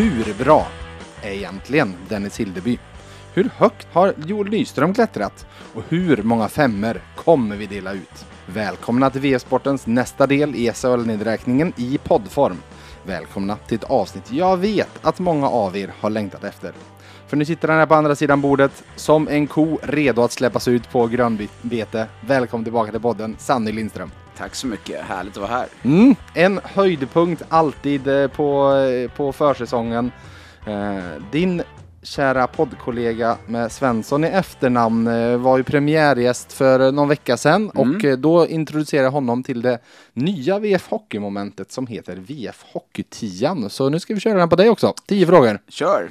Hur 0.00 0.34
bra 0.44 0.66
är 1.22 1.30
egentligen 1.30 1.94
Dennis 2.08 2.40
Hildeby? 2.40 2.78
Hur 3.34 3.50
högt 3.56 3.88
har 3.92 4.14
Joel 4.26 4.50
Nyström 4.50 4.94
klättrat? 4.94 5.46
Och 5.74 5.82
hur 5.88 6.22
många 6.22 6.48
femmer 6.48 7.00
kommer 7.16 7.56
vi 7.56 7.66
dela 7.66 7.92
ut? 7.92 8.26
Välkomna 8.46 9.10
till 9.10 9.20
V-sportens 9.20 9.86
nästa 9.86 10.26
del 10.26 10.54
i 10.54 10.72
SHL-nedräkningen 10.72 11.72
i 11.76 11.98
poddform. 11.98 12.56
Välkomna 13.06 13.56
till 13.56 13.78
ett 13.78 13.90
avsnitt 13.90 14.32
jag 14.32 14.56
vet 14.56 14.90
att 15.02 15.18
många 15.18 15.48
av 15.48 15.76
er 15.76 15.92
har 16.00 16.10
längtat 16.10 16.44
efter. 16.44 16.72
För 17.26 17.36
nu 17.36 17.44
sitter 17.44 17.68
han 17.68 17.78
här 17.78 17.86
på 17.86 17.94
andra 17.94 18.14
sidan 18.14 18.40
bordet 18.40 18.84
som 18.96 19.28
en 19.28 19.46
ko 19.46 19.78
redo 19.82 20.22
att 20.22 20.32
släppas 20.32 20.68
ut 20.68 20.90
på 20.90 21.06
grönbete. 21.06 22.06
Välkommen 22.20 22.64
tillbaka 22.64 22.90
till 22.90 23.00
podden, 23.00 23.36
Sanny 23.38 23.72
Lindström. 23.72 24.10
Tack 24.40 24.54
så 24.54 24.66
mycket, 24.66 25.00
härligt 25.00 25.32
att 25.32 25.40
vara 25.42 25.50
här. 25.50 25.66
Mm, 25.82 26.14
en 26.34 26.60
höjdpunkt 26.64 27.42
alltid 27.48 28.08
eh, 28.08 28.26
på, 28.28 28.74
eh, 28.74 29.10
på 29.10 29.32
försäsongen. 29.32 30.12
Eh, 30.66 31.22
din 31.32 31.62
kära 32.02 32.46
poddkollega 32.46 33.36
med 33.46 33.72
Svensson 33.72 34.24
i 34.24 34.26
efternamn 34.26 35.04
var 35.42 35.58
ju 35.58 35.64
premiärgäst 35.64 36.52
för 36.52 36.92
någon 36.92 37.08
vecka 37.08 37.36
sedan 37.36 37.70
Mm. 37.74 37.96
och 37.96 38.18
då 38.18 38.46
introducerade 38.46 39.06
jag 39.06 39.12
honom 39.12 39.42
till 39.42 39.62
det 39.62 39.78
nya 40.12 40.58
VF 40.58 40.88
Hockey-momentet 40.88 41.72
som 41.72 41.86
heter 41.86 42.16
VF 42.16 42.64
Hockey-10. 42.72 43.68
Så 43.68 43.88
nu 43.88 44.00
ska 44.00 44.14
vi 44.14 44.20
köra 44.20 44.38
den 44.38 44.48
på 44.48 44.56
dig 44.56 44.68
också. 44.70 44.94
10 45.06 45.26
frågor. 45.26 45.58
Kör! 45.68 46.10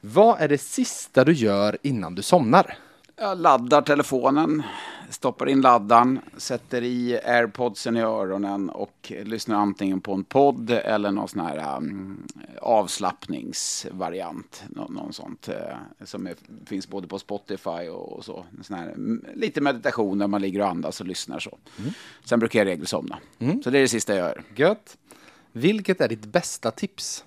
Vad 0.00 0.40
är 0.40 0.48
det 0.48 0.58
sista 0.58 1.24
du 1.24 1.32
gör 1.32 1.78
innan 1.82 2.14
du 2.14 2.22
somnar? 2.22 2.76
Jag 3.18 3.40
laddar 3.40 3.82
telefonen, 3.82 4.62
stoppar 5.10 5.48
in 5.48 5.60
laddaren, 5.60 6.20
sätter 6.36 6.82
i 6.82 7.20
airpodsen 7.24 7.96
i 7.96 8.00
öronen 8.00 8.70
och 8.70 9.12
lyssnar 9.24 9.56
antingen 9.56 10.00
på 10.00 10.12
en 10.12 10.24
podd 10.24 10.70
eller 10.70 11.10
någon 11.10 11.28
sån 11.28 11.40
här 11.40 11.76
um, 11.76 12.26
avslappningsvariant. 12.62 14.64
Nå 14.68 14.88
någon 14.88 15.12
sånt 15.12 15.48
eh, 15.48 15.76
som 16.04 16.26
är, 16.26 16.34
finns 16.66 16.88
både 16.88 17.08
på 17.08 17.18
Spotify 17.18 17.88
och, 17.88 18.12
och 18.12 18.24
så. 18.24 18.44
Här, 18.70 18.88
mm, 18.88 19.24
lite 19.34 19.60
meditation 19.60 20.18
där 20.18 20.26
man 20.26 20.40
ligger 20.40 20.60
och 20.60 20.68
andas 20.68 21.00
och 21.00 21.06
lyssnar 21.06 21.38
så. 21.38 21.58
Sen 22.24 22.38
brukar 22.38 22.58
jag 22.58 22.68
i 22.68 22.70
regel 22.70 22.86
somna. 22.86 23.18
Så 23.64 23.70
det 23.70 23.78
är 23.78 23.82
det 23.82 23.88
sista 23.88 24.16
jag 24.16 24.28
gör. 24.28 24.42
Gött. 24.56 24.96
Vilket 25.52 26.00
är 26.00 26.08
ditt 26.08 26.26
bästa 26.26 26.70
tips? 26.70 27.24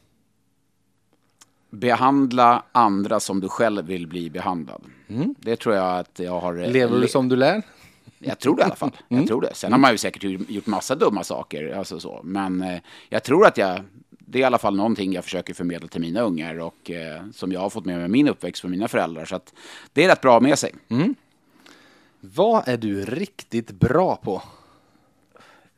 Behandla 1.70 2.64
andra 2.72 3.20
som 3.20 3.40
du 3.40 3.50
själv 3.50 3.86
vill 3.86 4.08
bli 4.08 4.30
behandlad. 4.30 4.82
Det 5.40 5.56
tror 5.56 5.76
jag 5.76 6.00
att 6.00 6.20
jag 6.20 6.40
har... 6.40 6.56
eh, 6.64 6.72
Lever 6.72 6.96
du 6.96 7.02
le- 7.02 7.08
som 7.08 7.30
du 7.30 7.36
lär? 7.36 7.62
Jag 8.20 8.40
tror 8.40 8.56
det 8.56 8.62
i 8.62 8.66
alla 8.66 8.76
fall. 8.76 8.92
Jag 9.08 9.28
tror 9.28 9.42
det. 9.42 9.54
Sen 9.54 9.72
har 9.72 9.80
man 9.80 9.92
ju 9.92 9.98
säkert 9.98 10.24
gjort- 10.24 10.66
massa 10.66 10.96
dumma 10.96 11.24
saker. 11.24 11.76
Alltså 11.78 12.00
så. 12.00 12.22
Men 12.24 12.62
eh, 12.62 12.80
jag 13.10 13.24
tror 13.24 13.46
att 13.46 13.58
jag... 13.58 13.82
Det 14.10 14.38
är 14.40 14.42
i 14.42 14.44
alla 14.46 14.58
fall 14.58 14.76
någonting 14.76 15.14
jag 15.14 15.24
försöker 15.24 15.54
förmedla 15.54 15.88
till 15.88 16.02
mina 16.02 16.22
ungar 16.22 16.60
och 16.60 16.92
eh, 16.92 17.22
som 17.34 17.52
jag 17.52 17.60
har 17.60 17.70
fått 17.70 17.86
med 17.86 17.98
mig 18.00 18.08
min 18.08 18.28
uppväxt 18.28 18.62
från 18.62 18.72
mina 18.72 18.88
föräldrar. 18.88 19.26
Så 19.26 19.36
att 19.36 19.54
det 19.94 20.04
är 20.04 20.10
rätt 20.10 20.22
bra 20.22 20.40
med 20.40 20.60
sig. 20.60 20.76
Vad 22.20 22.68
är 22.68 22.78
du 22.78 23.06
riktigt 23.06 23.72
bra 23.72 24.16
på? 24.16 24.42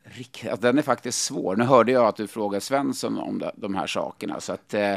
Rick, 0.04 0.44
alltså, 0.44 0.62
den 0.66 0.78
är 0.78 0.82
faktiskt 0.82 1.24
svår. 1.24 1.56
Nu 1.56 1.64
hörde 1.64 1.92
jag 1.92 2.04
att 2.06 2.16
du 2.16 2.26
frågade 2.26 2.60
Svensson 2.60 3.18
om 3.18 3.38
de, 3.38 3.50
de 3.54 3.74
här 3.74 3.86
sakerna. 3.86 4.40
Så 4.40 4.52
att, 4.52 4.74
eh, 4.74 4.96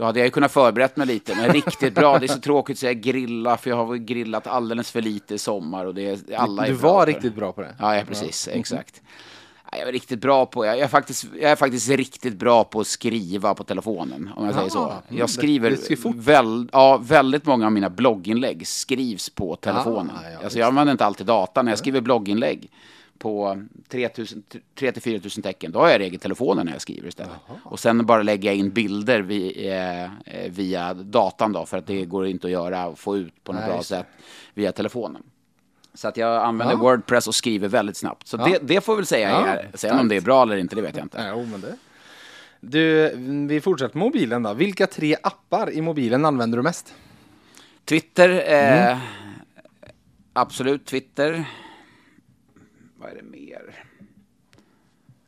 då 0.00 0.06
hade 0.06 0.18
jag 0.18 0.26
ju 0.26 0.30
kunnat 0.30 0.52
förberett 0.52 0.96
mig 0.96 1.06
lite. 1.06 1.34
Men 1.34 1.52
riktigt 1.52 1.94
bra, 1.94 2.18
det 2.18 2.26
är 2.26 2.28
så 2.28 2.40
tråkigt 2.40 2.74
att 2.74 2.78
säga 2.78 2.92
grilla. 2.92 3.56
För 3.56 3.70
jag 3.70 3.76
har 3.76 3.96
grillat 3.96 4.46
alldeles 4.46 4.90
för 4.90 5.02
lite 5.02 5.34
i 5.34 5.38
sommar. 5.38 5.84
Och 5.86 5.94
det 5.94 6.06
är, 6.10 6.36
alla 6.36 6.62
Du 6.62 6.70
är 6.70 6.74
bra 6.74 6.92
var 6.92 7.06
riktigt 7.06 7.34
bra 7.34 7.52
på 7.52 7.60
det. 7.60 7.74
Ja, 7.78 7.96
ja 7.96 8.02
precis. 8.08 8.48
Exakt. 8.48 9.02
Ja, 9.72 9.78
Jag 9.78 9.88
är 9.88 9.92
riktigt 9.92 10.20
bra 10.20 10.46
på, 10.46 10.66
jag 10.66 10.78
är, 10.78 10.88
faktiskt, 10.88 11.26
jag 11.40 11.50
är 11.50 11.56
faktiskt 11.56 11.88
riktigt 11.88 12.36
bra 12.38 12.64
på 12.64 12.80
att 12.80 12.86
skriva 12.86 13.54
på 13.54 13.64
telefonen, 13.64 14.30
om 14.36 14.44
jag 14.44 14.54
säger 14.54 14.68
så. 14.68 14.84
mm, 14.84 15.18
Jag 15.18 15.30
skriver 15.30 16.12
väl, 16.14 16.68
ja, 16.72 16.96
väldigt 17.02 17.46
många 17.46 17.66
av 17.66 17.72
mina 17.72 17.90
blogginlägg 17.90 18.66
skrivs 18.66 19.30
på 19.30 19.56
telefonen. 19.56 20.16
Ah, 20.24 20.30
ja, 20.30 20.38
alltså, 20.44 20.58
jag 20.58 20.66
använder 20.66 20.92
inte 20.92 21.04
alltid 21.04 21.26
data. 21.26 21.62
När 21.62 21.72
jag 21.72 21.78
skriver 21.78 22.00
blogginlägg 22.00 22.70
på 23.20 23.62
3-4 23.90 25.18
tusen 25.20 25.42
tecken, 25.42 25.72
då 25.72 25.78
har 25.78 25.88
jag 25.88 25.98
regel 26.00 26.20
telefonen 26.20 26.66
när 26.66 26.72
jag 26.72 26.80
skriver 26.82 27.08
istället. 27.08 27.32
Och 27.64 27.80
sen 27.80 28.06
bara 28.06 28.22
lägger 28.22 28.48
jag 28.48 28.56
in 28.56 28.70
bilder 28.70 29.20
vi, 29.20 29.68
eh, 29.68 30.10
via 30.50 30.94
datan 30.94 31.52
då, 31.52 31.66
för 31.66 31.78
att 31.78 31.86
det 31.86 32.04
går 32.04 32.26
inte 32.26 32.46
att 32.46 32.50
göra 32.50 32.86
och 32.86 32.98
få 32.98 33.16
ut 33.16 33.44
på 33.44 33.52
något 33.52 33.60
Nej, 33.62 33.70
bra 33.72 33.82
sätt 33.82 34.06
via 34.54 34.72
telefonen. 34.72 35.22
Så 35.94 36.08
att 36.08 36.16
jag 36.16 36.42
använder 36.44 36.74
Ja. 36.74 36.78
Wordpress 36.80 37.26
och 37.28 37.34
skriver 37.34 37.68
väldigt 37.68 37.96
snabbt. 37.96 38.26
Så 38.26 38.36
Ja. 38.36 38.44
det, 38.44 38.58
det 38.62 38.80
får 38.80 38.96
väl 38.96 39.06
säga 39.06 39.30
Ja, 39.30 39.46
är, 39.46 39.68
sen 39.74 39.98
om 39.98 40.08
det 40.08 40.16
är 40.16 40.20
bra 40.20 40.42
eller 40.42 40.56
inte, 40.56 40.76
det 40.76 40.82
vet 40.82 40.96
jag 40.96 41.04
inte. 41.04 41.30
Jo, 41.34 41.44
men 41.50 41.60
det. 41.60 41.76
Du, 42.60 43.14
vi 43.48 43.60
fortsätter 43.60 43.96
med 43.98 44.04
mobilen 44.06 44.42
då. 44.42 44.54
Vilka 44.54 44.86
tre 44.86 45.16
appar 45.22 45.70
i 45.70 45.80
mobilen 45.80 46.24
använder 46.24 46.56
du 46.58 46.62
mest? 46.62 46.94
Twitter, 47.84 48.28
eh, 48.30 48.86
Mm. 48.86 48.98
absolut 50.32 50.84
Twitter. 50.86 51.44
Vad 53.00 53.10
är 53.10 53.14
det 53.14 53.22
mer? 53.22 53.84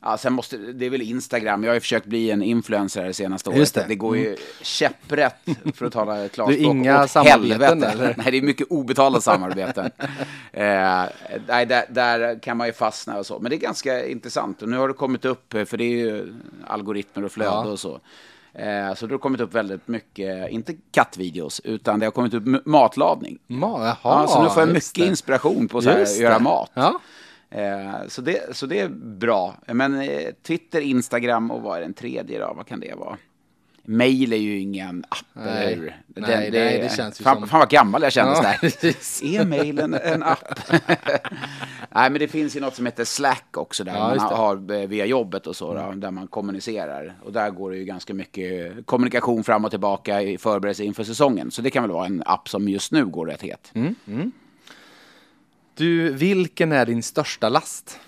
Ja, 0.05 0.17
sen 0.17 0.33
måste, 0.33 0.57
det 0.57 0.85
är 0.85 0.89
väl 0.89 1.01
Instagram. 1.01 1.63
Jag 1.63 1.69
har 1.69 1.73
ju 1.75 1.79
försökt 1.79 2.05
bli 2.05 2.31
en 2.31 2.43
influencer 2.43 3.03
det 3.03 3.13
senaste 3.13 3.49
året. 3.49 3.59
Just 3.59 3.73
det. 3.87 3.95
går 3.95 4.17
ju 4.17 4.35
käpprätt, 4.61 5.35
för 5.75 5.85
att 5.85 5.93
tala 5.93 6.15
klarspråk. 6.29 6.47
Du, 6.49 6.55
inga 6.63 7.03
åt 7.03 7.11
samarbeten, 7.11 7.61
helvete. 7.61 7.87
eller? 7.91 8.15
Nej, 8.17 8.31
det 8.31 8.37
är 8.37 8.41
mycket 8.41 8.67
obetalda 8.69 9.21
samarbeten. 9.21 9.85
eh, 10.51 11.03
nej, 11.47 11.65
där, 11.65 11.85
där 11.89 12.39
kan 12.39 12.57
man 12.57 12.67
ju 12.67 12.73
fastna 12.73 13.17
och 13.17 13.25
så. 13.25 13.39
Men 13.39 13.49
det 13.49 13.55
är 13.55 13.59
ganska 13.59 14.05
intressant. 14.07 14.61
Och 14.61 14.69
nu 14.69 14.77
har 14.77 14.87
det 14.87 14.93
kommit 14.93 15.25
upp, 15.25 15.51
för 15.65 15.77
det 15.77 15.83
är 15.83 15.97
ju 15.97 16.33
algoritmer 16.67 17.25
och 17.25 17.31
flöde 17.31 17.51
Ja. 17.51 17.65
och 17.65 17.79
så. 17.79 17.99
Eh, 18.53 18.93
så 18.93 19.07
det 19.07 19.13
har 19.13 19.19
kommit 19.19 19.41
upp 19.41 19.53
väldigt 19.55 19.87
mycket, 19.87 20.49
inte 20.49 20.75
kattvideos, 20.91 21.61
utan 21.63 21.99
det 21.99 22.05
har 22.05 22.11
kommit 22.11 22.33
upp 22.33 22.65
matlagning. 22.65 23.39
Ma, 23.47 23.85
jaha, 23.85 23.97
Ja, 24.03 24.27
så 24.27 24.43
nu 24.43 24.49
får 24.49 24.59
jag 24.61 24.69
mycket 24.69 24.95
det. 24.95 25.05
inspiration 25.05 25.67
på 25.67 25.77
att 25.77 25.83
göra 26.19 26.33
det. 26.37 26.43
mat. 26.43 26.71
Ja. 26.73 26.99
Eh, 27.55 28.07
så, 28.07 28.21
det, 28.21 28.55
så 28.55 28.65
det 28.65 28.79
är 28.79 28.89
bra. 28.89 29.55
Men 29.67 30.01
eh, 30.01 30.29
Twitter, 30.47 30.81
Instagram 30.81 31.51
och 31.51 31.61
vad 31.61 31.77
är 31.77 31.81
den 31.81 31.93
tredje 31.93 32.39
då? 32.39 32.53
Vad 32.57 32.67
kan 32.67 32.79
det 32.79 32.95
vara? 32.95 33.17
Mail 33.85 34.33
är 34.33 34.37
ju 34.37 34.59
ingen 34.59 35.05
app, 35.09 35.25
Nej. 35.33 35.65
eller 35.73 35.75
hur? 35.81 36.01
Nej, 36.07 36.49
nej, 36.51 36.79
det 36.83 36.95
känns 36.95 37.19
ju 37.21 37.23
fan, 37.23 37.39
som- 37.39 37.47
Fan 37.47 37.59
vad 37.59 37.69
gammal 37.69 38.01
jag 38.03 38.11
kändes 38.13 38.39
Ja, 38.43 38.69
där. 38.81 39.35
Är 39.41 39.45
mailen 39.45 39.93
en 39.93 40.23
app? 40.23 40.59
nej, 41.89 42.09
men 42.09 42.13
det 42.13 42.27
finns 42.27 42.55
ju 42.55 42.59
något 42.59 42.75
som 42.75 42.85
heter 42.85 43.05
Slack 43.05 43.57
också, 43.57 43.83
där 43.83 43.93
Ja, 43.93 43.99
man 43.99 44.17
det. 44.17 44.35
har 44.35 44.81
eh, 44.81 44.87
via 44.87 45.05
jobbet 45.05 45.47
och 45.47 45.55
så, 45.55 45.73
då, 45.73 45.91
där 45.95 46.11
man 46.11 46.27
kommunicerar. 46.27 47.13
Och 47.23 47.31
där 47.33 47.49
går 47.49 47.71
det 47.71 47.77
ju 47.77 47.83
ganska 47.85 48.13
mycket 48.13 48.85
kommunikation 48.85 49.43
fram 49.43 49.65
och 49.65 49.71
tillbaka 49.71 50.21
i 50.21 50.37
förberedelse 50.37 50.83
inför 50.83 51.03
säsongen. 51.03 51.51
Så 51.51 51.61
det 51.61 51.69
kan 51.69 51.83
väl 51.83 51.91
vara 51.91 52.05
en 52.05 52.23
app 52.25 52.49
som 52.49 52.69
just 52.69 52.91
nu 52.91 53.05
går 53.05 53.25
rätt 53.25 53.41
het. 53.41 53.71
Mm. 53.73 54.31
Du, 55.75 56.13
vilken 56.13 56.71
är 56.71 56.85
din 56.85 57.03
största 57.03 57.49
last? 57.49 57.99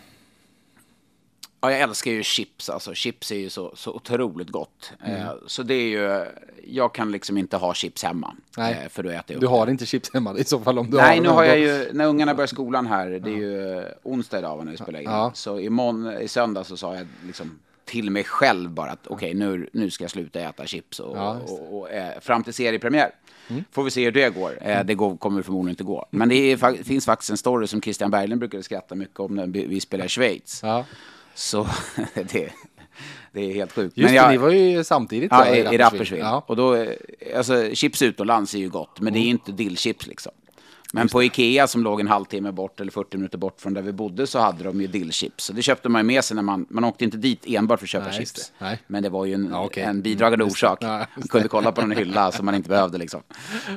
Ja, 1.61 1.71
jag 1.71 1.81
älskar 1.81 2.11
ju 2.11 2.23
chips. 2.23 2.69
Alltså, 2.69 2.93
chips 2.93 3.31
är 3.31 3.35
ju 3.35 3.49
så, 3.49 3.73
så 3.75 3.93
otroligt 3.93 4.49
gott. 4.49 4.93
Mm. 5.03 5.21
Eh, 5.21 5.33
så 5.47 5.63
det 5.63 5.73
är 5.73 5.87
ju, 5.87 6.25
jag 6.67 6.93
kan 6.93 7.11
liksom 7.11 7.37
inte 7.37 7.57
ha 7.57 7.73
chips 7.73 8.03
hemma. 8.03 8.35
Nej. 8.57 8.81
Eh, 8.83 8.89
för 8.89 9.03
då 9.03 9.09
äter 9.09 9.23
jag 9.27 9.35
upp 9.35 9.41
Du 9.41 9.47
har 9.47 9.67
inte 9.67 9.85
chips 9.85 10.13
hemma 10.13 10.37
i 10.37 10.43
så 10.43 10.59
fall 10.59 10.79
om 10.79 10.91
du 10.91 10.97
Nej, 10.97 11.15
har 11.17 11.23
nu 11.23 11.29
har 11.29 11.43
jag 11.43 11.59
ju, 11.59 11.93
när 11.93 12.05
ungarna 12.07 12.33
börjar 12.33 12.47
skolan 12.47 12.87
här, 12.87 13.09
det 13.09 13.29
är 13.29 13.35
ju 13.35 13.79
eh, 13.79 13.85
onsdag 14.03 14.39
idag 14.39 14.65
när 14.65 14.71
vi 14.71 14.77
spelar 14.77 14.99
in. 14.99 15.09
Ja. 15.09 15.31
Så 15.33 15.59
imorgon, 15.59 16.17
i 16.21 16.27
söndag 16.27 16.63
så 16.63 16.77
sa 16.77 16.95
jag 16.95 17.07
liksom 17.25 17.59
till 17.85 18.11
mig 18.11 18.23
själv 18.23 18.69
bara 18.69 18.91
att 18.91 19.07
okej, 19.07 19.33
nu, 19.33 19.69
nu 19.73 19.89
ska 19.89 20.03
jag 20.03 20.11
sluta 20.11 20.39
äta 20.39 20.65
chips 20.65 20.99
och, 20.99 21.17
Ja, 21.17 21.39
och, 21.47 21.79
och, 21.79 21.91
eh, 21.91 22.19
fram 22.19 22.43
till 22.43 22.53
seriepremiär. 22.53 23.11
Får 23.71 23.83
vi 23.83 23.91
se 23.91 24.03
hur 24.05 24.11
det 24.11 24.29
går. 24.29 24.57
Eh, 24.61 24.83
det 24.83 24.93
går, 24.95 25.17
kommer 25.17 25.41
förmodligen 25.41 25.69
inte 25.73 25.83
gå. 25.83 26.05
Men 26.09 26.29
det 26.29 26.35
är, 26.35 26.83
finns 26.83 27.05
faktiskt 27.05 27.29
en 27.29 27.37
story 27.37 27.67
som 27.67 27.81
Christian 27.81 28.11
Berglund 28.11 28.39
brukade 28.39 28.63
skratta 28.63 28.95
mycket 28.95 29.19
om 29.19 29.35
när 29.35 29.47
vi 29.47 29.79
spelar 29.81 30.05
i 30.05 30.09
Schweiz. 30.09 30.59
Ja. 30.63 30.85
Så 31.35 31.67
det, 32.13 32.49
det 33.31 33.41
är 33.41 33.53
helt 33.53 33.71
sjukt. 33.71 33.97
Just 33.97 34.05
Men 34.07 34.15
jag- 34.15 34.27
det, 34.27 34.31
ni 34.31 34.37
var 34.37 34.49
ju 34.49 34.83
samtidigt 34.83 35.31
Ja, 35.31 35.45
då, 35.45 35.55
i, 35.55 35.77
Rapperswil. 35.77 36.19
Ja. 36.19 36.43
Och 36.47 36.55
då, 36.55 36.75
eh, 36.75 36.89
alltså, 37.37 37.69
chips 37.73 38.01
utomlands 38.01 38.55
är 38.55 38.59
ju 38.59 38.69
gott, 38.69 38.99
men 38.99 39.13
det 39.13 39.19
är 39.19 39.23
ju 39.23 39.29
inte 39.29 39.51
dillchips 39.51 40.07
liksom. 40.07 40.31
Men 40.95 41.07
på 41.07 41.23
Ikea 41.23 41.67
som 41.67 41.83
låg 41.83 41.99
en 41.99 42.07
halvtimme 42.07 42.51
bort 42.51 42.79
eller 42.79 42.91
40 42.91 43.17
minuter 43.17 43.37
bort 43.37 43.61
från 43.61 43.73
där 43.73 43.81
vi 43.81 43.91
bodde 43.91 44.27
så 44.27 44.39
hade 44.39 44.63
de 44.63 44.81
ju 44.81 44.87
dillchips. 44.87 45.43
Så 45.43 45.53
det 45.53 45.61
köpte 45.61 45.89
man 45.89 45.99
ju 46.01 46.05
med 46.05 46.23
sig 46.23 46.35
när 46.35 46.41
man, 46.43 46.65
man 46.69 46.83
åkte 46.83 47.03
inte 47.05 47.17
dit 47.17 47.43
enbart 47.47 47.79
för 47.79 47.85
att 47.85 47.89
köpa 47.89 48.05
Nej, 48.07 48.17
chips. 48.17 48.51
det. 48.59 48.79
Men 48.87 49.03
det 49.03 49.09
var 49.09 49.25
ju 49.25 49.33
en, 49.33 49.49
Ja, 49.51 49.65
okej. 49.65 49.83
en 49.83 50.01
bidragande 50.01 50.45
det. 50.45 50.51
orsak. 50.51 50.81
Man 50.81 51.05
kunde 51.29 51.47
kolla 51.47 51.71
på 51.71 51.81
någon 51.81 51.91
hylla 51.97 52.31
som 52.31 52.45
man 52.45 52.55
inte 52.55 52.69
behövde 52.69 52.97
liksom. 52.97 53.21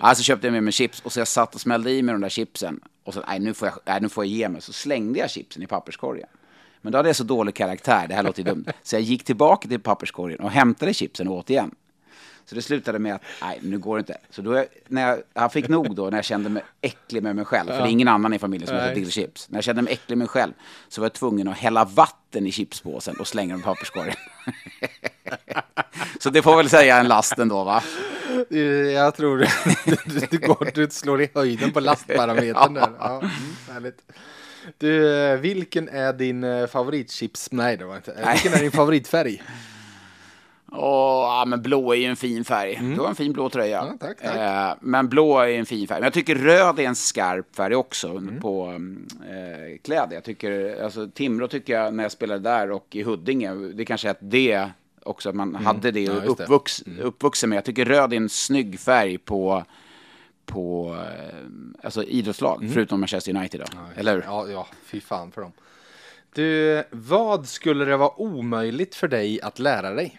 Alltså 0.01 0.23
köpte 0.25 0.47
jag 0.47 0.53
med 0.53 0.63
mig 0.63 0.73
chips 0.73 1.01
och 1.01 1.13
så 1.13 1.21
jag 1.21 1.29
satt 1.29 1.55
och 1.55 1.61
smällde 1.61 1.91
i 1.91 2.03
mig 2.03 2.13
de 2.13 2.21
där 2.21 2.29
chipsen. 2.29 2.81
Och 3.05 3.15
så, 3.15 3.23
nej 3.29 3.39
nu 3.41 3.55
får 3.55 3.69
jag, 3.69 3.79
nej, 3.87 4.01
nu 4.01 4.09
får 4.09 4.25
jag 4.25 4.33
ge 4.33 4.49
mig. 4.49 4.61
Så 4.63 4.73
slängde 4.73 5.19
jag 5.19 5.31
chipsen 5.31 5.63
i 5.63 5.67
papperskorgen. 5.67 6.29
Men 6.83 6.93
då 6.93 6.99
hade 6.99 7.09
jag 7.09 7.17
så 7.17 7.25
dålig 7.25 7.55
karaktär, 7.55 8.07
det 8.09 8.15
här 8.15 8.23
låter 8.23 8.43
ju 8.43 8.49
dumt. 8.51 8.65
Så 8.83 8.95
jag 8.97 9.03
gick 9.03 9.25
tillbaka 9.25 9.69
till 9.69 9.81
papperskorgen 9.81 10.41
och 10.41 10.51
hämtade 10.51 10.95
chipsen 10.95 11.29
och 11.29 11.37
åt 11.37 11.51
igen. 11.51 11.71
Så 12.49 12.55
det 12.55 12.63
slutade 12.63 12.99
med 12.99 13.15
att, 13.15 13.23
nej, 13.43 13.59
nu 13.63 13.79
går 13.79 13.97
det 13.97 14.01
inte. 14.01 14.17
Så 14.31 14.43
då, 14.43 14.65
när 14.87 15.09
jag, 15.09 15.23
jag 15.35 15.53
fick 15.53 15.69
nog 15.69 15.95
då, 15.95 16.11
när 16.11 16.19
jag 16.19 16.25
kände 16.25 16.49
mig 16.49 16.63
äcklig 16.81 17.23
med 17.23 17.37
mig 17.37 17.45
själv, 17.45 17.67
för 17.69 17.77
det 17.79 17.89
är 17.89 17.91
ingen 17.91 18.09
annan 18.09 18.35
i 18.35 18.39
familjen 18.39 18.69
som 18.69 18.77
Nej. 18.77 18.87
äter 18.87 19.01
dillchips. 19.01 19.49
När 19.49 19.57
jag 19.57 19.65
kände 19.65 19.83
mig 19.83 19.93
äcklig 19.93 20.17
med 20.17 20.19
mig 20.19 20.29
själv, 20.29 20.53
så 20.89 21.01
var 21.01 21.05
jag 21.07 21.13
tvungen 21.13 21.49
att 21.49 21.57
hälla 21.57 21.85
vatten 21.85 22.47
i 22.47 22.53
chipspåsen 22.53 23.17
och 23.21 23.27
slänga 23.27 23.55
den 23.55 23.61
i 23.61 23.65
papperskorgen. 23.65 24.15
Så 26.21 26.31
det 26.31 26.43
får 26.43 26.57
väl 26.57 26.71
säga 26.71 26.99
en 26.99 27.09
last 27.09 27.39
ändå 27.39 27.65
va? 27.65 27.83
Jag 28.95 29.17
tror 29.17 29.39
du, 29.39 29.47
du, 30.31 30.39
går, 30.39 30.71
du 30.75 30.89
slår 30.91 31.23
i 31.23 31.31
höjden 31.35 31.73
på 31.73 31.81
lastparametern 31.81 32.75
där. 32.75 32.91
Ja, 32.99 33.19
mm, 33.19 33.31
härligt. 33.73 34.03
Du, 34.79 35.15
eh, 35.15 35.39
vilken 35.39 35.89
är 35.89 36.13
din 36.13 36.45
eh, 36.45 36.67
favoritchips? 36.67 37.53
Nej, 37.53 37.77
det 37.77 37.85
var 37.85 37.97
inte. 37.97 38.31
Vilken 38.33 38.53
är 38.53 38.59
din 38.59 38.71
favoritfärg? 38.71 39.43
Åh, 40.73 40.79
ja, 41.39 41.45
men 41.47 41.63
blå 41.63 41.93
är 41.93 41.97
ju 41.97 42.05
en 42.05 42.17
fin 42.17 42.45
färg. 42.45 42.79
Du 42.97 43.01
har 43.01 43.09
en 43.09 43.15
fin 43.15 43.33
blå 43.33 43.49
tröja. 43.51 43.81
Mm. 43.81 43.97
Ja, 44.01 44.07
tack, 44.07 44.19
tack. 44.23 44.37
Eh, 44.37 44.75
men 44.81 45.09
blå 45.09 45.39
är 45.39 45.49
en 45.49 45.67
fin 45.67 45.89
färg. 45.89 46.01
Men 46.01 46.05
jag 46.07 46.13
tycker 46.13 46.35
röd 46.35 46.79
är 46.81 46.85
en 46.85 46.97
skarp 46.97 47.57
färg 47.57 47.75
också 47.75 48.09
Mm. 48.09 48.41
på 48.41 48.69
eh, 49.31 49.79
kläder. 49.85 50.15
Jag 50.15 50.25
tycker, 50.25 50.83
alltså 50.85 51.09
Timrå 51.15 51.49
tycker 51.49 51.73
jag 51.73 51.95
när 51.95 52.05
jag 52.05 52.13
spelade 52.13 52.41
där 52.41 52.71
och 52.71 52.87
i 52.91 53.03
Huddinge, 53.03 53.55
det 53.55 53.85
kanske 53.85 54.09
är 54.09 54.11
att 54.11 54.19
det 54.21 54.69
också, 55.03 55.29
att 55.29 55.35
man 55.35 55.55
hade 55.55 55.91
det 55.91 56.01
Mm. 56.07 56.17
Ja, 56.17 56.25
just 56.25 56.37
det. 56.39 56.45
Mm. 56.45 56.55
uppvux, 56.57 56.83
uppvuxen 57.03 57.51
med. 57.51 57.57
Jag 57.57 57.65
tycker 57.65 57.85
röd 57.85 58.13
är 58.13 58.17
en 58.17 58.29
snygg 58.29 58.81
färg 58.81 59.19
på 59.19 59.65
på 60.47 60.97
eh, 60.97 61.35
alltså 61.83 62.05
idrottslag, 62.05 62.71
förutom 62.75 63.01
Manchester 63.01 63.37
United 63.37 63.61
då. 63.61 63.67
Eller 63.97 64.13
hur? 64.15 64.23
Mm. 64.23 64.35
Ja, 64.35 64.49
ja, 64.49 64.67
fy 64.85 65.01
fan 65.01 65.31
för 65.33 65.41
dem. 65.43 65.53
Du, 66.35 66.83
vad 66.91 67.49
skulle 67.49 67.85
det 67.85 67.97
vara 67.97 68.21
omöjligt 68.21 68.95
för 68.95 69.09
dig 69.09 69.41
att 69.43 69.59
lära 69.59 69.91
dig? 69.91 70.19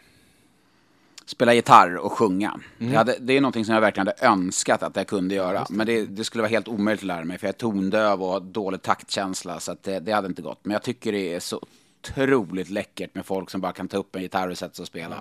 Spela 1.29 1.53
gitarr 1.53 1.95
och 1.97 2.11
sjunga. 2.11 2.59
Mm. 2.79 2.95
Hade, 2.95 3.15
det 3.19 3.33
är 3.37 3.41
någonting 3.41 3.65
som 3.65 3.73
jag 3.73 3.81
verkligen 3.81 4.07
hade 4.07 4.27
önskat 4.27 4.83
att 4.83 4.95
jag 4.95 5.07
kunde 5.07 5.35
göra. 5.35 5.65
Men 5.69 5.87
det, 5.87 6.05
det 6.05 6.23
skulle 6.23 6.41
vara 6.41 6.49
helt 6.49 6.67
omöjligt 6.67 7.01
att 7.03 7.07
lära 7.07 7.23
mig, 7.23 7.37
för 7.37 7.47
jag 7.47 7.53
är 7.53 7.57
tondöv 7.57 8.23
och 8.23 8.29
har 8.31 8.39
dålig 8.39 8.81
taktkänsla, 8.81 9.59
så 9.59 9.75
det, 9.81 9.99
det 9.99 10.11
hade 10.11 10.27
inte 10.27 10.41
gått. 10.41 10.59
Men 10.63 10.71
jag 10.73 10.83
tycker 10.83 11.11
det 11.11 11.33
är 11.35 11.39
så 11.39 11.61
otroligt 12.01 12.69
läckert 12.69 13.15
med 13.15 13.25
folk 13.25 13.49
som 13.49 13.61
bara 13.61 13.71
kan 13.71 13.87
ta 13.87 13.97
upp 13.97 14.15
en 14.15 14.21
gitarr 14.21 14.47
och 14.49 14.57
sätta 14.57 14.73
sig 14.73 14.83
och 14.83 14.87
spela. 14.87 15.15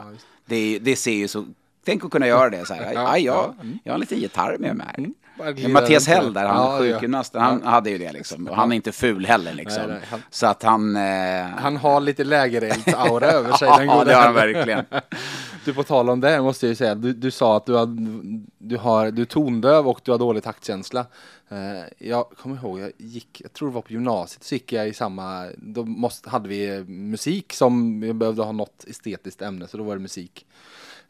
det, 0.47 0.79
det 0.79 0.97
ser 0.97 1.13
ju 1.13 1.29
så... 1.29 1.45
Tänk 1.85 2.05
att 2.05 2.11
kunna 2.11 2.27
göra 2.27 2.51
det 2.51 2.67
så 2.67 2.75
här. 2.75 2.83
Ja, 2.85 2.93
Ja, 2.93 3.19
jag, 3.19 3.35
ja, 3.37 3.55
Mm. 3.61 3.79
jag 3.85 3.93
har 3.93 3.95
en 3.95 4.01
liten 4.01 4.19
gitarr 4.19 4.57
med 4.59 4.77
mig 4.77 4.87
här. 4.97 5.53
Glida 5.53 5.69
Mattias 5.69 6.07
Häll 6.07 6.33
där, 6.33 6.45
han 6.47 6.57
Ja, 6.57 6.73
ja. 6.87 6.93
sjukgymnasten, 6.93 7.41
han 7.43 7.63
hade 7.63 7.91
ju 7.91 7.99
det 7.99 8.13
liksom. 8.13 8.47
Och 8.49 8.57
han 8.57 8.73
är 8.73 8.77
inte 8.77 8.93
ful 8.93 9.27
heller 9.27 9.53
liksom. 9.55 9.83
Nej, 9.83 9.93
nej, 9.99 10.09
han- 10.11 10.23
Så 10.31 10.47
att 10.47 10.63
han... 10.63 10.97
Eh... 10.97 11.47
Han 11.57 11.77
har 11.77 12.01
lite 12.01 12.25
lägerelds-aura 12.25 13.25
över 13.33 13.53
sig. 13.53 13.69
den 13.79 13.87
ja, 13.89 13.95
gode 13.99 14.11
det 14.11 14.15
har 14.17 14.23
han 14.25 14.35
verkligen. 14.35 14.85
Du, 15.69 15.75
på 15.75 15.83
tal 15.83 16.11
om 16.11 16.21
det 16.21 16.43
måste 16.43 16.67
jag 16.67 16.71
ju 16.71 16.77
säga, 16.77 16.95
du, 16.95 17.13
du 17.13 17.31
sa 17.31 17.57
att 17.57 17.67
du, 17.67 17.73
har, 17.73 17.87
du, 18.59 18.77
har, 18.77 19.11
du 19.11 19.23
är 19.23 19.27
tondöv 19.27 19.89
och 19.89 20.01
du 20.05 20.11
har 20.11 20.19
dålig 20.19 20.43
taktkänsla. 20.43 21.07
Eh, 21.49 22.09
jag 22.09 22.31
kommer 22.31 22.57
ihåg, 22.57 22.81
jag 22.81 22.93
gick, 22.99 23.41
jag 23.41 23.53
tror 23.53 23.69
det 23.69 23.75
var 23.75 23.83
på 23.83 23.93
gymnasiet, 23.93 24.45
så 24.45 24.55
gick 24.55 24.73
jag 24.73 24.89
i 24.89 24.95
samma, 24.95 25.47
då 25.57 25.85
måste, 25.85 26.31
hade 26.31 26.49
vi 26.49 26.77
eh, 26.77 26.85
musik 26.85 27.53
som, 27.53 28.03
jag 28.03 28.17
behövde 28.17 28.43
ha 28.43 28.53
något 28.53 28.85
estetiskt 28.87 29.43
ämne, 29.43 29.69
så 29.69 29.77
då 29.77 29.85
var 29.85 29.95
det 29.95 30.01
musik. 30.01 30.47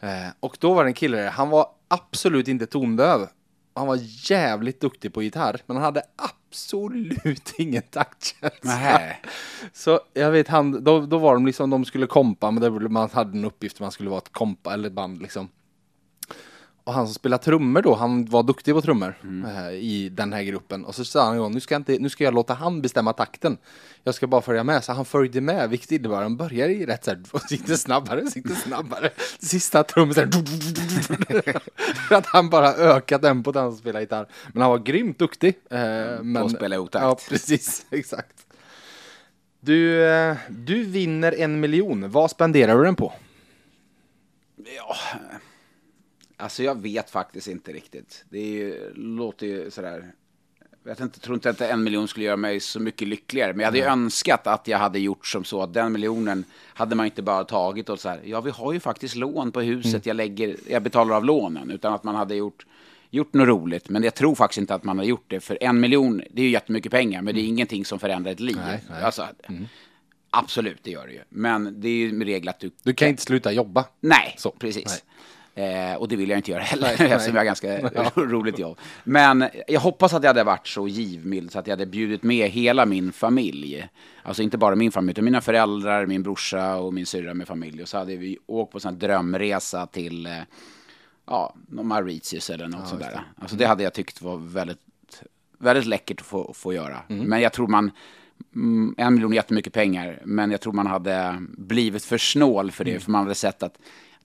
Eh, 0.01 0.29
och 0.41 0.57
då 0.61 0.75
var 0.75 0.85
det 0.85 0.91
en 0.91 0.95
kille 0.95 1.17
där, 1.17 1.31
han 1.31 1.51
var 1.51 1.67
absolut 1.89 2.49
inte 2.49 2.67
tondöv. 2.67 3.29
Han 3.79 3.87
var 3.87 3.99
jävligt 4.31 4.81
duktig 4.81 5.15
på 5.15 5.23
gitarr, 5.23 5.61
men 5.67 5.77
han 5.77 5.85
hade 5.85 6.03
absolut 6.17 7.55
ingen 7.59 7.83
taktkänsla. 7.83 8.71
Nähä. 8.71 9.17
Så 9.73 10.01
jag 10.15 10.31
vet 10.31 10.49
han, 10.49 10.85
då, 10.85 11.01
då 11.01 11.19
var 11.19 11.35
de 11.35 11.47
liksom, 11.47 11.71
de 11.71 11.85
skulle 11.85 12.07
kompa, 12.07 12.51
men 12.51 12.63
det, 12.63 12.89
man 12.89 13.11
hade 13.13 13.39
en 13.39 13.45
uppgift, 13.45 13.81
man 13.81 13.91
skulle 13.91 14.11
vara 14.11 14.19
ett 14.19 14.33
kompa 14.33 14.75
eller 14.75 14.91
band 14.91 15.23
liksom. 15.23 15.49
Och 16.89 16.95
han 16.95 17.07
som 17.07 17.15
spelade 17.15 17.45
trummor 17.45 17.83
då, 17.83 17.95
han 17.95 18.25
var 18.25 18.43
duktig 18.43 18.75
på 18.75 18.83
trummor 18.83 19.15
eh, 19.47 19.71
i 19.73 20.09
den 20.09 20.33
här 20.33 20.43
gruppen. 20.43 20.85
Och 20.85 20.95
så 20.95 21.05
sa 21.05 21.25
han 21.25 21.33
en 21.33 21.39
gång, 21.39 21.55
nu 21.55 21.61
ska, 21.61 21.75
jag 21.75 21.81
inte, 21.81 21.99
nu 21.99 22.09
ska 22.09 22.25
jag 22.25 22.35
låta 22.35 22.55
han 22.55 22.83
bestämma 22.83 23.13
takten. 23.13 23.59
Jag 24.05 24.15
ska 24.15 24.27
bara 24.27 24.41
följa 24.41 24.65
med. 24.65 24.85
Så 24.85 24.93
han 24.93 25.05
följde 25.05 25.41
med, 25.41 25.71
vilket 25.71 25.93
innebar 25.93 26.17
att 26.17 26.23
han 26.23 26.37
började 26.37 26.73
i 26.73 26.87
rätt 26.87 27.05
så 27.05 27.11
här, 27.11 27.23
och 27.31 27.41
gick 27.51 27.67
det 27.67 27.77
snabbare, 27.77 28.25
gick 28.35 28.49
det 28.49 28.55
snabbare. 28.55 29.11
Sista 29.39 29.83
trummen 29.85 30.15
så 30.15 30.21
här, 30.21 30.31
För 32.09 32.15
att 32.15 32.27
han 32.27 32.51
bara 32.51 32.75
ökat 32.75 33.23
tempot 33.23 33.55
när 33.55 33.63
han 33.63 33.77
spelade 33.77 34.03
gitarr. 34.03 34.27
Men 34.53 34.63
han 34.63 34.71
var 34.71 34.79
grymt 34.79 35.19
duktig. 35.19 35.55
Eh, 35.71 36.23
men, 36.23 36.51
spela 36.51 36.77
i 36.77 36.79
otakt. 36.79 37.03
Ja, 37.03 37.19
precis, 37.29 37.87
exakt. 37.91 38.47
Du, 39.61 40.05
eh, 40.05 40.37
du 40.49 40.85
vinner 40.85 41.35
en 41.39 41.61
miljon. 41.61 42.11
Vad 42.11 42.31
spenderar 42.31 42.79
du 42.79 42.85
den 42.85 42.97
på? 42.97 43.13
Ja, 44.77 44.97
alltså 46.39 46.63
jag 46.63 46.83
vet 46.83 47.11
faktiskt 47.11 47.49
inte 47.49 47.73
riktigt. 47.73 48.25
Det 48.31 48.39
är 48.39 48.53
ju, 48.53 48.93
låter 48.95 49.47
ju 49.47 49.71
sådär... 49.71 50.13
Jag 50.83 50.91
vet 50.91 51.01
inte, 51.01 51.21
tror 51.21 51.35
inte 51.35 51.51
att 51.51 51.61
en 51.61 51.85
miljon 51.85 52.09
skulle 52.09 52.27
göra 52.27 52.37
mig 52.37 52.61
så 52.61 52.81
mycket 52.81 53.09
lyckligare. 53.09 53.53
Men 53.53 53.61
jag 53.61 53.67
hade 53.67 53.79
ju 53.79 53.85
önskat 53.85 54.47
att 54.47 54.69
jag 54.69 54.79
hade 54.79 54.99
gjort 54.99 55.27
som 55.27 55.45
så 55.45 55.63
att 55.63 55.75
den 55.75 55.93
miljonen 55.93 56.45
hade 56.75 56.95
man 56.95 57.07
inte 57.07 57.23
bara 57.23 57.45
tagit 57.45 57.89
och 57.89 58.01
så 58.01 58.09
här. 58.09 58.21
Ja, 58.25 58.41
vi 58.41 58.51
har 58.51 58.73
ju 58.73 58.81
faktiskt 58.81 59.17
lån 59.17 59.53
på 59.53 59.61
huset. 59.61 60.07
Jag, 60.07 60.17
lägger, 60.17 60.57
jag 60.69 60.83
betalar 60.83 61.17
av 61.17 61.25
lånen. 61.25 61.71
Utan 61.71 61.95
att 61.95 62.05
man 62.05 62.15
hade 62.15 62.35
gjort, 62.35 62.67
gjort 63.11 63.35
något 63.35 63.49
roligt. 63.49 63.89
Men 63.89 64.03
jag 64.03 64.15
tror 64.15 64.35
faktiskt 64.35 64.59
inte 64.59 64.75
att 64.75 64.85
man 64.85 64.99
har 64.99 65.05
gjort 65.05 65.25
det. 65.27 65.41
För 65.41 65.59
en 65.61 65.81
miljon, 65.81 66.23
det 66.31 66.43
är 66.43 66.45
ju 66.45 66.51
jättemycket 66.51 66.93
pengar. 66.93 67.23
Men 67.23 67.35
det 67.35 67.41
är 67.41 67.45
ingenting 67.45 67.85
som 67.85 67.99
förändrar 67.99 68.33
ett 68.33 68.41
liv. 68.41 68.61
Nej, 68.67 68.85
nej. 68.91 69.03
Alltså, 69.03 69.27
Absolut, 70.31 70.79
det 70.83 70.91
gör 70.91 71.07
det 71.07 71.13
ju. 71.13 71.21
Men 71.29 71.81
det 71.81 71.89
är 71.89 71.93
ju 71.93 72.13
med 72.13 72.27
regel 72.27 72.49
att 72.49 72.61
du 72.61 72.71
Du 72.83 72.95
kan 72.95 73.09
inte 73.09 73.23
sluta 73.23 73.53
jobba. 73.53 73.85
Nej, 74.01 74.35
Så, 74.39 74.51
precis. 74.51 75.05
Eh, 75.59 75.95
och 75.97 76.09
det 76.09 76.17
vill 76.17 76.29
jag 76.31 76.39
inte 76.39 76.51
göra 76.51 76.63
heller, 76.63 76.95
Nej, 76.99 77.11
eftersom 77.13 77.35
jag 77.35 77.41
har 77.41 77.45
ganska 77.45 77.79
ro- 78.15 78.25
roligt 78.27 78.59
jobb. 78.59 78.79
Men 79.05 79.49
jag 79.69 79.81
hoppas 79.81 80.15
att 80.15 80.23
jag 80.23 80.29
hade 80.31 80.45
varit 80.45 80.67
så 80.69 80.89
givmild 80.89 81.53
så 81.53 81.59
att 81.59 81.67
jag 81.67 81.73
hade 81.73 81.87
bjudit 81.87 82.23
med 82.23 82.51
hela 82.51 82.87
min 82.87 83.13
familj. 83.13 83.89
Alltså 84.23 84.43
inte 84.43 84.59
bara 84.59 84.77
min 84.77 84.93
familj, 84.93 85.11
utan 85.11 85.25
mina 85.25 85.41
föräldrar, 85.41 86.07
min 86.07 86.23
brorsa 86.23 86.77
och 86.77 86.95
min 86.95 87.07
syrra 87.07 87.35
med 87.35 87.47
familj. 87.49 87.83
Och 87.83 87.89
så 87.89 87.99
hade 87.99 88.17
vi 88.17 88.39
åkt 88.47 88.73
på 88.73 88.89
en 88.89 88.99
drömresa 88.99 89.87
till 89.87 90.27
eh, 90.27 90.33
ja, 91.27 91.55
Mauritius 91.69 92.51
eller 92.51 92.69
något 92.69 92.89
sånt 92.89 93.01
där. 93.01 93.21
Alltså 93.39 93.57
det 93.57 93.67
hade 93.67 93.83
jag 93.83 93.93
tyckt 93.95 94.23
var 94.23 94.37
väldigt, 94.37 94.79
väldigt 95.59 95.87
läckert 95.87 96.21
att 96.21 96.27
få, 96.27 96.53
få 96.55 96.73
göra. 96.73 96.97
Men 97.29 97.41
jag 97.41 97.53
tror 97.53 97.67
man, 97.69 97.91
mm, 98.55 98.95
en 98.99 99.15
miljon 99.15 99.33
är 99.33 99.37
jättemycket 99.37 99.73
pengar, 99.73 100.23
men 100.25 100.51
jag 100.51 100.61
tror 100.61 100.73
man 100.73 100.87
hade 100.87 101.37
blivit 101.59 102.05
för 102.05 102.19
snål 102.19 102.71
för 102.71 102.85
det, 102.85 103.01
för 103.01 103.11
man 103.11 103.23
hade 103.23 103.35
sett 103.35 103.63
att 103.63 103.79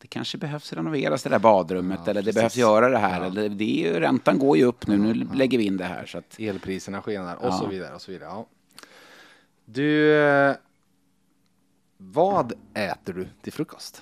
det 0.03 0.07
kanske 0.07 0.37
behövs 0.37 0.73
renoveras 0.73 1.23
det 1.23 1.29
där 1.29 1.39
badrummet, 1.39 2.07
eller 2.07 2.21
det 2.21 2.33
behövs 2.33 2.55
göra 2.55 2.89
det 2.89 2.97
här, 2.97 3.21
eller 3.21 3.49
det 3.49 3.63
är 3.85 3.93
ju, 3.93 3.99
räntan 3.99 4.39
går 4.39 4.57
ju 4.57 4.63
upp 4.63 4.87
nu, 4.87 4.97
nu 4.97 5.13
lägger 5.33 5.57
vi 5.57 5.63
in 5.63 5.77
det 5.77 5.83
här. 5.85 6.05
Så 6.05 6.17
att, 6.17 6.39
Elpriserna 6.39 7.01
skenar 7.01 7.35
och 7.35 7.45
Ja. 7.47 7.51
så 7.51 7.67
vidare. 7.67 7.95
Och 7.95 8.01
så 8.01 8.11
vidare. 8.11 8.29
Ja. 8.29 8.45
Du, 9.65 10.15
eh, 10.23 10.55
vad 11.97 12.53
äter 12.73 13.13
du 13.13 13.27
till 13.41 13.53
frukost? 13.53 14.01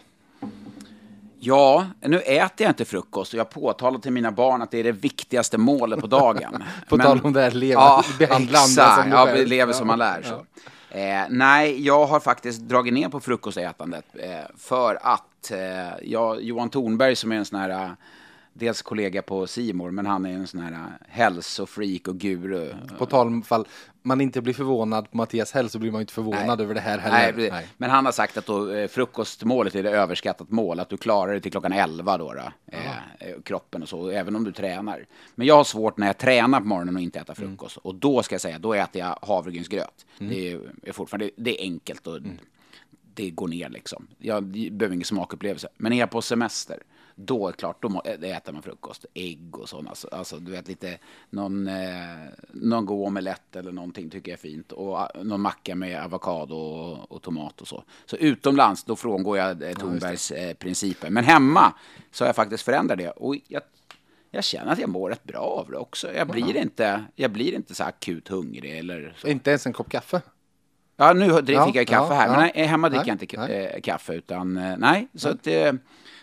Ja, 1.39 1.87
nu 2.01 2.19
äter 2.19 2.63
jag 2.65 2.69
inte 2.71 2.85
frukost 2.85 3.33
och 3.33 3.39
jag 3.39 3.49
påtalar 3.49 3.99
till 3.99 4.11
mina 4.11 4.31
barn 4.31 4.61
att 4.61 4.71
det 4.71 4.77
är 4.77 4.83
det 4.83 4.91
viktigaste 4.91 5.57
målet 5.57 5.99
på 6.01 6.07
dagen. 6.07 6.63
På 6.89 6.97
tal 6.97 7.21
om 7.23 7.33
det 7.33 7.41
här, 7.41 7.51
leva- 7.51 8.03
behandla 8.19 8.59
andra 8.59 8.95
som 9.03 9.11
ja, 9.11 9.29
vi 9.33 9.45
lever 9.45 9.73
som 9.73 9.87
man 9.87 9.99
Ja, 9.99 10.05
lär. 10.05 10.21
Så. 10.23 10.45
Eh, 10.97 11.23
nej, 11.29 11.85
jag 11.85 12.05
har 12.05 12.19
faktiskt 12.19 12.61
dragit 12.61 12.93
ner 12.93 13.09
på 13.09 13.19
frukostätandet 13.19 14.05
eh, 14.13 14.29
för 14.57 14.99
att 15.01 15.23
eh, 15.51 15.93
jag, 16.03 16.43
Johan 16.43 16.69
Thornberg 16.69 17.15
som 17.15 17.31
är 17.31 17.35
en 17.35 17.45
sån 17.45 17.59
här 17.59 17.69
eh, 17.69 17.91
Dels 18.53 18.81
kollega 18.81 19.21
på 19.21 19.47
Simor, 19.47 19.91
men 19.91 20.05
han 20.05 20.25
är 20.25 20.33
en 20.33 20.47
sån 20.47 20.59
här 20.59 20.71
eh, 20.71 21.07
hälsofreak 21.07 22.07
och 22.07 22.17
guru. 22.17 22.73
På 22.97 23.05
tal 23.05 23.27
om 23.27 23.43
fall 23.43 23.67
man 24.03 24.21
inte 24.21 24.41
blir 24.41 24.53
förvånad 24.53 25.11
på 25.11 25.17
Mattias 25.17 25.51
Häll 25.51 25.69
så 25.69 25.79
blir 25.79 25.91
man 25.91 26.01
inte 26.01 26.13
förvånad 26.13 26.61
över 26.61 26.73
det 26.73 26.79
här 26.79 26.97
heller. 26.97 27.17
Nej, 27.17 27.51
precis. 27.51 27.69
Men 27.77 27.89
han 27.89 28.05
har 28.05 28.11
sagt 28.11 28.37
att 28.37 28.45
då, 28.45 28.87
frukostmålet 28.87 29.75
är 29.75 29.83
det 29.83 29.89
överskattat 29.89 30.49
mål, 30.49 30.79
att 30.79 30.89
du 30.89 30.97
klarar 30.97 31.33
det 31.33 31.39
till 31.39 31.51
klockan 31.51 31.73
11 31.73 32.17
då, 32.17 32.33
då 32.33 32.41
eh, 32.67 33.41
kroppen 33.43 33.81
och 33.81 33.89
så, 33.89 34.09
även 34.09 34.35
om 34.35 34.43
du 34.43 34.51
tränar. 34.51 35.05
Men 35.35 35.47
jag 35.47 35.55
har 35.55 35.63
svårt 35.63 35.97
när 35.97 36.07
jag 36.07 36.17
tränar 36.17 36.59
på 36.59 36.67
morgonen 36.67 36.95
och 36.95 37.01
inte 37.01 37.19
äta 37.19 37.35
frukost. 37.35 37.77
Och 37.77 37.95
då 37.95 38.23
ska 38.23 38.33
jag 38.33 38.41
säga, 38.41 38.59
då 38.59 38.73
äter 38.73 39.01
jag 39.01 39.17
havregrynsgröt. 39.21 40.05
Det 40.17 40.51
är, 40.51 40.59
är 40.83 40.91
fortfarande, 40.91 41.29
det 41.35 41.61
är 41.61 41.63
enkelt 41.63 42.07
och 42.07 42.19
det 43.13 43.29
går 43.29 43.47
ner 43.47 43.69
liksom. 43.69 44.07
Jag 44.17 44.43
behöver 44.43 44.93
ingen 44.93 45.05
smakupplevelse. 45.05 45.67
Men 45.77 45.93
är 45.93 45.99
jag 45.99 46.09
på 46.09 46.21
semester, 46.21 46.83
då 47.15 47.47
är 47.47 47.51
det 47.51 47.57
klart, 47.57 47.81
då 47.81 48.01
äter 48.05 48.53
man 48.53 48.61
frukost. 48.61 49.05
Ägg 49.13 49.57
och 49.57 49.69
sånt. 49.69 49.89
Alltså, 49.89 50.07
alltså 50.07 50.37
du 50.39 50.51
vet 50.51 50.67
lite, 50.67 50.97
någon, 51.29 51.67
eh, 51.67 52.29
någon 52.51 52.85
god 52.85 53.07
omelett 53.07 53.55
eller 53.55 53.71
någonting 53.71 54.09
tycker 54.09 54.31
jag 54.31 54.37
är 54.37 54.41
fint. 54.41 54.71
Och 54.71 54.93
ah, 54.93 55.11
någon 55.23 55.41
macka 55.41 55.75
med 55.75 56.03
avokado 56.03 56.55
och, 56.55 57.11
och 57.11 57.21
tomat 57.21 57.61
och 57.61 57.67
så. 57.67 57.83
Så 58.05 58.15
utomlands, 58.15 58.83
då 58.83 58.95
frångår 58.95 59.37
jag 59.37 59.63
eh, 59.63 59.73
Thornbergs 59.73 60.31
eh, 60.31 60.53
principer. 60.53 61.09
Men 61.09 61.23
hemma 61.23 61.73
så 62.11 62.23
har 62.23 62.27
jag 62.27 62.35
faktiskt 62.35 62.63
förändrat 62.63 62.97
det. 62.97 63.09
Och 63.09 63.35
jag, 63.47 63.61
jag 64.31 64.43
känner 64.43 64.71
att 64.71 64.79
jag 64.79 64.89
mår 64.89 65.09
rätt 65.09 65.23
bra 65.23 65.39
av 65.39 65.71
det 65.71 65.77
också. 65.77 66.13
Jag 66.13 66.27
blir, 66.27 66.57
inte, 66.57 67.05
jag 67.15 67.31
blir 67.31 67.53
inte 67.53 67.75
så 67.75 67.83
akut 67.83 68.27
hungrig 68.27 68.77
eller 68.77 69.15
så. 69.17 69.27
Inte 69.27 69.49
ens 69.49 69.65
en 69.65 69.73
kopp 69.73 69.89
kaffe? 69.89 70.21
Ja, 71.01 71.13
nu 71.13 71.33
fick 71.33 71.49
Ja, 71.49 71.71
jag 71.73 71.87
kaffe 71.87 72.13
ja, 72.13 72.19
här, 72.19 72.29
men 72.29 72.49
nej, 72.55 72.65
hemma 72.67 72.89
dricker 72.89 73.05
Nej, 73.05 73.17
jag 73.19 73.23
inte 73.23 73.53
nej. 73.53 73.71
eh, 73.75 73.81
kaffe, 73.81 74.13
utan 74.13 74.57
eh, 74.57 74.77
nej. 74.77 75.07
Så, 75.13 75.29
att, 75.29 75.47
eh, 75.47 75.73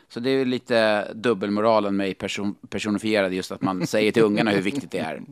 så 0.09 0.21
det 0.21 0.31
är 0.31 0.45
lite 0.45 1.09
dubbelmoralen 1.15 1.97
mig 1.97 2.15
person, 2.15 2.55
personifierad, 2.69 3.33
just 3.33 3.53
att 3.53 3.63
man 3.63 3.87
säger 3.87 4.13
till 4.13 4.23
ungarna 4.23 4.51
hur 4.51 4.63
viktigt 4.63 4.91
det 4.91 4.99
är. 4.99 5.23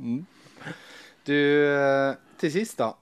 Du, 1.25 1.75
eh, 1.75 2.15
till 2.41 2.53
sist 2.53 2.79
då. 2.79 2.97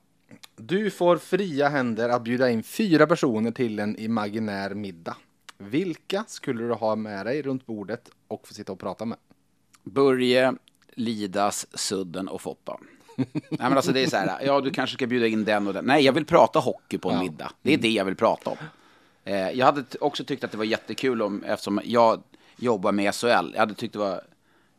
Du 0.57 0.91
får 0.91 1.17
fria 1.17 1.69
händer 1.69 2.09
att 2.09 2.23
bjuda 2.23 2.51
in 2.51 2.63
fyra 2.63 3.07
personer 3.07 3.51
till 3.51 3.79
en 3.79 3.99
imaginär 3.99 4.75
middag. 4.75 5.17
Vilka 5.59 6.25
skulle 6.29 6.65
du 6.65 6.73
ha 6.73 6.97
med 6.97 7.27
dig 7.27 7.43
runt 7.43 7.67
bordet 7.67 8.11
och 8.29 8.49
få 8.49 8.55
sitta 8.55 8.73
och 8.73 8.81
prata 8.81 9.05
med? 9.05 9.19
Börje, 9.83 10.55
Lidas, 10.95 11.67
Sudden 11.75 12.29
och 12.29 12.41
Foppa. 12.41 12.81
Nej 13.17 13.27
men 13.59 13.73
alltså 13.73 13.93
det 13.93 14.03
är 14.03 14.07
så 14.07 14.17
här, 14.17 14.39
ja 14.47 14.61
du 14.61 14.71
kanske 14.71 14.95
ska 14.95 15.07
bjuda 15.07 15.27
in 15.27 15.45
den 15.45 15.67
och 15.67 15.75
den. 15.75 15.85
Nej, 15.85 16.05
jag 16.05 16.13
vill 16.13 16.25
prata 16.25 16.59
hockey 16.59 16.99
på 16.99 17.11
en 17.11 17.17
Ja. 17.17 17.23
middag. 17.23 17.53
Det 17.63 17.75
är 17.75 17.79
det 17.79 17.91
jag 17.91 18.05
vill 18.05 18.17
prata 18.17 18.51
om. 18.51 18.57
Eh, 19.25 19.51
jag 19.51 19.67
hade 19.67 19.85
också 20.01 20.25
tyckt 20.25 20.45
att 20.45 20.51
det 20.51 20.59
var 20.59 20.65
jättekul 20.65 21.23
om, 21.23 21.43
eftersom 21.45 21.81
jag 21.85 22.23
jobbar 22.57 22.93
med 22.93 23.15
SHL, 23.15 23.51
jag 23.53 23.59
hade 23.61 23.75
tyckt 23.75 23.93
det 23.93 23.99
var 23.99 24.21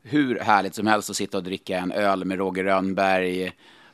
hur 0.03 0.39
härligt 0.39 0.75
som 0.75 0.87
helst 0.87 1.09
att 1.09 1.15
sitta 1.15 1.37
och 1.37 1.43
dricka 1.43 1.77
en 1.77 1.91
öl 1.91 2.25
med 2.25 2.37
Roger 2.37 2.63
Rönnberg, 2.63 3.51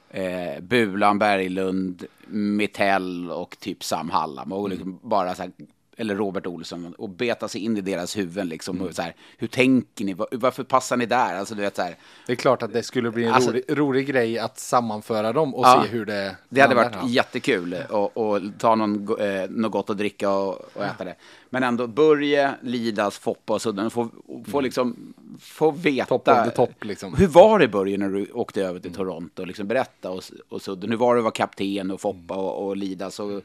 eh, 0.10 0.62
Bulan 0.62 1.20
Berglund, 1.20 2.06
Mittell 2.28 3.32
och 3.32 3.58
typ 3.60 3.84
Sam 3.84 4.10
Hallam. 4.10 4.54
Och 4.54 4.70
liksom 4.70 5.00
bara 5.02 5.36
så 5.36 5.42
här, 5.42 5.52
eller 6.01 6.15
Robert 6.15 6.48
Olsson 6.48 6.93
och 6.98 7.10
beta 7.10 7.48
sig 7.48 7.62
in 7.65 7.77
i 7.77 7.81
deras 7.81 8.17
huvuden 8.17 8.50
liksom. 8.50 8.81
Och 8.81 8.96
så 8.96 9.01
här, 9.01 9.15
hur 9.38 9.48
tänker 9.48 10.05
ni? 10.05 10.13
Va- 10.13 10.25
Varför 10.31 10.63
passar 10.63 10.98
ni 10.98 11.05
där? 11.05 11.36
Alltså 11.36 11.55
du 11.55 11.62
vet 11.62 11.75
så 11.75 11.81
här. 11.81 11.96
Det 12.25 12.31
är 12.31 12.36
klart 12.36 12.63
att 12.63 12.74
det 12.74 12.84
skulle 12.84 13.12
bli 13.12 13.25
en 13.25 13.34
Alltså- 13.34 13.51
rolig, 13.51 13.63
rolig 13.67 14.08
grej 14.08 14.39
att 14.39 14.60
sammanföra 14.60 15.34
dem 15.34 15.55
och 15.55 15.65
Ja. 15.65 15.84
se 15.86 15.89
hur 15.91 16.05
det 16.05 16.36
Det 16.50 16.62
hade 16.62 16.75
varit 16.75 16.96
jättekul 17.10 17.74
att 17.74 17.91
och 18.13 18.39
ta 18.60 18.75
någon, 18.75 19.05
go- 19.05 19.17
eh, 19.17 19.50
något 19.50 19.72
gott 19.72 19.89
att 19.89 19.98
dricka 19.98 20.29
och, 20.31 20.62
och 20.74 20.86
äta 20.86 21.03
det. 21.03 21.15
Men 21.50 21.63
ändå 21.63 21.88
Börje, 21.88 22.51
Lidas, 22.62 23.17
Foppa 23.17 23.53
och 23.53 23.62
Sudden 23.62 23.89
få, 23.89 24.10
få 24.51 24.62
liksom 24.62 25.13
få 25.39 25.72
veta. 25.72 26.05
Top 26.05 26.27
of 26.27 26.43
the 26.43 26.50
top, 26.51 26.84
liksom. 26.84 27.13
Hur 27.15 27.27
var 27.27 27.60
det 27.60 27.67
Börje 27.67 27.98
när 27.98 28.10
du 28.10 28.31
åkte 28.34 28.63
över 28.63 28.79
till 28.79 28.93
Toronto? 28.93 29.46
Liksom 29.46 29.67
berätta 29.67 30.12
och, 30.12 30.24
och 30.50 30.62
Sudden, 30.62 30.89
hur 30.89 30.98
var 30.98 31.15
det 31.15 31.20
att 31.20 31.24
vara 31.24 31.31
kapten 31.34 31.91
och 31.91 32.01
Foppa 32.01 32.36
och, 32.36 32.67
och 32.67 32.77
Lidas? 32.77 33.20
Och, 33.20 33.41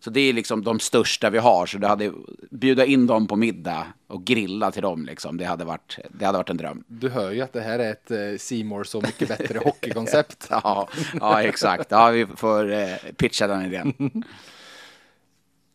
så 0.00 0.10
det 0.10 0.20
är 0.20 0.32
liksom 0.32 0.64
de 0.64 0.80
största 0.80 1.30
vi 1.30 1.38
har. 1.38 1.66
Så 1.66 1.78
det 1.78 1.88
hade, 1.88 2.12
bjuda 2.50 2.84
in 2.84 3.06
dem 3.06 3.26
på 3.26 3.36
middag 3.36 3.86
och 4.06 4.24
grilla 4.24 4.70
till 4.70 4.82
dem 4.82 5.04
liksom. 5.04 5.36
Det 5.36 5.44
hade 5.44 5.64
varit, 5.64 5.98
det 6.10 6.26
hade 6.26 6.38
varit 6.38 6.50
en 6.50 6.56
dröm. 6.56 6.84
Du 6.86 7.08
hör 7.08 7.30
ju 7.30 7.40
att 7.40 7.52
det 7.52 7.60
här 7.60 7.78
är 7.78 7.90
ett 7.90 8.10
eh, 8.10 8.38
Seymour 8.38 8.84
så 8.84 9.00
mycket 9.00 9.28
bättre 9.28 9.58
hockeykoncept. 9.58 10.46
Ja, 10.50 10.88
ja 11.20 11.42
exakt. 11.42 11.90
Ja, 11.90 12.10
vi 12.10 12.26
får 12.26 12.72
eh, 12.72 12.96
pitcha 13.16 13.46
den 13.46 13.62
idén. 13.62 14.24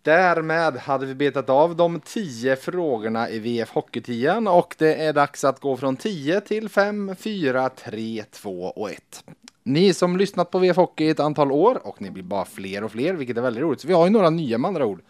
Därmed 0.01 0.75
hade 0.77 1.05
vi 1.05 1.15
betat 1.15 1.49
av 1.49 1.75
de 1.75 1.99
10 1.99 2.55
frågorna 2.55 3.29
i 3.29 3.39
VF 3.39 3.69
Hockey 3.69 4.01
10 4.01 4.37
och 4.37 4.75
det 4.77 4.95
är 4.95 5.13
dags 5.13 5.43
att 5.43 5.59
gå 5.59 5.77
från 5.77 5.97
10 5.97 6.41
till 6.41 6.69
5, 6.69 7.15
4, 7.15 7.69
3, 7.69 8.23
2 8.31 8.61
och 8.61 8.91
1. 8.91 9.23
Ni 9.67 9.93
som 9.93 10.17
lyssnat 10.17 10.51
på 10.51 10.59
VF 10.59 10.77
Hockey 10.77 11.03
i 11.03 11.09
ett 11.09 11.19
antal 11.19 11.51
år 11.51 11.87
och 11.87 12.01
ni 12.01 12.11
blir 12.11 12.23
bara 12.23 12.45
fler 12.45 12.83
och 12.83 12.91
fler, 12.91 13.13
vilket 13.13 13.37
är 13.37 13.41
väldigt 13.41 13.63
roligt. 13.63 13.81
Så 13.81 13.87
vi 13.87 13.93
har 13.93 14.05
ju 14.05 14.11
några 14.11 14.29
nya 14.29 14.57
med 14.57 14.69
andra 14.69 14.85
ord. 14.85 15.01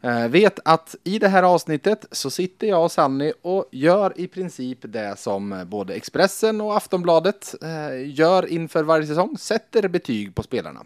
Eh, 0.00 0.28
vet 0.28 0.58
att 0.64 0.96
i 1.04 1.18
det 1.18 1.28
här 1.28 1.42
avsnittet 1.42 2.06
så 2.10 2.30
sitter 2.30 2.66
jag 2.66 2.84
och 2.84 2.92
Sanny 2.92 3.32
och 3.42 3.68
gör 3.72 4.20
i 4.20 4.26
princip 4.28 4.78
det 4.82 5.18
som 5.18 5.64
både 5.66 5.94
Expressen 5.94 6.60
och 6.60 6.76
Aftonbladet 6.76 7.54
eh, 7.62 8.10
gör 8.10 8.46
inför 8.46 8.82
varje 8.82 9.06
säsong, 9.06 9.38
sätter 9.38 9.88
betyg 9.88 10.34
på 10.34 10.42
spelarna. 10.42 10.84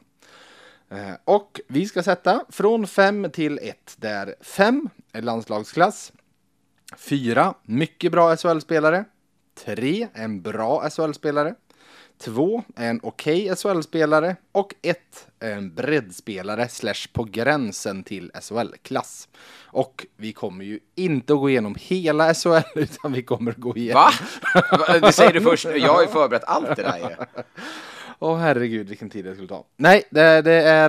Eh, 0.90 1.14
och 1.24 1.60
vi 1.68 1.86
ska 1.86 2.02
sätta 2.02 2.44
från 2.48 2.86
5 2.86 3.30
till 3.32 3.58
1 3.62 3.76
där 3.96 4.34
5 4.40 4.88
är 5.12 5.22
landslagsklass, 5.22 6.12
4 6.96 7.54
mycket 7.62 8.12
bra 8.12 8.36
SHL-spelare, 8.36 9.04
3 9.64 10.08
en 10.14 10.42
bra 10.42 10.90
SHL-spelare, 10.90 11.54
2 12.20 12.62
en 12.76 13.00
okej 13.02 13.56
SHL-spelare 13.56 14.36
och 14.52 14.74
1 14.82 14.98
en 15.40 15.74
breddspelare 15.74 16.68
slash 16.68 17.08
på 17.12 17.24
gränsen 17.24 18.04
till 18.04 18.30
SHL-klass. 18.42 19.28
Och 19.64 20.06
vi 20.16 20.32
kommer 20.32 20.64
ju 20.64 20.80
inte 20.94 21.32
att 21.32 21.38
gå 21.38 21.50
igenom 21.50 21.76
hela 21.80 22.34
SHL 22.34 22.58
utan 22.74 23.12
vi 23.12 23.22
kommer 23.22 23.50
att 23.50 23.56
gå 23.56 23.76
igenom 23.76 24.02
Va? 24.02 24.10
Det 25.00 25.12
säger 25.12 25.32
du 25.32 25.40
först. 25.40 25.64
Jag 25.64 25.92
har 25.92 26.02
ju 26.02 26.08
förberett 26.08 26.44
allt 26.44 26.76
det 26.76 26.82
där. 26.82 27.26
Åh 28.22 28.38
herregud 28.38 28.88
vilken 28.88 29.10
tid 29.10 29.24
det 29.24 29.34
skulle 29.34 29.48
ta. 29.48 29.64
Nej, 29.76 30.02
det, 30.10 30.42
det, 30.42 30.52
är, 30.52 30.88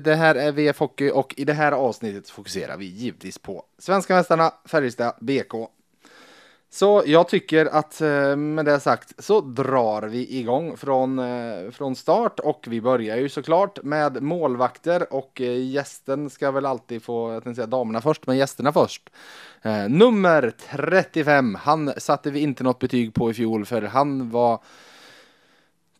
det 0.00 0.14
här 0.14 0.34
är 0.34 0.52
VF 0.52 0.78
Hockey 0.78 1.10
och 1.10 1.34
i 1.36 1.44
det 1.44 1.52
här 1.52 1.72
avsnittet 1.72 2.30
fokuserar 2.30 2.76
vi 2.76 2.84
givetvis 2.84 3.38
på 3.38 3.64
svenska 3.78 4.14
mästarna 4.14 4.52
Färjestad 4.64 5.14
BK. 5.20 5.54
Så 6.74 7.02
jag 7.06 7.28
tycker 7.28 7.66
att 7.66 8.00
eh, 8.00 8.36
med 8.36 8.64
det 8.64 8.80
sagt 8.80 9.24
så 9.24 9.40
drar 9.40 10.02
vi 10.02 10.38
igång 10.38 10.76
från, 10.76 11.18
eh, 11.18 11.70
från 11.70 11.96
start 11.96 12.40
och 12.40 12.64
vi 12.68 12.80
börjar 12.80 13.16
ju 13.16 13.28
såklart 13.28 13.82
med 13.82 14.22
målvakter 14.22 15.12
och 15.12 15.40
eh, 15.40 15.64
gästen 15.64 16.30
ska 16.30 16.50
väl 16.50 16.66
alltid 16.66 17.02
få, 17.02 17.32
jag 17.32 17.44
tänkte 17.44 17.56
säga 17.56 17.66
damerna 17.66 18.00
först, 18.00 18.26
men 18.26 18.36
gästerna 18.36 18.72
först. 18.72 19.10
Nummer 19.88 20.52
35, 20.70 21.54
han 21.54 21.92
satte 21.96 22.30
vi 22.30 22.40
inte 22.40 22.64
något 22.64 22.78
betyg 22.78 23.14
på 23.14 23.30
i 23.30 23.34
fjol 23.34 23.64
för 23.64 23.82
han 23.82 24.30
var 24.30 24.60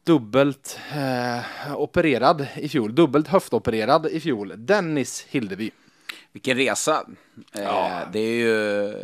dubbelt 0.05 0.79
eh, 0.93 1.76
opererad 1.76 2.47
i 2.55 2.69
fjol, 2.69 2.95
dubbelt 2.95 3.29
höftopererad 3.29 4.07
i 4.07 4.21
fjol. 4.21 4.52
Dennis 4.57 5.26
Hildeby. 5.29 5.71
Vilken 6.33 6.57
resa. 6.57 7.07
Eh, 7.55 8.00
det 8.12 8.19
är 8.19 8.35
ju 8.35 8.95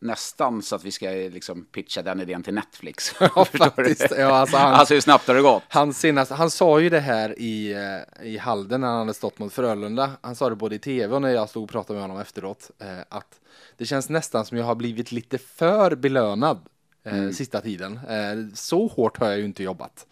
nästan 0.00 0.62
så 0.62 0.76
att 0.76 0.84
vi 0.84 0.90
ska 0.92 1.06
liksom 1.10 1.64
pitcha 1.64 2.02
den 2.02 2.20
idén 2.20 2.42
till 2.42 2.54
Netflix. 2.54 3.14
Ja, 3.20 3.44
faktiskt. 3.44 4.06
Ja, 4.18 4.36
alltså 4.36 4.56
han- 4.56 4.74
alltså 4.74 4.94
hur 4.94 5.00
snabbt 5.00 5.28
har 5.28 5.34
det 5.34 5.42
gått? 5.42 5.62
Han, 5.68 5.94
senast, 5.94 6.30
han 6.30 6.50
sa 6.50 6.80
ju 6.80 6.88
det 6.90 7.00
här 7.00 7.38
i, 7.38 7.72
eh, 7.72 8.26
i 8.26 8.38
Halden 8.38 8.80
när 8.80 8.88
han 8.88 8.98
hade 8.98 9.14
stått 9.14 9.38
mot 9.38 9.52
Frölunda. 9.52 10.10
Han 10.20 10.36
sa 10.36 10.48
det 10.50 10.56
både 10.56 10.74
i 10.74 10.78
tv 10.78 11.14
och 11.14 11.22
när 11.22 11.28
jag 11.28 11.48
stod 11.48 11.64
och 11.64 11.70
pratade 11.70 11.94
med 11.94 12.02
honom 12.08 12.20
efteråt. 12.22 12.70
Eh, 12.78 12.98
att 13.08 13.40
det 13.76 13.86
känns 13.86 14.08
nästan 14.08 14.44
som 14.46 14.58
jag 14.58 14.64
har 14.64 14.74
blivit 14.74 15.12
lite 15.12 15.38
för 15.38 15.94
belönad 15.94 16.58
eh, 17.04 17.30
sista 17.30 17.60
tiden. 17.60 18.00
Eh, 18.08 18.54
så 18.54 18.86
hårt 18.86 19.18
har 19.18 19.28
jag 19.28 19.38
ju 19.38 19.44
inte 19.44 19.62
jobbat. 19.62 20.06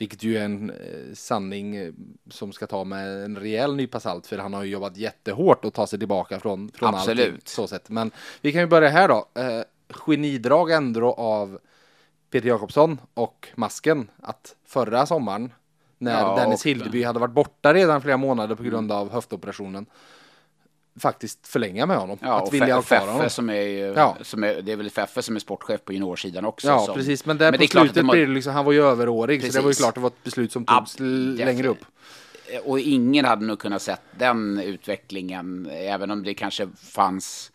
Vilket 0.00 0.22
ju 0.22 0.36
är 0.36 0.44
en 0.44 0.70
eh, 0.70 1.14
sanning 1.14 1.76
eh, 1.76 1.92
som 2.30 2.52
ska 2.52 2.66
ta 2.66 2.84
med 2.84 3.24
en 3.24 3.36
rejäl 3.36 3.76
nypa 3.76 4.00
salt. 4.00 4.26
För 4.26 4.38
han 4.38 4.54
har 4.54 4.64
ju 4.64 4.70
jobbat 4.70 4.96
jättehårt 4.96 5.64
att 5.64 5.74
ta 5.74 5.86
sig 5.86 5.98
tillbaka 5.98 6.40
från, 6.40 6.70
från 6.74 6.94
Absolut. 6.94 7.26
allting. 7.26 7.40
Så 7.44 7.66
sätt. 7.66 7.88
Men 7.88 8.10
vi 8.40 8.52
kan 8.52 8.60
ju 8.60 8.66
börja 8.66 8.88
här 8.88 9.08
då. 9.08 9.28
Eh, 9.34 9.62
genidrag 9.88 10.70
ändå 10.70 11.12
av 11.12 11.58
Peter 12.30 12.48
Jakobsson 12.48 12.98
och 13.14 13.48
Masken 13.54 14.10
att 14.22 14.56
förra 14.66 15.06
sommaren 15.06 15.52
när 15.98 16.20
Ja, 16.20 16.36
Dennis 16.36 16.66
Hildeby 16.66 17.02
hade 17.02 17.18
varit 17.18 17.34
borta 17.34 17.74
redan 17.74 18.02
flera 18.02 18.16
månader 18.16 18.54
på 18.54 18.62
grund 18.62 18.92
av 18.92 19.12
höftoperationen 19.12 19.86
faktiskt 21.00 21.46
förlänga 21.48 21.86
med 21.86 21.96
honom. 21.96 22.18
Ja, 22.22 22.42
att 22.46 22.52
vilja 22.52 22.74
ha 22.74 22.82
kvar 22.82 23.06
honom. 23.06 23.30
som 23.30 23.50
är, 23.50 23.62
Ja. 23.96 24.16
som 24.22 24.44
är, 24.44 24.62
det 24.62 24.72
är 24.72 24.76
väl 24.76 24.90
Feffe 24.90 25.22
som 25.22 25.36
är 25.36 25.40
sportchef 25.40 25.84
på 25.84 25.92
juniorsidan 25.92 26.44
också. 26.44 26.68
Ja, 26.68 26.78
som, 26.86 26.94
precis. 26.94 27.26
Men 27.26 27.38
där 27.38 27.52
det 27.52 27.58
på 27.58 27.64
att 27.64 27.70
slutet 27.70 28.04
må- 28.04 28.12
blir 28.12 28.26
det 28.26 28.32
liksom, 28.32 28.52
han 28.52 28.64
var 28.64 28.72
ju 28.72 28.82
överårig, 28.84 29.40
så 29.40 29.46
det 29.46 29.52
var 29.54 29.62
ju 29.62 29.68
Precis. 29.68 29.82
klart 29.84 29.94
det 29.94 30.00
var 30.00 30.08
ett 30.08 30.24
beslut 30.24 30.52
som 30.52 30.64
togs 30.64 30.96
Ja, 31.00 31.04
längre 31.44 31.68
upp. 31.68 31.84
Och 32.64 32.80
ingen 32.80 33.24
hade 33.24 33.46
nog 33.46 33.58
kunnat 33.58 33.82
sett 33.82 34.00
den 34.18 34.58
utvecklingen, 34.60 35.70
även 35.72 36.10
om 36.10 36.22
det 36.22 36.34
kanske 36.34 36.68
fanns 36.76 37.52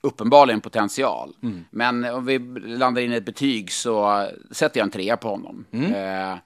uppenbarligen 0.00 0.60
potential. 0.60 1.36
Mm. 1.42 1.64
Men 1.70 2.04
om 2.04 2.26
vi 2.26 2.38
landar 2.66 3.02
in 3.02 3.12
i 3.12 3.16
ett 3.16 3.24
betyg 3.24 3.72
så 3.72 4.26
sätter 4.50 4.80
jag 4.80 4.84
en 4.84 4.90
trea 4.90 5.16
på 5.16 5.28
honom. 5.28 5.64
Mm. 5.70 5.94
Eh, 5.94 6.36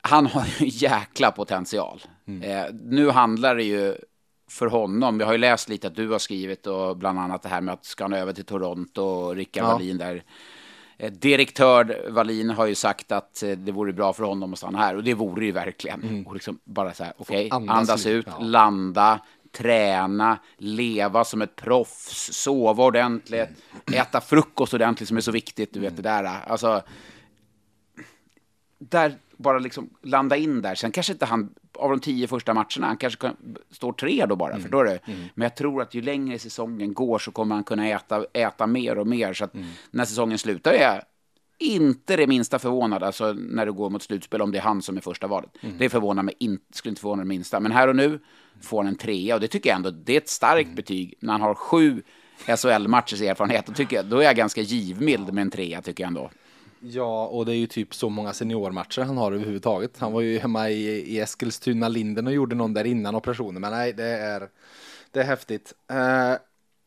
han 0.00 0.26
har 0.26 0.44
ju 0.58 0.66
jäkla 0.68 1.30
potential. 1.30 2.02
Mm. 2.26 2.42
Eh, 2.42 2.64
nu 2.82 3.10
handlar 3.10 3.56
det 3.56 3.62
ju 3.64 3.94
för 4.52 4.66
honom, 4.66 5.20
jag 5.20 5.26
har 5.26 5.32
ju 5.32 5.38
läst 5.38 5.68
lite 5.68 5.86
att 5.86 5.94
du 5.94 6.08
har 6.08 6.18
skrivit 6.18 6.66
och 6.66 6.96
bland 6.96 7.18
annat 7.18 7.42
det 7.42 7.48
här 7.48 7.60
med 7.60 7.74
att 7.74 7.84
ska 7.84 8.04
han 8.04 8.12
över 8.12 8.32
till 8.32 8.44
Toronto 8.44 9.02
och 9.02 9.36
Rickard 9.36 9.64
Ja. 9.64 9.72
Wallin 9.72 9.98
där. 9.98 10.22
Eh, 10.98 11.12
Direktör 11.12 12.10
Wallin 12.10 12.50
har 12.50 12.66
ju 12.66 12.74
sagt 12.74 13.12
att 13.12 13.42
eh, 13.42 13.50
det 13.50 13.72
vore 13.72 13.92
bra 13.92 14.12
för 14.12 14.24
honom 14.24 14.52
att 14.52 14.58
stanna 14.58 14.78
här 14.78 14.96
och 14.96 15.04
det 15.04 15.14
vore 15.14 15.40
det 15.40 15.46
ju 15.46 15.52
verkligen. 15.52 16.26
Och 16.26 16.34
liksom 16.34 16.58
bara 16.64 16.94
så 16.94 17.04
här, 17.04 17.12
okej, 17.18 17.46
Mm. 17.52 17.68
andas 17.68 17.78
andas, 17.90 18.06
ut, 18.06 18.26
ja. 18.28 18.38
landa, 18.40 19.20
träna, 19.52 20.38
leva 20.56 21.24
som 21.24 21.42
ett 21.42 21.56
proffs, 21.56 22.32
sova 22.32 22.84
ordentligt, 22.84 23.48
äta 23.92 24.20
frukost 24.20 24.74
ordentligt 24.74 25.08
som 25.08 25.16
är 25.16 25.20
så 25.20 25.32
viktigt, 25.32 25.74
du 25.74 25.80
vet 25.80 25.96
det 25.96 26.02
där. 26.02 26.24
Alltså, 26.46 26.82
där 28.78 29.18
bara 29.42 29.58
liksom 29.58 29.90
landa 30.02 30.36
in 30.36 30.62
där. 30.62 30.74
Sen 30.74 30.92
kanske 30.92 31.12
inte 31.12 31.26
han, 31.26 31.54
av 31.74 31.90
de 31.90 32.00
tio 32.00 32.26
första 32.28 32.54
matcherna, 32.54 32.86
han 32.86 32.96
kanske 32.96 33.20
kan, 33.20 33.36
står 33.70 33.92
tre 33.92 34.26
då 34.26 34.36
bara, 34.36 34.58
förstår 34.60 34.84
du? 34.84 34.98
Men 35.34 35.42
jag 35.42 35.56
tror 35.56 35.82
att 35.82 35.94
ju 35.94 36.02
längre 36.02 36.38
säsongen 36.38 36.94
går 36.94 37.18
så 37.18 37.32
kommer 37.32 37.54
han 37.54 37.64
kunna 37.64 37.88
äta, 37.88 38.24
äta 38.32 38.66
mer 38.66 38.98
och 38.98 39.06
mer. 39.06 39.32
Så 39.32 39.44
att 39.44 39.54
när 39.90 40.04
säsongen 40.04 40.38
slutar 40.38 40.72
är 40.72 41.02
inte 41.58 42.16
det 42.16 42.26
minsta 42.26 42.58
förvånad, 42.58 43.02
alltså 43.02 43.32
när 43.32 43.66
det 43.66 43.72
går 43.72 43.90
mot 43.90 44.02
slutspel, 44.02 44.42
om 44.42 44.52
det 44.52 44.58
är 44.58 44.62
han 44.62 44.82
som 44.82 44.96
är 44.96 45.00
första 45.00 45.26
valet. 45.26 45.50
Det 45.78 45.88
förvånar 45.88 46.22
mig 46.22 46.34
inte, 46.38 46.64
skulle 46.76 46.90
inte 46.90 47.00
förvåna 47.00 47.22
det 47.22 47.28
minsta. 47.28 47.60
Men 47.60 47.72
här 47.72 47.88
och 47.88 47.96
nu 47.96 48.20
får 48.62 48.78
han 48.78 48.86
en 48.86 48.96
trea 48.96 49.34
och 49.34 49.40
det 49.40 49.48
tycker 49.48 49.70
jag 49.70 49.76
ändå, 49.76 49.90
det 49.90 50.12
är 50.12 50.16
ett 50.16 50.28
starkt 50.28 50.70
betyg 50.76 51.14
när 51.20 51.32
han 51.32 51.40
har 51.40 51.54
sju 51.54 52.02
SHL-matchers 52.46 53.22
erfarenhet. 53.22 53.66
Då, 53.66 53.72
tycker 53.72 53.96
jag, 53.96 54.06
då 54.06 54.18
är 54.18 54.22
jag 54.22 54.36
ganska 54.36 54.60
givmild 54.60 55.32
med 55.32 55.42
en 55.42 55.50
trea, 55.50 55.82
tycker 55.82 56.04
jag 56.04 56.08
ändå. 56.08 56.30
Ja, 56.84 57.26
och 57.26 57.46
det 57.46 57.52
är 57.52 57.56
ju 57.56 57.66
typ 57.66 57.94
så 57.94 58.08
många 58.08 58.32
seniormatcher 58.32 59.02
han 59.02 59.16
har 59.16 59.32
överhuvudtaget. 59.32 59.98
Han 59.98 60.12
var 60.12 60.20
ju 60.20 60.38
hemma 60.38 60.70
i, 60.70 60.86
i 60.86 61.20
Eskilstuna 61.20 61.88
Linden 61.88 62.26
och 62.26 62.32
gjorde 62.32 62.54
någon 62.54 62.74
där 62.74 62.84
innan 62.84 63.14
operationen, 63.14 63.60
men 63.60 63.70
nej, 63.72 63.92
det 63.92 64.04
är 64.04 64.48
Det 65.10 65.20
är 65.20 65.24
häftigt. 65.24 65.74
Uh, 65.92 66.36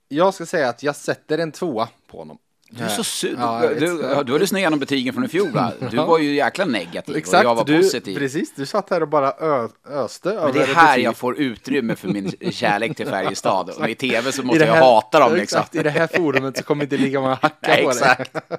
jag 0.08 0.34
ska 0.34 0.46
säga 0.46 0.70
att 0.70 0.84
jag 0.84 0.96
sätter 0.96 1.38
en 1.38 1.52
tvåa 1.52 1.90
på 2.08 2.18
honom. 2.18 2.38
Du 2.78 2.84
är 2.84 2.88
så 2.88 3.04
sur. 3.04 3.36
Ja, 3.40 3.62
du, 3.70 3.80
du, 3.80 4.24
du 4.24 4.32
har 4.32 4.40
lyssnat 4.40 4.60
igenom 4.60 4.80
betygen 4.80 5.14
från 5.14 5.26
i 5.26 5.28
fjol 5.28 5.52
va? 5.52 5.72
Du 5.92 5.98
var 5.98 6.20
ju 6.20 6.36
jäkla 6.36 6.66
negativ 6.66 7.16
Exakt, 7.16 7.44
och 7.46 7.50
jag 7.52 7.56
var 7.56 7.66
du, 7.66 7.78
positiv. 7.82 8.18
precis. 8.18 8.54
Du 8.56 8.66
satt 8.66 8.90
här 8.90 9.02
och 9.02 9.08
bara 9.08 9.32
ö, 9.32 9.68
öste 9.90 10.30
Men 10.30 10.38
över 10.38 10.54
det 10.54 10.62
är 10.62 10.66
här 10.76 10.88
betyg. 10.94 11.06
jag 11.06 11.18
får 11.18 11.38
utrymme 11.38 11.96
för 11.96 12.08
min 12.08 12.32
kärlek 12.52 12.98
till 12.98 13.08
Färjestad. 13.08 13.70
Och 13.70 13.90
i 13.90 13.96
tv 13.96 14.32
så 14.32 14.44
måste 14.44 14.60
det 14.60 14.66
jag 14.66 14.74
här- 14.74 14.82
hata 14.82 15.20
dem 15.20 15.36
liksom. 15.36 15.60
Exakt, 15.60 15.76
i 15.76 15.84
det 15.84 15.90
här 15.90 16.08
forumet 16.08 16.58
så 16.58 16.64
kommer 16.64 16.84
inte 16.84 16.98
lika 16.98 17.20
många 17.22 17.34
hacka 17.42 17.56
Nej, 17.68 17.84
på 17.84 17.90
exakt. 17.90 18.34
det. 18.34 18.58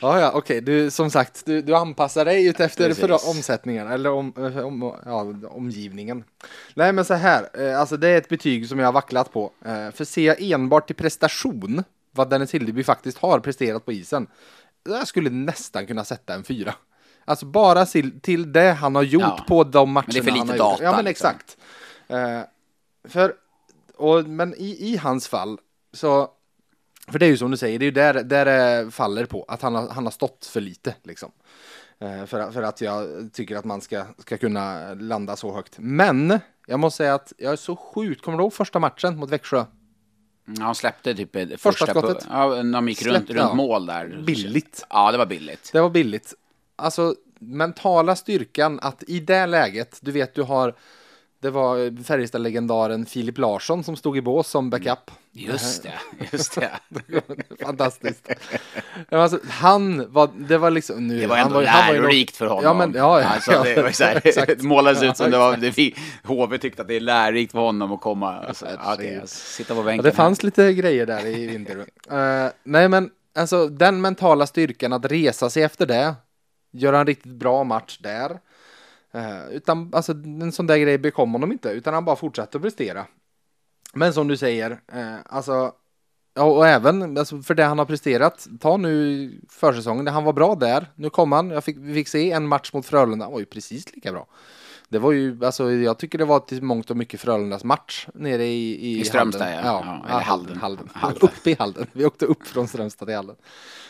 ja, 0.00 0.20
ja, 0.20 0.30
okej, 0.34 0.60
du 0.60 0.90
som 0.90 1.10
sagt, 1.10 1.42
du, 1.46 1.62
du 1.62 1.76
anpassar 1.76 2.24
dig 2.24 2.46
ut 2.46 2.60
efter 2.60 2.88
Precis. 2.88 3.00
för 3.04 3.28
omsättningen 3.30 3.88
eller 3.88 4.10
om, 4.12 4.32
om, 4.64 4.94
ja, 5.04 5.26
omgivningen. 5.50 6.24
Nej, 6.74 6.92
men 6.92 7.04
så 7.04 7.14
här, 7.14 7.48
eh, 7.60 7.80
alltså 7.80 7.96
det 7.96 8.08
är 8.08 8.18
ett 8.18 8.28
betyg 8.28 8.68
som 8.68 8.78
jag 8.78 8.86
har 8.86 8.92
vacklat 8.92 9.32
på. 9.32 9.50
Eh, 9.64 9.90
För 9.94 10.04
ser 10.04 10.22
jag 10.22 10.42
enbart 10.42 10.86
till 10.86 10.96
prestation, 10.96 11.84
vad 12.18 12.30
Dennis 12.30 12.54
Hildeby 12.54 12.84
faktiskt 12.84 13.18
har 13.18 13.40
presterat 13.40 13.84
på 13.84 13.92
isen, 13.92 14.26
jag 14.84 15.08
skulle 15.08 15.30
nästan 15.30 15.86
kunna 15.86 16.04
sätta 16.04 16.34
en 16.34 16.44
fyra. 16.44 16.74
Alltså 17.24 17.46
bara 17.46 17.86
till, 17.86 18.52
det 18.52 18.72
han 18.72 18.94
har 18.94 19.02
gjort 19.02 19.22
Ja. 19.22 19.44
på 19.48 19.64
de 19.64 19.90
matcherna 19.92 20.06
Men 20.06 20.24
det 20.24 20.30
är 20.30 20.32
för 20.34 20.46
lite 20.46 20.58
data, 20.58 20.72
gjort. 20.72 20.80
Ja, 20.82 20.96
men 20.96 21.04
liksom. 21.04 21.30
exakt. 21.30 21.56
Eh, 22.08 22.40
för, 23.08 23.34
och, 23.96 24.24
men 24.24 24.54
i, 24.54 24.92
i 24.92 24.96
hans 24.96 25.28
fall 25.28 25.58
så 25.92 26.30
för 27.08 27.18
det 27.18 27.26
är 27.26 27.30
ju 27.30 27.36
som 27.36 27.50
du 27.50 27.56
säger, 27.56 27.78
det 27.78 27.82
är 27.82 27.86
ju 27.86 27.90
där, 27.90 28.14
där 28.22 28.44
det 28.44 28.90
faller 28.90 29.24
på, 29.26 29.44
att 29.48 29.62
han 29.62 29.74
har, 29.74 29.88
han 29.88 30.04
har 30.04 30.10
stått 30.10 30.46
för 30.46 30.60
lite 30.60 30.94
liksom. 31.02 31.32
Eh, 31.98 32.24
för, 32.24 32.50
för 32.50 32.62
att 32.62 32.80
jag 32.80 33.06
tycker 33.32 33.56
att 33.56 33.64
man 33.64 33.80
ska, 33.80 34.04
ska 34.18 34.38
kunna 34.38 34.94
landa 34.94 35.36
så 35.36 35.54
högt. 35.54 35.74
Men 35.78 36.40
jag 36.66 36.80
måste 36.80 36.96
säga 36.96 37.14
att 37.14 37.32
jag 37.38 37.52
är 37.52 37.56
så 37.56 37.76
sjukt, 37.76 38.22
kommer 38.24 38.38
du 38.38 38.44
ihåg 38.44 38.52
första 38.52 38.78
matchen 38.78 39.16
mot 39.16 39.30
Växjö? 39.30 39.64
Ja, 40.56 40.64
han 40.64 40.74
släppte 40.74 41.14
typ 41.14 41.32
Första 41.32 41.56
första 41.58 41.86
skottet. 41.86 42.28
På, 42.28 42.32
ja, 42.32 42.62
när 42.62 42.78
de 42.78 42.88
gick 42.88 43.02
runt, 43.02 43.30
runt 43.30 43.38
ja. 43.38 43.54
mål 43.54 43.86
där. 43.86 44.22
Billigt. 44.24 44.86
Ja, 44.90 45.12
det 45.12 45.18
var 45.18 45.26
billigt. 45.26 45.70
Det 45.72 45.80
var 45.80 45.90
billigt. 45.90 46.34
Alltså 46.76 47.14
mentala 47.38 48.16
styrkan 48.16 48.78
att 48.82 49.02
i 49.06 49.20
det 49.20 49.46
läget, 49.46 49.98
du 50.02 50.12
vet 50.12 50.34
du 50.34 50.42
har 50.42 50.74
det 51.40 51.50
var 51.50 52.02
Färjestad-legendaren 52.04 53.06
Filip 53.06 53.38
Larsson 53.38 53.84
som 53.84 53.96
stod 53.96 54.16
i 54.16 54.20
bås 54.20 54.48
som 54.48 54.70
backup. 54.70 55.10
Just 55.32 55.82
det, 55.82 55.92
just 56.32 56.54
det. 56.54 56.70
Fantastiskt. 57.64 58.28
Alltså, 59.08 59.38
han 59.48 60.12
var, 60.12 60.30
det 60.48 60.58
var 60.58 60.70
liksom 60.70 61.06
nu. 61.06 61.20
Det 61.20 61.26
var 61.26 61.36
ändå 61.36 61.54
var 61.54 61.62
lärorikt 61.62 62.36
för 62.36 62.46
honom. 62.46 62.64
Ja, 62.64 62.74
men 62.74 62.94
ja, 62.94 63.20
ja, 63.20 63.26
alltså, 63.26 63.52
ja, 63.52 63.62
det 63.62 63.82
var 63.82 63.90
så 63.90 64.04
här, 64.04 64.20
exakt. 64.24 64.58
det 64.58 64.62
målades 64.62 65.02
ut 65.02 65.16
som 65.16 65.26
Ja, 65.26 65.30
det 65.32 65.38
var, 65.38 65.56
det 65.56 65.72
fick, 65.72 65.98
HV 66.24 66.58
tyckte 66.58 66.82
att 66.82 66.88
det 66.88 66.96
är 66.96 67.00
lärorikt 67.00 67.52
för 67.52 67.58
honom 67.58 67.92
att 67.92 68.00
komma. 68.00 68.38
Alltså, 68.38 68.66
okej, 68.94 69.14
jag 69.20 69.28
sitter 69.28 69.74
på 69.74 69.80
Ja, 69.80 69.84
bänken. 69.84 70.04
det 70.04 70.12
fanns 70.12 70.42
lite 70.42 70.72
grejer 70.72 71.06
där 71.06 71.26
i 71.26 71.46
vinter. 71.46 71.84
Eh, 72.10 72.50
nej, 72.64 72.88
men 72.88 73.10
alltså 73.38 73.68
den 73.68 74.00
mentala 74.00 74.46
styrkan 74.46 74.92
att 74.92 75.04
resa 75.04 75.50
sig 75.50 75.62
efter 75.62 75.86
det, 75.86 76.14
göra 76.72 77.00
en 77.00 77.06
riktigt 77.06 77.32
bra 77.32 77.64
match 77.64 77.98
där. 77.98 78.38
Eh, 79.12 79.48
utan 79.50 79.90
alltså 79.94 80.12
en 80.12 80.52
sån 80.52 80.66
där 80.66 80.78
grej 80.78 80.98
bekom 80.98 81.32
honom 81.32 81.52
inte, 81.52 81.68
utan 81.68 81.94
han 81.94 82.04
bara 82.04 82.16
fortsatte 82.16 82.58
att 82.58 82.62
prestera. 82.62 83.06
Men 83.94 84.12
som 84.12 84.28
du 84.28 84.36
säger, 84.36 84.70
eh, 84.92 85.16
alltså 85.24 85.72
och 86.38 86.66
även 86.66 87.18
alltså, 87.18 87.42
för 87.42 87.54
det 87.54 87.64
han 87.64 87.78
har 87.78 87.86
presterat. 87.86 88.48
Ta 88.60 88.76
nu 88.76 89.40
försäsongen, 89.50 90.06
han 90.06 90.24
var 90.24 90.32
bra 90.32 90.54
där. 90.54 90.86
Nu 90.94 91.10
kom 91.10 91.32
han, 91.32 91.50
jag 91.50 91.64
fick, 91.64 91.76
vi 91.80 91.94
fick 91.94 92.08
se 92.08 92.30
en 92.32 92.48
match 92.48 92.72
mot 92.72 92.86
Frölunda, 92.86 93.24
han 93.24 93.32
var 93.32 93.40
ju 93.40 93.46
precis 93.46 93.94
lika 93.94 94.12
bra. 94.12 94.26
Det 94.88 94.98
var 94.98 95.12
ju, 95.12 95.44
alltså 95.44 95.72
jag 95.72 95.98
tycker 95.98 96.18
det 96.18 96.24
var 96.24 96.40
till 96.40 96.62
mångt 96.62 96.90
och 96.90 96.96
mycket 96.96 97.20
Frölundas 97.20 97.64
match 97.64 98.06
nere 98.14 98.44
i, 98.44 98.86
i, 98.86 99.00
I 99.00 99.04
Strömstad, 99.04 99.42
Halden. 99.42 99.66
ja. 99.66 99.82
ja. 99.84 100.04
Ja, 100.08 100.14
eller 100.14 100.24
Halden. 100.24 100.56
Halden. 100.56 100.88
Halden. 100.94 101.18
Uppe 101.38 101.50
i 101.50 101.56
Halden. 101.58 101.86
Vi 101.92 102.04
åkte 102.04 102.26
upp 102.26 102.46
från 102.46 102.68
Strömstad 102.68 103.08
till 103.08 103.16
Halden. 103.16 103.36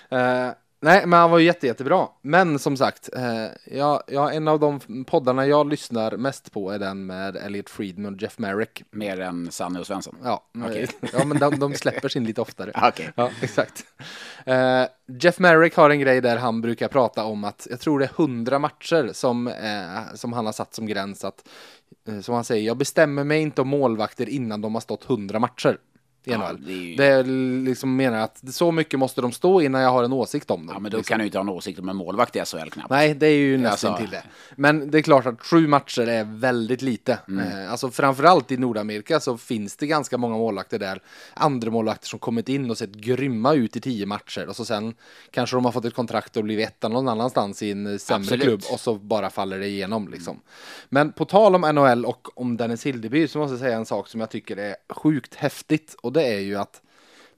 Eh, 0.09 0.53
nej, 0.81 1.07
men 1.07 1.19
han 1.19 1.31
var 1.31 1.38
ju 1.38 1.45
jätte, 1.45 1.67
jättebra. 1.67 2.09
Men 2.23 2.59
som 2.59 2.77
sagt, 2.77 3.09
uh, 3.17 3.47
ja, 3.64 4.03
ja, 4.07 4.33
en 4.33 4.49
av 4.49 4.61
de 4.61 5.05
poddarna 5.05 5.47
jag 5.47 5.69
lyssnar 5.69 6.17
mest 6.17 6.53
på 6.53 6.71
är 6.71 6.79
den 6.79 7.07
med 7.07 7.37
Elliot 7.37 7.71
Friedman 7.71 8.14
och 8.14 8.23
Jeff 8.23 8.38
Merrick. 8.38 8.83
Mer 8.91 9.21
än 9.21 9.51
Sanne 9.51 9.81
och 9.81 9.87
Svensson. 9.87 10.17
Ja, 10.25 10.45
Okej. 10.67 10.88
ja 11.12 11.25
men 11.25 11.38
de, 11.38 11.59
de 11.59 11.75
släpper 11.75 12.09
sin 12.09 12.25
lite 12.25 12.41
oftare. 12.41 12.73
Okej. 12.88 13.12
Ja, 13.17 13.31
exakt. 13.43 13.85
Eh, 14.47 14.85
Jeff 15.21 15.38
Merrick 15.38 15.77
har 15.77 15.91
en 15.91 16.01
grej 16.01 16.21
där 16.21 16.37
han 16.37 16.61
brukar 16.61 16.88
prata 16.88 17.25
om 17.25 17.45
att 17.45 17.67
jag 17.71 17.81
tror 17.81 17.99
det 17.99 18.05
är 18.05 18.12
hundra 18.17 18.59
matcher 18.59 19.11
som, 19.12 19.49
eh, 19.49 20.14
som 20.14 20.33
han 20.33 20.47
har 20.47 20.53
satt 20.53 20.75
som 20.75 20.87
gräns 20.87 21.25
att 21.25 21.49
eh, 22.09 22.21
som 22.21 22.35
han 22.35 22.45
säger, 22.45 22.67
jag 22.67 22.77
bestämmer 22.77 23.25
mig 23.25 23.41
inte 23.41 23.61
om 23.61 23.69
målvakter 23.69 24.29
innan 24.29 24.61
de 24.61 24.75
har 24.75 24.81
stått 24.81 25.05
hundra 25.05 25.38
matcher. 25.38 25.79
Ja, 26.33 26.53
det 26.59 26.73
är 26.73 26.77
ju- 26.77 26.97
Det 26.97 27.07
är 27.07 27.25
liksom 27.64 27.97
menar 27.97 28.19
att 28.19 28.43
så 28.55 28.73
mycket 28.73 28.99
måste 28.99 29.21
de 29.21 29.33
stå 29.33 29.61
innan 29.61 29.81
jag 29.81 29.91
har 29.91 30.05
en 30.05 30.12
åsikt 30.12 30.51
om 30.51 30.67
dem. 30.67 30.75
Ja, 30.75 30.81
men 30.81 30.91
då 30.91 30.97
liksom. 30.99 31.12
kan 31.12 31.19
du 31.19 31.25
inte 31.25 31.38
ha 31.38 31.43
en 31.43 31.49
åsikt 31.49 31.79
om 31.79 31.88
en 31.88 31.97
målvakt 31.97 32.37
i 32.37 32.38
SHL 32.45 32.71
knappt. 32.71 32.91
Nej, 32.91 33.14
det 33.14 33.27
är 33.27 33.37
ju 33.37 33.59
nästan 33.59 33.91
Alltså- 33.93 34.03
till 34.05 34.11
det. 34.11 34.23
Men 34.57 34.91
det 34.91 34.99
är 34.99 35.03
klart 35.03 35.27
att 35.27 35.43
sju 35.43 35.67
matcher 35.69 36.07
är 36.09 36.25
väldigt 36.25 36.83
lite. 36.83 37.19
Mm. 37.29 37.49
Eh, 37.64 37.71
alltså 37.71 37.91
framförallt 37.91 38.53
i 38.53 38.57
Nordamerika 38.57 39.21
så 39.21 39.37
finns 39.38 39.77
det 39.77 39.87
ganska 39.87 40.19
många 40.19 40.37
målvakter 40.37 40.79
där. 40.79 41.03
Andra 41.35 41.71
målvakter 41.71 42.09
som 42.09 42.19
kommit 42.19 42.49
in 42.49 42.71
och 42.71 42.79
sett 42.79 42.91
grymma 42.93 43.55
ut 43.55 43.77
i 43.77 43.81
tio 43.81 44.07
matcher 44.07 44.49
och 44.49 44.57
så 44.57 44.64
sen 44.64 44.95
kanske 45.31 45.57
de 45.57 45.64
har 45.64 45.73
fått 45.73 45.85
ett 45.85 45.95
kontrakt 45.95 46.37
och 46.37 46.45
blivit 46.45 46.69
etta 46.69 46.88
någon 46.88 47.09
annanstans 47.09 47.62
i 47.62 47.71
en 47.71 47.99
sämre 47.99 48.23
Absolut. 48.25 48.45
klubb 48.45 48.62
och 48.73 48.81
så 48.81 48.95
bara 48.95 49.31
faller 49.31 49.59
det 49.59 49.67
igenom 49.67 50.09
liksom. 50.09 50.41
Men 50.88 51.12
på 51.12 51.25
tal 51.25 51.55
om 51.55 51.61
NHL 51.75 52.05
och 52.05 52.38
om 52.41 52.57
Dennis 52.57 52.87
Hildeby 52.87 53.29
så 53.29 53.38
måste 53.38 53.53
jag 53.53 53.61
säga 53.61 53.77
en 53.77 53.87
sak 53.87 54.09
som 54.09 54.21
jag 54.21 54.31
tycker 54.31 54.57
är 54.57 54.77
sjukt 54.88 55.35
häftigt 55.35 55.97
och 56.03 56.12
det 56.19 56.27
är 56.35 56.41
ju 56.41 56.57
att 56.57 56.83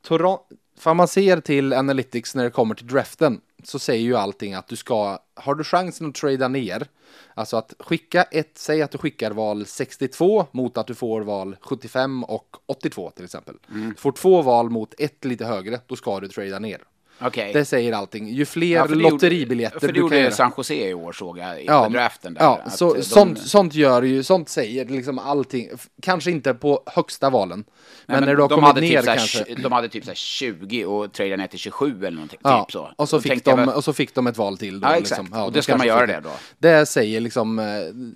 Toronto, 0.03 0.43
för 0.79 0.95
man 0.95 1.09
ser 1.09 1.41
till 1.41 1.73
Analytics 1.73 2.35
när 2.35 2.45
det 2.45 2.51
kommer 2.51 2.75
till 2.75 2.87
draften 2.87 3.41
så 3.65 3.79
säger 3.79 4.03
ju 4.03 4.17
allting 4.17 4.55
att 4.55 4.69
du 4.69 4.77
ska, 4.77 5.19
har 5.35 5.55
du 5.55 5.65
chansen 5.65 6.09
att 6.09 6.15
trada 6.15 6.49
ner, 6.49 6.87
alltså 7.35 7.57
att 7.57 7.75
skicka 7.79 8.23
ett, 8.23 8.51
säg 8.55 8.83
att 8.83 8.91
du 8.91 8.99
skickar 8.99 9.31
val 9.31 9.67
62 9.67 10.47
mot 10.53 10.79
att 10.79 10.87
du 10.87 10.95
får 10.95 11.21
val 11.21 11.57
75 11.61 12.25
och 12.25 12.57
82 12.67 13.11
till 13.11 13.25
exempel. 13.25 13.55
Du 13.69 13.95
får 13.99 14.13
två 14.13 14.43
val 14.43 14.71
mot 14.71 14.95
ett 14.99 15.25
lite 15.25 15.45
högre, 15.45 15.81
då 15.87 15.97
ska 15.97 16.21
du 16.21 16.29
trada 16.29 16.59
ner. 16.59 16.81
Okej. 17.23 17.53
Det 17.53 17.65
säger 17.65 17.93
allting. 17.93 18.29
Ju 18.29 18.47
fler 18.47 18.77
Ja, 18.77 18.87
för 18.87 18.95
det 18.95 19.03
gjorde- 19.03 19.15
lotteribiljetter 19.15 19.81
För 19.81 19.87
det 19.87 19.93
du 19.93 19.95
kan 19.95 20.03
gjorde 20.03 20.19
göra. 20.21 20.31
San 20.33 20.53
Jose 20.57 20.75
i 20.89 20.95
år 20.95 21.13
såg 21.13 21.39
jag 21.39 21.63
i 21.63 21.67
Ja, 21.67 21.89
draften. 21.89 22.35
Där, 22.35 22.41
ja 22.43 22.71
så, 22.71 22.95
de- 22.95 23.03
sånt, 23.03 23.39
sånt 23.39 23.75
gör 23.75 24.03
ju, 24.03 24.23
sånt 24.23 24.49
säger 24.49 24.85
liksom 24.85 25.19
allting. 25.19 25.69
Kanske 26.03 26.31
inte 26.31 26.55
på 26.55 26.83
högsta 26.87 27.31
valen. 27.31 27.65
Men, 28.11 28.25
när 28.25 28.37
du 28.37 28.43
har 28.43 28.49
de 28.49 28.55
kommit 28.55 28.67
hade 28.69 28.81
ner 28.81 28.89
typ 28.97 29.05
såhär, 29.05 29.17
kanske. 29.17 29.55
De 29.63 29.73
hade 29.73 29.89
typ 29.89 30.05
såhär 30.05 30.15
20 30.15 30.85
och 30.85 31.13
tradade 31.13 31.37
ner 31.37 31.47
till 31.47 31.59
27 31.59 31.99
eller 31.99 32.11
någonting. 32.11 32.39
Ja, 32.43 32.65
typ 32.65 32.73
så. 32.73 32.91
och, 32.97 33.09
så 33.09 33.21
fick 33.21 33.45
de, 33.45 33.69
och 33.69 33.85
så 33.85 33.93
fick 33.93 34.15
de 34.15 34.27
ett 34.27 34.37
val 34.37 34.59
till. 34.59 34.81
Då, 34.81 34.89
Ja, 34.89 34.97
exakt. 34.97 35.21
Liksom. 35.23 35.39
Ja, 35.39 35.45
Och 35.45 35.53
de 35.53 35.59
det 35.59 35.63
ska 35.63 35.77
man 35.77 35.87
göra 35.87 36.07
det 36.07 36.21
då. 36.25 36.31
Det 36.59 36.87
säger 36.87 37.21
liksom 37.21 37.59
eh, 37.59 37.65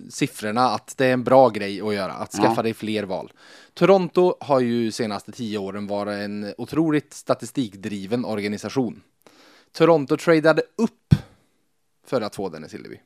siffrorna 0.09 0.69
att 0.69 0.93
det 0.97 1.05
är 1.05 1.13
en 1.13 1.23
bra 1.23 1.49
grej 1.49 1.81
att 1.81 1.93
göra, 1.93 2.13
att 2.13 2.31
skaffa 2.31 2.53
Ja. 2.55 2.63
dig 2.63 2.73
fler 2.73 3.03
val. 3.03 3.31
Toronto 3.73 4.35
har 4.39 4.59
ju 4.59 4.91
senaste 4.91 5.31
tio 5.31 5.57
åren 5.57 5.87
varit 5.87 6.13
en 6.25 6.53
otroligt 6.57 7.13
statistikdriven 7.13 8.25
organisation. 8.25 9.01
Toronto 9.77 10.17
tradade 10.17 10.61
upp 10.75 11.13
för 12.07 12.21
att 12.21 12.35
få 12.35 12.49
Dennis 12.49 12.73
Hillevi. 12.73 12.99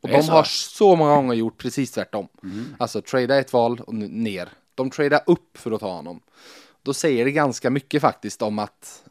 Och. 0.00 0.08
Det 0.08 0.14
är 0.14 0.18
de 0.20 0.22
så. 0.26 0.32
har 0.32 0.42
så 0.44 0.96
många 0.96 1.14
gånger 1.14 1.34
gjort 1.34 1.58
precis 1.58 1.90
tvärtom. 1.90 2.28
Mhm. 2.42 2.74
Alltså 2.78 3.00
trada 3.02 3.38
ett 3.38 3.52
val 3.52 3.80
och 3.86 3.94
ner. 3.94 4.48
De 4.76 4.90
tradar 4.90 5.20
upp 5.26 5.58
för 5.58 5.72
att 5.72 5.80
ta 5.80 5.92
honom. 5.92 6.20
Då 6.82 6.94
säger 6.94 7.24
det 7.24 7.32
ganska 7.32 7.70
mycket 7.70 8.02
faktiskt 8.02 8.42
om 8.42 8.58
att 8.58 9.02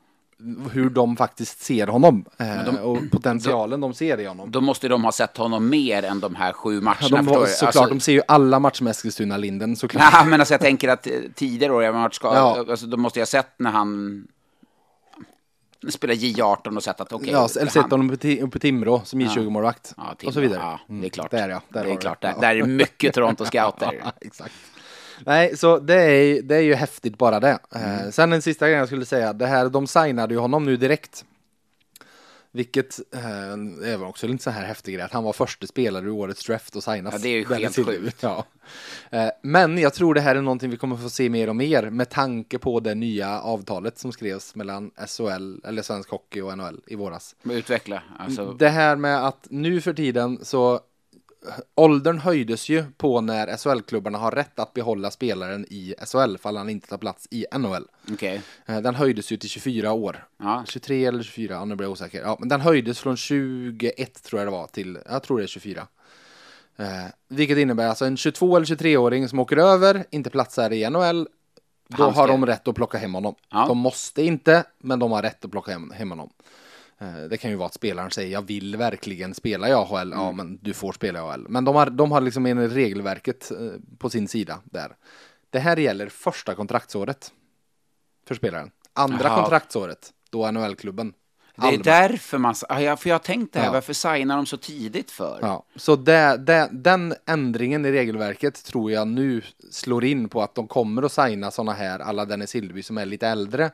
hur 0.71 0.89
de 0.89 1.17
faktiskt 1.17 1.59
ser 1.61 1.87
honom 1.87 2.25
eh, 2.37 2.75
och 2.83 2.97
potentialen 3.11 3.81
de 3.81 3.93
ser 3.93 4.19
i 4.19 4.25
honom. 4.25 4.51
Då 4.51 4.61
måste 4.61 4.87
de 4.87 5.03
ha 5.03 5.11
sett 5.11 5.37
honom 5.37 5.69
mer 5.69 6.03
än 6.03 6.19
de 6.19 6.35
här 6.35 6.53
sju 6.53 6.81
matcherna. 6.81 6.97
Ja, 7.01 7.15
de 7.17 7.25
var, 7.25 7.45
såklart, 7.45 7.75
Alltså- 7.75 7.89
de 7.93 7.99
ser 7.99 8.11
ju 8.11 8.21
alla 8.27 8.59
matcher 8.59 8.83
med 8.83 8.91
Eskilstuna-Linden 8.91 9.75
såklart. 9.75 10.13
Nej, 10.13 10.25
men 10.27 10.39
alltså 10.41 10.53
jag 10.53 10.61
tänker 10.61 10.89
att 10.89 11.07
tidigare 11.35 11.73
år, 11.73 11.83
jag 11.83 11.93
varit 11.93 12.19
Ja. 12.23 12.65
alltså, 12.69 12.85
då 12.85 12.97
måste 12.97 13.19
jag 13.19 13.21
ha 13.21 13.27
sett 13.27 13.59
när 13.59 13.71
han 13.71 14.27
spelar 15.89 16.13
J18 16.15 16.75
och 16.77 16.83
sett 16.83 17.01
att 17.01 17.13
okej. 17.13 17.29
ja, 17.31 17.49
eller 17.59 17.71
sett 17.71 17.91
honom 17.91 18.13
i 18.23 18.59
Timrå 18.59 19.01
som 19.05 19.21
J20-målvakt. 19.21 19.93
Ja, 19.97 20.15
och 20.25 20.33
så 20.33 20.39
vidare. 20.39 20.59
Ja, 20.63 20.79
det 20.87 21.05
är 21.05 21.09
klart. 21.09 21.31
Där 21.31 21.49
ja, 21.49 21.61
där 21.69 21.83
det 21.83 21.91
är 21.91 21.95
klart. 21.95 22.21
det. 22.21 22.27
Där, 22.27 22.41
där 22.41 22.55
är 22.55 22.63
mycket 22.63 23.15
Toronto-scouter. 23.15 23.99
Ja, 24.03 24.11
exakt. 24.21 24.53
Nej, 25.25 25.57
så 25.57 25.79
det 25.79 26.01
är, 26.01 26.41
det 26.41 26.55
är 26.55 26.61
ju 26.61 26.73
häftigt 26.73 27.17
bara 27.17 27.39
det. 27.39 27.59
Eh, 27.75 28.09
sen 28.11 28.33
en 28.33 28.41
sista 28.41 28.67
grej 28.67 28.77
jag 28.77 28.87
skulle 28.87 29.05
säga, 29.05 29.33
det 29.33 29.45
här, 29.47 29.69
de 29.69 29.87
signade 29.87 30.33
ju 30.33 30.39
honom 30.39 30.65
nu 30.65 30.77
direkt. 30.77 31.25
Vilket 32.51 32.99
eh, 33.13 33.89
är 33.91 34.03
också 34.03 34.27
lite 34.27 34.43
så 34.43 34.49
här 34.49 34.63
häftig 34.65 34.93
grej, 34.93 35.03
att 35.03 35.11
han 35.13 35.23
var 35.23 35.33
första 35.33 35.67
spelare 35.67 36.05
i 36.05 36.09
årets 36.09 36.45
draft 36.45 36.75
och 36.75 36.83
signas. 36.83 37.13
Ja, 37.13 37.19
det 37.19 37.29
är 37.29 37.37
ju 37.37 37.55
helt 37.55 37.75
sjukt. 37.75 38.23
Ja. 38.23 38.45
Eh, 39.09 39.29
men 39.41 39.77
jag 39.77 39.93
tror 39.93 40.13
det 40.13 40.21
här 40.21 40.35
är 40.35 40.41
någonting 40.41 40.69
vi 40.69 40.77
kommer 40.77 40.95
få 40.95 41.09
se 41.09 41.29
mer 41.29 41.49
och 41.49 41.55
mer 41.55 41.89
med 41.89 42.09
tanke 42.09 42.59
på 42.59 42.79
det 42.79 42.95
nya 42.95 43.41
avtalet 43.41 43.97
som 43.97 44.11
skrevs 44.11 44.55
mellan 44.55 44.91
SHL, 45.07 45.65
eller 45.65 45.81
Svensk 45.81 46.09
Hockey 46.09 46.41
och 46.41 46.57
NHL 46.57 46.81
i 46.87 46.95
våras. 46.95 47.35
Utveckla. 47.43 48.03
Alltså, 48.19 48.53
Det 48.53 48.69
här 48.69 48.95
med 48.95 49.27
att 49.27 49.47
nu 49.49 49.81
för 49.81 49.93
tiden 49.93 50.39
så 50.41 50.79
åldern 51.75 52.19
höjdes 52.19 52.69
ju 52.69 52.85
på 52.97 53.21
när 53.21 53.57
SHL-klubbarna 53.57 54.17
har 54.17 54.31
rätt 54.31 54.59
att 54.59 54.73
behålla 54.73 55.11
spelaren 55.11 55.65
i 55.69 55.95
SHL 56.05 56.37
fall 56.37 56.57
han 56.57 56.69
inte 56.69 56.87
tar 56.87 56.97
plats 56.97 57.27
i 57.31 57.45
NHL. 57.57 57.87
Okej. 58.11 58.41
Eh, 58.65 58.77
Den 58.81 58.95
höjdes 58.95 59.31
ju 59.31 59.37
till 59.37 59.49
24 59.49 59.91
år. 59.91 60.27
Ja. 60.37 60.63
23 60.67 61.05
eller 61.05 61.23
24, 61.23 61.53
ja, 61.53 61.65
nu 61.65 61.75
blir 61.75 61.85
jag 61.85 61.91
osäker. 61.91 62.21
Ja, 62.21 62.37
men 62.39 62.49
den 62.49 62.61
höjdes 62.61 62.99
från 62.99 63.17
21 63.17 64.23
tror 64.23 64.41
jag 64.41 64.47
det 64.47 64.51
var 64.51 64.67
till, 64.67 64.97
jag 65.09 65.23
tror 65.23 65.37
det 65.37 65.43
är 65.43 65.47
24. 65.47 65.87
Eh, 66.77 66.85
vilket 67.27 67.57
innebär 67.57 67.87
alltså 67.87 68.05
en 68.05 68.17
22 68.17 68.55
eller 68.55 68.65
23-åring 68.65 69.29
som 69.29 69.39
åker 69.39 69.57
över, 69.57 70.05
inte 70.09 70.29
platsar 70.29 70.73
i 70.73 70.89
NHL, 70.89 71.27
då 71.87 72.03
har 72.03 72.27
de 72.27 72.45
rätt 72.45 72.67
att 72.67 72.75
plocka 72.75 72.97
hem 72.97 73.13
honom. 73.13 73.35
Ja. 73.51 73.65
De 73.67 73.77
måste 73.77 74.23
inte, 74.23 74.63
men 74.79 74.99
de 74.99 75.11
har 75.11 75.21
rätt 75.21 75.45
att 75.45 75.51
plocka 75.51 75.71
hem, 75.71 75.91
hem 75.91 76.09
honom. 76.09 76.29
Eh, 76.99 77.15
Det 77.29 77.37
kan 77.37 77.49
ju 77.51 77.55
vara 77.57 77.67
att 77.67 77.73
spelaren 77.73 78.11
säger 78.11 78.31
jag 78.33 78.41
vill 78.41 78.75
verkligen 78.77 79.33
spela 79.33 79.69
i 79.69 79.73
AHL, 79.73 80.11
ja 80.11 80.23
Mm. 80.29 80.35
men 80.37 80.59
du 80.61 80.73
får 80.73 80.93
spela 80.93 81.19
i 81.19 81.21
AHL. 81.21 81.45
Men 81.49 81.65
de 81.65 81.75
har, 81.75 81.89
de 81.89 82.11
har 82.11 82.21
liksom 82.21 82.45
en 82.45 82.69
regelverket 82.69 83.51
eh, 83.51 83.57
på 83.97 84.09
sin 84.09 84.27
sida 84.27 84.59
där. 84.63 84.95
Det 85.49 85.59
här 85.59 85.77
gäller 85.77 86.09
första 86.09 86.55
kontraktsåret 86.55 87.31
för 88.27 88.35
spelaren. 88.35 88.71
Andra 88.93 89.27
Jaha. 89.27 89.41
kontraktsåret, 89.41 90.13
då 90.29 90.51
NHL-klubben. 90.51 91.13
Det 91.57 91.67
är 91.67 91.77
därför 91.83 92.37
man... 92.37 92.55
Ja, 92.69 92.81
jag- 92.81 92.99
för 92.99 93.09
jag 93.09 93.13
har 93.13 93.19
tänkt 93.19 93.53
det 93.53 93.59
här, 93.59 93.65
Ja. 93.65 93.71
varför 93.71 93.93
signar 93.93 94.35
de 94.35 94.45
så 94.45 94.57
tidigt 94.57 95.11
för? 95.11 95.39
Ja, 95.41 95.63
så 95.75 95.95
det, 95.95 96.37
det, 96.37 96.69
den 96.71 97.15
ändringen 97.25 97.85
i 97.85 97.91
regelverket 97.91 98.63
tror 98.65 98.91
jag 98.91 99.07
nu 99.07 99.41
slår 99.71 100.05
in 100.05 100.29
på 100.29 100.41
att 100.41 100.55
de 100.55 100.67
kommer 100.67 101.03
att 101.03 101.11
signa 101.11 101.51
sådana 101.51 101.73
här 101.73 101.99
alla 101.99 102.25
Dennis 102.25 102.55
Hildeby 102.55 102.83
som 102.83 102.97
är 102.97 103.05
lite 103.05 103.27
äldre. 103.27 103.71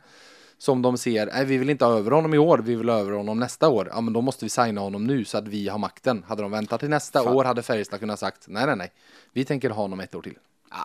Som 0.61 0.81
de 0.81 0.97
ser, 0.97 1.25
nej 1.25 1.45
vi 1.45 1.57
vill 1.57 1.69
inte 1.69 1.85
ha 1.85 1.97
över 1.97 2.11
honom 2.11 2.33
i 2.33 2.37
år, 2.37 2.57
vi 2.57 2.75
vill 2.75 2.89
ha 2.89 2.99
över 2.99 3.11
honom 3.11 3.39
nästa 3.39 3.69
år. 3.69 3.87
Ja 3.91 4.01
men 4.01 4.13
då 4.13 4.21
måste 4.21 4.45
vi 4.45 4.49
signa 4.49 4.81
honom 4.81 5.03
nu 5.07 5.25
så 5.25 5.37
att 5.37 5.47
vi 5.47 5.67
har 5.69 5.77
makten. 5.77 6.23
Hade 6.27 6.41
de 6.41 6.51
väntat 6.51 6.79
till 6.79 6.89
nästa 6.89 7.23
Fan. 7.23 7.33
år 7.33 7.43
hade 7.43 7.61
Färjestad 7.61 7.99
kunnat 7.99 8.19
sagt 8.19 8.45
nej 8.47 8.65
nej 8.65 8.75
nej, 8.75 8.91
vi 9.33 9.45
tänker 9.45 9.69
ha 9.69 9.81
honom 9.81 9.99
ett 9.99 10.15
år 10.15 10.21
till. 10.21 10.37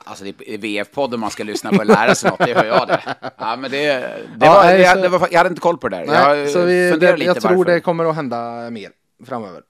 Alltså 0.04 0.24
det 0.24 0.28
är 0.54 0.58
VF-podden 0.58 1.16
man 1.20 1.30
ska 1.30 1.44
lyssna 1.44 1.70
på 1.70 1.76
och 1.78 1.86
lära 1.86 2.14
sig 2.14 2.30
något, 2.30 2.38
det 2.38 2.54
hör 2.54 2.64
jag 2.64 2.88
det. 2.88 3.00
Ja, 3.38 3.56
men 3.56 3.70
det, 3.70 3.78
det 4.38 4.46
Ja, 4.46 4.54
var, 4.54 4.64
nej, 4.64 4.78
det, 4.78 4.88
så- 4.92 4.98
det 5.00 5.08
var, 5.08 5.28
jag 5.30 5.38
hade 5.38 5.48
inte 5.48 5.60
koll 5.60 5.78
på 5.78 5.88
det 5.88 5.96
där. 5.96 6.06
Nej, 6.06 6.52
jag 6.52 6.66
vi, 6.66 7.24
jag 7.24 7.40
tror 7.40 7.56
varför. 7.56 7.72
det 7.72 7.80
kommer 7.80 8.04
att 8.10 8.14
hända 8.16 8.70
mer 8.70 8.90
framöver. 9.26 9.62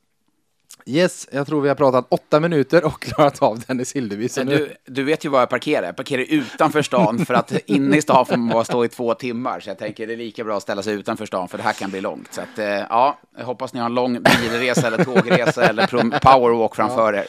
Yes, 0.88 1.29
jag 1.33 1.46
tror 1.46 1.61
vi 1.61 1.68
har 1.68 1.75
pratat 1.75 2.07
åtta 2.09 2.40
minuter 2.40 2.85
och 2.85 3.03
klarat 3.03 3.42
av 3.42 3.61
Dennis 3.61 3.92
Hildeby. 3.96 4.29
Så 4.29 4.42
du, 4.42 4.72
du 4.85 5.05
vet 5.05 5.25
ju 5.25 5.29
var 5.29 5.40
jag 5.40 5.49
parkerar. 5.49 5.87
Jag 5.87 5.96
parkerar 5.96 6.22
utanför 6.22 6.83
stan 6.83 7.27
för 7.27 7.35
att 7.35 7.53
inne 7.66 7.96
i 7.96 8.03
stan 8.03 8.27
får 8.27 8.37
man 8.37 8.49
bara 8.49 8.64
stå 8.64 8.85
i 8.85 8.88
två 8.88 9.14
timmar. 9.14 9.61
Så 9.61 9.70
jag 9.70 9.79
tänker 9.79 10.07
det 10.07 10.12
är 10.12 10.16
lika 10.16 10.44
bra 10.44 10.57
att 10.57 10.62
ställa 10.62 10.83
sig 10.83 10.94
utanför 10.94 11.27
stan 11.27 11.49
för 11.49 11.59
det 11.59 11.64
här 11.64 11.72
kan 11.72 11.90
bli 11.90 12.01
långt. 12.01 12.33
Så 12.33 12.40
att, 12.40 12.59
eh, 12.59 12.66
ja, 12.66 13.18
jag 13.38 13.44
hoppas 13.44 13.72
ni 13.72 13.81
har 13.81 13.87
en 13.87 13.94
lång 13.94 14.22
bilresa 14.22 14.87
eller 14.87 15.05
tågresa 15.05 15.64
eller 15.68 15.87
powerwalk 16.20 16.77
framför 16.77 17.12
er. 17.12 17.27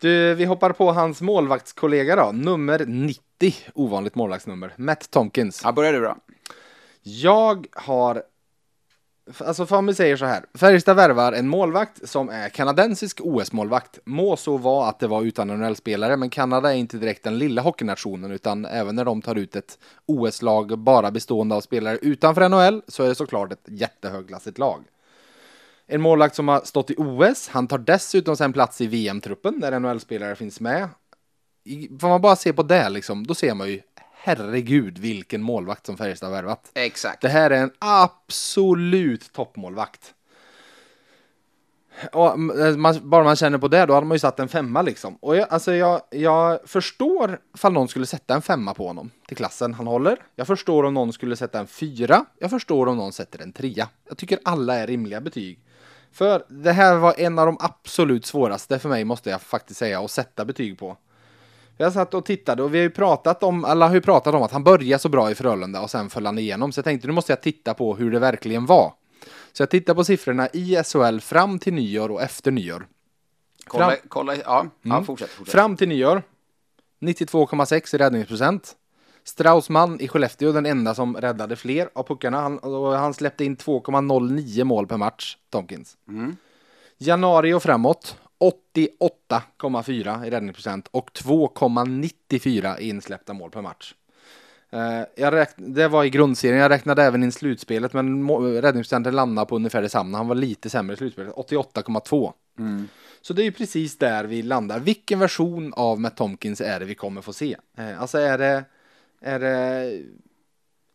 Du, 0.00 0.34
vi 0.34 0.44
hoppar 0.44 0.72
på 0.72 0.92
hans 0.92 1.20
målvaktskollega 1.20 2.16
då, 2.16 2.32
nummer 2.32 2.84
90, 2.86 3.54
ovanligt 3.74 4.14
målvaktsnummer, 4.14 4.72
Matt 4.76 5.10
Tompkins. 5.10 5.60
Ja, 5.64 5.72
börjar 5.72 5.92
du 5.92 6.00
då. 6.00 6.16
Jag 7.02 7.66
har, 7.72 8.22
alltså 9.38 9.66
för 9.66 9.76
om 9.76 9.86
vi 9.86 9.94
säger 9.94 10.16
så 10.16 10.24
här, 10.24 10.44
Färjestad 10.54 10.96
värvar 10.96 11.32
en 11.32 11.48
målvakt 11.48 12.08
som 12.08 12.28
är 12.28 12.48
kanadensisk 12.48 13.20
OS-målvakt. 13.22 13.98
Må 14.04 14.36
så 14.36 14.56
vara 14.56 14.88
att 14.88 14.98
det 14.98 15.06
var 15.06 15.22
utan 15.22 15.48
NHL-spelare, 15.48 16.16
men 16.16 16.30
Kanada 16.30 16.72
är 16.72 16.76
inte 16.76 16.96
direkt 16.96 17.24
den 17.24 17.38
lilla 17.38 17.62
hockeynationen, 17.62 18.30
utan 18.30 18.64
även 18.64 18.96
när 18.96 19.04
de 19.04 19.22
tar 19.22 19.34
ut 19.34 19.56
ett 19.56 19.78
OS-lag 20.06 20.78
bara 20.78 21.10
bestående 21.10 21.54
av 21.54 21.60
spelare 21.60 21.98
utanför 22.02 22.48
NHL, 22.48 22.82
så 22.88 23.02
är 23.02 23.08
det 23.08 23.14
såklart 23.14 23.52
ett 23.52 23.64
jättehögklassigt 23.68 24.58
lag. 24.58 24.84
En 25.86 26.00
målvakt 26.00 26.34
som 26.34 26.48
har 26.48 26.60
stått 26.64 26.90
i 26.90 26.94
OS. 26.98 27.48
Han 27.48 27.66
tar 27.66 27.78
dessutom 27.78 28.36
sen 28.36 28.52
plats 28.52 28.80
i 28.80 28.86
VM-truppen 28.86 29.60
där 29.60 29.80
NHL-spelare 29.80 30.34
finns 30.34 30.60
med. 30.60 30.88
Får 32.00 32.08
man 32.08 32.20
bara 32.20 32.36
se 32.36 32.52
på 32.52 32.62
det 32.62 32.88
liksom, 32.88 33.26
då 33.26 33.34
ser 33.34 33.54
man 33.54 33.68
ju 33.68 33.80
herregud 34.22 34.98
vilken 34.98 35.42
målvakt 35.42 35.86
som 35.86 35.96
Färjestad 35.96 36.28
har 36.28 36.36
värvat. 36.36 36.70
Exakt. 36.74 37.22
Det 37.22 37.28
här 37.28 37.50
är 37.50 37.62
en 37.62 37.72
absolut 37.78 39.32
toppmålvakt. 39.32 40.14
Och 42.12 42.34
mm, 42.34 42.80
man, 42.80 43.10
bara 43.10 43.24
man 43.24 43.36
känner 43.36 43.58
på 43.58 43.68
det, 43.68 43.86
då 43.86 43.94
hade 43.94 44.06
man 44.06 44.14
ju 44.14 44.18
satt 44.18 44.40
en 44.40 44.48
femma 44.48 44.82
liksom. 44.82 45.14
Och 45.20 45.36
jag, 45.36 45.46
alltså 45.50 45.74
jag, 45.74 46.00
jag 46.10 46.60
förstår 46.64 47.38
ifall 47.54 47.72
någon 47.72 47.88
skulle 47.88 48.06
sätta 48.06 48.34
en 48.34 48.42
femma 48.42 48.74
på 48.74 48.86
honom 48.86 49.10
till 49.26 49.36
klassen 49.36 49.74
han 49.74 49.86
håller. 49.86 50.22
Jag 50.36 50.46
förstår 50.46 50.84
om 50.84 50.94
någon 50.94 51.12
skulle 51.12 51.36
sätta 51.36 51.58
en 51.58 51.66
fyra. 51.66 52.24
Jag 52.38 52.50
förstår 52.50 52.86
om 52.86 52.96
någon 52.96 53.12
sätter 53.12 53.42
en 53.42 53.52
trea. 53.52 53.88
Jag 54.08 54.18
tycker 54.18 54.38
alla 54.44 54.74
är 54.74 54.86
rimliga 54.86 55.20
betyg. 55.20 55.58
För 56.12 56.44
det 56.48 56.72
här 56.72 56.96
var 56.96 57.14
en 57.20 57.38
av 57.38 57.46
de 57.46 57.56
absolut 57.60 58.26
svåraste 58.26 58.78
för 58.78 58.88
mig, 58.88 59.04
måste 59.04 59.30
jag 59.30 59.42
faktiskt 59.42 59.78
säga, 59.78 60.00
att 60.00 60.10
sätta 60.10 60.44
betyg 60.44 60.78
på. 60.78 60.96
Jag 61.80 61.92
satt 61.92 62.14
och 62.14 62.24
tittade 62.24 62.62
och 62.62 62.74
vi 62.74 62.78
har 62.78 62.82
ju 62.82 62.90
pratat 62.90 63.42
om, 63.42 63.64
alla 63.64 63.88
har 63.88 63.94
ju 63.94 64.00
pratat 64.00 64.34
om 64.34 64.42
att 64.42 64.52
han 64.52 64.64
började 64.64 64.98
så 65.00 65.08
bra 65.08 65.30
i 65.30 65.34
Frölunda 65.34 65.80
och 65.80 65.90
sen 65.90 66.10
föll 66.10 66.26
han 66.26 66.38
igenom. 66.38 66.72
Så 66.72 66.78
jag 66.78 66.84
tänkte 66.84 67.06
nu 67.06 67.12
måste 67.12 67.32
jag 67.32 67.42
titta 67.42 67.74
på 67.74 67.94
hur 67.96 68.10
det 68.10 68.18
verkligen 68.18 68.66
var. 68.66 68.92
Så 69.52 69.62
jag 69.62 69.70
tittar 69.70 69.94
på 69.94 70.04
siffrorna 70.04 70.48
i 70.52 70.76
SHL 70.84 71.18
fram 71.20 71.58
till 71.58 71.74
nyår 71.74 72.10
och 72.10 72.22
efter 72.22 72.50
nyår. 72.50 72.86
Kolla, 73.66 73.90
Fram- 73.90 73.96
kolla 74.08 74.36
ja, 74.36 74.66
ja 74.82 75.02
fortsätt. 75.04 75.30
fortsätt. 75.30 75.52
Fram 75.52 75.76
till 75.76 75.88
nyår 75.88 76.22
92,6 77.00 77.94
i 77.94 77.98
räddningsprocent. 77.98 78.76
Straussman 79.24 80.00
i 80.00 80.08
Skellefteå, 80.08 80.52
den 80.52 80.66
enda 80.66 80.94
som 80.94 81.16
räddade 81.16 81.56
fler 81.56 81.90
av 81.94 82.02
puckarna. 82.02 82.40
Han, 82.40 82.58
han 82.94 83.14
släppte 83.14 83.44
in 83.44 83.56
2,09 83.56 84.64
mål 84.64 84.86
per 84.86 84.96
match, 84.96 85.36
Tomkins. 85.50 85.96
Januari 86.98 87.52
och 87.52 87.62
framåt 87.62 88.16
88,4 88.40 90.26
i 90.26 90.30
räddningsprocent 90.30 90.88
och 90.90 91.10
2,94 91.14 92.78
i 92.80 92.88
insläppta 92.88 93.32
mål 93.32 93.50
per 93.50 93.62
match. 93.62 93.94
Eh, 94.70 95.00
jag 95.16 95.32
räkn- 95.34 95.74
det 95.74 95.88
var 95.88 96.04
i 96.04 96.10
grundserien, 96.10 96.60
jag 96.60 96.70
räknade 96.70 97.02
även 97.02 97.22
in 97.22 97.32
slutspelet 97.32 97.92
men 97.92 98.22
må- 98.22 98.40
räddningsprocenten 98.40 99.16
landade 99.16 99.46
på 99.46 99.56
ungefär 99.56 99.82
detsamma. 99.82 100.18
Han 100.18 100.28
var 100.28 100.34
lite 100.34 100.70
sämre 100.70 100.94
i 100.94 100.96
slutspelet, 100.96 101.34
88,2. 101.34 102.32
Så 103.22 103.32
det 103.32 103.42
är 103.42 103.44
ju 103.44 103.52
precis 103.52 103.98
där 103.98 104.24
vi 104.24 104.42
landar. 104.42 104.80
Vilken 104.80 105.18
version 105.18 105.72
av 105.76 106.00
Matt 106.00 106.16
Tomkins 106.16 106.60
är 106.60 106.80
det 106.80 106.86
vi 106.86 106.94
kommer 106.94 107.20
få 107.22 107.32
se? 107.32 107.56
Eh, 107.76 108.00
alltså 108.00 108.18
är 108.18 108.38
det, 108.38 108.64
är 109.20 109.38
det, 109.40 110.02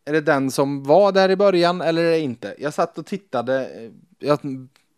är 0.04 0.12
det 0.12 0.20
den 0.20 0.50
som 0.50 0.84
var 0.84 1.12
där 1.12 1.28
i 1.30 1.36
början 1.36 1.80
eller 1.80 2.04
är 2.04 2.10
det 2.10 2.18
inte? 2.20 2.54
Jag 2.58 2.74
satt 2.74 2.98
och 2.98 3.06
tittade, 3.06 3.66
eh, 3.66 3.90
jag 4.18 4.38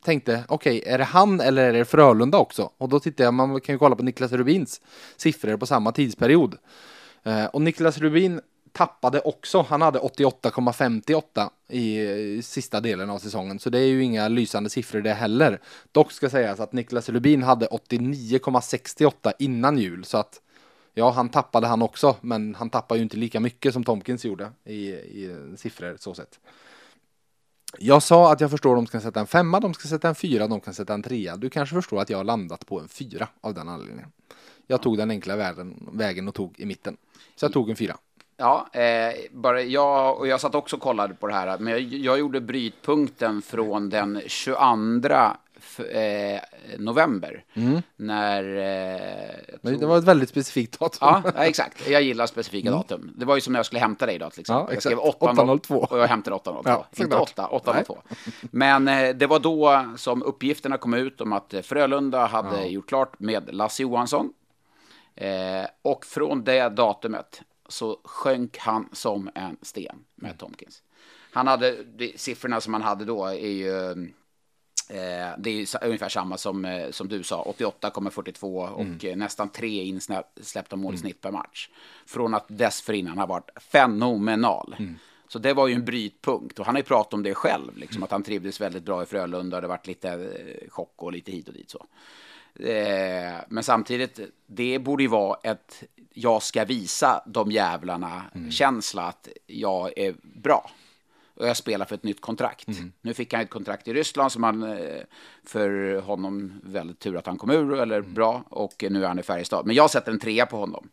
tänkte 0.08 0.44
okej, 0.48 0.82
är 0.86 0.98
det 0.98 1.04
han 1.04 1.40
eller 1.40 1.68
är 1.68 1.72
det 1.72 1.84
Frölunda 1.84 2.38
också? 2.38 2.70
Och 2.78 2.88
då 2.88 3.00
tittade 3.00 3.24
jag, 3.24 3.34
man 3.34 3.60
kan 3.60 3.74
ju 3.74 3.78
kolla 3.78 3.96
på 3.96 4.02
Niklas 4.02 4.32
Rubins 4.32 4.80
siffror 5.16 5.56
på 5.56 5.66
samma 5.66 5.92
tidsperiod. 5.92 6.54
Eh, 7.22 7.44
och 7.44 7.62
Niklas 7.62 7.98
Rubin 7.98 8.40
tappade 8.72 9.20
också, 9.20 9.66
han 9.68 9.82
hade 9.82 9.98
88,58 9.98 11.50
i 11.68 12.42
sista 12.42 12.80
delen 12.80 13.10
av 13.10 13.18
säsongen, 13.18 13.58
så 13.58 13.70
det 13.70 13.78
är 13.78 13.86
ju 13.86 14.02
inga 14.02 14.28
lysande 14.28 14.70
siffror 14.70 15.00
det 15.00 15.12
heller. 15.12 15.60
Dock 15.92 16.12
ska 16.12 16.30
sägas 16.30 16.60
att 16.60 16.72
Niklas 16.72 17.08
Rubin 17.08 17.42
hade 17.42 17.66
89,68 17.66 19.32
innan 19.38 19.78
jul, 19.78 20.04
så 20.04 20.18
att 20.18 20.40
ja, 20.94 21.10
han 21.10 21.28
tappade 21.28 21.66
han 21.66 21.82
också, 21.82 22.16
men 22.20 22.54
han 22.54 22.70
tappade 22.70 22.98
ju 22.98 23.02
inte 23.02 23.16
lika 23.16 23.40
mycket 23.40 23.72
som 23.72 23.84
Tomkins 23.84 24.24
gjorde 24.24 24.50
i, 24.64 24.88
i 24.88 25.36
siffror 25.56 25.96
så 25.98 26.14
sett. 26.14 26.40
Jag 27.78 28.02
sa 28.02 28.32
att 28.32 28.40
jag 28.40 28.50
förstår 28.50 28.70
att 28.72 28.78
de 28.78 28.86
ska 28.86 29.00
sätta 29.00 29.20
en 29.20 29.26
femma, 29.26 29.60
de 29.60 29.74
ska 29.74 29.88
sätta 29.88 30.08
en 30.08 30.14
fyra, 30.14 30.46
de 30.46 30.60
kan 30.60 30.74
sätta 30.74 30.94
en 30.94 31.02
trea. 31.02 31.36
Du 31.36 31.50
kanske 31.50 31.74
förstår 31.74 32.00
att 32.00 32.10
jag 32.10 32.18
har 32.18 32.24
landat 32.24 32.66
på 32.66 32.80
en 32.80 32.88
fyra 32.88 33.28
av 33.40 33.54
den 33.54 33.68
anledningen. 33.68 34.12
Jag 34.66 34.82
tog 34.82 34.96
den 34.96 35.10
enkla 35.10 35.36
vägen, 35.36 35.88
vägen 35.92 36.28
och 36.28 36.34
tog 36.34 36.60
i 36.60 36.66
mitten. 36.66 36.96
Så 37.36 37.44
jag 37.44 37.52
tog 37.52 37.70
en 37.70 37.76
fyra. 37.76 37.96
Ja, 38.36 38.68
eh, 38.72 39.14
bara 39.32 39.62
jag, 39.62 40.18
och 40.18 40.26
jag 40.26 40.40
satt 40.40 40.54
också 40.54 40.76
och 40.76 40.82
kollade 40.82 41.14
på 41.14 41.26
det 41.26 41.34
här, 41.34 41.58
men 41.58 41.72
jag, 41.72 41.82
jag 41.82 42.18
gjorde 42.18 42.40
brytpunkten 42.40 43.42
från 43.42 43.90
den 43.90 44.22
22 44.26 44.64
eh, 45.90 46.40
november. 46.78 47.44
När... 47.96 48.42
Eh, 48.44 49.58
tror- 49.62 49.78
det 49.80 49.86
var 49.86 49.98
ett 49.98 50.04
väldigt 50.04 50.28
specifikt 50.28 50.78
datum. 50.78 50.98
Ja, 51.00 51.22
ja, 51.36 51.44
exakt. 51.44 51.88
Jag 51.88 52.02
gillar 52.02 52.26
specifika 52.26 52.70
datum. 52.70 53.12
Det 53.16 53.24
var 53.24 53.34
ju 53.34 53.40
som 53.40 53.52
när 53.52 53.58
jag 53.58 53.66
skulle 53.66 53.80
hämta 53.80 54.06
dig 54.06 54.14
idag 54.14 54.32
till 54.32 54.40
exempel. 54.40 54.66
Ja, 54.68 54.74
jag 54.74 54.82
skrev 54.82 54.98
exakt. 54.98 55.16
802 55.22 55.74
802. 55.74 55.94
och 55.94 55.98
jag 56.02 56.08
hämtade 56.08 56.36
802. 56.36 56.70
Ja, 56.70 56.86
Inte 56.90 57.02
såklart. 57.02 57.30
8, 57.30 57.46
802. 57.48 57.98
Men 58.50 58.88
eh, 58.88 59.08
det 59.14 59.26
var 59.26 59.38
då 59.38 59.84
som 59.96 60.22
uppgifterna 60.22 60.76
kom 60.76 60.94
ut 60.94 61.20
om 61.20 61.32
att 61.32 61.54
Frölunda 61.62 62.26
hade 62.26 62.66
gjort 62.66 62.88
klart 62.88 63.20
med 63.20 63.54
Lasse 63.54 63.82
Johansson. 63.82 64.32
Eh, 65.14 65.66
och 65.82 66.04
från 66.06 66.44
det 66.44 66.68
datumet 66.68 67.42
så 67.68 68.00
sjönk 68.04 68.58
han 68.58 68.88
som 68.92 69.30
en 69.34 69.56
sten 69.62 69.96
med 70.14 70.28
Mm. 70.28 70.38
Tomkins. 70.38 70.82
Han 71.32 71.46
hade, 71.46 71.82
de, 71.84 72.12
siffrorna 72.16 72.60
som 72.60 72.72
han 72.74 72.82
hade 72.82 73.04
då 73.04 73.26
är 73.26 73.32
ju 73.48 74.08
Eh, 74.88 75.38
det 75.38 75.50
är 75.50 75.84
ungefär 75.84 76.08
samma 76.08 76.38
som, 76.38 76.64
eh, 76.64 76.90
som 76.90 77.08
du 77.08 77.22
sa, 77.22 77.54
88,42 77.58 78.68
och 78.68 79.04
eh, 79.04 79.16
nästan 79.16 79.48
tre 79.48 79.84
insläppta 79.84 80.76
mål 80.76 80.94
i 80.94 80.98
snitt 80.98 81.20
per 81.20 81.30
match. 81.30 81.68
Från 82.06 82.34
att 82.34 82.44
dessförinnan 82.48 83.18
har 83.18 83.26
varit 83.26 83.50
fenomenal. 83.56 84.76
Så 85.28 85.38
det 85.38 85.52
var 85.52 85.66
ju 85.66 85.74
en 85.74 85.84
brytpunkt 85.84 86.58
och 86.58 86.66
han 86.66 86.74
har 86.74 86.80
ju 86.80 86.84
pratat 86.84 87.14
om 87.14 87.22
det 87.22 87.34
själv, 87.34 87.76
liksom, 87.76 88.02
att 88.02 88.10
han 88.10 88.22
trivdes 88.22 88.60
väldigt 88.60 88.82
bra 88.82 89.02
i 89.02 89.06
Frölunda 89.06 89.56
och 89.56 89.62
det 89.62 89.68
varit 89.68 89.86
lite 89.86 90.10
eh, 90.10 90.70
chock 90.70 90.94
och 90.96 91.12
lite 91.12 91.32
hit 91.32 91.48
och 91.48 91.54
dit 91.54 91.70
så. 91.70 91.86
Men 93.48 93.62
samtidigt, 93.62 94.20
det 94.46 94.78
borde 94.78 95.02
ju 95.02 95.08
vara 95.08 95.38
ett 95.42 95.82
jag 96.12 96.42
ska 96.42 96.64
visa 96.64 97.22
de 97.26 97.50
jävlarna 97.50 98.22
känsla 98.50 99.02
att 99.02 99.28
jag 99.46 99.98
är 99.98 100.14
bra. 100.22 100.70
Och 101.38 101.48
jag 101.48 101.56
spelar 101.56 101.86
för 101.86 101.94
ett 101.94 102.02
nytt 102.02 102.20
kontrakt. 102.20 102.66
Nu 103.00 103.14
fick 103.14 103.32
han 103.32 103.42
ett 103.42 103.50
kontrakt 103.50 103.88
i 103.88 103.92
Ryssland 103.92 104.32
som 104.32 104.42
han, 104.42 104.62
eh, 104.62 105.02
för 105.44 106.00
honom 106.00 106.60
väldigt 106.62 106.98
tur 106.98 107.16
att 107.16 107.26
han 107.26 107.38
kom 107.38 107.50
ur, 107.50 107.80
eller 107.80 108.00
bra, 108.00 108.44
och 108.48 108.84
nu 108.90 109.04
är 109.04 109.08
han 109.08 109.18
i 109.18 109.22
Färjestad. 109.22 109.66
Men 109.66 109.76
jag 109.76 109.90
sätter 109.90 110.12
en 110.12 110.18
trea 110.18 110.46
på 110.46 110.56
honom. 110.56 110.88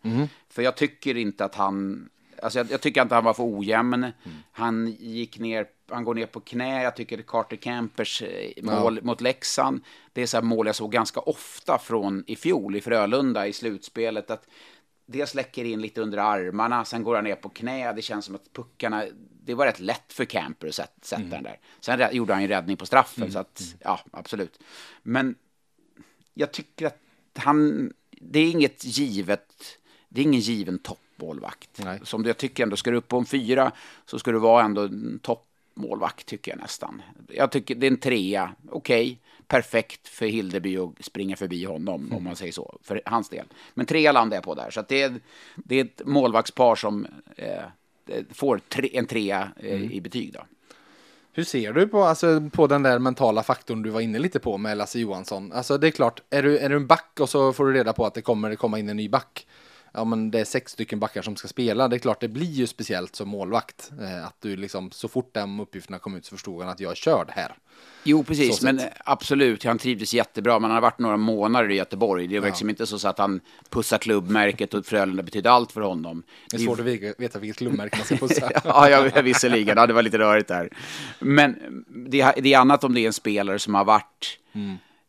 För 0.49 0.62
jag 0.62 0.77
tycker 0.77 1.17
inte 1.17 1.45
att 1.45 1.55
han, 1.55 2.10
alltså 2.43 2.60
jag, 2.60 2.71
jag 2.71 2.81
tycker 2.81 3.01
inte 3.01 3.15
att 3.15 3.17
han 3.17 3.25
var 3.25 3.34
för 3.34 3.58
ojämn. 3.60 4.12
Han 4.51 4.88
gick 4.99 5.39
ner, 5.39 5.67
han 5.89 6.03
går 6.03 6.13
ner 6.15 6.25
på 6.25 6.39
knä. 6.39 6.84
Jag 6.84 6.95
tycker 6.95 7.21
Carter 7.21 7.55
Campers 7.58 8.21
eh, 8.21 8.63
mål 8.63 8.99
mot 9.03 9.21
Leksand, 9.21 9.81
det 10.13 10.21
är 10.21 10.27
så 10.27 10.41
mål 10.41 10.65
jag 10.65 10.75
såg 10.75 10.91
ganska 10.91 11.19
ofta 11.19 11.77
från 11.77 12.23
i 12.27 12.36
fjol 12.36 12.75
i 12.75 12.81
Frölunda 12.81 13.47
i 13.47 13.53
slutspelet. 13.53 14.31
Att 14.31 14.47
dels 15.05 15.36
läcker 15.36 15.65
in 15.65 15.81
lite 15.81 16.01
under 16.01 16.17
armarna, 16.17 16.86
sen 16.86 17.03
går 17.03 17.15
han 17.15 17.23
ner 17.23 17.36
på 17.36 17.49
knä. 17.49 17.93
Det 17.93 18.01
känns 18.01 18.25
som 18.25 18.36
att 18.36 18.53
puckarna, 18.53 19.03
det 19.45 19.53
var 19.53 19.65
rätt 19.65 19.79
lätt 19.79 20.13
för 20.13 20.25
Camper 20.25 20.67
att 20.67 20.75
sätta, 20.75 20.91
sätta 21.01 21.23
den 21.23 21.43
där. 21.43 21.60
Sen 21.79 22.10
gjorde 22.12 22.34
han 22.34 22.41
ju 22.41 22.47
räddning 22.47 22.77
på 22.77 22.86
straffen, 22.86 23.31
så 23.31 23.39
att, 23.39 23.75
ja, 23.84 23.99
absolut. 24.12 24.60
Men 25.03 25.36
jag 26.34 26.51
tycker 26.51 26.86
att 26.86 26.99
han, 27.36 27.93
det 28.12 28.39
är 28.39 28.51
inget 28.51 28.86
givet, 28.86 29.77
det 30.10 30.21
är 30.21 30.23
ingen 30.23 30.41
given 30.41 30.79
toppmålvakt. 30.79 31.81
Som 32.03 32.25
jag 32.25 32.38
tycker 32.38 32.63
ändå, 32.63 32.75
ska 32.75 32.91
du 32.91 32.97
upp 32.97 33.08
på 33.08 33.17
en 33.17 33.25
fyra 33.25 33.71
så 34.05 34.19
ska 34.19 34.31
du 34.31 34.39
vara 34.39 34.65
ändå 34.65 34.81
en 34.81 35.19
toppmålvakt 35.19 36.25
tycker 36.25 36.51
jag 36.51 36.60
nästan. 36.60 37.01
Jag 37.27 37.51
tycker 37.51 37.75
det 37.75 37.88
är 37.88 37.91
en 37.91 37.99
trea, 37.99 38.55
okej, 38.71 39.19
perfekt 39.47 40.08
för 40.08 40.25
Hildeby 40.25 40.77
att 40.77 41.05
springa 41.05 41.36
förbi 41.36 41.65
honom 41.65 42.13
om 42.13 42.23
man 42.23 42.36
säger 42.36 42.51
så, 42.51 42.79
för 42.81 43.01
hans 43.05 43.29
del. 43.29 43.45
Men 43.73 43.86
trea 43.86 44.12
landar 44.12 44.38
jag 44.38 44.43
på 44.43 44.55
där, 44.55 44.71
så 44.71 44.84
det, 44.88 45.01
är, 45.01 45.19
det 45.55 45.75
är 45.75 45.86
ett 45.86 46.01
målvaktspar 46.05 46.75
som 46.75 47.08
eh, 47.36 47.63
får 48.32 48.62
tre, 48.70 48.89
en 48.94 49.06
trea 49.06 49.52
eh, 49.58 49.91
i 49.91 50.02
betyg 50.02 50.34
då. 50.34 50.39
Hur 51.34 51.44
ser 51.44 51.74
du 51.74 51.88
på, 51.88 52.04
alltså, 52.04 52.50
på 52.54 52.68
den 52.68 52.84
där 52.84 53.00
mentala 53.00 53.44
faktorn 53.44 53.82
du 53.82 53.89
var 53.89 54.02
inne 54.02 54.20
lite 54.20 54.39
på 54.39 54.58
med 54.58 54.78
Lasse 54.78 55.00
Johansson? 55.00 55.52
Alltså 55.52 55.78
det 55.78 55.88
är 55.88 55.91
klart, 55.91 56.22
är 56.30 56.44
du, 56.44 56.58
är 56.58 56.70
du 56.70 56.76
en 56.76 56.88
back 56.88 57.20
och 57.20 57.30
så 57.30 57.54
får 57.54 57.65
du 57.65 57.74
reda 57.74 57.94
på 57.94 58.06
att 58.06 58.13
det 58.13 58.22
kommer 58.22 58.56
komma 58.56 58.80
in 58.80 58.89
en 58.89 58.98
ny 58.98 59.10
back. 59.10 59.48
Ja 59.95 60.03
men 60.03 60.31
det 60.31 60.39
är 60.39 60.45
sex 60.45 60.71
stycken 60.71 60.99
backar 60.99 61.21
som 61.21 61.36
ska 61.36 61.47
spela. 61.47 61.88
Det 61.88 61.95
är 61.95 61.99
klart 61.99 62.19
det 62.21 62.27
blir 62.27 62.51
ju 62.51 62.67
speciellt 62.67 63.15
som 63.15 63.29
målvakt. 63.29 63.91
Eh, 64.01 64.25
att 64.25 64.41
du 64.41 64.55
liksom, 64.55 64.91
så 64.91 65.08
fort 65.08 65.29
de 65.34 65.60
uppgifterna 65.60 65.99
kom 65.99 66.15
ut 66.15 66.25
så 66.25 66.36
förstod 66.36 66.62
han 66.62 66.71
att 66.71 66.79
jag 66.79 66.91
är 66.91 66.95
körd 66.95 67.29
här. 67.29 67.55
Jo, 68.03 68.23
precis. 68.23 68.62
Men 68.62 68.81
absolut, 69.05 69.63
han 69.63 69.77
trivdes 69.77 70.13
jättebra. 70.13 70.60
Men 70.60 70.63
han 70.71 70.75
har 70.75 70.81
varit 70.81 70.99
några 70.99 71.17
månader 71.17 71.71
i 71.71 71.75
Göteborg. 71.75 72.27
Det 72.27 72.36
är 72.36 72.41
liksom 72.41 72.69
inte 72.69 72.88
så 72.88 73.08
att 73.08 73.17
han 73.17 73.41
pussar 73.69 73.97
klubbmärket 73.97 74.73
och 74.73 74.86
Frölunda 74.86 75.23
betyder 75.23 75.49
allt 75.49 75.71
för 75.71 75.81
honom. 75.81 76.23
Det 76.49 76.58
är 76.58 76.62
svårt 76.62 76.79
att 76.79 76.86
veta- 76.86 77.39
vilket 77.39 77.58
klubbmärke 77.58 77.97
man 77.97 78.05
ska 78.05 78.15
pussa. 78.15 78.51
ja, 78.63 78.89
jag, 78.89 79.23
visserligen. 79.23 79.77
Ja, 79.77 79.88
det 79.88 79.93
var 79.93 80.01
lite 80.01 80.17
rörigt 80.17 80.47
där. 80.47 80.69
Men 81.19 81.55
det, 81.88 82.34
det 82.38 82.53
är 82.53 82.58
annat 82.58 82.84
om 82.84 82.93
det 82.93 83.01
är 83.01 83.08
en 83.08 83.13
spelare 83.13 83.60
som 83.60 83.75
har 83.75 83.86
varit... 83.86 84.39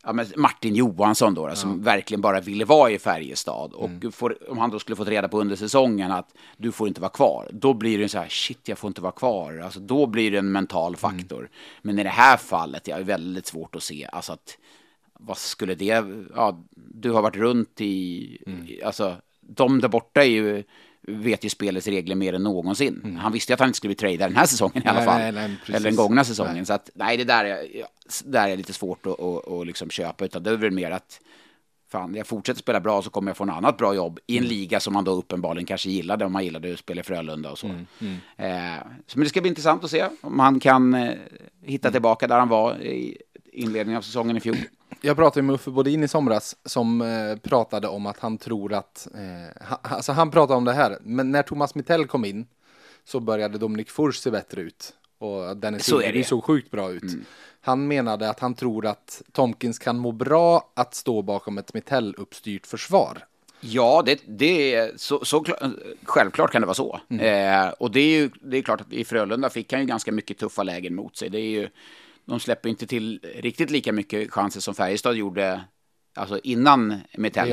Ja, 0.07 0.13
men 0.13 0.27
Martin 0.37 0.75
Johansson 0.75 1.35
då, 1.35 1.49
då 1.49 1.55
som 1.55 1.83
verkligen 1.83 2.21
bara 2.21 2.41
ville 2.41 2.65
vara 2.65 2.91
i 2.91 2.99
Färjestad. 2.99 3.73
Och 3.73 3.91
får, 4.15 4.51
om 4.51 4.59
han 4.59 4.71
då 4.71 4.79
skulle 4.79 4.97
fått 4.97 5.09
reda 5.09 5.29
på 5.29 5.41
under 5.41 5.57
säsongen 5.57 6.13
att 6.13 6.35
du 6.57 6.73
får 6.73 6.89
inte 6.89 7.01
vara 7.01 7.11
kvar, 7.11 7.49
då 7.53 7.75
blir 7.75 7.99
det 7.99 8.09
så 8.09 8.19
här, 8.19 8.29
shit, 8.29 8.69
jag 8.69 8.79
får 8.79 8.89
inte 8.89 9.01
vara 9.01 9.13
kvar. 9.13 9.59
Alltså, 9.59 9.81
då 9.81 10.07
blir 10.07 10.31
det 10.31 10.39
en 10.39 10.53
mental 10.53 10.97
faktor. 10.97 11.49
Men 11.83 11.99
i 11.99 12.03
det 12.03 12.09
här 12.09 12.37
fallet, 12.37 12.89
jag 12.89 12.99
är 12.99 13.05
väldigt 13.05 13.47
svårt 13.47 13.77
att 13.77 13.83
se, 13.83 14.09
alltså 14.13 14.33
att 14.33 14.59
vad 15.19 15.39
skulle 15.39 15.75
det, 15.75 16.05
ja, 16.35 16.65
du 16.75 17.11
har 17.11 17.23
varit 17.23 17.37
runt 17.37 17.81
i, 17.81 17.87
i 17.87 18.83
alltså, 18.85 19.17
de 19.41 19.81
där 19.81 19.89
borta 19.89 20.21
är 20.21 20.29
ju, 20.29 20.65
vet 21.07 21.45
ju 21.45 21.49
spelets 21.49 21.87
regler 21.87 22.15
mer 22.17 22.33
än 22.33 22.43
någonsin. 22.43 23.19
Han 23.23 23.33
visste 23.33 23.53
ju 23.53 23.55
att 23.55 23.61
han 23.61 23.69
inte 23.69 23.77
skulle 23.77 23.89
bli 23.89 23.97
tradad 23.97 24.31
den 24.31 24.37
här 24.37 24.47
säsongen 24.55 24.83
i 24.85 24.89
alla 24.89 24.99
Nej, 24.99 25.07
fall. 25.07 25.19
nej, 25.21 25.33
nej, 25.33 25.57
precis. 25.61 25.75
Eller 25.75 25.91
den 25.91 25.97
gångna 25.97 26.25
säsongen. 26.25 26.55
Nej. 26.55 26.67
Så 26.67 26.73
att, 26.73 26.91
nej, 26.95 27.17
det 27.17 27.25
där 27.25 27.45
är, 27.45 27.59
där 28.25 28.49
är 28.49 28.57
lite 28.57 28.73
svårt 28.73 29.07
att, 29.07 29.21
att, 29.21 29.49
att 29.49 29.67
liksom 29.67 29.91
köpa, 29.91 30.25
utan 30.25 30.43
det 30.43 30.51
är 30.51 30.57
väl 30.57 30.71
mer 30.71 30.91
att 30.91 31.21
fan, 31.93 32.15
jag 32.15 32.27
fortsätter 32.27 32.59
spela 32.61 32.81
bra 32.81 33.03
så 33.03 33.11
kommer 33.11 33.31
jag 33.31 33.37
få 33.37 33.45
en 33.45 33.51
annat 33.51 33.77
bra 33.77 33.95
jobb 33.95 34.19
i 34.27 34.37
en 34.37 34.45
Mm. 34.45 34.49
liga 34.57 34.81
som 34.81 34.93
man 34.93 35.05
då 35.05 35.13
uppenbarligen 35.13 35.67
kanske 35.67 35.91
gillade 35.91 36.25
om 36.25 36.33
man 36.33 36.45
gillade 36.45 36.73
att 36.73 36.79
spela 36.79 37.01
i 37.01 37.05
Frölunda 37.05 37.51
och 37.51 37.59
så. 37.59 37.67
Mm, 37.67 37.87
Eh, 38.37 38.79
så 39.07 39.19
men 39.19 39.25
det 39.25 39.29
ska 39.29 39.41
bli 39.41 39.49
intressant 39.49 39.85
att 39.85 39.91
se 39.91 40.05
om 40.21 40.39
han 40.41 40.61
kan 40.61 40.95
eh, 40.95 41.15
hitta 41.63 41.91
tillbaka 41.91 42.27
där 42.27 42.39
han 42.39 42.49
var 42.49 42.75
i 42.83 43.19
inledningen 43.57 43.99
av 43.99 44.03
säsongen 44.03 44.37
i 44.37 44.41
fjol. 44.41 44.57
Jag 45.01 45.17
pratade 45.17 45.43
med 45.43 45.55
Uffe 45.55 45.71
Bodin 45.71 46.03
i 46.03 46.09
somras 46.09 46.57
som 46.65 47.01
eh, 47.01 47.37
pratade 47.37 47.89
om 47.89 48.07
att 48.07 48.19
han 48.19 48.39
tror 48.39 48.73
att, 48.75 49.09
eh, 49.15 49.67
ha, 49.69 49.81
alltså 49.83 50.13
han 50.13 50.31
pratade 50.31 50.57
om 50.57 50.65
det 50.65 50.73
här, 50.73 50.99
men 51.03 51.31
när 51.31 51.43
Thomas 51.43 51.75
Mittell 51.75 52.07
kom 52.07 52.25
in 52.25 52.47
så 53.05 53.21
började 53.21 53.59
Dominik 53.59 53.91
Furs 53.91 54.17
se 54.17 54.31
bättre 54.31 54.61
ut 54.61 54.93
och 55.19 55.57
Dennis 55.57 55.85
Så 55.87 55.99
det. 55.99 56.27
såg 56.27 56.45
sjukt 56.45 56.71
bra 56.71 56.91
ut. 56.91 57.03
Han 57.61 57.89
menade 57.89 58.31
att 58.31 58.41
han 58.41 58.55
tror 58.55 58.87
att 58.87 59.23
Tomkins 59.33 59.79
kan 59.79 59.99
må 59.99 60.13
bra 60.13 60.73
att 60.77 60.95
stå 60.95 61.23
bakom 61.23 61.59
ett 61.59 61.73
Mittell-uppstyrt 61.75 62.67
försvar. 62.67 63.25
Ja, 63.61 64.03
det, 64.07 64.21
det 64.29 64.75
är 64.75 64.93
så, 64.97 65.25
så 65.25 65.41
kla- 65.43 65.79
självklart 66.05 66.53
kan 66.53 66.63
det 66.63 66.67
vara 66.67 66.75
så. 66.75 67.01
Eh, 67.21 67.69
och 67.69 67.91
det 67.91 68.01
är 68.01 68.19
ju 68.21 68.31
det 68.43 68.57
är 68.59 68.63
klart 68.63 68.81
att 68.81 68.93
i 68.93 69.05
Frölunda 69.05 69.51
fick 69.51 69.73
han 69.73 69.81
ju 69.81 69.87
ganska 69.87 70.13
mycket 70.13 70.39
tuffa 70.39 70.63
lägen 70.63 70.95
mot 70.95 71.17
sig. 71.17 71.29
Det 71.31 71.39
är 71.39 71.51
ju, 71.51 71.69
de 72.27 72.41
släpper 72.41 72.69
inte 72.69 72.87
till 72.87 73.21
riktigt 73.35 73.71
lika 73.71 73.93
mycket 73.93 74.31
chanser 74.31 74.61
som 74.61 74.75
Färjestad 74.75 75.17
gjorde 75.17 75.65
alltså 76.15 76.41
innan 76.45 77.01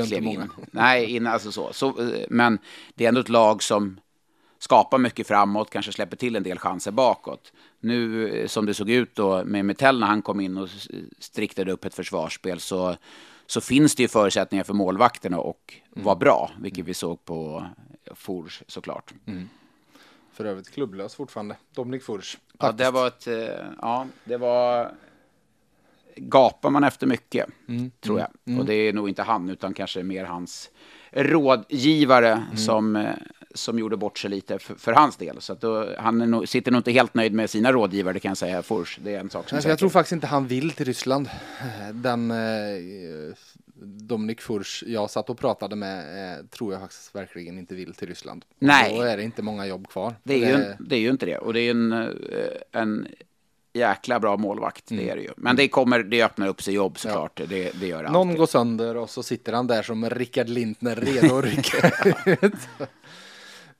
inte 0.00 0.06
klev 0.06 0.24
in. 0.24 0.50
Nej, 0.70 1.16
innan, 1.16 1.32
alltså 1.32 1.52
så. 1.52 1.72
så. 1.72 2.12
Men 2.28 2.58
det 2.94 3.04
är 3.04 3.08
ändå 3.08 3.20
ett 3.20 3.28
lag 3.28 3.62
som 3.62 4.00
skapar 4.58 4.98
mycket 4.98 5.26
framåt, 5.26 5.70
kanske 5.70 5.92
släpper 5.92 6.16
till 6.16 6.36
en 6.36 6.42
del 6.42 6.58
chanser 6.58 6.90
bakåt. 6.90 7.52
Nu 7.80 8.28
eh, 8.28 8.46
som 8.46 8.66
det 8.66 8.74
såg 8.74 8.90
ut 8.90 9.14
då 9.14 9.44
med 9.44 9.64
Metell 9.64 10.00
när 10.00 10.06
han 10.06 10.22
kom 10.22 10.40
in 10.40 10.58
och 10.58 10.68
striktade 11.18 11.72
upp 11.72 11.84
ett 11.84 11.94
försvarsspel 11.94 12.60
så, 12.60 12.96
så 13.46 13.60
finns 13.60 13.94
det 13.94 14.02
ju 14.02 14.08
förutsättningar 14.08 14.64
för 14.64 14.74
målvakterna 14.74 15.38
och 15.38 15.74
vara 15.90 16.16
bra, 16.16 16.50
vilket 16.60 16.84
vi 16.84 16.94
såg 16.94 17.24
på 17.24 17.66
Fors 18.14 18.62
såklart. 18.66 19.14
För 20.34 20.44
övrigt 20.44 20.70
klubblös 20.70 21.14
fortfarande, 21.14 21.56
Dominik 21.74 22.02
Furs. 22.02 22.38
Ja, 22.58 22.72
det 22.72 22.90
var 22.90 23.06
ett, 23.06 23.26
eh, 23.26 23.66
ja, 23.80 24.06
det 24.24 24.36
var, 24.36 24.92
gapar 26.16 26.70
man 26.70 26.84
efter 26.84 27.06
mycket, 27.06 27.46
tror 28.00 28.20
jag. 28.20 28.58
Och 28.58 28.64
det 28.64 28.74
är 28.74 28.92
nog 28.92 29.08
inte 29.08 29.22
han, 29.22 29.50
utan 29.50 29.74
kanske 29.74 30.02
mer 30.02 30.24
hans 30.24 30.70
rådgivare 31.10 32.42
som, 32.56 32.96
eh, 32.96 33.14
som 33.54 33.78
gjorde 33.78 33.96
bort 33.96 34.18
sig 34.18 34.30
lite 34.30 34.58
för, 34.58 34.74
för 34.74 34.92
hans 34.92 35.16
del. 35.16 35.40
Så 35.40 35.52
att 35.52 35.60
då, 35.60 35.88
han 35.98 36.18
nog, 36.18 36.48
sitter 36.48 36.72
nog 36.72 36.78
inte 36.78 36.92
helt 36.92 37.14
nöjd 37.14 37.32
med 37.32 37.50
sina 37.50 37.72
rådgivare, 37.72 38.12
det 38.12 38.20
kan 38.20 38.30
jag 38.30 38.38
säga, 38.38 38.62
Fors. 38.62 38.98
Det 39.04 39.14
är 39.14 39.20
en 39.20 39.30
sak 39.30 39.48
som 39.48 39.56
Alltså, 39.56 39.68
jag 39.68 39.78
tror 39.78 39.90
faktiskt 39.90 40.12
inte 40.12 40.26
han 40.26 40.46
vill 40.46 40.70
till 40.70 40.86
Ryssland. 40.86 41.28
Den 41.92 42.30
eh, 42.30 42.36
Dominik 43.86 44.40
Furs 44.40 44.84
jag 44.86 45.10
satt 45.10 45.30
och 45.30 45.38
pratade 45.38 45.76
med 45.76 45.98
eh, 46.38 46.44
tror 46.46 46.72
jag 46.72 46.82
faktiskt 46.82 47.14
verkligen 47.14 47.58
inte 47.58 47.74
vill 47.74 47.94
till 47.94 48.08
Ryssland. 48.08 48.44
Och 48.48 48.56
Nej. 48.58 48.96
Då 48.96 49.02
är 49.02 49.16
det 49.16 49.22
inte 49.22 49.42
många 49.42 49.66
jobb 49.66 49.88
kvar. 49.88 50.14
Det 50.22 50.44
är, 50.44 50.58
ju, 50.58 50.64
det 50.78 50.96
är 50.96 51.00
ju 51.00 51.10
inte 51.10 51.26
det. 51.26 51.38
Och 51.38 51.52
det 51.52 51.60
är 51.60 51.70
en, 51.70 51.92
eh, 51.92 52.08
en 52.72 53.06
jäkla 53.72 54.20
bra 54.20 54.36
målvakt, 54.36 54.84
det 54.88 55.10
är 55.10 55.16
det 55.16 55.22
ju. 55.22 55.30
Men 55.36 55.56
det, 55.56 55.68
kommer, 55.68 56.02
det 56.02 56.22
öppnar 56.22 56.48
upp 56.48 56.62
sig 56.62 56.74
jobb 56.74 56.98
såklart, 56.98 57.40
det, 57.48 57.80
det 57.80 57.86
gör 57.86 58.02
det 58.02 58.10
Någon 58.10 58.28
alltid. 58.28 58.38
går 58.38 58.46
sönder 58.46 58.96
och 58.96 59.10
så 59.10 59.22
sitter 59.22 59.52
han 59.52 59.66
där 59.66 59.82
som 59.82 60.10
Rickard 60.10 60.48
Lintner 60.48 60.96
redo 60.96 61.38
att 61.38 61.44
rycka 61.44 61.92
ut. 62.46 62.54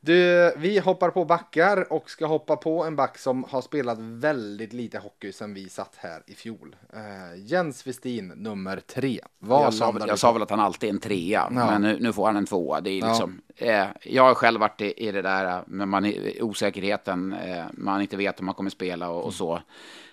Du, 0.06 0.52
vi 0.56 0.78
hoppar 0.78 1.10
på 1.10 1.24
backar 1.24 1.92
och 1.92 2.10
ska 2.10 2.26
hoppa 2.26 2.56
på 2.56 2.84
en 2.84 2.96
back 2.96 3.18
som 3.18 3.44
har 3.44 3.62
spelat 3.62 3.98
väldigt 3.98 4.72
lite 4.72 4.98
hockey 4.98 5.32
sedan 5.32 5.54
vi 5.54 5.68
satt 5.68 5.94
här 5.96 6.22
i 6.26 6.34
fjol. 6.34 6.76
Uh, 6.94 7.40
Jens 7.44 7.86
Westin, 7.86 8.28
nummer 8.28 8.80
tre. 8.86 9.20
Vad 9.38 9.64
Jag 9.64 9.74
sa, 9.74 9.90
väl, 9.90 10.02
jag 10.08 10.18
sa 10.18 10.32
väl 10.32 10.42
att 10.42 10.50
han 10.50 10.60
alltid 10.60 10.88
är 10.88 10.92
en 10.92 11.00
trea, 11.00 11.50
men 11.50 11.82
nu, 11.82 11.98
nu 12.00 12.12
får 12.12 12.26
han 12.26 12.36
en 12.36 12.46
tvåa. 12.46 12.80
Det 12.80 12.90
är 12.90 13.00
Ja. 13.00 13.08
liksom, 13.08 13.40
eh, 13.56 13.86
jag 14.02 14.22
har 14.22 14.34
själv 14.34 14.60
varit 14.60 14.80
i, 14.80 15.06
i 15.08 15.12
det 15.12 15.22
där 15.22 15.56
eh, 15.58 15.62
med 15.66 15.88
man, 15.88 16.14
osäkerheten, 16.40 17.32
eh, 17.32 17.64
man 17.72 18.00
inte 18.00 18.16
vet 18.16 18.40
om 18.40 18.46
man 18.46 18.54
kommer 18.54 18.70
spela 18.70 19.08
och, 19.10 19.24
och 19.24 19.34
så. 19.34 19.60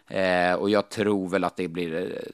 Eh, 0.08 0.54
och 0.54 0.70
jag 0.70 0.90
tror 0.90 1.30
väl 1.30 1.44
att 1.44 1.56
det 1.56 1.68
blir... 1.68 1.96
Eh, 1.96 2.32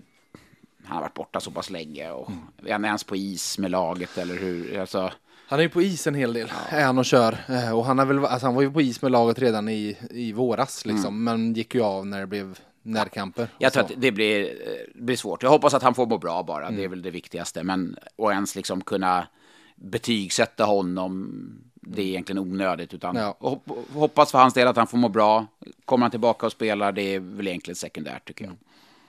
han 0.86 0.96
har 0.96 1.02
varit 1.02 1.14
borta 1.14 1.40
så 1.40 1.52
pass 1.52 1.70
länge 1.70 2.12
och 2.12 2.32
är 2.66 2.72
han 2.72 2.86
ens 2.86 3.04
på 3.04 3.16
is 3.16 3.58
med 3.58 3.72
laget 3.72 4.18
eller 4.18 4.36
hur? 4.36 4.80
Alltså, 4.80 5.12
Han 5.48 5.60
är 5.60 5.64
ju 5.64 5.70
på 5.70 5.82
is 5.82 6.08
en 6.08 6.16
hel 6.16 6.34
del, 6.34 6.52
är 6.70 6.86
han 6.86 6.98
och 6.98 7.06
kör. 7.06 7.38
Eh, 7.50 7.78
Och 7.78 7.86
han, 7.86 7.98
har 8.00 8.06
väl, 8.06 8.26
alltså 8.26 8.48
han 8.48 8.56
var 8.56 8.62
ju 8.62 8.72
på 8.72 8.82
is 8.82 9.02
med 9.02 9.12
laget 9.12 9.40
redan 9.40 9.70
i, 9.70 9.98
i 10.10 10.32
våras, 10.34 10.86
liksom, 10.86 11.24
men 11.24 11.54
gick 11.54 11.76
ju 11.76 11.82
av 11.82 12.08
när 12.08 12.20
det 12.20 12.28
blev 12.28 12.60
närkamper. 12.82 13.42
Mm. 13.42 13.52
Jag 13.58 13.74
tror 13.74 13.84
så. 13.84 13.94
att 13.94 14.02
det 14.02 14.12
blir, 14.12 14.44
eh, 14.46 14.72
det 14.96 15.02
blir 15.02 15.16
svårt. 15.16 15.44
Jag 15.44 15.50
hoppas 15.50 15.74
att 15.74 15.84
han 15.84 15.94
får 15.96 16.06
må 16.06 16.18
bra 16.18 16.44
bara. 16.44 16.64
Mm. 16.66 16.76
Det 16.78 16.84
är 16.84 16.88
väl 16.88 17.02
det 17.02 17.12
viktigaste. 17.12 17.64
Men 17.64 17.98
och 18.16 18.32
ens 18.32 18.56
liksom 18.56 18.82
kunna 18.82 19.28
betygsätta 19.76 20.66
honom, 20.66 21.32
det 21.74 22.02
är 22.02 22.06
egentligen 22.06 22.40
onödigt. 22.40 22.94
Utan 22.94 23.16
Ja. 23.16 23.38
hopp- 23.40 23.94
hoppas 23.94 24.32
för 24.32 24.40
hans 24.40 24.54
del 24.54 24.68
att 24.68 24.76
han 24.78 24.88
får 24.88 24.98
må 24.98 25.10
bra. 25.10 25.46
Kommer 25.86 26.04
han 26.04 26.12
tillbaka 26.12 26.46
och 26.46 26.52
spelar, 26.52 26.92
det 26.92 27.02
är 27.02 27.20
väl 27.20 27.48
egentligen 27.48 27.76
sekundärt 27.76 28.28
tycker 28.28 28.46
jag. 28.46 28.54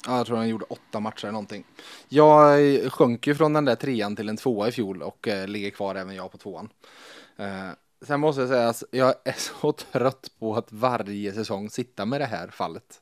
Ja, 0.06 0.16
jag 0.16 0.26
tror 0.26 0.37
han 0.37 0.48
gjorde 0.48 0.64
åtta 0.64 1.00
matcher 1.00 1.24
eller 1.24 1.32
någonting. 1.32 1.64
Jag 2.08 2.58
sjönk 2.92 3.26
ju 3.26 3.34
från 3.34 3.52
den 3.52 3.64
där 3.64 3.74
trean 3.74 4.16
till 4.16 4.28
en 4.28 4.37
tvåa 4.37 4.68
i 4.68 4.72
fjol 4.72 5.02
och 5.02 5.28
eh, 5.28 5.48
ligger 5.48 5.70
kvar 5.70 5.94
även 5.94 6.14
jag 6.14 6.32
på 6.32 6.38
tvåan. 6.38 6.68
Eh, 7.37 7.68
sen 8.06 8.20
måste 8.20 8.40
jag 8.42 8.48
säga 8.48 8.68
att 8.68 8.82
jag 8.90 9.14
är 9.24 9.37
så 9.38 9.72
trött 9.92 10.30
på 10.38 10.54
att 10.54 10.72
varje 10.72 11.32
säsong 11.32 11.70
sitta 11.70 12.04
med 12.04 12.20
det 12.20 12.26
här 12.26 12.48
fallet. 12.48 13.00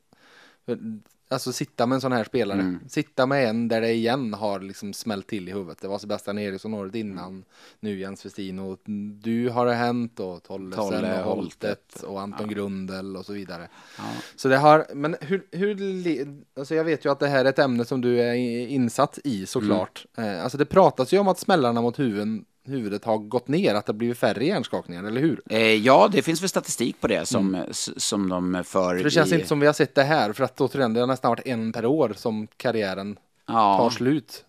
Alltså 1.28 1.52
sitta 1.52 1.86
med 1.86 1.94
en 1.94 2.00
sån 2.00 2.12
här 2.12 2.24
spelare. 2.24 2.60
Mm. 2.60 2.80
Sitta 2.88 3.26
med 3.26 3.48
en 3.48 3.68
där 3.68 3.80
det 3.80 3.92
igen 3.92 4.34
har 4.34 4.60
liksom 4.60 4.92
smält 4.92 5.26
till 5.26 5.48
i 5.48 5.52
huvudet. 5.52 5.78
Det 5.80 5.88
var 5.88 5.98
Sebastian 5.98 6.38
Eriksson 6.38 6.74
året 6.74 6.94
innan. 6.94 7.44
Nu 7.80 7.98
Jens 7.98 8.26
Westin 8.26 8.58
och 8.58 8.80
du 9.20 9.48
har 9.48 9.66
det 9.66 9.74
hänt 9.74 10.20
och 10.20 10.42
Tollesen 10.42 10.84
Tolle, 10.84 11.24
och 11.24 11.36
Holtet. 11.36 12.02
Och 12.02 12.20
Anton 12.20 12.48
Grundel 12.48 13.16
och 13.16 13.26
så 13.26 13.32
vidare. 13.32 13.68
Ja. 13.98 14.04
Så 14.36 14.48
det 14.48 14.56
har, 14.56 14.86
men 14.94 15.16
hur, 15.20 15.46
hur, 15.50 16.44
alltså 16.56 16.74
jag 16.74 16.84
vet 16.84 17.04
ju 17.04 17.12
att 17.12 17.20
det 17.20 17.28
här 17.28 17.44
är 17.44 17.48
ett 17.48 17.58
ämne 17.58 17.84
som 17.84 18.00
du 18.00 18.20
är 18.20 18.34
insatt 18.68 19.18
i 19.24 19.46
såklart. 19.46 20.06
Eh, 20.16 20.42
alltså 20.42 20.58
det 20.58 20.64
pratas 20.64 21.12
ju 21.12 21.18
om 21.18 21.28
att 21.28 21.38
smällarna 21.38 21.82
mot 21.82 21.98
huvuden, 21.98 22.44
huvudet 22.66 23.04
har 23.04 23.18
gått 23.18 23.48
ner, 23.48 23.74
att 23.74 23.86
det 23.86 23.92
har 23.92 23.96
blivit 23.98 24.18
färre 24.18 24.44
hjärnskakningar, 24.44 25.04
eller 25.04 25.20
hur? 25.20 25.42
Eh, 25.50 25.58
ja, 25.74 26.08
det 26.12 26.22
finns 26.22 26.42
väl 26.42 26.48
statistik 26.48 27.00
på 27.00 27.06
det 27.06 27.26
som, 27.26 27.54
s- 27.54 28.04
som 28.04 28.28
de 28.28 28.64
för. 28.64 28.96
För 28.96 29.04
det 29.04 29.10
känns 29.10 29.32
i, 29.32 29.34
inte 29.34 29.46
som 29.46 29.60
vi 29.60 29.66
har 29.66 29.72
sett 29.74 29.94
det 29.94 30.02
här, 30.04 30.32
för 30.32 30.44
att 30.44 30.60
återigen, 30.60 30.94
det 30.94 31.00
har 31.00 31.06
nästan 31.06 31.28
varit 31.28 31.46
en 31.46 31.72
per 31.72 31.86
år 31.86 32.12
som 32.16 32.46
karriären 32.56 33.14
tar 33.46 33.54
ja, 33.54 33.90
slut. 33.90 34.44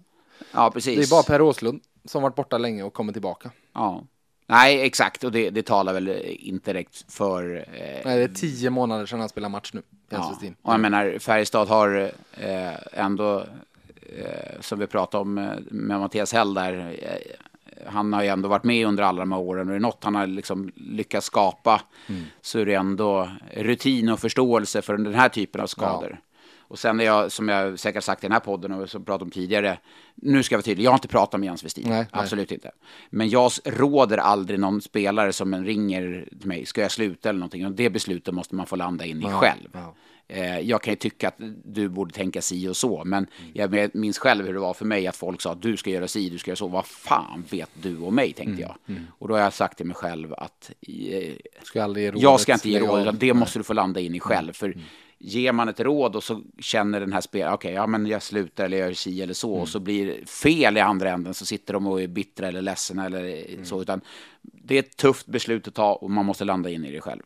ja, 0.53 0.71
precis. 0.71 0.97
Det 0.97 1.03
är 1.05 1.09
bara 1.09 1.23
Per 1.23 1.41
Åslund 1.41 1.81
som 2.05 2.21
varit 2.23 2.35
borta 2.35 2.57
länge 2.57 2.83
och 2.83 2.93
kommer 2.93 3.13
tillbaka. 3.13 3.51
Ja. 3.73 4.03
Nej, 4.49 4.81
exakt. 4.81 5.23
Och 5.23 5.31
det, 5.31 5.49
det 5.49 5.65
talar 5.65 5.93
väl 5.93 6.07
inte 6.39 6.73
direkt 6.73 7.11
för... 7.13 7.55
Eh, 7.57 8.01
Nej, 8.05 8.17
det 8.17 8.23
är 8.23 8.27
tio 8.27 8.69
månader 8.69 9.05
sedan 9.05 9.19
han 9.19 9.29
spelade 9.29 9.51
match 9.51 9.71
nu, 9.73 9.81
ja. 10.09 10.35
Och 10.61 10.73
jag 10.73 10.79
menar, 10.79 11.19
Färjestad 11.19 11.67
har 11.67 12.11
eh, 12.37 12.73
ändå, 12.93 13.39
eh, 14.17 14.61
som 14.61 14.79
vi 14.79 14.87
pratade 14.87 15.21
om 15.21 15.37
eh, 15.37 15.49
med 15.71 15.99
Mattias 15.99 16.33
Häll 16.33 16.53
där, 16.53 16.97
eh, 17.01 17.15
han 17.87 18.13
har 18.13 18.23
ju 18.23 18.29
ändå 18.29 18.49
varit 18.49 18.63
med 18.63 18.87
under 18.87 19.03
alla 19.03 19.19
de 19.19 19.31
här 19.31 19.39
åren 19.39 19.67
och 19.67 19.73
är 19.75 19.79
det 19.79 19.81
något 19.83 20.03
han 20.03 20.15
har 20.15 20.27
liksom 20.27 20.71
lyckats 20.75 21.27
skapa 21.27 21.81
så 22.41 22.59
är 22.59 22.65
det 22.65 22.73
ändå 22.73 23.29
rutin 23.53 24.09
och 24.09 24.19
förståelse 24.19 24.81
för 24.81 24.97
den 24.97 25.13
här 25.13 25.29
typen 25.29 25.61
av 25.61 25.67
skador. 25.67 26.19
Och 26.69 26.79
sen 26.79 26.99
är 26.99 27.03
jag, 27.03 27.31
som 27.31 27.49
jag 27.49 27.79
säkert 27.79 28.03
sagt 28.03 28.23
i 28.23 28.27
den 28.27 28.31
här 28.31 28.39
podden 28.39 28.71
och 28.71 28.89
som 28.89 29.05
pratat 29.05 29.21
om 29.21 29.31
tidigare, 29.31 29.77
nu 30.15 30.43
ska 30.43 30.53
jag 30.53 30.57
vara 30.57 30.63
tydlig, 30.63 30.85
jag 30.85 30.91
har 30.91 30.97
inte 30.97 31.07
pratat 31.07 31.39
med 31.39 31.47
Jens 31.47 31.63
Westin. 31.63 31.89
Nej, 31.89 31.97
nej. 31.97 32.07
Absolut 32.11 32.51
inte. 32.51 32.71
Men 33.09 33.29
jag 33.29 33.51
råder 33.65 34.17
aldrig 34.17 34.59
någon 34.59 34.81
spelare 34.81 35.33
som 35.33 35.65
ringer 35.65 36.27
till 36.39 36.47
mig, 36.47 36.65
ska 36.65 36.81
jag 36.81 36.91
sluta 36.91 37.29
eller 37.29 37.39
någonting? 37.39 37.65
Och 37.65 37.71
det 37.71 37.89
beslutet 37.89 38.33
måste 38.33 38.55
man 38.55 38.65
få 38.65 38.75
landa 38.75 39.05
in 39.05 39.21
i 39.21 39.23
Ja, 39.25 39.39
själv. 39.39 39.69
ja. 39.71 39.93
Eh, 40.29 40.59
jag 40.59 40.81
kan 40.81 40.91
ju 40.91 40.95
tycka 40.95 41.27
att 41.27 41.35
du 41.63 41.89
borde 41.89 42.13
tänka 42.13 42.41
si 42.41 42.67
och 42.67 42.77
så, 42.77 43.03
men 43.05 43.27
jag 43.53 43.95
minns 43.95 44.17
själv 44.17 44.45
hur 44.45 44.53
det 44.53 44.59
var 44.59 44.73
för 44.73 44.85
mig 44.85 45.07
att 45.07 45.15
folk 45.15 45.41
sa 45.41 45.51
att 45.51 45.61
du 45.61 45.77
ska 45.77 45.89
göra 45.89 46.07
si, 46.07 46.29
du 46.29 46.37
ska 46.37 46.51
göra 46.51 46.55
så. 46.55 46.67
Vad 46.67 46.85
fan 46.85 47.45
vet 47.49 47.69
du 47.81 47.97
och 47.97 48.13
mig, 48.13 48.33
tänkte 48.33 48.61
jag. 48.61 48.75
Och 49.19 49.27
då 49.27 49.33
har 49.33 49.41
jag 49.41 49.53
sagt 49.53 49.77
till 49.77 49.85
mig 49.85 49.95
själv 49.95 50.33
att 50.33 50.71
eh, 50.81 51.33
Ska 51.63 51.79
jag 52.21 52.39
ska 52.39 52.53
inte 52.53 52.69
ge 52.69 52.79
råd, 52.79 53.01
utan 53.01 53.17
det 53.17 53.33
måste 53.33 53.59
du 53.59 53.63
få 53.63 53.73
landa 53.73 53.99
in 53.99 54.15
i 54.15 54.19
själv. 54.19 54.53
För 54.53 54.77
ger 55.19 55.51
man 55.51 55.69
ett 55.69 55.79
råd 55.79 56.15
och 56.15 56.23
så 56.23 56.41
känner 56.59 56.99
den 56.99 57.13
här 57.13 57.21
spelaren, 57.21 57.53
okej, 57.53 57.73
ja 57.73 57.87
men 57.87 58.05
jag 58.07 58.21
slutar 58.23 58.65
eller 58.65 58.77
jag 58.77 58.87
gör 58.87 58.93
si 58.93 59.21
eller 59.21 59.33
så, 59.33 59.53
och 59.53 59.69
så 59.69 59.79
blir 59.79 60.05
det 60.07 60.29
fel 60.29 60.77
i 60.77 60.79
andra 60.79 61.09
änden, 61.11 61.33
så 61.33 61.45
sitter 61.45 61.73
de 61.73 61.87
och 61.87 62.01
är 62.01 62.07
bittra 62.07 62.47
eller 62.47 62.61
ledsna 62.61 63.05
eller 63.05 63.45
så, 63.63 63.81
utan 63.81 64.01
det 64.41 64.75
är 64.75 64.79
ett 64.79 64.97
tufft 64.97 65.27
beslut 65.27 65.67
att 65.67 65.73
ta 65.73 65.93
och 65.93 66.11
man 66.11 66.25
måste 66.25 66.45
landa 66.45 66.69
in 66.69 66.85
i 66.85 66.91
det 66.91 67.01
själv. 67.01 67.21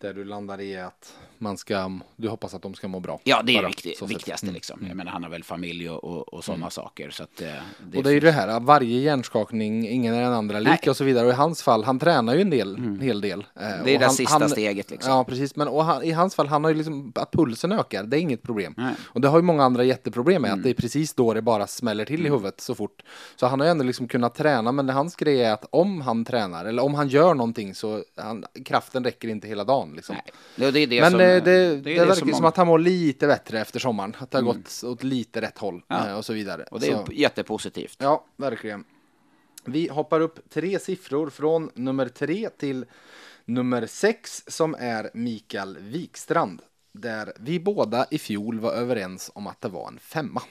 Där 0.00 0.14
du 0.14 0.24
landar 0.24 0.60
i 0.60 0.76
att 0.76 1.16
man 1.38 1.56
ska, 1.56 1.98
du 2.16 2.28
hoppas 2.28 2.54
att 2.54 2.62
de 2.62 2.74
ska 2.74 2.88
må 2.88 3.00
bra. 3.00 3.20
Ja, 3.24 3.42
det 3.44 3.56
är 3.56 3.62
Bara, 3.62 3.72
så 3.72 3.80
sett. 3.98 4.10
viktigaste 4.10 4.46
liksom. 4.46 4.84
Jag 4.88 4.96
menar, 4.96 5.12
han 5.12 5.22
har 5.22 5.30
väl 5.30 5.44
familj 5.44 5.90
och, 5.90 6.04
och, 6.04 6.34
och 6.34 6.44
sådana 6.44 6.70
saker, 6.70 7.10
så 7.10 7.22
att 7.22 7.40
eh, 7.42 7.48
det, 7.90 7.98
Och 7.98 8.04
det 8.04 8.10
är 8.10 8.14
ju 8.14 8.20
det 8.20 8.30
här, 8.30 8.60
varje 8.60 9.00
hjärnskakning, 9.00 9.88
ingen 9.88 10.14
är 10.14 10.22
den 10.22 10.32
andra 10.32 10.58
lik 10.58 10.68
Nej. 10.82 10.90
och 10.90 10.96
så 10.96 11.04
vidare. 11.04 11.26
Och 11.26 11.32
i 11.32 11.34
hans 11.36 11.62
fall, 11.62 11.84
han 11.84 11.98
tränar 11.98 12.34
ju 12.34 12.40
en 12.40 12.50
del, 12.50 12.74
en 12.76 13.00
hel 13.00 13.20
del. 13.20 13.40
Eh, 13.54 13.68
det 13.84 13.94
är 13.94 13.98
det 13.98 14.04
han, 14.04 14.14
sista 14.14 14.38
han, 14.38 14.48
steget 14.48 14.90
liksom. 14.90 15.12
Ja, 15.12 15.24
precis. 15.24 15.56
Men 15.56 15.68
och 15.68 15.84
han, 15.84 16.02
i 16.02 16.10
hans 16.12 16.34
fall, 16.34 16.46
han 16.46 16.64
har 16.64 16.70
ju 16.70 16.76
liksom, 16.76 17.12
att 17.14 17.32
pulsen 17.32 17.72
ökar, 17.72 18.04
det 18.04 18.16
är 18.18 18.20
inget 18.20 18.42
problem. 18.42 18.74
Nej. 18.76 18.94
Och 19.02 19.20
det 19.20 19.28
har 19.28 19.38
ju 19.38 19.42
många 19.42 19.64
andra 19.64 19.84
jätteproblem 19.84 20.42
med, 20.42 20.48
Mm. 20.48 20.58
att 20.60 20.64
det 20.64 20.70
är 20.70 20.74
precis 20.74 21.14
då 21.14 21.34
det 21.34 21.42
bara 21.42 21.66
smäller 21.66 22.04
till 22.04 22.26
i 22.26 22.30
huvudet 22.30 22.60
så 22.60 22.74
fort. 22.74 23.02
Så 23.36 23.46
han 23.46 23.60
har 23.60 23.66
ju 23.66 23.70
ändå 23.70 23.84
liksom 23.84 24.08
kunnat 24.08 24.34
träna, 24.34 24.72
men 24.72 24.86
det 24.86 24.92
hans 24.92 25.16
grej 25.16 25.42
är 25.42 25.52
att 25.52 25.64
om 25.70 26.00
han 26.00 26.24
tränar, 26.24 26.64
eller 26.64 26.82
om 26.84 26.94
han 26.94 27.08
gör 27.08 27.34
någonting 27.34 27.74
så, 27.74 28.02
han, 28.16 28.44
kraften 28.64 29.04
räcker 29.04 29.28
inte 29.28 29.48
hela 29.48 29.64
dagen 29.64 29.85
liksom. 29.94 30.16
Nej, 30.16 30.32
det, 30.56 30.70
det 30.70 30.80
är 30.80 30.86
det 30.86 31.00
Men 31.00 31.10
som, 31.10 31.18
det, 31.18 31.40
det, 31.40 31.50
är 31.52 31.76
det, 31.76 32.04
verkar 32.04 32.32
som, 32.32 32.44
att 32.44 32.56
han 32.56 32.66
mår 32.66 32.78
lite 32.78 33.26
bättre 33.26 33.60
efter 33.60 33.80
sommaren. 33.80 34.16
Att 34.18 34.30
det 34.30 34.38
har 34.38 34.42
gått 34.42 34.82
åt 34.84 35.02
lite 35.02 35.40
rätt 35.40 35.58
håll 35.58 35.82
Ja. 35.88 36.08
eh, 36.08 36.16
och 36.16 36.24
så 36.24 36.32
vidare. 36.32 36.64
Och 36.70 36.80
det 36.80 36.88
är 36.88 37.04
så, 37.06 37.12
jättepositivt. 37.12 37.96
ja, 37.98 38.24
verkligen. 38.36 38.84
Vi 39.64 39.88
hoppar 39.88 40.20
upp 40.20 40.50
tre 40.50 40.78
siffror 40.78 41.30
från 41.30 41.70
nummer 41.74 42.08
tre 42.08 42.48
till 42.58 42.84
nummer 43.44 43.86
sex 43.86 44.44
som 44.46 44.76
är 44.78 45.10
Mikael 45.14 45.78
Wikstrand. 45.80 46.62
Där 46.92 47.32
vi 47.40 47.60
båda 47.60 48.06
i 48.10 48.18
fjol 48.18 48.60
var 48.60 48.72
överens 48.72 49.30
om 49.34 49.46
att 49.46 49.60
det 49.60 49.68
var 49.68 49.88
en 49.88 49.98
femma. 49.98 50.42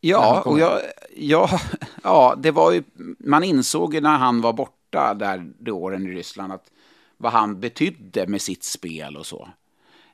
Ja, 0.00 0.42
och 0.46 0.58
jag, 0.58 0.80
ja, 1.16 1.60
ja, 2.02 2.34
det 2.38 2.50
var 2.50 2.72
ju, 2.72 2.82
man 3.18 3.44
insåg 3.44 3.94
ju 3.94 4.00
när 4.00 4.16
han 4.18 4.40
var 4.40 4.52
borta 4.52 5.14
där 5.14 5.52
de 5.58 5.70
åren 5.70 6.06
i 6.06 6.10
Ryssland 6.12 6.52
att 6.52 6.70
vad 7.18 7.32
han 7.32 7.60
betydde 7.60 8.26
med 8.26 8.42
sitt 8.42 8.64
spel 8.64 9.16
och 9.16 9.26
så. 9.26 9.48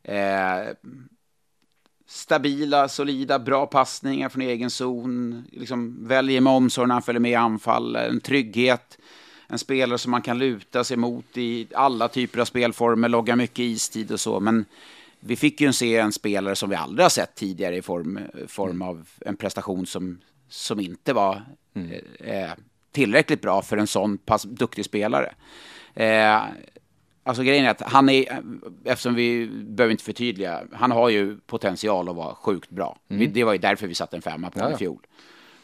Eh, 0.03 0.75
stabila, 2.07 2.89
solida, 2.89 3.39
bra 3.39 3.67
passningar 3.67 4.29
från 4.29 4.43
egen 4.43 4.71
zon, 4.71 5.45
liksom 5.53 6.09
väljer 6.09 6.41
med 6.41 6.53
omsorg 6.53 6.89
när 6.89 6.95
han 6.95 7.03
följer 7.03 7.21
med 7.21 7.31
i 7.31 7.35
anfall, 7.35 7.97
en 7.97 8.21
trygghet, 8.21 8.99
en 9.47 9.59
spelare 9.59 9.99
som 9.99 10.11
man 10.11 10.23
kan 10.23 10.39
luta 10.39 10.85
sig 10.85 10.97
mot 10.97 11.37
i 11.37 11.67
alla 11.75 12.09
typer 12.09 12.41
av 12.41 12.45
spelformer, 12.45 13.09
logga 13.09 13.37
mycket 13.37 13.59
istid 13.59 14.13
och 14.13 14.21
så, 14.21 14.41
men 14.41 14.65
vi 15.21 15.37
fick 15.37 15.61
ju 15.61 15.73
se 15.73 15.97
en 15.97 16.13
spelare 16.13 16.57
som 16.57 16.71
vi 16.71 16.77
aldrig 16.77 17.05
har 17.05 17.11
sett 17.11 17.35
tidigare 17.35 17.77
i 17.77 17.83
form, 17.83 18.21
form 18.47 18.83
av 18.83 19.09
en 19.21 19.37
prestation 19.37 19.87
som, 19.87 20.21
som 20.49 20.81
inte 20.81 21.13
var 21.13 21.43
eh, 21.75 22.43
eh, 22.43 22.53
tillräckligt 22.93 23.43
bra 23.43 23.63
för 23.63 23.77
en 23.77 23.87
sån 23.87 24.19
pass 24.19 24.43
duktig 24.43 24.85
spelare. 24.85 25.35
Eh, 25.95 26.43
alltså 27.25 27.43
grejen 27.43 27.65
är 27.65 27.71
att 27.71 27.83
han 27.83 28.09
är, 28.09 28.43
eftersom 28.85 29.15
vi 29.15 29.47
behöver 29.47 29.93
inte 29.93 30.05
förtydliga, 30.05 30.63
han 30.73 30.91
har 30.91 31.09
ju 31.09 31.37
potential 31.37 32.09
att 32.09 32.17
vara 32.17 32.35
sjukt 32.35 32.71
bra. 32.71 32.99
Vi, 33.09 33.27
det 33.27 33.45
var 33.45 33.53
ju 33.53 33.59
därför 33.59 33.87
vi 33.87 33.95
satte 33.95 34.17
en 34.17 34.23
femma 34.23 34.51
på 34.51 34.59
honom 34.59 34.75
i 34.75 34.79
fjol. 34.79 35.07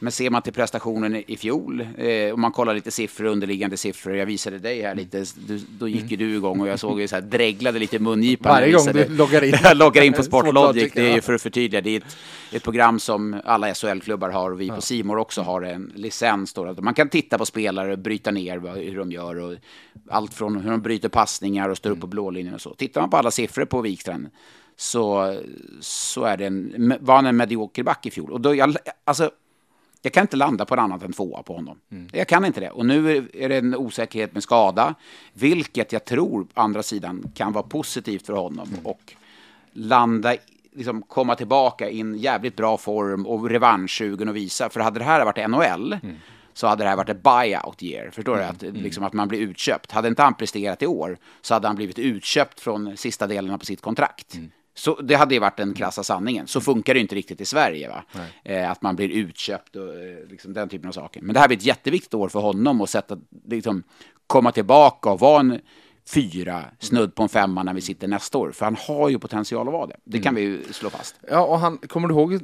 Men 0.03 0.13
ser 0.13 0.31
man 0.31 0.43
till 0.43 0.53
prestationen 0.53 1.23
i 1.27 1.37
fjol, 1.37 1.87
eh, 1.99 2.35
om 2.35 2.41
man 2.41 2.53
kollar 2.53 2.75
lite 2.75 2.91
siffror, 2.91 3.27
underliggande 3.27 3.77
siffror, 3.77 4.17
jag 4.17 4.27
visade 4.27 4.59
dig 4.59 4.83
här 4.83 4.95
lite, 4.95 5.25
du, 5.47 5.61
då 5.79 5.89
gick 5.89 6.11
ju 6.11 6.17
du 6.17 6.37
igång 6.37 6.61
och 6.61 6.69
jag 6.69 6.79
såg 6.79 7.01
ju 7.01 7.09
så 7.09 7.15
här, 7.15 7.23
dreglade 7.23 7.79
lite 7.79 7.97
i 7.97 7.99
mungipan. 7.99 8.53
Varje 8.53 8.73
gång 8.73 8.87
du 8.93 9.09
loggar 9.09 9.45
in. 9.45 9.55
jag 9.63 9.77
loggar 9.77 10.03
in 10.03 10.13
på 10.13 10.23
Sportlogic, 10.23 10.93
det 10.95 11.01
är 11.01 11.09
ja. 11.09 11.15
ju 11.15 11.21
för 11.21 11.35
att 11.35 11.43
förtydliga, 11.43 11.81
det 11.81 11.91
är 11.91 11.97
ett, 11.97 12.17
ett 12.53 12.63
program 12.63 13.01
som 13.01 13.41
alla 13.45 13.75
SHL-klubbar 13.75 14.31
har 14.31 14.51
och 14.51 14.61
vi 14.61 14.69
på 14.69 14.81
Simor 14.81 15.19
också 15.19 15.43
har 15.43 15.63
en 15.63 15.93
licens. 15.95 16.53
Då, 16.53 16.75
man 16.79 16.95
kan 16.95 17.09
titta 17.09 17.39
på 17.39 17.47
spelare 17.47 17.93
och 17.93 17.99
bryta 17.99 18.31
ner 18.31 18.59
vad, 18.59 18.77
hur 18.77 18.99
de 18.99 19.13
gör 19.13 19.37
och 19.37 19.55
allt 20.09 20.35
från 20.35 20.61
hur 20.61 20.71
de 20.71 20.81
bryter 20.81 21.09
passningar 21.09 21.69
och 21.69 21.77
står 21.77 21.91
upp 21.91 22.01
på 22.01 22.07
blålinjen 22.07 22.55
och 22.55 22.61
så. 22.61 22.75
Tittar 22.75 23.01
man 23.01 23.11
på 23.11 23.17
alla 23.17 23.31
siffror 23.31 23.65
på 23.65 23.81
Wikstrand 23.81 24.29
så, 24.77 25.37
så 25.81 26.25
är 26.25 26.37
det 26.37 26.47
en, 26.47 26.95
var 27.01 27.15
han 27.17 27.27
en 27.27 27.37
medioker 27.37 27.83
back 27.83 28.07
i 28.07 28.11
fjol. 28.11 28.33
Och 28.33 28.41
då, 28.41 28.55
jag, 28.55 28.77
alltså, 29.05 29.31
jag 30.03 30.13
kan 30.13 30.23
inte 30.23 30.37
landa 30.37 30.65
på 30.65 30.75
en 30.75 30.81
annat 30.81 31.03
än 31.03 31.13
tvåa 31.13 31.43
på 31.43 31.55
honom. 31.55 31.79
Jag 32.13 32.29
kan 32.29 32.45
inte 32.45 32.61
det. 32.61 32.71
Och 32.71 32.87
nu 32.87 33.17
är- 33.17 33.49
det 33.49 33.57
en 33.57 33.75
osäkerhet 33.75 34.33
med 34.35 34.43
skada, 34.43 34.95
vilket 35.33 35.93
jag 35.93 36.05
tror, 36.05 36.45
på 36.45 36.61
andra 36.61 36.83
sidan, 36.83 37.33
kan 37.35 37.53
vara 37.53 37.63
positivt 37.65 38.27
för 38.27 38.33
honom. 38.33 38.69
Och 38.85 39.15
landa, 39.73 40.35
liksom 40.73 41.03
komma 41.03 41.37
tillbaka 41.37 41.89
i 41.91 42.01
en 42.01 42.15
jävligt 42.19 42.57
bra 42.57 42.77
form 42.77 43.27
och 43.27 43.51
revanschsugen 43.51 44.29
och 44.29 44.37
visa. 44.37 44.69
För 44.71 44.81
hade 44.81 44.99
det 44.99 45.05
här 45.05 45.25
varit 45.25 45.51
NHL, 45.51 45.99
så 46.53 46.67
hade 46.67 46.85
det 46.85 46.89
här 46.89 46.97
varit 46.97 47.09
ett 47.09 47.23
buyout 47.23 47.83
year. 47.83 48.11
Förstår 48.11 48.37
du? 48.37 48.43
Att, 48.43 48.63
liksom, 48.63 49.05
att 49.05 49.13
man 49.13 49.29
blir 49.29 49.41
utköpt. 49.41 49.93
Hade 49.93 50.09
inte 50.09 50.23
han 50.23 50.35
presterat 50.35 50.83
i 50.83 50.87
år, 50.87 51.19
så 51.41 51.55
hade 51.55 51.67
han 51.67 51.77
blivit 51.77 51.99
utköpt 51.99 52.61
från 52.61 52.97
sista 52.97 53.27
delarna 53.27 53.59
på 53.59 53.65
sitt 53.67 53.81
kontrakt. 53.81 54.35
Så 54.81 55.01
det 55.01 55.15
hade 55.15 55.35
ju 55.35 55.41
varit 55.41 55.57
den 55.57 55.75
krassa 55.75 56.03
sanningen. 56.03 56.47
Så 56.47 56.61
funkar 56.61 56.95
det 56.95 57.01
inte 57.01 57.15
riktigt 57.15 57.41
i 57.41 57.45
Sverige. 57.45 57.89
Va? 57.89 58.03
Eh, 58.45 58.71
att 58.71 58.83
man 58.83 58.97
blir 58.97 59.09
utköpt 59.09 59.77
och 59.77 59.89
eh, 59.89 60.29
liksom 60.31 60.53
den 60.53 60.69
typen 60.69 60.89
av 60.89 60.93
saker. 60.93 61.23
Men 61.23 61.35
det 61.35 61.41
här 61.41 61.49
blir 61.49 61.59
ett 61.59 61.65
jätteviktigt 61.65 62.15
år 62.15 62.29
för 62.29 62.41
honom 62.41 62.81
att 62.81 62.91
sätta, 62.91 63.19
liksom, 63.49 63.83
komma 64.27 64.53
tillbaka 64.53 65.11
och 65.11 65.21
vara 65.21 65.41
en 65.41 65.61
fyra, 66.15 66.65
snudd 66.79 67.15
på 67.15 67.23
en 67.23 67.29
femma 67.29 67.63
när 67.63 67.75
vi 67.75 67.81
sitter 67.81 68.09
nästa 68.09 68.39
år. 68.39 68.51
För 68.51 68.65
han 68.65 68.77
har 68.87 69.09
ju 69.09 69.19
potential 69.19 69.69
att 69.69 69.73
vara 69.73 69.87
det. 69.87 69.97
Det 70.05 70.19
kan 70.19 70.35
vi 70.35 70.41
ju 70.41 70.63
slå 70.73 70.91
fast. 70.91 71.15
Ja, 71.29 71.45
och 71.47 71.59
han, 71.59 71.79
kommer 71.79 72.09
du 72.09 72.15
ihåg 72.15 72.33
eh, 72.33 72.39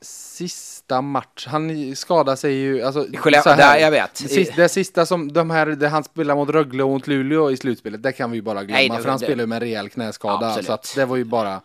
sista 0.00 1.00
match? 1.02 1.46
Han 1.46 1.96
skadade 1.96 2.36
sig 2.36 2.54
ju, 2.54 2.82
alltså. 2.82 3.02
Skellefteå- 3.02 3.42
så 3.42 3.50
här, 3.50 3.56
där, 3.74 3.78
jag 3.84 3.90
vet. 3.90 4.16
Sista, 4.16 4.56
det 4.56 4.68
sista 4.68 5.06
som, 5.06 5.32
de 5.32 5.50
här, 5.50 5.66
det 5.66 5.88
han 5.88 6.04
spelar 6.04 6.34
mot 6.36 6.48
Rögle 6.50 6.82
och 6.82 6.90
mot 6.90 7.06
Luleå 7.06 7.50
i 7.50 7.56
slutspelet, 7.56 8.02
det 8.02 8.12
kan 8.12 8.30
vi 8.30 8.36
ju 8.36 8.42
bara 8.42 8.64
glömma. 8.64 8.78
Nej, 8.78 8.88
det- 8.88 9.02
för 9.02 9.08
han 9.10 9.18
det- 9.18 9.24
spelar 9.26 9.42
ju 9.42 9.46
med 9.46 9.56
en 9.56 9.60
rejäl 9.60 9.88
knäskada. 9.88 10.46
Absolut. 10.46 10.66
Så 10.66 10.72
att 10.72 10.92
det 10.96 11.04
var 11.04 11.16
ju 11.16 11.24
bara 11.24 11.60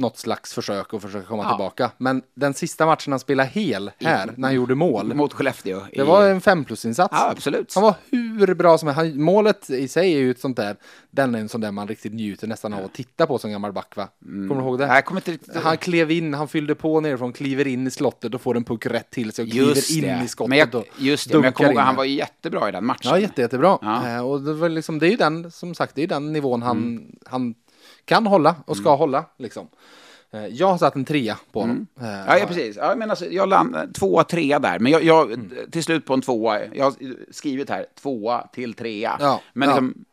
något 0.00 0.18
slags 0.18 0.54
försök 0.54 0.94
att 0.94 1.02
försöka 1.02 1.26
komma 1.26 1.42
Ja. 1.42 1.48
tillbaka. 1.50 1.90
Men 1.98 2.22
den 2.34 2.54
sista 2.54 2.86
matchen 2.86 3.12
han 3.12 3.20
spelade 3.20 3.48
hel 3.48 3.90
här, 4.00 4.30
när 4.36 4.48
han 4.48 4.54
gjorde 4.54 4.74
mål, 4.74 5.14
Mot 5.14 5.32
Skellefteå. 5.32 5.80
det 5.92 6.02
var 6.04 6.28
en 6.28 6.40
fem 6.40 6.64
plus-insats. 6.64 7.14
Ja, 7.18 7.30
absolut. 7.30 7.74
Han 7.74 7.82
var 7.82 7.94
hur 8.10 8.54
bra 8.54 8.78
som 8.78 8.88
helst. 8.88 9.16
Målet 9.16 9.70
i 9.70 9.88
sig 9.88 10.14
är 10.14 10.18
ju 10.18 10.30
ett 10.30 10.40
sånt 10.40 10.56
där, 10.56 10.76
den 11.10 11.34
är 11.34 11.38
en 11.38 11.48
sån 11.48 11.60
där 11.60 11.70
man 11.72 11.88
riktigt 11.88 12.12
njuter 12.14 12.46
nästan 12.46 12.72
av 12.74 12.84
att 12.84 12.94
titta 12.94 13.26
på 13.26 13.38
som 13.38 13.50
gammal 13.50 13.72
back 13.72 13.96
va? 13.96 14.08
Kommer 14.24 14.54
du 14.54 14.60
ihåg 14.60 14.78
det? 14.78 14.86
Nej, 14.86 15.02
kommer 15.02 15.20
inte 15.20 15.32
riktigt... 15.32 15.56
Han 15.56 15.76
klev 15.76 16.10
in, 16.10 16.34
han 16.34 16.48
fyllde 16.48 16.74
på 16.74 17.00
nerifrån, 17.00 17.32
kliver 17.32 17.66
in 17.66 17.86
i 17.86 17.90
slottet 17.90 18.34
och 18.34 18.40
får 18.40 18.56
en 18.56 18.64
puck 18.64 18.86
rätt 18.86 19.10
till 19.10 19.32
sig 19.32 19.42
och 19.44 19.50
kliver 19.50 19.68
Just 19.68 19.90
in 19.90 20.02
det. 20.02 20.20
i 20.24 20.28
skottet 20.28 20.48
men 20.48 20.58
jag, 20.58 20.84
just 20.98 21.28
det, 21.30 21.34
men 21.34 21.44
jag 21.44 21.54
kommer 21.54 21.70
ihåg 21.72 21.78
han 21.80 21.96
var 21.96 22.04
ju 22.04 22.14
jättebra 22.14 22.68
i 22.68 22.72
den 22.72 22.84
matchen. 22.86 23.10
Ja, 23.10 23.18
jätte, 23.18 23.40
jättebra. 23.40 23.78
Ja. 23.82 24.08
Eh, 24.08 24.26
och 24.30 24.40
det, 24.40 24.52
var 24.54 24.68
liksom, 24.68 24.98
det 24.98 25.06
är 25.06 25.10
ju 25.10 25.16
den, 25.16 25.50
som 25.50 25.74
sagt, 25.74 25.94
det 25.94 26.02
är 26.02 26.06
den 26.06 26.32
nivån 26.32 26.62
han, 26.62 26.76
Mm. 26.78 27.16
han 27.26 27.54
kan 28.14 28.26
hålla 28.26 28.56
och 28.66 28.76
ska 28.76 28.94
hålla. 28.96 29.24
Liksom. 29.38 29.68
Eh, 30.30 30.46
jag 30.46 30.66
har 30.66 30.78
satt 30.78 30.94
en 30.96 31.04
trea 31.04 31.38
på 31.52 31.60
honom. 31.60 31.86
Eh, 32.00 32.04
Mm. 32.04 32.24
Ja, 32.26 32.38
ja 32.38 32.46
precis. 32.46 32.76
Ja, 32.76 32.94
men 32.96 33.10
alltså, 33.10 33.26
jag 33.26 33.48
landade 33.48 33.92
tvåa, 33.92 34.24
trea 34.24 34.58
där. 34.58 34.78
Men 34.78 34.92
jag, 34.92 35.02
jag 35.04 35.32
Mm. 35.32 35.50
till 35.70 35.82
slut 35.84 36.04
på 36.06 36.14
en 36.14 36.20
tvåa. 36.20 36.60
Jag 36.74 36.84
har 36.84 36.94
skrivit 37.32 37.70
här 37.70 37.86
tvåa 38.00 38.46
till 38.52 38.74
trea. 38.74 39.16
Ja, 39.20 39.40
Men 39.52 39.68
ja. 39.68 39.74
liksom, 39.74 40.04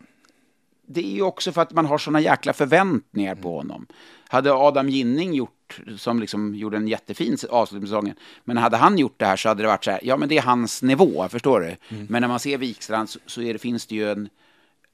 det 0.87 0.99
är 1.05 1.15
ju 1.15 1.21
också 1.21 1.51
för 1.51 1.61
att 1.61 1.71
man 1.73 1.85
har 1.85 1.97
såna 1.97 2.19
jäkla 2.21 2.53
förväntningar 2.53 3.35
på 3.35 3.47
Mm. 3.59 3.69
honom. 3.69 3.87
Hade 4.29 4.53
Adam 4.53 4.89
Ginning 4.89 5.33
gjort, 5.33 5.81
som 5.97 6.19
liksom 6.19 6.55
gjorde 6.55 6.77
en 6.77 6.87
jättefin 6.87 7.37
avslutning 7.49 7.81
på 7.81 7.87
säsongen, 7.87 8.15
men 8.43 8.57
hade 8.57 8.77
han 8.77 8.97
gjort 8.97 9.19
det 9.19 9.25
här 9.25 9.35
så 9.35 9.49
hade 9.49 9.63
det 9.63 9.67
varit 9.67 9.83
så 9.85 9.91
här, 9.91 9.99
ja 10.03 10.17
men 10.17 10.29
det 10.29 10.37
är 10.37 10.41
hans 10.41 10.81
nivå, 10.83 11.27
förstår 11.29 11.59
du? 11.59 11.95
Mm. 11.95 12.07
Men 12.09 12.21
när 12.21 12.27
man 12.27 12.39
ser 12.39 12.57
Wikstrand 12.57 13.09
så, 13.09 13.19
så 13.25 13.41
är 13.41 13.53
det, 13.53 13.59
finns 13.59 13.85
det 13.87 13.95
ju 13.95 14.11
en 14.11 14.29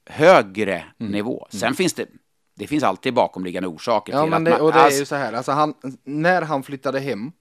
högre 0.06 0.84
Mm. 1.00 1.12
nivå. 1.12 1.46
Sen 1.50 1.74
finns 1.74 1.92
det, 1.92 2.06
det 2.54 2.66
finns 2.66 2.84
alltid 2.84 3.14
bakomliggande 3.14 3.68
orsaker 3.68 4.12
Ja, 4.12 4.22
till 4.22 4.30
men 4.30 4.42
att 4.42 4.44
det, 4.44 4.50
man, 4.50 4.60
och 4.60 4.72
det 4.72 4.78
är 4.78 4.84
alltså- 4.84 5.00
ju 5.00 5.06
så 5.06 5.14
här, 5.14 5.32
alltså 5.32 5.52
han, 5.52 5.74
när 6.04 6.42
han 6.42 6.62
flyttade 6.62 7.00
hem 7.00 7.32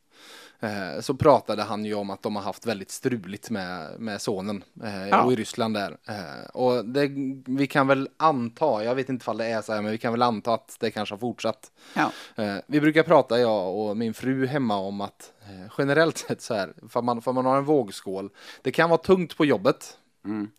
eh, 0.59 1.01
så 1.01 1.13
pratade 1.13 1.63
han 1.63 1.85
ju 1.85 1.93
om 1.93 2.09
att 2.09 2.23
de 2.23 2.35
har 2.35 2.43
haft 2.43 2.65
väldigt 2.65 2.91
struligt 2.91 3.49
med, 3.49 3.99
med 3.99 4.21
sonen 4.21 4.63
eh, 4.83 5.07
Ja. 5.07 5.23
och 5.23 5.33
i 5.33 5.35
Ryssland 5.35 5.73
där. 5.73 5.97
Eh, 6.07 6.45
och 6.53 6.85
det, 6.85 7.07
vi 7.45 7.67
kan 7.67 7.87
väl 7.87 8.09
anta, 8.17 8.83
jag 8.83 8.95
vet 8.95 9.09
inte 9.09 9.23
ifall 9.23 9.37
det 9.37 9.45
är 9.45 9.61
så 9.61 9.73
här, 9.73 9.81
men 9.81 9.91
vi 9.91 9.97
kan 9.97 10.13
väl 10.13 10.21
anta 10.21 10.53
att 10.53 10.77
det 10.79 10.91
kanske 10.91 11.15
har 11.15 11.19
fortsatt. 11.19 11.71
ja. 11.95 12.11
Eh, 12.43 12.55
vi 12.67 12.81
brukar 12.81 13.03
prata, 13.03 13.39
jag 13.39 13.75
och 13.75 13.97
min 13.97 14.13
fru 14.13 14.45
hemma, 14.47 14.77
om 14.77 15.01
att 15.01 15.31
eh, 15.45 15.73
generellt 15.77 16.17
sett 16.17 16.41
så 16.41 16.53
här, 16.53 16.73
för 16.89 17.01
man, 17.01 17.21
för 17.21 17.33
man 17.33 17.45
har 17.45 17.57
en 17.57 17.65
vågskål, 17.65 18.29
det 18.61 18.71
kan 18.71 18.89
vara 18.89 19.01
tungt 19.01 19.37
på 19.37 19.45
jobbet. 19.45 19.97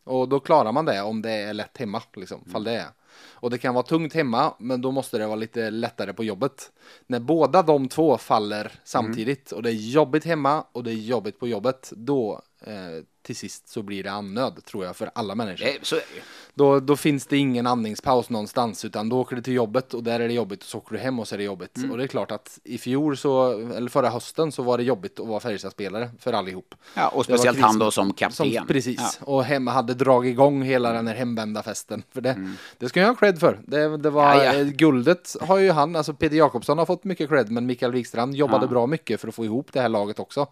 Och 0.05 0.29
då 0.29 0.41
klarar 0.41 0.73
man 0.73 0.85
det 0.85 1.03
om 1.03 1.23
det 1.23 1.31
är 1.31 1.53
lätt 1.55 1.79
hemma, 1.79 2.03
liksom, 2.17 2.45
fall 2.53 2.65
det 2.65 2.73
är. 2.73 2.87
Och 3.23 3.51
det 3.51 3.59
kan 3.59 3.75
vara 3.75 3.85
tungt 3.85 4.15
hemma, 4.15 4.55
men 4.59 4.81
då 4.81 4.91
måste 4.91 5.19
det 5.19 5.27
vara 5.27 5.37
lite 5.37 5.71
lättare 5.71 6.13
på 6.13 6.25
jobbet. 6.25 6.73
När 7.07 7.21
båda 7.21 7.63
de 7.63 7.89
två 7.89 8.19
faller 8.19 8.73
samtidigt 8.85 9.53
och 9.53 9.63
det 9.63 9.71
är 9.71 9.93
jobbigt 9.93 10.25
hemma 10.25 10.65
och 10.73 10.85
det 10.85 10.91
är 10.91 10.95
jobbigt 10.95 11.39
på 11.39 11.49
jobbet, 11.49 11.93
då 11.97 12.43
eh, 12.61 13.05
till 13.25 13.37
sist 13.37 13.69
så 13.69 13.83
blir 13.83 14.03
det 14.03 14.13
annöd, 14.13 14.65
tror 14.65 14.85
jag, 14.85 14.97
för 14.97 15.11
alla 15.15 15.35
människor. 15.35 15.65
Det, 15.65 15.79
så 15.83 15.97
är 15.97 15.99
det. 15.99 16.23
Då, 16.55 16.81
då 16.81 16.97
finns 16.97 17.27
det 17.27 17.37
ingen 17.37 17.67
andningspaus 17.67 18.31
någonstans 18.31 18.85
utan 18.85 19.09
då 19.09 19.21
åker 19.21 19.37
du 19.37 19.43
till 19.43 19.53
jobbet 19.55 19.95
och 19.95 20.03
där 20.03 20.21
är 20.21 20.29
det 20.29 20.35
jobbigt 20.35 20.63
och 20.63 20.69
så 20.69 20.79
åker 20.79 20.95
du 20.95 21.01
hem 21.01 21.19
och 21.19 21.29
så 21.29 21.35
är 21.35 21.39
det 21.39 21.45
jobbigt. 21.45 21.77
Mm. 21.77 21.91
Och 21.91 21.97
det 21.99 22.05
är 22.05 22.09
klart 22.09 22.31
att 22.31 22.59
i 22.65 22.79
fjol 22.79 23.17
så, 23.17 23.51
eller 23.51 23.89
förra 23.89 24.09
hösten 24.11 24.53
så 24.53 24.63
var 24.63 24.79
det 24.79 24.85
jobbigt 24.85 25.21
att 25.21 25.27
vara 25.27 25.41
Färjestadspelare 25.41 26.11
för 26.19 26.33
allihop. 26.33 26.75
Ja, 26.95 27.09
och 27.09 27.25
speciellt 27.25 27.61
han 27.61 27.79
då 27.79 27.91
som 27.91 28.13
kapten. 28.13 28.53
Som, 28.53 28.67
precis, 28.67 29.19
Ja. 29.21 29.27
och 29.27 29.45
hem, 29.45 29.67
hade 29.67 29.95
dragit 29.95 30.31
igång 30.31 30.63
hela 30.63 30.93
den 30.93 31.07
här 31.07 31.15
hemvända 31.15 31.63
festen. 31.63 32.03
För 32.13 32.21
det, 32.21 32.51
det 32.79 32.89
ska 32.89 33.01
jag 33.01 33.09
ha 33.09 33.15
cred 33.15 33.39
för. 33.41 33.61
Det, 33.67 33.97
det 33.97 34.11
var, 34.11 34.35
Mm. 34.35 34.47
Ja, 34.47 34.55
ja. 34.55 34.65
Guldet 34.65 35.37
har 35.41 35.59
ju 35.59 35.71
han, 35.71 35.97
alltså 35.97 36.15
Peter 36.15 36.37
Jakobsson 36.37 36.79
har 36.79 36.87
fått 36.87 37.05
mycket 37.05 37.29
cred 37.29 37.51
men 37.51 37.67
Mikael 37.67 37.93
Wikstrand 37.93 38.35
jobbade. 38.35 38.59
Mm. 38.59 38.71
bra 38.71 38.87
mycket 38.87 39.21
för 39.21 39.29
att 39.29 39.35
få 39.35 39.45
ihop 39.45 39.69
det 39.73 39.81
här 39.81 39.89
laget 39.89 40.19
också. 40.19 40.47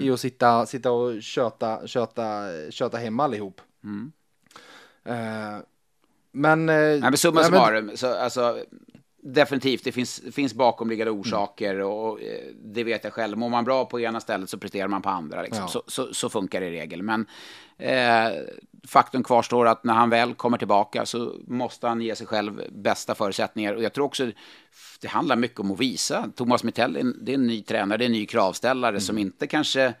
I 0.00 0.10
att 0.10 0.20
sitta, 0.20 0.66
sitta 0.66 0.90
och 0.90 1.22
köta, 1.22 1.86
köta, 1.86 2.15
köta 2.70 2.96
hem 2.98 3.20
allihop. 3.20 3.60
Eh, 5.04 5.14
men... 6.32 6.68
eh, 6.68 6.74
Nej, 6.76 7.00
men 7.00 7.16
summa 7.16 7.40
nej, 7.40 7.50
men- 7.50 7.60
summarum, 7.60 7.90
så, 7.96 8.14
alltså, 8.14 8.58
definitivt, 9.22 9.84
det 9.84 9.92
finns, 9.92 10.22
finns 10.32 10.54
bakomliggande 10.54 11.10
orsaker 11.10 11.80
och 11.80 12.22
eh, 12.22 12.52
det 12.64 12.84
vet 12.84 13.04
jag 13.04 13.12
själv. 13.12 13.38
Mår 13.38 13.48
man 13.48 13.64
bra 13.64 13.84
på 13.84 14.00
ena 14.00 14.20
stället 14.20 14.50
så 14.50 14.58
presterar 14.58 14.88
man 14.88 15.02
på 15.02 15.08
andra. 15.08 15.42
Liksom. 15.42 15.62
Ja. 15.62 15.68
Så, 15.68 15.82
så, 15.86 16.14
så 16.14 16.28
funkar 16.28 16.60
det 16.60 16.66
i 16.66 16.70
regel. 16.70 17.02
Men 17.02 17.26
eh, 17.78 18.28
faktum 18.88 19.22
kvarstår 19.22 19.66
att 19.66 19.84
när 19.84 19.94
han 19.94 20.10
väl 20.10 20.34
kommer 20.34 20.58
tillbaka 20.58 21.06
så 21.06 21.34
måste 21.46 21.88
han 21.88 22.00
ge 22.00 22.14
sig 22.16 22.26
själv 22.26 22.62
bästa 22.72 23.14
förutsättningar. 23.14 23.74
Och 23.74 23.82
jag 23.82 23.92
tror 23.92 24.04
också 24.04 24.30
det 25.00 25.08
handlar 25.08 25.36
mycket 25.36 25.60
om 25.60 25.70
att 25.72 25.80
visa. 25.80 26.30
Thomas 26.36 26.64
en- 26.76 27.24
det 27.24 27.32
är 27.32 27.34
en 27.34 27.46
ny 27.46 27.62
tränare, 27.62 27.98
det 27.98 28.04
är 28.04 28.06
en 28.06 28.12
ny 28.12 28.26
kravställare 28.26 29.00
som 29.00 29.18
inte 29.18 29.46
kanske 29.46 29.94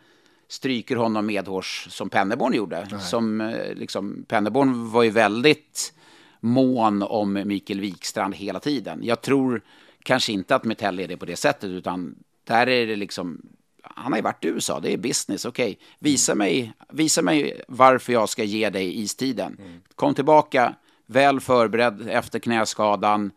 stryker 0.48 0.96
honom 0.96 1.26
medhårs 1.26 1.86
som 1.90 2.10
Penneborn 2.10 2.54
gjorde. 2.54 2.86
Som, 3.00 3.40
eh, 3.40 3.74
liksom, 3.74 4.24
Penneborn 4.28 4.90
var 4.90 5.02
ju 5.02 5.10
väldigt 5.10 5.92
mån 6.40 7.02
om 7.02 7.32
Mikael 7.32 7.80
Wikstrand 7.80 8.34
hela 8.34 8.60
tiden. 8.60 9.00
Jag 9.02 9.20
tror 9.22 9.62
kanske 10.02 10.32
inte 10.32 10.54
att 10.54 10.64
Metell 10.64 11.00
är 11.00 11.08
det 11.08 11.16
på 11.16 11.26
det 11.26 11.36
sättet, 11.36 11.70
utan 11.70 12.14
där 12.44 12.68
är 12.68 12.86
det 12.86 12.96
liksom, 12.96 13.42
han 13.82 14.12
har 14.12 14.18
ju 14.18 14.22
varit 14.22 14.44
i 14.44 14.48
USA, 14.48 14.80
det 14.80 14.92
är 14.92 14.96
business, 14.96 15.44
okej. 15.44 15.78
Visa, 15.98 16.34
mig, 16.34 16.72
visa 16.92 17.22
mig 17.22 17.62
varför 17.68 18.12
jag 18.12 18.28
ska 18.28 18.44
ge 18.44 18.70
dig 18.70 19.00
istiden. 19.02 19.58
Kom 19.94 20.14
tillbaka, 20.14 20.74
väl 21.06 21.40
förberedd 21.40 22.08
efter 22.08 22.38
knäskadan 22.38 23.30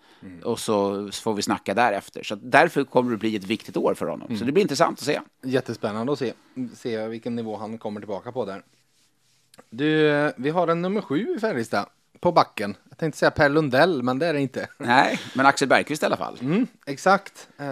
och 0.44 0.60
så 0.60 1.10
får 1.12 1.34
vi 1.34 1.42
snacka 1.42 1.74
därefter. 1.74 2.24
Så 2.24 2.36
därför 2.36 2.84
kommer 2.84 3.12
det 3.12 3.18
bli 3.18 3.36
ett 3.36 3.44
viktigt 3.44 3.78
år 3.78 3.94
för 3.94 4.06
honom. 4.06 4.38
Så 4.38 4.46
det 4.46 4.52
blir 4.52 4.62
intressant 4.62 5.00
att 5.00 5.06
se. 5.06 5.22
Jättespännande 5.44 6.14
att 6.14 6.20
se, 6.20 6.34
se 6.76 7.08
vilken 7.08 7.36
nivå 7.36 7.58
han 7.58 7.78
kommer 7.78 8.00
tillbaka 8.00 8.32
på 8.32 8.46
där. 8.46 8.64
Du, 9.70 10.32
vi 10.38 10.50
har 10.50 10.68
en 10.68 10.82
nummer 10.82 11.02
sju 11.02 11.36
i 11.38 11.40
Färjestad 11.40 11.86
på 12.20 12.32
backen. 12.32 12.78
Jag 12.90 12.98
tänkte 12.98 13.20
säga 13.20 13.32
Per 13.32 13.50
Lundell, 13.50 14.04
men 14.04 14.20
det 14.20 14.28
är 14.28 14.34
det 14.34 14.42
inte. 14.42 14.70
Nej, 14.78 15.20
men 15.36 15.46
Axel 15.46 15.68
Bergqvist 15.68 16.04
i 16.04 16.06
alla 16.06 16.18
fall. 16.18 16.38
Mm, 16.42 16.68
exakt. 16.86 17.50
Eh, 17.58 17.68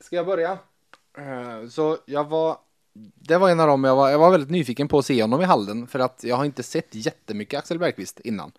ska 0.00 0.16
jag 0.16 0.26
börja? 0.26 0.58
Eh, 1.18 1.68
så 1.70 1.98
jag 2.06 2.24
var, 2.24 2.56
det 3.14 3.38
var 3.38 3.50
en 3.50 3.60
av 3.60 3.66
dem 3.66 3.84
jag 3.84 3.96
var, 3.96 4.10
jag 4.10 4.18
var 4.18 4.30
väldigt 4.30 4.50
nyfiken 4.50 4.88
på 4.88 4.98
att 4.98 5.06
se 5.06 5.22
honom 5.22 5.40
i 5.40 5.44
Halden 5.44 5.86
för 5.86 5.98
att 5.98 6.24
jag 6.24 6.36
har 6.36 6.44
inte 6.44 6.62
sett 6.62 6.94
jättemycket 6.94 7.58
Axel 7.58 7.78
Bergqvist 7.78 8.20
innan. 8.20 8.52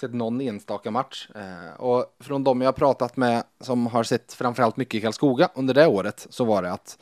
Sett 0.00 0.14
någon 0.14 0.40
enstaka 0.40 0.90
match. 0.90 1.28
Eh, 1.34 1.80
och 1.80 2.16
från 2.20 2.44
de 2.44 2.60
jag 2.60 2.68
har 2.68 2.72
pratat 2.72 3.16
med 3.16 3.44
som 3.60 3.86
har 3.86 4.04
sett 4.04 4.32
framförallt 4.32 4.76
mycket 4.76 4.94
i 4.94 5.00
Karlskoga 5.00 5.48
under 5.54 5.74
det 5.74 5.86
året 5.86 6.26
så 6.30 6.44
var 6.44 6.62
det 6.62 6.72
att 6.72 6.98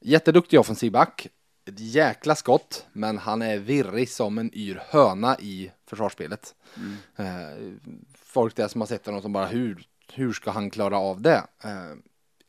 jätteduktig 0.00 0.60
offensiv 0.60 0.92
back, 0.92 1.28
ett 1.66 1.80
jäkla 1.80 2.34
skott, 2.34 2.86
men 2.92 3.18
han 3.18 3.42
är 3.42 3.58
virrig 3.58 4.10
som 4.10 4.38
en 4.38 4.54
yr 4.54 4.82
höna 4.88 5.38
i 5.38 5.70
försvarsspelet. 5.86 6.54
Eh, 7.16 7.26
folk 8.24 8.56
där 8.56 8.68
som 8.68 8.80
har 8.80 8.88
sett 8.88 9.06
honom 9.06 9.22
som 9.22 9.32
bara 9.32 9.46
hur, 9.46 9.86
hur 10.12 10.32
ska 10.32 10.50
han 10.50 10.70
klara 10.70 10.98
av 10.98 11.20
det? 11.20 11.44
Eh, 11.64 11.94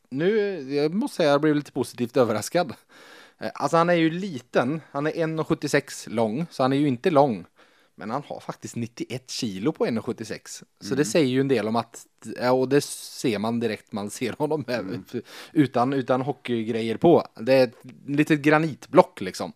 nu, 0.10 0.60
jag 0.74 0.94
måste 0.94 1.18
säga, 1.18 1.32
jag 1.32 1.42
blev 1.42 1.56
lite 1.56 1.72
positivt 1.72 2.18
överraskad. 2.18 2.74
Eh, 3.42 3.52
alltså 3.54 3.78
han 3.78 3.90
är 3.90 3.94
ju 3.94 4.10
liten, 4.10 4.82
han 4.92 5.08
är 5.08 5.12
1,76 5.12 6.10
lång, 6.10 6.46
så 6.50 6.64
han 6.64 6.74
är 6.74 6.78
ju 6.78 6.88
inte 6.88 7.12
lång. 7.12 7.46
Men 7.98 8.10
han 8.10 8.24
har 8.28 8.40
faktiskt 8.40 8.76
91 8.76 9.30
kilo 9.30 9.72
på 9.72 9.86
1,76. 9.86 10.64
Så 10.80 10.96
det 10.96 11.06
säger 11.06 11.28
ju 11.28 11.42
en 11.42 11.48
del 11.48 11.68
om 11.68 11.76
att, 11.76 12.06
och 12.54 12.70
det 12.70 12.82
ser 12.84 13.40
man 13.40 13.60
direkt 13.60 13.92
man 13.92 14.10
ser 14.10 14.34
honom 14.38 14.64
med, 14.68 15.04
utan, 15.54 15.94
utan 15.94 16.22
hockeygrejer 16.22 16.98
på. 16.98 17.28
Det 17.40 17.54
är 17.54 17.64
ett 17.64 17.78
litet 18.06 18.42
granitblock 18.42 19.22
liksom. 19.22 19.54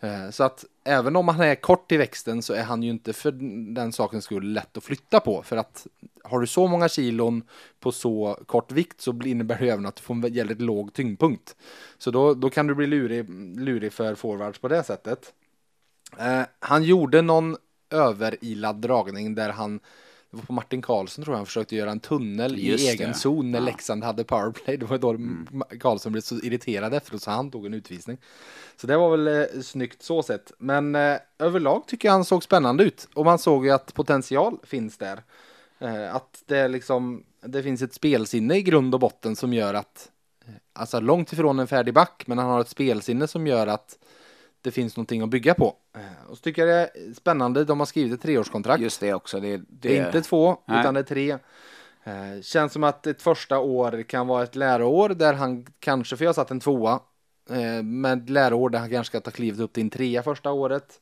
Eh, 0.00 0.30
Så 0.30 0.44
att 0.44 0.64
även 0.84 1.16
om 1.16 1.28
han 1.28 1.40
är 1.40 1.54
kort 1.54 1.92
i 1.92 1.96
växten 1.96 2.42
så 2.42 2.52
är 2.54 2.62
han 2.62 2.82
ju 2.82 2.90
inte 2.90 3.12
för 3.12 3.32
den 3.74 3.92
sakens 3.92 4.24
skull 4.24 4.52
lätt 4.52 4.76
att 4.76 4.84
flytta 4.84 5.20
på. 5.20 5.42
För 5.42 5.56
att 5.56 5.86
har 6.24 6.40
du 6.40 6.46
så 6.46 6.66
många 6.66 6.88
kilon 6.88 7.42
på 7.80 7.92
så 7.92 8.38
kort 8.46 8.72
vikt 8.72 9.00
så 9.00 9.20
innebär 9.24 9.58
det 9.58 9.68
även 9.68 9.86
att 9.86 9.96
du 9.96 10.02
får 10.02 10.14
en 10.14 10.20
väldigt 10.20 10.60
låg 10.60 10.92
tyngdpunkt. 10.92 11.56
Så 11.98 12.10
då, 12.10 12.34
då 12.34 12.50
kan 12.50 12.66
du 12.66 12.74
bli 12.74 12.86
lurig, 12.86 13.28
lurig 13.60 13.92
för 13.92 14.14
forwards 14.14 14.58
på 14.58 14.68
det 14.68 14.82
sättet. 14.84 15.32
Eh, 16.18 16.42
han 16.58 16.82
gjorde 16.82 17.22
någon 17.22 17.56
överilad 17.92 18.76
dragning 18.76 19.34
där 19.34 19.50
han 19.50 19.80
det 20.30 20.36
var 20.36 20.44
på 20.44 20.52
Martin 20.52 20.82
Karlsson 20.82 21.24
tror 21.24 21.34
jag 21.34 21.38
han 21.38 21.46
försökte 21.46 21.76
göra 21.76 21.90
en 21.90 22.00
tunnel 22.00 22.58
Just 22.58 22.84
i 22.84 22.86
det. 22.86 22.92
egen 22.92 23.14
zon 23.14 23.50
när 23.50 23.58
Ja. 23.58 23.64
Leksand 23.64 24.04
hade 24.04 24.24
powerplay. 24.24 24.76
Det 24.76 24.86
var 24.86 24.98
då 24.98 25.12
Ma- 25.12 25.78
Karlsson 25.78 26.12
blev 26.12 26.22
så 26.22 26.34
irriterad 26.34 26.94
efteråt 26.94 27.22
så 27.22 27.30
han 27.30 27.50
tog 27.50 27.66
en 27.66 27.74
utvisning. 27.74 28.18
Så 28.76 28.86
det 28.86 28.96
var 28.96 29.16
väl 29.16 29.28
eh, 29.28 29.60
snyggt 29.62 30.02
så 30.02 30.22
sett. 30.22 30.52
Men 30.58 30.94
eh, 30.94 31.16
överlag 31.38 31.86
tycker 31.86 32.08
jag 32.08 32.12
han 32.12 32.24
såg 32.24 32.42
spännande 32.44 32.84
ut. 32.84 33.08
Och 33.14 33.24
man 33.24 33.38
såg 33.38 33.64
ju 33.66 33.70
att 33.72 33.94
potential 33.94 34.58
finns 34.62 34.98
där. 34.98 35.22
Eh, 35.78 36.14
att 36.14 36.42
det 36.46 36.68
liksom, 36.68 37.24
det 37.46 37.62
finns 37.62 37.82
ett 37.82 37.94
spelsinne 37.94 38.56
i 38.56 38.62
grund 38.62 38.94
och 38.94 39.00
botten 39.00 39.36
som 39.36 39.52
gör 39.52 39.74
att, 39.74 40.10
eh, 40.46 40.52
alltså 40.72 41.00
långt 41.00 41.32
ifrån 41.32 41.58
en 41.58 41.66
färdig 41.66 41.94
back, 41.94 42.22
men 42.26 42.38
han 42.38 42.50
har 42.50 42.60
ett 42.60 42.68
spelsinne 42.68 43.28
som 43.28 43.46
gör 43.46 43.66
att 43.66 43.98
det 44.62 44.70
finns 44.70 44.96
någonting 44.96 45.22
att 45.22 45.28
bygga 45.28 45.54
på. 45.54 45.76
Eh, 45.96 46.30
och 46.30 46.36
så 46.36 46.42
tycker 46.42 46.66
jag 46.66 46.76
det 46.76 47.00
är 47.00 47.14
spännande, 47.14 47.64
de 47.64 47.78
har 47.78 47.86
skrivit 47.86 48.12
ett 48.12 48.22
treårskontrakt. 48.22 48.82
Just 48.82 49.00
det 49.00 49.14
också. 49.14 49.40
Det, 49.40 49.56
det, 49.56 49.64
Det 49.68 49.98
är 49.98 50.06
inte 50.06 50.22
två, 50.22 50.56
Nej. 50.66 50.80
utan 50.80 50.94
det 50.94 51.00
är 51.00 51.04
tre. 51.04 51.38
Eh, 52.04 52.42
känns 52.42 52.72
som 52.72 52.84
att 52.84 53.06
ett 53.06 53.22
första 53.22 53.58
år 53.58 54.02
kan 54.02 54.26
vara 54.26 54.42
ett 54.42 54.56
läroår 54.56 55.08
där 55.08 55.34
han 55.34 55.66
kanske, 55.78 56.16
för 56.16 56.24
jag 56.24 56.34
satt 56.34 56.50
en 56.50 56.60
tvåa, 56.60 57.00
eh, 57.50 57.82
men 57.82 58.26
läroår 58.26 58.70
där 58.70 58.78
han 58.78 58.90
kanske 58.90 59.10
ska 59.10 59.20
ta 59.20 59.30
klivet 59.30 59.60
upp 59.60 59.72
till 59.72 59.82
en 59.82 59.90
trea 59.90 60.22
första 60.22 60.52
året. 60.52 61.00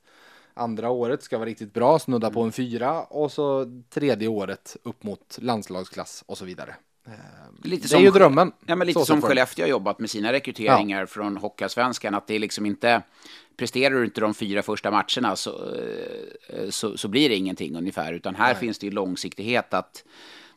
Andra 0.54 0.90
året 0.90 1.22
ska 1.22 1.38
vara 1.38 1.48
riktigt 1.48 1.74
bra, 1.74 1.98
snudda 1.98 2.30
på 2.30 2.42
en 2.42 2.52
fyra 2.52 3.02
och 3.02 3.32
så 3.32 3.66
tredje 3.90 4.28
året 4.28 4.76
upp 4.82 5.02
mot 5.02 5.38
landslagsklass 5.40 6.24
och 6.26 6.38
så 6.38 6.44
vidare. 6.44 6.76
Eh, 7.10 7.16
Lite 7.62 7.82
det 7.82 7.88
som, 7.88 7.98
är 7.98 8.04
ju 8.04 8.10
drömmen. 8.10 8.52
Ja, 8.66 8.76
men 8.76 8.86
lite 8.86 9.00
Så 9.00 9.06
som. 9.06 9.22
Skellefteå 9.22 9.64
har 9.64 9.70
jobbat 9.70 9.98
med 9.98 10.10
sina 10.10 10.32
rekryteringar 10.32 11.06
från 11.06 11.36
Hockeyallsvenskan. 11.36 12.14
Att 12.14 12.26
det 12.26 12.34
är 12.34 12.38
liksom 12.38 12.66
inte, 12.66 13.02
presterar 13.56 13.94
du 13.94 14.04
inte 14.04 14.20
de 14.20 14.34
fyra 14.34 14.62
första 14.62 14.90
matcherna 14.90 15.36
så, 15.36 15.50
eh, 15.50 16.70
så, 16.70 16.96
så 16.96 17.08
blir 17.08 17.28
det 17.28 17.34
ingenting 17.34 17.76
ungefär. 17.76 18.12
Utan 18.12 18.34
här 18.34 18.54
finns 18.54 18.78
det 18.78 18.86
ju 18.86 18.92
långsiktighet 18.92 19.74
att 19.74 20.04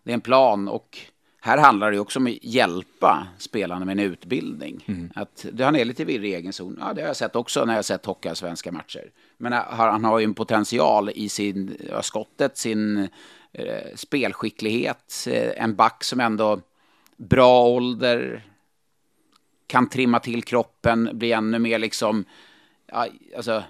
det 0.04 0.12
är 0.12 0.14
en 0.14 0.22
plan 0.22 0.68
och 0.68 1.00
här 1.42 1.58
handlar 1.58 1.92
det 1.92 2.00
också 2.00 2.20
om 2.20 2.28
att 2.28 2.44
hjälpa 2.44 3.28
spelarna 3.38 3.86
med 3.86 4.00
en 4.00 4.12
utbildning. 4.12 4.84
Mm. 4.88 5.12
Att 5.16 5.46
han 5.60 5.76
är 5.76 5.86
lite 5.86 6.06
virrig 6.06 6.32
i 6.32 6.36
egen 6.36 6.54
zon. 6.54 6.78
Ja, 6.82 6.94
det 6.94 7.02
har 7.02 7.08
jag 7.08 7.16
sett 7.16 7.36
också 7.36 7.66
när 7.66 7.76
jag 7.76 7.86
sett 7.86 8.06
Hockeyallsvenska 8.06 8.72
matcher. 8.72 9.12
Men 9.38 9.54
han 9.54 9.64
han 9.78 10.04
har 10.04 10.20
ju 10.20 10.24
en 10.24 10.34
potential 10.34 11.10
i 11.16 11.30
sin 11.30 11.78
ja, 11.90 12.02
skottet, 12.02 12.58
sin 12.58 12.98
eh, 12.98 13.10
spelskicklighet, 13.96 15.28
eh, 15.30 15.64
en 15.64 15.76
back 15.76 16.04
som 16.04 16.20
ändå 16.20 16.62
bra 17.18 17.66
ålder, 17.68 18.44
kan 19.68 19.90
trimma 19.90 20.20
till 20.20 20.44
kroppen, 20.44 21.10
bli 21.14 21.32
ännu 21.32 21.60
mer 21.60 21.80
liksom, 21.80 22.26
ja, 22.88 23.08
alltså, 23.36 23.64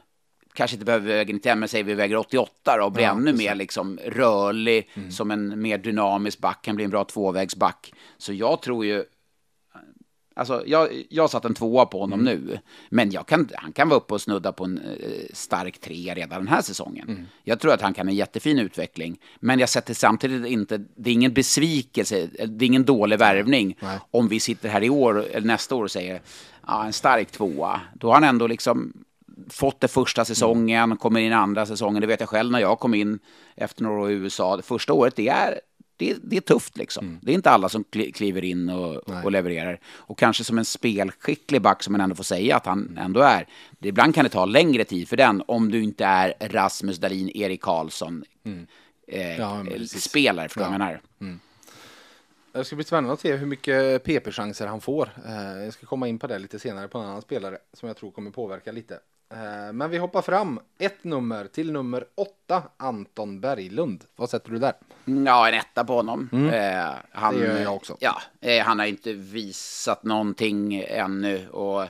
kanske 0.54 0.76
inte 0.76 0.86
behöver 0.86 1.08
väga 1.08 1.34
91, 1.34 1.58
men 1.58 1.70
säger 1.70 1.84
vi 1.84 1.94
väger 1.94 2.16
88 2.18 2.78
då, 2.78 2.86
och 2.86 2.92
bli 2.92 3.04
Ja, 3.04 3.12
ännu 3.12 3.32
precis. 3.32 3.38
mer 3.48 3.56
liksom 3.56 4.00
rörlig, 4.06 4.90
som 5.10 5.32
en 5.32 5.62
mer 5.62 5.78
dynamisk 5.78 6.40
back, 6.40 6.62
kan 6.62 6.76
bli 6.76 6.86
en 6.86 6.92
bra 6.92 7.04
tvåvägsback. 7.04 7.94
Så 8.18 8.34
jag 8.34 8.62
tror 8.62 8.86
ju, 8.86 9.04
Alltså, 10.36 10.64
jag, 10.66 11.06
jag 11.10 11.30
satt 11.30 11.46
en 11.46 11.54
tvåa 11.54 11.86
på 11.86 12.00
honom 12.00 12.24
nu, 12.24 12.60
men 12.90 13.12
kan, 13.12 13.50
han 13.54 13.72
kan 13.72 13.90
vara 13.90 13.98
uppe 13.98 14.14
och 14.14 14.22
snudda 14.22 14.52
på 14.52 14.64
en 14.64 14.78
eh, 14.78 14.84
stark 15.34 15.80
trea 15.80 16.14
redan 16.14 16.40
den 16.40 16.48
här 16.48 16.62
säsongen. 16.62 17.28
Jag 17.44 17.60
tror 17.60 17.74
att 17.74 17.82
han 17.82 17.94
kan 17.94 18.08
ha 18.08 18.12
en 18.12 18.18
jättefin 18.18 18.60
utveckling, 18.60 19.20
men 19.40 19.60
jag 19.60 19.70
sätter 19.70 19.94
samtidigt 19.94 20.46
inte, 20.46 20.78
det 20.96 21.10
är 21.10 21.14
ingen 21.14 21.34
besvikelse, 21.34 22.30
det 22.48 22.66
är 22.66 22.68
ingen 22.68 22.86
dålig 22.86 23.20
värvning 23.20 23.78
Nej. 23.82 24.00
om 24.12 24.28
vi 24.28 24.40
sitter 24.40 24.70
här 24.70 24.84
i 24.84 24.90
år 24.90 25.26
eller 25.26 25.48
nästa 25.48 25.76
år 25.76 25.84
och 25.84 25.92
säger 25.92 26.22
ja, 26.68 26.86
en 26.86 26.94
stark 26.94 27.32
tvåa. 27.32 27.82
Då 27.94 28.08
har 28.08 28.14
han 28.14 28.24
ändå 28.24 28.48
liksom 28.48 28.94
fått 29.50 29.80
det 29.80 29.88
första 29.88 30.26
säsongen, 30.26 30.98
kommer 30.98 31.20
in 31.20 31.34
andra 31.34 31.66
säsongen. 31.66 32.02
Det 32.02 32.08
vet 32.08 32.20
jag 32.20 32.30
själv 32.30 32.52
när 32.52 32.60
jag 32.60 32.80
kom 32.80 32.94
in 32.94 33.20
efter 33.56 33.84
några 33.84 34.02
år 34.02 34.12
i 34.12 34.14
USA. 34.14 34.58
Det 34.58 34.64
första 34.64 34.94
året, 34.94 35.16
det 35.16 35.28
är, 35.28 35.60
det, 35.98 36.18
det 36.24 36.38
är 36.38 36.42
tufft 36.42 36.78
liksom. 36.78 37.20
Det 37.22 37.32
är 37.32 37.36
inte 37.36 37.50
alla 37.52 37.70
som 37.70 37.84
kli- 37.84 38.12
kliver 38.12 38.44
in 38.44 38.70
och, 38.70 38.96
och 39.24 39.32
levererar. 39.32 39.80
Och 39.86 40.18
kanske 40.20 40.44
som 40.44 40.58
en 40.58 40.66
spelskicklig 40.66 41.62
back 41.62 41.84
som 41.84 41.92
man 41.92 42.02
ändå 42.02 42.16
får 42.16 42.24
säga 42.24 42.56
att 42.56 42.66
han 42.66 42.98
ändå 43.02 43.22
är. 43.22 43.48
Det, 43.80 43.88
ibland 43.88 44.16
kan 44.16 44.24
det 44.24 44.30
ta 44.30 44.46
längre 44.46 44.84
tid 44.84 45.08
för 45.10 45.18
den 45.18 45.44
om 45.48 45.72
du 45.72 45.84
inte 45.84 46.06
är 46.06 46.34
Rasmus 46.40 46.98
Dahlin, 46.98 47.30
Erik 47.30 47.62
Karlsson. 47.62 48.24
Eh, 49.08 49.38
Ja, 49.40 49.66
precis. 49.68 50.04
spelare, 50.04 50.50
för 50.50 50.62
Ja. 50.62 50.66
jag 50.66 50.72
menar. 50.72 51.02
Det 52.52 52.64
ska 52.64 52.76
bli 52.76 52.86
spännande 52.86 53.14
att 53.14 53.20
se 53.20 53.36
hur 53.36 53.46
mycket 53.48 54.04
PP-chanser 54.04 54.68
han 54.68 54.82
får. 54.82 55.10
Eh, 55.28 55.64
Jag 55.64 55.74
ska 55.74 55.86
komma 55.86 56.08
in 56.08 56.20
på 56.20 56.28
det 56.28 56.40
lite 56.40 56.60
senare 56.60 56.88
på 56.88 56.98
en 56.98 57.06
annan 57.06 57.22
spelare 57.22 57.58
som 57.74 57.88
jag 57.88 57.98
tror 57.98 58.12
kommer 58.12 58.32
påverka 58.32 58.72
lite. 58.72 59.00
Eh, 59.34 59.74
Men 59.74 59.90
vi 59.90 59.98
hoppar 59.98 60.22
fram 60.22 60.60
ett 60.78 61.04
nummer 61.04 61.46
till 61.48 61.72
nummer 61.72 62.06
åtta, 62.16 62.64
Anton 62.78 63.40
Berglund. 63.40 64.04
Vad 64.16 64.30
sätter 64.30 64.52
du 64.52 64.58
där? 64.60 64.74
Ja, 65.06 65.48
en 65.48 65.54
etta 65.54 65.84
på 65.84 65.94
honom. 65.96 66.30
Eh, 66.54 66.92
han, 67.12 67.36
Mm. 67.36 67.48
Det 67.48 67.54
gör 67.54 67.62
jag 67.64 67.76
också. 67.76 67.98
Ja, 68.00 68.22
eh, 68.42 68.64
han 68.66 68.80
har 68.80 68.86
inte 68.86 69.14
visat 69.14 70.04
någonting 70.04 70.84
ännu 70.88 71.50
och 71.50 71.86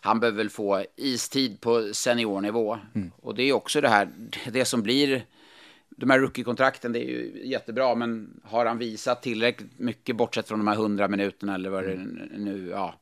han 0.00 0.20
behöver 0.20 0.36
väl 0.38 0.50
få 0.50 0.84
istid 0.96 1.60
på 1.60 1.94
seniornivå. 1.94 2.78
Mm. 2.94 3.10
Och 3.22 3.34
det 3.34 3.42
är 3.42 3.52
också 3.52 3.80
det 3.80 3.88
här, 3.88 4.08
det 4.52 4.64
som 4.64 4.82
blir 4.82 5.24
de 5.90 6.10
här 6.10 6.18
rookie-kontrakten, 6.18 6.92
det 6.92 6.98
är 7.04 7.08
ju 7.08 7.42
jättebra, 7.44 7.94
men 7.94 8.40
har 8.44 8.66
han 8.66 8.78
visat 8.78 9.22
tillräckligt 9.22 9.78
mycket 9.78 10.16
bortsett 10.16 10.48
från 10.48 10.58
de 10.58 10.68
här 10.68 10.74
100 10.74 11.08
minuterna 11.08 11.54
eller 11.54 11.70
vad 11.70 11.84
det 11.84 11.92
Mm. 11.92 12.28
nu, 12.36 12.68
ja, 12.70 12.94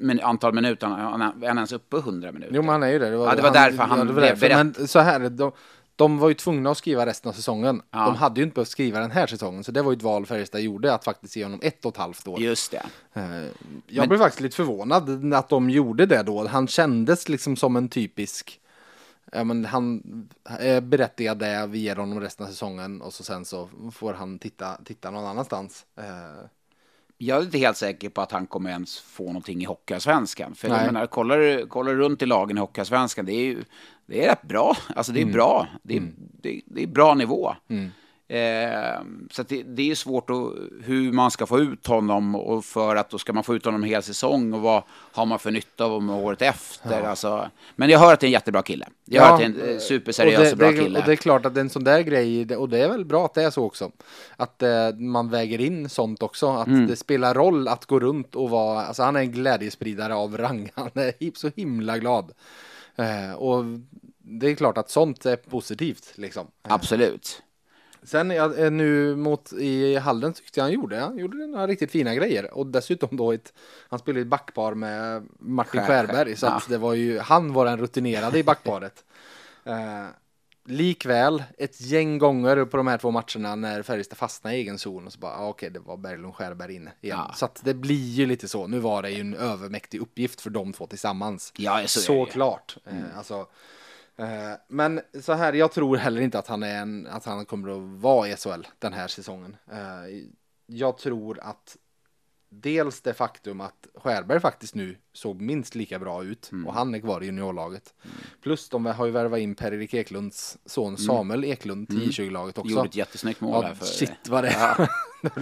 men 0.00 0.20
antal 0.20 0.54
minuter, 0.54 0.86
han 0.86 1.20
han- 1.20 1.42
är 1.42 1.48
han 1.48 1.56
ens 1.58 1.72
uppe 1.72 1.96
100 1.96 2.32
minuter? 2.32 2.54
Jo, 2.54 2.62
men 2.62 2.68
han 2.68 2.82
är 2.82 2.88
ju 2.88 2.98
det. 2.98 3.08
Ja, 3.08 3.34
det 3.34 3.42
var 3.42 3.52
därför 3.52 3.82
han 3.82 3.98
det 3.98 4.04
var 4.04 4.12
blev 4.12 4.16
därför. 4.28 4.40
beredd. 4.48 4.74
Men 4.78 4.88
så 4.88 4.98
här, 4.98 5.28
de, 5.30 5.52
de 5.96 6.18
var 6.18 6.28
ju 6.28 6.34
tvungna 6.34 6.70
att 6.70 6.78
skriva 6.78 7.06
resten 7.06 7.28
av 7.28 7.32
säsongen. 7.32 7.82
Ja. 7.90 8.04
De 8.04 8.14
hade 8.16 8.40
ju 8.40 8.44
inte 8.44 8.54
behövt 8.54 8.68
skriva 8.68 9.00
den 9.00 9.10
här 9.10 9.26
säsongen, 9.26 9.64
så 9.64 9.72
det 9.72 9.82
var 9.82 9.92
ju 9.92 9.96
ett 9.96 10.02
val 10.02 10.26
Färjestad 10.26 10.60
gjorde, 10.60 10.94
att 10.94 11.04
faktiskt 11.04 11.36
ge 11.36 11.42
honom 11.44 11.60
ett 11.62 11.84
och 11.84 11.92
ett 11.92 11.96
halvt 11.98 12.28
år. 12.28 12.40
Just 12.40 12.70
det. 12.70 12.82
Eh, 13.12 13.46
Jag 13.86 14.08
blev 14.08 14.18
faktiskt 14.18 14.40
lite 14.40 14.56
förvånad 14.56 15.34
att 15.34 15.48
de 15.48 15.70
gjorde 15.70 16.06
det 16.06 16.22
då. 16.22 16.46
Han 16.46 16.68
kändes 16.68 17.28
liksom 17.28 17.56
som 17.56 17.76
en 17.76 17.88
typisk, 17.88 18.60
ja 19.32 19.44
men 19.44 19.64
han 19.64 20.02
är 20.44 20.80
berättigad 20.80 21.38
det, 21.38 21.66
vi 21.70 21.78
ger 21.78 21.96
honom 21.96 22.20
resten 22.20 22.46
av 22.46 22.50
säsongen 22.50 23.02
och 23.02 23.12
så 23.12 23.24
sen 23.24 23.44
så 23.44 23.68
får 23.92 24.12
han 24.12 24.38
titta, 24.38 24.76
titta 24.84 25.10
någon 25.10 25.26
annanstans. 25.26 25.84
Eh, 25.98 26.44
Jag 27.26 27.38
är 27.38 27.42
inte 27.42 27.58
helt 27.58 27.76
säker 27.76 28.08
på 28.08 28.20
att 28.20 28.32
han 28.32 28.46
kommer 28.46 28.70
ens 28.70 28.98
få 29.00 29.26
någonting 29.26 29.62
i 29.62 29.64
Hockeyallsvenskan. 29.64 30.54
För 30.54 30.68
Nej. 30.68 30.78
jag 30.84 30.92
menar, 30.92 31.06
kollar, 31.06 31.38
du- 31.38 31.66
kollar 31.66 31.94
runt 31.94 32.22
i 32.22 32.26
lagen 32.26 32.56
i 32.56 32.60
Hockeyallsvenskan, 32.60 33.24
det 33.26 33.32
är 33.32 33.44
ju 33.44 33.64
det 34.06 34.24
är 34.24 34.28
rätt 34.28 34.42
bra. 34.42 34.76
Alltså 34.96 35.12
det 35.12 35.18
är 35.20 35.22
Mm. 35.22 35.32
bra. 35.34 35.66
Det 35.82 35.96
är, 35.96 36.02
det, 36.42 36.60
det 36.66 36.82
är 36.82 36.86
bra 36.86 37.14
nivå. 37.14 37.54
Eh, 38.28 39.00
så 39.30 39.42
det, 39.42 39.62
det 39.62 39.90
är 39.90 39.94
svårt 39.94 40.30
att, 40.30 40.36
hur 40.84 41.12
man 41.12 41.30
ska 41.30 41.46
få 41.46 41.58
ut 41.60 41.86
honom 41.86 42.34
och 42.34 42.64
för 42.64 42.96
att 42.96 43.10
då 43.10 43.18
ska 43.18 43.32
man 43.32 43.44
få 43.44 43.54
ut 43.54 43.64
honom 43.64 43.82
en 43.82 43.88
hel 43.88 44.02
säsong 44.02 44.52
och 44.52 44.60
vad 44.60 44.82
har 45.12 45.26
man 45.26 45.38
för 45.38 45.50
nytta 45.50 45.84
av 45.84 45.90
honom 45.90 46.10
året 46.16 46.42
efter. 46.42 47.02
Alltså, 47.02 47.50
men 47.76 47.90
jag 47.90 47.98
hör 47.98 48.12
att 48.12 48.20
det 48.20 48.24
är 48.24 48.28
en 48.28 48.32
jättebra 48.32 48.62
kille. 48.62 48.86
Jag 49.04 49.22
hör 49.22 49.32
att 49.32 49.38
det 49.38 49.44
är 49.44 49.48
en 49.68 49.74
eh, 49.74 49.78
superseriös 49.78 50.38
och 50.38 50.44
det, 50.44 50.52
och 50.52 50.58
bra 50.58 50.70
det, 50.70 50.78
kille. 50.78 50.98
Och 50.98 51.04
det 51.06 51.12
är 51.12 51.16
klart 51.16 51.46
att 51.46 51.54
det 51.54 51.60
är 51.60 51.64
en 51.64 51.70
sån 51.70 51.84
där 51.84 52.00
grej, 52.00 52.56
och 52.56 52.68
det 52.68 52.78
är 52.78 52.88
väl 52.88 53.04
bra 53.04 53.24
att 53.24 53.34
det 53.34 53.42
är 53.42 53.50
så 53.50 53.64
också, 53.64 53.90
att 54.36 54.62
eh, 54.62 54.94
man 54.94 55.30
väger 55.30 55.60
in 55.60 55.88
sånt 55.88 56.22
också, 56.22 56.48
att 56.50 56.66
Mm. 56.66 56.86
det 56.86 56.96
spelar 56.96 57.34
roll 57.34 57.68
att 57.68 57.86
gå 57.86 58.00
runt 58.00 58.34
och 58.34 58.50
vara, 58.50 58.82
alltså 58.86 59.02
han 59.02 59.16
är 59.16 59.20
en 59.20 59.32
glädjespridare 59.32 60.14
av 60.14 60.36
rang, 60.38 60.70
han 60.74 60.90
är 60.94 61.38
så 61.38 61.50
himla 61.56 61.98
glad. 61.98 62.32
Eh, 62.96 63.32
och 63.32 63.64
det 64.18 64.46
är 64.50 64.54
klart 64.54 64.78
att 64.78 64.90
sånt 64.90 65.26
är 65.26 65.36
positivt 65.36 66.12
liksom. 66.14 66.46
Absolut. 66.62 67.42
Sen 68.02 68.30
eh, 68.30 68.70
nu 68.70 69.16
mot 69.16 69.52
i 69.52 69.96
hallen 69.96 70.32
tyckte 70.32 70.60
jag 70.60 70.64
han 70.64 70.72
gjorde, 70.72 70.98
han 70.98 71.18
gjorde 71.18 71.46
några 71.46 71.66
riktigt 71.66 71.90
fina 71.90 72.14
grejer. 72.14 72.54
Och 72.54 72.66
dessutom 72.66 73.16
då 73.16 73.32
ett, 73.32 73.52
han 73.88 73.98
spelade 73.98 74.20
ett 74.20 74.26
backpar 74.26 74.74
med 74.74 75.28
Martin 75.38 75.80
Skär- 75.80 75.86
Skärberg. 75.86 76.36
Så 76.36 76.46
ja. 76.46 76.62
det 76.68 76.78
var 76.78 76.94
ju, 76.94 77.18
han 77.18 77.52
var 77.52 77.66
den 77.66 77.78
rutinerade 77.78 78.38
i 78.38 78.44
backparet. 78.44 79.04
eh, 79.64 80.06
likväl, 80.64 81.42
ett 81.58 81.80
gäng 81.80 82.18
gånger 82.18 82.64
på 82.64 82.76
de 82.76 82.86
här 82.86 82.98
två 82.98 83.10
matcherna 83.10 83.54
när 83.54 83.82
Färjestad 83.82 84.18
fastnade 84.18 84.56
i 84.56 84.60
egen 84.60 84.78
zon 84.78 85.06
och 85.06 85.12
så 85.12 85.18
bara, 85.18 85.32
ah, 85.32 85.48
okej 85.48 85.70
det 85.70 85.80
var 85.80 85.96
Berglund 85.96 86.34
Skärberg 86.34 86.74
inne 86.74 86.92
igen. 87.00 87.18
Ja. 87.28 87.34
Så 87.34 87.44
att 87.44 87.60
det 87.64 87.74
blir 87.74 88.10
ju 88.10 88.26
lite 88.26 88.48
så. 88.48 88.66
Nu 88.66 88.78
var 88.78 89.02
det 89.02 89.10
ju 89.10 89.20
en 89.20 89.34
övermäktig 89.34 90.00
uppgift 90.00 90.40
för 90.40 90.50
de 90.50 90.72
två 90.72 90.86
tillsammans. 90.86 91.52
Ja, 91.56 91.82
så. 91.86 92.00
Såklart. 92.00 92.76
Eh, 92.84 93.18
alltså, 93.18 93.34
eh, 93.34 93.46
men 94.68 95.00
så 95.20 95.32
här, 95.32 95.52
jag 95.52 95.72
tror 95.72 95.96
heller 95.96 96.20
inte 96.20 96.38
att 96.38 96.46
han, 96.46 96.62
är 96.62 96.74
en, 96.82 97.06
att 97.06 97.24
han 97.24 97.44
kommer 97.46 97.68
att 97.76 98.00
vara 98.02 98.28
i 98.28 98.36
SHL 98.36 98.66
den 98.78 98.92
här 98.92 99.08
säsongen. 99.08 99.56
Eh, 99.72 100.22
jag 100.66 100.98
tror 100.98 101.38
att 101.42 101.76
dels 102.54 103.00
det 103.00 103.14
faktum 103.14 103.60
att 103.60 103.86
Skärberg 103.94 104.40
faktiskt 104.40 104.74
nu 104.74 104.96
såg 105.12 105.40
minst 105.40 105.74
lika 105.74 105.98
bra 105.98 106.24
ut 106.24 106.48
Mm. 106.52 106.66
och 106.66 106.74
han 106.74 106.94
är 106.94 106.98
kvar 106.98 107.20
i 107.22 107.26
juniorlaget. 107.26 107.94
Plus 108.42 108.68
de 108.68 108.86
har 108.86 109.06
ju 109.06 109.12
värvat 109.12 109.38
in 109.40 109.54
Per-Erik 109.54 109.94
Eklunds 109.94 110.58
son 110.66 110.96
Samuel 110.98 111.44
Eklund 111.44 111.88
till 111.88 112.10
J20-laget 112.10 112.58
också. 112.58 112.66
Mm. 112.68 112.76
Gjorde 112.76 112.88
ett 112.88 112.96
jättesnyggt 112.96 113.40
mål 113.40 113.62
här 113.62 113.70
Ja, 113.70 113.74
för... 113.74 113.84
shit 113.86 114.28
vad 114.28 114.44
det 114.44 114.48
är. 114.50 114.82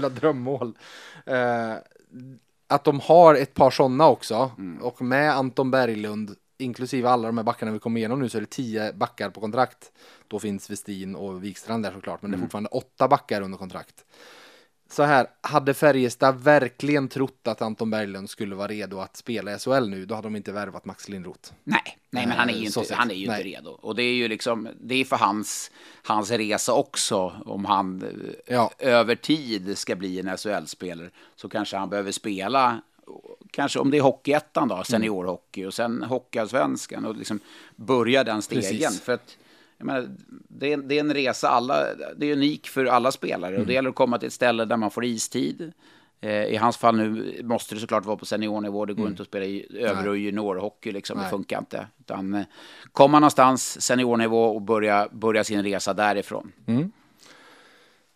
ett 0.06 0.16
drömmål. 0.20 0.78
Eh, 1.26 1.74
att 2.66 2.84
de 2.84 3.00
har 3.00 3.34
ett 3.34 3.54
par 3.54 3.70
sådana 3.70 4.08
också. 4.08 4.50
Mm. 4.58 4.82
Och 4.82 5.02
med 5.02 5.30
Anton 5.36 5.70
Berglund, 5.70 6.36
inklusive 6.60 7.08
alla 7.08 7.28
de 7.28 7.38
här 7.38 7.44
backarna 7.44 7.72
vi 7.72 7.78
kommer 7.78 8.00
igenom 8.00 8.20
nu, 8.20 8.28
så 8.28 8.36
är 8.36 8.40
det 8.40 8.50
tio 8.50 8.92
backar 8.92 9.30
på 9.30 9.40
kontrakt. 9.40 9.92
Då 10.28 10.38
finns 10.38 10.70
Westin 10.70 11.14
och 11.16 11.44
Wikstrand 11.44 11.82
där 11.84 11.92
såklart, 11.92 12.22
men 12.22 12.30
det 12.30 12.36
är 12.36 12.40
fortfarande 12.40 12.68
åtta 12.68 13.08
backar 13.08 13.42
under 13.42 13.58
kontrakt. 13.58 14.04
Så 14.90 15.02
här, 15.02 15.26
hade 15.40 15.74
Färjestad 15.74 16.40
verkligen 16.44 17.08
trott 17.08 17.40
att 17.48 17.62
Anton 17.62 17.90
Berglund 17.90 18.30
skulle 18.30 18.54
vara 18.54 18.68
redo 18.68 18.98
att 19.00 19.16
spela 19.16 19.54
i 19.54 19.58
SHL 19.58 19.88
nu, 19.88 20.06
då 20.06 20.14
hade 20.14 20.26
de 20.26 20.36
inte 20.36 20.52
värvat 20.52 20.84
Max 20.84 21.08
Lindroth. 21.08 21.52
Nej, 21.64 21.98
nej 22.10 22.26
men 22.26 22.36
han 22.36 22.50
är 22.50 22.54
ju 22.54 22.70
Så 22.70 22.80
inte, 22.80 22.94
han 22.94 23.10
är 23.10 23.14
ju 23.14 23.24
inte 23.24 23.42
redo. 23.42 23.70
Och 23.70 23.94
det 23.94 24.02
är 24.02 24.14
ju 24.14 24.28
liksom, 24.28 24.68
det 24.80 24.94
är 24.94 25.04
för 25.04 25.16
hans, 25.16 25.70
hans 26.02 26.30
resa 26.30 26.72
också. 26.74 27.42
Om 27.46 27.64
han 27.64 28.02
eh, 28.46 28.54
Ja. 28.54 28.70
över 28.78 29.14
tid 29.14 29.78
ska 29.78 29.96
bli 29.96 30.20
en 30.20 30.36
SHL-spelare 30.38 31.10
så 31.36 31.48
kanske 31.48 31.76
han 31.76 31.90
behöver 31.90 32.12
spela, 32.12 32.82
kanske 33.50 33.78
om 33.78 33.90
det 33.90 33.96
är 33.98 34.02
Hockeyettan 34.02 34.62
Mm. 34.64 34.78
då, 34.78 34.84
seniorhockey 34.84 35.64
och 35.64 35.74
sen 35.74 36.02
Hockeyallsvenskan 36.02 37.04
och 37.04 37.16
liksom 37.16 37.40
börja 37.76 38.24
den 38.24 38.42
stegen. 38.42 38.62
Precis. 38.62 39.00
För 39.00 39.12
att 39.12 39.36
jag 39.78 39.86
menar, 39.86 40.08
det, 40.48 40.72
är, 40.72 40.76
det 40.76 40.94
är 40.96 41.00
en 41.00 41.14
resa, 41.14 41.48
alla, 41.48 41.86
det 42.16 42.26
är 42.26 42.32
unik 42.32 42.68
för 42.68 42.84
alla 42.84 43.12
spelare 43.12 43.58
och 43.58 43.66
det 43.66 43.72
gäller 43.72 43.90
att 43.90 43.94
komma 43.96 44.18
till 44.18 44.26
ett 44.26 44.32
ställe 44.32 44.64
där 44.64 44.76
man 44.76 44.90
får 44.90 45.04
istid. 45.04 45.72
Eh, 46.20 46.44
I 46.44 46.56
hans 46.56 46.76
fall 46.76 46.96
nu 46.96 47.40
måste 47.44 47.74
det 47.74 47.80
såklart 47.80 48.04
vara 48.04 48.16
på 48.16 48.26
seniornivå. 48.26 48.84
Det 48.86 48.94
går 48.94 49.08
inte 49.08 49.22
att 49.22 49.28
spela 49.28 49.44
i 49.44 49.66
över 49.78 50.08
och 50.08 50.16
juniorhockey. 50.18 50.92
Liksom. 50.92 51.18
Det 51.18 51.28
funkar 51.28 51.58
inte. 51.58 51.86
Utan, 52.00 52.34
eh, 52.34 52.42
komma 52.92 53.18
någonstans 53.18 53.80
seniornivå 53.82 54.44
och 54.44 54.62
börja, 54.62 55.08
börja 55.12 55.44
sin 55.44 55.62
resa 55.62 55.94
därifrån. 55.94 56.52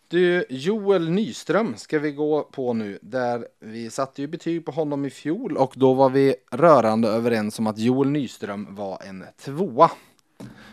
Du, 0.07 0.45
Joel 0.49 1.09
Nyström 1.09 1.77
ska 1.77 1.99
vi 1.99 2.11
gå 2.11 2.43
på 2.43 2.73
nu. 2.73 2.99
Där 3.01 3.47
vi 3.59 3.89
satte 3.89 4.21
ju 4.21 4.27
betyg 4.27 4.65
på 4.65 4.71
honom 4.71 5.05
i 5.05 5.09
fjol 5.09 5.57
och 5.57 5.73
då 5.75 5.93
var 5.93 6.09
vi 6.09 6.35
rörande 6.51 7.07
överens 7.07 7.59
om 7.59 7.67
att 7.67 7.77
Joel 7.77 8.09
Nyström 8.09 8.75
var 8.75 9.03
en 9.03 9.25
tvåa. 9.37 9.91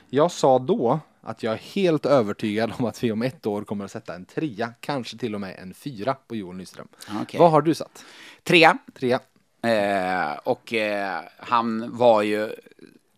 Jag 0.09 0.31
sa 0.33 0.59
då 0.59 1.01
att 1.21 1.43
jag 1.43 1.53
är 1.53 1.59
helt 1.59 2.07
övertygad 2.07 2.73
om 2.79 2.85
att 2.85 3.05
vi 3.05 3.13
om 3.13 3.23
ett 3.23 3.47
år 3.47 3.65
kommer 3.65 3.85
att 3.85 3.91
sätta 3.91 4.15
en 4.15 4.25
trea, 4.25 4.75
kanske 4.81 5.19
till 5.19 5.35
och 5.35 5.41
med 5.41 5.57
en 5.59 5.75
fyra 5.75 6.17
på 6.27 6.37
Joel 6.37 6.57
Nyström. 6.57 6.89
Okej. 7.23 7.41
Vad 7.41 7.51
har 7.51 7.63
du 7.63 7.75
satt? 7.75 8.05
Trea. 8.43 8.79
Trea. 8.95 9.21
Eh, 9.63 10.39
och 10.45 10.73
eh, 10.73 11.21
han 11.39 11.97
var 11.97 12.23
ju, 12.23 12.51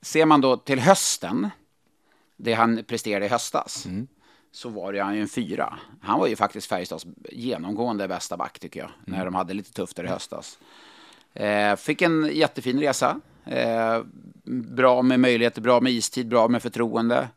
ser 0.02 0.26
man 0.26 0.40
då 0.40 0.56
till 0.56 0.80
hösten, 0.80 1.50
det 2.36 2.52
han 2.52 2.84
presterade 2.84 3.26
i 3.26 3.28
höstas, 3.28 3.86
så 4.54 4.68
var 4.68 4.92
det 4.92 5.02
han 5.02 5.14
ju 5.14 5.20
en 5.20 5.28
fyra. 5.28 5.78
Han 6.00 6.20
var 6.20 6.26
ju 6.26 6.36
faktiskt 6.36 6.66
Färjestads 6.66 7.06
genomgående 7.30 8.08
bästa 8.08 8.36
back 8.36 8.58
tycker 8.58 8.80
jag, 8.80 8.90
när 9.04 9.24
de 9.24 9.34
hade 9.34 9.54
lite 9.54 9.72
tufft 9.72 9.96
där 9.96 10.04
i 10.04 10.08
höstas. 10.08 10.58
Eh, 11.32 11.76
fick 11.76 12.02
en 12.02 12.30
jättefin 12.32 12.80
resa. 12.80 13.20
Eh, 13.44 14.02
bra 14.44 15.02
med 15.02 15.20
möjligheter, 15.20 15.60
bra 15.60 15.80
med 15.80 15.92
istid, 15.92 16.28
bra 16.28 16.48
med 16.48 16.62
förtroende. 16.62 17.28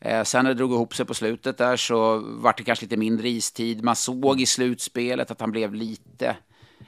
Eh, 0.00 0.22
sen 0.22 0.44
när 0.44 0.50
det 0.50 0.58
drog 0.58 0.72
ihop 0.72 0.94
sig 0.94 1.06
på 1.06 1.14
slutet 1.14 1.58
där 1.58 1.76
så 1.76 2.18
var 2.18 2.54
det 2.56 2.62
kanske 2.62 2.84
lite 2.84 2.96
mindre 2.96 3.28
istid. 3.28 3.84
Man 3.84 3.96
såg 3.96 4.40
i 4.40 4.46
slutspelet 4.46 5.30
att 5.30 5.40
han 5.40 5.50
blev 5.50 5.74
lite, 5.74 6.36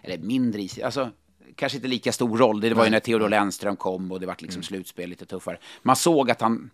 eller 0.02 0.18
mindre 0.18 0.62
istid, 0.62 0.84
alltså 0.84 1.10
kanske 1.56 1.78
inte 1.78 1.88
lika 1.88 2.12
stor 2.12 2.38
roll. 2.38 2.60
Det 2.60 2.74
var 2.74 2.84
ju 2.84 2.90
när 2.90 3.00
Theodor 3.00 3.28
Lennström 3.28 3.76
kom 3.76 4.12
och 4.12 4.20
det 4.20 4.26
var 4.26 4.36
liksom 4.38 4.62
slutspel 4.62 5.10
lite 5.10 5.26
tuffare. 5.26 5.58
Man 5.82 5.96
såg 5.96 6.30
att 6.30 6.40
han, 6.40 6.70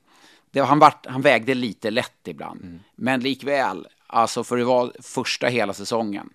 det, 0.50 0.60
han, 0.60 0.78
vart, 0.78 1.06
han 1.06 1.22
vägde 1.22 1.54
lite 1.54 1.90
lätt 1.90 2.28
ibland. 2.28 2.60
Men 2.94 3.20
likväl, 3.20 3.86
alltså 4.06 4.44
för 4.44 4.56
det 4.56 4.64
var 4.64 4.92
första 5.00 5.46
hela 5.46 5.72
säsongen, 5.72 6.30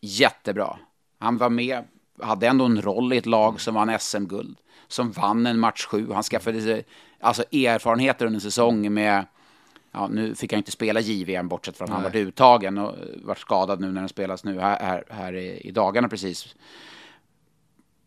jättebra. 0.00 0.78
Han 1.18 1.38
var 1.38 1.50
med, 1.50 1.84
hade 2.22 2.46
ändå 2.46 2.64
en 2.64 2.82
roll 2.82 3.12
i 3.12 3.16
ett 3.16 3.26
lag 3.26 3.60
som 3.60 3.74
vann 3.74 3.98
SM-guld, 4.00 4.58
som 4.88 5.12
vann 5.12 5.46
en 5.46 5.58
match 5.58 5.86
sju. 5.86 6.12
Han 6.12 6.22
skaffade 6.22 6.62
sig 6.62 6.84
alltså, 7.20 7.42
erfarenheter 7.42 8.26
under 8.26 8.40
säsongen 8.40 8.94
med, 8.94 9.26
ja, 9.92 10.08
nu 10.08 10.34
fick 10.34 10.52
han 10.52 10.58
inte 10.58 10.70
spela 10.70 11.00
JVM 11.00 11.48
bortsett 11.48 11.76
från 11.76 11.88
att 11.88 11.94
han 11.94 12.02
var 12.02 12.16
uttagen 12.16 12.78
och 12.78 12.94
var 13.22 13.34
skadad 13.34 13.80
nu 13.80 13.92
när 13.92 14.00
den 14.00 14.08
spelas 14.08 14.44
nu 14.44 14.60
här, 14.60 14.78
här, 14.80 15.04
här 15.10 15.32
i, 15.32 15.60
i 15.60 15.70
dagarna 15.70 16.08
precis. 16.08 16.54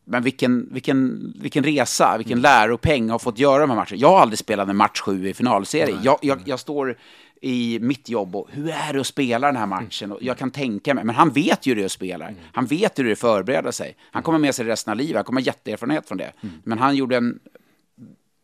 Men 0.06 0.24
vilken, 0.24 0.70
vilken, 0.72 1.34
vilken 1.40 1.64
resa, 1.64 2.18
vilken 2.18 2.42
läropeng 2.42 3.10
har 3.10 3.20
fått 3.20 3.40
göra 3.40 3.60
de 3.60 3.70
här 3.70 3.78
matcherna. 3.78 3.96
Jag 3.96 4.10
har 4.10 4.20
aldrig 4.20 4.40
spelat 4.40 4.70
en 4.70 4.78
match 4.78 5.00
sju 5.00 5.28
i 5.28 5.34
finalserie. 5.34 5.98
Jag, 6.04 6.20
jag, 6.22 6.42
jag 6.46 6.60
står 6.60 6.98
i 7.42 7.80
mitt 7.82 8.10
jobb 8.10 8.36
och 8.36 8.48
hur 8.52 8.70
är 8.70 8.94
det 8.94 9.00
att 9.00 9.08
spela 9.08 9.48
den 9.48 9.56
här 9.56 9.66
matchen? 9.66 10.12
Och 10.12 10.24
jag 10.24 10.38
kan 10.38 10.52
tänka 10.52 10.94
mig, 10.94 11.04
men 11.04 11.16
han 11.16 11.30
vet 11.30 11.66
ju 11.66 11.72
hur 11.72 11.76
det 11.76 11.82
är 11.82 11.86
att 11.86 11.92
spela. 11.92 12.30
Han 12.54 12.66
vet 12.66 13.00
hur 13.00 13.04
det 13.04 13.10
är 13.10 13.14
att 13.14 13.20
förbereda 13.20 13.72
sig. 13.72 13.96
Han 14.12 14.24
kommer 14.24 14.40
med 14.40 14.56
sig 14.56 14.66
resten 14.66 14.92
av 14.92 14.98
livet, 14.98 15.16
han 15.16 15.24
kommer 15.24 15.42
ha 15.42 15.46
jätteerfarenhet 15.46 16.08
från 16.08 16.18
det. 16.18 16.32
Men 16.64 16.78
han 16.78 16.96
gjorde 16.96 17.18
en 17.18 17.40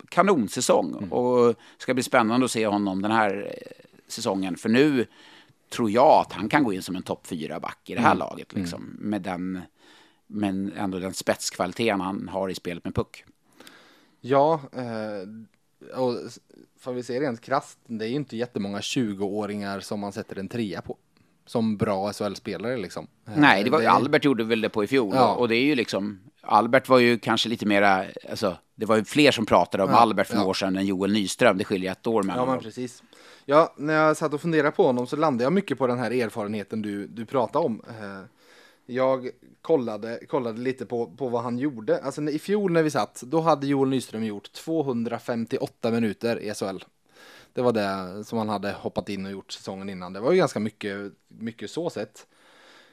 kanonsäsong 0.08 0.94
och 0.94 1.46
det 1.46 1.82
ska 1.82 1.94
bli 1.94 2.02
spännande 2.02 2.44
att 2.44 2.50
se 2.50 2.66
honom 2.66 3.02
den 3.02 3.10
här 3.10 3.46
eh, 3.46 3.86
säsongen. 4.08 4.56
För 4.56 4.68
nu 4.68 5.06
tror 5.70 5.90
jag 5.90 6.20
att 6.20 6.32
han 6.32 6.48
kan 6.48 6.64
gå 6.64 6.72
in 6.72 6.82
som 6.82 6.96
en 6.96 7.02
topp 7.02 7.26
fyra 7.26 7.60
back 7.60 7.78
i 7.84 7.94
det 7.94 8.00
här 8.00 8.14
laget. 8.14 8.54
Liksom, 8.54 8.96
med 8.98 9.22
den, 9.22 9.60
men 10.32 10.72
ändå 10.76 10.98
den 10.98 11.14
spetskvaliteten 11.14 12.00
han 12.00 12.28
har 12.28 12.48
i 12.48 12.54
spelet 12.54 12.84
med 12.84 12.94
puck. 12.94 13.24
Ja, 14.20 14.60
eh, 14.72 15.98
och 15.98 16.14
får 16.80 16.92
vi 16.92 17.02
se 17.02 17.20
rent 17.20 17.40
krasst, 17.40 17.78
det 17.86 18.04
är 18.04 18.08
ju 18.08 18.14
inte 18.14 18.36
jättemånga 18.36 18.78
20-åringar 18.80 19.80
som 19.80 20.00
man 20.00 20.12
sätter 20.12 20.38
en 20.38 20.48
trea 20.48 20.82
på. 20.82 20.96
Som 21.46 21.76
bra 21.76 22.12
SHL-spelare 22.12 22.76
liksom. 22.76 23.06
Eh, 23.28 23.32
Nej, 23.36 23.64
det 23.64 23.70
var 23.70 23.80
ju 23.80 23.86
Albert 23.86 24.24
gjorde 24.24 24.44
väl 24.44 24.60
det 24.60 24.68
på 24.68 24.84
i 24.84 24.86
fjol. 24.86 25.12
Ja. 25.14 25.34
Och 25.34 25.48
det 25.48 25.56
är 25.56 25.64
ju 25.64 25.74
liksom, 25.74 26.20
Albert 26.40 26.88
var 26.88 26.98
ju 26.98 27.18
kanske 27.18 27.48
lite 27.48 27.66
mera, 27.66 28.04
alltså, 28.30 28.56
det 28.74 28.86
var 28.86 28.96
ju 28.96 29.04
fler 29.04 29.30
som 29.30 29.46
pratade 29.46 29.84
om 29.84 29.90
Ja, 29.90 29.96
Albert 29.96 30.26
för 30.26 30.34
ja. 30.34 30.38
några 30.38 30.50
år 30.50 30.54
sedan 30.54 30.76
än 30.76 30.86
Joel 30.86 31.12
Nyström. 31.12 31.58
Det 31.58 31.64
skiljer 31.64 31.92
ett 31.92 32.06
år 32.06 32.22
mellan 32.22 32.38
Ja, 32.38 32.46
men 32.46 32.54
dem. 32.54 32.62
precis. 32.64 33.02
Ja, 33.44 33.74
när 33.76 33.94
jag 33.94 34.16
satt 34.16 34.34
och 34.34 34.40
funderade 34.40 34.70
på 34.70 34.86
honom 34.86 35.06
så 35.06 35.16
landade 35.16 35.44
jag 35.44 35.52
mycket 35.52 35.78
på 35.78 35.86
den 35.86 35.98
här 35.98 36.10
erfarenheten 36.10 36.82
du, 36.82 37.06
du 37.06 37.26
pratade 37.26 37.64
om. 37.66 37.82
Eh, 37.88 38.20
Jag 38.86 39.30
kollade, 39.62 40.20
kollade 40.28 40.60
lite 40.60 40.86
på, 40.86 41.06
på 41.06 41.28
vad 41.28 41.42
han 41.42 41.58
gjorde. 41.58 42.02
Alltså 42.02 42.22
i 42.22 42.38
fjol 42.38 42.72
när 42.72 42.82
vi 42.82 42.90
satt, 42.90 43.22
då 43.26 43.40
hade 43.40 43.66
Joel 43.66 43.88
Nyström 43.88 44.24
gjort 44.24 44.52
258 44.52 45.90
minuter 45.90 46.40
i 46.40 46.54
SHL. 46.54 46.78
Det 47.52 47.62
var 47.62 47.72
det 47.72 48.24
som 48.24 48.38
han 48.38 48.48
hade 48.48 48.72
hoppat 48.72 49.08
in 49.08 49.26
och 49.26 49.32
gjort 49.32 49.52
säsongen 49.52 49.88
innan. 49.88 50.12
Det 50.12 50.20
var 50.20 50.32
ju 50.32 50.38
ganska 50.38 50.60
mycket, 50.60 51.12
mycket 51.28 51.70
så 51.70 51.90
sett. 51.90 52.26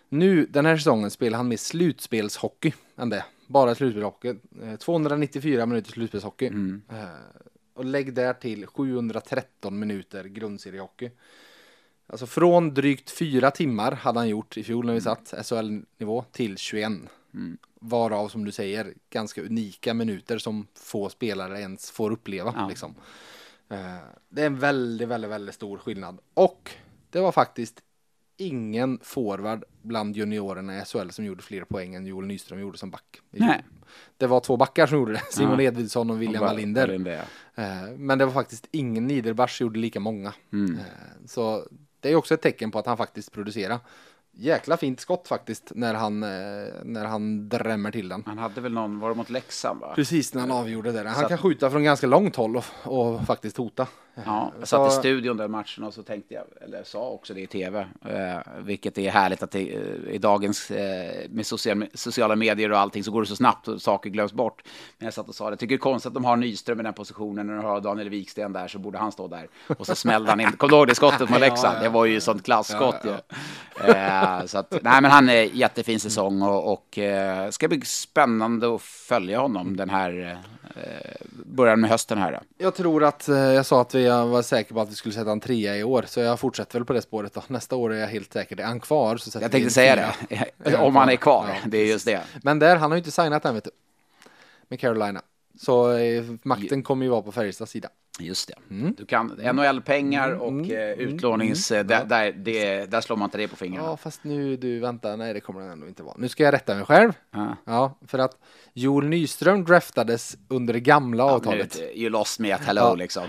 Nu, 0.10 0.46
den 0.46 0.66
här 0.66 0.78
säsongen, 0.78 1.12
spelar 1.12 1.38
han 1.38 1.48
mer 1.48 1.58
slutspelshockey 1.58 2.74
än 2.96 3.10
det. 3.10 3.26
Bara 3.48 3.76
slutspelshockey. 3.76 4.34
Eh, 4.64 4.76
294 4.76 5.66
minuter 5.66 5.92
slutspelshockey. 5.92 6.48
Eh, 6.90 7.06
och 7.74 7.86
lägg 7.86 8.14
där 8.14 8.34
till 8.34 8.68
713 8.68 9.80
minuter 9.80 10.24
grundseriehockey. 10.24 11.12
Alltså 12.10 12.26
från 12.26 12.74
drygt 12.74 13.10
fyra 13.12 13.52
timmar 13.52 13.92
hade 13.92 14.20
han 14.20 14.30
gjort 14.30 14.58
i 14.58 14.64
fjol 14.64 14.86
när 14.86 14.94
vi 14.94 15.02
satt 15.02 15.34
SHL-nivå 15.46 16.24
till 16.32 16.58
21. 16.58 16.92
Varav 17.82 18.28
som 18.28 18.46
du 18.46 18.52
säger 18.52 18.94
ganska 19.10 19.42
unika 19.42 19.94
minuter 19.94 20.38
som 20.38 20.68
få 20.76 21.10
spelare 21.10 21.60
ens 21.62 21.92
får 21.92 22.12
uppleva. 22.12 22.54
Ja. 22.58 22.68
Liksom. 22.68 22.96
Eh, 23.70 23.96
Det 24.30 24.42
är 24.42 24.46
en 24.46 24.60
väldigt, 24.60 25.08
väldigt, 25.08 25.32
väldigt 25.32 25.56
stor 25.56 25.78
skillnad. 25.78 26.20
Och 26.34 26.72
det 27.10 27.20
var 27.20 27.32
faktiskt 27.32 27.80
ingen 28.38 29.00
forward 29.04 29.64
bland 29.82 30.16
juniorerna 30.18 30.78
i 30.82 30.86
SHL 30.86 31.10
som 31.10 31.26
gjorde 31.26 31.44
fler 31.44 31.64
poäng 31.64 31.96
än 31.96 32.06
Joel 32.06 32.28
Nyström 32.28 32.60
gjorde 32.60 32.78
som 32.78 32.90
back. 32.92 33.22
Nej. 33.32 33.64
Det 34.18 34.28
var 34.28 34.40
två 34.40 34.58
backar 34.58 34.88
som 34.88 34.98
gjorde 34.98 35.14
det. 35.14 35.22
Simon 35.32 35.60
Ja. 35.60 35.62
Edvidsson 35.62 36.10
och 36.10 36.22
William 36.22 36.44
Wallinder. 36.44 36.88
Eh, 37.56 37.66
Men 37.98 38.18
det 38.18 38.26
var 38.26 38.34
faktiskt 38.34 38.68
ingen 38.72 39.08
Niederbach 39.08 39.62
gjorde 39.62 39.80
lika 39.80 40.00
många. 40.00 40.34
Mm. 40.54 40.76
Eh, 40.76 40.86
Så 41.26 41.68
det 42.02 42.12
är 42.12 42.16
också 42.16 42.34
ett 42.34 42.42
tecken 42.42 42.72
på 42.72 42.80
att 42.80 42.86
han 42.86 42.98
faktiskt 42.98 43.32
producerar. 43.32 43.80
Jäkla 44.32 44.78
fint 44.78 45.00
skott 45.00 45.28
faktiskt 45.28 45.72
när 45.76 45.94
han, 45.94 46.24
eh, 46.24 46.30
när 46.84 47.06
han 47.06 47.50
drämmer 47.50 47.92
till 47.92 48.10
den. 48.10 48.24
Han 48.26 48.38
hade 48.38 48.62
väl 48.62 48.74
någon, 48.74 49.00
var 49.00 49.10
det 49.10 49.16
mot 49.16 49.30
Leksand 49.30 49.82
va? 49.82 49.94
Precis 49.96 50.34
när 50.34 50.42
han 50.42 50.52
avgjorde 50.52 50.92
det. 50.92 51.10
Han 51.10 51.28
kan 51.28 51.38
skjuta 51.38 51.70
från 51.70 51.84
ganska 51.84 52.08
långt 52.08 52.36
håll 52.36 52.58
och, 52.58 52.66
och 52.84 53.22
faktiskt 53.26 53.58
hota. 53.58 53.88
Ja, 54.26 54.52
jag 54.60 54.68
satt 54.68 54.92
i 54.92 54.96
studion 54.96 55.38
den 55.38 55.52
matchen 55.52 55.84
och 55.84 55.94
så 55.94 56.04
tänkte 56.04 56.34
jag, 56.34 56.44
eller 56.62 56.84
sa 56.84 57.10
också 57.10 57.34
det 57.34 57.42
i 57.42 57.48
tv, 57.48 57.88
eh, 58.06 58.38
vilket 58.60 58.98
är 58.98 59.10
härligt 59.12 59.44
att 59.44 59.52
det, 59.52 59.76
eh, 59.76 60.14
i 60.14 60.18
dagens, 60.18 60.72
eh, 60.72 61.30
med 61.30 61.46
social, 61.46 61.86
sociala 61.94 62.36
medier 62.36 62.72
och 62.72 62.80
allting 62.80 63.04
så 63.04 63.12
går 63.12 63.22
det 63.22 63.28
så 63.28 63.36
snabbt 63.36 63.68
och 63.68 63.82
saker 63.82 64.10
glöms 64.10 64.34
bort. 64.34 64.64
Men 64.98 65.06
jag 65.06 65.14
satt 65.14 65.30
och 65.30 65.36
sa 65.36 65.46
det, 65.46 65.52
jag 65.52 65.60
tycker 65.60 65.76
det 65.76 65.78
är 65.78 65.80
konstigt 65.80 66.08
att 66.08 66.14
de 66.14 66.26
har 66.26 66.36
Nyström 66.36 66.80
i 66.80 66.84
den 66.84 66.94
positionen, 66.94 67.48
när 67.48 67.56
de 67.56 67.66
har 67.66 67.82
Daniel 67.82 68.10
Wiksten 68.10 68.54
där 68.54 68.68
så 68.68 68.80
borde 68.80 68.98
han 68.98 69.12
stå 69.12 69.28
där. 69.28 69.48
Och 69.78 69.86
så 69.86 69.96
smällde 69.96 70.30
han 70.30 70.40
in, 70.40 70.52
kommer 70.52 70.72
du 70.72 70.78
ihåg 70.78 70.88
det 70.88 70.96
skottet 70.96 71.20
mot 71.20 71.30
Ja, 71.32 71.38
Leksand? 71.38 71.78
ja. 71.78 71.84
Det 71.84 71.90
var 71.90 72.06
ju 72.06 72.22
sånt 72.22 72.44
klasskott 72.44 72.96
Ja. 73.04 73.20
Eh, 74.40 74.46
så 74.46 74.58
att, 74.58 74.72
nej 74.82 75.02
men 75.02 75.12
han 75.12 75.30
är 75.30 75.44
jättefin 75.44 76.00
säsong 76.00 76.42
och, 76.42 76.74
och 76.74 77.00
ska 77.50 77.68
bli 77.68 77.82
spännande 77.82 78.76
att 78.76 78.82
följa 78.82 79.40
honom 79.40 79.78
den 79.78 79.90
här, 79.90 80.38
början 81.32 81.80
med 81.82 81.90
hösten 81.90 82.18
här. 82.18 82.40
Jag 82.58 82.76
tror 82.76 83.04
att 83.04 83.30
eh, 83.30 83.38
jag 83.38 83.66
sa 83.66 83.82
att 83.82 83.96
vi 83.96 84.08
var 84.08 84.42
säkra 84.42 84.74
på 84.74 84.82
att 84.82 84.90
vi 84.90 84.96
skulle 84.96 85.14
sätta 85.14 85.32
en 85.32 85.40
trea 85.40 85.78
i 85.78 85.84
år. 85.84 86.06
Så 86.08 86.20
jag 86.20 86.40
fortsätter 86.40 86.80
väl 86.80 86.86
på 86.86 86.94
det 86.94 87.02
spåret 87.02 87.34
då. 87.34 87.44
Nästa 87.48 87.76
år 87.76 87.94
är 87.94 88.00
jag 88.00 88.08
helt 88.08 88.34
säker. 88.34 88.60
Är 88.60 88.66
han 88.66 88.80
kvar 88.80 89.18
så 89.18 89.32
sätter 89.32 89.44
Jag 89.44 89.52
tänkte 89.52 89.74
säga 89.74 90.14
det, 90.58 90.78
om 90.78 90.96
han 90.96 91.10
är 91.10 91.16
kvar. 91.16 91.46
Ja, 91.50 91.56
det 91.66 91.78
är 91.78 91.86
just 91.86 92.06
det. 92.06 92.22
Men 92.44 92.60
där, 92.60 92.76
han 92.76 92.92
har 92.92 92.96
ju 92.96 93.00
inte 93.00 93.12
signat 93.12 93.46
än 93.46 93.54
vet 93.56 93.64
du. 93.64 93.72
Med 94.68 94.80
Carolina. 94.80 95.22
Så 95.62 95.92
eh, 95.98 96.24
makten 96.44 96.84
kommer 96.84 97.06
ju 97.06 97.12
vara 97.12 97.22
på 97.22 97.32
Färjestads 97.32 97.72
sida. 97.72 97.90
Just 98.20 98.48
det. 98.48 98.76
Mm. 98.76 98.94
Du 98.98 99.06
kan 99.06 99.28
NHL-pengar 99.28 100.32
och 100.32 100.70
eh, 100.72 100.94
utlånings... 101.00 101.72
eh, 101.72 101.86
Där, 101.86 102.06
där, 102.06 102.32
det, 102.32 102.86
där 102.92 103.02
slår 103.02 103.18
man 103.18 103.26
inte 103.28 103.38
det 103.38 103.48
på 103.48 103.56
fingrarna. 103.56 103.88
Ja, 103.88 103.98
fast 103.98 104.24
nu 104.24 104.56
du, 104.58 104.80
vänta, 104.80 105.16
nej 105.16 105.34
det 105.34 105.40
kommer 105.40 105.62
den 105.62 105.70
ändå 105.72 105.88
inte 105.88 106.04
vara. 106.04 106.16
Nu 106.18 106.30
ska 106.30 106.44
jag 106.44 106.54
rätta 106.54 106.76
mig 106.76 106.86
själv. 106.86 107.14
Ja. 107.32 107.56
Ja, 107.66 107.98
för 108.08 108.20
att 108.20 108.38
Joel 108.74 109.08
Nyström 109.08 109.66
draftades 109.66 110.38
under 110.48 110.74
det 110.74 110.80
gamla 110.80 111.24
avtalet. 111.24 111.78
Nu, 111.80 112.02
You 112.02 112.10
lost 112.10 112.40
me 112.40 112.52
at 112.52 112.62
hello 112.62 112.82
Ja. 112.82 112.96
liksom. 112.96 113.24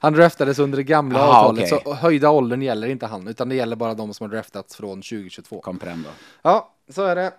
Han 0.00 0.12
draftades 0.12 0.58
under 0.58 0.76
det 0.76 0.82
gamla 0.84 1.18
Aha, 1.18 1.40
avtalet, 1.48 1.72
okej. 1.72 1.82
så 1.84 1.94
höjda 1.94 2.30
åldern 2.30 2.62
gäller 2.62 2.88
inte 2.88 3.06
han, 3.06 3.28
utan 3.28 3.48
det 3.48 3.54
gäller 3.54 3.76
bara 3.76 3.94
de 3.94 4.14
som 4.14 4.24
har 4.30 4.34
draftats 4.36 4.76
från 4.76 5.02
2022. 5.02 5.60
Comprendo. 5.60 6.08
Ja, 6.42 6.74
så 6.88 7.02
är 7.02 7.16
det. 7.16 7.32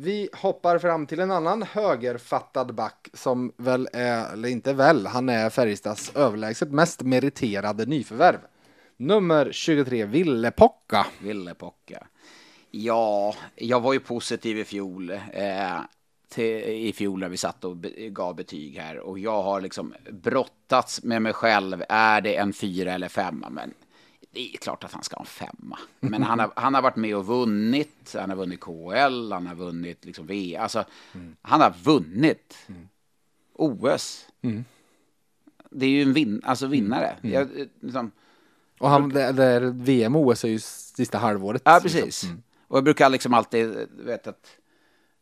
Vi 0.00 0.28
hoppar 0.32 0.78
fram 0.78 1.06
till 1.06 1.20
en 1.20 1.30
annan 1.30 1.62
högerfattad 1.62 2.74
back 2.74 3.08
som 3.12 3.52
väl 3.56 3.88
är, 3.92 4.32
eller 4.32 4.48
inte 4.48 4.72
väl, 4.72 5.06
han 5.06 5.28
är 5.28 5.50
Färjestads 5.50 6.16
överlägset 6.16 6.70
mest 6.70 7.02
meriterade 7.02 7.86
nyförvärv. 7.86 8.38
Nummer 8.96 9.52
23, 9.52 10.04
Ville 10.04 10.50
Pocka. 10.50 11.06
Ville 11.22 11.54
Pocka. 11.54 12.06
Ja, 12.70 13.34
jag 13.54 13.80
var 13.80 13.92
ju 13.92 14.00
positiv 14.00 14.58
i 14.58 14.64
fjol. 14.64 15.10
Eh, 15.10 15.80
till, 16.28 16.62
I 16.64 16.92
fjol 16.92 17.20
när 17.20 17.28
vi 17.28 17.36
satt 17.36 17.64
och 17.64 17.76
be, 17.76 17.88
gav 17.90 18.36
betyg 18.36 18.76
här. 18.78 18.98
Och 18.98 19.18
jag 19.18 19.42
har 19.42 19.60
liksom 19.60 19.94
brottats 20.10 21.02
med 21.02 21.22
mig 21.22 21.32
själv. 21.32 21.84
Är 21.88 22.20
det 22.20 22.36
en 22.36 22.52
fyra 22.52 22.92
eller 22.92 23.08
femma? 23.08 23.50
Men 23.50 23.74
det 24.30 24.54
är 24.54 24.56
klart 24.56 24.84
att 24.84 24.92
han 24.92 25.02
ska 25.02 25.16
ha 25.16 25.22
en 25.22 25.26
femma. 25.26 25.78
Men 26.00 26.22
han 26.22 26.38
har, 26.38 26.52
han 26.56 26.74
har 26.74 26.82
varit 26.82 26.96
med 26.96 27.16
och 27.16 27.26
vunnit. 27.26 28.14
Han 28.18 28.30
har 28.30 28.36
vunnit 28.36 28.60
KL, 28.60 29.32
han 29.32 29.46
har 29.46 29.54
vunnit 29.54 30.04
liksom 30.04 30.26
V. 30.26 30.56
Alltså, 30.56 30.84
mm. 31.14 31.36
han 31.42 31.60
har 31.60 31.74
vunnit 31.82 32.56
mm. 32.66 32.88
OS. 33.54 34.26
Mm. 34.42 34.64
Det 35.70 35.86
är 35.86 35.90
ju 35.90 36.02
en 36.02 36.12
vin, 36.12 36.42
alltså 36.44 36.66
vinnare. 36.66 37.16
Mm. 37.22 37.34
Jag, 37.34 37.68
liksom, 37.80 38.10
och 38.78 38.90
han, 38.90 39.08
det, 39.08 39.32
det 39.32 39.60
VM 39.60 40.16
och 40.16 40.26
OS 40.26 40.44
är 40.44 40.48
ju 40.48 40.58
sista 40.58 41.18
halvåret. 41.18 41.62
Ja, 41.64 41.80
precis. 41.82 42.04
Liksom. 42.04 42.42
Och 42.68 42.76
jag 42.76 42.84
brukar 42.84 43.08
liksom 43.08 43.34
alltid, 43.34 43.88
vet 43.90 44.26
att 44.26 44.56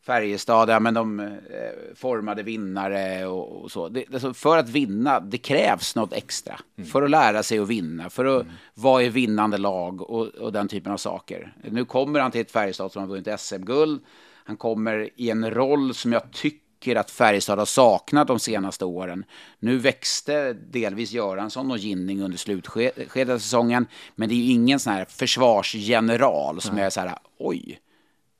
Färjestad, 0.06 0.70
ja 0.70 0.80
men 0.80 0.94
de 0.94 1.20
eh, 1.20 1.26
formade 1.94 2.42
vinnare 2.42 3.26
och, 3.26 3.62
och 3.62 3.70
så. 3.70 3.88
Det, 3.88 4.04
alltså 4.12 4.34
för 4.34 4.58
att 4.58 4.68
vinna, 4.68 5.20
det 5.20 5.38
krävs 5.38 5.96
något 5.96 6.12
extra. 6.12 6.60
Mm. 6.76 6.90
För 6.90 7.02
att 7.02 7.10
lära 7.10 7.42
sig 7.42 7.58
att 7.58 7.68
vinna, 7.68 8.10
för 8.10 8.24
att 8.24 8.42
mm. 8.42 8.54
vara 8.74 9.02
i 9.02 9.08
vinnande 9.08 9.58
lag 9.58 10.10
och, 10.10 10.26
och, 10.26 10.52
den 10.52 10.68
typen 10.68 10.92
av 10.92 10.96
saker. 10.96 11.52
Nu 11.70 11.84
kommer 11.84 12.20
han 12.20 12.30
till 12.30 12.40
ett 12.40 12.50
Färjestad 12.50 12.92
som 12.92 13.02
har 13.02 13.08
vunnit 13.08 13.40
SM-guld. 13.40 14.00
Han 14.44 14.56
kommer 14.56 15.10
i 15.16 15.30
en 15.30 15.50
roll 15.50 15.94
som 15.94 16.12
jag 16.12 16.32
tycker 16.32 16.96
att 16.96 17.10
Färjestad 17.10 17.58
har 17.58 17.66
saknat 17.66 18.28
de 18.28 18.38
senaste 18.38 18.84
åren. 18.84 19.24
Nu 19.58 19.78
växte 19.78 20.52
delvis 20.52 21.12
Göransson 21.12 21.70
och 21.70 21.78
Ginning 21.78 22.22
under 22.22 22.38
slutskedet 22.38 23.28
av 23.28 23.38
säsongen. 23.38 23.86
Men 24.14 24.28
det 24.28 24.34
är 24.34 24.36
ju 24.36 24.52
ingen 24.52 24.78
sån 24.78 24.92
här 24.92 25.04
försvarsgeneral 25.04 26.60
som 26.60 26.72
mm. 26.72 26.84
är 26.84 26.90
så 26.90 27.00
här, 27.00 27.18
oj. 27.38 27.80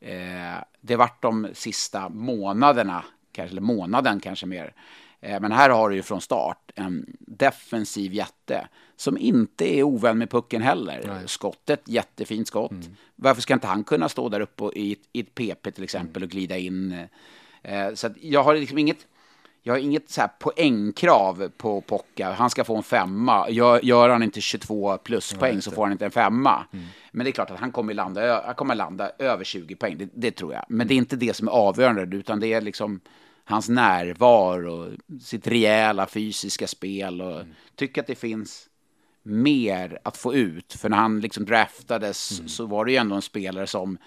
Eh, 0.07 0.63
det 0.81 0.97
vart 0.97 1.23
de 1.23 1.49
sista 1.53 2.09
månaderna, 2.09 3.05
kanske, 3.33 3.53
eller 3.53 3.63
månaden 3.63 4.21
kanske 4.21 4.47
mer. 4.47 4.75
Eh, 5.21 5.41
men 5.41 5.53
här 5.53 5.71
har 5.71 5.91
du 5.91 5.97
ju 5.97 6.03
från 6.03 6.21
start 6.21 6.73
en 6.75 7.17
defensiv 7.19 8.15
jätte 8.15 8.69
som 8.97 9.19
inte 9.19 9.77
är 9.77 9.83
ovän 9.83 10.19
med 10.19 10.31
pucken 10.31 10.63
heller. 10.63 11.05
Nej. 11.07 11.29
Skottet, 11.29 11.83
jättefint 11.85 12.49
skott. 12.49 12.71
Mm. 12.71 12.97
Varför 13.17 13.43
ska 13.43 13.55
inte 13.55 13.67
han 13.67 13.85
kunna 13.85 14.09
stå 14.09 14.29
där 14.29 14.41
uppe 14.41 14.71
i 14.75 14.93
ett, 14.93 14.99
i 15.13 15.21
ett 15.21 15.35
PP 15.35 15.71
till 15.71 15.85
exempel 15.85 16.23
mm. 16.23 16.27
och 16.27 16.31
glida 16.31 16.57
in? 16.59 17.07
Eh, 17.63 17.95
så 17.95 18.09
jag 18.21 18.43
har 18.43 18.55
liksom 18.55 18.79
inget 18.79 19.07
jag 19.67 19.75
har 19.75 19.79
inget 19.79 20.11
så 20.11 20.21
här 20.21 20.31
poängkrav 20.39 21.51
på 21.57 21.81
Pocka. 21.81 22.33
Han 22.33 22.51
ska 22.51 22.65
få 22.65 22.77
en 22.77 22.83
femma. 22.83 23.51
Gör, 23.51 23.85
gör 23.85 24.09
han 24.09 24.23
inte 24.23 24.41
22 24.41 24.99
pluspoäng 24.99 25.55
ja, 25.55 25.61
så 25.61 25.71
får 25.71 25.83
han 25.83 25.93
inte 25.93 26.05
en 26.05 26.11
femma. 26.11 26.65
Mm. 26.73 26.87
Men 27.13 27.25
det 27.25 27.31
är 27.31 27.33
klart 27.33 27.51
att 27.51 27.61
han 27.61 27.73
kommer 27.73 27.95
landa, 27.95 28.43
han 28.47 28.55
kommer 28.55 28.75
landa 28.75 29.11
över 29.19 29.45
20 29.45 29.75
poäng. 29.75 29.99
Det, 29.99 30.09
det, 30.15 30.31
tror 30.31 30.55
jag. 30.55 30.65
Men 30.69 30.89
det 30.89 30.95
är 30.95 30.97
inte 30.97 31.17
det 31.17 31.37
som 31.37 31.49
är 31.49 31.53
avgörande, 31.53 32.17
utan 32.17 32.41
det 32.41 32.53
är 32.53 32.61
liksom 32.61 33.01
hans 33.45 33.69
närvaro, 33.69 34.91
sitt 35.21 35.47
rejäla 35.47 36.07
fysiska 36.07 36.67
spel 36.67 37.23
och 37.23 37.41
mm. 37.41 37.55
tycker 37.75 38.01
att 38.01 38.07
det 38.07 38.15
finns 38.15 38.69
mer 39.23 39.99
att 40.03 40.17
få 40.17 40.35
ut. 40.35 40.73
För 40.73 40.89
när 40.89 40.97
han 40.97 41.21
liksom 41.21 41.45
draftades 41.45 42.39
mm. 42.39 42.49
så 42.49 42.67
var 42.67 42.85
det 42.85 42.91
ju 42.91 42.97
ändå 42.97 43.15
en 43.15 43.23
spelare 43.23 43.67
som 43.67 43.99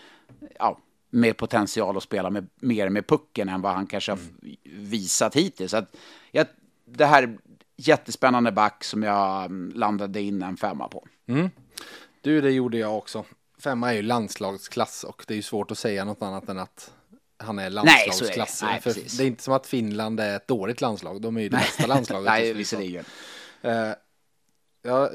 ja, 0.59 0.79
med 1.09 1.37
potential 1.37 1.97
att 1.97 2.03
spela 2.03 2.29
med, 2.29 2.47
mer 2.55 2.89
med 2.89 3.07
pucken 3.07 3.49
än 3.49 3.61
vad 3.61 3.73
han 3.73 3.87
kanske 3.87 4.11
har 4.11 4.19
mm. 4.19 4.57
visat 4.65 5.35
hittills. 5.35 5.73
Att, 5.73 5.95
ja, 6.31 6.45
det 6.85 7.05
här 7.05 7.37
jättespännande 7.77 8.51
back 8.51 8.83
som 8.83 9.03
jag 9.03 9.45
mm, 9.45 9.71
landade 9.75 10.21
in 10.21 10.41
en 10.41 10.57
femma 10.57 10.87
på. 10.87 11.07
Mm. 11.27 11.49
Du, 12.21 12.41
det 12.41 12.51
gjorde 12.51 12.77
jag 12.77 12.97
också. 12.97 13.25
Femma 13.63 13.89
är 13.89 13.95
ju 13.95 14.01
landslagsklass 14.01 15.03
och 15.03 15.23
det 15.27 15.33
är 15.33 15.35
ju 15.35 15.41
svårt 15.41 15.71
att 15.71 15.77
säga 15.77 16.05
något 16.05 16.21
annat 16.21 16.49
än 16.49 16.59
att 16.59 16.91
han 17.37 17.59
är 17.59 17.69
landslagsklass. 17.69 18.61
Nej, 18.63 18.81
är 18.83 18.93
det. 18.93 18.95
Nej, 18.95 19.07
det 19.17 19.23
är 19.23 19.27
inte 19.27 19.43
som 19.43 19.53
att 19.53 19.67
Finland 19.67 20.19
är 20.19 20.35
ett 20.35 20.47
dåligt 20.47 20.81
landslag. 20.81 21.21
De 21.21 21.37
är 21.37 21.41
ju 21.41 21.49
det 21.49 21.57
bästa 21.57 21.87
landslaget. 21.93 22.25
Nej, 22.25 22.53
visserligen. 22.53 23.05
Uh, 23.65 23.91
jag 24.81 25.09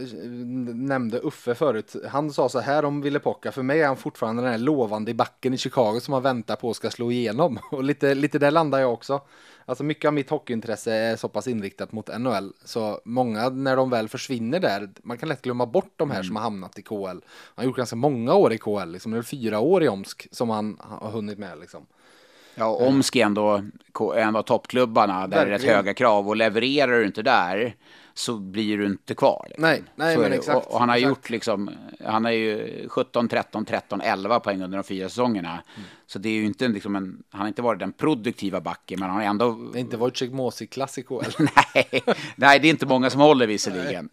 nämnde 0.74 1.18
Uffe 1.18 1.54
förut. 1.54 1.96
Han 2.08 2.32
sa 2.32 2.48
så 2.48 2.60
här 2.60 2.84
om 2.84 3.00
Ville 3.00 3.18
Pocka. 3.18 3.52
För 3.52 3.62
mig 3.62 3.82
är 3.82 3.86
han 3.86 3.96
fortfarande 3.96 4.42
den 4.42 4.50
här 4.50 4.58
lovande 4.58 5.10
i 5.10 5.14
backen 5.14 5.54
i 5.54 5.58
Chicago 5.58 6.00
som 6.00 6.12
man 6.12 6.22
väntar 6.22 6.56
på 6.56 6.74
ska 6.74 6.90
slå 6.90 7.12
igenom. 7.12 7.58
Och 7.70 7.84
lite, 7.84 8.14
lite 8.14 8.38
där 8.38 8.50
landar 8.50 8.80
jag 8.80 8.92
också. 8.92 9.20
Alltså 9.66 9.84
mycket 9.84 10.08
av 10.08 10.14
mitt 10.14 10.30
hockeyintresse 10.30 10.92
är 10.94 11.16
så 11.16 11.28
pass 11.28 11.48
inriktat 11.48 11.92
mot 11.92 12.18
NHL. 12.18 12.52
Så 12.64 13.00
många 13.04 13.48
när 13.48 13.76
de 13.76 13.90
väl 13.90 14.08
försvinner 14.08 14.60
där. 14.60 14.90
Man 15.02 15.18
kan 15.18 15.28
lätt 15.28 15.42
glömma 15.42 15.66
bort 15.66 15.92
de 15.96 16.10
här 16.10 16.16
mm. 16.16 16.26
som 16.26 16.36
har 16.36 16.42
hamnat 16.42 16.78
i 16.78 16.82
KL. 16.82 17.04
Han 17.06 17.22
har 17.54 17.64
gjort 17.64 17.76
ganska 17.76 17.96
många 17.96 18.34
år 18.34 18.52
i 18.52 18.58
KL. 18.58 18.88
Liksom. 18.88 19.12
Det 19.12 19.18
är 19.18 19.22
fyra 19.22 19.60
år 19.60 19.82
i 19.82 19.88
Omsk 19.88 20.28
som 20.30 20.50
han 20.50 20.76
har 20.80 21.10
hunnit 21.10 21.38
med 21.38 21.58
liksom. 21.58 21.86
Ja, 22.54 22.66
Omsk 22.66 23.16
är 23.16 23.24
ändå 23.24 23.62
en 24.16 24.36
av 24.36 24.42
toppklubbarna 24.42 25.26
där 25.26 25.36
Verkligen. 25.36 25.48
det 25.48 25.54
är 25.54 25.68
rätt 25.68 25.76
höga 25.76 25.94
krav 25.94 26.28
och 26.28 26.36
levererar 26.36 26.98
du 26.98 27.06
inte 27.06 27.22
där 27.22 27.76
så 28.14 28.36
blir 28.36 28.78
du 28.78 28.86
inte 28.86 29.14
kvar. 29.14 29.44
Liksom. 29.48 29.62
Nej, 29.62 29.82
nej 29.94 30.18
men 30.18 30.32
exakt. 30.32 30.66
Och, 30.66 30.72
och 30.72 30.80
han 30.80 30.88
har 30.88 30.96
exakt. 30.96 31.08
gjort 31.08 31.30
liksom, 31.30 31.70
han 32.04 32.24
har 32.24 32.32
ju 32.32 32.88
17, 32.88 33.28
13, 33.28 33.64
13, 33.64 34.00
11 34.00 34.40
poäng 34.40 34.62
under 34.62 34.78
de 34.78 34.84
fyra 34.84 35.08
säsongerna. 35.08 35.50
Mm. 35.50 35.88
Så 36.06 36.18
det 36.18 36.28
är 36.28 36.32
ju 36.32 36.44
inte 36.44 36.68
liksom 36.68 36.96
en, 36.96 37.22
han 37.30 37.40
har 37.40 37.48
inte 37.48 37.62
varit 37.62 37.78
den 37.78 37.92
produktiva 37.92 38.60
backen, 38.60 39.00
men 39.00 39.08
han 39.10 39.18
har 39.18 39.24
ändå... 39.24 39.52
Det 39.52 39.72
har 39.72 39.76
inte 39.76 39.96
varit 39.96 40.22
Wojciech 40.22 40.98
i 40.98 41.02
KL. 41.02 41.14
nej, 41.74 42.02
nej, 42.36 42.58
det 42.58 42.68
är 42.68 42.70
inte 42.70 42.86
många 42.86 43.10
som 43.10 43.20
håller 43.20 43.46
visserligen. 43.46 44.08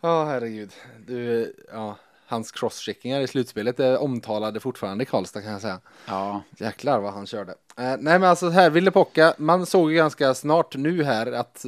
Ja, 0.00 0.22
oh, 0.22 0.26
herregud. 0.26 0.72
Du, 1.06 1.54
ja 1.72 1.96
hans 2.26 2.52
crosscheckingar 2.52 3.20
i 3.20 3.26
slutspelet 3.26 3.80
är 3.80 3.98
omtalade 3.98 4.60
fortfarande 4.60 5.02
i 5.02 5.06
Karlstad 5.06 5.42
kan 5.42 5.52
jag 5.52 5.60
säga. 5.60 5.80
Ja. 6.06 6.42
Jäklar 6.56 7.00
vad 7.00 7.12
han 7.12 7.26
körde. 7.26 7.52
Eh, 7.52 7.84
nej 7.84 7.98
men 7.98 8.24
alltså 8.24 8.48
här, 8.48 8.70
Ville 8.70 8.90
Pocka, 8.90 9.34
man 9.38 9.66
såg 9.66 9.90
ju 9.90 9.96
ganska 9.96 10.34
snart 10.34 10.76
nu 10.76 11.04
här 11.04 11.32
att 11.32 11.66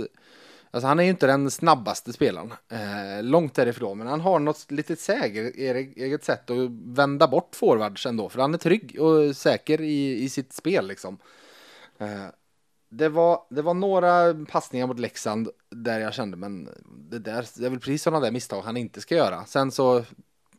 Alltså 0.77 0.87
han 0.87 0.99
är 0.99 1.03
ju 1.05 1.11
inte 1.11 1.27
den 1.27 1.51
snabbaste 1.51 2.13
spelaren, 2.13 2.53
eh, 2.69 3.23
långt 3.23 3.55
därifrån, 3.55 3.99
men 3.99 4.07
han 4.07 4.21
har 4.21 4.39
något 4.39 4.71
litet 4.71 5.01
säger, 5.01 5.75
eget 5.75 6.25
sätt 6.25 6.51
att 6.51 6.71
vända 6.71 7.29
bort 7.29 7.55
forwards 7.55 8.07
ändå, 8.07 8.29
för 8.29 8.41
han 8.41 8.55
är 8.55 8.59
trygg 8.59 9.01
och 9.01 9.37
säker 9.37 9.81
i, 9.81 10.25
i 10.25 10.29
sitt 10.29 10.53
spel 10.53 10.87
liksom. 10.87 11.19
Eh, 11.99 12.27
det, 12.89 13.09
var, 13.09 13.47
det 13.51 13.63
var 13.63 13.75
några 13.75 14.45
passningar 14.45 14.87
mot 14.87 14.99
Leksand 14.99 15.49
där 15.71 16.01
jag 16.01 16.15
kände, 16.15 16.37
men 16.37 16.69
det 17.11 17.19
där, 17.19 17.47
det 17.57 17.67
är 17.67 17.71
väl 17.71 17.81
precis 17.81 18.03
sådana 18.03 18.25
där 18.25 18.33
misstag 18.33 18.63
han 18.63 18.77
inte 18.77 19.01
ska 19.01 19.15
göra. 19.15 19.45
Sen 19.45 19.71
så 19.71 20.05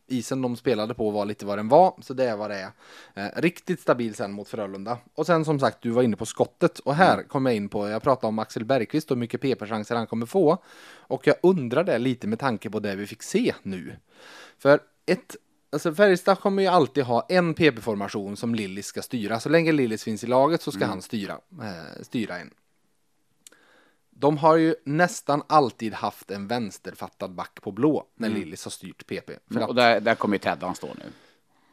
isen 0.08 0.42
de 0.42 0.56
spelade 0.56 0.94
på 0.94 1.10
var 1.10 1.24
lite 1.24 1.46
vad 1.46 1.58
den 1.58 1.68
var, 1.68 1.94
så 2.00 2.14
det 2.14 2.24
är 2.24 2.36
vad 2.36 2.50
det 2.50 2.56
är. 2.56 2.70
Eh, 3.14 3.40
riktigt 3.40 3.80
stabil 3.80 4.14
sen 4.14 4.32
mot 4.32 4.48
Frölunda. 4.48 4.98
Och 5.14 5.26
sen 5.26 5.44
som 5.44 5.60
sagt, 5.60 5.82
du 5.82 5.90
var 5.90 6.02
inne 6.02 6.16
på 6.16 6.26
skottet 6.26 6.78
och 6.78 6.94
här 6.94 7.14
mm. 7.14 7.28
kom 7.28 7.46
jag 7.46 7.54
in 7.54 7.68
på, 7.68 7.88
jag 7.88 8.02
pratade 8.02 8.26
om 8.26 8.38
Axel 8.38 8.64
Bergqvist 8.64 9.10
och 9.10 9.16
hur 9.16 9.20
mycket 9.20 9.40
PP-chanser 9.40 9.96
han 9.96 10.06
kommer 10.06 10.26
få. 10.26 10.58
Och 10.96 11.26
jag 11.26 11.36
undrar 11.42 11.84
det 11.84 11.98
lite 11.98 12.26
med 12.26 12.38
tanke 12.38 12.70
på 12.70 12.80
det 12.80 12.96
vi 12.96 13.06
fick 13.06 13.22
se 13.22 13.54
nu. 13.62 13.96
För 14.58 14.80
ett 15.06 15.36
Alltså 15.70 15.94
Färjestad 15.94 16.40
kommer 16.40 16.62
ju 16.62 16.68
alltid 16.68 17.04
ha 17.04 17.26
en 17.28 17.54
PP-formation 17.54 18.36
som 18.36 18.54
Lillis 18.54 18.86
ska 18.86 19.02
styra. 19.02 19.40
Så 19.40 19.48
länge 19.48 19.72
Lillis 19.72 20.04
finns 20.04 20.24
i 20.24 20.26
laget 20.26 20.62
så 20.62 20.70
ska 20.70 20.84
mm. 20.84 20.90
han 20.90 21.02
styra, 21.02 21.32
eh, 21.62 22.02
styra 22.02 22.38
en. 22.38 22.50
De 24.20 24.38
har 24.38 24.56
ju 24.56 24.74
nästan 24.84 25.42
alltid 25.46 25.94
haft 25.94 26.30
en 26.30 26.48
vänsterfattad 26.48 27.34
back 27.34 27.58
på 27.62 27.72
blå 27.72 28.04
när 28.16 28.28
mm. 28.28 28.40
Lillis 28.40 28.64
har 28.64 28.70
styrt 28.70 29.06
PP. 29.06 29.30
För 29.50 29.60
att, 29.60 29.68
och 29.68 29.74
där, 29.74 30.00
där 30.00 30.14
kommer 30.14 30.34
ju 30.34 30.38
Teddan 30.38 30.74
stå 30.74 30.86
nu. 30.86 31.04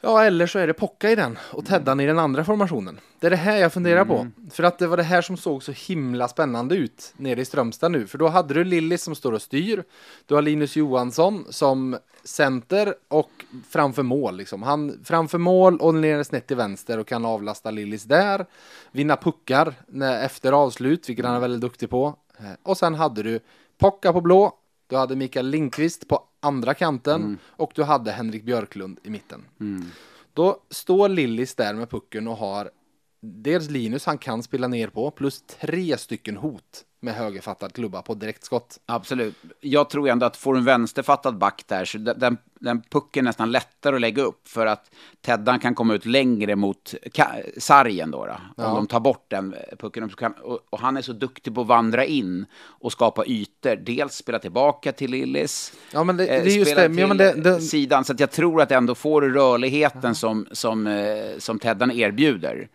Ja, 0.01 0.23
eller 0.23 0.47
så 0.47 0.59
är 0.59 0.67
det 0.67 0.73
Pocka 0.73 1.11
i 1.11 1.15
den 1.15 1.37
och 1.51 1.65
Teddan 1.65 1.93
mm. 1.93 2.03
i 2.03 2.07
den 2.07 2.19
andra 2.19 2.45
formationen. 2.45 2.99
Det 3.19 3.27
är 3.27 3.31
det 3.31 3.37
här 3.37 3.57
jag 3.57 3.73
funderar 3.73 4.01
mm. 4.01 4.07
på. 4.07 4.27
För 4.51 4.63
att 4.63 4.79
det 4.79 4.87
var 4.87 4.97
det 4.97 5.03
här 5.03 5.21
som 5.21 5.37
såg 5.37 5.63
så 5.63 5.71
himla 5.71 6.27
spännande 6.27 6.75
ut 6.75 7.13
nere 7.17 7.41
i 7.41 7.45
Strömstad 7.45 7.91
nu. 7.91 8.07
För 8.07 8.17
då 8.17 8.27
hade 8.27 8.53
du 8.53 8.63
Lillis 8.63 9.03
som 9.03 9.15
står 9.15 9.31
och 9.31 9.41
styr. 9.41 9.83
Du 10.25 10.35
har 10.35 10.41
Linus 10.41 10.75
Johansson 10.75 11.45
som 11.49 11.97
center 12.23 12.95
och 13.07 13.31
framför 13.69 14.03
mål. 14.03 14.37
Liksom. 14.37 14.63
Han 14.63 14.99
framför 15.03 15.37
mål 15.37 15.77
och 15.77 15.95
ner 15.95 16.23
snett 16.23 16.47
till 16.47 16.57
vänster 16.57 16.99
och 16.99 17.07
kan 17.07 17.25
avlasta 17.25 17.71
Lillis 17.71 18.03
där. 18.03 18.45
Vinna 18.91 19.15
puckar 19.15 19.73
när, 19.87 20.25
efter 20.25 20.51
avslut, 20.51 21.09
vilket 21.09 21.25
han 21.25 21.35
är 21.35 21.39
väldigt 21.39 21.61
duktig 21.61 21.89
på. 21.89 22.15
Eh, 22.39 22.51
och 22.63 22.77
sen 22.77 22.95
hade 22.95 23.23
du 23.23 23.39
Pocka 23.77 24.13
på 24.13 24.21
blå, 24.21 24.53
du 24.87 24.95
hade 24.95 25.15
Mikael 25.15 25.49
Lindqvist 25.49 26.07
på 26.07 26.23
andra 26.39 26.73
kanten 26.73 27.21
mm. 27.21 27.37
och 27.47 27.71
du 27.75 27.83
hade 27.83 28.11
Henrik 28.11 28.43
Björklund 28.43 28.99
i 29.03 29.09
mitten. 29.09 29.45
Mm. 29.59 29.85
Då 30.33 30.59
står 30.69 31.09
Lillis 31.09 31.55
där 31.55 31.73
med 31.73 31.89
pucken 31.89 32.27
och 32.27 32.37
har 32.37 32.69
dels 33.21 33.69
Linus 33.69 34.05
han 34.05 34.17
kan 34.17 34.43
spela 34.43 34.67
ner 34.67 34.87
på 34.87 35.11
plus 35.11 35.41
tre 35.41 35.97
stycken 35.97 36.37
hot 36.37 36.83
med 37.05 37.15
högerfattad 37.15 37.73
klubba 37.73 38.01
på 38.01 38.13
direktskott. 38.13 38.79
Absolut. 38.85 39.35
Jag 39.59 39.89
tror 39.89 40.09
ändå 40.09 40.25
att 40.25 40.37
får 40.37 40.53
du 40.53 40.59
en 40.59 40.65
vänsterfattad 40.65 41.37
back 41.37 41.63
där, 41.67 41.85
så 41.85 41.97
den, 41.97 42.37
den 42.59 42.81
pucken 42.81 43.25
är 43.25 43.29
nästan 43.29 43.51
lättare 43.51 43.95
att 43.95 44.01
lägga 44.01 44.23
upp 44.23 44.47
för 44.47 44.65
att 44.65 44.91
Teddan 45.21 45.59
kan 45.59 45.75
komma 45.75 45.93
ut 45.93 46.05
längre 46.05 46.55
mot 46.55 46.93
sargen 47.57 48.11
då. 48.11 48.25
då 48.25 48.35
ja. 48.57 48.67
Om 48.67 48.75
de 48.75 48.87
tar 48.87 48.99
bort 48.99 49.25
den 49.27 49.55
pucken. 49.79 50.11
Och, 50.43 50.59
och, 50.69 50.79
han 50.79 50.97
är 50.97 51.01
så 51.01 51.13
duktig 51.13 51.55
på 51.55 51.61
att 51.61 51.67
vandra 51.67 52.05
in 52.05 52.45
och 52.65 52.91
skapa 52.91 53.25
ytor. 53.25 53.75
Dels 53.75 54.13
spela 54.13 54.39
tillbaka 54.39 54.91
till 54.91 55.11
Lillis. 55.11 55.73
Ja, 55.91 56.03
men 56.03 56.17
det, 56.17 56.25
det 56.25 56.31
är 56.31 56.45
just 56.45 56.75
det. 56.75 56.93
Ja, 56.95 57.07
men 57.07 57.17
det, 57.17 57.33
det... 57.33 57.61
Sidan. 57.61 58.05
Så 58.05 58.13
jag 58.17 58.31
tror 58.31 58.61
att 58.61 58.71
ändå 58.71 58.95
får 58.95 59.21
du 59.21 59.33
rörligheten 59.33 60.15
som, 60.15 60.47
som, 60.51 60.87
eh, 60.87 61.37
som 61.37 61.59
Teddan 61.59 61.91
erbjuder 61.91 62.67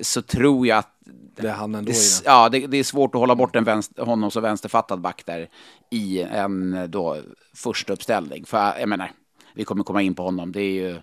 så 0.00 0.22
tror 0.22 0.66
jag 0.66 0.78
att 0.78 0.93
det 1.42 1.48
är 1.48 1.52
han 1.52 1.74
ändå 1.74 1.92
det, 1.92 2.22
ja, 2.24 2.48
det, 2.48 2.66
det, 2.66 2.76
är 2.76 2.84
svårt 2.84 3.14
att 3.14 3.20
hålla 3.20 3.34
bort 3.34 3.56
en 3.56 3.64
vänster, 3.64 4.02
honom 4.02 4.30
som 4.30 4.42
vänsterfattad 4.42 5.00
back 5.00 5.22
där 5.26 5.48
i 5.90 6.22
en 6.22 6.86
då 6.88 7.16
första 7.54 7.92
uppställning. 7.92 8.44
För 8.44 8.78
jag 8.78 8.88
menar, 8.88 9.12
vi 9.54 9.64
kommer 9.64 9.84
komma 9.84 10.02
in 10.02 10.14
på 10.14 10.22
honom. 10.22 10.52
Det 10.52 10.60
är 10.60 10.72
ju, 10.72 11.00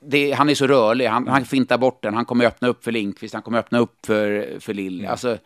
det, 0.00 0.32
han 0.32 0.48
är 0.48 0.54
så 0.54 0.66
rörlig, 0.66 1.06
han, 1.06 1.28
han 1.28 1.44
fintar 1.44 1.78
bort 1.78 2.02
den, 2.02 2.14
han 2.14 2.24
kommer 2.24 2.44
öppna 2.44 2.68
upp 2.68 2.84
för 2.84 2.92
Linkvist, 2.92 3.34
han 3.34 3.42
kommer 3.42 3.58
öppna 3.58 3.78
upp 3.78 4.06
för, 4.06 4.56
för 4.60 4.74
Lill. 4.74 4.98
Mm. 4.98 5.10
Alltså, 5.10 5.38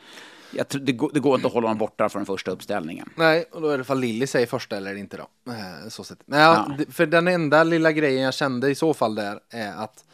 jag 0.55 0.69
tror, 0.69 0.81
det, 0.81 0.93
går, 0.93 1.11
det 1.15 1.21
går 1.21 1.35
inte 1.35 1.47
att 1.47 1.53
hålla 1.53 1.69
honom 1.69 1.79
borta 1.79 2.09
från 2.09 2.21
den 2.21 2.27
första 2.27 2.51
uppställningen. 2.51 3.09
Nej, 3.17 3.45
och 3.53 3.63
då 3.63 3.69
är 3.69 3.79
det 3.79 3.85
fall 3.85 4.01
Lilly 4.01 4.27
säger 4.27 4.47
första 4.47 4.77
eller 4.77 4.95
inte 4.95 5.17
då. 5.17 5.53
Eh, 5.53 5.89
så 5.89 6.05
sett. 6.05 6.19
Men 6.27 6.41
ja. 6.41 6.77
För 6.91 7.07
den 7.07 7.29
enda 7.29 7.65
lilla 7.65 7.93
grejen 7.93 8.23
jag 8.23 8.35
kände 8.35 8.71
i 8.71 8.75
så 8.75 8.95
fall 8.95 9.15
där 9.15 9.41
är 9.51 9.73
att 9.77 10.05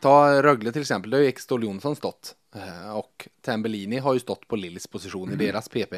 ta 0.00 0.42
Rögle 0.42 0.72
till 0.72 0.80
exempel, 0.80 1.10
där 1.10 1.18
har 1.18 1.22
ju 1.22 1.28
Ekstol 1.28 1.64
Jonsson 1.64 1.96
stått. 1.96 2.34
Eh, 2.54 2.96
och 2.96 3.28
Tambellini 3.40 3.98
har 3.98 4.14
ju 4.14 4.20
stått 4.20 4.48
på 4.48 4.56
Lillys 4.56 4.86
position 4.86 5.28
mm. 5.28 5.40
i 5.40 5.46
deras 5.46 5.68
PP. 5.68 5.94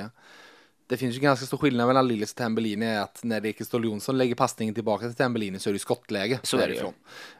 Det 0.86 0.96
finns 0.96 1.16
ju 1.16 1.20
ganska 1.20 1.46
stor 1.46 1.58
skillnad 1.58 1.86
mellan 1.86 2.08
Lillis 2.08 2.32
och 2.32 2.36
Tambellini 2.36 2.86
är 2.86 3.00
att 3.00 3.24
när 3.24 3.46
Ekeståhl 3.46 3.84
Jonsson 3.84 4.18
lägger 4.18 4.34
passningen 4.34 4.74
tillbaka 4.74 5.06
till 5.06 5.14
Tambellini 5.14 5.58
så 5.58 5.70
är 5.70 5.72
det 5.72 5.78
skottläge 5.78 6.40
så 6.42 6.56
därifrån. 6.56 6.92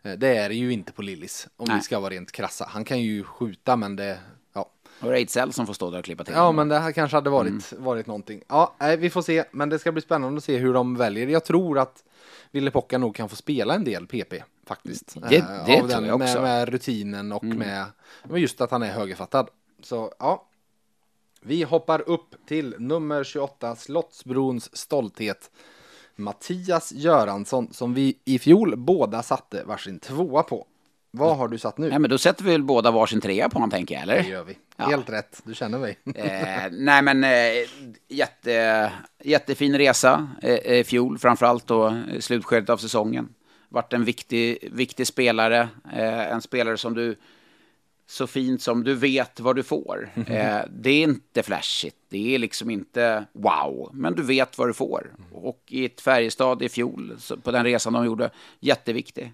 Är 0.02 0.10
det, 0.10 0.16
det 0.16 0.36
är 0.36 0.48
det 0.48 0.54
ju 0.54 0.72
inte 0.72 0.92
på 0.92 1.02
Lillis 1.02 1.48
om 1.56 1.64
Nej. 1.68 1.76
vi 1.76 1.82
ska 1.82 2.00
vara 2.00 2.14
rent 2.14 2.32
krassa. 2.32 2.66
Han 2.68 2.84
kan 2.84 3.00
ju 3.00 3.24
skjuta 3.24 3.76
men 3.76 3.96
det, 3.96 4.18
ja. 4.52 4.70
Och 5.00 5.10
Reitzell 5.10 5.52
som 5.52 5.66
får 5.66 5.74
stå 5.74 5.90
där 5.90 5.98
och 5.98 6.04
klippa 6.04 6.24
till. 6.24 6.34
Ja, 6.34 6.52
men 6.52 6.68
det 6.68 6.78
här 6.78 6.92
kanske 6.92 7.16
hade 7.16 7.30
varit, 7.30 7.72
mm. 7.72 7.84
varit 7.84 8.06
någonting. 8.06 8.42
Ja, 8.48 8.76
vi 8.98 9.10
får 9.10 9.22
se, 9.22 9.44
men 9.52 9.68
det 9.68 9.78
ska 9.78 9.92
bli 9.92 10.02
spännande 10.02 10.38
att 10.38 10.44
se 10.44 10.58
hur 10.58 10.74
de 10.74 10.96
väljer. 10.96 11.26
Jag 11.26 11.44
tror 11.44 11.78
att 11.78 12.04
Ville 12.52 12.70
Pocka 12.70 12.98
nog 12.98 13.14
kan 13.14 13.28
få 13.28 13.36
spela 13.36 13.74
en 13.74 13.84
del 13.84 14.06
PP 14.06 14.34
faktiskt. 14.66 15.16
Det, 15.28 15.36
eh, 15.36 15.66
det 15.66 15.78
tror 15.78 15.88
den, 15.88 16.04
jag 16.04 16.22
också. 16.22 16.34
Med, 16.34 16.42
med 16.42 16.68
rutinen 16.68 17.32
och 17.32 17.44
mm. 17.44 17.58
med, 17.58 17.84
med 18.24 18.40
just 18.40 18.60
att 18.60 18.70
han 18.70 18.82
är 18.82 18.92
högerfattad. 18.92 19.48
Så 19.82 20.12
ja, 20.18 20.48
vi 21.40 21.62
hoppar 21.62 22.08
upp 22.08 22.46
till 22.46 22.74
nummer 22.78 23.24
28, 23.24 23.76
Slottsbrons 23.76 24.76
stolthet. 24.76 25.50
Mattias 26.16 26.92
Göransson 26.92 27.72
som 27.72 27.94
vi 27.94 28.18
i 28.24 28.38
fjol 28.38 28.76
båda 28.76 29.22
satte 29.22 29.64
varsin 29.64 29.98
tvåa 29.98 30.42
på. 30.42 30.66
Vad 31.14 31.36
har 31.36 31.48
du 31.48 31.58
satt 31.58 31.78
nu? 31.78 31.88
Nej, 31.88 31.98
men 31.98 32.10
då 32.10 32.18
sätter 32.18 32.44
vi 32.44 32.50
väl 32.50 32.62
båda 32.62 32.90
varsin 32.90 33.20
trea 33.20 33.48
på 33.48 33.54
honom, 33.54 33.70
tänker 33.70 33.94
jag, 33.94 34.02
eller? 34.02 34.22
Det 34.22 34.28
gör 34.28 34.44
vi. 34.44 34.58
Ja. 34.76 34.84
Helt 34.84 35.10
rätt, 35.10 35.40
du 35.44 35.54
känner 35.54 35.78
mig. 35.78 35.98
eh, 36.14 36.70
nej, 36.70 37.02
men 37.02 37.24
eh, 37.24 37.30
jätte, 38.08 38.92
jättefin 39.22 39.78
resa 39.78 40.28
eh, 40.42 40.50
i 40.50 40.78
eh, 40.78 40.84
fjol, 40.84 41.18
framförallt 41.18 41.66
då 41.66 42.02
slutskedet 42.20 42.70
av 42.70 42.76
säsongen. 42.76 43.28
Vart 43.68 43.92
en 43.92 44.04
viktig, 44.04 44.68
viktig 44.72 45.06
spelare, 45.06 45.68
eh, 45.92 46.32
en 46.32 46.42
spelare 46.42 46.76
som 46.76 46.94
du 46.94 47.16
så 48.06 48.26
fint 48.26 48.62
som 48.62 48.84
du 48.84 48.94
vet 48.94 49.40
vad 49.40 49.56
du 49.56 49.62
får. 49.62 50.10
Mm 50.14 50.26
-hmm. 50.28 50.60
eh, 50.60 50.64
det 50.70 50.90
är 50.90 51.02
inte 51.02 51.42
flashigt, 51.42 51.96
det 52.08 52.34
är 52.34 52.38
liksom 52.38 52.70
inte 52.70 53.24
wow, 53.32 53.90
men 53.92 54.14
du 54.14 54.22
vet 54.22 54.58
vad 54.58 54.68
du 54.68 54.74
får. 54.74 55.10
Och 55.32 55.62
i 55.68 55.84
ett 55.84 56.00
Färjestad 56.00 56.62
i 56.62 56.68
fjol, 56.68 57.16
på 57.42 57.50
den 57.50 57.64
resan 57.64 57.92
de 57.92 58.04
gjorde, 58.04 58.30
jätteviktig. 58.60 59.32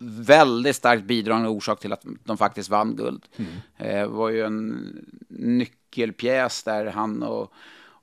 Eh, 0.00 0.06
väldigt 0.06 0.76
starkt 0.76 1.04
bidragande 1.04 1.48
orsak 1.48 1.80
till 1.80 1.92
att 1.92 2.04
de 2.24 2.36
faktiskt 2.36 2.68
vann 2.68 2.96
guld. 2.96 3.26
Mm. 3.36 3.50
Eh, 3.76 4.06
var 4.06 4.28
ju 4.28 4.42
en 4.42 4.86
nyckelpjäs 5.28 6.62
där 6.62 6.86
han 6.86 7.22
och, 7.22 7.52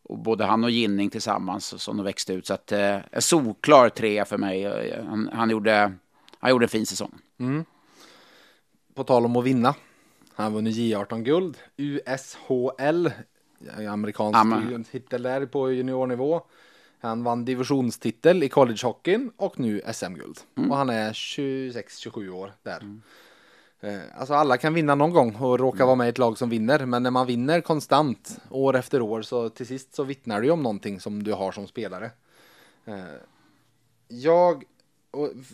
och 0.04 0.18
både 0.18 0.46
han 0.46 0.64
och 0.64 0.72
Ginning 0.72 1.10
tillsammans 1.10 1.82
som 1.82 1.98
de 1.98 2.04
växte 2.04 2.34
ut. 2.34 2.48
Så 2.48 2.54
att 2.54 2.72
eh, 2.72 2.98
en 3.12 3.22
solklar 3.22 3.90
trea 3.90 4.26
för 4.26 4.38
mig. 4.38 4.94
Han, 5.08 5.30
han, 5.34 5.50
gjorde, 5.50 5.94
han 6.40 6.50
gjorde 6.50 6.66
en 6.66 6.70
fin 6.70 6.86
säsong. 6.86 7.12
Mm 7.40 7.66
på 8.94 9.04
tal 9.04 9.26
om 9.26 9.36
att 9.36 9.44
vinna. 9.44 9.76
Han 10.34 10.46
har 10.46 10.52
vunnit 10.52 10.76
J18-guld, 10.76 11.58
USHL, 11.78 13.12
amerikansk 13.90 14.40
Amen. 14.40 14.84
titel 14.84 15.24
där 15.24 15.46
på 15.46 15.72
juniornivå. 15.72 16.42
Han 17.04 17.24
vann 17.24 17.46
divisionstitel 17.46 18.44
i 18.44 18.50
collegehockeyn 18.50 19.32
och 19.38 19.60
nu 19.60 19.82
SM-guld. 19.94 20.40
Mm. 20.58 20.72
Och 20.72 20.78
han 20.78 20.90
är 20.90 21.14
26-27 21.14 22.30
år 22.30 22.54
där. 22.64 22.80
Mm. 22.80 23.02
Eh, 23.80 24.02
alltså 24.18 24.34
alla 24.34 24.58
kan 24.58 24.74
vinna 24.74 24.96
någon 24.96 25.14
gång 25.14 25.36
och 25.36 25.60
råka 25.60 25.78
mm. 25.78 25.88
vara 25.88 25.96
med 25.96 26.06
i 26.06 26.10
ett 26.10 26.18
lag 26.18 26.38
som 26.38 26.50
vinner. 26.50 26.86
Men 26.86 27.04
när 27.04 27.12
man 27.12 27.28
vinner 27.28 27.62
konstant 27.62 28.40
år 28.50 28.76
efter 28.76 29.02
år 29.02 29.22
så 29.22 29.50
till 29.50 29.68
sist 29.68 29.96
så 29.96 30.04
vittnar 30.04 30.42
det 30.42 30.46
ju 30.46 30.52
om 30.52 30.64
någonting 30.64 31.00
som 31.00 31.24
du 31.24 31.34
har 31.34 31.52
som 31.52 31.68
spelare. 31.68 32.12
Eh, 32.86 33.04
jag 34.08 34.64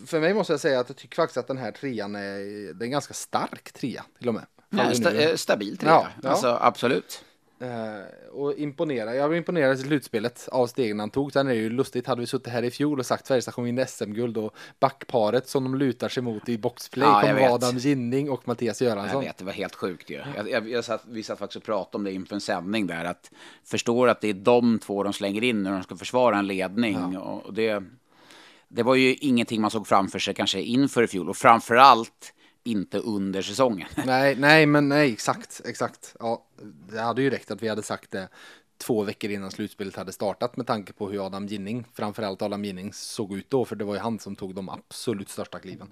för 0.05 0.19
mig 0.19 0.33
måste 0.33 0.53
jag 0.53 0.59
säga 0.59 0.79
att 0.79 0.89
jag 0.89 0.97
tycker 0.97 1.15
faktiskt 1.15 1.37
att 1.37 1.47
den 1.47 1.57
här 1.57 1.71
trean 1.71 2.15
är, 2.15 2.39
det 2.73 2.83
är 2.83 2.85
en 2.85 2.91
ganska 2.91 3.13
stark 3.13 3.71
trea 3.71 4.05
till 4.17 4.27
och 4.27 4.33
med. 4.33 4.45
Ja, 4.69 4.93
sta, 4.93 5.11
eh, 5.11 5.35
stabil 5.35 5.77
trea, 5.77 5.91
ja, 5.91 6.07
ja. 6.23 6.29
alltså 6.29 6.57
absolut. 6.61 7.25
Uh, 7.61 8.31
och 8.31 8.57
imponera. 8.57 9.15
Jag 9.15 9.29
var 9.29 9.35
imponerad 9.35 9.79
i 9.79 9.81
slutspelet 9.81 10.49
av 10.51 10.67
stegen 10.67 10.99
han 10.99 11.09
tog. 11.09 11.33
Sen 11.33 11.47
är 11.47 11.51
det 11.51 11.57
ju 11.57 11.69
lustigt, 11.69 12.07
hade 12.07 12.21
vi 12.21 12.27
suttit 12.27 12.53
här 12.53 12.63
i 12.63 12.71
fjol 12.71 12.99
och 12.99 13.05
sagt 13.05 13.27
Färjestad 13.27 13.53
kommer 13.53 13.65
vinna 13.65 13.85
SM-guld 13.85 14.37
och 14.37 14.55
backparet 14.79 15.47
som 15.47 15.63
de 15.63 15.75
lutar 15.75 16.09
sig 16.09 16.23
mot 16.23 16.49
i 16.49 16.57
boxplay 16.57 17.07
ja, 17.07 17.21
kommer 17.21 17.39
vara 17.39 17.51
Adam 17.51 17.77
Ginning 17.77 18.29
och 18.29 18.47
Mattias 18.47 18.81
Göransson. 18.81 19.21
Jag 19.21 19.29
vet, 19.29 19.37
det 19.37 19.45
var 19.45 19.51
helt 19.51 19.75
sjukt 19.75 20.09
ju. 20.09 20.15
Ja. 20.15 20.23
Jag, 20.35 20.49
jag, 20.49 20.69
jag 20.69 20.85
satt, 20.85 21.03
vi 21.09 21.23
satt 21.23 21.39
faktiskt 21.39 21.57
och 21.57 21.63
pratade 21.63 21.97
om 21.97 22.03
det 22.03 22.11
inför 22.11 22.35
en 22.35 22.41
sändning 22.41 22.87
där, 22.87 23.05
att 23.05 23.31
förstår 23.63 24.07
att 24.07 24.21
det 24.21 24.29
är 24.29 24.33
de 24.33 24.79
två 24.79 25.03
de 25.03 25.13
slänger 25.13 25.43
in 25.43 25.63
när 25.63 25.71
de 25.71 25.83
ska 25.83 25.95
försvara 25.95 26.37
en 26.37 26.47
ledning. 26.47 27.11
Ja. 27.13 27.19
Och 27.19 27.53
det, 27.53 27.83
det 28.67 28.83
var 28.83 28.95
ju 28.95 29.15
ingenting 29.15 29.61
man 29.61 29.71
såg 29.71 29.87
framför 29.87 30.19
sig 30.19 30.33
kanske 30.33 30.61
inför 30.61 31.03
i 31.03 31.07
fjol 31.07 31.29
och 31.29 31.37
framförallt 31.37 32.33
inte 32.63 32.99
under 32.99 33.41
säsongen. 33.41 33.87
Nej, 34.05 34.35
nej, 34.35 34.65
men 34.65 34.89
nej, 34.89 35.13
exakt, 35.13 35.61
exakt. 35.65 36.15
Ja, 36.19 36.45
det 36.91 37.01
hade 37.01 37.21
ju 37.21 37.29
räckt 37.29 37.51
att 37.51 37.63
vi 37.63 37.67
hade 37.67 37.83
sagt 37.83 38.11
det 38.11 38.27
två 38.77 39.03
veckor 39.03 39.31
innan 39.31 39.51
slutspelet 39.51 39.95
hade 39.95 40.11
startat 40.11 40.57
med 40.57 40.67
tanke 40.67 40.93
på 40.93 41.09
hur 41.09 41.25
Adam 41.25 41.47
Ginning, 41.47 41.85
framförallt 41.93 42.41
Adam 42.41 42.65
Ginning, 42.65 42.93
såg 42.93 43.37
ut 43.37 43.49
då, 43.49 43.65
för 43.65 43.75
det 43.75 43.85
var 43.85 43.93
ju 43.93 43.99
han 43.99 44.19
som 44.19 44.35
tog 44.35 44.55
de 44.55 44.69
absolut 44.69 45.29
största 45.29 45.59
kliven. 45.59 45.87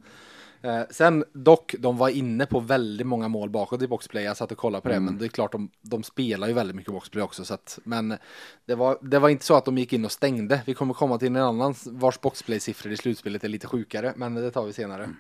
Eh, 0.62 0.82
sen 0.90 1.24
dock, 1.34 1.76
de 1.80 1.98
var 1.98 2.10
inne 2.10 2.46
på 2.46 2.60
väldigt 2.60 3.08
många 3.08 3.28
mål 3.28 3.50
bakåt 3.50 3.82
i 3.82 3.88
boxplay. 3.88 4.24
Jag 4.24 4.38
satt 4.38 4.52
och 4.52 4.58
kollade 4.58 4.82
på 4.82 4.90
det, 4.90 4.96
mm. 4.96 5.06
men 5.06 5.18
det 5.18 5.26
är 5.26 5.30
klart 5.30 5.52
de, 5.52 5.70
de 5.82 6.04
spelar 6.04 6.48
ju 6.48 6.54
väldigt 6.54 6.76
mycket 6.76 6.94
boxplay 6.94 7.24
också. 7.24 7.46
Så 7.46 7.54
att, 7.54 7.80
men 7.84 8.18
det 8.66 8.76
var, 8.76 8.98
det 9.02 9.20
var 9.20 9.30
inte 9.30 9.46
så 9.46 9.56
att 9.56 9.66
de 9.66 9.78
gick 9.78 9.94
in 9.94 10.06
och 10.06 10.12
stängde. 10.12 10.62
Vi 10.66 10.74
kommer 10.74 10.94
komma 10.94 11.18
till 11.18 11.28
en 11.28 11.36
annan 11.36 11.76
vars 11.86 12.22
boxplay-siffror 12.22 12.92
i 12.92 12.98
slutspelet 12.98 13.44
är 13.44 13.50
lite 13.50 13.68
sjukare, 13.68 14.14
men 14.16 14.36
det 14.36 14.52
tar 14.52 14.66
vi 14.66 14.74
senare. 14.74 15.04
Mm. 15.04 15.16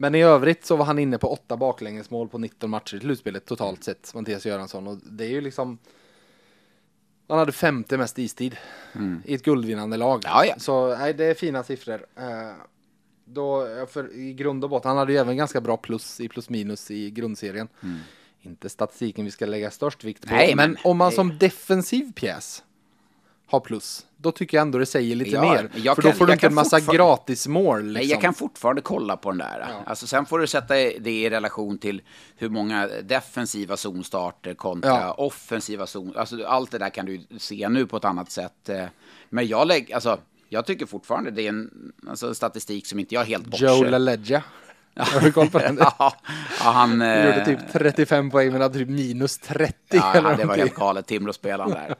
Men 0.00 0.14
i 0.14 0.22
övrigt 0.22 0.64
så 0.64 0.76
var 0.76 0.84
han 0.84 0.98
inne 0.98 1.18
på 1.18 1.32
åtta 1.32 1.56
baklängesmål 1.56 2.28
på 2.28 2.38
19 2.38 2.70
matcher 2.70 2.96
i 2.96 3.00
slutspelet 3.00 3.44
totalt 3.44 3.84
sett, 3.84 4.14
Mattias 4.14 4.46
Göransson. 4.46 4.86
Och 4.86 4.96
det 4.96 5.24
är 5.24 5.28
ju 5.28 5.40
liksom... 5.40 5.78
Han 7.28 7.38
hade 7.38 7.52
femte 7.52 7.98
mest 7.98 8.18
istid 8.18 8.56
mm. 8.92 9.22
i 9.24 9.34
ett 9.34 9.42
guldvinnande 9.42 9.96
lag. 9.96 10.20
Ja, 10.24 10.44
ja. 10.44 10.54
Så 10.58 10.96
nej, 10.96 11.14
det 11.14 11.24
är 11.24 11.34
fina 11.34 11.62
siffror. 11.62 11.94
Uh, 11.94 12.52
då, 13.24 13.66
för 13.90 14.14
i 14.14 14.32
grund 14.32 14.64
och 14.64 14.70
botten, 14.70 14.88
han 14.88 14.98
hade 14.98 15.12
ju 15.12 15.18
även 15.18 15.36
ganska 15.36 15.60
bra 15.60 15.76
plus 15.76 16.20
i 16.20 16.28
plus 16.28 16.48
minus 16.48 16.90
i 16.90 17.10
grundserien. 17.10 17.68
Mm. 17.82 17.98
Inte 18.40 18.68
statistiken 18.68 19.24
vi 19.24 19.30
ska 19.30 19.46
lägga 19.46 19.70
störst 19.70 20.04
vikt 20.04 20.28
på, 20.28 20.34
Nej, 20.34 20.54
men, 20.56 20.70
men 20.70 20.80
om 20.84 20.96
man 20.96 21.08
nej. 21.08 21.16
som 21.16 21.38
defensiv 21.38 22.12
pjäs 22.12 22.64
har 23.50 23.60
plus, 23.60 24.06
då 24.16 24.32
tycker 24.32 24.56
jag 24.56 24.62
ändå 24.62 24.78
det 24.78 24.86
säger 24.86 25.16
lite 25.16 25.30
ja, 25.30 25.40
mer. 25.42 25.68
För 25.94 26.02
kan, 26.02 26.10
då 26.10 26.12
får 26.12 26.26
du 26.26 26.32
inte 26.32 26.46
en 26.46 26.54
massa 26.54 26.80
gratismål. 26.80 27.78
Liksom. 27.78 27.92
Nej, 27.92 28.02
jag 28.02 28.08
liksom. 28.08 28.22
kan 28.22 28.34
fortfarande 28.34 28.82
kolla 28.82 29.16
på 29.16 29.30
den 29.30 29.38
där. 29.38 29.66
Ja. 29.68 29.82
Alltså, 29.86 30.06
sen 30.06 30.26
får 30.26 30.38
du 30.38 30.46
sätta 30.46 30.74
det 30.74 31.10
i 31.10 31.30
relation 31.30 31.78
till 31.78 32.02
hur 32.36 32.48
många 32.48 32.88
defensiva 33.02 33.76
zonstarter 33.76 34.54
kontra 34.54 34.90
ja. 34.90 35.12
offensiva 35.12 35.86
zon. 35.86 36.12
Alltså, 36.16 36.44
allt 36.44 36.70
det 36.70 36.78
där 36.78 36.90
kan 36.90 37.06
du 37.06 37.26
se 37.38 37.68
nu 37.68 37.86
på 37.86 37.96
ett 37.96 38.04
annat 38.04 38.30
sätt. 38.30 38.68
Eh. 38.68 38.84
Men 39.28 39.46
jag 39.46 39.68
lägger, 39.68 39.94
alltså, 39.94 40.18
jag 40.48 40.66
tycker 40.66 40.86
fortfarande 40.86 41.30
det 41.30 41.42
är 41.42 41.48
en 41.48 41.92
alltså, 42.08 42.34
statistik 42.34 42.86
som 42.86 42.98
inte 42.98 43.14
jag 43.14 43.24
helt 43.24 43.46
bortser. 43.46 43.66
Joe 43.66 43.84
LaLeggia. 43.84 44.42
Har 45.00 45.20
du 45.20 45.32
koll 45.32 45.50
på 45.50 45.58
den? 45.58 45.78
ja, 45.98 46.14
han... 46.58 46.90
Gjorde 46.90 47.44
typ 47.44 47.72
35 47.72 48.26
eh, 48.26 48.32
poäng 48.32 48.52
men 48.52 48.60
hade 48.60 48.78
typ 48.78 48.88
minus 48.88 49.38
30 49.38 49.74
ja, 49.88 50.14
eller 50.14 50.36
det 50.36 50.44
var 50.44 50.56
helt 50.56 50.74
galet, 50.74 51.06
Timrå-spelaren 51.06 51.70
där. 51.70 51.94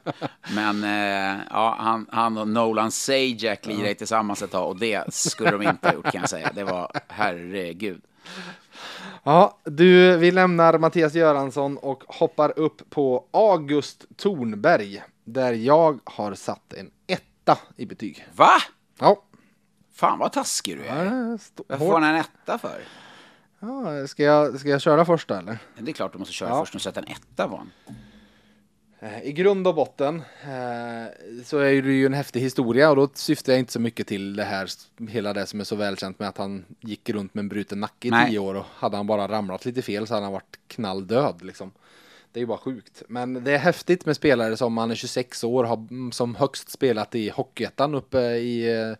Men 0.55 0.83
eh, 0.83 1.41
ja, 1.49 1.75
han, 1.79 2.07
han 2.11 2.37
och 2.37 2.47
Nolan 2.47 2.91
Sajak 2.91 3.65
lirade 3.65 3.87
ja. 3.87 3.95
tillsammans 3.95 4.41
ett 4.41 4.51
tag 4.51 4.69
och 4.69 4.79
det 4.79 5.13
skulle 5.13 5.51
de 5.51 5.61
inte 5.61 5.87
ha 5.87 5.93
gjort 5.93 6.11
kan 6.11 6.21
jag 6.21 6.29
säga. 6.29 6.49
Det 6.55 6.63
var 6.63 6.91
herregud. 7.07 8.01
Ja, 9.23 9.57
du, 9.63 10.17
vi 10.17 10.31
lämnar 10.31 10.77
Mattias 10.77 11.13
Göransson 11.13 11.77
och 11.77 12.03
hoppar 12.07 12.59
upp 12.59 12.89
på 12.89 13.25
August 13.31 14.05
Tornberg. 14.17 15.03
Där 15.23 15.53
jag 15.53 15.99
har 16.03 16.33
satt 16.33 16.73
en 16.73 16.91
etta 17.07 17.57
i 17.75 17.85
betyg. 17.85 18.27
Va? 18.35 18.49
Ja. 18.99 19.23
Fan 20.01 20.19
vad 20.19 20.31
taskig 20.31 20.77
du 20.77 20.85
är. 20.85 21.05
Ja, 21.05 21.37
stå- 21.37 21.63
Varför 21.67 21.85
får 21.85 21.93
han 21.99 22.03
en 22.03 22.15
etta 22.15 22.57
för? 22.57 22.81
Ja, 23.59 24.07
ska, 24.07 24.23
jag, 24.23 24.59
ska 24.59 24.69
jag 24.69 24.81
köra 24.81 25.05
första 25.05 25.39
eller? 25.39 25.57
Det 25.79 25.91
är 25.91 25.93
klart 25.93 26.13
du 26.13 26.19
måste 26.19 26.33
köra 26.33 26.49
Ja. 26.49 26.59
först 26.59 26.75
och 26.75 26.81
sätta 26.81 26.99
en 26.99 27.07
etta 27.07 27.47
på 27.47 27.51
honom. 27.51 27.71
Eh, 28.99 29.23
I 29.23 29.31
grund 29.31 29.67
och 29.67 29.75
botten 29.75 30.15
eh, 30.43 31.41
så 31.45 31.57
är 31.57 31.81
det 31.81 31.91
ju 31.91 32.05
en 32.05 32.13
häftig 32.13 32.39
historia 32.41 32.89
och 32.89 32.95
då 32.95 33.09
syftar 33.13 33.53
jag 33.53 33.59
inte 33.59 33.73
så 33.73 33.79
mycket 33.79 34.07
till 34.07 34.35
det 34.35 34.43
här, 34.43 34.69
hela 35.09 35.33
det 35.33 35.45
som 35.45 35.59
är 35.59 35.63
så 35.63 35.75
välkänt 35.75 36.19
med 36.19 36.29
att 36.29 36.37
han 36.37 36.65
gick 36.79 37.09
runt 37.09 37.33
med 37.33 37.41
en 37.41 37.49
bruten 37.49 37.79
nacke 37.79 38.07
i 38.07 38.11
Nej. 38.11 38.29
tio 38.29 38.39
år 38.39 38.55
och 38.55 38.65
hade 38.75 38.97
han 38.97 39.07
bara 39.07 39.27
ramlat 39.27 39.65
lite 39.65 39.81
fel 39.81 40.07
så 40.07 40.13
hade 40.13 40.25
han 40.25 40.33
varit 40.33 40.59
knalldöd 40.67 41.41
liksom. 41.43 41.71
Det 42.31 42.39
är 42.39 42.41
ju 42.41 42.47
bara 42.47 42.57
sjukt. 42.57 43.03
Men 43.07 43.43
det 43.43 43.51
är 43.51 43.57
häftigt 43.57 44.05
med 44.05 44.15
spelare 44.15 44.57
som 44.57 44.77
han 44.77 44.91
är 44.91 44.95
26 44.95 45.43
år, 45.43 45.63
har 45.63 45.75
mm, 45.77 46.11
som 46.11 46.35
högst 46.35 46.69
spelat 46.69 47.15
i 47.15 47.29
Hockeyettan 47.29 47.95
uppe 47.95 48.19
i 48.21 48.79
eh, 48.81 48.93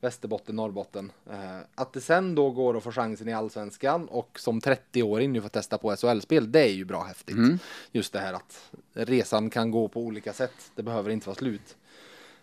Västerbotten, 0.00 0.56
Norrbotten. 0.56 1.12
Eh, 1.30 1.58
att 1.74 1.92
det 1.92 2.00
sen 2.00 2.34
då 2.34 2.50
går 2.50 2.76
att 2.76 2.82
få 2.82 2.92
chansen 2.92 3.28
i 3.28 3.32
Allsvenskan 3.32 4.08
och 4.08 4.40
som 4.40 4.60
30-åring 4.60 5.32
nu 5.32 5.42
får 5.42 5.48
testa 5.48 5.78
på 5.78 5.96
SHL-spel, 5.96 6.52
det 6.52 6.60
är 6.60 6.72
ju 6.72 6.84
bra 6.84 7.02
häftigt. 7.04 7.36
Just 7.92 8.12
det 8.12 8.18
här 8.18 8.32
att 8.32 8.70
resan 8.92 9.50
kan 9.50 9.70
gå 9.70 9.88
på 9.88 10.00
olika 10.00 10.32
sätt. 10.32 10.72
Det 10.74 10.82
behöver 10.82 11.10
inte 11.10 11.26
vara 11.26 11.36
slut. 11.36 11.76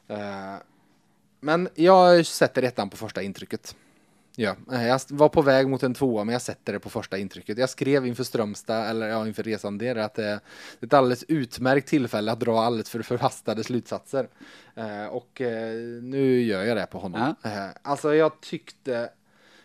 Eh, 0.07 0.55
men 1.39 1.69
jag 1.75 2.25
sätter 2.25 2.63
ettan 2.63 2.89
på 2.89 2.97
första 2.97 3.21
intrycket. 3.21 3.75
Ja, 4.38 4.55
eh, 4.71 4.88
jag 4.88 5.01
var 5.09 5.29
på 5.29 5.41
väg 5.41 5.67
mot 5.67 5.83
en 5.83 5.93
tvåa 5.93 6.23
men 6.23 6.33
jag 6.33 6.41
sätter 6.41 6.73
det 6.73 6.79
på 6.79 6.89
första 6.89 7.17
intrycket. 7.17 7.57
Jag 7.57 7.69
skrev 7.69 8.05
inför 8.05 8.23
Strömstad, 8.23 8.89
eller 8.89 9.07
ja, 9.07 9.27
inför 9.27 9.43
resan 9.43 9.77
där, 9.77 9.95
att 9.95 10.13
det 10.13 10.25
är 10.25 10.39
ett 10.81 10.93
alldeles 10.93 11.23
utmärkt 11.27 11.88
tillfälle 11.88 12.31
att 12.31 12.39
dra 12.39 12.61
alldeles 12.61 12.89
för 12.89 13.01
förhastade 13.01 13.63
slutsatser. 13.63 14.27
Eh, 14.75 15.05
och 15.05 15.41
eh, 15.41 15.73
nu 16.01 16.41
gör 16.41 16.63
jag 16.63 16.77
det 16.77 16.86
på 16.86 16.99
honom. 16.99 17.36
Eh, 17.43 17.67
alltså 17.81 18.15
jag 18.15 18.41
tyckte, 18.41 19.09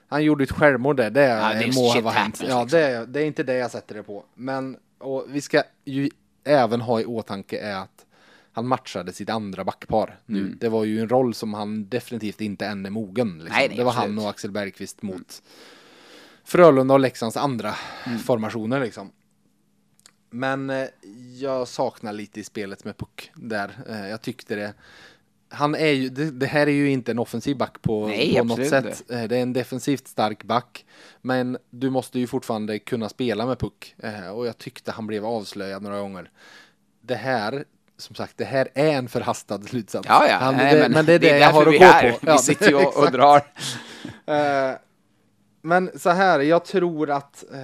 han 0.09 0.25
gjorde 0.25 0.45
ett 0.45 0.53
självmål 0.53 0.97
där, 0.97 1.11
det, 1.11 1.27
Ja, 1.27 1.73
må 1.75 2.01
ha 2.01 2.11
hänt. 2.11 2.43
Ja, 2.49 2.63
liksom. 2.63 2.79
det, 2.79 3.07
det 3.07 3.23
är 3.23 3.27
inte 3.27 3.43
det 3.43 3.57
jag 3.57 3.71
sätter 3.71 3.95
det 3.95 4.03
på. 4.03 4.25
Men 4.35 4.77
och 4.99 5.27
vi 5.29 5.41
ska 5.41 5.63
ju 5.85 6.11
även 6.45 6.81
ha 6.81 7.01
i 7.01 7.05
åtanke 7.05 7.59
är 7.59 7.77
att 7.77 8.07
han 8.53 8.67
matchade 8.67 9.13
sitt 9.13 9.31
andra 9.31 9.65
backpar 9.65 10.19
nu. 10.27 10.55
Det 10.61 10.69
var 10.69 10.85
ju 10.85 11.01
en 11.01 11.09
roll 11.09 11.35
som 11.35 11.55
han 11.55 11.89
definitivt 11.89 12.41
inte 12.41 12.67
än 12.67 12.87
är 12.87 12.91
mogen. 12.91 13.29
Liksom. 13.29 13.47
Mm. 13.47 13.53
Nej, 13.53 13.69
nej, 13.69 13.77
det 13.77 13.85
var 13.85 13.91
absolut. 13.93 14.17
han 14.17 14.25
och 14.25 14.31
Axel 14.31 14.51
Bergqvist 14.51 15.03
mot 15.03 15.43
Frölunda 16.45 16.95
och 16.95 17.01
Leksands 17.01 17.37
andra 17.37 17.75
Mm. 18.07 18.19
formationer 18.19 18.81
liksom. 18.81 19.11
Men 20.31 20.71
eh, 20.71 20.87
jag 21.39 21.69
saknar 21.69 22.13
lite 22.13 22.41
i 22.41 22.45
spelet 22.45 22.85
med 22.85 22.97
puck 22.97 23.31
där. 23.35 23.71
Eh, 23.89 24.09
jag 24.09 24.23
tyckte 24.23 24.55
det. 24.57 24.75
Han 25.53 25.75
är 25.75 25.87
ju, 25.91 26.09
det, 26.09 26.31
det 26.31 26.47
här 26.47 26.67
är 26.67 26.71
ju 26.71 26.91
inte 26.91 27.11
en 27.11 27.19
offensiv 27.19 27.57
back 27.57 27.83
på, 27.83 28.07
Nej, 28.07 28.35
på 28.39 28.45
något 28.45 28.69
sätt. 28.69 29.11
Eh, 29.11 29.23
Det 29.25 29.37
är 29.37 29.43
en 29.43 29.53
defensivt 29.53 30.09
stark 30.09 30.45
back. 30.45 30.85
Men 31.23 31.59
du 31.71 31.91
måste 31.91 32.19
ju 32.19 32.27
fortfarande 32.27 32.79
kunna 32.79 33.09
spela 33.09 33.47
med 33.47 33.59
puck. 33.59 33.95
Eh, 33.99 34.29
Och 34.29 34.47
jag 34.47 34.59
tyckte 34.59 34.93
han 34.93 35.07
blev 35.07 35.27
avslöjad 35.27 35.83
några 35.83 36.01
gånger. 36.01 36.31
Det 37.01 37.15
här, 37.15 37.65
som 38.01 38.15
sagt, 38.15 38.35
det 38.37 38.45
här 38.45 38.69
är 38.75 38.89
en 38.93 39.09
förhastad 39.09 39.63
slutsats. 39.63 40.07
Ja, 40.09 40.27
ja. 40.29 40.37
Han, 40.37 40.57
Nej, 40.57 40.75
det, 40.75 40.89
men, 40.89 41.07
det 41.07 41.13
är 41.13 41.19
det 41.19 41.27
jag 41.29 41.41
därför 41.41 41.53
har 41.53 41.61
att 41.73 41.79
gå 41.79 41.85
är 41.85 41.93
här. 41.93 42.13
på. 42.13 42.33
Vi 42.33 42.39
sitter 42.39 42.69
ju 42.69 42.75
och, 42.75 42.97
och 42.97 43.11
drar. 43.13 43.43
Eh, 44.27 44.73
men 45.63 45.91
så 45.99 46.11
här, 46.11 46.41
jag 46.41 46.65
tror 46.65 47.11
att 47.11 47.45
eh, 47.55 47.61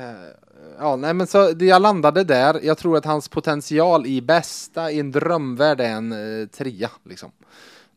Ja, 0.79 0.97
nej 0.97 1.15
men 1.15 1.27
så 1.27 1.53
det- 1.53 1.65
jag 1.65 1.83
landade 1.83 2.25
där. 2.25 2.61
Jag 2.63 2.79
tror 2.79 2.97
att 2.97 3.05
hans 3.05 3.29
potential 3.29 4.07
i 4.07 4.23
bästa, 4.23 4.91
i 4.91 5.01
en 5.01 5.13
drömvärld 5.13 5.81
är 5.81 5.89
en 5.91 6.13
eh, 6.43 6.47
trea 6.47 6.91
liksom. 7.05 7.31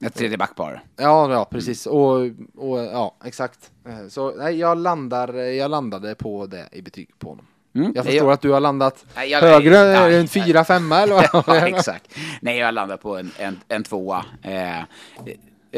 Ett 0.05 0.15
tredje 0.15 0.37
backpar. 0.37 0.83
Ja, 0.95 1.31
ja 1.33 1.45
precis. 1.45 1.85
Och, 1.85 2.15
och 2.57 2.79
ja, 2.79 3.15
exakt. 3.23 3.71
Så 4.09 4.31
nej, 4.31 4.55
jag 4.59 4.77
landar, 4.77 5.33
jag 5.33 5.71
landade 5.71 6.15
på 6.15 6.45
det 6.45 6.69
i 6.71 6.81
betyg 6.81 7.09
på 7.19 7.29
honom. 7.29 7.45
Mm, 7.75 7.91
Jag 7.95 8.05
förstår 8.05 8.25
gör- 8.27 8.33
att 8.33 8.41
du 8.41 8.49
har 8.51 8.59
landat 8.59 9.05
Nej, 9.15 9.29
jag- 9.29 9.41
högre, 9.41 9.83
nej, 9.83 10.15
en 10.19 10.27
fyra, 10.27 10.63
femma 10.65 10.99
eller 11.01 11.13
vad? 11.15 11.43
Ja, 11.47 11.67
exakt. 11.67 12.15
Nej, 12.41 12.57
jag 12.57 12.73
landade 12.73 13.01
på 13.01 13.17
en, 13.17 13.31
en, 13.37 13.59
en 13.67 13.83
tvåa. 13.83 14.25
Eh, 14.43 14.79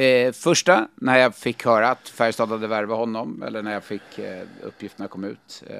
eh, 0.03 0.31
första, 0.31 0.87
när 0.95 1.17
jag 1.17 1.35
fick 1.35 1.65
höra 1.65 1.89
att 1.89 2.09
Färjestad 2.09 2.49
hade 2.49 2.67
värvat 2.67 2.97
honom, 2.97 3.43
eller 3.47 3.61
när 3.61 3.73
jag 3.73 3.83
fick 3.83 4.19
eh, 4.19 4.41
uppgifterna 4.63 5.07
kom 5.07 5.23
ut. 5.23 5.63
Eh, 5.67 5.75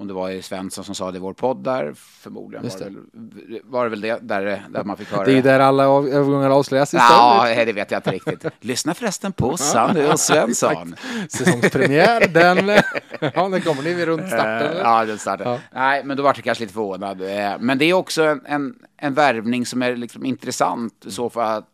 om 0.00 0.06
det 0.06 0.14
var 0.14 0.30
i 0.30 0.42
Svensson 0.42 0.84
som 0.84 0.94
sa 0.94 1.10
det 1.10 1.16
i 1.16 1.20
vår 1.20 1.32
podd 1.32 1.64
där, 1.64 1.92
förmodligen 1.96 2.64
Just 2.64 2.80
var 2.80 2.86
det, 2.86 2.94
väl, 2.94 3.60
var 3.64 3.84
det 3.84 3.90
väl 3.90 4.00
det 4.00 4.18
där, 4.22 4.62
där 4.70 4.84
man 4.84 4.96
fick 4.96 5.08
höra 5.10 5.24
Det 5.24 5.32
är 5.32 5.34
ju 5.34 5.42
där 5.42 5.60
alla 5.60 5.88
av- 5.88 6.08
övergångar 6.08 6.50
avslöjas 6.50 6.94
Ja, 6.94 6.98
istället. 7.00 7.56
nej, 7.56 7.66
det 7.66 7.72
vet 7.72 7.90
jag 7.90 7.98
inte 7.98 8.10
riktigt. 8.10 8.44
Lyssna 8.60 8.94
förresten 8.94 9.32
på 9.32 9.56
Sanny 9.56 10.06
och 10.12 10.20
Svensson. 10.20 10.94
Säsongspremiär, 11.28 12.28
den, 12.28 12.68
ja, 13.34 13.48
den 13.48 13.60
kommer 13.60 13.82
ni 13.82 14.06
runt 14.06 14.26
starten. 14.26 14.46
Eh, 14.66 14.70
eller? 14.70 14.80
Ja, 14.80 15.04
den 15.04 15.18
startade. 15.18 15.60
Nej, 15.74 16.04
men 16.04 16.16
då 16.16 16.22
var 16.22 16.34
det 16.34 16.42
kanske 16.42 16.64
lite 16.64 16.74
förvånad. 16.74 17.22
Eh, 17.22 17.52
Men 17.60 17.78
det 17.78 17.84
är 17.84 17.92
också 17.94 18.22
en, 18.24 18.40
en, 18.46 18.74
en 18.96 19.14
värvning 19.14 19.66
som 19.66 19.82
är 19.82 19.96
liksom 19.96 20.24
intressant 20.24 21.04
så 21.08 21.30
fall. 21.30 21.58
Att, 21.58 21.66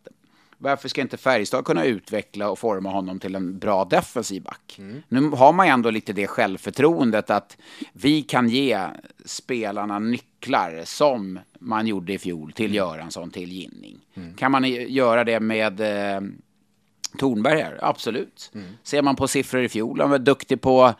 varför 0.58 0.88
ska 0.88 1.00
inte 1.00 1.16
Färjestad 1.16 1.64
kunna 1.64 1.84
utveckla 1.84 2.50
och 2.50 2.58
forma 2.58 2.90
honom 2.90 3.20
till 3.20 3.34
en 3.34 3.58
bra 3.58 3.84
defensiv 3.84 4.42
back? 4.42 4.76
Nu 5.08 5.28
har 5.30 5.52
man 5.52 5.66
ju 5.66 5.72
ändå 5.72 5.90
lite 5.90 6.12
det 6.12 6.26
självförtroendet 6.26 7.30
att 7.30 7.56
vi 7.92 8.22
kan 8.22 8.48
ge 8.48 8.80
spelarna 9.24 9.98
nycklar 9.98 10.82
som 10.84 11.38
man 11.58 11.86
gjorde 11.86 12.12
i 12.12 12.18
fjol 12.18 12.52
till 12.52 12.74
Göransson, 12.74 13.30
till 13.30 13.52
Ginning. 13.52 13.98
Kan 14.36 14.52
man 14.52 14.64
göra 14.70 15.24
det 15.24 15.40
med 15.40 15.80
eh, 15.80 16.20
Tornberg 17.18 17.60
här? 17.60 17.78
Absolut. 17.82 18.52
Ser 18.82 19.02
man 19.02 19.16
på 19.16 19.28
siffror 19.28 19.62
i 19.62 19.68
fjol, 19.68 20.00
han 20.00 20.10
var 20.10 20.18
duktig 20.18 20.60
på 20.60 20.94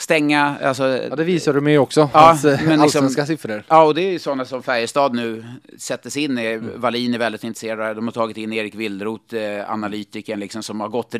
stänga, 0.00 0.56
alltså 0.62 0.98
Ja, 1.10 1.16
det 1.16 1.24
visar 1.24 1.54
de 1.54 1.68
ju 1.70 1.78
också. 1.78 2.00
Ja, 2.12 2.20
hans 2.20 2.44
eh, 2.44 2.60
men 2.66 2.80
liksom- 2.80 3.08
siffror. 3.08 3.62
Ja, 3.68 3.84
och 3.84 3.94
det 3.94 4.02
är 4.02 4.10
ju 4.12 4.18
sådana 4.18 4.44
som 4.44 4.62
Färjestad 4.62 5.14
nu 5.14 5.44
sätter 5.78 6.10
sig 6.10 6.24
in 6.24 6.38
i. 6.38 6.56
Wallin 6.76 7.14
är 7.14 7.18
väldigt 7.18 7.44
intresserad. 7.44 7.96
De 7.96 8.06
har 8.06 8.12
tagit 8.12 8.36
in 8.36 8.52
Erik 8.52 8.74
Wildroth, 8.74 9.34
eh, 9.34 9.70
analytikern, 9.70 10.40
liksom, 10.40 10.62
som 10.62 10.80
har 10.80 10.88
gått 10.88 11.14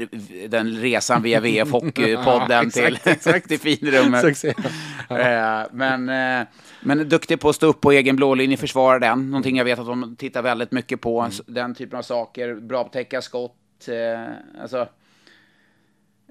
den 0.49 0.77
resan 0.77 1.23
via 1.23 1.41
VF 1.41 1.71
Hockeypodden 1.71 2.49
Ja, 2.65 2.71
till, 2.71 2.99
exakt, 3.05 3.49
till 3.49 3.61
finrummet. 3.61 4.21
Succé. 4.21 4.55
Eh, 5.11 5.63
men, 5.73 6.09
eh, 6.09 6.47
men 6.81 7.09
duktig 7.09 7.41
på 7.41 7.49
att 7.49 7.57
stå 7.57 7.67
upp 7.67 7.81
på 7.81 7.93
egen 7.93 8.17
blålinje, 8.17 8.57
försvara 8.57 8.99
den. 8.99 9.31
Någonting 9.31 9.57
jag 9.57 9.65
vet 9.65 9.79
att 9.79 9.87
de 9.87 10.17
tittar 10.19 10.43
väldigt 10.43 10.73
mycket 10.73 11.01
på. 11.01 11.21
Mm. 11.21 11.33
Den 11.47 11.75
typen 11.75 11.99
av 11.99 12.03
saker. 12.03 12.55
Bra 12.55 12.83
på 12.83 12.87
att 12.87 12.93
täcka 12.93 13.23
skott. 13.23 13.53
Eh, 13.89 14.63
alltså, 14.63 14.89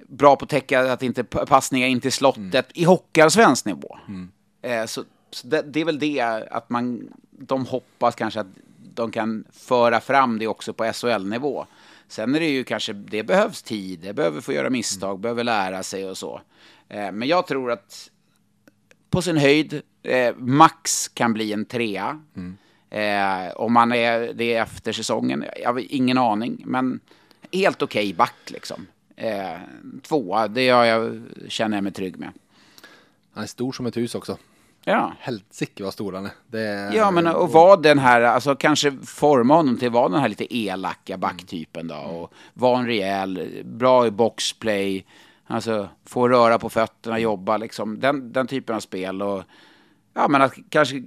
bra 0.08 0.36
på 0.36 0.44
att 0.44 0.50
täcka 0.50 0.92
att 0.94 1.04
inte 1.04 1.24
passningar 1.24 1.88
in 1.88 2.02
till 2.02 2.12
slottet 2.12 2.54
Mm. 2.54 2.66
i 2.74 2.84
hockeyallsvensk 2.84 3.66
nivå. 3.66 3.98
Eh, 4.62 4.86
så 4.86 5.04
så 5.32 5.48
det, 5.48 5.62
det 5.62 5.82
är 5.82 5.86
väl 5.86 6.00
det 6.00 6.20
att 6.52 6.70
man, 6.70 7.10
de 7.32 7.66
hoppas 7.66 8.16
kanske 8.16 8.40
att 8.40 8.48
de 8.94 9.12
kan 9.12 9.44
föra 9.52 10.00
fram 10.00 10.40
det 10.40 10.48
också 10.48 10.74
på 10.74 10.94
SHL-nivå. 10.94 11.66
Sen 12.08 12.36
är 12.36 12.40
det 12.40 12.50
ju 12.50 12.64
kanske, 12.64 12.94
det 12.94 13.24
behövs 13.24 13.64
tid, 13.64 14.00
det 14.00 14.14
behöver 14.14 14.42
få 14.42 14.54
göra 14.54 14.70
misstag, 14.70 15.20
behöver 15.20 15.44
lära 15.44 15.84
sig 15.84 16.10
och 16.10 16.18
så. 16.18 16.42
Eh, 16.90 17.12
men 17.12 17.28
jag 17.28 17.48
tror 17.48 17.72
att 17.72 18.10
på 19.10 19.22
sin 19.22 19.38
höjd, 19.38 19.82
eh, 20.04 20.36
max 20.36 21.08
kan 21.08 21.34
bli 21.34 21.54
en 21.54 21.66
trea. 21.66 22.22
Eh, 22.90 23.52
om 23.56 23.74
man 23.74 23.92
är 23.92 24.34
det 24.34 24.54
efter 24.54 24.92
säsongen, 24.92 25.46
jag 25.62 25.74
har 25.74 25.94
ingen 25.94 26.18
aning. 26.18 26.64
Men 26.66 27.00
helt 27.52 27.82
okej 27.82 28.14
back 28.14 28.36
liksom. 28.48 28.88
Eh, 29.18 29.58
tvåa, 30.02 30.48
det 30.48 30.70
har 30.70 30.86
jag, 30.86 31.22
känner 31.48 31.78
jag 31.78 31.84
mig 31.84 31.94
trygg 31.94 32.20
med. 32.20 32.32
Han 33.34 33.44
är 33.44 33.48
stor 33.48 33.72
som 33.72 33.86
ett 33.86 33.98
hus 33.98 34.16
också. 34.16 34.38
Ja. 34.84 35.14
Helsike 35.20 35.84
vad 35.84 35.94
stor 35.94 36.14
han 36.14 36.26
är. 36.26 36.32
Det 36.48 36.60
är 36.60 36.94
Ja, 36.94 37.12
men 37.12 37.28
och 37.28 37.52
var 37.52 37.78
den 37.78 38.00
här, 38.00 38.22
alltså 38.22 38.56
kanske 38.56 38.92
forma 38.92 39.56
honom 39.56 39.78
till 39.78 39.88
att 39.88 39.94
vara 39.94 40.10
den 40.10 40.22
här 40.22 40.30
lite 40.30 40.58
elaka 40.58 41.18
backtypen 41.18 41.88
då. 41.88 41.96
Och 41.96 42.34
vara 42.54 42.80
en 42.80 42.86
rejäl, 42.86 43.62
bra 43.66 44.08
i 44.08 44.12
boxplay, 44.12 45.06
alltså 45.48 45.90
få 46.06 46.30
röra 46.30 46.60
på 46.60 46.70
fötterna, 46.70 47.20
jobba 47.20 47.58
liksom. 47.58 48.00
Den, 48.00 48.32
den 48.32 48.48
typen 48.48 48.76
av 48.76 48.80
spel 48.80 49.22
och 49.22 49.44
ja, 50.14 50.28
men 50.28 50.42
att 50.42 50.54
kanske 50.70 51.04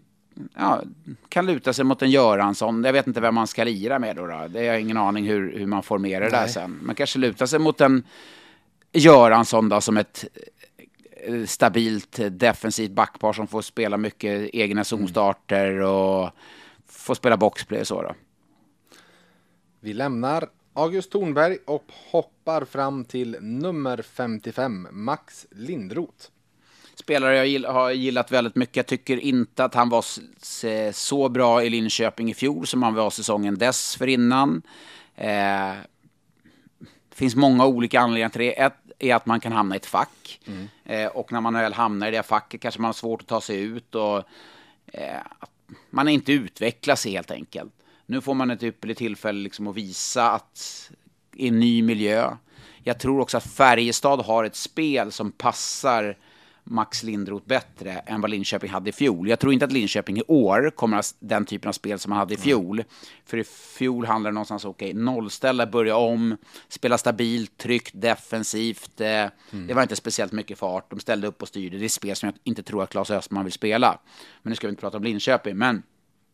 ja, 0.54 0.82
kan 1.28 1.46
luta 1.46 1.72
sig 1.72 1.84
mot 1.84 2.02
en 2.02 2.10
Göransson. 2.10 2.84
Jag 2.84 2.92
vet 2.92 3.06
inte 3.06 3.20
vem 3.20 3.34
man 3.34 3.46
ska 3.46 3.64
lira 3.64 3.98
med 3.98 4.16
då. 4.16 4.26
då. 4.26 4.46
Det 4.48 4.68
har 4.68 4.76
ingen 4.76 4.96
aning 4.96 5.24
hur, 5.26 5.58
hur 5.58 5.66
man 5.66 5.82
formerar 5.82 6.24
det 6.24 6.30
där 6.30 6.46
sen. 6.46 6.78
Man 6.82 6.94
kanske 6.94 7.18
lutar 7.18 7.46
sig 7.46 7.58
mot 7.58 7.80
en 7.80 8.02
Göransson 8.92 9.68
då 9.68 9.80
som 9.80 9.96
ett 9.96 10.24
eh, 11.26 11.44
stabilt 11.44 12.18
eh, 12.18 12.26
defensivt 12.26 12.90
backpar 12.90 13.32
som 13.32 13.46
får 13.46 13.62
spela 13.62 13.96
mycket 13.96 14.50
egna 14.52 14.84
zonstarter 14.84 15.80
och 15.80 16.30
får 16.86 17.14
spela 17.14 17.36
boxplay 17.36 17.80
och 17.80 17.86
så 17.86 18.02
då. 18.02 18.14
Vi 19.80 19.92
lämnar 19.92 20.48
August 20.72 21.12
Thornberg 21.12 21.58
och 21.66 21.84
hoppar 22.10 22.64
fram 22.64 23.04
till 23.04 23.36
nummer 23.40 24.02
55, 24.02 24.88
Max 24.90 25.46
Lindroth. 25.50 26.26
Spelare 27.10 27.36
jag 27.36 27.46
gill, 27.46 27.64
har 27.64 27.90
gillat 27.90 28.32
väldigt 28.32 28.56
mycket. 28.56 28.76
Jag 28.76 28.86
tycker 28.86 29.16
inte 29.16 29.64
att 29.64 29.74
han 29.74 29.88
var 29.88 30.04
så 30.92 31.28
bra 31.28 31.64
i 31.64 31.70
Linköping 31.70 32.30
i 32.30 32.34
fjol 32.34 32.66
som 32.66 32.82
han 32.82 32.94
var 32.94 33.10
säsongen 33.10 33.58
dessförinnan. 33.58 34.62
Eh, 35.16 35.72
finns 37.14 37.36
många 37.36 37.66
olika 37.66 38.00
anledningar 38.00 38.28
till 38.28 38.40
det. 38.40 38.60
Ett 38.60 38.74
är 38.98 39.14
att 39.14 39.26
man 39.26 39.40
kan 39.40 39.52
hamna 39.52 39.74
i 39.74 39.76
ett 39.76 39.86
fack. 39.86 40.40
Mm. 40.46 40.68
Eh, 40.84 41.06
och 41.06 41.32
när 41.32 41.40
man 41.40 41.54
väl 41.54 41.72
hamnar 41.72 42.08
i 42.08 42.10
det 42.10 42.22
facket 42.22 42.60
kanske 42.60 42.80
man 42.80 42.88
har 42.88 42.92
svårt 42.92 43.20
att 43.20 43.28
ta 43.28 43.40
sig 43.40 43.60
ut. 43.60 43.94
Och, 43.94 44.18
eh, 44.86 45.20
man 45.90 46.08
inte 46.08 46.32
utvecklas 46.32 47.06
helt 47.06 47.30
enkelt. 47.30 47.72
Nu 48.06 48.20
får 48.20 48.34
man 48.34 48.50
ett 48.50 48.62
ypperligt 48.62 48.98
tillfälle 48.98 49.40
liksom 49.40 49.66
att 49.66 49.76
visa 49.76 50.30
att 50.30 50.90
i 51.34 51.48
en 51.48 51.60
ny 51.60 51.82
miljö. 51.82 52.36
Jag 52.82 52.98
tror 52.98 53.20
också 53.20 53.36
att 53.36 53.46
Färjestad 53.46 54.20
har 54.20 54.44
ett 54.44 54.56
spel 54.56 55.12
som 55.12 55.32
passar 55.32 56.16
Max 56.70 57.02
Lindroth 57.02 57.46
bättre 57.46 57.92
än 57.92 58.20
vad 58.20 58.30
Linköping 58.30 58.70
hade 58.70 58.90
i 58.90 58.92
fjol. 58.92 59.28
Jag 59.28 59.38
tror 59.38 59.52
inte 59.52 59.64
att 59.64 59.72
Linköping 59.72 60.18
i 60.18 60.22
år 60.26 60.70
kommer 60.70 60.98
att 60.98 61.14
den 61.18 61.44
typen 61.44 61.68
av 61.68 61.72
spel 61.72 61.98
som 61.98 62.10
man 62.10 62.18
hade 62.18 62.34
i 62.34 62.36
fjol. 62.36 62.78
Mm. 62.78 62.88
För 63.24 63.38
i 63.38 63.44
fjol 63.44 64.06
handlade 64.06 64.32
det 64.32 64.34
någonstans 64.34 64.64
om 64.64 64.70
okay, 64.70 64.94
nollställa, 64.94 65.66
börja 65.66 65.96
om, 65.96 66.36
spela 66.68 66.98
stabilt, 66.98 67.56
tryggt, 67.56 67.90
defensivt. 67.94 69.00
Eh, 69.00 69.08
mm. 69.08 69.30
Det 69.66 69.74
var 69.74 69.82
inte 69.82 69.96
speciellt 69.96 70.32
mycket 70.32 70.58
fart. 70.58 70.90
De 70.90 71.00
ställde 71.00 71.26
upp 71.26 71.42
och 71.42 71.48
styrde. 71.48 71.78
Det 71.78 71.84
är 71.84 71.88
spel 71.88 72.16
som 72.16 72.26
jag 72.26 72.34
inte 72.44 72.62
tror 72.62 72.82
att 72.82 72.90
Claes 72.90 73.10
Östman 73.10 73.44
vill 73.44 73.52
spela. 73.52 73.98
Men 74.42 74.50
nu 74.50 74.56
ska 74.56 74.66
vi 74.66 74.70
inte 74.70 74.80
prata 74.80 74.96
om 74.96 75.04
Linköping. 75.04 75.56
Men 75.56 75.82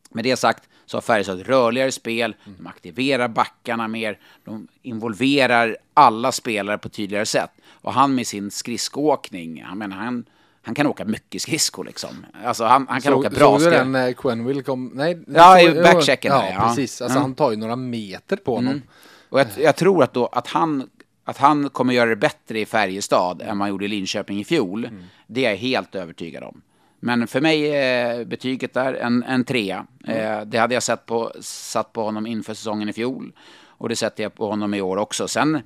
med 0.09 0.23
det 0.23 0.35
sagt 0.35 0.69
så 0.85 0.97
har 0.97 1.01
Färjestad 1.01 1.41
ett 1.41 1.47
rörligare 1.47 1.91
spel, 1.91 2.35
de 2.57 2.67
aktiverar 2.67 3.27
backarna 3.27 3.87
mer, 3.87 4.19
de 4.43 4.67
involverar 4.81 5.77
alla 5.93 6.31
spelare 6.31 6.77
på 6.77 6.87
ett 6.87 6.93
tydligare 6.93 7.25
sätt. 7.25 7.51
Och 7.81 7.93
han 7.93 8.15
med 8.15 8.27
sin 8.27 8.51
skridskoåkning, 8.51 9.63
han, 9.63 9.77
menar, 9.77 9.97
han, 9.97 10.25
han 10.61 10.75
kan 10.75 10.87
åka 10.87 11.05
mycket 11.05 11.41
skridskor 11.41 11.83
liksom. 11.83 12.25
Alltså 12.45 12.63
han, 12.63 12.87
han 12.89 13.01
kan 13.01 13.13
så, 13.13 13.19
åka 13.19 13.29
bra 13.29 13.59
Såg 13.59 13.71
du 13.71 13.77
den 13.77 13.91
när 13.91 14.13
Quenville 14.13 14.61
kom? 14.61 14.91
Nej, 14.93 15.23
ja, 15.27 15.61
i 15.61 15.81
backchecken. 15.81 16.31
Ja, 16.31 16.41
där, 16.41 16.53
ja, 16.53 16.67
precis. 16.67 17.01
Alltså 17.01 17.17
mm. 17.17 17.21
han 17.21 17.35
tar 17.35 17.51
ju 17.51 17.57
några 17.57 17.75
meter 17.75 18.37
på 18.37 18.55
honom. 18.55 18.73
Mm. 18.73 18.83
Och 19.29 19.39
jag, 19.39 19.47
jag, 19.57 19.75
tror 19.75 20.03
att, 20.03 20.13
då, 20.13 20.25
att, 20.25 20.47
han, 20.47 20.89
att 21.23 21.37
han 21.37 21.69
kommer 21.69 21.93
göra 21.93 22.09
det 22.09 22.15
bättre 22.15 22.59
i 22.59 22.65
Färjestad 22.65 23.41
än 23.41 23.57
man 23.57 23.69
gjorde 23.69 23.85
i 23.85 23.87
Linköping 23.87 24.39
i 24.39 24.45
fjol. 24.45 24.85
Mm. 24.85 25.03
Det 25.27 25.45
är 25.45 25.49
jag 25.49 25.57
helt 25.57 25.95
övertygad 25.95 26.43
om. 26.43 26.61
Men 27.07 27.27
för 27.27 27.41
mig 27.41 27.75
är 27.75 28.25
betyget 28.25 28.73
där 28.73 28.93
en, 28.93 29.23
en 29.23 29.43
trea. 29.43 29.85
Mm. 30.03 30.39
Eh, 30.39 30.45
det 30.45 30.57
hade 30.57 30.73
jag 30.73 30.83
sett 30.83 31.05
på, 31.05 31.31
satt 31.41 31.93
på 31.93 32.03
honom 32.03 32.27
inför 32.27 32.53
säsongen 32.53 32.89
i 32.89 32.93
fjol. 32.93 33.31
Och 33.67 33.89
det 33.89 33.95
sätter 33.95 34.23
jag 34.23 34.35
på 34.35 34.47
honom 34.47 34.73
i 34.73 34.81
år 34.81 34.97
också. 34.97 35.27
Sen, 35.27 35.61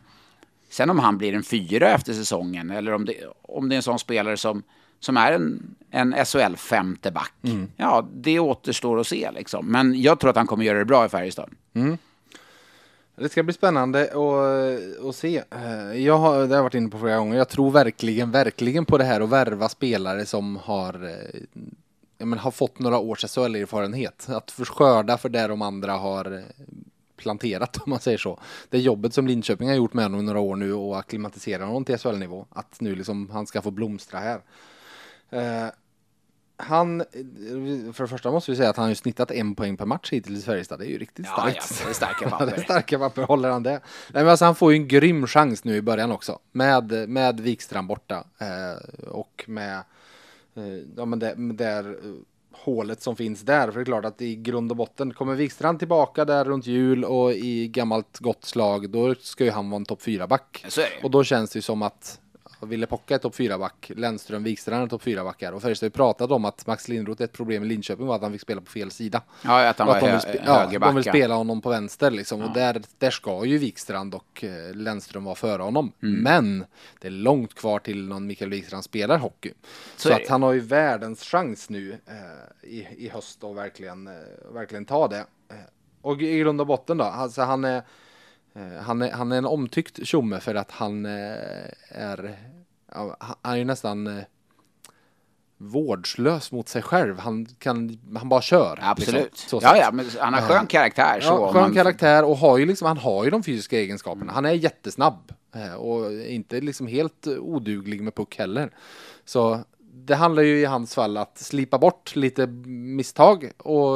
sen 0.69 0.89
om 0.89 0.99
han 0.99 1.17
blir 1.17 1.33
en 1.33 1.43
fyra 1.43 1.89
efter 1.89 2.13
säsongen 2.13 2.71
eller 2.71 2.93
om 2.93 3.05
det, 3.05 3.13
om 3.41 3.69
det 3.69 3.75
är 3.75 3.77
en 3.77 3.83
sån 3.83 3.99
spelare 3.99 4.37
som, 4.37 4.63
som 4.99 5.17
är 5.17 5.31
en, 5.31 5.75
en 5.91 6.25
SHL 6.25 6.55
femte 6.55 7.11
back. 7.11 7.33
Mm. 7.43 7.71
Ja, 7.75 8.07
det 8.13 8.39
återstår 8.39 8.99
att 8.99 9.07
se 9.07 9.31
liksom. 9.31 9.71
Men 9.71 10.01
jag 10.01 10.19
tror 10.19 10.29
att 10.29 10.37
han 10.37 10.47
kommer 10.47 10.65
göra 10.65 10.79
det 10.79 10.85
bra 10.85 11.05
i 11.05 11.09
Färjestad. 11.09 11.49
Mm. 11.73 11.97
Det 13.15 13.29
ska 13.29 13.43
bli 13.43 13.53
spännande 13.53 14.03
att, 14.03 15.05
att 15.05 15.15
se. 15.15 15.43
Eh, 15.51 16.03
jag 16.03 16.17
har, 16.17 16.39
det 16.39 16.47
har 16.47 16.55
jag 16.55 16.63
varit 16.63 16.73
inne 16.73 16.89
på 16.89 16.99
flera 16.99 17.17
gånger. 17.17 17.37
Jag 17.37 17.49
tror 17.49 17.71
verkligen, 17.71 18.31
verkligen 18.31 18.85
på 18.85 18.97
det 18.97 19.03
här 19.03 19.21
att 19.21 19.29
värva 19.29 19.69
spelare 19.69 20.25
som 20.25 20.55
har, 20.55 21.09
eh, 21.09 21.41
men, 22.17 22.39
har 22.39 22.51
fått 22.51 22.79
några 22.79 22.99
års 22.99 23.25
SHL-erfarenhet. 23.25 24.29
Att 24.29 24.51
skörda 24.51 25.17
för 25.17 25.29
det 25.29 25.47
de 25.47 25.61
andra 25.61 25.93
har 25.93 26.31
eh, 26.31 26.43
planterat 27.17 27.77
om 27.85 27.89
man 27.89 27.99
säger 27.99 28.17
så. 28.17 28.39
Det 28.69 28.79
jobbet 28.79 29.13
som 29.13 29.27
Linköping 29.27 29.67
har 29.67 29.75
gjort 29.75 29.93
med 29.93 30.05
honom 30.05 30.19
i 30.19 30.23
några 30.23 30.39
år 30.39 30.55
nu 30.55 30.73
och 30.73 30.99
akklimatisera 30.99 31.65
honom 31.65 31.85
till 31.85 31.97
SHL-nivå. 31.97 32.45
Att 32.49 32.81
nu 32.81 32.95
liksom 32.95 33.29
han 33.29 33.47
ska 33.47 33.61
få 33.61 33.71
blomstra 33.71 34.19
här 34.19 34.41
han, 36.61 37.03
för 37.93 38.03
det 38.03 38.07
första 38.07 38.31
måste 38.31 38.51
vi 38.51 38.57
säga 38.57 38.69
att 38.69 38.77
han 38.77 38.87
har 38.87 38.93
snittat 38.93 39.31
en 39.31 39.55
poäng 39.55 39.77
per 39.77 39.85
match 39.85 40.11
hittills 40.11 40.39
i 40.39 40.45
Färjestad. 40.45 40.79
Det 40.79 40.85
är 40.85 40.89
ju 40.89 40.97
riktigt 40.97 41.25
ja, 41.25 41.33
starkt. 41.33 41.79
Ja, 41.79 41.85
det 41.85 41.89
är 41.89 41.93
starka 41.93 42.29
papper. 42.29 42.45
det 42.45 42.51
är 42.51 42.63
starka 42.63 42.99
papper, 42.99 43.23
håller 43.23 43.49
han 43.49 43.63
det? 43.63 43.71
Nej, 43.71 43.79
men 44.23 44.27
alltså, 44.27 44.45
han 44.45 44.55
får 44.55 44.73
ju 44.73 44.77
en 44.77 44.87
grym 44.87 45.27
chans 45.27 45.63
nu 45.63 45.75
i 45.75 45.81
början 45.81 46.11
också. 46.11 46.39
Med, 46.51 47.09
med 47.09 47.39
Wikstrand 47.39 47.87
borta 47.87 48.23
eh, 48.39 49.07
och 49.07 49.43
med, 49.47 49.75
eh, 50.55 50.63
ja 50.97 51.05
men 51.05 51.19
det, 51.19 51.35
med 51.35 51.55
där 51.55 51.89
eh, 51.89 52.13
hålet 52.51 53.01
som 53.01 53.15
finns 53.15 53.41
där. 53.41 53.71
För 53.71 53.79
det 53.79 53.83
är 53.83 53.85
klart 53.85 54.05
att 54.05 54.21
i 54.21 54.35
grund 54.35 54.71
och 54.71 54.77
botten 54.77 55.13
kommer 55.13 55.35
Wikstrand 55.35 55.79
tillbaka 55.79 56.25
där 56.25 56.45
runt 56.45 56.67
jul 56.67 57.05
och 57.05 57.31
i 57.31 57.67
gammalt 57.67 58.19
gott 58.19 58.45
slag, 58.45 58.89
då 58.89 59.15
ska 59.15 59.43
ju 59.43 59.51
han 59.51 59.69
vara 59.69 59.77
en 59.77 59.85
topp 59.85 60.01
4-back. 60.01 60.65
Och 61.03 61.11
då 61.11 61.23
känns 61.23 61.51
det 61.51 61.57
ju 61.57 61.61
som 61.61 61.81
att 61.81 62.19
Ville 62.65 62.87
Pocka 62.87 63.15
är 63.15 63.17
topp 63.17 63.35
4-back, 63.35 63.91
Lennström, 63.95 64.43
Wikstrand 64.43 64.83
är 64.83 64.87
topp 64.87 65.03
4-backar. 65.03 65.51
Och 65.51 65.61
Färjestad 65.61 65.85
har 65.85 65.89
ju 65.89 65.91
pratat 65.91 66.31
om 66.31 66.45
att 66.45 66.67
Max 66.67 66.87
Lindroth, 66.87 67.21
ett 67.21 67.31
problem 67.31 67.63
i 67.63 67.65
Linköping 67.65 68.05
var 68.05 68.15
att 68.15 68.21
han 68.21 68.31
fick 68.31 68.41
spela 68.41 68.61
på 68.61 68.71
fel 68.71 68.91
sida. 68.91 69.21
Ja, 69.41 69.69
att 69.69 69.79
han 69.79 69.87
var 69.87 69.95
att 69.95 70.01
de, 70.01 70.31
vill 70.31 70.41
ja, 70.45 70.69
de 70.79 70.95
vill 70.95 71.03
spela 71.03 71.35
honom 71.35 71.61
på 71.61 71.69
vänster 71.69 72.11
liksom. 72.11 72.39
Ja. 72.39 72.47
Och 72.47 72.53
där, 72.53 72.81
där 72.97 73.11
ska 73.11 73.45
ju 73.45 73.57
Wikstrand 73.57 74.15
och 74.15 74.43
eh, 74.43 74.75
Lennström 74.75 75.23
vara 75.23 75.35
före 75.35 75.61
honom. 75.61 75.91
Mm. 76.03 76.23
Men 76.23 76.65
det 76.99 77.07
är 77.07 77.11
långt 77.11 77.53
kvar 77.53 77.79
till 77.79 78.07
någon 78.07 78.27
Mikael 78.27 78.51
Wikstrand 78.51 78.83
spelar 78.83 79.17
hockey. 79.17 79.53
Så, 79.95 80.07
Så 80.07 80.13
att 80.13 80.27
han 80.27 80.43
har 80.43 80.53
ju 80.53 80.59
världens 80.59 81.23
chans 81.23 81.69
nu 81.69 81.97
eh, 82.05 82.69
i, 82.69 82.87
i 82.97 83.09
höst 83.09 83.43
att 83.43 83.55
verkligen, 83.55 84.07
eh, 84.07 84.13
verkligen 84.53 84.85
ta 84.85 85.07
det. 85.07 85.25
Eh, 85.49 85.55
och 86.01 86.21
i 86.21 86.39
grund 86.39 86.61
och 86.61 86.67
botten 86.67 86.97
då, 86.97 87.03
alltså 87.03 87.41
han 87.41 87.65
är 87.65 87.77
Eh, 87.77 87.83
han 88.81 89.01
är, 89.01 89.11
han 89.11 89.31
är 89.31 89.37
en 89.37 89.45
omtyckt 89.45 90.07
tjomme 90.07 90.39
för 90.39 90.55
att 90.55 90.71
han 90.71 91.05
eh, 91.05 91.11
är, 91.89 92.35
han 93.19 93.53
är 93.53 93.55
ju 93.55 93.65
nästan 93.65 94.07
eh, 94.07 94.23
vårdslös 95.57 96.51
mot 96.51 96.69
sig 96.69 96.81
själv. 96.81 97.19
Han, 97.19 97.45
kan, 97.45 97.99
han 98.17 98.29
bara 98.29 98.41
kör. 98.41 98.75
Liksom, 98.75 98.89
Absolut. 98.89 99.31
Liksom, 99.31 99.59
ja, 99.63 99.77
ja, 99.77 99.91
men 99.91 100.05
han 100.19 100.33
har 100.33 100.41
skön 100.41 100.67
karaktär. 100.67 101.19
Så 101.19 101.27
ja, 101.27 101.53
skön 101.53 101.61
man... 101.61 101.73
karaktär 101.73 102.23
och 102.23 102.37
har 102.37 102.57
ju 102.57 102.65
liksom, 102.65 102.87
han 102.87 102.97
har 102.97 103.23
ju 103.23 103.29
de 103.29 103.43
fysiska 103.43 103.79
egenskaperna. 103.79 104.33
Han 104.33 104.45
är 104.45 104.51
jättesnabb 104.51 105.33
och 105.77 106.13
inte 106.13 106.61
liksom 106.61 106.87
helt 106.87 107.27
oduglig 107.27 108.01
med 108.01 108.15
puck 108.15 108.37
heller. 108.37 108.71
Så 109.25 109.59
det 109.93 110.15
handlar 110.15 110.43
ju 110.43 110.59
i 110.59 110.65
hans 110.65 110.95
fall 110.95 111.17
att 111.17 111.37
slipa 111.37 111.77
bort 111.77 112.15
lite 112.15 112.47
misstag 112.47 113.51
och 113.57 113.95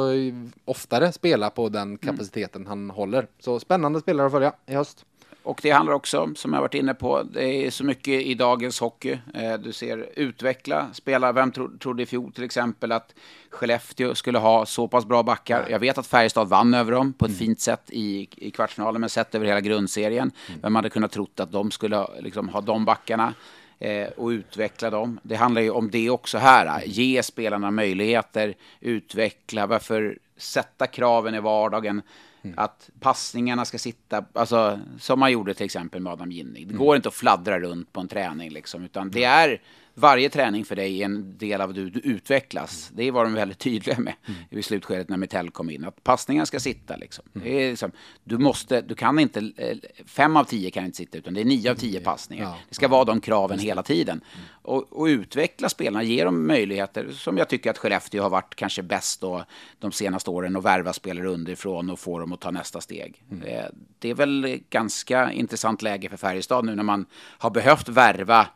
oftare 0.64 1.12
spela 1.12 1.50
på 1.50 1.68
den 1.68 1.82
mm. 1.82 1.98
kapaciteten 1.98 2.62
mm. 2.62 2.68
han 2.68 2.90
håller. 2.90 3.26
Så 3.38 3.60
spännande 3.60 4.00
spelare 4.00 4.26
att 4.26 4.32
följa 4.32 4.52
i 4.66 4.74
höst. 4.74 5.04
Och 5.42 5.60
det 5.62 5.70
handlar 5.70 5.92
också, 5.92 6.30
som 6.34 6.52
jag 6.52 6.60
varit 6.60 6.74
inne 6.74 6.94
på, 6.94 7.22
det 7.22 7.66
är 7.66 7.70
så 7.70 7.84
mycket 7.84 8.22
i 8.22 8.34
dagens 8.34 8.80
hockey. 8.80 9.18
Eh, 9.34 9.54
du 9.54 9.72
ser 9.72 10.08
utveckla 10.16 10.86
spelare. 10.92 11.32
Vem 11.32 11.52
tro, 11.52 11.78
trodde 11.78 12.02
i 12.02 12.06
fjol 12.06 12.32
till 12.32 12.44
exempel 12.44 12.92
att 12.92 13.14
Skellefteå 13.50 14.14
skulle 14.14 14.38
ha 14.38 14.66
så 14.66 14.88
pass 14.88 15.04
bra 15.04 15.22
backar? 15.22 15.66
Jag 15.70 15.78
vet 15.78 15.98
att 15.98 16.06
Färjestad 16.06 16.48
vann 16.48 16.74
över 16.74 16.92
dem 16.92 17.12
på 17.12 17.24
ett 17.24 17.30
mm. 17.30 17.38
fint 17.38 17.60
sätt 17.60 17.82
i, 17.88 18.28
i 18.36 18.50
kvartsfinalen, 18.50 19.00
men 19.00 19.10
sett 19.10 19.34
över 19.34 19.46
hela 19.46 19.60
grundserien. 19.60 20.30
Mm. 20.48 20.60
Vem 20.62 20.74
hade 20.74 20.90
kunnat 20.90 21.12
trott 21.12 21.40
att 21.40 21.52
de 21.52 21.70
skulle 21.70 22.06
liksom, 22.20 22.48
ha 22.48 22.60
de 22.60 22.84
backarna? 22.84 23.34
Eh, 23.78 24.08
och 24.08 24.28
utveckla 24.28 24.90
dem. 24.90 25.20
Det 25.22 25.36
handlar 25.36 25.62
ju 25.62 25.70
om 25.70 25.90
det 25.90 26.10
också 26.10 26.38
här. 26.38 26.82
Ge 26.86 27.22
spelarna 27.22 27.70
möjligheter, 27.70 28.54
utveckla, 28.80 29.66
varför 29.66 30.18
sätta 30.36 30.86
kraven 30.86 31.34
i 31.34 31.40
vardagen. 31.40 32.02
Mm. 32.42 32.58
Att 32.58 32.90
passningarna 33.00 33.64
ska 33.64 33.78
sitta, 33.78 34.24
alltså, 34.32 34.80
som 34.98 35.20
man 35.20 35.32
gjorde 35.32 35.54
till 35.54 35.64
exempel 35.66 36.00
med 36.00 36.12
Adam 36.12 36.32
Ginning. 36.32 36.66
Det 36.66 36.74
mm. 36.74 36.78
går 36.78 36.96
inte 36.96 37.08
att 37.08 37.14
fladdra 37.14 37.60
runt 37.60 37.92
på 37.92 38.00
en 38.00 38.08
träning, 38.08 38.50
liksom, 38.50 38.84
utan 38.84 39.10
det 39.10 39.24
är 39.24 39.60
varje 39.98 40.30
träning 40.30 40.64
för 40.64 40.76
dig 40.76 41.00
är 41.00 41.04
en 41.04 41.38
del 41.38 41.60
av 41.60 41.74
hur 41.74 41.90
du 41.90 42.00
utvecklas. 42.00 42.90
Det 42.94 43.10
var 43.10 43.24
de 43.24 43.34
väldigt 43.34 43.58
tydliga 43.58 43.98
med 43.98 44.14
mm. 44.26 44.40
i 44.50 44.62
slutskedet 44.62 45.08
när 45.08 45.16
Mitell 45.16 45.50
kom 45.50 45.70
in. 45.70 45.84
Att 45.84 46.04
passningen 46.04 46.46
ska 46.46 46.60
sitta 46.60 46.96
liksom. 46.96 47.24
Mm. 47.34 47.70
Liksom 47.70 47.90
du 48.24 48.38
måste, 48.38 48.80
du 48.80 48.94
kan 48.94 49.18
inte, 49.18 49.52
eh, 49.56 49.76
fem 50.06 50.36
av 50.36 50.44
tio 50.44 50.70
kan 50.70 50.84
inte 50.84 50.96
sitta 50.96 51.18
utan 51.18 51.34
det 51.34 51.40
är 51.40 51.44
nio 51.44 51.70
av 51.70 51.74
tio 51.74 52.00
passningar. 52.00 52.44
Ja. 52.44 52.56
Det 52.68 52.74
ska 52.74 52.88
vara 52.88 53.04
de 53.04 53.20
kraven 53.20 53.58
hela 53.58 53.82
tiden. 53.82 54.20
Mm. 54.34 54.46
Och, 54.62 55.00
och, 55.00 55.04
utveckla 55.04 55.68
spelarna, 55.68 56.02
ge 56.02 56.24
dem 56.24 56.46
möjligheter 56.46 57.10
som 57.10 57.38
jag 57.38 57.48
tycker 57.48 57.70
att 57.70 57.78
Skellefteå 57.78 58.22
har 58.22 58.30
varit 58.30 58.54
kanske 58.54 58.82
bäst 58.82 59.20
då 59.20 59.44
de 59.78 59.92
senaste 59.92 60.30
åren 60.30 60.56
och 60.56 60.64
värva 60.64 60.92
spelare 60.92 61.28
underifrån 61.28 61.90
och 61.90 61.98
få 61.98 62.18
dem 62.18 62.32
att 62.32 62.40
ta 62.40 62.50
nästa 62.50 62.80
steg. 62.80 63.22
Mm. 63.30 63.48
Eh, 63.48 63.64
det 63.98 64.10
är 64.10 64.14
väl 64.14 64.60
ganska 64.70 65.32
intressant 65.32 65.82
läge 65.82 66.08
för 66.08 66.16
Färjestad 66.16 66.64
nu 66.64 66.74
när 66.74 66.82
man 66.82 67.06
har 67.38 67.50
behövt 67.50 67.88
värva 67.88 68.46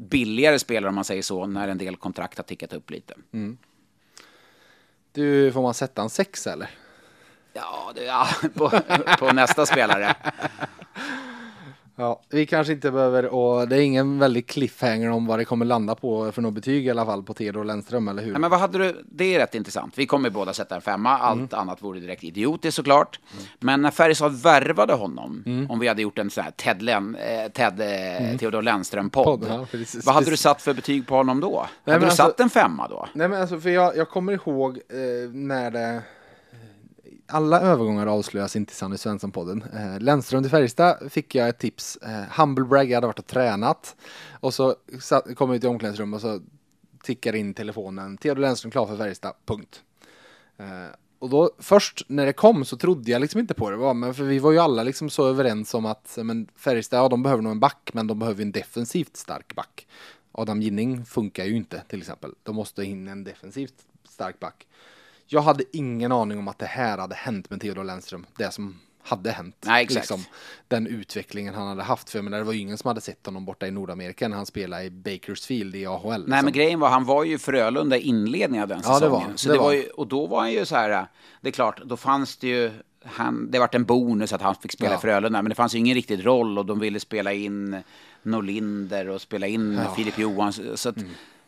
billigare 0.00 0.58
spelare 0.58 0.88
om 0.88 0.94
man 0.94 1.04
säger 1.04 1.22
så, 1.22 1.46
när 1.46 1.68
en 1.68 1.78
del 1.78 1.96
kontrakt 1.96 2.38
har 2.38 2.44
tickat 2.44 2.72
upp 2.72 2.90
lite. 2.90 3.14
Mm. 3.32 3.58
Du, 5.12 5.52
får 5.52 5.62
man 5.62 5.74
sätta 5.74 6.02
en 6.02 6.10
sex 6.10 6.46
eller? 6.46 6.70
Ja, 7.52 7.92
det, 7.94 8.04
ja 8.04 8.28
på, 8.54 8.70
på 9.18 9.32
nästa 9.32 9.66
spelare. 9.66 10.14
Ja, 12.00 12.20
vi 12.28 12.46
kanske 12.46 12.72
inte 12.72 12.90
behöver, 12.90 13.26
och 13.26 13.68
det 13.68 13.76
är 13.76 13.80
ingen 13.80 14.18
väldigt 14.18 14.46
cliffhanger 14.46 15.10
om 15.10 15.26
vad 15.26 15.38
det 15.38 15.44
kommer 15.44 15.64
landa 15.66 15.94
på 15.94 16.32
för 16.32 16.42
något 16.42 16.54
betyg 16.54 16.86
i 16.86 16.90
alla 16.90 17.06
fall 17.06 17.22
på 17.22 17.34
Theodor 17.34 17.64
Lennström, 17.64 18.08
eller 18.08 18.22
hur? 18.22 18.32
Nej, 18.32 18.40
men 18.40 18.50
vad 18.50 18.60
hade 18.60 18.78
du? 18.78 19.02
Det 19.04 19.34
är 19.34 19.38
rätt 19.38 19.54
intressant. 19.54 19.98
Vi 19.98 20.06
kommer 20.06 20.30
båda 20.30 20.52
sätta 20.52 20.74
en 20.74 20.80
femma. 20.80 21.18
Allt 21.18 21.54
annat 21.54 21.82
vore 21.82 22.00
direkt 22.00 22.24
idiotiskt 22.24 22.76
såklart. 22.76 23.20
Men 23.58 23.82
när 23.82 23.90
Färjestad 23.90 24.42
värvade 24.42 24.92
honom, 24.92 25.66
om 25.70 25.78
vi 25.78 25.88
hade 25.88 26.02
gjort 26.02 26.18
en 26.18 26.30
sån 26.30 26.44
här 26.44 26.50
Ted, 26.50 26.82
Len, 26.82 27.16
eh, 27.16 27.50
Ted 27.52 27.80
eh, 27.80 28.38
Theodor 28.38 28.62
Lennström-podd. 28.62 29.24
Podd, 29.24 29.46
ja, 29.48 29.66
vad 30.04 30.14
hade 30.14 30.30
du 30.30 30.36
satt 30.36 30.62
för 30.62 30.74
betyg 30.74 31.06
på 31.06 31.16
honom 31.16 31.40
då? 31.40 31.58
hade 31.58 31.68
men 31.84 32.00
du 32.00 32.06
alltså- 32.06 32.22
satt 32.22 32.40
en 32.40 32.50
femma 32.50 32.88
då? 32.88 33.08
Nej 33.12 33.28
men 33.28 33.40
alltså, 33.40 33.60
för 33.60 33.70
jag, 33.70 33.96
jag 33.96 34.08
kommer 34.08 34.32
ihåg 34.32 34.78
eh, 34.88 35.30
när 35.32 35.70
det... 35.70 36.02
Alla 37.30 37.60
övergångar 37.60 38.06
avslöjas 38.06 38.56
inte 38.56 38.72
i 38.72 38.74
Sanny 38.74 38.96
Svensson-podden. 38.96 39.62
Eh, 39.74 40.00
Lennström 40.00 40.42
till 40.42 40.50
Färjestad 40.50 41.12
fick 41.12 41.34
jag 41.34 41.48
ett 41.48 41.58
tips. 41.58 41.96
Eh, 41.96 42.40
Humblebrag, 42.40 42.90
jag 42.90 42.96
hade 42.96 43.06
varit 43.06 43.18
och 43.18 43.26
tränat. 43.26 43.96
Och 44.40 44.54
så 44.54 44.76
satt, 45.00 45.36
kom 45.36 45.50
jag 45.50 45.56
ut 45.56 45.64
i 45.64 45.66
omklädningsrummet 45.66 46.16
och 46.16 46.20
så 46.20 46.40
tickar 47.02 47.34
in 47.34 47.54
telefonen. 47.54 48.16
Theodor 48.16 48.40
Lennström 48.40 48.70
klar 48.70 48.86
för 48.86 48.96
Färjestad, 48.96 49.34
punkt. 49.46 49.82
Eh, 50.56 50.66
och 51.18 51.30
då 51.30 51.50
först 51.58 52.02
när 52.08 52.26
det 52.26 52.32
kom 52.32 52.64
så 52.64 52.76
trodde 52.76 53.10
jag 53.10 53.20
liksom 53.20 53.40
inte 53.40 53.54
på 53.54 53.70
det. 53.70 53.76
Va? 53.76 53.94
Men 53.94 54.14
för 54.14 54.24
vi 54.24 54.38
var 54.38 54.52
ju 54.52 54.58
alla 54.58 54.82
liksom 54.82 55.10
så 55.10 55.28
överens 55.28 55.74
om 55.74 55.86
att 55.86 56.18
men 56.22 56.48
Färjestad, 56.56 56.98
ja 56.98 57.08
de 57.08 57.22
behöver 57.22 57.42
nog 57.42 57.52
en 57.52 57.60
back, 57.60 57.90
men 57.92 58.06
de 58.06 58.18
behöver 58.18 58.42
en 58.42 58.52
defensivt 58.52 59.16
stark 59.16 59.54
back. 59.54 59.86
Adam 60.32 60.62
Ginning 60.62 61.04
funkar 61.04 61.44
ju 61.44 61.56
inte 61.56 61.82
till 61.88 61.98
exempel. 61.98 62.34
De 62.42 62.56
måste 62.56 62.84
in 62.84 63.08
en 63.08 63.24
defensivt 63.24 63.74
stark 64.04 64.40
back. 64.40 64.66
Jag 65.32 65.40
hade 65.42 65.64
ingen 65.72 66.12
aning 66.12 66.38
om 66.38 66.48
att 66.48 66.58
det 66.58 66.66
här 66.66 66.98
hade 66.98 67.14
hänt 67.14 67.50
med 67.50 67.60
Theodor 67.60 67.84
Lennström. 67.84 68.26
Det 68.36 68.50
som 68.50 68.80
hade 69.02 69.30
hänt. 69.30 69.54
liksom. 69.60 69.72
Nej, 69.72 69.82
exakt. 69.82 70.30
den 70.68 70.86
utvecklingen 70.86 71.54
han 71.54 71.68
hade 71.68 71.82
haft. 71.82 72.10
För 72.10 72.18
jag 72.18 72.24
menar, 72.24 72.38
det 72.38 72.44
var 72.44 72.52
ju 72.52 72.58
ingen 72.60 72.78
som 72.78 72.88
hade 72.88 73.00
sett 73.00 73.26
honom 73.26 73.44
borta 73.44 73.66
i 73.66 73.70
Nordamerika 73.70 74.28
när 74.28 74.36
han 74.36 74.46
spelade 74.46 74.84
i 74.84 74.90
Bakersfield 74.90 75.76
i 75.76 75.86
AHL. 75.86 76.08
Nej, 76.10 76.18
liksom. 76.18 76.44
men 76.44 76.52
grejen 76.52 76.80
var, 76.80 76.88
han 76.90 77.04
var 77.04 77.24
ju 77.24 77.38
Frölunda 77.38 77.96
i 77.96 78.00
inledningen 78.00 78.62
av 78.62 78.68
den 78.68 78.80
Ja, 78.84 78.88
det 78.92 78.94
säsongen. 78.98 79.28
var- 79.30 79.36
så 79.36 79.48
det 79.48 79.54
det 79.54 79.58
var. 79.58 79.64
var. 79.66 79.72
ju, 79.72 79.82
och 79.88 80.06
då 80.06 80.26
var 80.26 80.40
han 80.40 80.52
ju 80.52 80.64
så 80.66 80.76
här, 80.76 81.06
det 81.40 81.48
är 81.48 81.52
klart, 81.52 81.80
då 81.84 81.96
fanns 81.96 82.36
det 82.36 82.48
ju, 82.48 82.70
han, 83.04 83.50
det 83.50 83.58
vart 83.58 83.74
en 83.74 83.84
bonus 83.84 84.32
att 84.32 84.42
han 84.42 84.54
fick 84.54 84.72
spela 84.72 84.92
Ja. 84.92 84.98
Frölunda, 85.00 85.42
men 85.42 85.48
det 85.48 85.54
fanns 85.54 85.74
ju 85.74 85.78
ingen 85.78 85.94
riktig 85.94 86.26
roll 86.26 86.58
och 86.58 86.66
de 86.66 86.78
ville 86.78 87.00
spela 87.00 87.32
in 87.32 87.82
Norlinder 88.22 89.08
och 89.08 89.20
spela 89.20 89.46
in 89.46 89.72
Ja. 89.74 89.80
Mm. 89.80 89.94
Filip 89.94 90.18
Johansson. 90.18 90.76
Så 90.76 90.88
att 90.88 90.96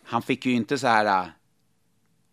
han 0.04 0.22
fick 0.22 0.46
ju 0.46 0.52
inte 0.52 0.78
så 0.78 0.86
här, 0.86 1.32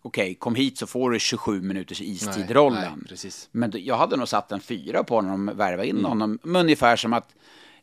okej, 0.01 0.35
kom 0.35 0.55
hit 0.55 0.77
så 0.77 0.87
får 0.87 1.11
du 1.11 1.19
27 1.19 1.61
minuters 1.61 1.99
Nej, 1.99 2.11
istid-rollen. 2.11 3.07
Men 3.51 3.71
jag 3.75 3.97
hade 3.97 4.17
nog 4.17 4.27
satt 4.27 4.51
en 4.51 4.61
fyra 4.61 5.03
på 5.03 5.15
honom 5.15 5.51
värva 5.55 5.85
in 5.85 6.05
honom. 6.05 6.39
Men 6.43 6.61
ungefär 6.61 6.95
som 6.95 7.13
att, 7.13 7.35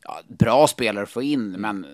ja, 0.03 0.21
bra 0.27 0.67
spelare 0.67 1.03
att 1.03 1.09
få 1.09 1.21
in, 1.21 1.51
men 1.51 1.85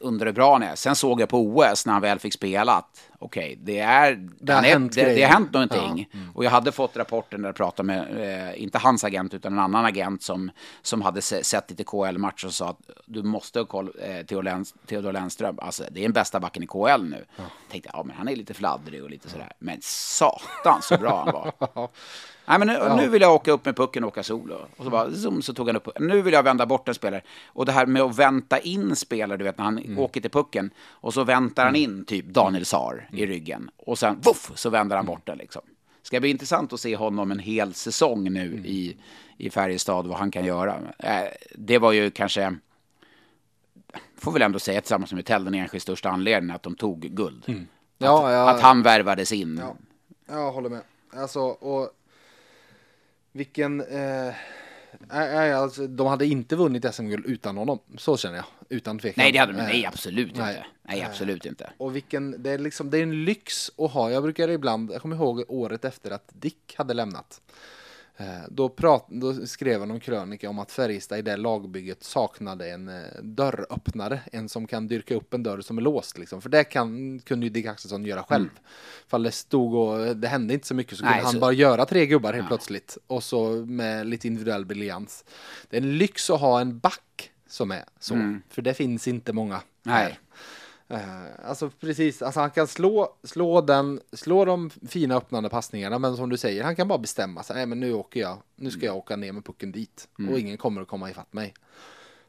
undrar 0.00 0.26
hur 0.26 0.32
bra 0.32 0.52
han 0.52 0.62
är. 0.62 0.74
Sen 0.74 0.96
såg 0.96 1.20
jag 1.20 1.28
på 1.28 1.38
OS 1.38 1.86
när 1.86 1.92
han 1.92 2.02
väl 2.02 2.18
fick 2.18 2.34
spela 2.34 2.72
att 2.72 3.00
okej, 3.18 3.58
det, 3.62 3.78
är, 3.78 4.28
Det 4.40 4.52
har 4.52 4.62
är, 4.62 4.66
hänt 4.66 4.94
det, 4.94 5.14
det 5.14 5.22
har 5.22 5.32
hänt 5.32 5.52
någonting. 5.52 6.08
Och 6.34 6.44
jag 6.44 6.50
hade 6.50 6.72
fått 6.72 6.96
rapporten 6.96 7.42
där 7.42 7.48
jag 7.48 7.56
pratade 7.56 7.86
med, 7.86 8.50
eh, 8.50 8.62
inte 8.62 8.78
hans 8.78 9.04
agent 9.04 9.34
utan 9.34 9.52
en 9.52 9.58
annan 9.58 9.84
agent 9.84 10.22
som, 10.22 10.50
som 10.82 11.02
hade 11.02 11.22
se, 11.22 11.44
sett 11.44 11.70
lite 11.70 11.84
KL-matcher 11.84 12.46
och 12.46 12.54
sa 12.54 12.68
att 12.68 12.80
du 13.06 13.22
måste 13.22 13.58
ha 13.58 13.66
koll, 13.66 13.92
eh, 14.02 14.26
Theodor, 14.26 14.42
Lenn, 14.42 14.64
Theodor 14.86 15.12
Lennström, 15.12 15.58
alltså 15.62 15.84
det 15.90 16.00
är 16.00 16.02
den 16.02 16.12
bästa 16.12 16.40
backen 16.40 16.62
i 16.62 16.66
KL 16.66 17.02
nu. 17.02 17.24
Tänkte, 17.70 17.90
ja 17.92 18.02
men 18.02 18.16
han 18.16 18.28
är 18.28 18.36
lite 18.36 18.54
fladdrig 18.54 19.02
och 19.02 19.10
lite 19.10 19.28
sådär. 19.28 19.52
Men 19.58 19.78
satan 19.82 20.82
så 20.82 20.98
bra 20.98 21.24
han 21.24 21.32
var. 21.34 21.88
Nej, 22.48 22.58
men 22.58 22.68
nu, 22.68 22.78
nu 22.96 23.08
vill 23.08 23.22
jag 23.22 23.34
åka 23.34 23.52
upp 23.52 23.64
med 23.64 23.76
pucken 23.76 24.04
och 24.04 24.08
åka 24.08 24.22
solo. 24.22 24.54
Och 24.76 24.84
så 24.84 24.90
bara 24.90 25.10
zoom, 25.12 25.42
så 25.42 25.54
tog 25.54 25.66
han 25.66 25.76
upp. 25.76 25.88
Nu 26.00 26.22
vill 26.22 26.32
jag 26.34 26.42
vända 26.42 26.66
bort 26.66 26.88
en 26.88 26.94
spelare. 26.94 27.22
Och 27.46 27.66
det 27.66 27.72
här 27.72 27.86
med 27.86 28.02
att 28.02 28.18
vänta 28.18 28.58
in 28.58 28.96
spelare, 28.96 29.36
du 29.38 29.44
vet 29.44 29.58
när 29.58 29.64
han 29.64 29.78
Mm. 29.78 29.98
åker 29.98 30.20
till 30.20 30.30
pucken 30.30 30.70
och 30.88 31.14
så 31.14 31.24
väntar 31.24 31.64
han 31.64 31.76
in 31.76 32.04
typ 32.04 32.24
Daniel 32.26 32.64
Saar 32.64 33.08
i 33.12 33.16
Mm. 33.16 33.28
ryggen. 33.30 33.70
Och 33.76 33.98
sen 33.98 34.20
voff, 34.20 34.50
så 34.54 34.70
vänder 34.70 34.96
han 34.96 35.06
bort 35.06 35.26
den 35.26 35.38
liksom. 35.38 35.62
Ska 36.02 36.20
bli 36.20 36.30
intressant 36.30 36.72
att 36.72 36.80
se 36.80 36.96
honom 36.96 37.30
en 37.30 37.38
hel 37.38 37.74
säsong 37.74 38.32
nu 38.32 38.46
Mm. 38.46 38.64
i, 38.66 38.96
i 39.36 39.50
Färjestad, 39.50 40.06
vad 40.06 40.18
han 40.18 40.30
kan 40.30 40.44
göra. 40.44 40.76
Eh, 40.98 41.24
det 41.54 41.78
var 41.78 41.92
ju 41.92 42.10
kanske, 42.10 42.56
får 44.18 44.32
väl 44.32 44.42
ändå 44.42 44.58
säga 44.58 44.80
tillsammans 44.80 45.12
med 45.12 45.24
Tell, 45.26 45.44
den 45.44 45.54
enskilt 45.54 45.82
största 45.82 46.08
anledningen 46.10 46.56
att 46.56 46.62
de 46.62 46.74
tog 46.74 47.00
guld. 47.00 47.44
Mm. 47.46 47.66
Ja, 47.98 48.26
att, 48.26 48.32
ja. 48.32 48.50
att 48.50 48.60
han 48.60 48.82
värvades 48.82 49.32
in. 49.32 49.60
Ja, 49.62 49.76
jag 50.34 50.52
håller 50.52 50.68
med. 50.70 50.80
Alltså, 51.16 51.40
och 51.40 51.90
vilken... 53.32 53.80
Eh, 53.80 54.34
nej, 54.92 55.34
nej, 55.34 55.52
alltså, 55.52 55.86
de 55.86 56.06
hade 56.06 56.26
inte 56.26 56.56
vunnit 56.56 56.94
SM-guld 56.94 57.26
utan 57.26 57.56
honom. 57.56 57.78
Så 57.96 58.16
känner 58.16 58.36
jag. 58.36 58.44
Utan 58.68 58.98
tvekan. 58.98 59.22
Nej, 59.22 59.32
det 59.32 59.38
hade 59.38 59.52
de 59.52 59.58
Eh, 59.58 59.64
Nej, 59.64 59.86
absolut 59.86 60.36
nej. 60.36 60.48
inte. 60.50 60.66
Nej, 60.82 61.02
absolut 61.02 61.46
inte. 61.46 61.70
Och 61.78 61.96
vilken, 61.96 62.42
det 62.42 62.50
är 62.50 62.58
liksom, 62.58 62.90
det 62.90 62.98
är 62.98 63.02
en 63.02 63.24
lyx 63.24 63.70
att 63.78 63.90
ha. 63.90 64.10
Jag 64.10 64.22
brukar 64.22 64.48
ibland, 64.48 64.92
jag 64.92 65.02
kommer 65.02 65.16
ihåg 65.16 65.44
året 65.48 65.84
efter 65.84 66.10
att 66.10 66.30
Dick 66.32 66.74
hade 66.76 66.94
lämnat. 66.94 67.40
Eh, 68.20 68.26
Då, 68.50 68.68
prat, 68.68 69.06
då 69.08 69.46
skrev 69.46 69.80
han 69.80 69.90
en 69.90 70.00
krönika 70.00 70.50
om 70.50 70.58
att 70.58 70.72
Färjestad 70.72 71.18
i 71.18 71.22
det 71.22 71.36
lagbygget 71.36 72.04
saknade 72.04 72.70
en 72.70 72.88
eh, 72.88 72.94
dörröppnare. 73.22 74.20
En 74.32 74.48
som 74.48 74.66
kan 74.66 74.88
dyrka 74.88 75.14
upp 75.14 75.34
en 75.34 75.42
dörr 75.42 75.60
som 75.60 75.78
är 75.78 75.82
låst. 75.82 76.18
Liksom. 76.18 76.40
För 76.42 76.48
det 76.48 76.64
kan, 76.64 77.18
kunde 77.20 77.46
ju 77.46 77.50
Dick 77.50 77.66
Axelsson 77.66 78.04
göra 78.04 78.22
själv. 78.22 78.48
Fall 79.08 79.22
det 79.22 79.30
stod 79.32 79.74
och 79.74 80.16
det 80.16 80.28
hände 80.28 80.54
inte 80.54 80.66
så 80.66 80.74
mycket 80.74 80.98
så 80.98 81.04
Nej, 81.04 81.12
kunde 81.12 81.24
han 81.24 81.32
så- 81.32 81.38
bara 81.40 81.52
göra 81.52 81.84
tre 81.86 82.06
gubbar 82.06 82.32
helt 82.32 82.48
plötsligt. 82.48 82.98
Och 83.06 83.22
så 83.24 83.50
med 83.66 84.06
lite 84.06 84.26
individuell 84.26 84.64
briljans. 84.64 85.24
Det 85.70 85.76
är 85.76 85.80
en 85.80 85.98
lyx 85.98 86.30
att 86.30 86.40
ha 86.40 86.60
en 86.60 86.78
back 86.78 87.30
som 87.48 87.70
är 87.70 87.84
så. 87.98 88.14
För 88.50 88.62
det 88.62 88.74
finns 88.74 89.08
inte 89.08 89.32
många. 89.32 89.60
Nej. 89.82 90.06
Eh, 90.06 90.16
alltså 91.44 91.70
precis, 91.70 92.22
alltså 92.22 92.40
han 92.40 92.50
kan 92.50 92.66
slå, 92.66 93.16
slå, 93.22 93.60
den, 93.60 94.00
slå 94.12 94.44
de 94.44 94.70
fina 94.70 95.16
öppnande 95.16 95.48
passningarna, 95.48 95.98
men 95.98 96.16
som 96.16 96.30
du 96.30 96.36
säger, 96.36 96.64
han 96.64 96.76
kan 96.76 96.88
bara 96.88 96.98
bestämma 96.98 97.42
sig. 97.42 97.56
Nej, 97.56 97.66
men 97.66 97.80
nu 97.80 97.92
åker 97.92 98.20
jag, 98.20 98.38
nu 98.56 98.70
ska 98.70 98.86
jag 98.86 98.96
åka 98.96 99.16
ner 99.16 99.32
med 99.32 99.44
pucken 99.44 99.72
dit 99.72 100.08
och 100.30 100.38
ingen 100.38 100.56
kommer 100.56 100.82
att 100.82 100.88
komma 100.88 101.10
ifatt 101.10 101.32
mig. 101.32 101.54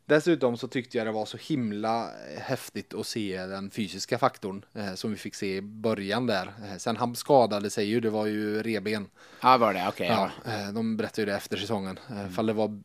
Dessutom 0.09 0.57
så 0.57 0.67
tyckte 0.67 0.97
jag 0.97 1.07
det 1.07 1.11
var 1.11 1.25
så 1.25 1.37
himla 1.37 2.03
eh, 2.03 2.41
häftigt 2.41 2.93
att 2.93 3.07
se 3.07 3.45
den 3.45 3.69
fysiska 3.69 4.17
faktorn 4.17 4.65
eh, 4.73 4.93
som 4.93 5.11
vi 5.11 5.17
fick 5.17 5.35
se 5.35 5.55
i 5.55 5.61
början 5.61 6.27
där. 6.27 6.53
Eh, 6.63 6.77
sen 6.77 6.97
han 6.97 7.15
skadade 7.15 7.69
sig 7.69 7.85
ju, 7.85 7.99
det 7.99 8.09
var 8.09 8.25
ju 8.25 8.63
reben. 8.63 9.07
Ja, 9.41 9.57
var 9.57 9.73
det? 9.73 9.85
Okej. 9.87 10.07
Ja, 10.07 10.31
ja. 10.45 10.51
eh, 10.51 10.73
de 10.73 10.97
berättade 10.97 11.21
ju 11.21 11.25
det 11.25 11.35
efter 11.35 11.57
säsongen. 11.57 11.99
Eh, 12.09 12.29
Fall 12.29 12.45
det 12.45 12.53
var, 12.53 12.81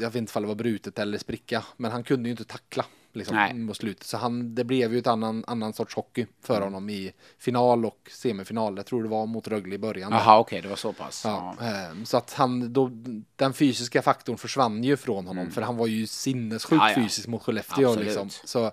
jag 0.00 0.10
vet 0.10 0.14
inte 0.14 0.38
om 0.38 0.42
det 0.42 0.48
var 0.48 0.54
brutet 0.54 0.98
eller 0.98 1.18
spricka, 1.18 1.64
men 1.76 1.90
han 1.90 2.04
kunde 2.04 2.28
ju 2.28 2.30
inte 2.30 2.44
tackla 2.44 2.84
liksom, 3.14 3.36
Nej. 3.36 3.54
mot 3.54 3.76
slutet. 3.76 4.04
Så 4.06 4.16
han, 4.16 4.54
det 4.54 4.64
blev 4.64 4.92
ju 4.92 4.98
ett 4.98 5.06
annan, 5.06 5.44
annan 5.46 5.72
sorts 5.72 5.94
hockey 5.94 6.26
för 6.42 6.60
honom 6.60 6.90
i 6.90 7.12
final 7.38 7.84
och 7.86 8.10
semifinal. 8.12 8.76
Jag 8.76 8.86
tror 8.86 9.02
det 9.02 9.08
var 9.08 9.26
mot 9.26 9.48
Rögle 9.48 9.74
i 9.74 9.78
början. 9.78 10.12
Jaha, 10.12 10.38
okej, 10.38 10.60
det 10.62 10.68
var 10.68 10.76
så 10.76 10.92
pass. 10.92 11.22
Ja, 11.24 11.54
Ja. 11.60 11.66
eh, 11.66 12.04
så 12.04 12.16
att 12.16 12.32
han, 12.32 12.72
då, 12.72 12.90
den 13.36 13.52
fysiska 13.52 14.02
faktorn 14.02 14.36
försvann 14.38 14.84
ju 14.84 14.96
från 14.96 15.26
honom, 15.26 15.50
för 15.50 15.62
han 15.62 15.76
var 15.76 15.86
ju 15.86 16.06
sinnessjukt 16.06 16.72
Mm. 16.72 16.84
Ja, 16.86 16.90
ja. 16.96 17.02
fysisk 17.04 17.28
mot 17.28 17.42
Skellefteå. 17.42 17.88
Absolut. 17.88 18.06
Liksom. 18.08 18.30
Så, 18.44 18.70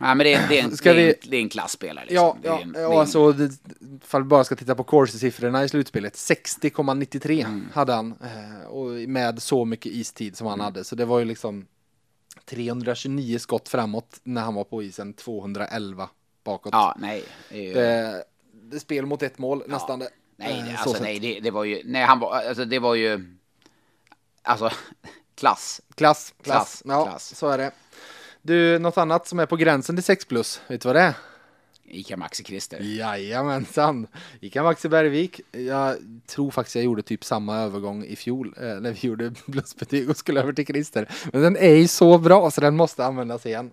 Nej, 0.00 0.14
men 0.14 0.18
det 0.18 0.34
är, 0.34 0.48
det 0.48 0.58
är, 0.58 0.64
en, 0.64 0.76
Ska 0.76 0.92
det 0.92 1.00
är, 1.00 1.06
vi- 1.06 1.08
en, 1.22 1.30
det 1.30 1.36
är 1.36 1.40
en 1.40 1.48
klassspelare. 1.48 2.04
Liksom. 2.04 2.16
Ja, 2.26 2.36
ja, 2.42 2.60
en, 2.60 2.74
ja 2.78 2.92
en- 2.92 2.98
alltså 2.98 3.32
det, 3.32 3.50
ifall 4.04 4.22
vi 4.22 4.28
bara 4.28 4.44
ska 4.44 4.56
titta 4.56 4.74
på 4.74 4.84
Corsi-siffrorna 4.84 5.64
i 5.64 5.68
slutspelet. 5.68 6.14
60,93 6.16 7.44
Mm. 7.44 7.68
hade 7.72 7.92
han. 7.92 8.14
eh, 8.22 8.66
Och 8.68 8.86
med 9.08 9.42
så 9.42 9.64
mycket 9.64 9.92
istid 9.92 10.36
som 10.36 10.46
Mm. 10.46 10.60
han 10.60 10.64
hade. 10.64 10.84
Så 10.84 10.94
det 10.96 11.04
var 11.04 11.18
ju 11.18 11.24
liksom 11.24 11.66
329 12.48 13.38
skott 13.38 13.68
framåt 13.68 14.20
när 14.22 14.42
han 14.42 14.54
var 14.54 14.64
på 14.64 14.82
isen. 14.82 15.14
211 15.14 16.08
bakåt. 16.44 16.72
Ja, 16.72 16.96
nej. 16.98 17.24
Det 17.48 17.72
Det, 17.72 18.24
det 18.52 18.80
spel 18.80 19.06
mot 19.06 19.22
ett 19.22 19.38
mål 19.38 19.62
nästan. 19.66 19.98
det. 19.98 20.08
nej, 20.36 20.58
Eh, 20.58 20.64
det, 20.64 20.76
så 20.76 20.82
alltså, 20.88 21.02
nej 21.02 21.18
det, 21.18 21.40
det 21.40 21.50
var 21.50 21.64
ju... 21.64 21.82
Nej, 21.84 22.04
han 22.04 22.18
var... 22.18 22.34
Alltså, 22.36 22.64
det 22.64 22.78
var 22.78 22.94
ju... 22.94 23.36
Alltså, 24.42 24.70
klass. 25.34 25.80
Klass, 25.94 26.34
klass. 26.42 26.82
Klass, 26.82 26.82
Ja, 26.84 27.04
klass. 27.04 27.34
så 27.34 27.48
är 27.48 27.58
det. 27.58 27.70
Du, 28.42 28.78
något 28.78 28.98
annat 28.98 29.26
som 29.28 29.38
är 29.38 29.46
på 29.46 29.56
gränsen 29.56 29.96
till 29.96 30.02
6 30.04 30.24
plus. 30.24 30.60
Vet 30.66 30.80
du 30.80 30.88
vad 30.88 30.96
det 30.96 31.02
är? 31.02 31.14
Ica 31.90 32.16
Maxi 32.16 32.44
Christer. 32.44 32.80
Jajamensan. 32.80 34.06
Ica 34.40 34.62
Maxi 34.62 34.88
Bergvik. 34.88 35.40
Jag 35.52 35.96
tror 36.26 36.50
faktiskt 36.50 36.76
jag 36.76 36.84
gjorde 36.84 37.02
typ 37.02 37.24
samma 37.24 37.58
övergång 37.58 38.04
i 38.04 38.16
fjol 38.16 38.54
eh, 38.56 38.62
när 38.62 38.92
vi 38.92 39.08
gjorde 39.08 39.32
plusbetyg 39.52 40.10
och 40.10 40.16
skulle 40.16 40.40
över 40.40 40.52
till 40.52 40.66
Christer. 40.66 41.08
Men 41.32 41.42
den 41.42 41.56
är 41.56 41.74
ju 41.74 41.88
så 41.88 42.18
bra 42.18 42.50
så 42.50 42.60
den 42.60 42.76
måste 42.76 43.04
användas 43.04 43.46
igen. 43.46 43.70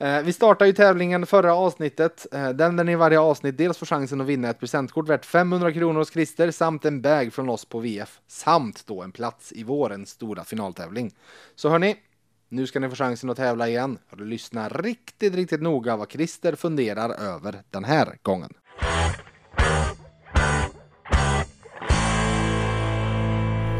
Eh, 0.00 0.22
vi 0.22 0.32
startar 0.32 0.66
ju 0.66 0.72
tävlingen 0.72 1.26
förra 1.26 1.54
avsnittet. 1.54 2.26
Eh, 2.32 2.48
den 2.48 2.76
där 2.76 2.84
ni 2.84 2.92
i 2.92 2.96
varje 2.96 3.20
avsnitt 3.20 3.58
dels 3.58 3.78
får 3.78 3.86
chansen 3.86 4.20
att 4.20 4.26
vinna 4.26 4.50
ett 4.50 4.60
presentkort 4.60 5.08
värt 5.08 5.24
500 5.24 5.72
kronor 5.72 5.98
hos 5.98 6.12
Christer 6.12 6.50
samt 6.50 6.84
en 6.84 7.02
bag 7.02 7.32
från 7.32 7.48
oss 7.48 7.64
på 7.64 7.78
VF 7.80 8.20
samt 8.26 8.86
då 8.86 9.02
en 9.02 9.12
plats 9.12 9.52
i 9.52 9.62
vårens 9.62 10.10
stora 10.10 10.44
finaltävling. 10.44 11.14
Så 11.54 11.68
hörni, 11.68 11.96
nu 12.48 12.66
ska 12.66 12.80
ni 12.80 12.88
få 12.88 12.94
chansen 12.94 13.30
att 13.30 13.36
tävla 13.36 13.68
igen. 13.68 13.98
Lyssna 14.18 14.68
riktigt, 14.68 15.34
riktigt 15.34 15.62
noga 15.62 15.96
vad 15.96 16.12
Christer 16.12 16.54
funderar 16.54 17.10
över 17.10 17.62
den 17.70 17.84
här 17.84 18.16
gången. 18.22 18.50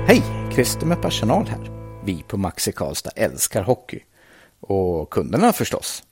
Hej! 0.06 0.22
Christer 0.58 0.86
med 0.86 1.02
personal 1.02 1.46
här. 1.48 1.70
vi 2.04 2.22
på 2.22 2.36
Maxi 2.36 2.72
Karlstad 2.72 3.10
älskar 3.16 3.62
hockey. 3.62 4.00
Och 4.60 5.10
kunderna 5.10 5.52
förstås. 5.52 6.02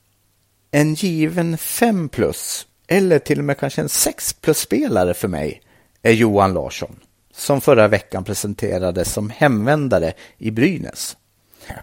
En 0.70 0.94
given 0.94 1.58
5 1.58 2.08
plus, 2.08 2.66
eller 2.86 3.18
till 3.18 3.38
och 3.38 3.44
med 3.44 3.58
kanske 3.58 3.82
en 3.82 3.88
6 3.88 4.32
plus-spelare 4.32 5.14
för 5.14 5.28
mig, 5.28 5.62
är 6.02 6.12
Johan 6.12 6.54
Larsson, 6.54 7.00
som 7.32 7.60
förra 7.60 7.88
veckan 7.88 8.24
presenterades 8.24 9.12
som 9.12 9.30
hemvändare 9.30 10.12
i 10.38 10.50
Brynäs. 10.50 11.16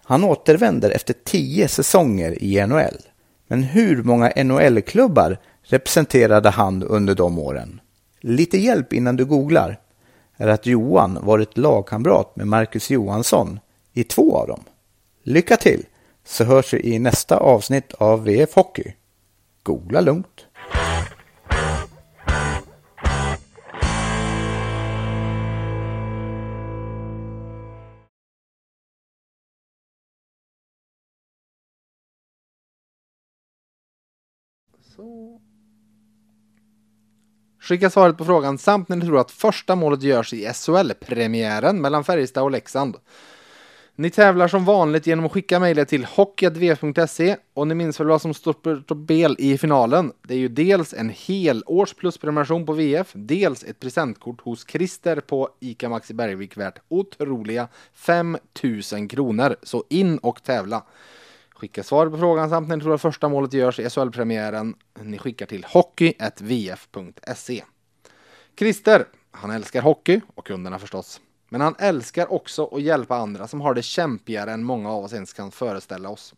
Han 0.04 0.24
återvänder 0.24 0.90
efter 0.90 1.14
tio 1.24 1.68
säsonger 1.68 2.44
i 2.44 2.68
NHL. 2.68 2.98
Men 3.48 3.64
hur 3.64 4.04
många 4.04 4.32
NHL-klubbar 4.36 5.38
representerade 5.64 6.50
han 6.50 6.84
under 6.84 7.16
de 7.16 7.40
åren? 7.40 7.82
Lite 8.22 8.58
hjälp 8.58 8.94
innan 8.94 9.16
du 9.16 9.26
googlar 9.26 9.80
är 10.38 10.48
att 10.48 10.66
Johan 10.66 11.20
varit 11.22 11.58
lagkamrat 11.58 12.36
med 12.36 12.48
Marcus 12.48 12.90
Johansson 12.90 13.60
i 13.94 14.04
två 14.04 14.38
av 14.38 14.48
dem. 14.48 14.64
Lycka 15.24 15.58
till, 15.58 15.86
så 16.26 16.44
hörs 16.44 16.74
vi 16.74 16.94
i 16.94 17.00
nästa 17.00 17.38
avsnitt 17.38 17.94
av 17.94 18.24
VF 18.24 18.54
Hockey. 18.56 18.94
Googla 19.64 20.02
lugnt. 20.02 20.46
Skicka 37.60 37.90
svaret 37.90 38.18
på 38.18 38.26
frågan 38.26 38.58
samt 38.58 38.90
när 38.90 38.96
ni 38.96 39.06
tror 39.06 39.20
att 39.20 39.32
första 39.32 39.76
målet 39.76 40.04
görs 40.04 40.34
i 40.34 40.54
SHL-premiären 40.54 41.82
mellan 41.82 42.04
Färjestad 42.04 42.44
och 42.44 42.52
Leksand. 42.52 42.96
Ni 43.96 44.10
tävlar 44.10 44.48
som 44.48 44.66
vanligt 44.66 45.08
genom 45.08 45.26
att 45.26 45.32
skicka 45.32 45.60
mejlet 45.60 45.90
till 45.90 46.06
hockeyadv.se 46.06 47.38
och 47.54 47.68
ni 47.68 47.76
minns 47.76 48.00
väl 48.00 48.08
vad 48.08 48.22
som 48.22 48.34
står 48.34 48.54
på 48.54 49.04
spel 49.04 49.36
i 49.40 49.58
finalen. 49.58 50.12
Det 50.22 50.34
är 50.34 50.38
ju 50.38 50.48
dels 50.48 50.94
en 50.94 51.10
hel 51.10 51.64
års 51.66 51.94
plusprenumeration 51.94 52.66
på 52.66 52.74
VF, 52.74 53.12
dels 53.14 53.64
ett 53.64 53.80
presentkort 53.80 54.42
hos 54.42 54.66
Christer 54.68 55.20
på 55.20 55.50
ICA 55.60 55.90
Maxi 55.90 56.14
Bergvik 56.14 56.58
värt 56.58 56.80
otroliga 56.88 57.68
5000 57.94 59.08
kronor. 59.08 59.56
Så 59.64 59.84
in 59.90 60.18
och 60.18 60.44
tävla! 60.44 60.84
Skicka 61.56 61.84
svar 61.84 62.10
på 62.10 62.18
frågan 62.18 62.50
samt 62.50 62.68
när 62.68 62.76
ni 62.76 62.84
tror 62.84 62.94
att 62.94 63.02
första 63.02 63.30
målet 63.30 63.54
görs 63.54 63.80
i 63.80 63.90
SHL-premiären. 63.90 64.76
Ni 65.02 65.18
skickar 65.18 65.46
till 65.46 65.66
hockey.vf.se. 65.70 67.64
Christer, 68.60 69.06
han 69.32 69.52
älskar 69.52 69.82
hockey 69.82 70.22
och 70.36 70.48
kunderna 70.48 70.80
förstås. 70.80 71.22
Men 71.50 71.62
han 71.62 71.76
älskar 71.80 72.34
också 72.34 72.66
att 72.66 72.82
hjälpa 72.82 73.16
andra 73.16 73.48
som 73.48 73.62
har 73.62 73.74
det 73.74 73.82
kämpigare 73.82 74.52
än 74.52 74.64
många 74.64 74.92
av 74.92 75.04
oss 75.04 75.14
ens 75.14 75.34
kan 75.34 75.52
föreställa 75.52 76.10
oss. 76.10 76.34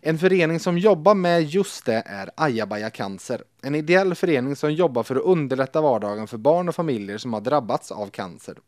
En 0.00 0.18
förening 0.18 0.60
som 0.60 0.78
jobbar 0.78 1.14
med 1.14 1.42
just 1.42 1.84
det 1.84 2.02
är 2.06 2.30
Ajabaja 2.36 2.90
Cancer. 2.90 3.42
En 3.62 3.74
ideell 3.74 4.14
förening 4.14 4.56
som 4.56 4.72
jobbar 4.72 5.02
för 5.02 5.16
att 5.16 5.22
underlätta 5.22 5.80
vardagen 5.80 6.26
för 6.26 6.38
barn 6.38 6.68
och 6.68 6.74
familjer 6.74 7.18
som 7.18 7.32
har 7.32 7.40
drabbats 7.40 7.92
av 7.92 8.06
cancer. 8.06 8.58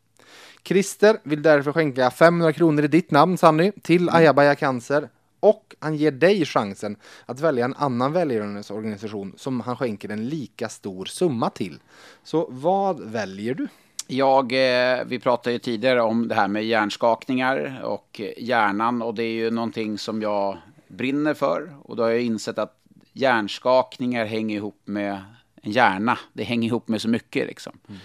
Christer 0.63 1.19
vill 1.23 1.41
därför 1.41 1.71
skänka 1.71 2.11
500 2.11 2.53
kronor 2.53 2.83
i 2.83 2.87
ditt 2.87 3.11
namn 3.11 3.37
Sanny 3.37 3.71
till 3.71 4.09
Ajabaja 4.09 4.55
Cancer 4.55 5.09
och 5.41 5.75
han 5.79 5.95
ger 5.95 6.11
dig 6.11 6.45
chansen 6.45 6.95
att 7.25 7.39
välja 7.39 7.65
en 7.65 7.75
annan 7.75 8.13
välgörenhetsorganisation 8.13 9.33
som 9.37 9.59
han 9.59 9.77
skänker 9.77 10.09
en 10.09 10.29
lika 10.29 10.69
stor 10.69 11.05
summa 11.05 11.49
till. 11.49 11.79
Så 12.23 12.47
vad 12.49 12.99
väljer 12.99 13.53
du? 13.53 13.67
Jag, 14.07 14.51
eh, 14.53 15.03
vi 15.05 15.19
pratade 15.19 15.53
ju 15.53 15.59
tidigare 15.59 16.01
om 16.01 16.27
det 16.27 16.35
här 16.35 16.47
med 16.47 16.65
hjärnskakningar 16.65 17.81
och 17.83 18.21
hjärnan 18.37 19.01
och 19.01 19.15
det 19.15 19.23
är 19.23 19.33
ju 19.33 19.51
någonting 19.51 19.97
som 19.97 20.21
jag 20.21 20.57
brinner 20.87 21.33
för 21.33 21.75
och 21.83 21.95
då 21.95 22.03
har 22.03 22.09
jag 22.09 22.21
insett 22.21 22.59
att 22.59 22.77
hjärnskakningar 23.13 24.25
hänger 24.25 24.55
ihop 24.55 24.81
med 24.85 25.23
en 25.61 25.71
hjärna. 25.71 26.19
Det 26.33 26.43
hänger 26.43 26.67
ihop 26.67 26.87
med 26.87 27.01
så 27.01 27.09
mycket 27.09 27.47
liksom. 27.47 27.79
Mm. 27.87 27.99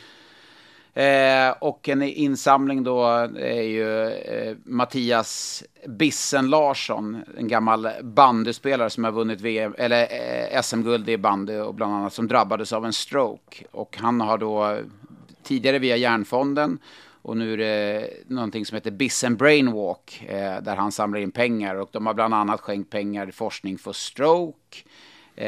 Eh, 0.96 1.54
och 1.58 1.88
en 1.88 2.02
insamling 2.02 2.84
då 2.84 3.04
är 3.38 3.62
ju 3.62 4.08
eh, 4.08 4.56
Mattias 4.64 5.64
Bissen 5.86 6.50
Larsson, 6.50 7.22
en 7.38 7.48
gammal 7.48 7.88
bandyspelare 8.02 8.90
som 8.90 9.04
har 9.04 9.12
vunnit 9.12 9.40
VM, 9.40 9.74
eller 9.78 10.02
eh, 10.02 10.62
SM-guld 10.62 11.08
i 11.08 11.16
bandy 11.16 11.58
och 11.58 11.74
bland 11.74 11.94
annat 11.94 12.12
som 12.12 12.28
drabbades 12.28 12.72
av 12.72 12.84
en 12.84 12.92
stroke. 12.92 13.64
Och 13.70 13.96
han 14.00 14.20
har 14.20 14.38
då 14.38 14.78
tidigare 15.42 15.78
via 15.78 15.96
Järnfonden 15.96 16.78
och 17.22 17.36
nu 17.36 17.52
är 17.52 17.56
det 17.56 18.10
någonting 18.26 18.66
som 18.66 18.74
heter 18.74 18.90
Bissen 18.90 19.36
Brainwalk 19.36 20.24
eh, 20.28 20.62
där 20.62 20.76
han 20.76 20.92
samlar 20.92 21.20
in 21.20 21.30
pengar 21.30 21.74
och 21.74 21.88
de 21.92 22.06
har 22.06 22.14
bland 22.14 22.34
annat 22.34 22.60
skänkt 22.60 22.90
pengar 22.90 23.28
i 23.28 23.32
forskning 23.32 23.78
för 23.78 23.92
stroke 23.92 24.78
eh, 25.36 25.46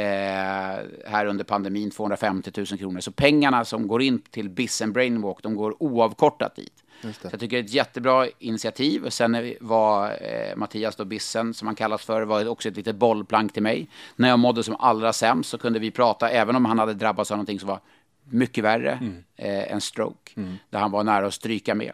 här 1.06 1.26
under 1.26 1.44
pandemin 1.44 1.90
250 1.90 2.50
000 2.56 2.66
kronor. 2.66 3.00
Så 3.00 3.12
pengarna 3.12 3.64
som 3.64 3.88
går 3.88 4.02
in 4.02 4.18
till 4.18 4.48
Bissen 4.48 4.92
Brainwalk, 4.92 5.42
de 5.42 5.54
går 5.54 5.82
oavkortat 5.82 6.56
dit. 6.56 6.84
Så 7.02 7.08
jag 7.22 7.40
tycker 7.40 7.56
det 7.56 7.60
är 7.62 7.64
ett 7.64 7.72
jättebra 7.72 8.26
initiativ. 8.38 9.04
Och 9.04 9.12
sen 9.12 9.54
var 9.60 10.10
eh, 10.10 10.56
Mattias 10.56 10.96
då 10.96 11.04
Bissen, 11.04 11.54
som 11.54 11.68
han 11.68 11.74
kallas 11.74 12.04
för, 12.04 12.22
var 12.22 12.48
också 12.48 12.68
ett 12.68 12.76
litet 12.76 12.96
bollplank 12.96 13.52
till 13.52 13.62
mig. 13.62 13.88
När 14.16 14.28
jag 14.28 14.38
mådde 14.38 14.62
som 14.62 14.76
allra 14.76 15.12
sämst 15.12 15.50
så 15.50 15.58
kunde 15.58 15.78
vi 15.78 15.90
prata, 15.90 16.30
även 16.30 16.56
om 16.56 16.64
han 16.64 16.78
hade 16.78 16.94
drabbats 16.94 17.30
av 17.30 17.36
någonting 17.36 17.60
som 17.60 17.68
var 17.68 17.80
mycket 18.24 18.64
värre 18.64 18.92
mm. 18.92 19.24
eh, 19.36 19.72
än 19.72 19.80
stroke, 19.80 20.32
mm. 20.36 20.56
där 20.70 20.78
han 20.78 20.90
var 20.90 21.04
nära 21.04 21.26
att 21.26 21.34
stryka 21.34 21.74
med. 21.74 21.92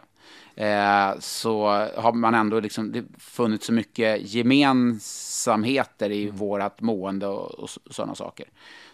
Eh, 0.55 1.19
så 1.19 1.67
har 1.95 2.13
man 2.13 2.35
ändå 2.35 2.59
liksom, 2.59 2.91
det 2.91 3.03
funnits 3.17 3.65
så 3.65 3.73
mycket 3.73 4.33
gemensamheter 4.33 6.09
i 6.09 6.23
mm. 6.23 6.35
vårat 6.35 6.81
mående 6.81 7.27
och, 7.27 7.59
och 7.59 7.69
sådana 7.89 8.15
saker. 8.15 8.45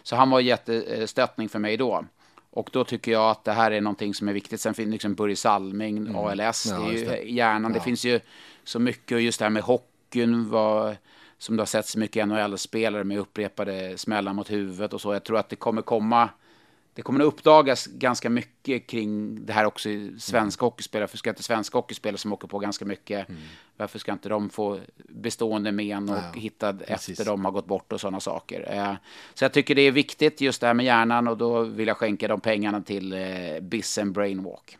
Så 0.02 0.16
han 0.16 0.30
var 0.30 0.40
jättestöttning 0.40 1.48
för 1.48 1.58
mig 1.58 1.76
då. 1.76 2.04
Och 2.50 2.70
då 2.72 2.84
tycker 2.84 3.12
jag 3.12 3.30
att 3.30 3.44
det 3.44 3.52
här 3.52 3.70
är 3.70 3.80
någonting 3.80 4.14
som 4.14 4.28
är 4.28 4.32
viktigt. 4.32 4.60
Sen 4.60 4.74
finns 4.74 4.92
liksom 4.92 5.14
Börje 5.14 5.36
Salming, 5.36 5.98
mm. 5.98 6.16
ALS, 6.16 6.66
ja, 6.70 6.78
det 6.78 6.88
är 6.88 6.98
ju 6.98 7.04
det. 7.04 7.22
hjärnan. 7.22 7.70
Ja. 7.70 7.78
Det 7.78 7.84
finns 7.84 8.04
ju 8.04 8.20
så 8.64 8.78
mycket, 8.78 9.14
och 9.14 9.20
just 9.20 9.38
det 9.38 9.44
här 9.44 9.50
med 9.50 9.62
hockeyn, 9.62 10.50
vad, 10.50 10.96
som 11.38 11.56
det 11.56 11.60
har 11.60 11.66
sett 11.66 11.86
så 11.86 11.98
mycket 11.98 12.28
NHL-spelare 12.28 13.04
med 13.04 13.18
upprepade 13.18 13.98
smällar 13.98 14.32
mot 14.32 14.50
huvudet 14.50 14.92
och 14.92 15.00
så. 15.00 15.12
Jag 15.12 15.24
tror 15.24 15.38
att 15.38 15.48
det 15.48 15.56
kommer 15.56 15.82
komma 15.82 16.28
det 16.94 17.02
kommer 17.02 17.20
att 17.20 17.26
uppdagas 17.26 17.86
ganska 17.86 18.30
mycket 18.30 18.86
kring 18.86 19.38
det 19.46 19.52
här 19.52 19.64
också 19.64 19.88
i 19.88 20.14
svenska 20.18 20.62
mm. 20.62 20.70
hockeyspelare. 20.70 21.02
Varför 21.02 21.18
ska 21.18 21.30
inte 21.30 21.42
svenska 21.42 21.78
hockeyspelare 21.78 22.18
som 22.18 22.32
åker 22.32 22.48
på 22.48 22.58
ganska 22.58 22.84
mycket, 22.84 23.28
mm. 23.28 23.40
varför 23.76 23.98
ska 23.98 24.12
inte 24.12 24.28
de 24.28 24.50
få 24.50 24.80
bestående 24.96 25.72
men 25.72 26.08
och 26.08 26.16
ja, 26.16 26.40
hitta 26.40 26.72
precis. 26.74 27.08
efter 27.08 27.24
de 27.24 27.44
har 27.44 27.52
gått 27.52 27.66
bort 27.66 27.92
och 27.92 28.00
sådana 28.00 28.20
saker. 28.20 28.72
Eh, 28.72 28.94
så 29.34 29.44
jag 29.44 29.52
tycker 29.52 29.74
det 29.74 29.82
är 29.82 29.92
viktigt 29.92 30.40
just 30.40 30.60
det 30.60 30.66
här 30.66 30.74
med 30.74 30.86
hjärnan 30.86 31.28
och 31.28 31.36
då 31.36 31.62
vill 31.62 31.88
jag 31.88 31.96
skänka 31.96 32.28
de 32.28 32.40
pengarna 32.40 32.80
till 32.82 33.12
eh, 33.12 33.60
Bissen 33.60 34.12
Brainwalk. 34.12 34.76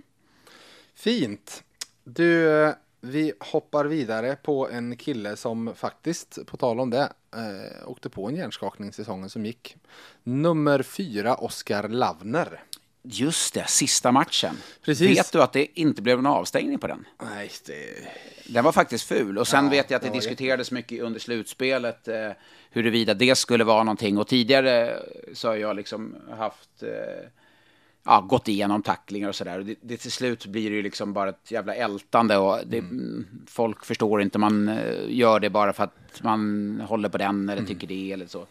Fint. 0.95 1.65
Du, 2.05 2.75
vi 3.01 3.33
hoppar 3.41 3.85
vidare 3.85 4.37
på 4.37 4.69
en 4.69 4.97
kille 4.97 5.37
som 5.37 5.75
faktiskt, 5.75 6.39
på 6.47 6.57
tal 6.57 6.81
om 6.81 6.91
det, 6.91 7.13
eh, 7.37 7.89
åkte 7.89 8.09
på 8.09 8.29
en 8.29 8.37
hjärnskakning 8.37 8.93
säsongen 8.93 9.31
som 9.31 9.47
gick. 9.47 9.77
Nummer 10.23 10.83
fyra, 10.83 11.35
Oskar 11.35 11.89
Lavner. 11.89 12.63
Just 13.05 13.55
det, 13.55 13.69
sista 13.69 14.13
matchen. 14.13 14.57
Precis. 14.85 15.19
Vet 15.19 15.33
du 15.33 15.43
att 15.43 15.53
det 15.53 15.81
inte 15.81 16.03
blev 16.03 16.23
någon 16.23 16.33
avstängning 16.33 16.79
på 16.79 16.87
den? 16.87 17.05
Nej, 17.23 17.51
det... 17.67 18.09
Den 18.47 18.65
var 18.65 18.73
faktiskt 18.73 19.05
ful. 19.05 19.39
Och 19.39 19.49
sen 19.49 19.65
ja, 19.65 19.71
vet 19.71 19.91
jag 19.91 19.97
att 19.97 20.03
det, 20.03 20.09
det 20.09 20.15
diskuterades 20.15 20.67
jätte... 20.67 20.75
mycket 20.75 21.01
under 21.01 21.21
slutspelet 21.21 22.09
eh, 22.09 22.31
huruvida 22.71 23.15
det 23.15 23.35
skulle 23.35 23.65
vara 23.65 23.83
någonting. 23.83 24.19
Och 24.19 24.29
tidigare 24.29 24.99
så 25.33 25.49
har 25.49 25.57
jag 25.57 25.77
liksom 25.77 26.17
haft 26.31 26.83
eh, 26.83 26.89
ja, 28.05 28.21
gått 28.21 28.49
igenom 28.49 28.83
tacklingar 28.83 29.29
och 29.29 29.35
sådär. 29.35 29.59
Det, 29.61 29.75
det, 29.81 29.97
till 29.97 30.13
slut 30.13 30.47
blir 30.47 30.71
det 30.71 30.77
ju 30.77 30.83
liksom 30.83 31.13
bara 31.13 31.29
ett 31.29 31.51
jävla 31.51 31.75
ältande 31.75 32.37
och 32.37 32.59
det, 32.67 32.79
mm. 32.79 33.27
folk 33.47 33.85
förstår 33.85 34.23
inte. 34.23 34.39
Man 34.39 34.69
eh, 34.69 34.95
gör 35.09 35.41
det 35.41 35.51
bara 35.51 35.73
för 35.73 35.85
att 35.85 36.23
man 36.23 36.83
håller 36.89 37.09
på 37.09 37.19
den 37.19 37.49
eller 37.49 37.63
mm. 37.63 37.67
tycker 37.67 37.87
det 37.87 38.13
eller 38.13 38.27
så. 38.27 38.47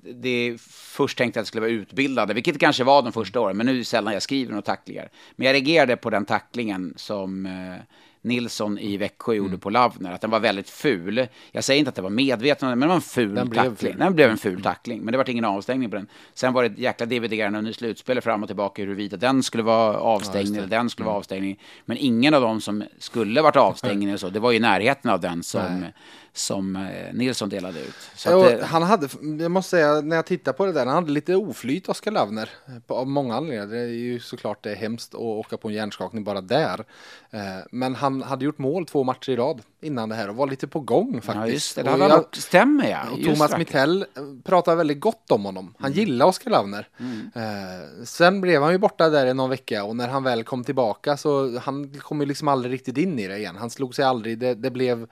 Det, 0.00 0.56
först 0.70 1.18
tänkte 1.18 1.38
jag 1.38 1.42
att 1.42 1.46
det 1.46 1.48
skulle 1.48 1.60
vara 1.60 1.70
utbildade, 1.70 2.34
vilket 2.34 2.54
det 2.54 2.60
kanske 2.60 2.84
var 2.84 3.02
de 3.02 3.12
första 3.12 3.40
åren, 3.40 3.56
men 3.56 3.66
nu 3.66 3.72
är 3.72 3.78
det 3.78 3.84
sällan 3.84 4.12
jag 4.12 4.22
skriver 4.22 4.50
några 4.50 4.62
tacklingar. 4.62 5.08
Men 5.36 5.46
jag 5.46 5.54
reagerade 5.54 5.96
på 5.96 6.10
den 6.10 6.24
tacklingen 6.24 6.94
som 6.96 7.46
eh, 7.46 7.82
Nilsson 8.22 8.78
i 8.78 8.96
Växjö 8.96 9.34
gjorde 9.34 9.48
mm. 9.48 9.60
på 9.60 9.70
Lavner, 9.70 10.12
att 10.12 10.20
den 10.20 10.30
var 10.30 10.40
väldigt 10.40 10.70
ful. 10.70 11.26
Jag 11.52 11.64
säger 11.64 11.78
inte 11.78 11.88
att 11.88 11.94
det 11.94 12.02
var 12.02 12.10
medveten, 12.10 12.68
men 12.68 12.80
det 12.80 12.86
var 12.86 12.94
en 12.94 13.00
ful 13.00 13.34
den 13.34 13.50
tackling. 13.50 13.76
Ful. 13.76 13.98
Den 13.98 14.14
blev 14.14 14.30
en 14.30 14.38
ful 14.38 14.62
tackling, 14.62 15.00
men 15.02 15.12
det 15.12 15.18
var 15.18 15.30
ingen 15.30 15.44
avstängning 15.44 15.90
på 15.90 15.96
den. 15.96 16.06
Sen 16.34 16.52
var 16.52 16.62
det 16.62 16.68
ett 16.68 16.78
jäkla 16.78 17.06
dividerande 17.06 17.58
under 17.58 17.72
slutspelet 17.72 18.24
fram 18.24 18.42
och 18.42 18.48
tillbaka 18.48 18.82
huruvida 18.82 19.16
den 19.16 19.42
skulle 19.42 19.62
vara 19.62 19.98
avstängning 19.98 20.54
ja, 20.54 20.58
eller 20.58 20.70
den 20.70 20.90
skulle 20.90 21.04
mm. 21.04 21.10
vara 21.10 21.18
avstängning. 21.18 21.58
Men 21.84 21.96
ingen 21.96 22.34
av 22.34 22.42
dem 22.42 22.60
som 22.60 22.84
skulle 22.98 23.42
varit 23.42 23.56
avstängning 23.56 24.08
eller 24.08 24.18
så, 24.18 24.30
det 24.30 24.40
var 24.40 24.52
i 24.52 24.58
närheten 24.58 25.10
av 25.10 25.20
den 25.20 25.42
som 25.42 25.80
Nej 25.80 25.92
som 26.38 26.76
eh, 26.76 27.14
Nilsson 27.14 27.48
delade 27.48 27.80
ut. 27.80 27.94
Jo, 28.26 28.42
att, 28.42 28.62
han 28.62 28.82
hade, 28.82 29.08
jag 29.42 29.50
måste 29.50 29.70
säga, 29.70 30.00
när 30.00 30.16
jag 30.16 30.26
tittar 30.26 30.52
på 30.52 30.66
det 30.66 30.72
där, 30.72 30.86
han 30.86 30.94
hade 30.94 31.10
lite 31.10 31.34
oflyt, 31.34 31.88
Oskar 31.88 32.10
Lavner, 32.10 32.50
av 32.86 33.06
många 33.06 33.36
anledningar. 33.36 33.66
Det 33.66 33.78
är 33.78 33.86
ju 33.86 34.20
såklart 34.20 34.62
det 34.62 34.70
är 34.70 34.76
hemskt 34.76 35.14
att 35.14 35.20
åka 35.20 35.56
på 35.56 35.68
en 35.68 35.74
hjärnskakning 35.74 36.24
bara 36.24 36.40
där. 36.40 36.84
Eh, 37.30 37.40
men 37.70 37.94
han 37.94 38.22
hade 38.22 38.44
gjort 38.44 38.58
mål 38.58 38.86
två 38.86 39.04
matcher 39.04 39.30
i 39.30 39.36
rad 39.36 39.62
innan 39.80 40.08
det 40.08 40.14
här 40.14 40.28
och 40.28 40.36
var 40.36 40.46
lite 40.46 40.66
på 40.66 40.80
gång 40.80 41.20
faktiskt. 41.20 41.36
Ja, 41.36 41.46
just 41.46 41.76
det. 41.76 41.82
Det 41.82 41.92
Och 41.92 42.00
jag-. 42.00 42.36
Stämmer 42.36 42.90
ja. 42.90 43.10
och 43.12 43.24
Thomas 43.24 43.50
det. 43.50 43.58
Mittell 43.58 44.02
eh, 44.02 44.22
pratar 44.44 44.76
väldigt 44.76 45.00
gott 45.00 45.30
om 45.30 45.44
honom. 45.44 45.74
Han 45.78 45.92
gillar 45.92 46.26
Oskar 46.26 46.50
Lavner. 46.50 46.88
Eh, 47.34 48.04
sen 48.04 48.40
blev 48.40 48.62
han 48.62 48.72
ju 48.72 48.78
borta 48.78 49.08
där 49.08 49.26
i 49.26 49.34
någon 49.34 49.50
vecka 49.50 49.84
och 49.84 49.96
när 49.96 50.08
han 50.08 50.24
väl 50.24 50.44
kom 50.44 50.64
tillbaka 50.64 51.16
så 51.16 51.58
han 51.58 51.94
kom 52.00 52.20
ju 52.20 52.26
liksom 52.26 52.48
aldrig 52.48 52.72
riktigt 52.72 52.98
in 52.98 53.18
i 53.18 53.28
det 53.28 53.38
igen. 53.38 53.56
Han 53.56 53.70
slog 53.70 53.94
sig 53.94 54.04
aldrig. 54.04 54.38
Det, 54.38 54.54
det 54.54 54.70
blev 54.70 55.06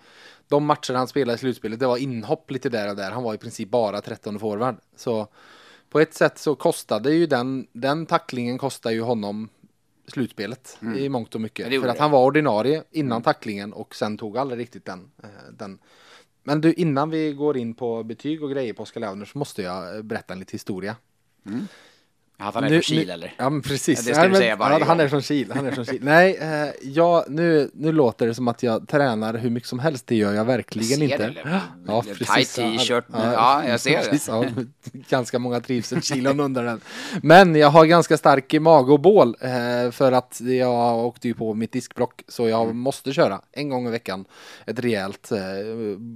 de 0.48 0.64
matcher 0.64 0.94
han 0.94 1.08
spelade 1.08 1.34
i 1.34 1.38
slutspelet. 1.38 1.80
Det 1.80 1.86
var 1.86 1.96
inhopp 1.96 2.50
lite 2.50 2.68
där 2.68 2.90
och 2.90 2.96
där. 2.96 3.10
Han 3.10 3.22
var 3.22 3.34
i 3.34 3.38
princip 3.38 3.68
bara 3.68 4.00
13 4.00 4.38
forward. 4.38 4.76
Så 4.96 5.28
på 5.90 6.00
ett 6.00 6.14
sätt 6.14 6.38
så 6.38 6.54
kostade 6.54 7.12
ju 7.12 7.26
den, 7.26 7.66
den 7.72 8.06
tacklingen 8.06 8.58
kostade 8.58 8.94
ju 8.94 9.00
honom 9.00 9.48
slutspelet 10.08 10.78
i 10.98 11.08
mångt 11.08 11.34
och 11.34 11.40
mycket. 11.40 11.70
Det 11.70 11.80
För 11.80 11.88
att 11.88 11.98
han 11.98 12.10
var 12.10 12.24
ordinarie 12.24 12.84
innan 12.90 13.22
tacklingen 13.22 13.72
och 13.72 13.94
sen 13.94 14.18
tog 14.18 14.38
aldrig 14.38 14.60
riktigt 14.60 14.84
den, 14.84 15.10
eh, 15.22 15.28
den 15.52 15.78
men 16.46 16.60
du, 16.60 16.72
innan 16.72 17.10
vi 17.10 17.32
går 17.32 17.56
in 17.56 17.74
på 17.74 18.02
betyg 18.02 18.42
och 18.42 18.50
grejer 18.50 18.72
på 18.72 18.82
Oskar 18.82 19.00
Launer 19.00 19.24
så 19.24 19.38
måste 19.38 19.62
jag 19.62 19.96
eh, 19.96 20.02
berätta 20.02 20.32
en 20.32 20.38
liten 20.38 20.54
historia. 20.54 20.96
Att 22.38 22.54
han 22.54 22.64
är 22.64 22.68
Nu- 22.70 22.74
från 22.82 22.96
Kil 22.96 23.10
eller? 23.10 23.34
Ja, 23.38 23.50
men 23.50 23.62
precis. 23.62 23.98
Ja, 23.98 24.08
det 24.08 24.14
ska 24.14 24.20
Nej, 24.22 24.30
du 24.30 24.36
säga 24.36 24.56
varje 24.56 24.78
ja, 24.78 24.84
Han 24.86 24.96
gång. 24.96 25.04
är 25.04 25.08
från 25.08 25.22
Kil. 25.22 25.52
Han 25.54 25.66
är 25.66 25.70
från 25.72 25.84
Kil. 25.84 25.98
Nej, 26.02 26.36
eh, 26.40 26.68
ja, 26.82 27.24
nu, 27.28 27.70
nu 27.74 27.92
låter 27.92 28.26
det 28.26 28.34
som 28.34 28.48
att 28.48 28.62
jag 28.62 28.88
tränar 28.88 29.34
hur 29.34 29.50
mycket 29.50 29.68
som 29.68 29.78
helst. 29.78 30.06
Det 30.06 30.16
gör 30.16 30.32
jag 30.34 30.44
verkligen 30.44 30.88
Jag 30.88 31.18
ser 31.18 31.26
inte. 31.26 31.40
det, 31.44 31.60
ja, 31.86 32.02
Tight 32.02 32.18
precis. 32.18 32.54
t-shirt. 32.54 33.04
Ja, 33.12 33.68
jag 33.68 33.80
ser 33.80 33.90
det. 33.90 33.96
precis, 33.96 34.28
Ja, 34.28 34.44
ganska 35.08 35.38
många 35.38 35.60
trivselkilon 35.60 36.40
under 36.40 36.62
den. 36.64 36.80
Men 37.22 37.54
jag 37.54 37.68
har 37.68 37.84
ganska 37.86 38.16
stark 38.16 38.52
mage 38.60 38.92
och 38.92 39.00
bål 39.00 39.36
eh, 39.40 39.90
för 39.90 40.12
att 40.12 40.40
jag 40.40 40.98
åkte 41.06 41.28
ju 41.28 41.34
på 41.34 41.54
mitt 41.54 41.72
diskbrock 41.72 42.22
så 42.28 42.48
jag 42.48 42.62
Mm. 42.66 42.78
måste 42.78 43.12
köra 43.12 43.40
en 43.52 43.68
gång 43.68 43.88
i 43.88 43.90
veckan 43.90 44.24
ett 44.66 44.78
rejält 44.78 45.32
eh, 45.32 45.38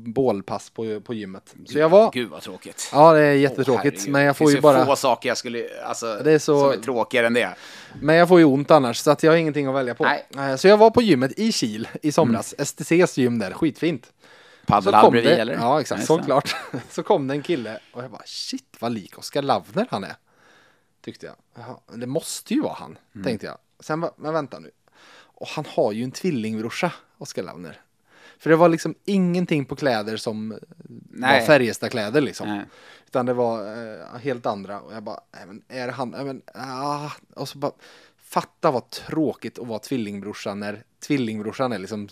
bålpass 0.07 0.71
på, 0.71 1.01
på 1.01 1.15
gymmet. 1.15 1.55
Så 1.67 1.79
jag 1.79 1.89
var 1.89 2.11
Gud 2.13 2.31
vad 2.31 2.41
tråkigt. 2.43 2.91
Ja, 2.93 3.13
det 3.13 3.21
är 3.25 3.33
jättetråkigt. 3.35 3.85
herregud. 3.97 4.13
men 4.13 4.23
jag 4.23 4.37
får 4.37 4.45
det 4.45 4.51
ju 4.51 4.55
finns 4.57 4.63
bara... 4.63 4.87
få 4.87 4.97
saker 4.97 5.29
jag 5.29 5.39
skulle, 5.39 5.67
alltså, 5.85 6.10
Det 6.17 6.33
är 6.33 6.39
så- 6.39 6.61
som 6.61 6.71
är 6.79 6.83
tråkigare 6.83 7.27
än 7.27 7.35
det. 7.35 7.55
Men 8.01 8.17
jag 8.17 8.29
får 8.29 8.39
ju 8.39 8.45
ont 8.45 8.71
annars, 8.71 8.97
så 8.97 9.11
att 9.11 9.23
jag 9.23 9.33
har 9.33 9.37
ingenting 9.37 9.67
att 9.67 9.75
välja 9.75 9.95
på. 9.95 10.05
Nej. 10.05 10.27
Eh, 10.51 10.57
Så 10.57 10.69
jag 10.69 10.77
var 10.77 10.91
på 10.91 11.03
gymmet 11.03 11.39
i 11.39 11.53
Kil 11.53 11.89
i 12.03 12.13
somras. 12.13 12.55
STCs 12.59 13.19
gym 13.19 13.39
där, 13.39 13.51
skitfint. 13.53 14.13
Paddelhall 14.67 15.11
bredvid 15.11 15.33
eller? 15.33 15.55
ja 15.55 15.81
exakt, 15.81 16.07
såklart. 16.07 16.57
Så 16.91 17.03
kom 17.03 17.27
det 17.29 17.35
en 17.35 17.43
kille 17.43 17.79
och 17.93 18.03
jag 18.05 18.11
bara 18.11 18.23
shit 18.25 18.77
vad 18.81 18.93
lik 18.93 19.19
Oskar 19.19 19.43
Lavner 19.43 19.87
han 19.91 20.05
är. 20.05 20.15
Tyckte 21.05 21.27
jag. 21.27 21.35
Jaha, 21.59 21.77
det 21.97 22.07
måste 22.07 22.55
ju 22.55 22.61
vara 22.63 22.75
han, 22.75 22.99
Mm. 23.15 23.25
tänkte 23.25 23.47
jag. 23.47 23.59
Sen 23.81 24.01
bara, 24.01 24.13
men 24.17 24.33
vänta 24.33 24.59
nu. 24.59 24.71
Och 25.35 25.49
han 25.49 25.65
har 25.69 25.93
ju 25.93 26.05
en 26.05 26.11
tvillingbrorsa, 26.13 26.93
Oskar 27.19 27.43
Lavner. 27.43 27.81
För 28.41 28.51
det 28.51 28.57
var 28.57 28.69
liksom 28.69 28.95
ingenting 29.05 29.65
på 29.65 29.77
kläder 29.77 30.17
som 30.17 30.59
Nej. 31.11 31.41
var 31.41 31.47
Färjestadkläder 31.47 32.21
liksom. 32.21 32.49
Nej. 32.49 32.65
Utan 33.07 33.27
det 33.27 33.33
var 33.33 33.59
eh, 33.59 34.19
helt 34.23 34.47
andra. 34.47 34.81
Och 34.81 34.95
jag 34.95 35.03
bara, 35.03 35.21
men 35.47 35.63
är 35.69 35.87
det 35.87 35.93
han? 35.93 36.11
Men, 36.11 36.43
ah. 36.55 37.11
Och 37.35 37.49
så 37.49 37.59
bara, 37.59 37.73
fatta 38.23 38.71
vad 38.71 38.91
tråkigt 38.91 39.59
att 39.59 39.67
vara 39.67 39.79
tvillingbrorsan 39.79 40.61
när 40.61 40.83
tvillingbrorsan 41.07 41.73
är 41.73 41.79
liksom 41.79 42.09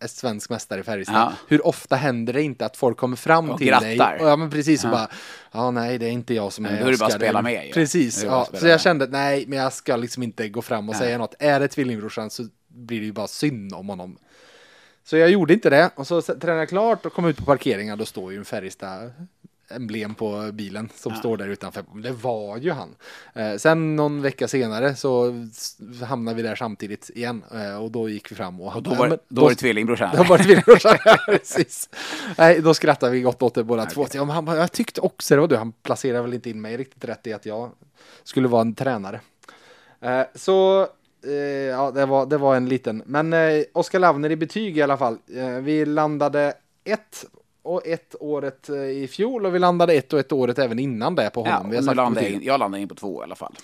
är 0.00 0.08
svensk 0.08 0.50
mästare 0.50 0.80
i 0.80 0.82
Färjestad. 0.82 1.16
Ja. 1.16 1.32
Hur 1.48 1.66
ofta 1.66 1.96
händer 1.96 2.32
det 2.32 2.42
inte 2.42 2.66
att 2.66 2.76
folk 2.76 2.96
kommer 2.96 3.16
fram 3.16 3.50
Och 3.50 3.58
till 3.58 3.66
grattar. 3.66 3.86
dig? 3.86 4.20
Och 4.20 4.28
ja 4.28 4.36
men 4.36 4.50
precis 4.50 4.84
och 4.84 4.90
bara, 4.90 5.08
ja 5.52 5.70
nej 5.70 5.98
det 5.98 6.06
är 6.06 6.10
inte 6.10 6.34
jag 6.34 6.52
som 6.52 6.62
Men 6.62 6.74
är 6.74 6.80
då 6.80 6.86
är 6.86 6.92
det 6.92 6.98
bara 6.98 7.06
att 7.06 7.12
spela 7.12 7.42
med 7.42 7.66
ju. 7.66 7.72
Precis, 7.72 8.24
ja. 8.24 8.48
Så 8.52 8.66
jag 8.66 8.72
med. 8.72 8.80
kände, 8.80 9.06
nej 9.06 9.44
men 9.46 9.58
jag 9.58 9.72
ska 9.72 9.96
liksom 9.96 10.22
inte 10.22 10.48
gå 10.48 10.62
fram 10.62 10.88
och 10.88 10.94
Nej. 10.94 11.02
säga 11.04 11.18
något. 11.18 11.34
Är 11.38 11.60
det 11.60 11.68
tvillingbrorsan 11.68 12.30
så 12.30 12.46
blir 12.68 13.00
det 13.00 13.06
ju 13.06 13.12
bara 13.12 13.26
synd 13.26 13.74
om 13.74 13.88
honom. 13.88 14.16
Så 15.04 15.16
jag 15.16 15.30
gjorde 15.30 15.54
inte 15.54 15.70
det 15.70 15.90
och 15.94 16.06
så 16.06 16.22
tränade 16.22 16.58
jag 16.58 16.68
klart 16.68 17.06
och 17.06 17.12
kom 17.12 17.24
ut 17.26 17.36
på 17.36 17.44
parkeringen. 17.44 17.98
Då 17.98 18.04
står 18.04 18.32
ju 18.32 18.38
en 18.38 18.44
Färjestad 18.44 19.12
emblem 19.70 20.14
på 20.14 20.50
bilen 20.52 20.88
som 20.94 21.14
står 21.14 21.36
där 21.36 21.48
utanför. 21.48 21.84
Det 22.02 22.10
var 22.10 22.56
ju 22.56 22.70
han. 22.70 22.94
Eh, 23.34 23.56
sen 23.56 23.96
någon 23.96 24.22
vecka 24.22 24.48
senare 24.48 24.96
så 24.96 25.34
hamnade 26.06 26.36
vi 26.36 26.42
där 26.42 26.56
samtidigt 26.56 27.10
igen 27.14 27.44
eh, 27.54 27.82
och 27.82 27.90
då 27.90 28.08
gick 28.08 28.30
vi 28.30 28.36
fram 28.36 28.60
och, 28.60 28.76
Och 28.76 28.82
då 28.82 28.90
Ja, 28.90 28.96
var, 28.98 29.08
men 29.08 29.18
då 29.28 29.42
var 29.42 29.50
det 29.50 29.56
tvillingbrorsan. 29.56 30.10
det 30.16 30.22
var 30.22 30.38
tvillingbrorsan, 30.38 30.96
ja, 31.04 31.16
precis. 31.26 31.88
Nej, 32.38 32.60
då 32.60 32.74
skrattade 32.74 33.12
vi 33.12 33.20
gott 33.20 33.42
åt 33.42 33.54
det 33.54 33.64
båda 33.64 33.86
två. 33.86 34.06
Ja, 34.12 34.24
han, 34.24 34.46
jag 34.46 34.72
tyckte 34.72 35.00
också 35.00 35.34
det 35.34 35.40
var 35.40 35.48
du. 35.48 35.56
Han 35.56 35.72
placerade 35.72 36.22
väl 36.22 36.34
inte 36.34 36.50
in 36.50 36.60
mig 36.60 36.76
riktigt 36.76 37.04
rätt 37.04 37.26
i 37.26 37.32
att 37.32 37.46
jag 37.46 37.70
skulle 38.24 38.48
vara 38.48 38.60
en 38.60 38.74
tränare. 38.74 39.20
Eh, 40.00 40.22
så 40.34 40.88
ja, 41.70 41.90
det 41.90 42.06
var, 42.06 42.26
det 42.26 42.38
var 42.38 42.56
en 42.56 42.68
liten. 42.68 43.02
Men 43.06 43.32
eh, 43.32 43.62
Oskar 43.72 43.98
Lavner 43.98 44.30
i 44.30 44.36
betyg 44.36 44.78
i 44.78 44.82
alla 44.82 44.96
fall. 44.96 45.18
Eh, 45.36 45.48
vi 45.48 45.84
landade 45.86 46.54
ett 46.84 47.24
och 47.62 47.86
ett 47.86 48.14
året 48.20 48.68
eh, 48.68 48.76
i 48.76 49.08
fjol 49.08 49.46
och 49.46 49.54
vi 49.54 49.58
landade 49.58 49.92
ett 49.92 50.12
och 50.12 50.18
ett 50.18 50.32
året 50.32 50.58
även 50.58 50.78
innan 50.78 51.14
det 51.14 51.30
på 51.30 51.46
Ja, 51.46 51.50
honom. 51.54 51.66
och 51.66 51.72
vi 51.72 51.94
landade 51.94 52.30
in, 52.30 52.42
jag 52.42 52.60
landade 52.60 52.82
in 52.82 52.88
på 52.88 52.94
två 52.94 53.20
i 53.20 53.24
alla 53.24 53.34
fall. 53.34 53.54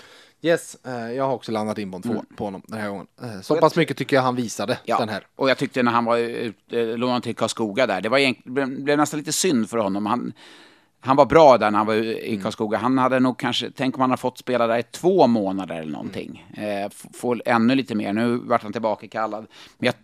Yes, 0.42 0.76
eh, 0.86 1.12
jag 1.12 1.24
har 1.24 1.34
också 1.34 1.52
landat 1.52 1.78
in 1.78 1.90
på 1.90 1.96
en 1.96 2.02
två 2.02 2.10
Mm. 2.12 2.24
på 2.36 2.44
honom 2.44 2.62
den 2.66 2.80
här 2.80 2.88
gången. 2.88 3.06
Eh, 3.22 3.40
så 3.40 3.56
pass 3.56 3.76
mycket 3.76 3.96
tycker 3.96 4.16
jag 4.16 4.22
han 4.22 4.36
visade 4.36 4.78
Ja, 4.84 4.98
den 4.98 5.08
här. 5.08 5.26
och 5.36 5.50
jag 5.50 5.58
tyckte 5.58 5.82
när 5.82 5.92
han 5.92 6.04
var 6.04 6.16
ute, 6.18 6.96
lånad 6.96 7.22
till 7.22 7.34
Karlskoga 7.36 7.86
där, 7.86 8.00
det 8.00 8.08
var 8.08 8.18
egentligen, 8.18 8.84
blev 8.84 8.98
nästan 8.98 9.18
lite 9.18 9.32
synd 9.32 9.70
för 9.70 9.78
honom. 9.78 10.06
Han, 10.06 10.32
han 11.00 11.16
var 11.16 11.26
bra 11.26 11.58
där 11.58 11.70
när 11.70 11.78
han 11.78 11.86
var 11.86 11.94
i 11.94 12.28
Mm. 12.28 12.42
Karlskoga. 12.42 12.78
Han 12.78 12.98
hade 12.98 13.20
nog 13.20 13.38
kanske, 13.38 13.70
tänk 13.70 13.94
om 13.94 14.00
han 14.00 14.10
har 14.10 14.16
fått 14.16 14.38
spela 14.38 14.66
där 14.66 14.78
i 14.78 14.82
två 14.82 15.26
månader 15.26 15.80
eller 15.80 15.92
någonting. 15.92 16.46
Mm. 16.56 16.84
Eh, 16.84 16.90
få 17.12 17.36
ännu 17.44 17.74
lite 17.74 17.94
mer. 17.94 18.12
Nu 18.12 18.36
vart 18.36 18.62
han 18.62 18.72
tillbaka 18.72 19.08
kallad. 19.08 19.46
Men 19.78 19.86
jag, 19.86 19.94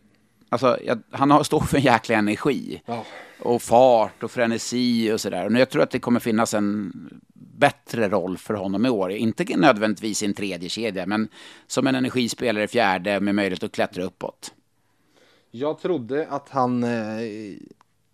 alltså, 0.48 0.78
jag, 0.84 1.02
han 1.10 1.30
har, 1.30 1.42
står 1.42 1.60
för 1.60 1.76
en 1.76 1.82
jäkla 1.82 2.16
energi. 2.16 2.82
Ja. 2.86 3.04
Och 3.40 3.62
fart 3.62 4.22
och 4.22 4.30
frenesi 4.30 5.12
och 5.12 5.20
sådär. 5.20 5.46
Och 5.46 5.52
jag 5.52 5.70
tror 5.70 5.82
att 5.82 5.90
det 5.90 5.98
kommer 5.98 6.20
finnas 6.20 6.54
en 6.54 6.92
bättre 7.34 8.08
roll 8.08 8.38
för 8.38 8.54
honom 8.54 8.86
i 8.86 8.88
år. 8.88 9.10
Inte 9.10 9.56
nödvändigtvis 9.56 10.22
i 10.22 10.26
en 10.26 10.34
tredje 10.34 10.68
kedja, 10.68 11.06
men 11.06 11.28
som 11.66 11.86
en 11.86 11.94
energispelare 11.94 12.64
i 12.64 12.68
fjärde 12.68 13.20
med 13.20 13.34
möjlighet 13.34 13.62
att 13.62 13.72
klättra 13.72 14.04
uppåt. 14.04 14.52
Jag 15.50 15.78
trodde 15.78 16.26
att 16.30 16.48
han, 16.48 16.84
eh, 16.84 17.20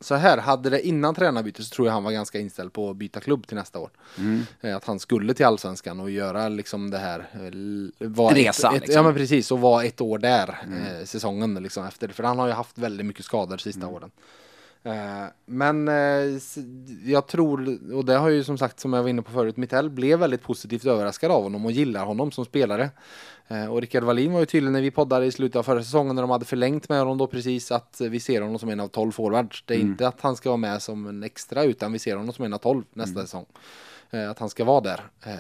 så 0.03 0.15
här, 0.15 0.39
hade 0.39 0.71
det 0.71 0.87
innan 0.87 1.15
tränarbytet 1.15 1.65
så 1.67 1.75
tror 1.75 1.87
jag 1.89 1.93
han 1.95 2.05
var 2.05 2.13
ganska 2.13 2.39
inställd 2.41 2.73
på 2.73 2.91
att 2.91 2.97
byta 2.97 3.21
klubb 3.21 3.47
till 3.47 3.57
nästa 3.57 3.79
år. 3.79 3.91
Mm. 4.19 4.43
Eh, 4.61 4.77
Att 4.77 4.85
han 4.85 4.99
skulle 4.99 5.35
till 5.35 5.47
allsvenskan 5.47 6.01
och 6.01 6.11
göra 6.11 6.49
liksom 6.49 6.91
det 6.91 6.99
här, 6.99 7.19
eh, 7.35 8.09
var 8.09 8.31
En 8.31 8.37
ett- 8.37 8.47
resa, 8.47 8.69
Ett, 8.69 8.75
liksom. 8.81 8.95
Ja 8.95 9.03
men 9.03 9.15
precis, 9.15 9.51
och 9.53 9.61
vara 9.61 9.85
ett 9.85 10.01
år 10.01 10.19
där 10.19 10.49
eh, 10.49 11.05
säsongen 11.05 11.55
liksom 11.55 11.85
efter. 11.87 12.09
För 12.09 12.23
han 12.23 12.39
har 12.39 12.47
ju 12.47 12.53
haft 12.53 12.79
väldigt 12.79 13.07
mycket 13.07 13.25
skador 13.25 13.57
de 13.57 13.63
sista 13.63 13.87
åren. 13.87 14.11
Eh, 14.85 15.25
men 15.47 15.91
jag 17.05 17.27
tror, 17.27 17.79
och 17.95 18.05
det 18.05 18.15
har 18.15 18.29
ju 18.29 18.45
som 18.45 18.59
sagt 18.59 18.81
som 18.81 18.93
jag 18.93 19.03
var 19.03 19.09
inne 19.11 19.23
på 19.23 19.31
förut, 19.33 19.57
Mittell 19.57 19.91
blev 19.91 20.19
väldigt 20.19 20.43
positivt 20.43 20.85
överraskad 20.87 21.31
av 21.31 21.43
honom 21.43 21.65
och 21.65 21.73
gillar 21.73 22.05
honom 22.05 22.33
som 22.33 22.45
spelare. 22.45 22.91
Eh, 23.49 23.67
och 23.67 23.81
Rickard 23.81 24.05
Wallin 24.05 24.33
var 24.33 24.41
ju 24.41 24.47
tydlig 24.47 24.73
när 24.73 24.81
vi 24.81 24.91
poddade 24.91 25.27
i 25.27 25.33
slutet 25.33 25.57
av 25.57 25.63
förra 25.63 25.83
säsongen 25.85 26.15
när 26.17 26.23
de 26.23 26.31
hade 26.31 26.45
förlängt 26.45 26.89
med 26.89 26.99
honom 26.99 27.19
då 27.19 27.27
precis 27.27 27.73
att 27.73 28.01
vi 28.01 28.21
ser 28.21 28.41
honom 28.41 28.59
som 28.59 28.69
en 28.69 28.81
av 28.81 28.89
12 28.89 29.13
forwards. 29.13 29.63
Det 29.67 29.75
är 29.75 29.79
inte 29.79 30.09
att 30.09 30.21
han 30.21 30.37
ska 30.37 30.49
vara 30.49 30.57
med 30.57 30.83
som 30.83 31.07
en 31.07 31.23
extra 31.23 31.65
utan 31.65 31.93
vi 31.93 31.99
ser 31.99 32.17
honom 32.17 32.33
som 32.33 32.45
en 32.45 32.53
av 32.53 32.59
12 32.59 32.83
nästa 32.93 33.21
säsong. 33.21 33.47
Eh, 34.11 34.31
att 34.31 34.39
han 34.39 34.51
ska 34.51 34.65
vara 34.65 34.81
där. 34.81 35.01
Eh, 35.27 35.33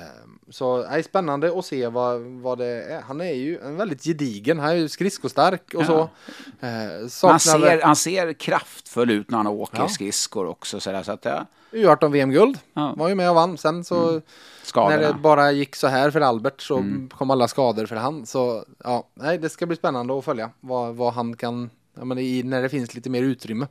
så 0.51 0.83
är 0.83 1.03
spännande 1.03 1.59
att 1.59 1.65
se 1.65 1.87
vad, 1.89 2.21
vad 2.21 2.59
det 2.59 2.67
är. 2.67 3.01
Han 3.03 3.21
är 3.21 3.33
ju 3.33 3.59
en 3.61 3.77
väldigt 3.77 4.05
gedigen, 4.05 4.59
han 4.59 4.69
är 4.71 4.75
ju 4.75 4.89
skridskostark 4.89 5.75
och 5.75 5.83
Ja. 5.83 5.87
så. 5.87 6.11
Han 6.61 7.09
saknar 7.11 7.59
väl- 7.59 7.79
ser, 7.79 7.83
han 7.87 7.97
ser 7.97 8.33
kraftfull 8.33 9.11
ut 9.11 9.31
när 9.31 9.37
han 9.39 9.47
åker 9.47 9.79
Ja. 9.79 9.89
skridskor 9.89 10.47
också. 10.47 10.81
Så, 10.81 10.93
där, 10.93 11.03
så 11.03 11.13
att, 11.13 11.25
ja, 11.25 11.47
U18 11.73 12.11
VM-guld. 12.13 12.59
Ja. 12.75 12.95
Var 12.97 13.09
ju 13.09 13.15
med 13.15 13.29
och 13.29 13.35
vann. 13.35 13.59
Sen 13.59 13.85
så 13.85 14.21
när 14.63 14.89
det 14.89 14.93
skadorna. 14.93 15.09
Mm. 15.09 15.23
bara 15.23 15.53
gick 15.53 15.77
så 15.77 15.87
här 15.87 16.11
för 16.11 16.21
Albert 16.21 16.61
så 16.63 16.85
kom 17.11 17.31
alla 17.31 17.49
skador 17.49 17.87
för 17.87 17.97
han. 17.97 18.27
Så 18.27 18.65
ja, 18.85 19.09
nej, 19.15 19.39
det 19.39 19.49
ska 19.49 19.67
bli 19.67 19.77
spännande 19.77 20.19
att 20.19 20.25
följa 20.25 20.51
vad, 20.61 20.95
vad 20.95 21.13
han 21.13 21.37
kan, 21.37 21.71
ja, 21.95 22.05
men 22.05 22.19
i, 22.19 22.43
när 22.43 22.63
det 22.63 22.69
finns 22.69 22.95
lite 22.95 23.11
mer 23.11 23.23
utrymme 23.23 23.67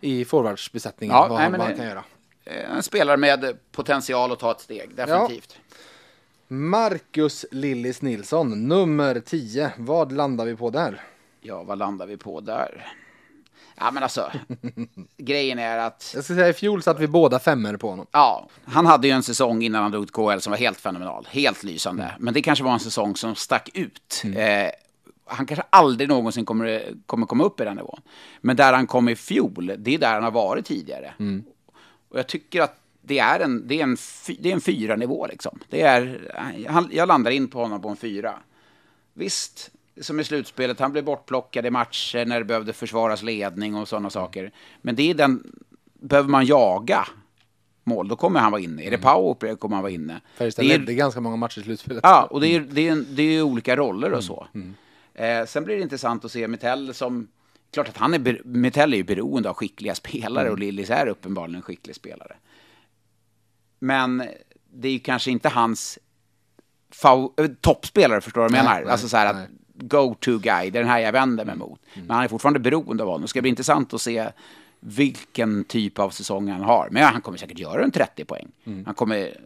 i 0.00 0.24
forwardsbesättningen. 0.24 1.16
Ja, 1.16 1.20
vad, 1.28 1.38
nej, 1.38 1.42
han, 1.42 1.52
vad 1.52 1.66
han 1.66 1.76
kan 1.76 1.86
göra. 1.86 2.04
Eh, 2.44 2.76
En 2.76 2.82
spelare 2.82 3.16
med 3.16 3.58
potential 3.72 4.32
att 4.32 4.38
ta 4.38 4.50
ett 4.50 4.60
steg, 4.60 4.94
definitivt. 4.94 5.56
Marcus 6.48 7.46
Lillis 7.50 8.02
Nilsson, 8.02 8.68
nummer 8.68 9.20
10. 9.20 9.72
Vad 9.78 10.12
landar 10.12 10.44
vi 10.44 10.56
på 10.56 10.70
där? 10.70 11.00
Ja. 11.40 11.62
vad 11.62 11.78
landar 11.78 12.06
vi 12.06 12.16
på 12.16 12.40
där? 12.40 12.94
Ja, 13.84 13.90
men 13.90 14.02
alltså, 14.02 14.32
grejen 15.16 15.58
är 15.58 15.78
att 15.78 16.10
Jag 16.14 16.24
ska 16.24 16.34
säga 16.34 16.48
i 16.48 16.52
fjol 16.52 16.82
satt 16.82 17.00
vi 17.00 17.06
båda 17.06 17.38
femmer 17.38 17.76
på 17.76 17.90
honom. 17.90 18.06
Ja, 18.10 18.48
han 18.64 18.86
hade 18.86 19.06
ju 19.08 19.12
en 19.12 19.22
säsong 19.22 19.62
innan 19.62 19.82
han 19.82 19.92
drog 19.92 20.06
till 20.06 20.14
KL 20.14 20.38
som 20.38 20.50
var 20.50 20.58
helt 20.58 20.80
fenomenal, 20.80 21.28
helt 21.30 21.62
lysande. 21.62 22.14
Men 22.18 22.34
det 22.34 22.42
kanske 22.42 22.64
var 22.64 22.72
en 22.72 22.80
säsong 22.80 23.16
som 23.16 23.34
stack 23.34 23.70
ut. 23.74 24.22
Eh, 24.36 24.70
han 25.26 25.46
kanske 25.46 25.64
aldrig 25.70 26.08
någonsin 26.08 26.44
kommer, 26.44 26.92
kommer 27.06 27.26
komma 27.26 27.44
upp 27.44 27.60
i 27.60 27.64
den 27.64 27.76
nivån. 27.76 28.00
Men 28.40 28.56
där 28.56 28.72
han 28.72 28.86
kom 28.86 29.08
i 29.08 29.16
fjol, 29.16 29.74
det 29.78 29.94
är 29.94 29.98
där 29.98 30.14
han 30.14 30.24
har 30.24 30.30
varit 30.30 30.66
tidigare. 30.66 31.14
Och 32.08 32.18
jag 32.18 32.26
tycker 32.26 32.60
att 32.60 32.78
det 33.02 33.18
är 33.18 33.40
en, 33.40 33.68
det 33.68 33.80
är 33.80 33.82
en, 33.82 33.96
det 34.38 34.48
är 34.48 34.54
en 34.54 34.60
fyra 34.60 34.96
nivå 34.96 35.26
liksom. 35.26 35.58
Det 35.68 35.82
är, 35.82 36.32
han, 36.68 36.88
jag 36.92 37.08
landar 37.08 37.30
in 37.30 37.48
på 37.48 37.58
honom 37.58 37.82
på 37.82 37.88
en 37.88 37.96
fyra. 37.96 38.34
Visst, 39.14 39.70
som 40.00 40.20
i 40.20 40.24
slutspelet, 40.24 40.80
han 40.80 40.92
blev 40.92 41.04
bortplockad 41.04 41.66
i 41.66 41.70
matcher 41.70 42.24
när 42.26 42.38
det 42.38 42.44
behövde 42.44 42.72
försvaras 42.72 43.22
ledning 43.22 43.74
och 43.74 43.88
sådana 43.88 44.10
saker. 44.10 44.52
Men 44.82 44.96
det 44.96 45.10
är 45.10 45.14
den, 45.14 45.52
behöver 45.94 46.28
man 46.28 46.44
jaga 46.46 47.06
mål, 47.84 48.08
då 48.08 48.16
kommer 48.16 48.40
han 48.40 48.52
vara 48.52 48.62
inne. 48.62 48.82
Är 48.82 48.90
det 48.90 48.98
powerplay 48.98 49.56
kommer 49.56 49.76
han 49.76 49.82
vara 49.82 49.92
inne. 49.92 50.20
Färjestad 50.36 50.64
Det 50.64 50.74
är- 50.74 50.78
ledde 50.78 50.94
ganska 50.94 51.20
många 51.20 51.36
matcher 51.36 51.60
i 51.60 51.62
slutspelet. 51.64 52.00
Ja, 52.02 52.24
och 52.30 52.40
det 52.40 52.48
är, 52.48 52.60
det 52.60 52.88
är, 52.88 52.96
det 53.10 53.22
är 53.22 53.42
olika 53.42 53.76
roller 53.76 54.06
Mm, 54.06 54.18
och 54.18 54.24
så. 54.24 54.46
Eh, 55.14 55.46
sen 55.46 55.64
blir 55.64 55.76
det 55.76 55.82
intressant 55.82 56.24
att 56.24 56.32
se 56.32 56.48
Mitell 56.48 56.94
som... 56.94 57.28
Klart 57.72 57.88
att 57.88 57.96
han 57.96 58.14
är, 58.14 58.40
Mitell 58.44 58.92
är 58.92 58.96
ju 58.96 59.04
beroende 59.04 59.50
av 59.50 59.54
skickliga 59.54 59.94
spelare 59.94 60.42
Mm. 60.44 60.52
och 60.52 60.58
Lillis 60.58 60.90
är 60.90 61.06
uppenbarligen 61.06 61.56
en 61.56 61.62
skicklig 61.62 61.96
spelare. 61.96 62.36
Men 63.78 64.22
det 64.72 64.88
är 64.88 64.92
ju 64.92 64.98
kanske 64.98 65.30
inte 65.30 65.48
hans 65.48 65.98
eh, 67.04 67.46
toppspelare, 67.60 68.20
förstår 68.20 68.40
du 68.40 68.48
vad 68.48 68.58
jag 68.58 68.64
menar? 68.64 68.80
nej, 68.82 68.90
alltså 68.92 69.08
så 69.08 69.16
här 69.16 69.34
nej. 69.34 69.42
att 69.42 69.48
go-to 69.88 70.38
guy, 70.38 70.70
det 70.70 70.78
är 70.78 70.82
den 70.82 70.90
här 70.90 70.98
jag 70.98 71.12
vänder 71.12 71.44
mig 71.44 71.56
mot. 71.56 71.80
Men 71.94 72.10
han 72.10 72.24
är 72.24 72.28
fortfarande 72.28 72.60
beroende 72.60 73.02
av 73.02 73.08
honom. 73.08 73.22
Det 73.22 73.28
ska 73.28 73.40
bli 73.40 73.50
intressant 73.50 73.94
att 73.94 74.00
se 74.00 74.28
vilken 74.80 75.64
typ 75.64 75.98
av 75.98 76.10
säsong 76.10 76.48
han 76.48 76.62
har. 76.62 76.88
Men 76.90 77.02
han 77.02 77.20
kommer 77.20 77.38
säkert 77.38 77.58
göra 77.58 77.84
en 77.84 77.90
30 77.90 78.24
poäng. 78.24 78.48
Han 78.86 78.94
kommer 78.94 79.36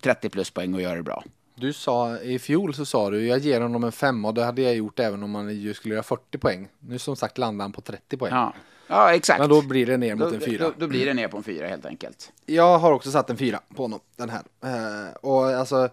30 0.00 0.28
plus 0.28 0.50
poäng 0.50 0.74
och 0.74 0.82
göra 0.82 0.96
det 0.96 1.02
bra. 1.02 1.24
Du 1.54 1.72
sa, 1.72 2.18
i 2.18 2.38
fjol 2.38 2.74
så 2.74 2.84
sa 2.84 3.10
du, 3.10 3.26
jag 3.26 3.38
ger 3.38 3.60
honom 3.60 3.84
en 3.84 3.92
femma 3.92 4.28
och 4.28 4.34
det 4.34 4.44
hade 4.44 4.62
jag 4.62 4.74
gjort 4.74 4.98
även 4.98 5.22
om 5.22 5.34
han 5.34 5.74
skulle 5.74 5.94
göra 5.94 6.02
40 6.02 6.38
poäng. 6.38 6.68
Nu 6.78 6.98
som 6.98 7.16
sagt 7.16 7.38
landar 7.38 7.64
han 7.64 7.72
på 7.72 7.80
30 7.80 8.16
poäng. 8.16 8.32
Ja, 8.34 8.54
ja 8.86 9.14
exakt. 9.14 9.40
Men 9.40 9.48
då 9.48 9.62
blir 9.62 9.86
det 9.86 9.96
ner 9.96 10.14
mot 10.14 10.28
då, 10.28 10.34
en 10.34 10.40
fyra. 10.40 10.64
Då, 10.64 10.72
då 10.78 10.86
blir 10.86 11.06
det 11.06 11.14
ner 11.14 11.28
på 11.28 11.36
en 11.36 11.42
fyra 11.42 11.66
helt 11.66 11.86
enkelt. 11.86 12.32
Jag 12.46 12.78
har 12.78 12.92
också 12.92 13.10
satt 13.10 13.30
en 13.30 13.36
fyra 13.36 13.60
på 13.76 13.82
honom, 13.82 14.00
den 14.16 14.30
här. 14.30 14.42
Eh, 14.62 15.14
och 15.14 15.46
alltså, 15.46 15.88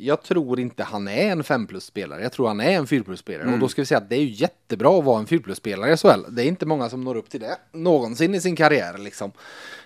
jag 0.00 0.22
tror 0.22 0.60
inte 0.60 0.84
han 0.84 1.08
är 1.08 1.30
en 1.30 1.44
5 1.44 1.66
plus 1.66 1.84
spelare. 1.84 2.22
Jag 2.22 2.32
tror 2.32 2.48
han 2.48 2.60
är 2.60 2.70
en 2.70 2.86
4 2.86 3.04
plus 3.04 3.20
spelare. 3.20 3.42
Mm. 3.42 3.54
Och 3.54 3.60
då 3.60 3.68
ska 3.68 3.82
vi 3.82 3.86
säga 3.86 3.98
att 3.98 4.08
det 4.08 4.16
är 4.16 4.20
ju 4.20 4.30
jättebra 4.30 4.98
att 4.98 5.04
vara 5.04 5.18
en 5.18 5.26
4 5.26 5.40
plus 5.42 5.58
spelare 5.58 5.92
i 5.92 5.96
SHL. 5.96 6.24
Det 6.28 6.42
är 6.42 6.46
inte 6.46 6.66
många 6.66 6.88
som 6.88 7.00
når 7.00 7.14
upp 7.14 7.30
till 7.30 7.40
det 7.40 7.58
någonsin 7.72 8.34
i 8.34 8.40
sin 8.40 8.56
karriär 8.56 8.98
liksom. 8.98 9.32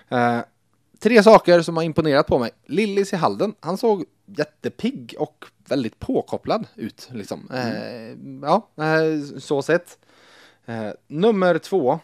Eh, 0.09 0.41
tre 0.99 1.23
saker 1.23 1.63
som 1.63 1.77
har 1.77 1.85
imponerat 1.85 2.27
på 2.27 2.39
mig. 2.39 2.51
Lillis 2.67 3.13
i 3.13 3.17
Halden, 3.17 3.55
han 3.61 3.77
såg 3.77 4.05
jättepigg 4.27 5.15
och 5.19 5.45
väldigt 5.69 5.99
påkopplad 5.99 6.67
ut 6.75 7.09
liksom. 7.13 7.51
Eh, 7.51 8.17
ja, 8.43 8.69
eh, 8.85 9.39
så 9.39 9.63
sett. 9.63 9.99
Eh, 10.67 10.91
nummer 11.07 11.59
två, 11.59 12.01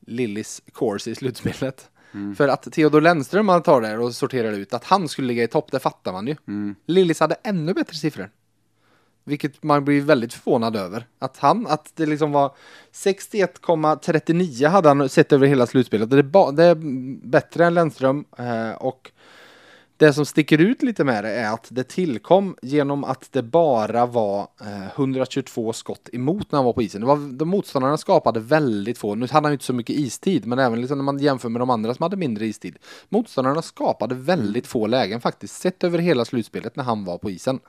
Lillis 0.00 0.62
course 0.74 1.10
i 1.10 1.14
slutspelet. 1.14 1.90
För 2.36 2.48
att 2.48 2.72
Theodor 2.72 3.00
Lennström 3.00 3.46
man 3.46 3.62
tar 3.62 3.80
där 3.80 4.00
och 4.00 4.14
sorterar 4.14 4.52
ut 4.52 4.74
att 4.74 4.84
han 4.84 5.08
skulle 5.08 5.28
ligga 5.28 5.42
i 5.42 5.48
topp, 5.48 5.72
det 5.72 5.78
fattar 5.78 6.12
man 6.12 6.26
ju. 6.26 6.36
Lillis 6.86 7.20
hade 7.20 7.34
ännu 7.34 7.74
bättre 7.74 7.94
siffror. 7.94 8.30
Vilket 9.24 9.62
man 9.62 9.84
blir 9.84 10.00
väldigt 10.00 10.34
förvånad 10.34 10.76
över. 10.76 11.06
Att 11.18 11.38
han, 11.38 11.66
att 11.66 11.92
det 11.96 12.06
liksom 12.06 12.32
var 12.32 12.54
61,39 12.92 14.68
hade 14.68 14.88
han 14.88 15.08
sett 15.08 15.32
över 15.32 15.46
hela 15.46 15.66
slutspelet. 15.66 16.10
Det 16.10 16.18
är, 16.18 16.52
det 16.52 16.64
är 16.64 16.74
bättre 17.26 17.66
än 17.66 17.74
Lennström 17.74 18.24
eh, 18.38 18.72
och 18.72 19.10
det 20.02 20.12
som 20.12 20.26
sticker 20.26 20.58
ut 20.58 20.82
lite 20.82 21.04
med 21.04 21.24
det 21.24 21.30
är 21.30 21.52
att 21.54 21.66
det 21.70 21.84
tillkom 21.84 22.56
genom 22.62 23.04
att 23.04 23.28
det 23.32 23.42
bara 23.42 24.06
var 24.06 24.48
eh, 24.60 24.86
122 24.96 25.72
skott 25.72 26.08
emot 26.12 26.52
när 26.52 26.56
han 26.58 26.66
var 26.66 26.72
på 26.72 26.82
isen. 26.82 27.00
Det 27.00 27.06
var, 27.06 27.38
de 27.38 27.48
motståndarna 27.48 27.96
skapade 27.96 28.40
väldigt 28.40 28.98
få. 28.98 29.14
Nu 29.14 29.26
hade 29.30 29.46
han 29.46 29.52
ju 29.52 29.54
inte 29.54 29.64
så 29.64 29.72
mycket 29.72 29.96
istid, 29.96 30.46
men 30.46 30.58
även 30.58 30.80
liksom 30.80 30.98
när 30.98 31.04
man 31.04 31.18
jämför 31.18 31.48
med 31.48 31.60
de 31.60 31.70
andra 31.70 31.94
som 31.94 32.02
hade 32.02 32.16
mindre 32.16 32.46
istid. 32.46 32.78
Motståndarna 33.08 33.62
skapade 33.62 34.14
väldigt 34.14 34.66
få 34.66 34.86
lägen 34.86 35.20
faktiskt, 35.20 35.60
sett 35.60 35.84
över 35.84 35.98
hela 35.98 36.24
slutspelet 36.24 36.76
när 36.76 36.84
han 36.84 37.04
var 37.04 37.18
på 37.18 37.30
isen. 37.30 37.60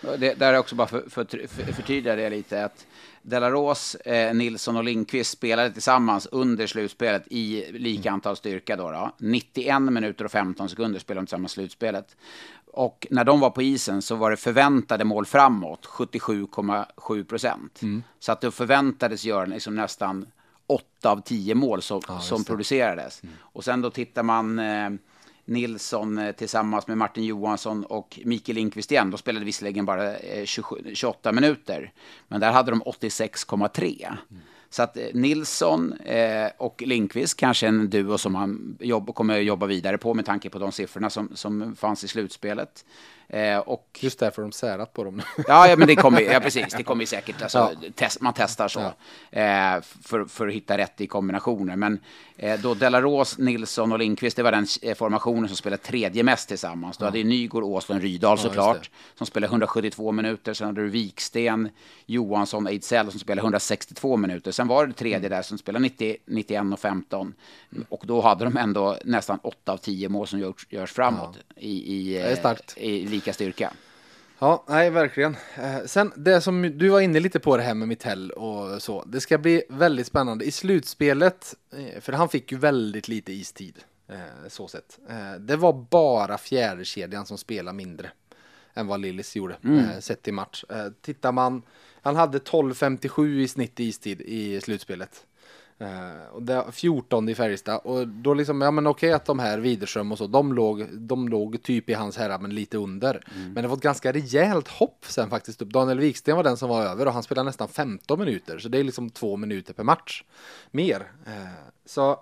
Det, 0.00 0.34
där 0.34 0.54
är 0.54 0.58
också 0.58 0.74
bara 0.74 0.88
för, 0.88 1.04
för, 1.10 1.24
för, 1.24 1.72
förtydliga 1.72 2.16
det 2.16 2.30
lite 2.30 2.64
att 2.64 2.86
Delaros, 3.22 3.94
eh, 3.94 4.34
Nilsson 4.34 4.76
och 4.76 4.84
Lindqvist 4.84 5.30
spelade 5.30 5.70
tillsammans 5.70 6.26
under 6.26 6.66
slutspelet 6.66 7.22
i 7.30 7.72
lika 7.72 8.10
antal 8.10 8.36
styrka 8.36 8.76
då, 8.76 8.90
då. 8.90 9.10
91 9.18 9.82
minuter 9.82 10.24
och 10.24 10.30
15 10.30 10.68
sekunder 10.68 11.00
spelade 11.00 11.22
de 11.22 11.26
tillsammans 11.26 11.52
slutspelet. 11.52 12.16
Och 12.72 13.06
när 13.10 13.24
de 13.24 13.40
var 13.40 13.50
på 13.50 13.62
isen 13.62 14.02
så 14.02 14.14
var 14.14 14.30
det 14.30 14.36
förväntade 14.36 15.04
mål 15.04 15.26
framåt 15.26 15.86
77,7 15.86 17.24
procent. 17.24 17.80
Så 18.18 18.32
att 18.32 18.40
det 18.40 18.50
förväntades 18.50 19.24
göra 19.24 19.46
liksom 19.46 19.74
nästan 19.74 20.26
8 20.66 21.10
av 21.10 21.20
10 21.20 21.54
mål 21.54 21.82
som, 21.82 22.02
som 22.20 22.44
producerades. 22.44 23.22
Och 23.38 23.64
sen 23.64 23.80
då 23.80 23.90
tittar 23.90 24.22
man 24.22 24.58
eh, 24.58 24.90
Nilsson 25.48 26.18
eh, 26.18 26.32
tillsammans 26.32 26.86
med 26.86 26.98
Martin 26.98 27.24
Johansson 27.24 27.84
och 27.84 28.18
Mikael 28.24 28.56
Lindqvist 28.56 28.92
igen. 28.92 29.10
De 29.10 29.18
spelade 29.18 29.44
visserligen 29.44 29.84
bara 29.84 30.16
eh, 30.16 30.44
27, 30.44 30.94
28 30.94 31.32
minuter, 31.32 31.92
men 32.28 32.40
där 32.40 32.52
hade 32.52 32.70
de 32.70 32.82
86,3. 32.82 34.16
Så 34.70 34.82
att 34.82 34.96
eh, 34.96 35.02
Nilsson 35.12 35.92
eh, 35.92 36.50
och 36.56 36.82
Lindqvist 36.86 37.36
kanske 37.36 37.66
en 37.66 37.90
duo 37.90 38.18
som 38.18 38.34
han 38.34 38.76
jobb, 38.80 39.14
kommer 39.14 39.38
att 39.38 39.44
jobba 39.44 39.66
vidare 39.66 39.98
på 39.98 40.14
med 40.14 40.26
tanke 40.26 40.50
på 40.50 40.58
de 40.58 40.72
siffrorna 40.72 41.10
som, 41.10 41.30
som 41.34 41.76
fanns 41.76 42.04
i 42.04 42.08
slutspelet. 42.08 42.84
Eh, 43.30 43.58
och 43.58 43.98
Just 44.00 44.18
därför 44.18 44.42
de 44.42 44.52
särat 44.52 44.92
på 44.92 45.04
dem. 45.04 45.22
Ja, 45.48 45.68
ja, 45.68 45.76
men 45.76 45.88
det 45.88 45.96
kommer 45.96 46.20
ja, 46.20 46.40
precis. 46.40 46.74
Det 46.76 46.82
kommer 46.82 47.06
säkert. 47.06 47.42
Alltså, 47.42 47.58
Ja. 47.58 47.88
test, 47.94 48.20
man 48.20 48.32
testar 48.36 48.68
så 48.68 48.80
eh, 49.30 49.80
för, 50.02 50.24
för 50.24 50.48
att 50.48 50.54
hitta 50.54 50.78
rätt 50.78 51.00
i 51.00 51.06
kombinationer. 51.06 51.76
Men 51.76 52.00
eh, 52.36 52.60
då 52.60 52.74
Delaros, 52.74 53.38
Nilsson 53.38 53.92
och 53.92 53.98
Lindqvist, 53.98 54.36
det 54.36 54.42
var 54.42 54.52
den 54.52 54.66
formationen 54.96 55.48
som 55.48 55.56
spelade 55.56 55.82
tredje 55.82 56.22
mest 56.22 56.48
tillsammans. 56.48 56.96
Då 56.98 57.04
hade 57.04 57.18
ju 57.18 57.24
Nygård, 57.24 57.64
Åslund, 57.64 58.02
Rydahl 58.02 58.38
såklart, 58.38 58.90
som 59.14 59.26
spelade 59.26 59.50
172 59.50 60.12
minuter. 60.12 60.54
Sen 60.54 60.66
hade 60.66 60.80
du 60.82 60.88
Viksten, 60.88 61.68
Johansson, 62.06 62.66
Ejdsell 62.66 63.10
som 63.10 63.20
spelade 63.20 63.40
162 63.46 64.16
minuter. 64.16 64.52
Sen 64.58 64.68
var 64.68 64.86
det 64.86 64.92
tredje 64.92 65.28
där 65.28 65.42
som 65.42 65.58
spelade 65.58 65.82
90, 65.82 66.16
91 66.24 66.62
och 66.72 66.80
15. 66.80 67.34
Och 67.88 68.02
då 68.06 68.20
hade 68.20 68.44
de 68.44 68.56
ändå 68.56 68.98
nästan 69.04 69.38
8 69.42 69.72
av 69.72 69.76
10 69.76 70.08
mål 70.08 70.26
som 70.26 70.38
görs, 70.38 70.66
görs 70.68 70.92
framåt 70.92 71.38
i, 71.56 71.94
i, 71.94 72.18
är 72.18 72.46
eh, 72.76 72.84
i 72.84 73.06
lika 73.06 73.32
styrka. 73.32 73.72
Ja, 74.38 74.64
nej 74.68 74.90
verkligen. 74.90 75.36
Eh, 75.56 75.78
sen 75.86 76.12
det 76.16 76.40
som 76.40 76.78
du 76.78 76.88
var 76.88 77.00
inne 77.00 77.20
lite 77.20 77.40
på 77.40 77.56
det 77.56 77.62
här 77.62 77.74
med 77.74 77.88
Mittell 77.88 78.30
och 78.30 78.82
så. 78.82 79.04
Det 79.04 79.20
ska 79.20 79.38
bli 79.38 79.62
väldigt 79.68 80.06
spännande. 80.06 80.44
I 80.44 80.50
slutspelet, 80.50 81.54
eh, 81.72 82.00
för 82.00 82.12
han 82.12 82.28
fick 82.28 82.52
ju 82.52 82.58
väldigt 82.58 83.08
lite 83.08 83.32
istid. 83.32 83.78
Så 84.48 84.68
sett. 84.68 84.98
Det 85.38 85.56
var 85.56 85.72
bara 85.72 86.38
fjärdekedjan 86.38 87.26
som 87.26 87.38
spelade 87.38 87.76
mindre 87.76 88.10
än 88.74 88.86
vad 88.86 89.00
Lillis 89.00 89.36
gjorde, 89.36 89.56
eh, 89.62 90.00
sett 90.00 90.28
i 90.28 90.32
match. 90.32 90.64
Tittar 91.00 91.32
man, 91.32 91.62
han 92.08 92.16
hade 92.16 92.38
12.57 92.38 93.38
i 93.38 93.48
snitt 93.48 93.80
i 93.80 93.84
istid 93.84 94.20
i 94.20 94.60
slutspelet. 94.60 95.26
Eh, 95.78 96.32
och 96.32 96.42
det, 96.42 96.64
14 96.72 97.28
i 97.28 97.34
Färjestad 97.34 97.80
och 97.84 98.08
då 98.08 98.34
liksom, 98.34 98.60
ja 98.60 98.70
men 98.70 98.86
okej 98.86 99.12
att 99.12 99.24
de 99.24 99.38
här 99.38 99.58
Widerström 99.58 100.12
och 100.12 100.18
så, 100.18 100.26
de 100.26 100.52
låg, 100.52 100.86
de 100.92 101.28
låg 101.28 101.62
typ 101.62 101.90
i 101.90 101.94
hans 101.94 102.16
herrar 102.16 102.38
men 102.38 102.54
lite 102.54 102.78
under. 102.78 103.24
Men 103.54 103.62
det 103.62 103.68
var 103.68 103.76
ett 103.76 103.82
ganska 103.82 104.12
rejält 104.12 104.68
hopp 104.68 105.04
sen 105.08 105.30
faktiskt 105.30 105.62
upp. 105.62 105.68
Daniel 105.68 105.98
Wiksten 105.98 106.36
var 106.36 106.44
den 106.44 106.56
som 106.56 106.68
var 106.68 106.82
över 106.82 107.06
och 107.06 107.12
han 107.12 107.22
spelade 107.22 107.46
nästan 107.46 107.68
15 107.68 108.18
minuter, 108.18 108.58
så 108.58 108.68
det 108.68 108.78
är 108.78 108.84
liksom 108.84 109.10
två 109.10 109.36
minuter 109.36 109.74
per 109.74 109.84
match. 109.84 110.24
Mer. 110.70 111.10
Eh, 111.26 111.32
så 111.86 112.20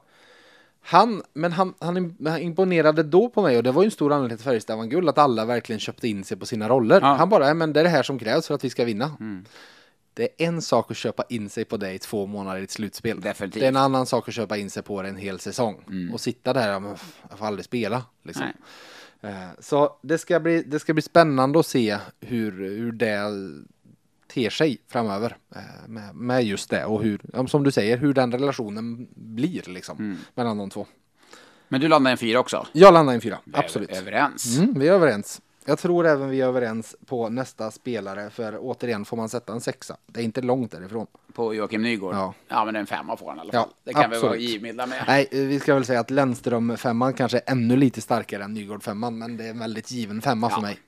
han, 0.83 1.23
men 1.33 1.53
han, 1.53 1.75
han 1.81 2.15
imponerade 2.41 3.03
då 3.03 3.29
på 3.29 3.43
mig 3.43 3.57
och 3.57 3.63
det 3.63 3.73
var 3.73 3.83
ju 3.83 3.87
en 3.87 3.91
stor 3.91 4.13
anledning 4.13 4.37
till 4.37 4.45
Färjestad 4.45 4.79
vann 4.79 4.89
guld, 4.89 5.09
att 5.09 5.19
alla 5.19 5.45
verkligen 5.45 5.81
köpte 5.81 6.09
in 6.09 6.25
sig 6.25 6.37
på 6.37 6.47
sina 6.47 6.69
roller. 6.69 7.01
Ja. 7.01 7.15
Han 7.15 7.29
bara, 7.29 7.49
ja, 7.49 7.55
men 7.55 7.73
det 7.73 7.81
är 7.81 7.85
det 7.85 7.91
här 7.91 8.03
som 8.03 8.19
krävs 8.19 8.47
för 8.47 8.55
att 8.55 8.65
vi 8.65 8.71
ska 8.71 8.85
vinna. 8.85 9.17
Det 10.17 10.23
är 10.23 10.47
en 10.49 10.63
sak 10.63 10.91
att 10.91 10.97
köpa 10.97 11.25
in 11.29 11.51
sig 11.51 11.65
på 11.65 11.77
det 11.77 11.93
i 11.93 11.99
två 11.99 12.27
månader 12.27 12.61
i 12.61 12.65
ett 12.65 12.71
slutspel. 12.71 13.21
Definitivt. 13.21 13.61
Det 13.61 13.67
är 13.67 13.69
en 13.69 13.77
annan 13.77 14.07
sak 14.07 14.29
att 14.29 14.35
köpa 14.35 14.57
in 14.57 14.71
sig 14.71 14.83
på 14.83 15.03
det 15.03 15.09
en 15.09 15.17
hel 15.17 15.41
säsong. 15.41 15.85
Och 16.13 16.21
sitta 16.21 16.53
där, 16.53 16.93
f- 16.95 17.19
jag 17.31 17.39
får 17.39 17.47
aldrig 17.47 17.65
spela. 17.65 18.03
Liksom. 18.23 18.47
Eh, 19.21 19.49
Så 19.59 19.99
det 20.03 20.19
ska, 20.19 20.41
bli, 20.41 20.63
det 20.63 20.79
ska 20.79 20.93
bli 20.95 21.03
spännande 21.03 21.59
att 21.61 21.67
se 21.67 21.99
hur, 22.21 22.53
hur 22.53 22.93
det 22.93 23.21
ter 24.35 24.51
sig 24.51 24.79
framöver. 24.89 25.37
eh, 25.55 25.61
Med, 25.89 26.15
med 26.15 26.45
just 26.45 26.71
det 26.71 26.85
och 26.85 27.03
hur, 27.03 27.47
som 27.47 27.65
du 27.65 27.71
säger, 27.71 27.97
hur 27.97 28.15
den 28.15 28.33
relationen 28.33 29.09
blir 29.15 29.63
liksom. 29.71 30.19
Mellan 30.35 30.59
de 30.59 30.71
två. 30.71 30.87
Men 31.69 31.81
du 31.81 31.89
landade 31.89 32.13
en 32.13 32.19
fyra 32.19 32.39
också? 32.41 32.67
Jag 32.73 32.95
landar 32.95 33.13
i 33.13 33.15
en 33.15 33.21
fyra, 33.21 33.39
absolut. 33.53 33.91
Överens. 33.91 34.59
Mm, 34.59 34.79
vi 34.79 34.89
är 34.89 34.93
överens. 34.93 35.41
Jag 35.69 35.79
tror 35.79 36.07
även 36.07 36.29
vi 36.31 36.41
är 36.41 36.47
överens 36.47 36.97
på 37.07 37.29
nästa 37.29 37.71
spelare, 37.71 38.31
för 38.31 38.59
återigen 38.61 39.05
får 39.05 39.17
man 39.17 39.29
sätta 39.29 39.53
en 39.53 39.61
sexa. 39.61 39.97
Det 40.07 40.21
är 40.21 40.25
inte 40.25 40.41
långt 40.43 40.73
därifrån. 40.73 41.07
På 41.33 41.55
Joakim 41.55 41.83
Nygård? 41.83 42.15
Ja. 42.15 42.35
Ja, 42.49 42.65
men 42.65 42.77
en 42.77 42.87
femma 42.87 43.17
får 43.17 43.29
han 43.29 43.37
i 43.39 43.41
alla 43.41 43.51
Ja, 43.53 43.61
fall. 43.63 43.71
det 43.85 43.93
kan 43.93 44.11
vi 44.11 44.17
vara 44.19 44.31
absolut. 44.31 44.51
givmilda 44.51 44.87
med. 44.87 45.05
Nej, 45.07 45.29
vi 45.31 45.61
ska 45.61 45.75
väl 45.75 45.85
säga 45.85 46.01
att 46.01 46.11
Lennström 46.11 46.77
femman 46.77 47.13
kanske 47.15 47.39
är 47.39 47.53
ännu 47.53 47.77
lite 47.77 48.01
starkare 48.01 48.45
än 48.45 48.55
Nygård 48.55 48.83
femman, 48.83 49.19
men 49.19 49.37
det 49.37 49.45
är 49.45 49.51
en 49.51 49.59
väldigt 49.59 49.91
given 49.91 50.23
femma 50.23 50.49
för 50.51 50.57
Ja. 50.57 50.63
mig. 50.63 50.79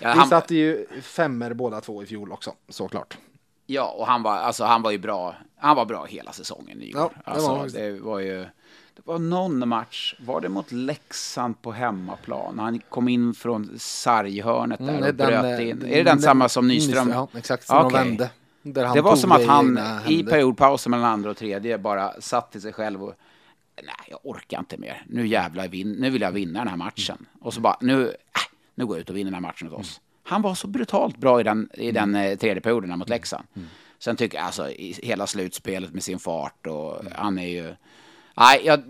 Ja, 0.00 0.12
Vi 0.12 0.18
han, 0.18 0.28
satte 0.28 0.54
ju 0.54 0.86
femmer 1.02 1.54
båda 1.54 1.80
två 1.80 2.02
i 2.02 2.06
fjol 2.06 2.32
också, 2.32 2.52
såklart. 2.68 3.18
ja, 3.66 3.90
och 3.98 4.06
han 4.06 4.22
var, 4.22 4.36
alltså, 4.36 4.64
han 4.64 4.82
var 4.82 4.90
ju 4.90 4.98
bra. 4.98 5.34
Han 5.56 5.76
var 5.76 5.84
bra 5.86 6.04
hela 6.04 6.32
säsongen, 6.32 6.78
Nygård. 6.78 7.02
Ja, 7.14 7.22
det 7.24 7.30
alltså, 7.30 7.48
var 7.48 7.66
det 7.68 8.00
var 8.00 8.18
ju... 8.18 8.46
Det 8.96 9.02
var 9.04 9.18
någon 9.18 9.68
match, 9.68 10.14
var 10.26 10.40
det 10.40 10.48
mot 10.48 10.72
Leksand 10.72 11.62
på 11.62 11.72
hemmaplan? 11.72 12.58
Han 12.58 12.78
kom 12.78 13.08
in 13.08 13.34
från 13.34 13.70
sarghörnet 13.78 14.78
där 14.78 14.88
Mm, 14.88 14.96
och 15.08 15.14
den, 15.14 15.26
bröt 15.26 15.60
eh, 15.60 15.68
in. 15.68 15.78
den- 15.78 15.88
är 15.90 15.96
det 15.96 16.02
den, 16.02 16.20
samma 16.22 16.48
som 16.48 16.68
Nyström? 16.68 17.10
Ja, 17.10 17.28
exakt. 17.36 17.66
Som 17.66 17.76
de 17.76 17.86
Okej. 17.86 17.98
vände. 18.04 18.30
Det 18.94 19.00
var 19.00 19.16
som 19.16 19.32
att 19.32 19.46
han 19.46 19.78
i 20.08 20.22
periodpausen 20.24 20.90
mellan 20.90 21.06
andra 21.06 21.30
och 21.30 21.36
tredje 21.36 21.78
bara 21.78 22.20
satt 22.20 22.52
till 22.52 22.60
sig 22.62 22.72
själv 22.72 23.04
och 23.04 23.14
nej, 23.82 23.94
jag 24.10 24.18
orkar 24.22 24.58
inte 24.58 24.76
mer. 24.78 25.02
Nu 25.08 25.26
jävlar, 25.26 25.68
vin, 25.68 25.92
nu 25.92 26.10
vill 26.10 26.22
jag 26.22 26.32
vinna 26.32 26.58
den 26.58 26.68
här 26.68 26.76
matchen. 26.76 27.26
Och 27.40 27.54
så 27.54 27.60
bara, 27.60 27.76
nu, 27.80 28.04
äh, 28.08 28.12
nu 28.74 28.86
går 28.86 28.96
jag 28.96 29.00
ut 29.00 29.10
och 29.10 29.16
vinner 29.16 29.30
den 29.30 29.34
här 29.34 29.40
matchen 29.50 29.68
åt 29.72 29.80
oss. 29.80 30.00
Han 30.22 30.42
var 30.42 30.54
så 30.54 30.66
brutalt 30.66 31.16
bra 31.16 31.40
i 31.40 31.42
den, 31.44 31.68
i 31.74 31.90
den 31.90 32.14
eh, 32.14 32.38
tredje 32.38 32.60
perioden 32.60 32.98
mot 32.98 33.08
Leksand. 33.08 33.44
Sen 33.98 34.16
tycker 34.16 34.38
jag 34.38 34.44
alltså 34.46 34.70
i 34.70 34.94
hela 35.02 35.26
slutspelet 35.26 35.92
med 35.92 36.02
sin 36.02 36.18
fart 36.18 36.66
och 36.66 37.02
han 37.14 37.38
är 37.38 37.48
ju, 37.48 37.74
nej, 38.36 38.60
jag 38.64 38.82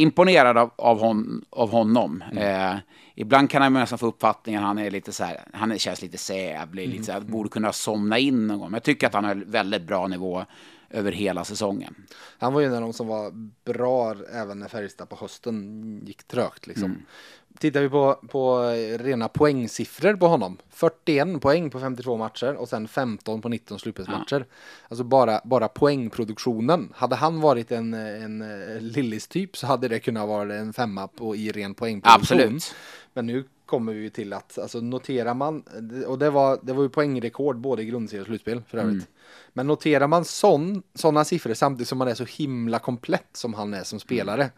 imponerad 0.00 0.58
av, 0.58 0.70
av, 0.76 1.00
hon, 1.00 1.44
av 1.50 1.70
honom. 1.70 2.24
Eh, 2.36 2.74
ibland 3.14 3.50
kan 3.50 3.72
man 3.72 3.72
nästan 3.72 3.98
få 3.98 4.06
uppfattningen 4.06 4.62
att 4.62 4.66
han 4.66 4.78
är 4.78 4.90
lite 4.90 5.12
så 5.12 5.24
här, 5.24 5.40
han 5.52 5.78
känns 5.78 6.02
lite 6.02 6.18
sävlig, 6.18 6.88
lite 6.88 7.04
så 7.04 7.12
här, 7.12 7.20
borde 7.20 7.48
kunna 7.48 7.72
somna 7.72 8.18
in 8.18 8.46
någon 8.46 8.58
gång. 8.58 8.70
Men 8.70 8.74
jag 8.74 8.82
tycker 8.82 9.06
att 9.06 9.14
han 9.14 9.24
har 9.24 9.34
väldigt 9.34 9.82
bra 9.82 10.06
nivå 10.06 10.44
över 10.90 11.12
hela 11.12 11.44
säsongen. 11.44 11.94
Han 12.38 12.52
var 12.52 12.60
ju 12.60 12.66
en 12.66 12.74
av 12.74 12.80
de 12.80 12.92
som 12.92 13.06
var 13.06 13.30
bra 13.64 14.14
även 14.32 14.58
när 14.58 14.68
Färjestad 14.68 15.08
på 15.08 15.16
hösten 15.16 16.02
gick 16.06 16.22
trögt. 16.22 16.66
Liksom. 16.66 16.84
Mm. 16.84 17.02
Tittar 17.58 17.80
vi 17.80 17.88
på, 17.88 18.18
på 18.28 18.58
rena 18.98 19.28
poängsiffror 19.28 20.14
på 20.14 20.26
honom. 20.26 20.56
41 20.70 21.40
poäng 21.40 21.70
på 21.70 21.80
52 21.80 22.16
matcher 22.16 22.54
och 22.54 22.68
sen 22.68 22.88
15 22.88 23.42
på 23.42 23.48
19 23.48 23.78
slutspelsmatcher. 23.78 24.46
Alltså 24.88 25.04
bara, 25.04 25.40
bara 25.44 25.68
poängproduktionen. 25.68 26.92
Hade 26.96 27.16
han 27.16 27.40
varit 27.40 27.72
en, 27.72 27.94
en 27.94 28.42
eh, 28.42 28.80
Lillis-typ 28.80 29.56
så 29.56 29.66
hade 29.66 29.88
det 29.88 29.98
kunnat 29.98 30.28
vara 30.28 30.54
en 30.54 30.72
femma 30.72 31.08
på, 31.08 31.36
i 31.36 31.52
ren 31.52 31.74
poängproduktion. 31.74 32.38
Absolut. 32.38 32.74
Men 33.12 33.26
nu 33.26 33.44
kommer 33.66 33.92
vi 33.92 34.10
till 34.10 34.32
att, 34.32 34.58
alltså 34.58 34.80
noterar 34.80 35.34
man, 35.34 35.62
och 36.06 36.18
det 36.18 36.30
var, 36.30 36.58
det 36.62 36.72
var 36.72 36.82
ju 36.82 36.88
poängrekord 36.88 37.56
både 37.56 37.82
i 37.82 37.86
grundserie 37.86 38.20
och 38.20 38.26
slutspel 38.26 38.62
för 38.68 38.78
övrigt. 38.78 39.08
Men 39.52 39.66
noterar 39.66 40.06
man 40.06 40.24
sådana 40.24 41.24
siffror 41.24 41.54
samtidigt 41.54 41.88
som 41.88 41.98
man 41.98 42.08
är 42.08 42.14
så 42.14 42.24
himla 42.24 42.78
komplett 42.78 43.28
som 43.32 43.54
han 43.54 43.74
är 43.74 43.84
som 43.84 44.00
spelare. 44.00 44.50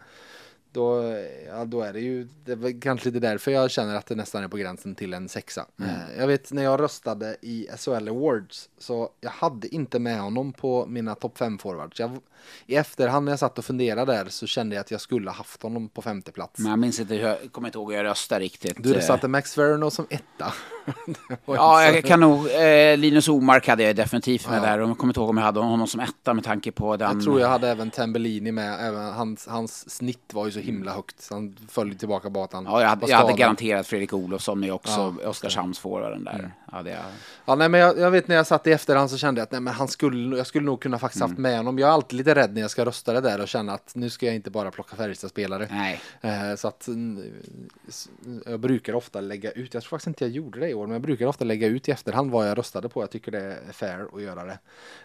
Då, 0.73 1.15
ja, 1.47 1.65
då 1.65 1.81
är 1.81 1.93
det 1.93 1.99
ju, 1.99 2.27
det 2.45 2.73
kanske 2.81 3.09
lite 3.09 3.19
därför 3.19 3.51
jag 3.51 3.71
känner 3.71 3.95
att 3.95 4.05
det 4.05 4.15
nästan 4.15 4.43
är 4.43 4.47
på 4.47 4.57
gränsen 4.57 4.95
till 4.95 5.13
en 5.13 5.29
sexa. 5.29 5.65
Eh, 5.81 6.17
Jag 6.19 6.27
vet 6.27 6.51
när 6.51 6.63
jag 6.63 6.79
röstade 6.79 7.37
i 7.41 7.67
SHL 7.77 8.07
Awards 8.09 8.69
så 8.77 9.09
jag 9.21 9.29
hade 9.31 9.67
inte 9.75 9.99
med 9.99 10.19
honom 10.21 10.53
på 10.53 10.85
mina 10.85 11.15
topp 11.15 11.37
5 11.37 11.57
forwards. 11.57 11.99
Jag, 11.99 12.17
I 12.65 12.75
efterhand 12.75 13.25
när 13.25 13.31
jag 13.31 13.39
satt 13.39 13.57
och 13.57 13.65
funderade 13.65 14.13
där 14.13 14.25
så 14.29 14.47
kände 14.47 14.75
jag 14.75 14.81
att 14.81 14.91
jag 14.91 15.01
skulle 15.01 15.29
ha 15.29 15.35
haft 15.37 15.63
honom 15.63 15.89
på 15.89 16.01
femte 16.01 16.31
plats. 16.31 16.59
Men 16.59 16.69
jag 16.69 16.79
minns 16.79 16.99
inte, 16.99 17.15
jag 17.15 17.37
kommer 17.51 17.67
inte 17.67 17.77
ihåg 17.77 17.91
hur 17.91 17.97
jag 17.97 18.05
röstade 18.05 18.45
riktigt. 18.45 18.83
Du 18.83 18.95
Eh, 18.95 19.01
satte 19.01 19.27
Max 19.27 19.57
Verno 19.57 19.89
som 19.91 20.07
etta. 20.09 20.53
Ja, 21.45 21.83
jag 21.85 22.03
kan 22.05 22.19
nog, 22.19 22.47
eh, 22.51 22.97
Linus 22.97 23.27
Omark 23.27 23.67
hade 23.67 23.83
jag 23.83 23.95
definitivt 23.95 24.49
med 24.49 24.57
Ja. 24.57 24.61
där. 24.61 24.79
Och 24.79 24.89
jag 24.89 24.97
kommer 24.97 25.11
inte 25.11 25.19
ihåg 25.19 25.29
om 25.29 25.37
jag 25.37 25.45
hade 25.45 25.59
honom 25.59 25.87
som 25.87 25.99
etta 25.99 26.33
med 26.33 26.43
tanke 26.43 26.71
på 26.71 26.97
den. 26.97 27.11
jag 27.15 27.23
tror 27.23 27.39
jag 27.39 27.47
hade 27.47 27.69
även 27.69 27.91
Tambellini 27.91 28.51
med. 28.51 28.87
Även 28.87 29.13
hans, 29.13 29.47
hans 29.47 29.89
snitt 29.89 30.33
var 30.33 30.45
ju 30.45 30.51
så 30.51 30.59
himla 30.59 30.93
högt. 30.93 31.21
Så 31.21 31.33
han 31.33 31.57
föll 31.69 31.87
ju 31.89 31.93
tillbaka 31.95 32.29
han 32.51 32.65
Ja, 32.65 32.81
jag 32.81 32.87
hade, 32.89 33.07
jag 33.09 33.17
hade 33.17 33.33
garanterat 33.33 33.87
Fredrik 33.87 34.13
Olofsson 34.13 34.59
med 34.59 34.73
också, 34.73 34.91
Ja, 34.91 35.07
Mm. 35.09 35.29
Oskarshamnsforwarden 35.29 36.23
där. 36.23 36.51
Hade 36.71 36.89
jag. 36.89 36.99
Ja, 37.45 37.55
nej, 37.55 37.69
men 37.69 37.79
jag, 37.79 37.97
jag 37.99 38.11
vet 38.11 38.27
när 38.27 38.35
jag 38.35 38.47
satt 38.47 38.67
i 38.67 38.71
efterhand 38.71 39.09
så 39.11 39.17
kände 39.17 39.39
jag 39.41 39.43
att 39.45 39.51
nej, 39.51 39.61
men 39.61 39.73
han 39.73 39.87
skulle, 39.87 40.37
jag 40.37 40.47
skulle 40.47 40.65
nog 40.65 40.81
kunna 40.81 40.99
faktiskt 40.99 41.21
haft 41.21 41.31
Mm. 41.31 41.41
med 41.41 41.57
honom. 41.57 41.79
Jag 41.79 41.89
är 41.89 41.93
alltid 41.93 42.17
lite 42.17 42.35
rädd 42.35 42.53
när 42.53 42.61
jag 42.61 42.71
ska 42.71 42.85
rösta 42.85 43.13
det 43.13 43.21
där 43.21 43.41
och 43.41 43.47
känna 43.47 43.73
att 43.73 43.91
nu 43.95 44.09
ska 44.09 44.25
jag 44.25 44.35
inte 44.35 44.51
bara 44.51 44.71
plocka 44.71 44.95
Färjestad-spelare. 44.95 45.97
Eh, 46.21 46.55
så 46.57 46.67
att 46.67 46.87
mm, 46.87 47.23
jag 48.45 48.59
brukar 48.59 48.95
ofta 48.95 49.21
lägga 49.21 49.51
ut, 49.51 49.73
jag 49.73 49.83
tror 49.83 49.89
faktiskt 49.89 50.07
inte 50.07 50.23
jag 50.25 50.31
gjorde 50.31 50.59
det 50.59 50.72
i 50.73 50.75
år, 50.75 50.87
men 50.87 50.93
jag 50.93 51.01
brukar 51.01 51.25
ofta 51.27 51.45
lägga 51.45 51.67
ut 51.67 51.87
i 51.89 51.91
efterhand 51.91 52.31
vad 52.31 52.49
jag 52.49 52.57
röstade 52.57 52.89
på. 52.89 53.01
Jag 53.01 53.11
tycker 53.11 53.31
det 53.31 53.57
är 53.67 53.71
fair 53.73 54.07
att 54.13 54.21
göra 54.21 54.43
det. 54.43 54.59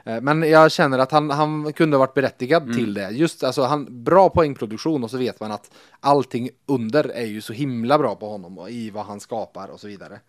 Eh, 0.05 0.20
men 0.20 0.43
jag 0.43 0.73
känner 0.73 0.99
att 0.99 1.12
han, 1.12 1.31
han 1.31 1.73
kunde 1.73 1.97
ha 1.97 1.99
varit 1.99 2.15
berättigad 2.15 2.62
Mm. 2.62 2.77
till 2.77 2.95
det. 2.95 3.11
Just 3.11 3.45
alltså, 3.45 3.62
han, 3.62 4.05
bra 4.05 4.28
poängproduktion 4.31 5.05
och 5.05 5.11
så 5.11 5.19
vet 5.19 5.40
man 5.40 5.53
att 5.53 5.70
allting 6.01 6.51
under 6.66 7.05
är 7.05 7.27
ju 7.27 7.40
så 7.40 7.53
himla 7.53 7.99
bra 7.99 8.15
på 8.15 8.28
honom 8.28 8.59
och 8.59 8.70
i 8.70 8.90
vad 8.90 9.05
han 9.05 9.20
skapar 9.20 9.69
och 9.69 9.81
så 9.81 9.86
vidare. 9.89 10.20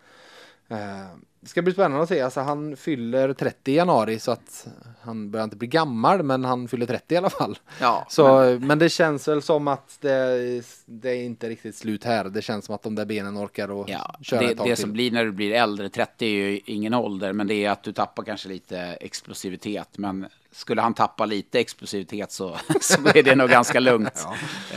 Eh, 0.70 1.06
Det 1.40 1.48
ska 1.48 1.62
bli 1.62 1.72
spännande 1.72 2.02
att 2.02 2.08
se. 2.08 2.20
Alltså, 2.20 2.40
han 2.40 2.76
fyller 2.76 3.32
30 3.32 3.72
i 3.72 3.74
januari 3.74 4.18
så 4.18 4.30
att 4.32 4.66
han 5.00 5.30
börjar 5.30 5.44
inte 5.44 5.56
bli 5.56 5.68
gammal 5.68 6.22
men 6.22 6.44
han 6.44 6.68
fyller 6.68 6.86
30 6.86 7.14
i 7.14 7.16
alla 7.16 7.30
fall. 7.30 7.58
Ja, 7.80 8.06
Så, 8.08 8.58
men... 8.60 8.78
det 8.78 8.88
känns 8.88 9.28
väl 9.28 9.42
som 9.42 9.68
att 9.68 9.98
det, 10.00 10.62
det 10.86 11.10
är 11.10 11.22
inte 11.24 11.48
riktigt 11.48 11.76
slut 11.76 12.04
här. 12.04 12.24
Det 12.24 12.42
känns 12.42 12.64
som 12.64 12.74
att 12.74 12.82
de 12.82 12.94
där 12.94 13.04
benen 13.04 13.38
orkar 13.38 13.70
och 13.70 13.90
Ja, 13.90 14.14
köra 14.22 14.40
det, 14.40 14.46
ett 14.50 14.58
tag 14.58 14.66
det 14.66 14.74
till. 14.76 14.82
som 14.82 14.92
blir 14.92 15.10
när 15.10 15.24
du 15.24 15.32
blir 15.32 15.52
äldre, 15.52 15.88
30 15.88 16.24
är 16.26 16.30
ju 16.30 16.60
ingen 16.66 16.94
ålder, 16.94 17.32
men 17.32 17.46
det 17.46 17.54
är 17.64 17.70
att 17.70 17.82
du 17.82 17.92
tappar 17.92 18.22
kanske 18.22 18.48
lite 18.48 18.78
explosivitet. 18.80 19.88
Men 19.98 20.26
skulle 20.52 20.82
han 20.82 20.94
tappa 20.94 21.26
lite 21.26 21.60
explosivitet 21.60 22.32
så, 22.32 22.56
så 22.80 23.08
är 23.14 23.22
det 23.22 23.34
nog 23.34 23.50
ganska 23.50 23.80
lugnt. 23.80 24.26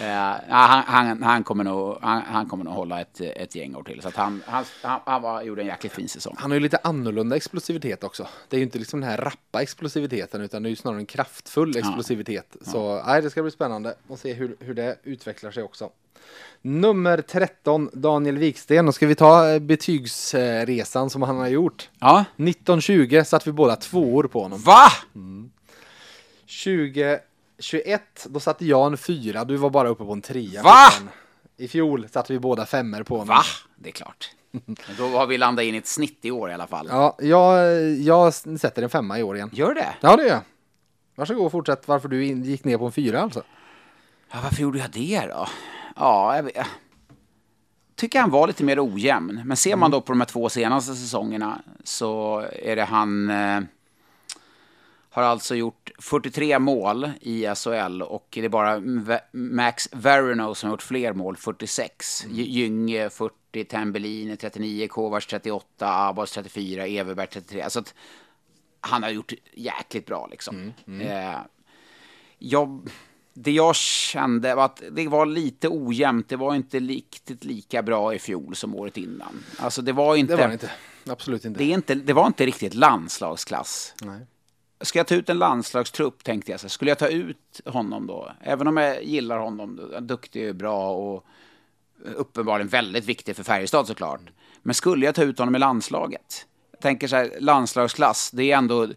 Ja, 0.02 0.40
han, 0.50 0.84
han, 0.88 1.24
han, 1.24 1.44
kommer 1.44 1.64
nog, 1.64 1.98
han, 2.02 2.22
han 2.22 2.50
kommer 2.50 2.64
nog 2.64 2.74
hålla 2.74 3.02
ett, 3.02 3.22
ett 3.22 3.56
gäng 3.56 3.76
år 3.76 3.84
till. 3.84 4.02
Så 4.02 4.12
han, 4.16 4.44
han, 4.46 4.66
han, 5.06 5.22
var, 5.22 5.42
gjorde 5.42 5.62
en 5.62 5.68
jäkligt 5.68 5.94
fin 5.94 6.10
säsong. 6.10 6.36
Han 6.40 6.52
har 6.52 6.56
ju 6.56 6.60
lite 6.60 6.80
annorlunda 6.84 7.36
explosivitet 7.36 8.04
också. 8.04 8.28
Det 8.50 8.56
är 8.56 8.58
ju 8.60 8.64
inte 8.64 8.80
liksom 8.80 9.00
den 9.00 9.10
här 9.10 9.18
rappa 9.18 9.62
explosiviteten 9.62 10.42
utan 10.42 10.64
det 10.64 10.68
är 10.68 10.72
ju 10.72 10.76
snarare 10.76 11.00
en 11.00 11.06
kraftfull 11.06 11.78
explosivitet. 11.78 12.56
Så 12.62 13.04
nej, 13.06 13.22
det 13.22 13.30
ska 13.30 13.42
bli 13.42 13.52
spännande 13.52 13.96
att 14.10 14.20
se 14.20 14.34
hur, 14.34 14.56
hur 14.60 14.74
det 14.74 14.98
utvecklar 15.04 15.52
sig 15.52 15.64
också. 15.64 15.90
Nummer 16.62 17.22
13, 17.22 17.90
Daniel 17.94 18.38
Wiksten. 18.38 18.88
Och 18.88 18.96
ska 18.96 19.08
vi 19.08 19.16
ta 19.16 19.50
eh, 19.50 19.60
betygsresan 19.60 21.10
som 21.10 21.22
han 21.22 21.38
har 21.38 21.48
gjort? 21.48 21.90
Ja. 22.00 22.26
1920 22.38 23.22
satt 23.26 23.48
vi 23.48 23.52
båda 23.52 23.76
tvåor 23.76 24.24
på 24.24 24.44
honom. 24.44 24.60
Va? 24.62 24.88
2021, 26.64 28.28
då 28.30 28.40
satte 28.40 28.66
jag 28.66 28.88
en 28.88 28.98
fyra, 28.98 29.46
du 29.46 29.56
var 29.56 29.70
bara 29.70 29.90
uppe 29.90 30.06
på 30.06 30.12
en 30.14 30.22
trea. 30.22 30.64
Va? 30.64 30.90
I 31.58 31.68
fjol 31.68 32.08
satte 32.10 32.34
vi 32.34 32.40
båda 32.40 32.66
femmer 32.66 33.04
på 33.04 33.14
honom. 33.18 33.28
Va? 33.28 33.44
Det 33.76 33.90
är 33.90 33.94
klart. 33.94 34.32
Då 34.98 35.08
har 35.08 35.28
vi 35.28 35.38
landat 35.38 35.64
in 35.64 35.76
i 35.76 35.78
ett 35.78 35.88
snitt 35.88 36.20
i 36.22 36.32
år 36.32 36.50
i 36.50 36.54
alla 36.54 36.68
fall. 36.68 36.88
Ja, 36.92 37.18
jag, 37.20 37.80
jag 37.92 38.34
sätter 38.34 38.82
en 38.82 38.90
femma 38.90 39.20
i 39.20 39.24
år 39.24 39.36
igen. 39.36 39.50
Gör 39.54 39.74
det? 39.74 39.96
Ja, 40.02 40.16
det 40.16 40.24
gör 40.24 40.30
jag. 40.30 40.42
Varsågod 41.16 41.46
och 41.46 41.52
fortsätt 41.52 41.88
varför 41.88 42.08
du 42.10 42.26
gick 42.26 42.64
ner 42.64 42.78
på 42.78 42.86
en 42.86 42.92
fyra 42.92 43.22
alltså. 43.22 43.44
Ja, 44.32 44.38
varför 44.44 44.62
gjorde 44.62 44.80
jag 44.80 44.92
det 44.92 45.26
då? 45.30 45.48
Ja, 45.96 46.36
jag 46.36 46.44
vet. 46.44 46.68
tycker 47.96 48.22
han 48.22 48.32
var 48.32 48.48
lite 48.48 48.64
mer 48.64 48.86
ojämn. 48.86 49.42
Men 49.46 49.58
ser 49.58 49.76
man 49.76 49.92
då 49.92 50.02
på 50.02 50.12
de 50.12 50.22
här 50.22 50.28
två 50.28 50.50
senaste 50.50 50.96
säsongerna 50.96 51.62
så 51.84 52.40
är 52.52 52.76
det 52.76 52.84
han... 52.84 53.30
Eh, 53.30 53.62
har 55.14 55.24
alltså 55.24 55.56
gjort 55.56 55.92
43 56.00 56.60
mål 56.60 57.12
i 57.22 57.48
SHL 57.56 58.02
och 58.02 58.28
det 58.30 58.46
är 58.46 58.50
bara 58.50 58.82
Max 59.32 59.90
Verino 59.92 60.56
som 60.56 60.70
har 60.70 60.74
gjort 60.74 60.82
fler 60.82 61.14
mål, 61.14 61.38
46. 61.38 62.24
Mm. 62.24 62.36
Gynge 62.36 63.10
40, 63.10 63.64
Tambellini 63.64 64.38
39, 64.38 64.88
Kovacs 64.88 65.28
38, 65.28 66.08
Abbas 66.08 66.32
34, 66.32 66.88
Everberg 66.88 67.28
33. 67.28 67.62
Alltså 67.62 67.80
att 67.80 67.94
han 68.82 69.04
har 69.04 69.10
gjort 69.10 69.34
jäkligt 69.54 70.06
bra 70.06 70.28
liksom. 70.32 70.74
Eh, 71.02 71.38
jag, 72.38 72.90
det 73.34 73.52
jag 73.52 73.76
kände 73.76 74.56
var 74.56 74.66
att 74.66 74.84
det 74.92 75.08
var 75.08 75.26
lite 75.26 75.68
ojämnt. 75.70 76.30
Det 76.30 76.36
var 76.36 76.56
inte 76.56 76.80
riktigt 76.80 77.44
lika 77.44 77.84
bra 77.84 78.14
i 78.14 78.20
fjol 78.20 78.56
som 78.56 78.76
året 78.76 78.98
innan. 78.98 79.44
Alltså 79.58 79.82
det 79.82 79.92
var 79.92 80.16
inte... 80.16 80.36
Det 80.36 80.48
var 80.48 80.54
inte. 80.54 80.72
Absolut 81.06 81.46
inte. 81.46 81.58
Det, 81.58 81.64
är 81.64 81.74
inte, 81.74 81.96
det 81.96 82.14
var 82.14 82.28
inte 82.28 82.46
riktigt 82.46 82.74
landslagsklass. 82.74 83.94
Nej. 84.02 84.20
Ska 84.82 85.00
jag 85.00 85.08
ta 85.08 85.16
ut 85.16 85.30
en 85.30 85.38
landslagstrupp 85.38 86.24
tänkte 86.24 86.52
jag. 86.52 86.60
Så 86.60 86.70
skulle 86.70 86.92
jag 86.92 87.00
ta 87.00 87.08
ut 87.08 87.62
honom 87.66 88.08
då? 88.08 88.32
Även 88.42 88.68
om 88.68 88.78
jag 88.78 89.04
gillar 89.04 89.38
honom, 89.38 89.92
duktig 90.02 90.50
och 90.50 90.56
bra 90.56 90.92
och 90.92 91.26
uppenbarligen 92.16 92.68
väldigt 92.68 93.06
viktig 93.06 93.36
för 93.36 93.44
Färjestad 93.44 93.88
såklart. 93.88 94.22
Men 94.62 94.76
skulle 94.76 95.06
jag 95.06 95.16
ta 95.16 95.24
ut 95.24 95.40
honom 95.40 95.56
i 95.56 95.60
landslaget? 95.60 96.46
Jag 96.72 96.80
tänker 96.80 97.08
så 97.08 97.16
här, 97.16 97.34
landslagsklass, 97.40 98.32
det 98.32 98.52
är 98.52 98.58
ändå 98.58 98.88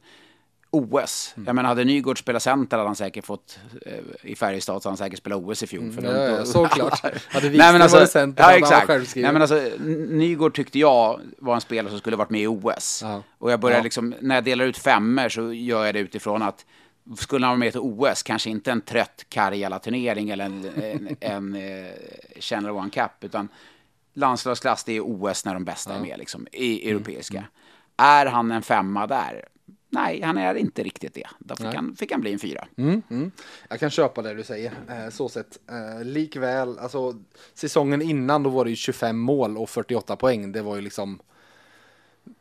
OS. 0.71 1.35
Jag 1.47 1.55
menar, 1.55 1.69
hade 1.69 1.85
Nygård 1.85 2.19
spelat 2.19 2.43
center 2.43 2.77
hade 2.77 2.89
han 2.89 2.97
säkert 2.97 3.25
fått, 3.25 3.59
eh, 3.87 3.93
i 4.23 4.37
Färjestad 4.37 4.83
så 4.83 4.89
hade 4.89 4.91
han 4.93 4.97
säkert 5.07 5.19
spelat 5.19 5.39
OS 5.43 5.63
i 5.63 5.67
fjol. 5.67 5.93
För 5.93 6.03
Ja, 6.03 6.13
de- 6.13 6.19
ja, 6.33 6.37
de- 6.39 6.47
såklart. 6.47 7.01
Hade 7.33 7.49
Wikström 7.49 7.83
alltså, 7.83 7.97
varit 7.97 8.11
center 8.11 8.43
ja, 8.43 8.47
hade 8.47 8.55
han 8.57 8.63
exakt. 8.63 8.87
själv 8.87 9.05
skrivit. 9.05 9.25
Nej, 9.25 9.33
men 9.33 9.43
alltså, 9.43 9.83
Nygård 10.17 10.55
tyckte 10.55 10.79
jag 10.79 11.21
var 11.39 11.55
en 11.55 11.61
spelare 11.61 11.91
som 11.91 11.99
skulle 11.99 12.17
varit 12.17 12.31
med 12.31 12.41
i 12.41 12.47
OS. 12.47 13.01
Ja. 13.05 13.23
Och 13.39 13.53
jag 13.53 13.61
börjar 13.61 13.77
Ja. 13.77 13.83
liksom, 13.83 14.15
när 14.21 14.35
jag 14.35 14.45
delar 14.45 14.65
ut 14.65 14.79
femmer 14.79 15.29
så 15.29 15.53
gör 15.53 15.85
jag 15.87 15.95
det 15.95 16.01
utifrån 16.01 16.43
att 16.43 16.65
skulle 17.19 17.47
han 17.47 17.51
vara 17.51 17.59
med 17.59 17.73
till 17.73 17.81
OS, 17.81 18.23
kanske 18.23 18.51
inte 18.51 18.73
en 18.73 18.81
trött 18.81 19.25
Karjala-turnering 19.29 20.31
eller 20.31 20.45
en, 20.45 20.71
en, 20.83 21.17
en 21.21 21.55
eh, 21.55 21.91
Channel 22.41 22.71
One 22.71 22.91
Cup, 22.91 23.11
utan 23.25 23.49
landslagsklass, 24.15 24.85
det 24.85 24.93
är 24.93 25.01
OS 25.01 25.45
när 25.45 25.55
de 25.55 25.65
bästa 25.65 25.95
är 25.95 26.01
med, 26.01 26.19
liksom, 26.19 26.47
i 26.53 26.91
europeiska. 26.91 27.45
Är 27.97 28.27
han 28.27 28.51
en 28.53 28.63
femma 28.63 29.07
där? 29.07 29.45
Nej, 29.97 30.23
han 30.23 30.39
är 30.39 30.55
inte 30.55 30.83
riktigt 30.83 31.15
det. 31.15 31.27
Då 31.39 31.57
fick, 31.57 31.67
han, 31.67 31.97
fick 31.97 32.13
han 32.13 32.21
bli 32.21 32.33
en 32.33 32.39
fyra. 32.39 32.69
Mm, 32.77 33.03
mm. 33.11 33.31
Jag 33.69 33.81
kan 33.81 33.91
köpa 33.91 34.23
det 34.23 34.35
du 34.35 34.45
säger. 34.45 34.73
Eh, 34.89 35.11
så 35.11 35.29
sett. 35.29 35.59
Eh, 35.71 36.05
likväl, 36.05 36.79
alltså 36.79 37.15
säsongen 37.55 38.03
innan 38.03 38.43
då 38.43 38.51
var 38.51 38.65
det 38.65 38.71
ju 38.71 38.77
25 38.77 39.19
mål 39.19 39.57
och 39.57 39.71
48 39.71 40.17
poäng. 40.17 40.53
Det 40.53 40.63
var 40.63 40.77
ju 40.77 40.83
liksom 40.83 41.19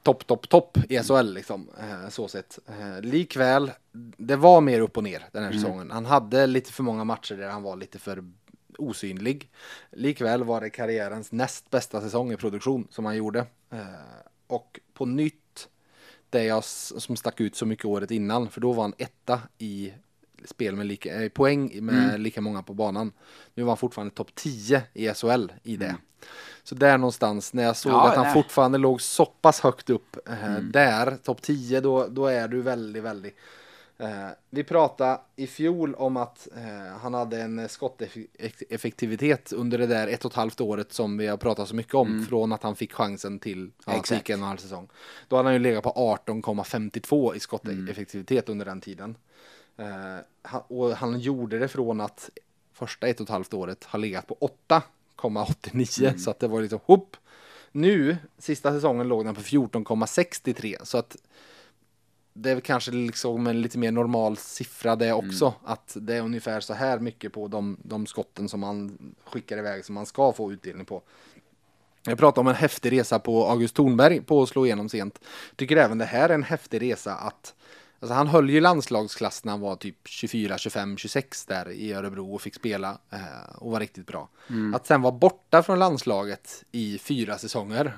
topp, 0.04 0.28
topp, 0.28 0.50
topp 0.50 0.78
i 0.90 1.00
SHL 1.00 1.34
liksom. 1.34 1.70
Eh, 1.80 2.10
så 2.10 2.28
sett. 2.28 2.60
Eh, 2.68 3.02
likväl, 3.02 3.72
det 4.18 4.36
var 4.36 4.62
mer 4.62 4.80
upp 4.80 4.98
och 4.98 5.04
ner 5.04 5.26
den 5.32 5.44
här 5.44 5.52
säsongen. 5.52 5.92
Han 5.92 6.06
hade 6.06 6.48
lite 6.48 6.72
för 6.72 6.84
många 6.84 7.04
matcher 7.04 7.36
där 7.36 7.50
han 7.50 7.64
var 7.64 7.76
lite 7.76 8.00
för 8.00 8.24
osynlig. 8.78 9.52
Likväl 9.92 10.44
var 10.44 10.62
det 10.62 10.70
karriärens 10.70 11.32
näst 11.32 11.70
bästa 11.70 12.02
säsong 12.02 12.32
i 12.32 12.38
produktion 12.38 12.88
som 12.92 13.06
han 13.06 13.16
gjorde. 13.16 13.46
Och 14.48 14.80
på 14.94 15.06
nytt, 15.06 15.45
det 16.36 16.44
jag 16.44 16.64
som 16.64 17.16
stack 17.16 17.42
ut 17.42 17.56
så 17.56 17.66
mycket 17.66 17.86
året 17.86 18.12
innan, 18.12 18.50
för 18.50 18.62
då 18.62 18.74
var 18.74 18.84
han 18.84 18.94
etta 18.98 19.42
i 19.58 19.94
spel 20.46 20.76
med 20.76 20.86
lika, 20.86 21.24
eh, 21.24 21.30
poäng 21.30 21.86
med 21.86 22.20
lika 22.20 22.42
många 22.42 22.64
på 22.64 22.74
banan. 22.74 23.12
Nu 23.54 23.64
var 23.64 23.70
han 23.70 23.78
fortfarande 23.78 24.14
topp 24.14 24.36
10 24.36 24.82
i 24.94 25.08
SHL 25.14 25.52
i 25.64 25.78
det. 25.78 25.96
Så 26.64 26.76
där 26.76 26.98
någonstans, 26.98 27.54
när 27.54 27.64
jag 27.64 27.78
såg 27.78 27.92
Ja, 27.92 28.10
att 28.10 28.16
han 28.16 28.24
nej. 28.24 28.34
fortfarande 28.34 28.78
låg 28.78 29.02
så 29.02 29.26
pass 29.26 29.60
högt 29.60 29.90
upp 29.90 30.18
eh, 30.30 30.60
där, 30.60 31.18
topp 31.24 31.42
10, 31.42 31.82
då, 31.82 32.08
då 32.08 32.26
är 32.28 32.48
du 32.48 32.62
väldigt, 32.62 33.04
väldigt 33.04 33.36
Eh, 33.98 34.30
vi 34.50 34.64
pratade 34.64 35.20
i 35.36 35.48
fjol 35.48 35.96
om 35.96 36.18
att 36.18 36.48
eh, 36.56 36.98
han 37.02 37.14
hade 37.14 37.42
en 37.42 37.70
skotteffektivitet 37.70 39.54
under 39.54 39.78
det 39.78 39.88
där 39.88 40.08
ett 40.08 40.26
och 40.26 40.32
ett 40.32 40.36
halvt 40.36 40.62
året 40.62 40.94
som 40.94 41.18
vi 41.18 41.28
har 41.28 41.38
pratat 41.38 41.70
så 41.70 41.76
mycket 41.76 41.94
om. 41.94 42.26
Från 42.30 42.52
att 42.52 42.64
han 42.64 42.76
fick 42.76 42.94
chansen 42.94 43.40
till 43.40 43.72
ja, 43.86 43.94
Exakt. 43.94 44.12
gick 44.12 44.30
en 44.30 44.40
och 44.40 44.44
en 44.44 44.48
halv 44.48 44.58
säsong. 44.58 44.88
Då 45.28 45.36
hade 45.36 45.48
han 45.48 45.54
ju 45.54 45.60
legat 45.60 45.84
på 45.84 46.18
18,52 46.26 47.36
i 47.36 47.40
skotteffektivitet 47.40 48.50
under 48.50 48.66
den 48.66 48.82
tiden. 48.82 49.18
Eh, 49.78 50.18
han, 50.42 50.62
och 50.68 50.90
han 50.92 51.20
gjorde 51.20 51.60
det 51.60 51.68
från 51.68 52.02
att 52.02 52.30
första 52.74 53.08
ett 53.08 53.20
och 53.20 53.24
ett 53.24 53.30
halvt 53.30 53.54
året 53.54 53.84
har 53.84 54.00
legat 54.00 54.28
på 54.28 54.52
8,89 54.68 56.18
så 56.18 56.32
att 56.32 56.40
det 56.40 56.48
var 56.48 56.62
liksom 56.62 56.80
hopp. 56.86 57.18
Nu, 57.72 58.18
sista 58.38 58.72
säsongen 58.72 59.08
låg 59.08 59.26
den 59.26 59.36
på 59.36 59.42
14,63 59.42 60.78
så 60.84 60.98
att 60.98 61.18
det 62.38 62.52
är 62.52 62.60
kanske 62.60 62.92
liksom 62.92 63.48
en 63.48 63.62
lite 63.62 63.78
mer 63.78 63.92
normal 63.92 64.38
siffra 64.38 64.96
det 64.96 65.14
också. 65.14 65.54
Att 65.64 65.98
det 66.02 66.16
är 66.16 66.22
ungefär 66.22 66.60
så 66.60 66.74
här 66.74 67.00
mycket 67.00 67.34
på 67.34 67.48
de, 67.48 67.78
de 67.84 68.06
skotten 68.06 68.50
som 68.50 68.60
man 68.60 68.98
skickar 69.26 69.58
iväg 69.58 69.86
som 69.86 69.96
man 69.96 70.06
ska 70.06 70.34
få 70.34 70.52
utdelning 70.52 70.86
på. 70.86 71.02
Jag 72.06 72.18
pratar 72.18 72.42
om 72.42 72.48
en 72.48 72.56
häftig 72.56 72.92
resa 72.92 73.20
på 73.20 73.46
August 73.46 73.76
Thornberg 73.76 74.22
på 74.22 74.42
att 74.42 74.50
slå 74.50 74.66
igenom 74.66 74.90
sent. 74.90 75.20
Tycker 75.56 75.78
även 75.78 75.98
det 75.98 76.06
här 76.06 76.30
är 76.30 76.34
en 76.34 76.44
häftig 76.44 76.82
resa 76.82 77.16
att 77.16 77.54
Alltså 78.00 78.14
han 78.14 78.28
höll 78.28 78.50
ju 78.50 78.62
landslagsklass 78.62 79.44
när 79.44 79.52
han 79.52 79.62
var 79.62 79.76
typ 79.76 79.98
24, 80.06 80.58
25, 80.58 80.98
26 80.98 81.46
där 81.46 81.72
i 81.72 81.94
Örebro 81.94 82.34
och 82.34 82.42
fick 82.42 82.56
spela 82.56 82.98
eh, 83.10 83.56
och 83.58 83.72
var 83.72 83.80
riktigt 83.80 84.08
bra. 84.08 84.30
Att 84.76 84.88
sen 84.88 85.02
vara 85.02 85.14
borta 85.14 85.64
från 85.64 85.80
landslaget 85.80 86.64
i 86.72 86.98
fyra 86.98 87.38
säsonger 87.38 87.94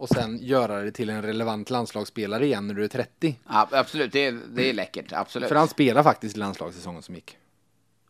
och 0.00 0.08
sen 0.08 0.38
göra 0.42 0.82
det 0.82 0.92
till 0.92 1.10
en 1.10 1.22
relevant 1.22 1.70
landslagsspelare 1.70 2.46
igen 2.46 2.66
när 2.66 2.74
du 2.74 2.84
är 2.84 2.88
30. 2.88 3.36
Ja, 3.48 3.68
absolut, 3.70 4.12
det 4.12 4.26
är, 4.26 4.40
det 4.54 4.68
är 4.68 4.72
läckert. 4.72 5.12
Absolut. 5.12 5.48
För 5.48 5.56
han 5.56 5.68
spelar 5.68 6.02
faktiskt 6.02 6.36
landslagssäsongen 6.36 7.02
som 7.02 7.14
gick. 7.14 7.36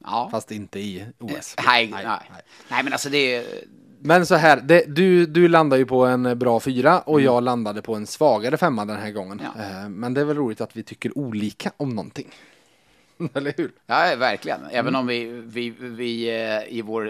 ja. 0.05 0.29
Fast 0.31 0.51
inte 0.51 0.79
i 0.81 1.05
OS. 1.19 1.55
nej, 1.67 1.91
nej, 1.93 2.07
nej. 2.69 2.83
men 2.85 2.93
alltså 2.93 3.09
det 3.09 3.35
är... 3.37 3.45
Men 4.03 4.27
så 4.27 4.35
här, 4.35 4.61
det, 4.61 4.85
du, 4.89 5.27
du 5.27 5.49
landar 5.49 5.77
ju 5.77 5.87
på 5.87 6.07
en 6.07 6.39
bra 6.39 6.61
fyra 6.61 7.01
och 7.01 7.21
jag 7.21 7.43
landade 7.43 7.83
på 7.83 7.95
en 7.95 8.07
svagare 8.07 8.57
femma 8.57 8.85
den 8.85 8.97
här 8.97 9.11
gången. 9.11 9.43
Ja. 9.57 9.63
Eh, 9.63 9.89
Men 9.89 10.15
det 10.15 10.21
är 10.21 10.25
väl 10.25 10.37
roligt 10.37 10.61
att 10.61 10.77
vi 10.77 10.83
tycker 10.83 11.19
olika 11.19 11.73
om 11.77 11.89
någonting. 11.89 12.29
Eller 13.35 13.55
hur? 13.57 13.71
Ja, 13.87 14.17
verkligen. 14.19 14.61
Även 14.71 14.89
Mm. 14.95 15.01
om 15.01 15.07
vi, 15.07 15.25
vi, 15.47 15.71
vi 15.81 16.29
eh, 16.29 16.77
i 16.79 16.83
vår... 16.83 17.09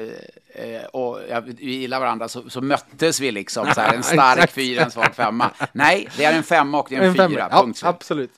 eh, 0.55 0.85
Och, 0.93 1.19
ja, 1.31 1.41
vi 1.41 1.75
gillar 1.75 2.01
varandra 2.01 2.29
så, 2.29 2.51
så 2.51 2.61
möttes 2.61 3.21
vi 3.21 3.33
liksom. 3.33 3.67
Så 3.75 3.81
här, 3.81 3.95
en 3.95 4.03
stark 4.17 4.51
fyra, 4.51 4.83
en 4.85 4.91
svag 4.91 5.15
femma. 5.15 5.51
Nej, 5.73 6.09
det 6.17 6.25
är 6.25 6.37
en 6.37 6.43
femma 6.43 6.81
och 6.81 6.87
det 6.91 6.97
är 6.97 7.03
en, 7.03 7.15
femma. 7.15 7.29
fyra. 7.31 7.49
Ja, 7.51 7.63
punkt 7.63 7.81
absolut. 7.85 8.31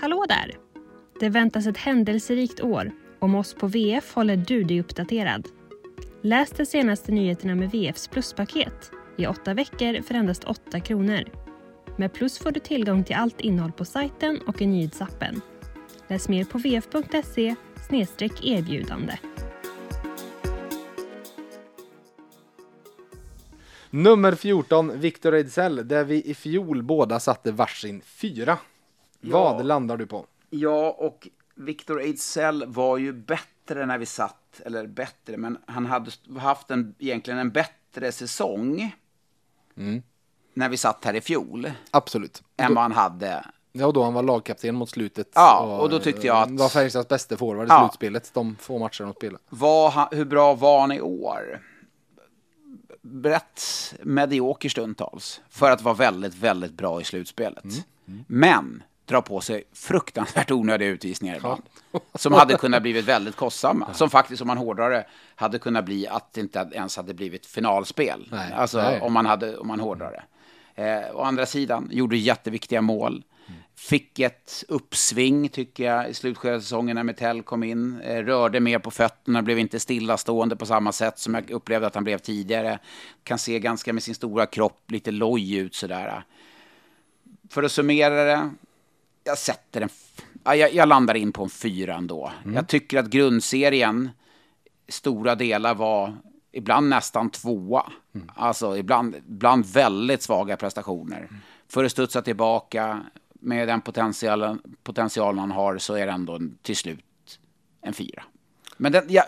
Hallå 0.00 0.24
där! 0.28 0.56
Det 1.20 1.28
väntas 1.28 1.66
ett 1.66 1.76
händelserikt 1.78 2.60
år. 2.60 2.90
Om 3.18 3.34
oss 3.34 3.54
på 3.54 3.66
VF 3.66 4.14
håller 4.14 4.36
du 4.36 4.62
dig 4.64 4.80
uppdaterad. 4.80 5.48
Läs 6.22 6.50
de 6.50 6.66
senaste 6.66 7.12
nyheterna 7.12 7.54
med 7.54 7.70
VFs 7.70 8.08
pluspaket 8.08 8.90
i 9.16 9.26
åtta 9.26 9.54
veckor 9.54 10.02
för 10.02 10.14
endast 10.14 10.44
8 10.44 10.80
kronor. 10.80 11.24
Med 12.00 12.12
Plus 12.12 12.38
får 12.38 12.50
du 12.50 12.60
tillgång 12.60 13.04
till 13.04 13.16
allt 13.16 13.40
innehåll 13.40 13.72
på 13.72 13.84
sajten 13.84 14.40
och 14.46 14.62
i 14.62 14.66
nyhetsappen. 14.66 15.40
Läs 16.08 16.28
mer 16.28 16.44
på 16.44 16.58
vf.se 16.58 17.54
erbjudande. 18.42 19.18
Nummer 23.90 24.34
14, 24.34 25.00
Victor 25.00 25.34
Ejdsell, 25.34 25.88
där 25.88 26.04
vi 26.04 26.22
i 26.22 26.34
fjol 26.34 26.82
båda 26.82 27.20
satte 27.20 27.52
varsin 27.52 28.02
fyra. 28.04 28.58
Vad 29.20 29.64
landar 29.64 29.96
du 29.96 30.06
på? 30.06 30.26
Ja, 30.50 30.96
och 30.98 31.28
Victor 31.54 32.00
Ejdsell 32.00 32.64
var 32.66 32.98
ju 32.98 33.12
bättre 33.12 33.86
när 33.86 33.98
vi 33.98 34.06
satt, 34.06 34.60
eller 34.64 34.86
bättre, 34.86 35.36
men 35.36 35.58
han 35.66 35.86
hade 35.86 36.10
haft 36.38 36.70
en, 36.70 36.94
egentligen 36.98 37.38
en 37.38 37.50
bättre 37.50 38.12
säsong 38.12 38.92
Mm. 39.78 40.02
När 40.58 40.68
vi 40.68 40.76
satt 40.76 41.04
här 41.04 41.14
i 41.16 41.20
fjol 41.20 41.70
Absolut. 41.90 42.42
än 42.56 42.74
vad 42.74 42.82
han 42.82 42.92
hade. 42.92 43.44
Ja, 43.72 43.86
och 43.86 43.92
då 43.92 44.02
han 44.04 44.14
var 44.14 44.22
lagkapten 44.22 44.74
mot 44.74 44.90
slutet. 44.90 45.28
Ja, 45.34 45.78
och 45.80 45.90
då 45.90 45.98
tyckte 45.98 46.26
jag 46.26 46.36
att- 46.36 46.48
eh, 46.48 46.54
Var 46.56 46.68
Färjestads 46.68 47.08
bästa 47.08 47.36
forward 47.36 47.66
i 47.66 47.68
Ja. 47.70 47.80
slutspelet, 47.88 48.30
de 48.34 48.56
få 48.60 48.78
matcher 48.78 49.04
de 49.04 49.12
spelade. 49.14 49.44
Var 49.48 50.14
hur 50.16 50.24
bra 50.24 50.54
var 50.54 50.80
han 50.80 50.92
i 50.92 51.00
år? 51.00 51.60
Rätt 53.24 53.60
medioker 54.02 54.68
stundtals 54.68 55.40
för 55.48 55.70
att 55.70 55.82
vara 55.82 55.94
väldigt, 55.94 56.34
väldigt 56.34 56.72
bra 56.72 57.00
i 57.00 57.04
slutspelet. 57.04 57.64
Men 58.26 58.82
drar 59.04 59.20
på 59.20 59.40
sig 59.40 59.64
fruktansvärt 59.72 60.50
onödiga 60.50 60.88
utvisningar 60.88 61.36
ibland. 61.36 61.62
Som 62.14 62.32
hade 62.32 62.56
kunnat 62.56 62.82
blivit 62.82 63.04
väldigt 63.04 63.36
kostsamma. 63.36 63.94
Som 63.94 64.10
faktiskt, 64.10 64.42
om 64.42 64.48
man 64.48 64.58
hårdrar 64.58 64.90
det, 64.90 65.06
hade 65.34 65.58
kunnat 65.58 65.84
bli 65.84 66.08
att 66.08 66.32
det 66.32 66.40
inte 66.40 66.68
ens 66.72 66.96
hade 66.96 67.14
blivit 67.14 67.46
finalspel. 67.46 68.28
Nej. 68.30 68.52
Alltså 68.52 68.78
Nej. 68.78 69.00
om 69.00 69.12
man, 69.12 69.26
hade, 69.26 69.56
om 69.56 69.66
man 69.68 69.80
hårdrar 69.80 70.10
det. 70.12 70.22
Eh, 70.78 71.16
å 71.16 71.22
andra 71.22 71.46
sidan, 71.46 71.88
gjorde 71.92 72.16
jätteviktiga 72.16 72.80
mål. 72.80 73.24
Fick 73.76 74.18
ett 74.18 74.64
uppsving, 74.68 75.48
tycker 75.48 75.84
jag, 75.84 76.10
i 76.10 76.14
slutskedet 76.14 76.56
av 76.56 76.60
säsongen 76.60 76.94
när 76.94 77.02
Metell 77.02 77.42
kom 77.42 77.62
in. 77.62 78.00
Eh, 78.00 78.24
rörde 78.24 78.60
mer 78.60 78.78
på 78.78 78.90
fötterna, 78.90 79.42
blev 79.42 79.58
inte 79.58 79.80
stillastående 79.80 80.56
på 80.56 80.66
samma 80.66 80.92
sätt 80.92 81.18
som 81.18 81.34
jag 81.34 81.50
upplevde 81.50 81.86
att 81.86 81.94
han 81.94 82.04
blev 82.04 82.18
tidigare. 82.18 82.78
Kan 83.22 83.38
se 83.38 83.60
ganska 83.60 83.92
med 83.92 84.02
sin 84.02 84.14
stora 84.14 84.46
kropp 84.46 84.90
lite 84.90 85.10
loj 85.10 85.56
ut 85.56 85.74
sådär. 85.74 86.22
För 87.50 87.62
att 87.62 87.72
summera 87.72 88.24
det, 88.24 88.50
jag 89.24 89.38
sätter 89.38 89.80
en... 89.80 89.88
jag, 90.44 90.74
jag 90.74 90.88
landar 90.88 91.14
in 91.14 91.32
på 91.32 91.42
en 91.42 91.50
fyra 91.50 91.94
ändå. 91.94 92.32
Jag 92.54 92.68
tycker 92.68 92.98
att 92.98 93.06
grundserien, 93.06 94.10
stora 94.88 95.34
delar 95.34 95.74
var 95.74 96.16
ibland 96.52 96.88
nästan 96.88 97.30
tvåa. 97.30 97.92
Alltså 98.34 98.76
ibland, 98.76 99.16
ibland 99.16 99.66
väldigt 99.66 100.22
svaga 100.22 100.56
prestationer. 100.56 101.28
För 101.68 101.84
att 101.84 101.92
studsa 101.92 102.22
tillbaka 102.22 103.00
med 103.32 103.68
den 103.68 103.80
potentialen, 103.80 104.62
potentialen 104.82 105.38
han 105.38 105.50
har 105.50 105.78
så 105.78 105.94
är 105.94 106.06
det 106.06 106.12
ändå 106.12 106.34
en, 106.34 106.58
till 106.62 106.76
slut 106.76 107.04
en 107.80 107.92
fyra. 107.92 108.22
Men 108.76 108.92
den, 108.92 109.04
ja, 109.08 109.24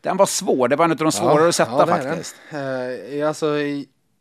den 0.00 0.16
var 0.16 0.26
svår, 0.26 0.68
det 0.68 0.76
var 0.76 0.84
en 0.84 0.90
av 0.90 0.96
de 0.96 1.12
svårare 1.12 1.48
att 1.48 1.54
sätta 1.54 1.86
det 1.86 1.92
är 1.92 2.02
faktiskt. 2.02 2.36
Eh, 2.50 3.28
alltså, 3.28 3.56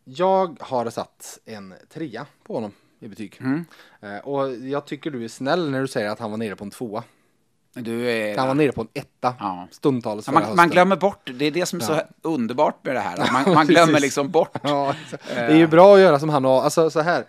jag 0.03 0.57
har 0.61 0.89
satt 0.89 1.39
en 1.45 1.73
trea 1.93 2.25
på 2.43 2.53
honom 2.53 2.71
i 2.99 3.07
betyg. 3.07 3.37
Mm. 3.39 3.65
Eh, 4.01 4.17
och 4.17 4.55
jag 4.55 4.85
tycker 4.85 5.11
du 5.11 5.23
är 5.23 5.27
snäll 5.27 5.71
när 5.71 5.81
du 5.81 5.87
säger 5.87 6.09
att 6.09 6.19
han 6.19 6.31
var 6.31 6.37
nere 6.37 6.55
på 6.55 6.63
en 6.63 6.71
tvåa. 6.71 7.03
Du 7.73 8.11
är, 8.11 8.37
Han 8.37 8.47
var 8.47 8.55
nere 8.55 8.71
på 8.71 8.81
en 8.81 8.87
etta 8.93 9.35
Ja. 9.39 9.67
stundtals 9.71 10.27
Ja, 10.27 10.33
man, 10.33 10.55
man 10.55 10.69
glömmer 10.69 10.95
bort, 10.95 11.31
det 11.39 11.45
är 11.45 11.51
det 11.51 11.65
som 11.65 11.79
är 11.79 11.83
så 11.83 12.01
underbart 12.21 12.85
med 12.85 12.95
det 12.95 12.99
här. 12.99 13.31
Man, 13.33 13.53
man 13.53 13.67
glömmer 13.67 13.99
liksom 13.99 14.31
bort. 14.31 14.57
Ja, 14.63 14.95
exakt. 15.03 15.23
det 15.27 15.41
är 15.41 15.55
ju 15.55 15.67
bra 15.67 15.93
att 15.95 16.01
göra 16.01 16.19
som 16.19 16.29
han 16.29 16.45
har. 16.45 16.61
Alltså 16.61 16.89
så 16.89 17.01
här. 17.01 17.25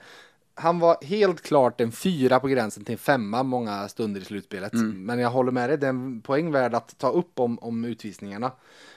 Han 0.56 0.78
var 0.78 1.04
helt 1.04 1.42
klart 1.42 1.80
en 1.80 1.92
fyra 1.92 2.40
på 2.40 2.48
gränsen 2.48 2.84
till 2.84 2.92
en 2.92 2.98
femma 2.98 3.42
många 3.42 3.88
stunder 3.88 4.20
i 4.20 4.24
slutspelet. 4.24 4.72
Mm. 4.72 5.06
Men 5.06 5.18
jag 5.18 5.30
håller 5.30 5.52
med 5.52 5.70
dig, 5.70 5.78
det 5.78 5.86
är 5.86 5.90
en 5.90 6.20
poäng 6.20 6.52
värd 6.52 6.74
att 6.74 6.98
ta 6.98 7.08
upp 7.08 7.40
om, 7.40 7.58
om 7.58 7.84
utvisningarna. 7.84 8.52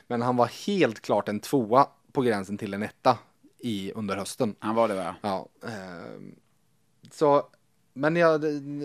Men 0.08 0.22
han 0.22 0.36
var 0.38 0.46
helt 0.68 1.02
klart 1.02 1.30
en 1.30 1.40
tvåa 1.40 1.88
på 2.12 2.22
gränsen 2.22 2.58
till 2.58 2.74
en 2.74 2.84
etta 2.84 3.18
i, 3.60 3.92
under 3.96 4.16
hösten. 4.18 4.56
Han 4.60 4.76
var 4.76 4.88
det 4.88 4.96
va? 4.96 5.16
Ja, 5.22 5.48
ehm, 5.66 6.36
så, 7.12 7.44
men 7.98 8.16
jag, 8.16 8.42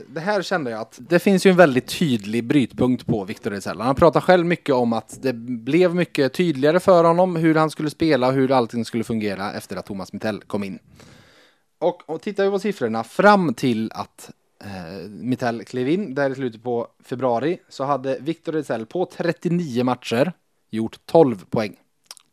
det, 0.09 0.21
här 0.21 0.43
kände 0.43 0.71
jag 0.71 0.81
att 0.81 0.99
det 1.01 1.19
finns 1.19 1.47
ju 1.47 1.51
en 1.51 1.57
väldigt 1.57 1.99
tydlig 1.99 2.45
brytpunkt 2.45 3.07
på 3.07 3.25
Victor 3.25 3.53
Ejdsell. 3.53 3.81
Han 3.81 3.95
pratar 3.95 4.21
själv 4.21 4.47
mycket 4.47 4.75
om 4.75 4.93
att 4.93 5.19
det 5.23 5.33
blev 5.33 5.95
mycket 5.95 6.33
tydligare 6.33 6.81
för 6.81 7.05
honom 7.05 7.37
hur 7.37 7.55
han 7.55 7.71
skulle 7.71 7.91
spela 7.91 8.27
och 8.27 8.33
hur 8.33 8.53
allting 8.53 8.85
skulle 8.85 9.05
fungera 9.05 9.53
efter 9.53 9.77
att 9.77 9.87
Thomas 9.87 10.13
Mittell 10.13 10.41
kom 10.41 10.65
in. 10.65 10.79
Och, 11.79 12.11
och 12.11 12.23
tittar 12.23 12.45
vi 12.45 12.51
på 12.51 12.59
siffrorna 12.59 13.05
fram 13.05 13.55
till 13.55 13.93
att 13.95 14.31
eh, 14.65 15.09
Mittell 15.09 15.65
klev 15.65 15.89
in 15.89 16.15
där 16.15 16.31
i 16.31 16.35
slutet 16.35 16.63
på 16.63 16.89
februari 17.05 17.59
så 17.69 17.85
hade 17.85 18.19
Victor 18.21 18.57
Ejdsell 18.57 18.87
på 18.87 19.07
39 19.07 19.85
matcher 19.85 20.33
gjort 20.71 20.99
12 21.07 21.45
poäng. 21.51 21.77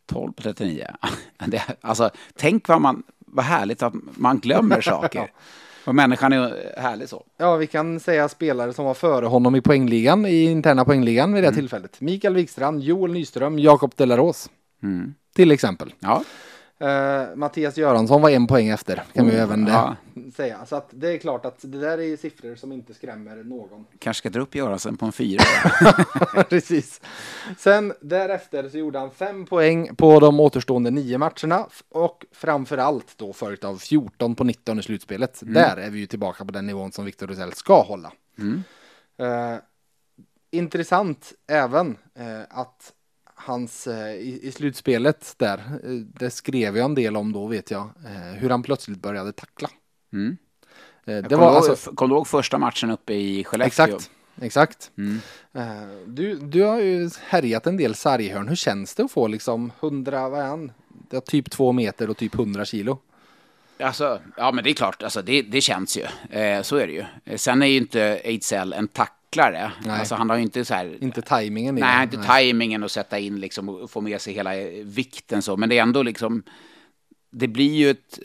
12 0.06 0.34
på 0.34 0.42
39. 0.42 0.88
Det, 1.46 1.62
alltså, 1.82 2.10
tänk 2.36 2.68
vad 2.68 2.82
man, 2.82 3.04
vad 3.20 3.46
härligt 3.46 3.84
att 3.84 3.94
man 4.16 4.40
glömmer 4.40 4.82
saker. 4.82 5.32
Och 5.86 5.96
människan 5.96 6.34
är 6.34 6.74
härlig 6.78 7.10
så. 7.10 7.26
Ja, 7.38 7.56
vi 7.56 7.68
kan 7.68 8.00
säga 8.00 8.30
spelare 8.30 8.74
som 8.74 8.86
var 8.86 8.94
före 8.94 9.26
honom 9.26 9.56
i 9.56 9.62
poängligan, 9.62 10.26
i 10.26 10.44
interna 10.44 10.86
poängligan 10.86 11.34
vid 11.34 11.44
det 11.44 11.52
tillfället. 11.52 12.02
Mikael 12.02 12.34
Wikstrand, 12.34 12.84
Joel 12.84 13.12
Nyström, 13.12 13.60
Jakob 13.60 13.94
Delaros. 13.96 14.50
Mm. 14.84 15.14
Till 15.36 15.52
exempel. 15.52 15.94
Ja, 16.00 16.24
Eh, 16.80 17.36
Mattias 17.36 17.78
Göransson 17.78 18.22
var 18.22 18.30
en 18.30 18.48
poäng 18.48 18.68
efter, 18.68 19.04
kan 19.14 19.26
vi 19.26 19.32
ju 19.32 19.38
även 19.38 19.68
ja. 19.68 19.96
säga. 20.36 20.66
Så 20.66 20.76
att 20.76 20.90
det 20.92 21.14
är 21.14 21.18
klart 21.18 21.46
att 21.46 21.60
det 21.62 21.80
där 21.80 21.98
är 21.98 22.18
siffror 22.18 22.56
som 22.56 22.72
inte 22.72 22.94
skrämmer 22.94 23.36
någon. 23.36 23.86
kanske 24.00 24.20
ska 24.20 24.30
dra 24.30 24.42
upp 24.42 24.56
Göransson 24.56 24.98
på 24.98 25.06
en 25.06 25.12
fyra. 25.12 25.44
Precis. 26.50 27.02
Sen 27.58 27.94
därefter 28.02 28.70
så 28.70 28.78
gjorde 28.78 29.00
han 29.00 29.12
fem 29.12 29.46
poäng 29.46 29.96
på 29.96 30.20
de 30.20 30.40
återstående 30.40 30.92
nio 30.92 31.18
matcherna 31.18 31.68
och 31.90 32.26
framför 32.32 32.78
allt 32.78 33.18
då 33.18 33.34
följt 33.34 33.64
av 33.64 33.78
14 33.78 34.36
på 34.36 34.44
19 34.44 34.80
i 34.80 34.84
slutspelet. 34.84 35.40
Där 35.42 35.78
är 35.78 35.90
vi 35.90 36.00
ju 36.00 36.06
tillbaka 36.06 36.46
på 36.46 36.52
den 36.52 36.66
nivån 36.66 36.92
som 36.92 37.06
Victor 37.06 37.28
Rosell 37.28 37.54
ska 37.54 37.82
hålla. 37.82 38.12
Mm. 38.38 38.64
Eh, 39.18 39.60
intressant 40.52 41.34
även 41.48 41.98
eh, 42.16 42.42
att 42.50 42.94
hans 43.40 43.88
eh, 43.88 44.14
i, 44.14 44.40
i 44.44 44.52
slutspelet 44.52 45.34
där, 45.38 45.58
eh, 45.58 45.90
det 45.92 46.30
skrev 46.30 46.78
jag 46.78 46.86
en 46.86 46.96
del 46.96 47.18
om 47.18 47.34
då 47.34 47.48
vet 47.48 47.72
jag, 47.72 47.90
eh, 48.06 48.34
hur 48.40 48.50
han 48.50 48.64
plötsligt 48.64 49.02
började 49.02 49.32
tackla. 49.32 49.70
Mm. 50.14 50.38
Det 51.06 51.22
Det 51.22 51.36
var 51.36 51.52
var 51.52 51.70
alltså, 51.70 51.92
Kom 51.92 52.10
du 52.10 52.16
ihåg 52.16 52.28
första 52.28 52.58
matchen 52.58 52.92
uppe 52.92 53.14
i 53.14 53.44
Skellefteå? 53.44 53.86
exakt, 53.86 54.12
exakt. 54.42 54.92
Mm. 54.98 55.20
Du, 56.06 56.36
du 56.36 56.64
har 56.64 56.80
ju 56.80 57.10
härjat 57.22 57.68
en 57.68 57.78
del 57.78 57.96
sarghörn. 57.96 58.48
Hur 58.48 58.56
känns 58.56 58.96
det 58.96 59.04
att 59.04 59.12
få 59.12 59.28
liksom 59.28 59.72
100, 59.80 60.30
vad 60.30 60.40
är 60.40 60.46
han? 60.46 60.72
Det 61.10 61.18
är 61.18 61.22
typ 61.22 61.52
två 61.52 61.72
meter 61.72 62.10
och 62.10 62.18
typ 62.18 62.36
100 62.36 62.66
kilo. 62.66 63.00
Alltså, 63.80 64.22
ja 64.38 64.52
men 64.52 64.64
det 64.64 64.70
är 64.70 64.74
klart, 64.74 65.04
alltså, 65.04 65.22
det, 65.22 65.42
det 65.42 65.62
känns 65.62 65.98
ju. 65.98 66.36
Eh, 66.40 66.62
så 66.62 66.76
är 66.76 66.88
det 66.88 66.94
ju. 66.94 67.38
Sen 67.38 67.62
är 67.62 67.68
ju 67.68 67.78
inte 67.78 68.02
Ejdsell 68.02 68.74
en 68.74 68.88
tacklare. 69.30 69.72
Nej. 69.86 70.00
Alltså, 70.00 70.16
han 70.16 70.30
har 70.30 70.38
ju 70.38 70.44
inte 70.44 70.66
så 70.66 70.74
här... 70.74 70.98
Inte 71.04 71.22
tajmingen 71.22 71.78
i 71.78 71.82
Nej, 71.82 72.04
inte 72.04 72.18
tajmingen 72.18 72.84
att 72.84 72.92
sätta 72.92 73.20
in 73.20 73.40
liksom 73.40 73.70
och 73.70 73.92
få 73.92 74.02
med 74.02 74.22
sig 74.22 74.34
hela 74.34 74.56
eh, 74.58 74.86
vikten 74.86 75.42
så. 75.42 75.58
Men 75.58 75.70
det 75.70 75.78
är 75.78 75.82
ändå 75.82 76.04
liksom... 76.04 76.44
Det 77.32 77.48
blir 77.48 77.76
ju 77.76 77.90
ett, 77.90 78.20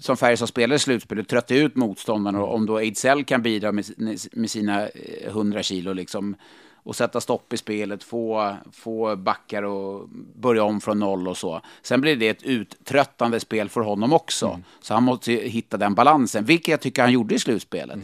som 0.00 0.16
Färjestad 0.16 0.48
spelar 0.48 0.76
i 0.76 0.78
slutspelet, 0.78 1.28
trötta 1.28 1.54
ut 1.54 1.76
motståndarna 1.76 2.40
och 2.40 2.54
om 2.54 2.66
då 2.66 2.78
Ejdsell 2.78 3.24
kan 3.24 3.42
bidra 3.42 3.72
med, 3.72 3.84
med 4.32 4.50
sina 4.50 4.88
eh, 4.88 5.28
100 5.28 5.62
kilo 5.62 5.92
liksom 5.92 6.36
och 6.82 6.96
sätta 6.96 7.20
stopp 7.20 7.52
i 7.52 7.56
spelet, 7.56 8.04
få, 8.04 8.56
få 8.72 9.16
backar 9.16 9.62
och 9.62 10.08
börja 10.34 10.64
om 10.64 10.80
från 10.80 10.98
noll 10.98 11.28
och 11.28 11.36
så. 11.36 11.60
Sen 11.82 12.00
blir 12.00 12.16
det 12.16 12.28
ett 12.28 12.42
uttröttande 12.42 13.40
spel 13.40 13.68
för 13.68 13.80
honom 13.80 14.12
också. 14.12 14.60
Så 14.80 14.94
han 14.94 15.02
måste 15.02 15.32
hitta 15.32 15.76
den 15.76 15.94
balansen, 15.94 16.44
vilket 16.44 16.68
jag 16.68 16.80
tycker 16.80 17.02
han 17.02 17.12
gjorde 17.12 17.34
i 17.34 17.38
slutspelet. 17.38 17.98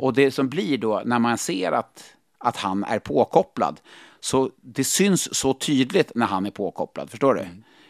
Och 0.00 0.12
det 0.12 0.30
som 0.30 0.48
blir 0.48 0.78
då, 0.78 1.02
när 1.04 1.18
man 1.18 1.38
ser 1.38 1.72
att, 1.72 2.14
att 2.38 2.56
han 2.56 2.84
är 2.84 2.98
påkopplad, 2.98 3.80
så 4.20 4.50
det 4.60 4.84
syns 4.84 5.34
så 5.34 5.54
tydligt 5.54 6.12
när 6.14 6.26
han 6.26 6.46
är 6.46 6.50
påkopplad, 6.50 7.10
förstår 7.10 7.34
du? 7.34 7.46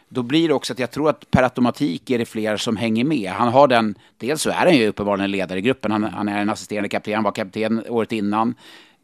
Då 0.09 0.23
blir 0.23 0.49
det 0.49 0.55
också 0.55 0.73
att 0.73 0.79
jag 0.79 0.91
tror 0.91 1.11
att 1.11 1.31
per 1.31 1.43
automatik 1.43 2.11
är 2.11 2.19
det 2.19 2.25
fler 2.25 2.57
som 2.57 2.77
hänger 2.77 3.05
med. 3.05 3.31
Han 3.31 3.49
har 3.49 3.69
den, 3.69 3.95
dels 4.17 4.43
så 4.43 4.51
är 4.51 4.55
han 4.55 4.77
ju 4.77 4.89
uppenbarligen 4.89 5.31
ledare 5.31 5.59
i 5.59 5.63
gruppen, 5.63 5.93
han, 5.93 6.05
han 6.05 6.29
är 6.29 6.43
en 6.43 6.51
assisterande 6.51 6.89
kapten, 6.89 7.15
han 7.15 7.25
var 7.25 7.33
kapten 7.33 7.85
året 7.89 8.13
innan. 8.13 8.55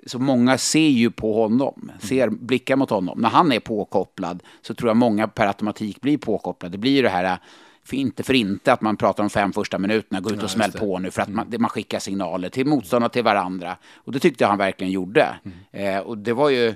Så 0.07 0.19
många 0.19 0.59
ser 0.59 0.89
ju 0.89 1.11
på 1.11 1.43
honom, 1.43 1.91
ser 2.01 2.29
blickar 2.31 2.77
mot 2.77 2.91
honom. 2.91 3.19
När 3.21 3.29
han 3.29 3.53
är 3.53 3.61
påkopplad 3.61 4.43
så 4.63 4.75
tror 4.75 4.91
jag 4.91 4.97
många 4.97 5.29
per 5.29 5.47
automatik 5.47 6.01
blir 6.01 6.19
påkopplade. 6.19 6.73
Det 6.73 6.79
blir 6.79 6.93
ju 6.93 7.03
det 7.03 7.09
här, 7.09 7.39
för 7.85 7.97
inte 7.97 8.23
för 8.23 8.35
inte 8.35 8.73
att 8.73 8.81
man 8.81 8.97
pratar 8.97 9.23
om 9.23 9.31
fem 9.31 9.53
första 9.53 9.79
minuterna, 9.79 10.21
gå 10.21 10.31
ut 10.31 10.43
och 10.43 10.51
smäll 10.51 10.73
på 10.73 10.99
nu 10.99 11.11
för 11.11 11.23
att 11.23 11.29
man, 11.29 11.47
det- 11.51 11.59
man 11.59 11.71
skickar 11.71 11.99
signaler 11.99 12.49
till 12.49 12.67
motståndarna 12.67 13.09
till 13.09 13.23
varandra. 13.25 13.77
Och 13.95 14.13
det 14.13 14.19
tyckte 14.19 14.45
jag 14.45 14.49
han 14.49 14.59
verkligen 14.59 14.93
gjorde. 14.93 15.27
Eh, 15.73 15.99
och 15.99 16.19
det 16.19 16.33
var 16.33 16.51
ju 16.51 16.75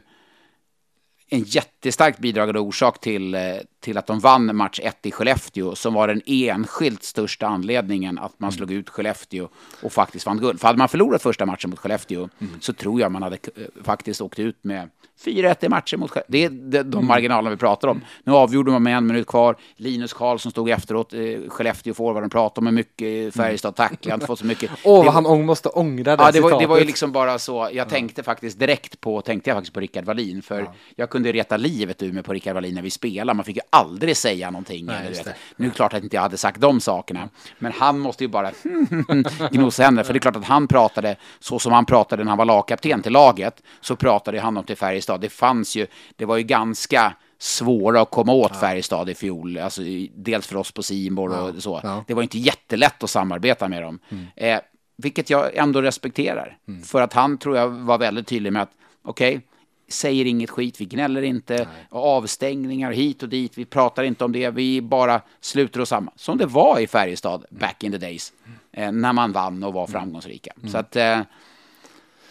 en 1.31 1.43
jättestarkt 1.43 2.19
bidragande 2.19 2.61
orsak 2.61 3.01
till, 3.01 3.35
eh, 3.35 3.41
till 3.81 3.99
att 3.99 4.07
de 4.07 4.19
vann 4.19 4.57
match 4.57 4.81
1 4.83 5.07
i 5.07 5.11
Skellefteå, 5.11 5.75
som 5.75 5.95
var 5.95 6.09
den 6.09 6.23
enskilt 6.27 7.03
största 7.03 7.47
anledningen 7.47 8.19
att 8.19 8.41
man 8.41 8.53
slog 8.53 8.73
ut 8.73 8.91
Skellefteå 8.91 9.49
och 9.83 9.93
faktiskt 9.93 10.27
vann 10.27 10.39
guld. 10.39 10.61
För 10.61 10.67
hade 10.67 10.79
man 10.79 10.89
förlorat 10.89 11.23
första 11.23 11.47
matchen 11.47 11.71
mot 11.71 11.79
Skellefteå 11.79 12.29
så 12.61 12.73
tror 12.73 13.01
jag 13.01 13.13
man 13.13 13.23
hade 13.23 13.37
eh, 13.37 13.85
faktiskt 13.85 14.21
åkt 14.21 14.39
ut 14.39 14.59
med 14.63 14.91
4-1 15.25 15.65
i 15.65 15.69
matcher 15.69 15.97
mot. 15.97 16.13
Det 16.29 16.45
är 16.45 16.51
de, 16.51 16.83
de 16.83 17.07
marginalerna 17.07 17.51
vi 17.51 17.57
pratar 17.57 17.89
om. 17.89 18.01
Nu 18.25 18.33
avgjorde 18.33 18.71
man 18.71 18.83
med 18.83 18.97
en 18.97 19.07
minut 19.07 19.27
kvar. 19.27 19.57
Linus 19.77 20.13
Karlsson 20.13 20.53
stod 20.53 20.71
efteråt, 20.71 21.13
eh, 21.15 21.21
Skellefteå 21.49 21.95
forwarden 21.95 22.31
pratade 22.31 22.65
med 22.65 22.75
mycket, 22.75 23.35
Färjestad 23.35 23.75
tacklade, 23.77 24.15
inte 24.15 24.27
fått 24.27 24.39
så 24.39 24.47
mycket. 24.47 24.71
Åh, 24.85 25.05
vad 25.05 25.15
han 25.15 25.27
ång- 25.27 25.45
måste 25.45 25.69
ångra 25.69 26.17
det 26.17 26.23
Ja, 26.23 26.31
det 26.33 26.41
var, 26.41 26.61
det 26.61 26.67
var 26.67 26.79
ju 26.79 26.85
liksom 26.85 27.13
bara 27.13 27.39
så. 27.39 27.69
Jag 27.73 27.89
tänkte 27.89 28.23
faktiskt 28.23 28.59
direkt 28.59 29.01
på, 29.01 29.21
tänkte 29.21 29.51
jag 29.51 29.57
faktiskt 29.57 29.75
på 29.75 29.81
Rickard 29.81 30.05
Wallin, 30.05 30.43
för 30.43 30.71
jag 30.97 31.11
kunde 31.11 31.33
reta 31.33 31.57
livet 31.57 32.03
ur 32.03 32.13
mig 32.13 32.23
på 32.23 32.33
Rickard 32.33 32.55
Wallin 32.55 32.75
när 32.75 32.83
vi 32.83 32.91
spelade. 32.91 33.37
Man 33.37 33.45
fick 33.45 33.57
ju 33.57 33.63
aldrig 33.71 34.17
säga 34.17 34.51
någonting. 34.51 34.87
Nej, 34.87 34.97
det. 35.25 35.35
Nu 35.57 35.67
är 35.67 35.71
det 35.71 35.77
klart 35.77 35.95
att 35.95 36.03
inte 36.05 36.17
jag 36.17 36.23
hade 36.23 36.37
sagt 36.37 36.61
de 36.61 36.81
sakerna, 36.81 37.29
men 37.59 37.73
han 37.73 37.99
måste 37.99 38.25
ju 38.25 38.29
bara 38.29 38.51
gnosa 39.51 39.83
henne, 39.83 40.05
för 40.05 40.13
det 40.13 40.17
är 40.17 40.21
klart 40.21 40.37
att 40.37 40.45
han 40.45 40.69
pratade 40.69 41.17
så 41.41 41.59
som 41.59 41.73
han 41.73 41.85
pratade 41.87 42.25
när 42.25 42.29
han 42.31 42.39
var 42.39 42.45
lagkapten 42.45 43.03
till 43.03 43.13
laget, 43.13 43.63
så 43.81 43.97
pratade 43.97 44.41
han 44.41 44.57
om 44.57 44.65
till 44.65 44.77
Färjestad. 44.77 45.08
Det 45.17 45.29
fanns 45.29 45.77
ju, 45.77 45.87
det 46.17 46.25
var 46.25 46.37
ju 46.37 46.43
ganska 46.43 47.15
svåra 47.39 48.01
att 48.01 48.11
komma 48.11 48.33
åt 48.33 48.57
Färjestad 48.57 49.11
i 49.11 49.15
fjol, 49.15 49.59
alltså, 49.59 49.83
dels 50.15 50.47
för 50.47 50.57
oss 50.57 50.73
på 50.73 50.83
Simor 50.83 51.39
och 51.39 51.63
så. 51.63 51.81
ja. 51.83 52.05
Det 52.07 52.15
var 52.15 52.23
inte 52.23 52.39
jättelätt 52.39 53.03
att 53.03 53.11
samarbeta 53.11 53.69
med 53.69 53.83
dem. 53.83 53.99
Mm. 54.09 54.27
Eh, 54.37 54.61
vilket 54.97 55.31
jag 55.31 55.57
ändå 55.57 55.83
respekterar. 55.83 56.59
För 56.85 57.01
att 57.01 57.13
han 57.13 57.39
tror 57.39 57.57
jag 57.57 57.69
var 57.69 57.99
väldigt 57.99 58.27
tydlig 58.27 58.53
med 58.53 58.63
att, 58.63 58.73
okej, 59.03 59.41
säger 59.89 60.25
inget 60.25 60.51
skit, 60.51 60.81
vi 60.81 60.85
gnäller 60.85 61.23
inte, 61.23 61.69
avstängningar 61.89 62.93
hit 62.93 63.23
och 63.23 63.29
dit, 63.29 63.59
vi 63.59 63.65
pratar 63.65 64.03
inte 64.03 64.25
om 64.25 64.33
det, 64.33 64.51
vi 64.51 64.83
bara 64.83 65.21
sluter 65.41 65.81
oss 65.81 65.89
samman. 65.89 66.15
Som 66.17 66.39
det 66.39 66.47
var 66.47 66.79
i 66.79 66.87
Färjestad 66.87 67.45
back 67.51 67.85
in 67.85 67.93
the 67.93 67.99
days, 67.99 68.33
eh, 68.73 68.93
när 68.93 69.13
man 69.13 69.33
vann 69.33 69.65
och 69.65 69.73
var 69.73 69.87
framgångsrika. 69.87 70.53
Så 70.73 70.79
att, 70.79 70.97
eh, 70.97 71.21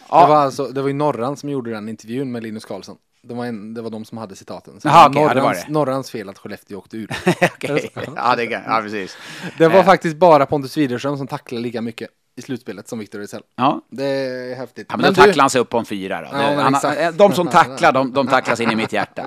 Det 0.10 0.16
ja, 0.16 0.28
var, 0.28 0.36
alltså, 0.36 0.66
det 0.68 0.82
var 0.82 0.88
ju 0.88 0.94
Norran 0.94 1.38
som 1.38 1.50
gjorde 1.50 1.72
den 1.72 1.90
intervjun 1.90 2.32
med 2.32 2.44
Linus 2.44 2.66
Karlsson. 2.66 2.98
Det 3.22 3.34
var, 3.34 3.46
en, 3.46 3.74
det 3.74 3.82
var 3.82 3.90
de 3.90 4.06
som 4.06 4.18
hade 4.18 4.36
citaten. 4.36 4.82
Så 4.82 4.88
det 4.88 4.94
var 4.94 5.10
okej, 5.10 5.22
ja, 5.22 5.34
det 5.34 5.42
var 5.42 5.42
Norrans, 5.48 5.66
det. 5.66 5.72
Norrans 5.72 6.12
fel 6.12 6.30
att 6.30 6.38
Skellefteå 6.38 6.78
åkte 6.78 6.98
ur. 6.98 7.10
okej. 7.56 7.92
ja, 8.16 8.36
det 8.36 8.48
kan, 8.48 8.62
ja, 8.68 8.80
precis. 8.84 9.18
Det 9.58 9.68
var 9.68 9.80
Eh. 9.80 9.86
faktiskt 9.86 10.18
bara 10.18 10.46
Pontus 10.46 10.78
Widerström 10.78 11.18
som 11.18 11.28
tacklade 11.28 11.62
lika 11.62 11.82
mycket 11.82 12.10
i 12.36 12.42
slutspelet 12.42 12.88
som 12.88 13.00
Victor 13.00 13.20
Rizell. 13.20 13.42
Ja. 13.56 13.82
Det 13.90 14.06
är 14.06 14.56
häftigt. 14.56 14.88
Ja, 14.90 14.98
men 14.98 15.14
då 15.14 15.22
tacklar 15.22 15.44
han 15.44 15.50
sig 15.50 15.62
upp 15.62 15.70
på 15.70 15.78
en 15.78 15.86
fyra. 15.86 16.22
Då. 16.22 16.28
Ja, 16.38 16.56
men 16.56 16.74
Han- 16.74 17.18
de 17.18 17.34
som 17.34 17.48
tacklar, 17.58 17.92
de, 17.92 18.14
de 18.14 18.28
tacklas 18.28 18.60
in 18.60 18.72
i 18.72 18.76
mitt 18.76 18.94
hjärta. 18.94 19.26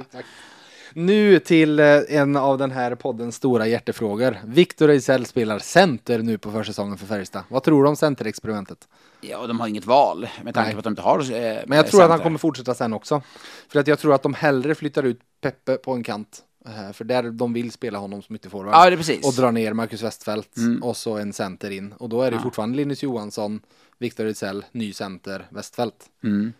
Nu 0.95 1.39
till 1.39 1.79
eh, 1.81 1.87
en 2.09 2.37
av 2.37 2.59
den 2.59 2.71
här 2.71 2.95
poddens 2.95 3.37
stora 3.37 3.67
hjärtefrågor. 3.67 4.37
Victor 4.45 4.89
Rizell 4.89 5.27
spelar 5.27 5.59
center 5.59 6.19
nu 6.19 6.39
på 6.39 6.51
försäsongen 6.53 6.99
för 6.99 7.07
Färjestad. 7.07 7.43
Vad 7.49 7.63
tror 7.63 7.83
du 7.83 7.89
om 7.89 7.97
centerexperimentet? 7.97 8.89
Ja, 9.21 9.47
de 9.47 9.61
har 9.61 9.67
inget 9.69 9.87
val 9.87 10.29
med 10.43 10.55
tanke 10.55 10.73
på 10.73 10.79
att 10.79 10.85
de 10.85 10.91
inte 10.91 11.03
har 11.03 11.19
eh, 11.33 11.59
Men 11.67 11.77
jag 11.77 11.87
tror 11.87 12.03
att 12.03 12.09
han 12.09 12.11
center. 12.19 12.25
kommer 12.25 12.39
fortsätta 12.39 12.75
sen 12.75 12.93
också. 12.93 13.23
För 13.69 13.81
att 13.81 13.87
jag 13.87 13.99
tror 13.99 14.15
att 14.15 14.23
de 14.23 14.35
hellre 14.35 14.75
flyttar 14.75 15.03
ut 15.03 15.21
Peppe 15.41 15.77
på 15.77 15.93
en 15.93 16.03
kant. 16.03 16.43
eh, 16.67 16.93
För 16.93 17.05
där 17.05 17.23
de 17.31 17.53
vill 17.53 17.73
spela 17.73 17.99
honom 17.99 18.23
som 18.23 18.35
ytterforward. 18.37 18.75
Ja, 18.75 18.87
det 18.91 18.95
är 18.95 18.97
precis. 18.97 19.27
Och 19.27 19.35
dra 19.35 19.51
ner 19.51 19.73
Marcus 19.73 20.03
Westfeldt 20.03 20.57
Mm. 20.57 20.83
och 20.83 20.97
så 20.97 21.17
en 21.19 21.33
center 21.33 21.71
in. 21.71 21.93
Och 21.93 22.09
då 22.09 22.23
är 22.23 22.31
det 22.31 22.37
Ja. 22.37 22.43
fortfarande 22.43 22.77
Linus 22.77 23.03
Johansson, 23.03 23.61
Victor 23.99 24.25
Rizell, 24.25 24.65
ny 24.73 24.93
center, 24.93 25.47
Westfeldt. 25.51 25.97
Mm. 26.25 26.53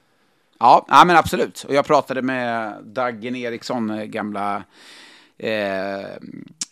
Ja, 0.61 0.85
ja, 0.89 1.05
men 1.05 1.17
absolut. 1.17 1.65
Och 1.69 1.75
jag 1.75 1.85
pratade 1.87 2.23
med 2.23 2.75
Daggen 2.85 3.37
Eriksson, 3.37 3.91
eh, 3.91 4.05
gamla 4.05 4.63
eh, 5.39 6.07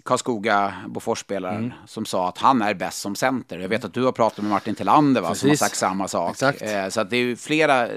Karlskoga 0.05 0.75
Boforsspelaren, 0.87 1.57
Mm. 1.57 1.73
som 1.87 2.05
sa 2.05 2.29
att 2.29 2.39
han 2.39 2.63
är 2.63 2.75
bäst 2.75 2.99
som 3.01 3.15
center. 3.17 3.59
Jag 3.59 3.69
vet 3.69 3.85
att 3.85 3.95
du 3.95 4.05
har 4.05 4.13
pratat 4.13 4.39
med 4.43 4.51
Martin 4.51 4.75
Tillander, 4.75 5.21
va, 5.21 5.35
som 5.35 5.49
har 5.49 5.57
sagt 5.57 5.77
samma 5.77 6.09
sak. 6.09 6.37
Eh, 6.63 6.89
så 6.89 7.05
det 7.05 7.17
är 7.17 7.21
ju 7.21 7.37
flera 7.37 7.89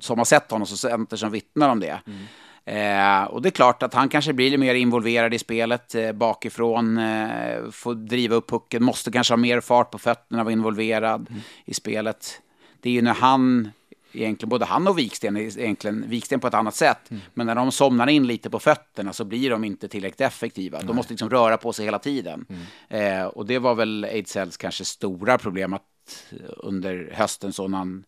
som 0.00 0.18
har 0.18 0.24
sett 0.24 0.50
honom 0.50 0.66
som 0.66 0.76
center 0.78 1.16
som 1.16 1.30
vittnar 1.30 1.68
om 1.68 1.80
det. 1.80 2.00
Mm. 2.06 2.24
Eh, 2.64 3.24
och 3.24 3.42
det 3.42 3.48
är 3.48 3.50
klart 3.50 3.82
att 3.82 3.94
han 3.94 4.08
kanske 4.08 4.32
blir 4.32 4.46
lite 4.46 4.58
mer 4.58 4.74
involverad 4.74 5.34
i 5.34 5.38
spelet 5.38 5.94
eh, 5.94 6.12
bakifrån, 6.12 6.98
eh, 6.98 7.70
får 7.72 7.94
driva 7.94 8.36
upp 8.36 8.50
pucken, 8.50 8.84
måste 8.84 9.10
kanske 9.10 9.32
ha 9.32 9.36
mer 9.36 9.60
fart 9.60 9.90
på 9.90 9.98
fötterna, 9.98 10.44
vara 10.44 10.52
involverad 10.52 11.26
Mm. 11.30 11.40
i 11.64 11.74
spelet. 11.74 12.40
Det 12.80 12.88
är 12.88 12.92
ju 12.92 13.02
när 13.02 13.14
han, 13.14 13.70
egentligen 14.12 14.48
både 14.48 14.64
han 14.64 14.88
och 14.88 14.98
Viksten, 14.98 15.36
egentligen 15.36 16.08
Viksten 16.08 16.40
på 16.40 16.46
ett 16.46 16.54
annat 16.54 16.74
sätt, 16.74 17.10
Mm. 17.10 17.22
men 17.34 17.46
när 17.46 17.54
de 17.54 17.72
somnar 17.72 18.06
in 18.06 18.26
lite 18.26 18.50
på 18.50 18.58
fötterna 18.58 19.12
så 19.12 19.24
blir 19.24 19.50
de 19.50 19.64
inte 19.64 19.88
tillräckligt 19.88 20.20
effektiva. 20.20 20.80
De 20.82 20.96
måste 20.96 21.12
liksom 21.12 21.30
röra 21.30 21.56
på 21.56 21.72
sig 21.72 21.84
hela 21.84 21.98
tiden. 21.98 22.46
Mm. 22.48 23.22
Eh, 23.22 23.26
och 23.26 23.46
det 23.46 23.58
var 23.58 23.74
väl 23.74 24.04
Eidsells 24.04 24.56
kanske 24.56 24.84
stora 24.84 25.38
problem 25.38 25.72
att 25.74 25.82
under 26.56 27.10
hösten 27.14 27.52
så 27.52 27.68
när 27.68 27.78
han 27.78 28.04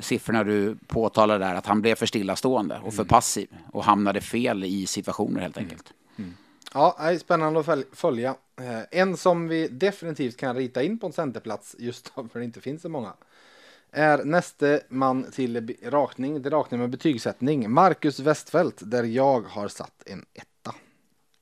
siffrorna 0.00 0.44
du 0.44 0.76
påtalar 0.86 1.38
där, 1.38 1.54
att 1.54 1.66
han 1.66 1.82
blev 1.82 1.94
för 1.94 2.06
stillastående 2.06 2.80
och 2.84 2.94
för 2.94 3.02
Mm. 3.02 3.08
passiv 3.08 3.48
och 3.72 3.84
hamnade 3.84 4.20
fel 4.20 4.64
i 4.64 4.86
situationer 4.86 5.40
helt 5.40 5.58
enkelt. 5.58 5.92
Ja, 6.74 6.96
det 6.98 7.04
är 7.04 7.18
spännande 7.18 7.60
att 7.60 7.66
följ- 7.66 7.84
följa. 7.92 8.34
Eh, 8.60 9.00
en 9.00 9.16
som 9.16 9.48
vi 9.48 9.68
definitivt 9.68 10.36
kan 10.36 10.56
rita 10.56 10.82
in 10.82 10.98
på 10.98 11.06
en 11.06 11.12
centerplats 11.12 11.76
just 11.78 12.08
för 12.32 12.38
det 12.38 12.44
inte 12.44 12.60
finns 12.60 12.82
så 12.82 12.88
många 12.88 13.12
är 13.94 14.24
näste 14.24 14.80
man 14.88 15.30
till 15.30 15.76
rakning, 15.82 16.42
det 16.42 16.50
rakning 16.50 16.80
med 16.80 16.90
betygssättning, 16.90 17.70
Marcus 17.70 18.20
Westfält, 18.20 18.76
där 18.80 19.04
jag 19.04 19.40
har 19.40 19.68
satt 19.68 20.02
en 20.06 20.24
etta. 20.34 20.74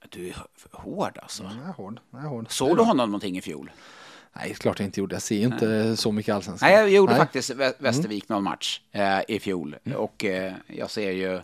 Du 0.09 0.29
är 0.29 0.37
hård 0.73 1.19
alltså. 1.23 1.43
Mm, 1.43 1.59
jag 1.59 1.69
är 1.69 1.73
hård. 1.73 2.01
Jag 2.11 2.23
är 2.23 2.27
hård. 2.27 2.47
Såg 2.49 2.77
du 2.77 2.83
honom 2.83 3.09
någonting 3.09 3.39
i 3.39 3.41
fjol? 3.41 3.70
Nej, 4.33 4.55
klart 4.55 4.79
jag 4.79 4.87
inte 4.87 5.01
gjorde. 5.01 5.15
Jag 5.15 5.23
ser 5.23 5.37
ju 5.37 5.45
inte 5.45 5.66
Nej. 5.66 5.97
så 5.97 6.12
mycket 6.12 6.35
allsvenskan. 6.35 6.69
Nej, 6.70 6.79
jag 6.79 6.91
gjorde 6.91 7.12
Nej. 7.12 7.20
faktiskt 7.20 7.51
Västervik 7.79 8.29
någon 8.29 8.43
match 8.43 8.81
eh, 8.93 9.20
i 9.29 9.41
fjol. 9.41 9.77
Mm. 9.85 9.99
Och 9.99 10.24
eh, 10.24 10.53
jag 10.66 10.91
ser 10.91 11.11
ju 11.11 11.41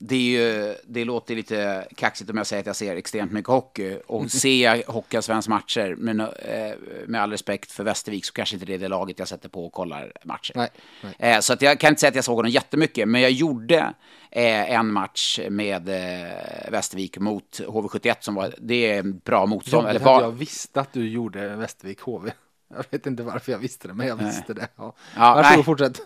det, 0.00 0.14
är 0.14 0.20
ju, 0.20 0.74
det 0.84 1.04
låter 1.04 1.34
lite 1.34 1.88
kaxigt 1.96 2.30
om 2.30 2.36
jag 2.36 2.46
säger 2.46 2.60
att 2.60 2.66
jag 2.66 2.76
ser 2.76 2.96
extremt 2.96 3.32
mycket 3.32 3.48
hockey. 3.48 3.98
Och 4.06 4.18
mm. 4.18 4.28
ser 4.28 4.64
jag 4.64 4.82
Hockeyallsvenska 4.86 5.50
matcher, 5.50 5.94
med, 5.98 6.20
eh, 6.20 6.78
med 7.06 7.22
all 7.22 7.30
respekt 7.30 7.72
för 7.72 7.84
Västervik, 7.84 8.24
så 8.24 8.32
kanske 8.32 8.56
inte 8.56 8.66
det 8.66 8.74
är 8.74 8.78
det 8.78 8.88
laget 8.88 9.18
jag 9.18 9.28
sätter 9.28 9.48
på 9.48 9.66
och 9.66 9.72
kollar 9.72 10.12
matcher. 10.24 10.52
Nej, 10.56 10.68
nej. 11.02 11.14
Eh, 11.18 11.40
så 11.40 11.52
att 11.52 11.62
jag 11.62 11.80
kan 11.80 11.88
inte 11.88 12.00
säga 12.00 12.08
att 12.08 12.14
jag 12.14 12.24
såg 12.24 12.36
honom 12.36 12.50
jättemycket, 12.50 13.08
men 13.08 13.20
jag 13.20 13.30
gjorde 13.30 13.94
eh, 14.30 14.72
en 14.72 14.92
match 14.92 15.40
med 15.50 15.84
Västervik 16.70 17.18
mot 17.18 17.60
HV71 17.60 18.16
som 18.20 18.34
var, 18.34 18.54
det 18.58 18.92
är 18.92 18.98
en 18.98 19.18
bra 19.18 19.46
motstånd. 19.46 19.86
Ja, 19.86 19.90
eller 19.90 20.00
var... 20.00 20.22
Jag 20.22 20.32
visste 20.32 20.80
att 20.80 20.92
du 20.92 21.08
gjorde 21.08 21.56
Västervik 21.56 22.00
HV. 22.00 22.30
Jag 22.68 22.84
vet 22.90 23.06
inte 23.06 23.22
varför 23.22 23.52
jag 23.52 23.58
visste 23.58 23.88
det, 23.88 23.94
men 23.94 24.06
jag 24.06 24.16
visste 24.16 24.54
det. 24.54 24.68
Ja. 24.76 24.94
Ja, 25.16 25.34
Varsågod, 25.34 25.64
fortsätt. 25.64 26.00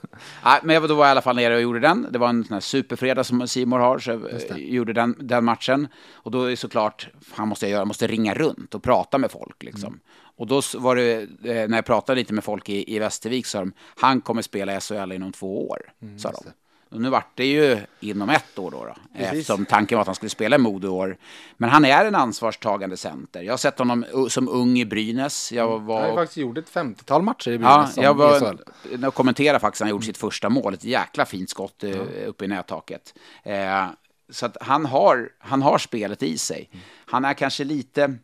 Ja, 0.44 0.60
men 0.62 0.74
jag, 0.74 0.88
då 0.88 0.94
var 0.94 1.04
jag 1.04 1.10
i 1.10 1.12
alla 1.12 1.22
fall 1.22 1.36
nere 1.36 1.54
och 1.54 1.60
gjorde 1.62 1.80
den. 1.80 2.06
Det 2.10 2.18
var 2.18 2.28
en 2.28 2.44
sån 2.44 2.54
här 2.54 2.60
superfredag 2.60 3.26
som 3.26 3.48
Simor 3.48 3.78
har, 3.78 3.98
så 3.98 4.10
jag 4.10 4.58
gjorde 4.58 4.92
den, 4.92 5.16
den 5.20 5.44
matchen. 5.44 5.88
Och 6.12 6.30
då 6.30 6.50
är 6.50 6.56
såklart, 6.56 7.08
han 7.32 7.48
måste 7.48 7.66
jag 7.66 7.70
göra, 7.72 7.84
måste 7.84 8.06
ringa 8.06 8.34
runt 8.34 8.74
och 8.74 8.82
prata 8.82 9.18
med 9.18 9.30
folk 9.30 9.62
liksom. 9.62 9.88
Mm. 9.88 10.00
Och 10.36 10.46
då 10.46 10.62
var 10.78 10.96
det, 10.96 11.20
eh, 11.22 11.68
när 11.68 11.76
jag 11.76 11.84
pratade 11.84 12.20
lite 12.20 12.32
med 12.32 12.44
folk 12.44 12.68
i, 12.68 12.96
i 12.96 12.98
Västervik, 12.98 13.46
sa 13.46 13.58
de, 13.58 13.72
han 13.96 14.20
kommer 14.20 14.42
spela 14.42 14.76
i 14.76 14.80
SHL 14.80 15.12
inom 15.12 15.32
två 15.32 15.68
år, 15.68 15.92
mm, 16.02 16.18
sa 16.18 16.30
de. 16.30 16.50
Nu 16.94 17.10
vart 17.10 17.36
det 17.36 17.46
ju 17.46 17.80
inom 18.00 18.30
ett 18.30 18.58
år 18.58 18.70
då, 18.70 18.84
då 18.84 18.94
eftersom 19.14 19.66
tanken 19.66 19.96
var 19.96 20.00
att 20.00 20.06
han 20.06 20.14
skulle 20.14 20.30
spela 20.30 20.56
i 20.56 20.58
Modo 20.58 20.88
år. 20.88 21.16
Men 21.56 21.70
han 21.70 21.84
är 21.84 22.04
en 22.04 22.14
ansvarstagande 22.14 22.96
center. 22.96 23.42
Jag 23.42 23.52
har 23.52 23.58
sett 23.58 23.78
honom 23.78 24.04
som 24.28 24.48
ung 24.48 24.78
i 24.78 24.84
Brynäs. 24.84 25.52
Jag 25.52 25.78
var... 25.78 26.00
Han 26.00 26.10
har 26.10 26.16
faktiskt 26.16 26.36
gjort 26.36 26.58
ett 26.58 26.70
50-tal 26.72 27.22
matcher 27.22 27.50
i 27.50 27.58
Brynäs. 27.58 27.96
Ja, 27.96 28.02
jag 28.02 28.14
var, 28.14 28.58
jag 29.00 29.14
kommenterade 29.14 29.60
faktiskt 29.60 29.80
han 29.80 29.90
gjort 29.90 30.04
sitt 30.04 30.18
första 30.18 30.48
mål. 30.48 30.74
Ett 30.74 30.84
jäkla 30.84 31.24
fint 31.24 31.50
skott 31.50 31.82
mm. 31.82 32.06
uppe 32.26 32.44
i 32.44 32.48
nättaket. 32.48 33.14
Eh, 33.42 33.86
så 34.30 34.46
att 34.46 34.56
han 34.60 34.86
har, 34.86 35.28
han 35.38 35.62
har 35.62 35.78
spelet 35.78 36.22
i 36.22 36.38
sig. 36.38 36.68
Mm. 36.72 36.84
Han 37.06 37.24
är 37.24 37.34
kanske 37.34 37.64
lite, 37.64 38.14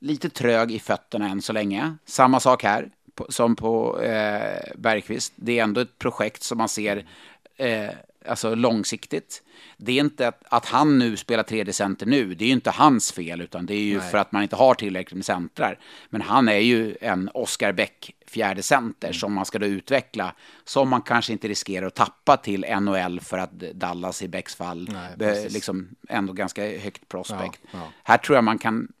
lite 0.00 0.30
trög 0.30 0.72
i 0.72 0.78
fötterna 0.78 1.28
än 1.28 1.42
så 1.42 1.52
länge. 1.52 1.94
Samma 2.04 2.40
sak 2.40 2.62
här 2.62 2.90
som 3.28 3.56
på 3.56 4.00
eh, 4.00 4.72
Bergqvist. 4.76 5.32
Det 5.36 5.58
är 5.58 5.62
ändå 5.62 5.80
ett 5.80 5.98
projekt 5.98 6.42
som 6.42 6.58
man 6.58 6.68
ser 6.68 7.06
eh, 7.58 7.90
alltså 8.26 8.54
långsiktigt. 8.54 9.42
Det 9.76 9.92
är 9.92 10.00
inte 10.00 10.28
att, 10.28 10.42
att, 10.48 10.66
han 10.66 10.98
nu 10.98 11.16
spelar 11.16 11.42
tredje 11.42 11.72
center 11.72 12.06
nu, 12.06 12.34
det 12.34 12.44
är 12.44 12.46
ju 12.46 12.52
inte 12.52 12.70
hans 12.70 13.12
fel, 13.12 13.40
utan 13.40 13.66
det 13.66 13.74
är 13.74 13.82
ju 13.82 13.98
Nej. 13.98 14.10
för 14.10 14.18
att 14.18 14.32
man 14.32 14.42
inte 14.42 14.56
har 14.56 14.74
tillräckligt 14.74 15.16
med 15.16 15.24
centrar. 15.24 15.78
Men 16.10 16.20
han 16.20 16.48
är 16.48 16.58
ju 16.58 16.96
en 17.00 17.30
Oscar 17.34 17.72
Bäck 17.72 18.14
fjärde 18.26 18.62
center 18.62 19.08
mm. 19.08 19.14
som 19.14 19.32
man 19.32 19.44
ska 19.44 19.58
då 19.58 19.66
utveckla, 19.66 20.34
som 20.64 20.88
man 20.88 21.02
kanske 21.02 21.32
inte 21.32 21.48
riskerar 21.48 21.86
att 21.86 21.94
tappa 21.94 22.36
till 22.36 22.66
NHL 22.80 23.20
för 23.20 23.38
att 23.38 23.52
Dallas 23.52 24.22
i 24.22 24.28
Bäcks 24.28 24.54
fall, 24.54 24.90
Nej, 25.16 25.48
liksom 25.50 25.88
ändå 26.08 26.32
ganska 26.32 26.78
högt 26.78 27.08
prospect. 27.08 27.60
Ja, 27.62 27.68
ja. 27.72 27.92
Här 28.02 28.18
tror 28.18 28.36
jag 28.36 28.44
man 28.44 28.58
kan 28.58 28.92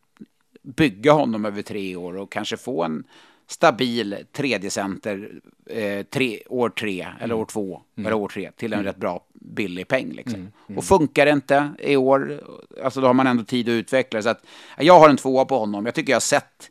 bygga 0.62 1.12
honom 1.12 1.44
över 1.44 1.62
tre 1.62 1.96
år 1.96 2.16
och 2.16 2.32
kanske 2.32 2.56
få 2.56 2.84
en 2.84 3.04
stabil 3.46 4.24
tredje 4.32 4.70
center 4.70 5.40
eh, 5.70 6.02
tre, 6.02 6.42
år 6.48 6.68
tre 6.68 7.06
eller 7.20 7.34
år 7.34 7.44
två 7.44 7.82
mm. 7.96 8.06
eller 8.06 8.16
år 8.16 8.28
tre 8.28 8.50
till 8.56 8.72
en 8.72 8.78
mm. 8.78 8.86
rätt 8.86 8.96
bra 8.96 9.24
billig 9.32 9.88
peng. 9.88 10.12
Liksom. 10.12 10.40
Mm. 10.40 10.52
Mm. 10.68 10.78
Och 10.78 10.84
funkar 10.84 11.26
det 11.26 11.32
inte 11.32 11.70
i 11.78 11.96
år, 11.96 12.40
alltså 12.84 13.00
då 13.00 13.06
har 13.06 13.14
man 13.14 13.26
ändå 13.26 13.44
tid 13.44 13.68
att 13.68 13.72
utveckla. 13.72 14.22
Så 14.22 14.28
att, 14.28 14.44
jag 14.78 15.00
har 15.00 15.08
en 15.08 15.16
tvåa 15.16 15.44
på 15.44 15.58
honom. 15.58 15.86
Jag 15.86 15.94
tycker 15.94 16.12
jag 16.12 16.16
har 16.16 16.20
sett 16.20 16.70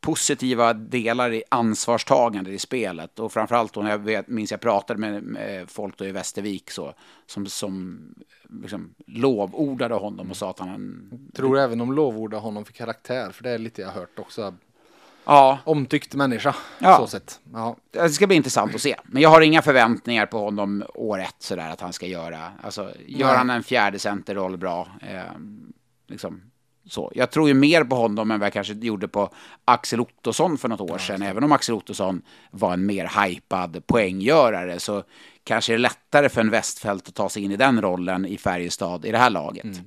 positiva 0.00 0.72
delar 0.72 1.32
i 1.32 1.42
ansvarstagande 1.48 2.50
i 2.50 2.58
spelet. 2.58 3.18
Och 3.18 3.32
framförallt 3.32 3.72
då 3.72 3.82
när 3.82 3.90
jag 3.90 3.98
vet, 3.98 4.28
minns 4.28 4.50
jag 4.50 4.60
pratade 4.60 5.00
med, 5.00 5.22
med 5.22 5.70
folk 5.70 6.00
i 6.00 6.12
Västervik 6.12 6.70
så, 6.70 6.94
som, 7.26 7.46
som 7.46 7.98
liksom 8.62 8.94
lovordade 9.06 9.94
honom 9.94 10.30
och 10.30 10.36
sa 10.36 10.50
att 10.50 10.58
han... 10.58 11.10
Jag 11.26 11.34
tror 11.34 11.58
även 11.58 11.78
de 11.78 11.92
lovordade 11.92 12.42
honom 12.42 12.64
för 12.64 12.72
karaktär, 12.72 13.30
för 13.30 13.42
det 13.42 13.50
är 13.50 13.58
lite 13.58 13.82
jag 13.82 13.88
hört 13.88 14.18
också 14.18 14.54
ja. 15.28 15.58
omtyckt 15.64 16.14
människa. 16.14 16.56
Ja. 16.78 16.96
Så 16.96 17.06
sett. 17.06 17.40
Ja. 17.52 17.76
Det 17.90 18.10
ska 18.10 18.26
bli 18.26 18.36
intressant 18.36 18.74
att 18.74 18.80
se. 18.80 18.96
Men 19.04 19.22
jag 19.22 19.30
har 19.30 19.40
inga 19.40 19.62
förväntningar 19.62 20.26
på 20.26 20.38
honom 20.38 20.84
år 20.94 21.18
ett 21.20 21.36
sådär 21.38 21.70
att 21.70 21.80
han 21.80 21.92
ska 21.92 22.06
göra. 22.06 22.52
Alltså, 22.62 22.92
gör 23.06 23.26
Nej. 23.26 23.36
han 23.36 23.50
en 23.50 23.62
fjärde 23.62 23.98
centerroll 23.98 24.56
bra. 24.56 24.88
Eh, 25.00 25.22
liksom, 26.08 26.42
så. 26.86 27.12
Jag 27.14 27.30
tror 27.30 27.48
ju 27.48 27.54
mer 27.54 27.84
på 27.84 27.96
honom 27.96 28.30
än 28.30 28.40
vad 28.40 28.46
jag 28.46 28.52
kanske 28.52 28.72
gjorde 28.72 29.08
på 29.08 29.30
Axel 29.64 30.00
Ottosson 30.00 30.58
för 30.58 30.68
något 30.68 30.90
år 30.90 30.98
sedan. 30.98 31.22
Även 31.22 31.44
om 31.44 31.52
Axel 31.52 31.74
Ottosson 31.74 32.22
var 32.50 32.72
en 32.72 32.86
mer 32.86 33.24
hypad 33.24 33.86
poänggörare 33.86 34.78
så 34.78 35.02
kanske 35.44 35.72
det 35.72 35.76
är 35.76 35.78
lättare 35.78 36.28
för 36.28 36.40
en 36.40 36.50
Westfält 36.50 37.08
att 37.08 37.14
ta 37.14 37.28
sig 37.28 37.42
in 37.42 37.52
i 37.52 37.56
den 37.56 37.80
rollen 37.80 38.26
i 38.26 38.38
Färjestad 38.38 39.04
i 39.04 39.12
det 39.12 39.18
här 39.18 39.30
laget. 39.30 39.64
Mm. 39.64 39.78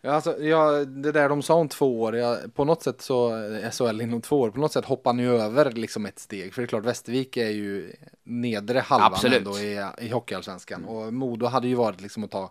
Ja, 0.00 0.10
alltså, 0.10 0.42
ja, 0.42 0.84
det 0.84 1.12
där 1.12 1.28
de 1.28 1.42
sa 1.42 1.54
om 1.54 1.68
två 1.68 2.02
år, 2.02 2.16
ja, 2.16 2.36
på 2.54 2.64
något 2.64 2.82
sätt 2.82 3.02
så 3.02 3.30
SHL 3.72 4.00
inom 4.00 4.20
två 4.20 4.40
år, 4.40 4.50
på 4.50 4.60
något 4.60 4.72
sätt 4.72 4.84
hoppar 4.84 5.12
ni 5.12 5.26
över 5.26 5.72
liksom 5.72 6.06
ett 6.06 6.18
steg. 6.18 6.54
För 6.54 6.62
det 6.62 6.66
är 6.66 6.68
klart, 6.68 6.84
Västervik 6.84 7.36
är 7.36 7.50
ju 7.50 7.92
nedre 8.24 8.78
halvan 8.78 9.12
Absolut. 9.12 9.38
ändå 9.38 9.58
i, 9.58 9.86
i 9.98 10.08
Hockeyallsvenskan. 10.08 10.82
Mm. 10.82 10.94
Och 10.94 11.12
Modo 11.12 11.46
hade 11.46 11.68
ju 11.68 11.74
varit 11.74 12.00
liksom 12.00 12.24
att 12.24 12.30
ta, 12.30 12.50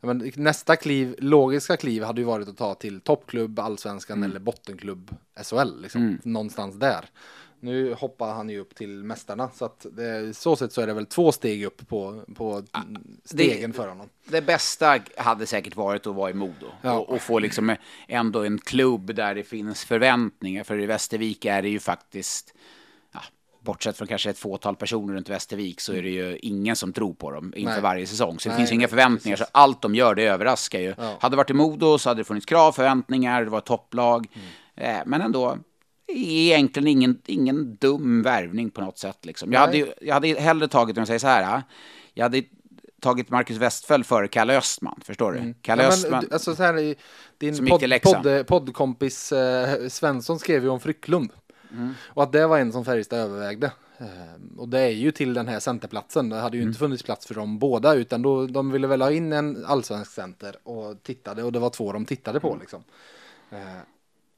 men, 0.00 0.32
nästa 0.36 0.76
kliv, 0.76 1.14
logiska 1.18 1.76
kliv 1.76 2.02
hade 2.02 2.20
ju 2.20 2.26
varit 2.26 2.48
att 2.48 2.56
ta 2.56 2.74
till 2.74 3.00
toppklubb, 3.00 3.58
allsvenskan 3.58 4.18
mm. 4.18 4.30
eller 4.30 4.40
bottenklubb 4.40 5.16
SHL, 5.42 5.80
liksom, 5.80 6.00
mm. 6.00 6.20
någonstans 6.22 6.74
där. 6.74 7.04
Nu 7.64 7.94
hoppar 7.94 8.34
han 8.34 8.48
ju 8.48 8.60
upp 8.60 8.74
till 8.74 9.04
mästarna 9.04 9.50
så 9.54 9.64
att 9.64 9.86
det, 9.92 10.36
så 10.36 10.56
sätt 10.56 10.72
så 10.72 10.80
är 10.80 10.86
det 10.86 10.92
väl 10.92 11.06
två 11.06 11.32
steg 11.32 11.64
upp 11.64 11.88
på, 11.88 12.24
på 12.34 12.62
stegen 13.24 13.70
det, 13.70 13.76
för 13.76 13.88
honom. 13.88 14.08
Det 14.24 14.42
bästa 14.42 14.98
hade 15.16 15.46
säkert 15.46 15.76
varit 15.76 16.06
att 16.06 16.14
vara 16.14 16.30
i 16.30 16.34
Modo 16.34 16.66
ja. 16.82 16.98
och, 16.98 17.10
och, 17.10 17.20
få 17.20 17.38
liksom 17.38 17.76
ändå 18.08 18.44
en 18.44 18.58
klubb 18.58 19.14
där 19.14 19.34
det 19.34 19.42
finns 19.42 19.84
förväntningar. 19.84 20.64
För 20.64 20.80
i 20.80 20.86
Västervik 20.86 21.44
är 21.44 21.62
det 21.62 21.68
ju 21.68 21.80
faktiskt, 21.80 22.54
ja, 23.12 23.20
bortsett 23.60 23.96
från 23.96 24.08
kanske 24.08 24.30
ett 24.30 24.38
fåtal 24.38 24.76
personer 24.76 25.14
runt 25.14 25.28
Västervik 25.28 25.80
så 25.80 25.92
är 25.92 26.02
det 26.02 26.10
ju 26.10 26.38
ingen 26.38 26.76
som 26.76 26.92
tror 26.92 27.14
på 27.14 27.30
dem 27.30 27.52
inför 27.56 27.72
nej. 27.72 27.82
varje 27.82 28.06
säsong. 28.06 28.38
Så 28.38 28.48
det 28.48 28.54
nej, 28.54 28.60
finns 28.60 28.72
inga 28.72 28.88
förväntningar. 28.88 29.36
Precis. 29.36 29.52
Så 29.52 29.58
allt 29.58 29.82
de 29.82 29.94
gör 29.94 30.14
det 30.14 30.24
överraskar 30.24 30.80
ju. 30.80 30.94
Ja. 30.98 31.16
Hade 31.20 31.32
det 31.32 31.36
varit 31.36 31.50
i 31.50 31.54
Modo 31.54 31.98
så 31.98 32.10
hade 32.10 32.20
det 32.20 32.24
funnits 32.24 32.46
krav, 32.46 32.72
förväntningar, 32.72 33.44
det 33.44 33.50
var 33.50 33.58
ett 33.58 33.64
topplag. 33.64 34.26
Mm. 34.34 34.96
Eh, 34.96 35.02
men 35.06 35.20
ändå 35.20 35.58
egentligen 36.14 36.88
ingen, 36.88 37.18
ingen 37.26 37.76
dum 37.76 38.22
värvning 38.22 38.70
på 38.70 38.80
något 38.80 38.98
sätt. 38.98 39.26
Liksom. 39.26 39.52
Jag, 39.52 39.60
hade, 39.60 39.94
jag 40.00 40.14
hade 40.14 40.28
hellre 40.28 40.68
tagit, 40.68 40.96
om 40.96 41.00
jag 41.00 41.06
säger 41.06 41.18
så 41.18 41.26
här, 41.26 41.62
jag 42.14 42.24
hade 42.24 42.42
tagit 43.00 43.30
Marcus 43.30 43.56
Westfäll 43.56 44.04
före 44.04 44.28
Kalle 44.28 44.58
Östman, 44.58 45.00
förstår 45.04 45.32
du? 45.32 45.38
Mm. 45.38 45.54
Kalle 45.62 45.82
ja, 45.82 45.88
Östman, 45.88 46.28
alltså 46.32 46.56
så 46.56 46.62
här, 46.62 46.94
din 47.38 47.66
pod, 47.66 48.02
podd, 48.02 48.46
poddkompis 48.46 49.32
eh, 49.32 49.88
Svensson 49.88 50.38
skrev 50.38 50.62
ju 50.62 50.68
om 50.68 50.80
Frycklund. 50.80 51.30
Mm. 51.72 51.94
Och 52.06 52.22
att 52.22 52.32
det 52.32 52.46
var 52.46 52.58
en 52.58 52.72
som 52.72 52.84
Färjestad 52.84 53.18
övervägde. 53.18 53.72
Eh, 53.98 54.58
och 54.58 54.68
det 54.68 54.80
är 54.80 54.88
ju 54.88 55.10
till 55.10 55.34
den 55.34 55.48
här 55.48 55.60
centerplatsen. 55.60 56.28
Det 56.28 56.36
hade 56.36 56.56
ju 56.56 56.60
mm. 56.60 56.70
inte 56.70 56.78
funnits 56.78 57.02
plats 57.02 57.26
för 57.26 57.34
dem 57.34 57.58
båda, 57.58 57.94
utan 57.94 58.22
då, 58.22 58.46
de 58.46 58.70
ville 58.70 58.86
väl 58.86 59.02
ha 59.02 59.10
in 59.10 59.32
en 59.32 59.64
allsvensk 59.64 60.12
center 60.12 60.56
och 60.62 61.02
tittade, 61.02 61.42
och 61.42 61.52
det 61.52 61.58
var 61.58 61.70
två 61.70 61.92
de 61.92 62.04
tittade 62.04 62.40
på 62.40 62.48
mm. 62.48 62.60
liksom. 62.60 62.84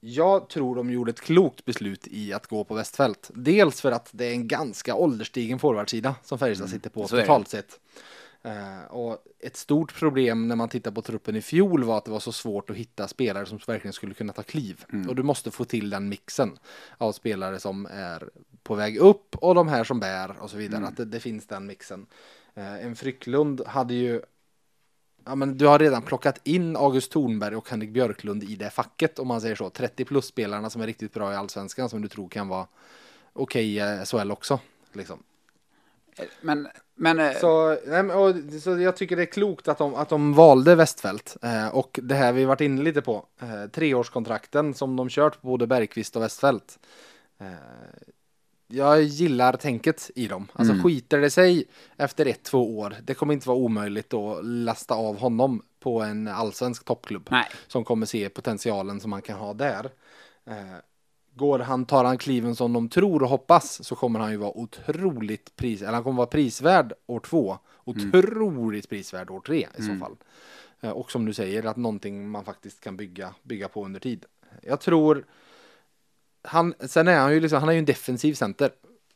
Jag 0.07 0.49
tror 0.49 0.77
de 0.77 0.91
gjorde 0.91 1.11
ett 1.11 1.21
klokt 1.21 1.65
beslut 1.65 2.07
i 2.07 2.33
att 2.33 2.47
gå 2.47 2.65
på 2.65 2.75
Västfält. 2.75 3.31
Dels 3.35 3.81
för 3.81 3.93
att 3.93 4.09
det 4.13 4.25
är 4.25 4.33
en 4.33 4.49
ganska 4.49 4.95
ålderstigen 4.95 5.59
forwardsida 5.59 6.15
som 6.23 6.39
Färjestad 6.39 6.67
mm. 6.67 6.79
sitter 6.79 6.91
på 6.91 7.09
totalt 7.09 7.49
sett. 7.49 7.81
Uh, 8.47 8.85
och 8.91 9.25
ett 9.41 9.57
stort 9.57 9.95
problem 9.95 10.49
när 10.49 10.57
man 10.57 10.69
tittar 10.69 10.91
på 10.91 11.03
truppen 11.03 11.37
i 11.37 11.43
fjol 11.43 11.85
var 11.85 11.99
att 11.99 12.05
det 12.05 12.11
var 12.11 12.21
så 12.21 12.33
svårt 12.33 12.71
att 12.71 12.77
hitta 12.77 13.09
spelare 13.09 13.47
som 13.47 13.59
verkligen 13.67 13.93
skulle 13.93 14.15
kunna 14.15 14.33
ta 14.33 14.43
kliv. 14.43 14.85
Mm. 14.93 15.09
Och 15.09 15.17
du 15.17 15.23
måste 15.23 15.51
få 15.51 15.65
till 15.65 15.91
den 15.91 16.09
mixen 16.09 16.59
av 16.99 17.13
spelare 17.13 17.61
som 17.61 17.87
är 17.87 18.29
på 18.63 18.75
väg 18.75 18.97
upp 18.97 19.37
och 19.37 19.55
de 19.55 19.69
här 19.69 19.85
som 19.85 20.01
bär 20.01 20.37
och 20.41 20.51
så 20.51 20.57
vidare. 20.57 20.79
Mm. 20.79 20.89
Att 20.89 20.97
det, 20.97 21.05
det, 21.05 21.21
finns 21.21 21.47
den 21.47 21.67
mixen. 21.67 22.07
Uh, 22.59 22.85
en 22.85 22.97
Frycklund 22.97 23.63
hade 23.67 23.95
ju 23.95 24.23
ja, 25.27 25.35
men 25.35 25.59
du 25.59 25.67
har 25.67 25.79
redan 25.79 26.03
plockat 26.03 26.41
in 26.45 26.77
August 26.77 27.13
Thornberg 27.13 27.57
och 27.57 27.71
Henrik 27.71 27.91
Björklund 27.91 28.43
i 28.45 28.57
det 28.57 28.71
facket 28.71 29.19
om 29.19 29.29
man 29.29 29.41
säger 29.41 29.57
så. 29.57 29.71
30 29.71 30.05
plus 30.05 30.27
spelarna 30.27 30.71
som 30.71 30.83
är 30.83 30.87
riktigt 30.87 31.13
bra 31.13 31.33
i 31.33 31.37
allsvenskan 31.37 31.89
som 31.89 32.03
du 32.03 32.09
tror 32.09 32.29
kan 32.29 32.49
vara 32.49 32.67
okej 33.33 33.83
okay 33.83 34.03
i 34.03 34.07
SHL 34.07 34.31
också. 34.31 34.61
Liksom. 34.93 35.23
Men 36.41 36.69
Men 36.95 37.21
eh, 37.21 37.33
Så, 37.33 37.79
nej, 37.87 38.61
så 38.61 38.81
jag 38.81 38.97
tycker 38.97 39.17
det 39.17 39.23
är 39.23 39.33
klokt 39.33 39.69
att 39.69 39.79
de, 39.79 39.95
att 39.95 40.09
de 40.09 40.35
valde 40.35 40.75
Westfält. 40.75 41.37
Eh, 41.43 41.69
och 41.69 42.01
det 42.03 42.15
här 42.15 42.33
vi 42.33 42.45
varit 42.45 42.61
inne 42.61 42.83
lite 42.83 43.03
på. 43.03 43.27
Eh, 43.41 43.71
treårskontrakten 43.71 44.75
som 44.75 44.97
de 44.97 45.09
kört 45.09 45.41
på 45.41 45.47
både 45.47 45.67
Bergqvist 45.67 46.17
och 46.17 46.23
Westfält. 46.23 46.79
Eh, 47.39 47.47
jag 48.67 49.03
gillar 49.03 49.57
tänket 49.57 50.11
i 50.15 50.27
dem. 50.29 50.49
Alltså 50.53 50.73
Mm. 50.73 50.85
skiter 50.85 51.19
det 51.21 51.31
sig 51.31 51.65
efter 51.97 52.27
ett, 52.27 52.43
två 52.43 52.79
år. 52.79 52.97
Det 53.03 53.15
kommer 53.15 53.35
inte 53.35 53.49
vara 53.49 53.59
omöjligt 53.59 54.15
att 54.15 54.45
lasta 54.45 54.95
av 54.95 55.19
honom 55.19 55.63
på 55.81 56.03
en 56.03 56.29
allsvensk 56.29 56.85
toppklubb. 56.85 57.29
Nej. 57.31 57.47
Som 57.67 57.85
kommer 57.85 58.07
se 58.07 58.29
potentialen 58.29 59.01
som 59.01 59.11
man 59.11 59.23
kan 59.23 59.39
ha 59.39 59.55
där. 59.55 59.91
Eh, 60.47 60.55
går 61.35 61.59
han, 61.59 61.85
tar 61.87 62.05
han 62.05 62.19
kliven 62.19 62.57
som 62.57 62.73
de 62.73 62.89
tror 62.89 63.23
och 63.23 63.29
hoppas 63.29 63.85
så 63.85 63.95
kommer 63.97 64.21
han 64.21 64.31
ju 64.31 64.37
vara 64.37 64.59
otroligt 64.59 65.57
pris, 65.57 65.83
eller 65.83 65.93
han 65.93 66.03
kommer 66.05 66.17
vara 66.17 66.27
prisvärd 66.27 66.93
år 67.07 67.21
två. 67.21 67.59
Otroligt 67.85 68.89
prisvärd 68.89 69.31
år 69.31 69.41
tre 69.41 69.69
i 69.79 69.83
så 69.83 69.97
fall. 69.97 70.17
Eh, 70.81 70.91
och 70.91 71.11
som 71.11 71.25
du 71.25 71.33
säger, 71.33 71.67
att 71.67 71.77
någonting 71.77 72.29
man 72.29 72.45
faktiskt 72.45 72.81
kan 72.81 72.97
bygga, 72.97 73.35
bygga 73.43 73.69
på 73.69 73.85
under 73.85 74.01
tid. 74.01 74.25
Jag 74.63 74.81
tror 74.81 75.25
han, 76.45 76.75
sen 76.81 77.09
är 77.09 77.19
han 77.19 77.33
ju 77.35 77.41
liksom, 77.41 77.61
han 77.61 77.69
är 77.69 77.73
ju 77.73 77.79
en 77.79 77.85
defensiv 77.85 78.35
center. 78.35 78.71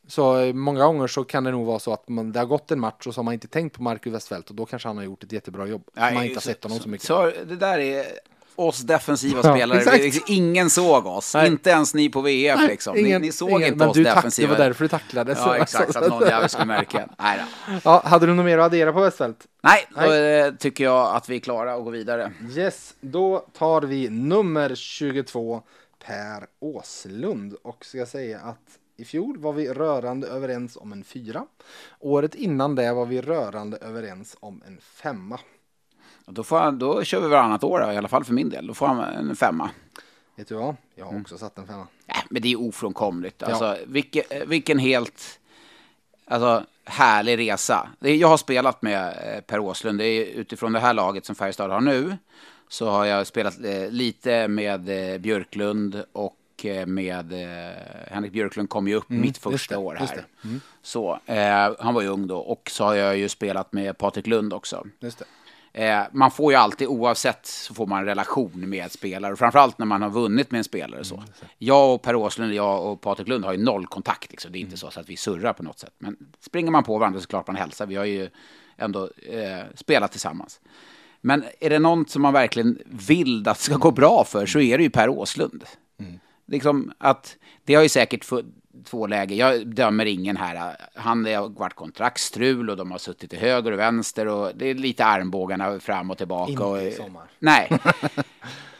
Så 0.07 0.37
eh, 0.39 0.53
många 0.53 0.85
gånger 0.85 1.07
så 1.07 1.23
kan 1.23 1.43
det 1.43 1.51
nog 1.51 1.65
vara 1.65 1.79
så 1.79 1.93
att 1.93 2.09
man, 2.09 2.31
det 2.31 2.39
har 2.39 2.45
gått 2.45 2.71
en 2.71 2.79
match 2.79 3.07
och 3.07 3.13
så 3.13 3.19
har 3.19 3.23
man 3.23 3.33
inte 3.33 3.47
tänkt 3.47 3.75
på 3.75 3.83
Marcus 3.83 4.13
Westfält 4.13 4.49
och 4.49 4.55
då 4.55 4.65
kanske 4.65 4.87
han 4.89 4.97
har 4.97 5.03
gjort 5.03 5.23
ett 5.23 5.31
jättebra 5.31 5.67
jobb. 5.67 5.83
Nej, 5.93 6.13
man 6.13 6.23
inte 6.23 6.35
har 6.35 6.41
sett 6.41 6.63
honom 6.63 6.79
så 6.79 6.89
mycket. 6.89 7.07
Så 7.07 7.25
det 7.45 7.55
där 7.55 7.79
är 7.79 8.05
oss 8.55 8.79
defensiva 8.79 9.39
Ja, 9.43 9.53
spelare. 9.55 9.79
exakt. 9.95 10.29
Ingen 10.29 10.69
såg 10.69 11.05
oss. 11.05 11.33
Nej. 11.35 11.47
Inte 11.47 11.69
ens 11.69 11.93
ni 11.93 12.09
på 12.09 12.21
VF 12.21 12.59
liksom. 12.67 12.97
Ingen- 12.97 13.21
ni, 13.21 13.27
ni 13.27 13.31
såg 13.33 13.49
ingen- 13.49 13.73
inte 13.73 13.85
oss 13.85 13.93
du 13.97 14.03
defensiva. 14.03 14.47
det 14.53 14.57
var 14.59 14.65
därför 14.65 14.83
du 14.85 14.87
tacklade. 14.89 15.31
Ja, 15.31 15.43
Så- 15.43 15.53
exakt. 15.53 15.93
Så 15.93 15.99
att 15.99 16.09
någon 16.09 16.27
jävel 16.27 16.49
skulle 16.49 16.65
märka. 16.65 17.09
Nej, 17.19 17.39
då. 17.67 17.73
Ja, 17.83 18.01
hade 18.05 18.25
du 18.25 18.33
något 18.33 18.45
mer 18.45 18.57
att 18.57 18.65
addera 18.65 18.93
på 18.93 19.01
Westfält? 19.01 19.37
Nej, 19.63 19.85
då 19.95 20.01
Nej. 20.01 20.39
eh, 20.39 20.53
tycker 20.53 20.83
jag 20.83 21.15
att 21.15 21.29
vi 21.29 21.35
är 21.35 21.39
klara 21.39 21.75
och 21.75 21.83
går 21.85 21.91
vidare. 21.91 22.31
Yes, 22.55 22.93
då 23.01 23.45
tar 23.57 23.81
vi 23.81 24.09
nummer 24.09 24.75
22 24.75 25.61
Per 25.99 26.47
Åslund 26.59 27.53
och 27.53 27.85
ska 27.85 28.05
säga 28.05 28.39
att 28.39 28.79
i 28.97 29.05
fjol 29.05 29.37
var 29.37 29.53
vi 29.53 29.73
rörande 29.73 30.27
överens 30.27 30.77
om 30.77 30.91
en 30.91 31.03
fyra. 31.03 31.45
Året 31.99 32.35
innan 32.35 32.75
det 32.75 32.93
var 32.93 33.05
vi 33.05 33.21
rörande 33.21 33.77
överens 33.77 34.37
om 34.39 34.63
en 34.67 34.77
femma. 34.81 35.39
Då, 36.25 36.43
får 36.43 36.59
han, 36.59 36.79
då 36.79 37.03
kör 37.03 37.21
vi 37.21 37.27
varannat 37.27 37.63
år, 37.63 37.79
då, 37.79 37.91
i 37.91 37.97
alla 37.97 38.07
fall 38.07 38.23
för 38.23 38.33
min 38.33 38.49
del. 38.49 38.67
Då 38.67 38.73
får 38.73 38.87
han 38.87 38.99
en 38.99 39.35
femma. 39.35 39.69
Vet 40.35 40.47
du 40.47 40.55
vad? 40.55 40.75
Jag 40.95 41.05
har 41.05 41.21
också 41.21 41.37
satt 41.37 41.57
en 41.57 41.67
femma. 41.67 41.87
Äh, 42.07 42.15
men 42.29 42.41
det 42.41 42.51
är 42.51 42.61
ofrånkomligt. 42.61 43.35
Ja. 43.41 43.47
Alltså, 43.47 43.77
vilken, 43.87 44.23
vilken 44.45 44.79
helt 44.79 45.39
alltså, 46.25 46.65
härlig 46.83 47.37
resa. 47.37 47.89
Jag 47.99 48.27
har 48.27 48.37
spelat 48.37 48.81
med 48.81 49.07
eh, 49.07 49.41
Per 49.41 49.59
Åslund. 49.59 49.99
Det 49.99 50.05
är 50.05 50.25
utifrån 50.25 50.73
det 50.73 50.79
här 50.79 50.93
laget 50.93 51.25
som 51.25 51.35
Färjestad 51.35 51.71
har 51.71 51.81
nu. 51.81 52.17
Så 52.69 52.89
har 52.89 53.05
jag 53.05 53.27
spelat 53.27 53.63
eh, 53.65 53.89
lite 53.89 54.47
med 54.47 55.13
eh, 55.13 55.17
Björklund 55.19 56.03
och 56.11 56.65
eh, 56.65 56.85
med 56.85 57.33
Henrik 58.07 58.31
Björklund 58.31 58.69
kom 58.69 58.87
ju 58.87 58.95
upp 58.95 59.09
mitt 59.09 59.17
Mm, 59.17 59.25
just 59.27 59.43
första 59.43 59.75
det, 59.75 59.81
år 59.81 59.95
här. 59.95 60.25
det. 60.41 60.59
Så, 60.81 61.19
han 61.79 61.93
var 61.93 62.01
ju 62.01 62.07
ung 62.07 62.27
då. 62.27 62.37
Och 62.37 62.69
så 62.71 62.83
har 62.83 62.93
jag 62.93 63.17
ju 63.17 63.29
spelat 63.29 63.73
med 63.73 63.97
Patrik 63.97 64.27
Lund 64.27 64.53
också. 64.53 64.87
Eh, 65.73 66.01
man 66.11 66.31
får 66.31 66.51
ju 66.53 66.57
alltid, 66.59 66.87
oavsett, 66.87 67.45
så 67.45 67.73
får 67.73 67.85
man 67.87 67.99
en 67.99 68.05
relation 68.05 68.69
med 68.69 68.91
spelare. 68.91 69.35
Framförallt 69.35 69.77
när 69.77 69.85
man 69.85 70.01
har 70.01 70.09
vunnit 70.09 70.51
med 70.51 70.57
en 70.57 70.63
spelare. 70.63 71.03
Så. 71.03 71.23
Jag 71.57 71.93
och 71.93 72.01
Per 72.01 72.15
Åslund, 72.15 72.53
jag 72.53 72.85
och 72.85 73.01
Patrik 73.01 73.27
Lund 73.27 73.45
har 73.45 73.53
ju 73.53 73.63
noll 73.63 73.85
kontakt. 73.87 74.31
Liksom. 74.31 74.51
Det 74.51 74.57
är 74.57 74.61
inte 74.61 74.77
så, 74.77 74.91
så 74.91 74.99
att 74.99 75.09
vi 75.09 75.17
surrar 75.17 75.53
på 75.53 75.63
något 75.63 75.79
sätt. 75.79 75.93
Men 75.97 76.17
springer 76.39 76.71
man 76.71 76.83
på 76.83 76.97
varandra 76.97 77.19
så 77.19 77.27
klart 77.27 77.47
man 77.47 77.55
hälsar. 77.55 77.85
Vi 77.85 77.95
har 77.95 78.05
ju 78.05 78.29
ändå 78.77 79.09
eh, 79.29 79.65
spelat 79.75 80.11
tillsammans. 80.11 80.59
Men 81.21 81.43
är 81.59 81.69
det 81.69 81.79
någon 81.79 82.05
som 82.05 82.21
man 82.21 82.33
verkligen 82.33 82.79
vill 82.85 83.47
att 83.47 83.59
ska 83.59 83.75
gå 83.75 83.91
bra 83.91 84.23
för 84.23 84.45
så 84.45 84.59
är 84.59 84.77
det 84.77 84.83
ju 84.83 84.89
Per 84.89 85.09
Åslund. 85.09 85.63
Liksom 86.47 86.91
att, 86.97 87.35
det 87.65 87.75
har 87.75 87.83
ju 87.83 87.89
säkert 87.89 88.25
två 88.85 89.07
läger. 89.07 89.35
Jag 89.35 89.67
dömer 89.67 90.05
ingen 90.05 90.37
här. 90.37 90.75
Han 90.95 91.25
har 91.25 91.49
varit 91.49 91.73
kontraktsstrul 91.73 92.69
och 92.69 92.77
de 92.77 92.91
har 92.91 92.97
suttit 92.97 93.29
till 93.29 93.39
höger 93.39 93.71
och 93.71 93.79
vänster 93.79 94.25
och 94.25 94.51
det 94.55 94.65
är 94.65 94.73
lite 94.73 95.05
armbågarna 95.05 95.79
fram 95.79 96.11
och 96.11 96.17
tillbaka. 96.17 96.51
Inte 96.51 96.63
och, 96.63 96.81
i 96.81 96.91
sommar. 96.91 97.23
Nej. 97.39 97.69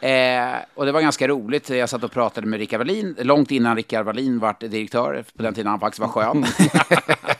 eh, 0.00 0.56
och 0.74 0.86
det 0.86 0.92
var 0.92 1.00
ganska 1.00 1.28
roligt. 1.28 1.70
Jag 1.70 1.88
satt 1.88 2.04
och 2.04 2.12
pratade 2.12 2.46
med 2.46 2.58
Rickard 2.58 2.78
Wallin 2.78 3.16
långt 3.18 3.50
innan 3.50 3.76
Rickard 3.76 4.06
Wallin 4.06 4.38
var 4.38 4.68
direktör. 4.68 5.24
På 5.36 5.42
den 5.42 5.54
tiden 5.54 5.70
han 5.70 5.80
faktiskt 5.80 6.00
var 6.00 6.08
skön. 6.08 6.44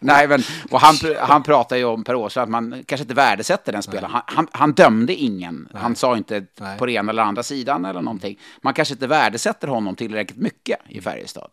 Nej, 0.00 0.28
men 0.28 0.40
och 0.70 0.80
han, 0.80 0.94
han 1.18 1.42
pratar 1.42 1.76
ju 1.76 1.84
om 1.84 2.04
Per 2.04 2.14
Åslund 2.14 2.42
att 2.42 2.50
man 2.50 2.84
kanske 2.86 3.02
inte 3.02 3.14
värdesätter 3.14 3.72
den 3.72 3.82
spelaren. 3.82 4.10
Han, 4.10 4.22
han, 4.26 4.48
han 4.52 4.72
dömde 4.72 5.14
ingen. 5.14 5.68
Han 5.74 5.96
sa 5.96 6.16
inte 6.16 6.46
Nej. 6.60 6.78
på 6.78 6.86
den 6.86 6.94
ena 6.94 7.10
eller 7.10 7.22
andra 7.22 7.42
sidan 7.42 7.84
eller 7.84 8.02
någonting. 8.02 8.38
Man 8.60 8.74
kanske 8.74 8.94
inte 8.94 9.06
värdesätter 9.06 9.68
honom 9.68 9.96
tillräckligt 9.96 10.38
mycket 10.38 10.78
i 10.88 11.00
Färjestad. 11.00 11.50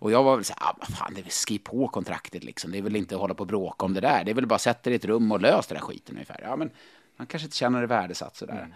Och 0.00 0.12
jag 0.12 0.22
var 0.22 0.36
väl 0.36 0.44
så 0.44 0.54
här, 0.58 0.72
ah, 0.72 0.86
fan, 0.86 1.12
det 1.14 1.20
är 1.20 1.22
väl 1.22 1.30
skriv 1.30 1.58
på 1.58 1.88
kontraktet 1.88 2.44
liksom. 2.44 2.72
Det 2.72 2.78
är 2.78 2.82
väl 2.82 2.96
inte 2.96 3.14
att 3.14 3.20
hålla 3.20 3.34
på 3.34 3.40
och 3.40 3.46
bråka 3.46 3.86
om 3.86 3.94
det 3.94 4.00
där. 4.00 4.24
Det 4.24 4.30
är 4.30 4.34
väl 4.34 4.46
bara 4.46 4.58
sätta 4.58 4.90
dig 4.90 4.92
i 4.92 4.96
ett 4.96 5.04
rum 5.04 5.32
och 5.32 5.40
lös 5.40 5.66
den 5.66 5.78
där 5.78 5.84
skiten 5.84 6.14
ungefär. 6.14 6.40
Ja, 6.42 6.56
men 6.56 6.70
han 7.16 7.26
kanske 7.26 7.46
inte 7.46 7.56
känner 7.56 7.80
det 7.80 7.86
värdesatt 7.86 8.36
sådär. 8.36 8.68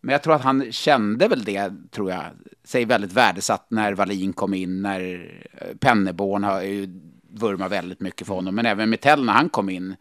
Men 0.00 0.12
jag 0.12 0.22
tror 0.22 0.34
att 0.34 0.42
han 0.42 0.72
kände 0.72 1.28
väl 1.28 1.44
det, 1.44 1.72
tror 1.90 2.10
jag, 2.10 2.24
sig 2.64 2.84
väldigt 2.84 3.12
värdesatt 3.12 3.66
när 3.70 3.92
Wallin 3.92 4.32
kom 4.32 4.54
in, 4.54 4.82
när 4.82 5.30
eh, 5.52 5.76
Penneborn 5.80 6.44
har 6.44 6.62
ju 6.62 6.86
vurmat 7.28 7.72
väldigt 7.72 8.00
mycket 8.00 8.26
för 8.26 8.34
honom, 8.34 8.54
men 8.54 8.66
även 8.66 8.90
Metell 8.90 9.24
när 9.24 9.32
han 9.32 9.48
kom 9.48 9.68
in. 9.68 9.96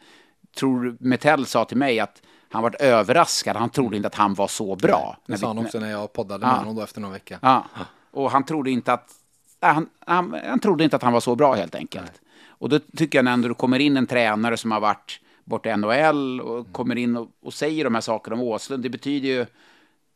Tror 0.57 0.97
Metell 0.99 1.45
sa 1.45 1.65
till 1.65 1.77
mig 1.77 1.99
att 1.99 2.21
han 2.49 2.63
var 2.63 2.75
överraskad, 2.81 3.55
han 3.55 3.69
trodde 3.69 3.95
inte 3.95 4.07
att 4.07 4.15
han 4.15 4.33
var 4.33 4.47
så 4.47 4.75
bra. 4.75 5.17
Det 5.25 5.37
sa 5.37 5.47
han 5.47 5.57
också 5.57 5.79
när 5.79 5.91
jag 5.91 6.13
poddade 6.13 6.45
Ja. 6.45 6.49
med 6.51 6.59
honom 6.59 6.75
då 6.75 6.81
efter 6.81 7.01
någon 7.01 7.11
vecka. 7.11 7.39
Ja, 7.41 7.65
och 8.11 8.31
han 8.31 8.43
trodde 8.43 8.71
inte 8.71 8.93
att 8.93 9.11
nej, 9.61 9.73
han, 9.73 9.89
han, 9.99 10.35
han 10.45 10.59
trodde 10.59 10.83
inte 10.83 10.95
att 10.95 11.03
han 11.03 11.13
var 11.13 11.19
så 11.19 11.35
bra 11.35 11.53
helt 11.53 11.75
enkelt. 11.75 12.21
Och 12.47 12.69
då 12.69 12.79
tycker 12.79 13.17
jag 13.17 13.25
när 13.25 13.49
det 13.49 13.53
kommer 13.53 13.79
in 13.79 13.97
en 13.97 14.07
tränare 14.07 14.57
som 14.57 14.71
har 14.71 14.79
varit 14.79 15.19
borta 15.43 15.69
i 15.69 15.77
NHL 15.77 16.41
och 16.41 16.71
kommer 16.71 16.95
in 16.95 17.17
och, 17.17 17.29
och 17.41 17.53
säger 17.53 17.83
de 17.83 17.93
här 17.93 18.01
sakerna 18.01 18.35
om 18.35 18.41
Åslund, 18.41 18.83
det 18.83 18.89
betyder 18.89 19.29
ju, 19.29 19.45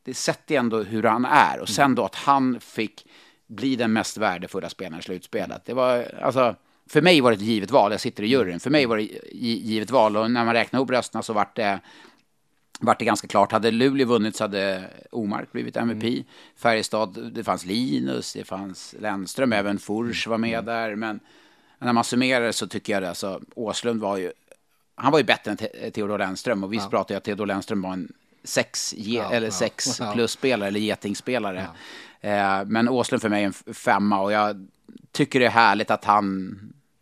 det 0.04 0.14
sätter 0.14 0.56
ju 0.56 0.60
ändå 0.60 0.84
hur 0.84 1.04
han 1.04 1.26
är. 1.26 1.60
Och 1.60 1.70
sen 1.70 1.96
då 1.96 2.06
att 2.06 2.16
han 2.16 2.60
fick 2.60 3.06
bli 3.48 3.76
den 3.76 3.94
mest 3.94 4.18
värdefulla 4.18 4.70
spelaren 4.70 5.00
i 5.00 5.04
slutspelet. 5.04 5.66
Det 5.66 5.74
var, 5.74 6.06
alltså, 6.22 6.56
för 6.92 7.02
mig 7.02 7.22
var 7.22 7.32
det 7.32 7.36
ett 7.36 7.42
givet 7.42 7.72
val, 7.72 7.92
jag 7.92 8.02
sitter 8.02 8.24
i 8.24 8.28
juryn, 8.28 8.60
för 8.60 8.70
mig 8.70 8.86
var 8.86 8.98
det 8.98 9.04
gi- 9.32 9.62
givet 9.64 9.92
val 9.92 10.18
och 10.18 10.32
när 10.32 10.46
man 10.46 10.54
räknar 10.54 10.80
ihop 10.80 10.90
rösterna 10.92 11.24
så 11.24 11.34
vart 11.34 11.56
det 11.56 11.80
vart 12.80 13.00
det 13.00 13.06
ganska 13.06 13.28
klart. 13.28 13.52
Hade 13.52 13.72
Luleå 13.72 14.08
vunnit 14.08 14.36
så 14.36 14.44
hade 14.44 14.84
Omark 15.12 15.52
blivit 15.52 15.78
MVP. 15.78 16.26
Färjestad, 16.56 17.32
det 17.34 17.44
fanns 17.44 17.66
Linus, 17.66 18.34
det 18.34 18.44
fanns 18.44 18.96
Lennström, 19.00 19.54
även 19.54 19.80
Furs 19.80 20.28
var 20.28 20.38
med 20.38 20.66
där. 20.66 20.96
Men 20.96 21.20
när 21.80 21.94
man 21.94 22.04
summerar 22.04 22.52
så 22.52 22.68
tycker 22.68 22.94
jag 22.94 23.02
det, 23.04 23.10
alltså 23.10 23.42
Åslund 23.56 24.02
var 24.02 24.18
ju, 24.18 24.32
han 24.96 25.12
var 25.12 25.20
ju 25.20 25.26
bättre 25.26 25.52
än 25.52 25.58
Te- 25.58 25.92
Theodor 25.92 26.18
Lennström. 26.18 26.64
Och 26.64 26.74
vi 26.74 26.80
pratade 26.80 27.14
ju 27.14 27.18
att 27.18 27.24
Theodor 27.24 27.46
Lennström 27.46 27.82
var 27.82 27.94
en 27.94 28.14
sex, 28.44 28.94
Ja, 28.98 29.32
eller 29.34 29.48
ja, 29.48 29.52
sex 29.52 30.00
ja. 30.00 30.12
plus-spelare, 30.14 30.68
eller 30.68 30.80
getingspelare. 30.80 31.68
Eh, 32.22 32.66
men 32.66 32.90
Åslund 32.90 33.22
för 33.22 33.30
mig 33.30 33.44
är 33.44 33.48
en 33.68 33.74
femma 33.74 34.22
och 34.22 34.32
jag 34.32 34.68
tycker 35.12 35.40
det 35.40 35.46
är 35.46 35.50
härligt 35.50 35.92
att 35.92 36.06
han 36.06 36.58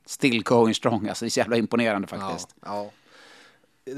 still 0.10 0.44
going 0.44 0.74
strong. 0.74 1.08
Alltså 1.08 1.26
det 1.26 1.28
är 1.28 1.30
så 1.30 1.40
jävla 1.40 1.58
imponerande 1.58 2.08
faktiskt. 2.08 2.56
Ja, 2.66 2.76
ja. 2.76 2.92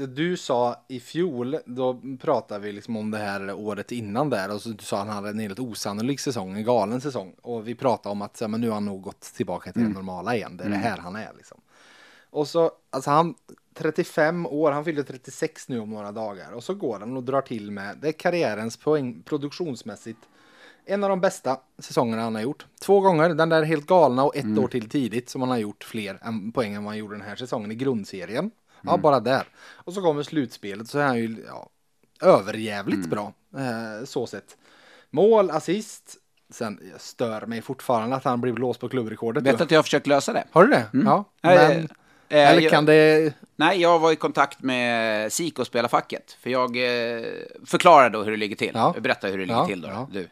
Du 0.06 0.36
sa 0.36 0.84
i 0.88 1.00
fjol, 1.00 1.58
då 1.64 2.00
pratade 2.20 2.60
vi 2.60 2.72
liksom 2.72 2.96
om 2.96 3.10
det 3.10 3.18
här 3.18 3.52
året 3.52 3.92
innan 3.92 4.30
där 4.30 4.54
och 4.54 4.62
så 4.62 4.68
du 4.68 4.84
sa 4.84 5.00
att 5.00 5.06
han 5.06 5.16
hade 5.16 5.28
en 5.28 5.38
helt 5.38 5.58
osannolik 5.58 6.20
säsong, 6.20 6.56
en 6.56 6.64
galen 6.64 7.00
säsong. 7.00 7.34
Och 7.42 7.68
vi 7.68 7.74
pratade 7.74 8.12
om 8.12 8.22
att 8.22 8.36
så, 8.36 8.48
men 8.48 8.60
nu 8.60 8.68
har 8.68 8.74
han 8.74 8.84
nog 8.84 9.02
gått 9.02 9.20
tillbaka 9.20 9.72
till 9.72 9.82
det 9.82 9.88
normala 9.88 10.36
igen, 10.36 10.56
det 10.56 10.64
är 10.64 10.68
det 10.68 10.76
här 10.76 10.98
han 10.98 11.16
är 11.16 11.30
liksom. 11.36 11.60
Och 12.30 12.48
så, 12.48 12.70
alltså 12.90 13.10
han, 13.10 13.34
35 13.74 14.46
år, 14.46 14.72
han 14.72 14.84
fyller 14.84 15.02
36 15.02 15.68
nu 15.68 15.80
om 15.80 15.90
några 15.90 16.12
dagar 16.12 16.52
och 16.52 16.64
så 16.64 16.74
går 16.74 17.00
han 17.00 17.16
och 17.16 17.22
drar 17.22 17.40
till 17.40 17.70
med, 17.70 17.98
det 18.02 18.08
är 18.08 18.12
karriärens 18.12 18.76
poäng, 18.76 19.22
produktionsmässigt, 19.22 20.20
en 20.86 21.04
av 21.04 21.10
de 21.10 21.20
bästa 21.20 21.56
säsongerna 21.78 22.22
han 22.22 22.34
har 22.34 22.42
gjort. 22.42 22.66
Två 22.80 23.00
gånger, 23.00 23.28
den 23.28 23.48
där 23.48 23.62
helt 23.62 23.86
galna 23.86 24.24
och 24.24 24.36
ett 24.36 24.58
år 24.58 24.68
till 24.68 24.88
tidigt 24.88 25.28
som 25.30 25.40
han 25.40 25.50
har 25.50 25.58
gjort 25.58 25.84
fler 25.84 26.18
än, 26.22 26.52
poäng 26.52 26.74
än 26.74 26.84
vad 26.84 26.90
han 26.90 26.98
gjorde 26.98 27.14
den 27.14 27.26
här 27.26 27.36
säsongen 27.36 27.72
i 27.72 27.74
grundserien. 27.74 28.50
Ja, 28.82 28.96
bara 28.96 29.20
där. 29.20 29.48
Och 29.58 29.92
så 29.92 30.02
kommer 30.02 30.22
slutspelet 30.22 30.88
så 30.88 30.98
är 30.98 31.04
han 31.06 31.18
ju 31.18 31.44
ja, 31.48 31.68
överjävligt 32.20 33.06
bra. 33.10 33.32
Eh, 33.56 34.04
så 34.04 34.26
sett. 34.26 34.56
Mål, 35.10 35.50
assist. 35.50 36.16
Sen 36.50 36.80
jag 36.92 37.00
stör 37.00 37.46
mig 37.46 37.62
fortfarande 37.62 38.16
att 38.16 38.24
han 38.24 38.40
blir 38.40 38.52
blåst 38.52 38.80
på 38.80 38.88
klubbrekordet. 38.88 39.42
Vet 39.44 39.58
du. 39.58 39.64
att 39.64 39.70
jag 39.70 39.78
har 39.78 39.82
försökt 39.82 40.06
lösa 40.06 40.32
det? 40.32 40.44
Har 40.50 40.64
du 40.64 40.70
det? 40.70 40.86
Ja. 41.04 41.24
Nej, 41.42 41.56
Men, 41.68 41.88
eh, 42.28 42.50
eller 42.50 42.60
jag- 42.62 42.70
kan 42.72 42.84
det... 42.86 43.32
Nej, 43.56 43.80
jag 43.80 43.98
var 43.98 44.12
i 44.12 44.16
kontakt 44.16 44.62
med 44.62 45.32
SIK 45.32 45.58
och 45.58 45.66
spelarfacket. 45.66 46.32
För 46.40 46.50
jag 46.50 46.76
eh, 46.76 47.22
förklarade 47.66 48.18
då 48.18 48.24
hur 48.24 48.30
det 48.30 48.36
ligger 48.36 48.56
till. 48.56 48.70
Ja. 48.74 48.90
Jag 48.94 49.02
berättade 49.02 49.30
hur 49.30 49.38
det 49.38 49.44
ligger 49.46 49.60
Ja, 49.60 49.66
till 49.66 49.80
då. 49.80 49.88
ja. 49.88 50.08
Du. 50.12 50.28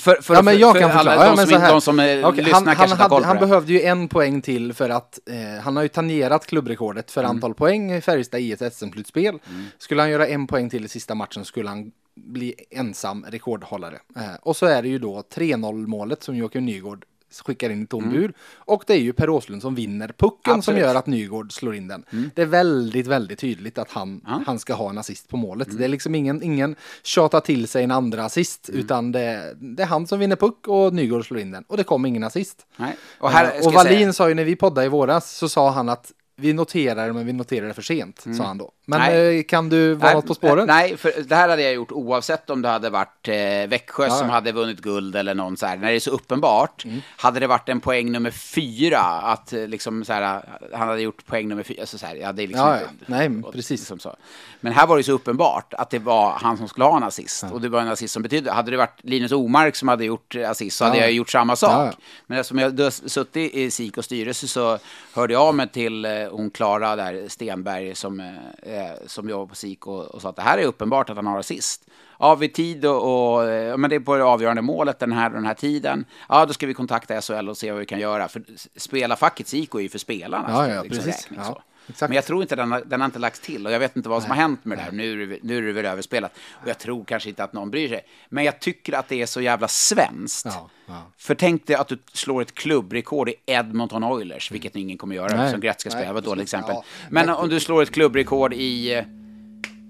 För, 0.00 0.22
för, 0.22 0.34
ja, 0.34 0.42
men 0.42 0.58
jag 0.58 0.76
kan 0.76 0.90
för 0.90 0.98
alla 0.98 1.10
förklara. 1.10 1.26
Ja, 1.26 1.30
de, 1.30 1.36
men 1.36 1.46
som, 1.46 1.46
så 1.46 1.54
inte- 1.54 1.64
här. 1.66 1.72
de 1.72 1.80
som 1.80 2.00
eh, 2.00 2.28
Okej, 2.28 2.44
lyssnar 2.44 2.58
han, 2.58 2.66
han, 2.66 2.76
kanske 2.76 2.96
hade, 3.02 3.26
han 3.26 3.36
det. 3.36 3.40
behövde 3.46 3.72
ju 3.72 3.80
en 3.82 4.08
poäng 4.08 4.42
till 4.42 4.72
för 4.72 4.90
att 4.90 5.18
eh, 5.30 5.62
han 5.62 5.76
har 5.76 5.82
ju 5.82 5.88
tangerat 5.88 6.46
klubbrekordet 6.46 7.10
för 7.10 7.20
Mm. 7.20 7.30
antal 7.36 7.54
poäng 7.54 7.92
i 7.92 8.00
Färjestad 8.00 8.40
i 8.40 8.52
ett 8.52 8.74
SM-slutspel. 8.74 9.38
Skulle 9.78 10.02
han 10.02 10.10
göra 10.10 10.26
en 10.26 10.46
poäng 10.46 10.70
till 10.70 10.84
i 10.84 10.88
sista 10.88 11.14
matchen 11.14 11.44
skulle 11.44 11.68
han 11.68 11.92
bli 12.14 12.54
ensam 12.70 13.24
rekordhållare. 13.28 13.98
Eh, 14.16 14.22
och 14.42 14.56
så 14.56 14.66
är 14.66 14.82
det 14.82 14.88
ju 14.88 14.98
då 14.98 15.22
3-0 15.34 15.86
målet 15.86 16.22
som 16.22 16.36
Joakim 16.36 16.66
Nygård 16.66 17.04
skickar 17.44 17.70
in 17.70 17.82
i 17.82 17.86
tom 17.86 18.10
bur. 18.10 18.32
Och 18.54 18.84
det 18.86 18.92
är 18.92 18.98
ju 18.98 19.12
Per 19.12 19.30
Åslund 19.30 19.62
som 19.62 19.74
vinner 19.74 20.08
pucken 20.08 20.38
som 20.44 20.50
Mm. 20.52 20.58
Absolut. 20.58 20.78
Mm. 20.78 20.88
gör 20.88 20.94
att 20.94 21.06
Nygård 21.06 21.52
slår 21.52 21.74
in 21.74 21.88
den. 21.88 22.04
Det 22.34 22.42
är 22.42 22.46
väldigt, 22.46 23.06
väldigt 23.06 23.38
tydligt 23.38 23.78
att 23.78 23.90
han, 23.90 24.20
han 24.46 24.58
ska 24.58 24.74
ha 24.74 24.90
en 24.90 24.98
assist 24.98 25.28
på 25.28 25.36
målet. 25.36 25.68
Mm. 25.68 25.78
Det 25.78 25.84
är 25.84 25.88
liksom 25.88 26.14
ingen, 26.14 26.42
ingen 26.42 26.76
tjata 27.02 27.40
till 27.40 27.68
sig 27.68 27.84
en 27.84 27.90
andra 27.90 28.24
assist, 28.24 28.68
Mm. 28.68 28.80
utan 28.80 29.12
det, 29.12 29.54
det 29.60 29.82
är 29.82 29.86
han 29.86 30.06
som 30.06 30.18
vinner 30.18 30.36
puck 30.36 30.68
och 30.68 30.94
Nygård 30.94 31.26
slår 31.26 31.40
in 31.40 31.50
den. 31.50 31.64
Och 31.68 31.76
det 31.76 31.84
kom 31.84 32.06
ingen 32.06 32.24
assist. 32.24 32.66
Nej. 32.76 32.96
Och, 33.18 33.30
här, 33.30 33.44
Eh, 33.60 33.66
och 33.66 33.72
Wallin 33.72 33.98
säga- 33.98 34.12
sa 34.12 34.28
ju 34.28 34.34
när 34.34 34.44
vi 34.44 34.56
poddade 34.56 34.86
i 34.86 34.88
våras 34.88 35.30
så 35.36 35.48
sa 35.48 35.70
han 35.70 35.88
att 35.88 36.12
vi 36.40 36.52
noterar 36.52 37.06
det 37.06 37.12
men 37.12 37.26
vi 37.26 37.32
noterar 37.32 37.66
det 37.68 37.74
för 37.74 37.82
sent, 37.82 38.24
sa 38.36 38.44
han 38.44 38.58
då. 38.58 38.72
Men 38.84 39.00
Mm. 39.00 39.12
Nej. 39.12 39.38
eh, 39.38 39.42
kan 39.44 39.68
du 39.68 39.94
vara 39.94 40.12
något 40.12 40.26
på 40.26 40.34
spåren? 40.34 40.66
Nej, 40.66 40.96
för 40.96 41.12
det 41.28 41.34
här 41.34 41.48
hade 41.48 41.62
jag 41.62 41.74
gjort 41.74 41.92
oavsett 41.92 42.50
om 42.50 42.62
det 42.62 42.68
hade 42.68 42.90
varit 42.90 43.28
eh, 43.28 43.34
Växjö 43.68 44.04
Ja, 44.06 44.10
som 44.10 44.30
hade 44.30 44.52
vunnit 44.52 44.80
guld 44.80 45.16
eller 45.16 45.34
någon 45.34 45.56
så 45.56 45.66
här. 45.66 45.76
När 45.76 45.88
det 45.88 45.94
är 45.96 46.00
så 46.00 46.10
uppenbart. 46.10 46.84
Mm. 46.84 47.00
Hade 47.16 47.40
det 47.40 47.46
varit 47.46 47.68
en 47.68 47.80
poäng 47.80 48.12
nummer 48.12 48.30
fyra, 48.30 48.98
att 49.00 49.52
eh, 49.52 49.66
liksom 49.66 50.04
så 50.04 50.12
här, 50.12 50.42
han 50.72 50.88
hade 50.88 51.00
gjort 51.02 51.26
poäng 51.26 51.48
nummer 51.48 51.62
fyra, 51.62 51.80
alltså 51.80 51.98
så 51.98 52.06
här, 52.06 52.14
ja 52.16 52.32
det 52.32 52.42
är 52.42 52.46
liksom 52.46 52.66
Ja, 52.68 52.74
inte- 52.74 52.86
ja. 52.98 53.04
Nej, 53.06 53.28
men 53.28 53.44
och- 53.44 53.52
precis. 53.52 53.80
Liksom 53.80 53.98
så. 53.98 54.16
Men 54.60 54.72
här 54.72 54.86
var 54.86 54.96
det 54.96 55.02
så 55.02 55.12
uppenbart 55.12 55.74
att 55.74 55.90
det 55.90 55.98
var 55.98 56.32
han 56.32 56.56
som 56.56 56.68
skulle 56.68 56.84
ha 56.84 56.96
en 56.96 57.02
assist. 57.02 57.44
Och 57.52 57.60
det 57.60 57.68
var 57.68 57.80
en 57.80 57.88
assist 57.88 58.14
som 58.14 58.22
betydde, 58.22 58.52
hade 58.52 58.70
det 58.70 58.76
varit 58.76 59.00
Linus 59.02 59.32
Omark 59.32 59.76
som 59.76 59.88
hade 59.88 60.04
gjort 60.04 60.34
eh, 60.34 60.50
assist 60.50 60.76
så 60.76 60.84
hade 60.84 60.96
Ja. 60.96 61.02
jag 61.02 61.12
gjort 61.12 61.30
samma 61.30 61.56
sak. 61.56 61.94
Men 62.26 62.38
eftersom 62.38 62.58
jag 62.58 62.92
suttit 62.92 63.54
i 63.54 63.70
SIK 63.70 63.96
och 63.98 64.04
styrelse 64.04 64.48
så 64.48 64.78
hörde 65.14 65.32
jag 65.32 65.42
av 65.42 65.54
mig 65.54 65.68
till 65.68 66.04
eh, 66.04 66.27
hon 66.30 66.50
Klara 66.50 66.96
där, 66.96 67.28
Stenberg, 67.28 67.94
som, 67.94 68.20
eh, 68.20 68.80
eh, 68.80 68.92
som 69.06 69.28
jobbar 69.28 69.46
på 69.46 69.54
SIK 69.54 69.86
och, 69.86 70.04
och 70.04 70.22
sa 70.22 70.28
att 70.28 70.36
det 70.36 70.42
här 70.42 70.58
är 70.58 70.64
uppenbart 70.64 71.10
att 71.10 71.16
han 71.16 71.26
har 71.26 71.38
assist. 71.38 71.82
Ja, 72.18 72.34
vid 72.34 72.54
tid 72.54 72.84
och, 72.84 73.34
och 73.34 73.48
eh, 73.48 73.76
men 73.76 73.90
det 73.90 73.96
är 73.96 74.00
på 74.00 74.16
det 74.16 74.24
avgörande 74.24 74.62
målet 74.62 74.98
den 74.98 75.12
här, 75.12 75.30
den 75.30 75.46
här 75.46 75.54
tiden. 75.54 76.04
Ja, 76.28 76.46
då 76.46 76.52
ska 76.52 76.66
vi 76.66 76.74
kontakta 76.74 77.20
SHL 77.20 77.48
och 77.48 77.56
se 77.56 77.70
vad 77.70 77.80
vi 77.80 77.86
kan 77.86 78.00
göra. 78.00 78.28
För 78.28 78.42
spelarfacket 78.76 79.48
SIK 79.48 79.74
är 79.74 79.80
ju 79.80 79.88
för 79.88 79.98
spelarna. 79.98 80.48
Ja, 80.48 80.68
ja, 80.68 80.82
precis. 80.82 81.06
räkning, 81.06 81.40
Ja. 81.42 81.62
Exakt. 81.88 82.08
Men 82.08 82.16
jag 82.16 82.24
tror 82.24 82.42
inte 82.42 82.56
den 82.56 82.72
har, 82.72 82.82
den 82.86 83.00
har 83.00 83.06
inte 83.06 83.18
lagts 83.18 83.40
till 83.40 83.66
och 83.66 83.72
jag 83.72 83.78
vet 83.78 83.96
inte 83.96 84.08
vad 84.08 84.22
som 84.22 84.30
har 84.30 84.36
hänt 84.36 84.64
med 84.64 84.78
det 84.78 84.82
här. 84.82 84.92
Nu 84.92 85.22
är 85.22 85.26
det, 85.26 85.38
nu 85.42 85.58
är 85.58 85.62
det 85.62 85.72
väl 85.72 85.86
överspelat. 85.86 86.32
Och 86.62 86.68
jag 86.68 86.78
tror 86.78 87.04
kanske 87.04 87.28
inte 87.28 87.44
att 87.44 87.52
någon 87.52 87.70
bryr 87.70 87.88
sig. 87.88 88.00
Men 88.28 88.44
jag 88.44 88.60
tycker 88.60 88.92
att 88.92 89.08
det 89.08 89.22
är 89.22 89.26
så 89.26 89.40
jävla 89.40 89.68
svenskt. 89.68 90.46
Ja, 90.46 90.70
ja. 90.86 91.02
För 91.18 91.34
tänk 91.34 91.66
dig 91.66 91.76
att 91.76 91.88
du 91.88 91.98
slår 92.12 92.42
ett 92.42 92.54
klubbrekord 92.54 93.28
i 93.28 93.34
Edmonton 93.46 94.04
Oilers, 94.04 94.50
vilket 94.50 94.76
ingen 94.76 94.98
kommer 94.98 95.16
göra, 95.16 95.36
Nej. 95.36 95.50
som 95.50 95.60
Gretzky 95.60 95.90
spelar, 95.90 96.04
Nej, 96.04 96.12
var 96.12 96.20
ett 96.20 96.24
dåligt 96.24 96.42
exempel. 96.42 96.76
Men 97.10 97.28
om 97.28 97.48
du 97.48 97.60
slår 97.60 97.82
ett 97.82 97.90
klubbrekord 97.90 98.54
i 98.54 99.04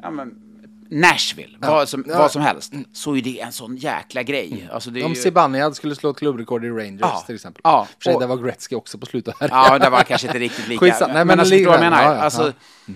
ja, 0.03 0.11
men, 0.11 0.48
Nashville, 0.91 1.57
vad, 1.61 1.89
som, 1.89 2.01
Ja. 2.07 2.13
Mm. 2.13 2.23
vad 2.23 2.33
som 2.33 2.43
helst, 2.43 2.73
så 2.93 3.17
är 3.17 3.23
det 3.23 3.41
en 3.41 3.53
sån 3.53 3.77
jäkla 3.77 4.23
grej. 4.23 4.69
Alltså, 4.73 4.91
det 4.91 5.05
Om 5.05 5.13
ju... 5.13 5.17
Zibanejad 5.21 5.77
skulle 5.77 5.95
slå 5.95 6.11
ett 6.11 6.17
klubbrekord 6.19 6.65
i 6.65 6.69
Rangers 6.69 7.01
Ja. 7.01 7.23
till 7.27 7.35
exempel. 7.35 7.61
Ja, 7.65 7.87
För 7.99 8.03
sig, 8.05 8.15
och- 8.15 8.21
där 8.21 8.27
var 8.29 8.37
Gretzky 8.37 8.75
också 8.77 8.99
på 8.99 9.07
slutet 9.07 9.35
här. 9.41 9.49
Ja, 9.53 9.79
det 9.79 9.91
var 9.91 10.03
kanske 10.03 10.27
inte 10.27 10.39
riktigt 10.39 10.69
lika. 10.69 10.85
Nej, 10.85 10.95
men 11.15 11.27
men 11.27 11.41
alltså, 11.41 11.55
förstår 11.55 11.73
du 11.73 11.79
vad 11.79 11.87
jag 11.87 11.91
menar? 11.91 12.03
Ja, 12.03 12.15
ja, 12.15 12.21
alltså, 12.23 12.53
ja. 12.87 12.93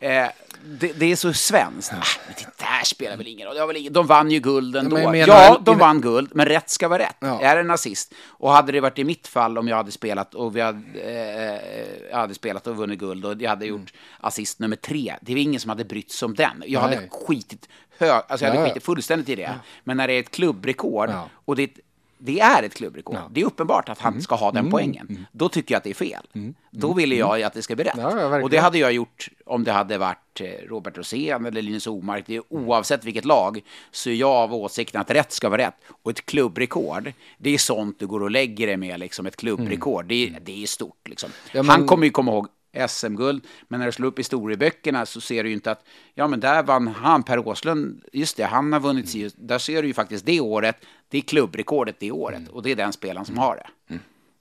Eh, 0.00 0.26
det, 0.64 0.92
det 0.92 1.12
är 1.12 1.16
så 1.16 1.32
svenskt. 1.32 1.92
Ah, 1.92 1.96
men 2.26 2.34
det 2.38 2.64
där 2.64 2.84
spelar 2.84 3.16
väl 3.16 3.26
ingen 3.26 3.48
roll. 3.48 3.66
Väl 3.66 3.76
ingen... 3.76 3.92
De 3.92 4.06
vann 4.06 4.30
ju 4.30 4.40
guld 4.40 4.76
ändå. 4.76 4.96
men 4.96 5.10
menar- 5.12 5.26
ja, 5.34 5.60
de 5.64 5.78
vann 5.78 6.00
guld, 6.00 6.30
men 6.34 6.46
rätt 6.46 6.70
ska 6.70 6.88
vara 6.88 7.02
rätt. 7.02 7.16
Ja. 7.20 7.40
Är 7.40 7.54
det 7.54 7.60
en 7.60 7.66
nazist? 7.66 8.14
Och 8.26 8.50
hade 8.52 8.72
det 8.72 8.80
varit 8.80 8.98
i 8.98 9.04
mitt 9.04 9.28
fall 9.28 9.58
om 9.58 9.68
jag 9.68 9.76
hade 9.76 9.92
spelat 9.92 10.34
och 10.34 10.56
vi 10.56 10.60
hade, 10.60 10.80
eh, 11.00 12.10
jag 12.10 12.16
hade 12.16 12.34
spelat 12.34 12.66
och 12.66 12.76
vunnit 12.76 12.98
guld 12.98 13.24
och 13.24 13.42
jag 13.42 13.50
hade 13.50 13.66
gjort 13.66 13.92
assist 14.20 14.58
nummer 14.58 14.76
tre. 14.76 15.14
Det 15.20 15.32
är 15.32 15.36
ingen 15.36 15.60
som 15.60 15.68
hade 15.68 15.84
brytt 15.84 16.12
sig 16.12 16.26
om 16.26 16.34
den. 16.34 16.62
Jag 16.66 16.80
hade 16.80 16.96
Nej. 16.96 17.08
skitit 17.12 17.68
hög, 17.98 18.10
alltså 18.10 18.44
jag 18.44 18.50
hade 18.50 18.54
Ja, 18.54 18.66
ja. 18.66 18.68
skitit 18.68 18.84
fullständigt 18.84 19.28
i 19.28 19.34
det. 19.36 19.54
Men 19.84 19.96
när 19.96 20.08
det 20.08 20.14
är 20.14 20.20
ett 20.20 20.30
klubbrekord 20.30 21.10
Ja. 21.10 21.28
och 21.44 21.56
det 21.56 21.62
är 21.62 21.66
ett 21.68 21.78
det 22.18 22.40
är 22.40 22.62
ett 22.62 22.74
klubbrekord. 22.74 23.16
Det 23.30 23.40
är 23.40 23.44
uppenbart 23.44 23.88
att 23.88 23.98
han 23.98 24.12
Mm. 24.12 24.22
ska 24.22 24.34
ha 24.34 24.52
den 24.52 24.70
poängen. 24.70 25.26
Då 25.32 25.48
tycker 25.48 25.74
jag 25.74 25.78
att 25.78 25.84
det 25.84 25.90
är 25.90 25.94
fel. 25.94 26.26
Då 26.70 26.92
ville 26.92 27.14
jag 27.14 27.42
att 27.42 27.52
det 27.54 27.62
ska 27.62 27.74
bli 27.74 27.84
rätt. 27.84 27.94
Ja, 27.96 28.20
ja, 28.20 28.42
och 28.42 28.50
det 28.50 28.58
hade 28.58 28.78
jag 28.78 28.92
gjort 28.92 29.28
om 29.46 29.64
det 29.64 29.72
hade 29.72 29.98
varit 29.98 30.40
eh, 30.40 30.46
Robert 30.68 30.96
Rosén 30.98 31.46
eller 31.46 31.62
Linus 31.62 31.86
Omark. 31.86 32.24
Det 32.26 32.36
är, 32.36 32.42
oavsett 32.48 33.04
vilket 33.04 33.24
lag 33.24 33.60
så 33.90 34.10
är 34.10 34.14
jag 34.14 34.30
av 34.30 34.54
åsikten 34.54 35.00
att 35.00 35.10
rätt 35.10 35.32
ska 35.32 35.48
vara 35.48 35.62
rätt. 35.66 35.74
Och 36.02 36.10
ett 36.10 36.26
klubbrekord, 36.26 37.12
det 37.38 37.50
är 37.54 37.58
sånt 37.58 37.98
du 37.98 38.06
går 38.06 38.22
och 38.22 38.30
lägger 38.30 38.66
dig 38.66 38.76
med, 38.76 39.00
liksom 39.00 39.26
ett 39.26 39.36
klubbrekord. 39.36 40.04
Det, 40.06 40.14
är- 40.26 40.40
det 40.44 40.62
är 40.62 40.66
stort. 40.66 41.08
Liksom. 41.08 41.30
Ja, 41.52 41.62
men- 41.62 41.70
Han 41.70 41.86
kommer 41.86 42.04
ju 42.04 42.10
komma 42.10 42.32
ihåg 42.32 42.46
SM-guld, 42.88 43.44
men 43.68 43.80
när 43.80 43.86
du 43.86 43.92
slår 43.92 44.08
upp 44.08 44.18
historieböckerna 44.18 45.06
så 45.06 45.20
ser 45.20 45.42
du 45.42 45.48
ju 45.48 45.54
inte 45.54 45.70
att, 45.70 45.84
ja 46.14 46.26
men 46.28 46.40
där 46.40 46.62
vann 46.62 46.86
han, 46.88 47.22
Per 47.22 47.48
Åslund, 47.48 48.02
just 48.12 48.36
det, 48.36 48.44
han 48.44 48.72
har 48.72 48.80
vunnit, 48.80 49.14
mm. 49.14 49.30
där 49.36 49.58
ser 49.58 49.82
du 49.82 49.88
ju 49.88 49.94
faktiskt 49.94 50.26
det 50.26 50.40
året, 50.40 50.76
det 51.08 51.18
är 51.18 51.22
klubbrekordet 51.22 51.96
det 52.00 52.10
året, 52.12 52.48
och 52.48 52.62
det 52.62 52.70
är 52.70 52.76
den 52.76 52.92
spelaren 52.92 53.24
som 53.26 53.38
har 53.38 53.56
det. 53.56 53.66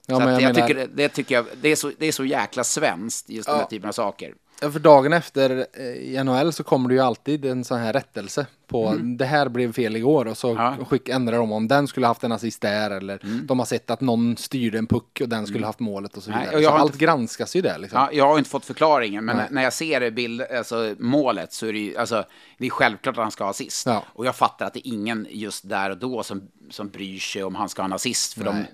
Ja, 0.07 0.15
så 0.15 0.19
men 0.19 0.35
att 0.35 0.41
jag 0.41 0.49
jag, 0.49 0.55
menar- 0.55 0.67
tycker, 0.67 0.81
det- 0.87 0.93
det 0.95 1.09
tycker 1.09 1.35
jag, 1.35 1.45
det 1.61 1.69
är 1.69 1.75
så, 1.75 1.91
det 1.97 2.05
är 2.05 2.11
så 2.11 2.25
jäkla 2.25 2.63
svenskt, 2.63 3.29
just 3.29 3.45
den 3.47 3.55
här 3.55 3.63
Ja. 3.63 3.67
typen 3.67 3.87
av 3.89 3.93
saker. 3.93 4.33
För 4.61 4.80
dagen 4.80 5.14
efter 5.14 5.65
eh, 5.73 5.86
i 5.86 6.23
NHL 6.23 6.53
så 6.53 6.64
kommer 6.64 6.90
det 6.90 6.95
ju 6.95 7.02
alltid 7.02 7.45
en 7.45 7.64
sån 7.64 7.80
här 7.80 7.94
rättelse 7.94 8.45
på 8.68 8.95
det 9.18 9.26
här 9.26 9.49
blev 9.49 9.73
fel 9.73 9.95
igår 9.95 10.26
och 10.27 10.38
så 10.38 10.52
Mm. 10.52 10.64
Ja. 10.64 10.73
Mm. 10.73 10.86
skick, 10.86 11.10
ändrar 11.10 11.38
de 11.38 11.52
om 11.52 11.68
den 11.68 11.88
skulle 11.88 12.07
haft 12.07 12.23
en 12.23 12.32
assist 12.32 12.61
där 12.61 12.91
eller 12.91 13.19
de 13.48 13.60
har 13.60 13.65
sett 13.65 13.90
att 13.90 14.02
någon 14.02 14.38
styrde 14.38 14.77
en 14.77 14.88
puck 14.88 15.22
och 15.22 15.30
den 15.30 15.48
skulle 15.48 15.65
haft 15.65 15.80
målet 15.80 16.18
och 16.18 16.23
så 16.23 16.30
Nej, 16.32 16.40
vidare. 16.40 16.56
och 16.56 16.61
jag 16.61 16.68
så 16.69 16.72
har 16.73 16.80
allt 16.80 16.94
inte- 16.94 17.06
granskas 17.06 17.56
ju 17.56 17.61
där 17.61 17.77
liksom. 17.77 17.99
Ja, 17.99 18.10
jag 18.11 18.27
har 18.27 18.38
inte 18.38 18.49
fått 18.49 18.65
förklaringen, 18.65 19.26
men 19.26 19.38
Nej. 19.38 19.48
när 19.52 19.64
jag 19.64 19.73
ser 19.73 20.11
bild, 20.11 20.41
alltså, 20.41 20.95
målet 20.99 21.53
så 21.53 21.65
är 21.68 21.73
det 21.73 21.80
ju, 21.80 21.98
alltså, 21.98 22.23
det 22.57 22.65
är 22.65 22.69
självklart 22.69 23.18
att 23.18 23.23
han 23.23 23.32
ska 23.32 23.44
ha 23.44 23.52
assist. 23.52 23.86
Ja. 23.86 24.03
Och 24.14 24.26
jag 24.26 24.36
fattar 24.36 24.65
att 24.65 24.73
det 24.73 24.88
är 24.88 24.94
ingen 24.94 25.27
just 25.30 25.69
där 25.69 25.90
och 25.90 25.98
då 25.98 26.23
som, 26.23 26.48
som 26.69 26.90
bryr 26.90 27.19
sig 27.19 27.44
om 27.44 27.56
han 27.56 27.69
ska 27.69 27.82
ha 27.82 27.86
en 27.88 27.94
assist, 27.94 28.34
för 28.34 28.44
de 28.44 28.65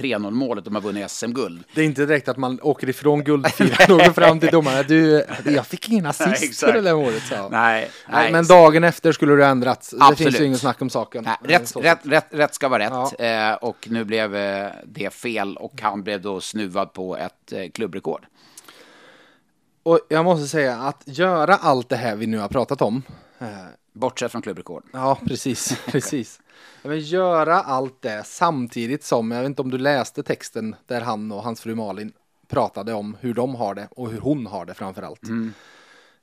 3-0 0.00 0.30
målet, 0.30 0.64
de 0.64 0.74
har 0.74 0.82
vunnit 0.82 1.10
SM-guld. 1.10 1.64
Det 1.74 1.80
är 1.80 1.84
inte 1.84 2.06
direkt 2.06 2.28
att 2.28 2.36
man 2.36 2.58
åker 2.62 2.88
ifrån 2.88 3.24
guldfiran 3.24 3.92
och 3.98 4.04
går 4.06 4.12
fram 4.12 4.40
till 4.40 4.48
domaren. 4.52 4.84
Du, 4.88 5.24
jag 5.44 5.66
fick 5.66 5.88
ingen 5.88 6.06
assist 6.06 6.60
för 6.60 6.72
det 6.72 6.80
där 6.80 6.94
målet. 6.94 7.22
Så. 7.22 7.48
Nej, 7.48 7.90
Nej, 8.08 8.32
men 8.32 8.46
dagen 8.46 8.84
efter 8.84 9.12
skulle 9.12 9.34
det 9.34 9.44
ha 9.44 9.50
ändrats. 9.50 9.90
Det 9.90 9.96
Absolut. 10.00 10.18
finns 10.18 10.40
ju 10.40 10.44
ingen 10.44 10.58
snack 10.58 10.82
om 10.82 10.90
saken. 10.90 11.24
Nej, 11.24 11.36
Eh, 11.42 11.48
rätt, 11.48 11.76
rätt, 11.76 11.98
rätt, 12.02 12.26
rätt 12.30 12.54
ska 12.54 12.68
vara 12.68 12.82
rätt. 12.82 13.14
Ja. 13.18 13.24
Eh, 13.24 13.54
och 13.54 13.88
nu 13.90 14.04
blev 14.04 14.36
eh, 14.36 14.70
det 14.86 15.14
fel 15.14 15.56
och 15.56 15.80
han 15.80 16.02
blev 16.02 16.20
då 16.20 16.40
snuvad 16.40 16.92
på 16.92 17.16
ett 17.16 17.52
eh, 17.52 17.70
klubbrekord. 17.74 18.26
Och 19.82 20.00
jag 20.08 20.24
måste 20.24 20.48
säga 20.48 20.76
att 20.76 21.02
göra 21.04 21.54
allt 21.54 21.88
det 21.88 21.96
här 21.96 22.16
vi 22.16 22.26
nu 22.26 22.38
har 22.38 22.48
pratat 22.48 22.82
om. 22.82 23.02
Bortsett 23.92 24.32
från 24.32 24.42
klubbrekord. 24.42 24.84
Ja, 24.92 25.18
precis, 25.26 25.80
precis. 25.86 26.40
Ja, 26.82 26.88
Men 26.88 27.00
göra 27.00 27.60
allt 27.60 28.02
det 28.02 28.22
samtidigt 28.26 29.04
som, 29.04 29.30
jag 29.30 29.40
vet 29.40 29.46
inte 29.46 29.62
om 29.62 29.70
du 29.70 29.78
läste 29.78 30.22
texten 30.22 30.76
där 30.86 31.00
han 31.00 31.32
och 31.32 31.42
hans 31.42 31.60
fru 31.60 31.74
Malin 31.74 32.12
pratade 32.48 32.92
om 32.94 33.16
hur 33.20 33.34
de 33.34 33.54
har 33.54 33.74
det 33.74 33.88
och 33.90 34.10
hur 34.10 34.20
hon 34.20 34.46
har 34.46 34.64
det 34.64 34.74
framför 34.74 35.02
allt. 35.02 35.22
Mm. 35.22 35.54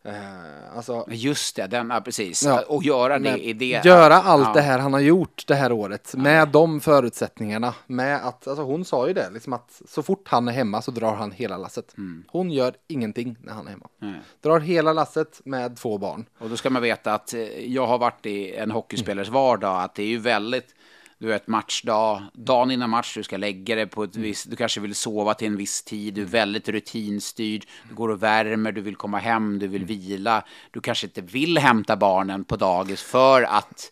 Eh, 0.09 0.77
alltså, 0.77 1.05
Just 1.09 1.55
det, 1.55 1.67
den, 1.67 1.89
ja, 1.89 2.01
precis. 2.01 2.43
Ja. 2.43 2.63
Och 2.67 2.83
göra 2.83 3.19
det 3.19 3.37
i 3.37 3.53
det. 3.53 3.85
Göra 3.85 4.15
allt 4.15 4.47
Ja. 4.47 4.53
det 4.53 4.61
här 4.61 4.79
han 4.79 4.93
har 4.93 4.99
gjort 4.99 5.43
det 5.47 5.55
här 5.55 5.71
året 5.71 6.13
med 6.17 6.47
de 6.47 6.79
förutsättningarna. 6.81 7.73
Med 7.87 8.27
att, 8.27 8.47
alltså 8.47 8.63
hon 8.63 8.85
sa 8.85 9.07
ju 9.07 9.13
det, 9.13 9.29
liksom 9.29 9.53
att 9.53 9.81
så 9.87 10.03
fort 10.03 10.27
han 10.27 10.47
är 10.47 10.51
hemma 10.51 10.81
så 10.81 10.91
drar 10.91 11.15
han 11.15 11.31
hela 11.31 11.57
lasset. 11.57 11.97
Mm. 11.97 12.23
Hon 12.27 12.51
gör 12.51 12.73
ingenting 12.87 13.35
när 13.43 13.53
han 13.53 13.67
är 13.67 13.71
hemma. 13.71 13.87
Nej. 14.01 14.13
Drar 14.41 14.59
hela 14.59 14.93
lasset 14.93 15.41
med 15.45 15.77
två 15.77 15.97
barn. 15.97 16.25
Och 16.39 16.49
då 16.49 16.57
ska 16.57 16.69
man 16.69 16.81
veta 16.81 17.13
att 17.13 17.33
eh, 17.33 17.41
jag 17.73 17.87
har 17.87 17.97
varit 17.97 18.25
i 18.25 18.55
en 18.55 18.71
hockeyspelares 18.71 19.29
vardag, 19.29 19.83
att 19.83 19.95
det 19.95 20.03
är 20.03 20.07
ju 20.07 20.17
väldigt, 20.19 20.75
du 21.19 21.27
vet 21.27 21.47
matchdag, 21.47 22.23
dagen 22.33 22.71
innan 22.71 22.89
match, 22.89 23.15
du 23.15 23.23
ska 23.23 23.37
lägga 23.37 23.75
dig 23.75 23.87
på 23.87 24.03
ett 24.03 24.15
visst, 24.15 24.49
du 24.49 24.55
kanske 24.55 24.79
vill 24.79 24.95
sova 24.95 25.33
till 25.33 25.47
en 25.47 25.57
viss 25.57 25.83
tid, 25.83 26.13
du 26.13 26.21
är 26.21 26.25
väldigt 26.25 26.69
rutinstyrd, 26.69 27.65
du 27.89 27.95
går 27.95 28.09
och 28.09 28.23
värmer, 28.23 28.71
du 28.71 28.81
vill 28.81 28.95
komma 28.95 29.17
hem, 29.17 29.59
du 29.59 29.67
vill 29.67 29.85
vila, 29.85 30.43
du 30.71 30.81
kanske 30.81 31.07
inte 31.07 31.21
vill 31.21 31.57
hämta 31.57 31.95
barnen 31.95 32.43
på 32.43 32.55
dagis 32.55 33.01
för 33.01 33.43
att 33.43 33.91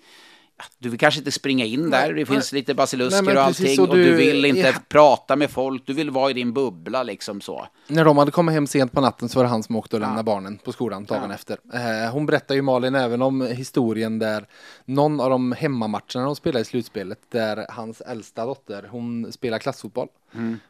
du 0.79 0.89
vill 0.89 0.99
kanske 0.99 1.19
inte 1.19 1.31
springa 1.31 1.65
in 1.65 1.89
där, 1.89 2.13
det 2.13 2.25
finns 2.25 2.51
lite 2.51 2.73
basilusker 2.73 3.35
och 3.35 3.41
allting, 3.43 3.79
och 3.79 3.89
och 3.89 3.95
du 3.95 4.03
du- 4.03 4.15
vill 4.15 4.45
inte 4.45 4.59
ja. 4.59 4.73
prata 4.89 5.35
med 5.35 5.49
folk, 5.51 5.84
du 5.85 5.93
vill 5.93 6.09
vara 6.09 6.29
i 6.29 6.34
din 6.34 6.53
bubbla 6.53 7.03
liksom 7.03 7.41
så. 7.41 7.67
När 7.88 8.05
de 8.05 8.17
hade 8.17 8.31
kommit 8.31 8.53
hem 8.53 8.67
sent 8.67 8.91
på 8.91 9.01
natten 9.01 9.29
så 9.29 9.39
var 9.39 9.43
det 9.43 9.49
han 9.49 9.63
som 9.63 9.75
åkte 9.75 9.95
och 9.95 9.99
lämnade 9.99 10.23
barnen 10.23 10.57
på 10.57 10.71
skolan 10.71 11.05
dagen 11.05 11.31
efter. 11.31 11.57
Eh, 11.73 12.11
hon 12.11 12.25
berättar 12.25 12.55
ju 12.55 12.61
Malin 12.61 12.95
även 12.95 13.21
om 13.21 13.41
historien 13.41 14.19
där 14.19 14.47
någon 14.85 15.19
av 15.19 15.29
de 15.29 15.51
hemmamatcherna 15.51 16.25
de 16.25 16.35
spelade 16.35 16.61
i 16.61 16.65
slutspelet 16.65 17.19
där 17.31 17.65
hans 17.69 18.01
äldsta 18.01 18.45
dotter, 18.45 18.88
hon 18.91 19.31
spelar 19.31 19.59
klassfotboll. 19.59 20.07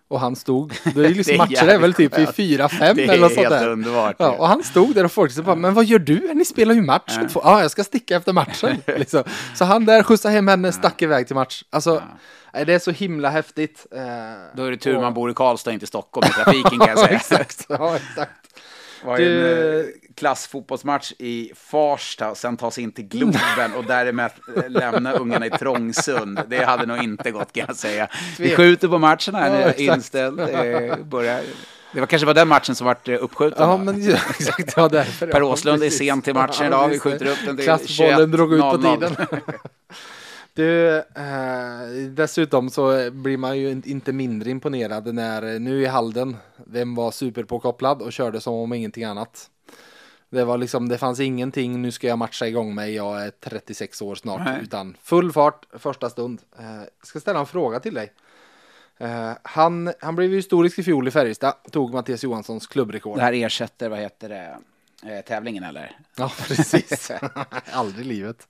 Och 0.10 0.20
han 0.20 0.36
stod, 0.36 0.74
det 0.96 1.06
är 1.06 1.10
ju 1.10 1.14
liksom 1.14 1.32
Det 1.32 1.34
är 1.34 1.38
matcher 1.38 1.68
är 1.68 1.80
väl 1.80 1.94
typ 1.94 2.14
i 2.18 2.22
jävligt 2.22 2.36
fyra, 2.36 2.70
fem 2.70 3.00
eller 3.00 3.20
något 3.20 3.34
sånt 3.34 3.50
där. 3.50 3.68
underbart, 3.70 4.16
Ja, 4.20 4.26
ja. 4.26 4.32
och 4.32 4.48
han 4.48 4.64
stod 4.64 4.96
där 4.96 5.04
och 5.04 5.12
folk 5.12 5.32
så 5.32 5.44
bara, 5.44 5.56
men 5.56 5.74
vad 5.74 5.86
gör 5.86 6.00
du? 6.00 6.34
Ni 6.34 6.46
spelar 6.46 6.76
ju 6.76 6.82
match. 6.82 7.18
Ja, 7.34 7.42
ah, 7.44 7.62
jag 7.62 7.72
ska 7.72 7.84
sticka 7.84 8.16
efter 8.16 8.34
matchen. 8.34 8.78
liksom. 8.88 9.24
Så 9.56 9.66
han 9.66 9.86
där 9.86 10.04
skjutsade 10.04 10.34
hem 10.34 10.48
henne, 10.48 10.72
stack 10.72 11.02
iväg 11.02 11.28
till 11.28 11.36
match. 11.36 11.64
Alltså, 11.70 12.04
nej, 12.54 12.66
det 12.66 12.74
är 12.74 12.80
så 12.80 12.92
himla 12.92 13.30
häftigt. 13.30 13.86
Eh, 13.96 14.02
Då 14.56 14.64
är 14.64 14.72
det 14.72 14.78
tur 14.78 14.96
och- 14.96 15.02
man 15.02 15.14
bor 15.14 15.32
i 15.32 15.34
Karlstad, 15.34 15.72
inte 15.72 15.84
i 15.84 15.88
Stockholm 15.88 16.28
i 16.28 16.34
trafiken 16.44 16.80
kan 16.80 16.88
jag 16.88 16.90
Ja, 16.98 17.06
säga. 17.06 17.16
exakt. 17.18 17.66
Ja, 17.70 17.96
exakt. 17.96 18.32
Var 19.08 19.18
Du- 19.18 19.52
en 19.80 19.80
eh, 19.80 19.86
klassfotbollsmatch 20.16 21.12
i 21.20 21.52
Farsta 21.56 22.30
och 22.32 22.38
sen 22.38 22.58
ta 22.58 22.72
sig 22.72 22.84
in 22.84 22.92
till 22.92 23.08
Globen 23.08 23.74
och 23.78 23.84
därmed 23.86 24.32
eh, 24.56 24.70
lämna 24.70 25.14
ungarna 25.14 25.46
i 25.46 25.50
Trångsund. 25.50 26.40
Det 26.48 26.64
hade 26.66 26.86
nog 26.86 27.04
inte 27.04 27.32
gått 27.32 27.54
kan 27.54 27.66
jag 27.68 27.76
säga. 27.76 28.08
Vi 28.40 28.56
skjuter 28.56 28.88
på 28.88 28.98
matchen 28.98 29.36
här, 29.36 29.48
Ja, 29.48 29.54
nu 29.54 29.62
är 29.62 29.68
exakt. 29.70 29.80
inställd. 29.98 30.40
Eh, 30.40 30.98
börjar. 31.04 31.42
Det 31.94 32.00
var 32.00 32.08
kanske 32.08 32.26
var 32.26 32.34
den 32.34 32.48
matchen 32.48 32.76
som 32.76 32.88
vart 32.88 33.08
eh, 33.08 33.24
uppskjuten. 33.24 33.70
Ja, 33.70 33.78
men 33.78 34.04
ja, 34.04 34.18
exakt. 34.40 34.74
Ja, 34.76 34.88
därför. 34.88 35.28
Per 35.28 35.40
ja, 35.42 35.46
Åslund 35.46 35.84
är 35.84 35.88
precis. 35.88 36.08
sen 36.10 36.22
till 36.22 36.34
matchen 36.34 36.56
Ja, 36.60 36.66
idag. 36.68 36.88
Vi 36.88 37.00
skjuter 37.00 37.26
upp 37.26 37.38
den 37.46 37.56
till 37.58 37.66
Klassbollen 37.66 38.32
drog 38.32 38.54
ut 38.54 38.62
på 38.62 38.68
21.00. 38.78 39.00
tiden. 39.00 39.16
Du, 40.58 40.98
eh, 40.98 42.08
dessutom 42.10 42.70
så 42.70 43.12
blir 43.12 43.38
man 43.38 43.58
ju 43.58 43.82
inte 43.86 44.14
mindre 44.14 44.50
imponerad 44.50 45.16
när 45.16 45.54
eh, 45.54 45.60
nu 45.60 45.82
i 45.82 45.86
Halden, 45.86 46.38
vem 46.66 46.96
var 46.96 47.12
superpåkopplad 47.12 48.02
och 48.02 48.14
körde 48.14 48.42
som 48.42 48.54
om 48.54 48.74
ingenting 48.74 49.04
annat. 49.04 49.50
Det 50.30 50.44
var 50.44 50.58
liksom, 50.58 50.90
det 50.90 50.98
fanns 50.98 51.20
ingenting, 51.20 51.82
nu 51.82 51.92
ska 51.92 52.08
jag 52.08 52.18
matcha 52.18 52.48
igång 52.48 52.76
mig, 52.76 52.96
jag 52.96 53.26
är 53.26 53.30
36 53.30 54.02
år 54.02 54.16
snart, 54.16 54.42
Nej. 54.46 54.60
utan 54.64 54.98
full 55.04 55.32
fart 55.32 55.66
första 55.74 56.10
stund. 56.10 56.42
Eh, 56.60 56.82
ska 57.04 57.20
ställa 57.20 57.40
en 57.40 57.46
fråga 57.46 57.80
till 57.80 57.94
dig. 57.94 58.14
Eh, 58.98 59.32
han, 59.44 59.94
han 60.00 60.16
blev 60.16 60.32
historisk 60.32 60.80
i 60.80 60.84
fjol 60.84 61.08
i 61.08 61.12
Färjestad, 61.12 61.54
tog 61.72 61.94
Mattias 61.94 62.24
Johanssons 62.24 62.68
klubbrekord. 62.68 63.18
Det 63.18 63.24
här 63.24 63.34
ersätter, 63.34 63.90
vad 63.90 64.00
heter 64.00 64.30
det, 64.30 64.58
eh, 65.14 65.22
tävlingen 65.22 65.64
eller? 65.64 65.98
Ja, 66.16 66.32
precis. 66.48 67.12
Aldrig 67.72 68.06
i 68.06 68.10
livet. 68.10 68.48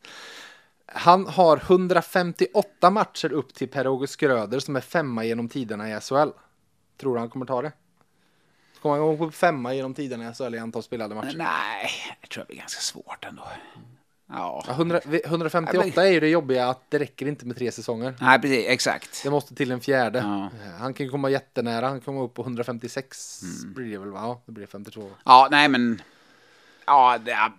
Han 0.87 1.27
har 1.27 1.57
158 1.57 2.89
matcher 2.89 3.31
upp 3.31 3.53
till 3.53 3.67
Per-Åge 3.67 4.07
Skröder 4.07 4.59
som 4.59 4.75
är 4.75 4.81
femma 4.81 5.23
genom 5.25 5.49
tiderna 5.49 5.89
i 5.97 5.99
SHL. 6.01 6.29
Tror 7.01 7.13
du 7.13 7.19
han 7.19 7.29
kommer 7.29 7.45
ta 7.45 7.61
det? 7.61 7.71
Kommer 8.81 8.97
han 8.97 9.17
gå 9.17 9.25
upp 9.27 9.35
femma 9.35 9.73
genom 9.73 9.93
tiderna 9.93 10.29
i 10.31 10.33
SHL 10.33 10.55
i 10.55 10.59
antal 10.59 10.83
spelade 10.83 11.15
matcher? 11.15 11.37
Nej, 11.37 11.89
jag 12.21 12.29
tror 12.29 12.43
det 12.43 12.47
blir 12.47 12.57
ganska 12.57 12.81
svårt 12.81 13.25
ändå. 13.25 13.43
Ja, 14.29 14.63
Ja, 14.67 14.73
100, 14.73 14.99
158 15.25 16.07
är 16.07 16.11
ju 16.11 16.19
det 16.19 16.27
jobbiga 16.29 16.67
att 16.69 16.91
det 16.91 16.99
räcker 16.99 17.27
inte 17.27 17.45
med 17.45 17.57
tre 17.57 17.71
säsonger. 17.71 18.15
nej 18.21 18.41
precis, 18.41 18.65
exakt. 18.67 19.23
Det 19.23 19.29
måste 19.29 19.55
till 19.55 19.71
en 19.71 19.81
fjärde. 19.81 20.19
Ja. 20.19 20.45
Eh, 20.65 20.71
Han 20.79 20.93
kan 20.93 21.09
komma 21.09 21.29
jättenära, 21.29 21.87
han 21.87 22.01
kommer 22.01 22.21
upp 22.21 22.33
på 22.33 22.41
156 22.41 23.41
blir 23.65 23.91
det 23.91 23.97
väl 23.97 24.11
va? 24.11 24.19
Ja, 24.21 24.41
det 24.45 24.51
blir 24.51 24.65
52. 24.67 25.09
Ja, 25.25 25.47
nej 25.51 25.69
men... 25.69 26.01
Ja, 26.85 27.17
det, 27.17 27.51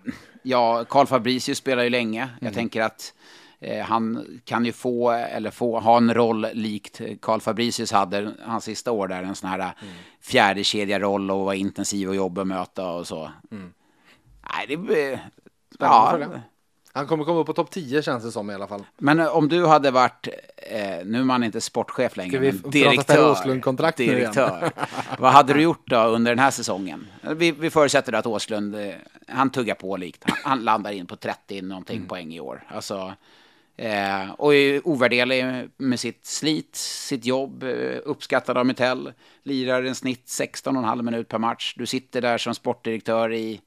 ja 0.49 0.85
Carl 0.85 1.07
Fabricius 1.07 1.59
spelar 1.59 1.83
ju 1.83 1.91
länge. 1.91 2.23
Mm. 2.23 2.35
Jag 2.41 2.55
tänker 2.55 2.83
att 2.83 3.15
eh, 3.61 3.85
han 3.85 4.27
kan 4.45 4.65
ju 4.65 4.73
få, 4.73 5.11
eller 5.11 5.51
få, 5.51 5.81
ha 5.81 5.97
en 5.97 6.15
roll 6.15 6.47
likt 6.53 7.01
Carl 7.21 7.41
Fabricius 7.41 7.93
hade 7.93 8.33
hans 8.45 8.65
sista 8.65 8.93
år 8.93 9.09
där. 9.09 9.23
En 9.23 9.35
sån 9.35 9.51
här 9.51 9.59
Mm. 9.59 9.95
fjärde 10.21 10.65
kedja 10.65 10.99
roll 10.99 11.31
och 11.31 11.45
vara 11.45 11.55
intensiv 11.55 12.09
och 12.09 12.17
jobba 12.17 12.41
och 12.41 12.47
möta 12.47 12.91
och 12.91 13.07
så. 13.07 13.31
Mm. 13.51 13.73
Nej, 14.53 14.77
det. 14.77 15.21
Spännande 15.75 16.31
Ja. 16.33 16.41
Han 16.99 17.07
kommer 17.07 17.25
komma 17.25 17.41
upp 17.41 17.47
på 17.47 17.53
topp 17.53 17.71
10 17.71 18.03
känns 18.03 18.25
det 18.25 18.33
som 18.33 18.51
i 18.51 18.55
alla 18.55 18.67
fall. 18.67 18.85
men 18.97 19.21
eh, 19.21 19.37
om 19.37 19.49
du 19.49 19.67
hade 19.67 19.91
varit, 19.91 20.29
eh, 20.57 20.81
nu 21.05 21.19
är 21.21 21.25
man 21.25 21.45
inte 21.45 21.61
sportchef 21.61 22.17
längre, 22.17 22.31
Ska 22.31 22.39
vi 22.39 22.53
men 22.63 22.71
direktör. 22.71 23.35
Igen? 23.99 24.15
direktör. 24.17 24.71
Vad 25.19 25.33
hade 25.33 25.53
du 25.55 25.61
gjort 25.63 25.83
då 25.91 25.97
under 26.01 26.33
den 26.33 26.39
här 26.39 26.51
säsongen? 26.51 27.07
Vi, 27.37 27.53
vi 27.53 27.71
förutsätter 27.71 28.13
att 28.13 28.27
Åslund, 28.27 28.75
eh, 28.75 28.95
han 29.29 29.51
tuggar 29.51 29.75
på 29.75 29.97
likt. 29.97 30.25
Han, 30.27 30.37
han 30.45 30.65
landar 30.65 30.93
in 30.93 31.07
på 31.07 31.17
30 31.17 31.63
någonting 31.63 31.97
Mm. 31.97 32.09
poäng 32.09 32.35
i 32.35 32.41
år. 32.41 32.65
Alltså, 32.69 33.13
eh, 33.77 34.31
och 34.39 34.55
är 34.55 34.89
ovärderlig 34.89 35.69
med 35.77 36.01
sitt 36.01 36.27
slit, 36.27 36.77
sitt 36.77 37.25
jobb, 37.25 37.63
eh, 37.63 37.99
uppskattad 38.05 38.59
av 38.59 38.67
Mitell. 38.67 39.13
Lirar 39.43 39.83
en 39.83 39.95
snitt 39.95 40.27
16,5 40.29 41.03
minut 41.03 41.29
per 41.29 41.39
match. 41.39 41.75
Du 41.77 41.87
sitter 41.87 42.21
där 42.21 42.39
som 42.39 42.55
sportdirektör 42.55 43.33
i 43.33 43.61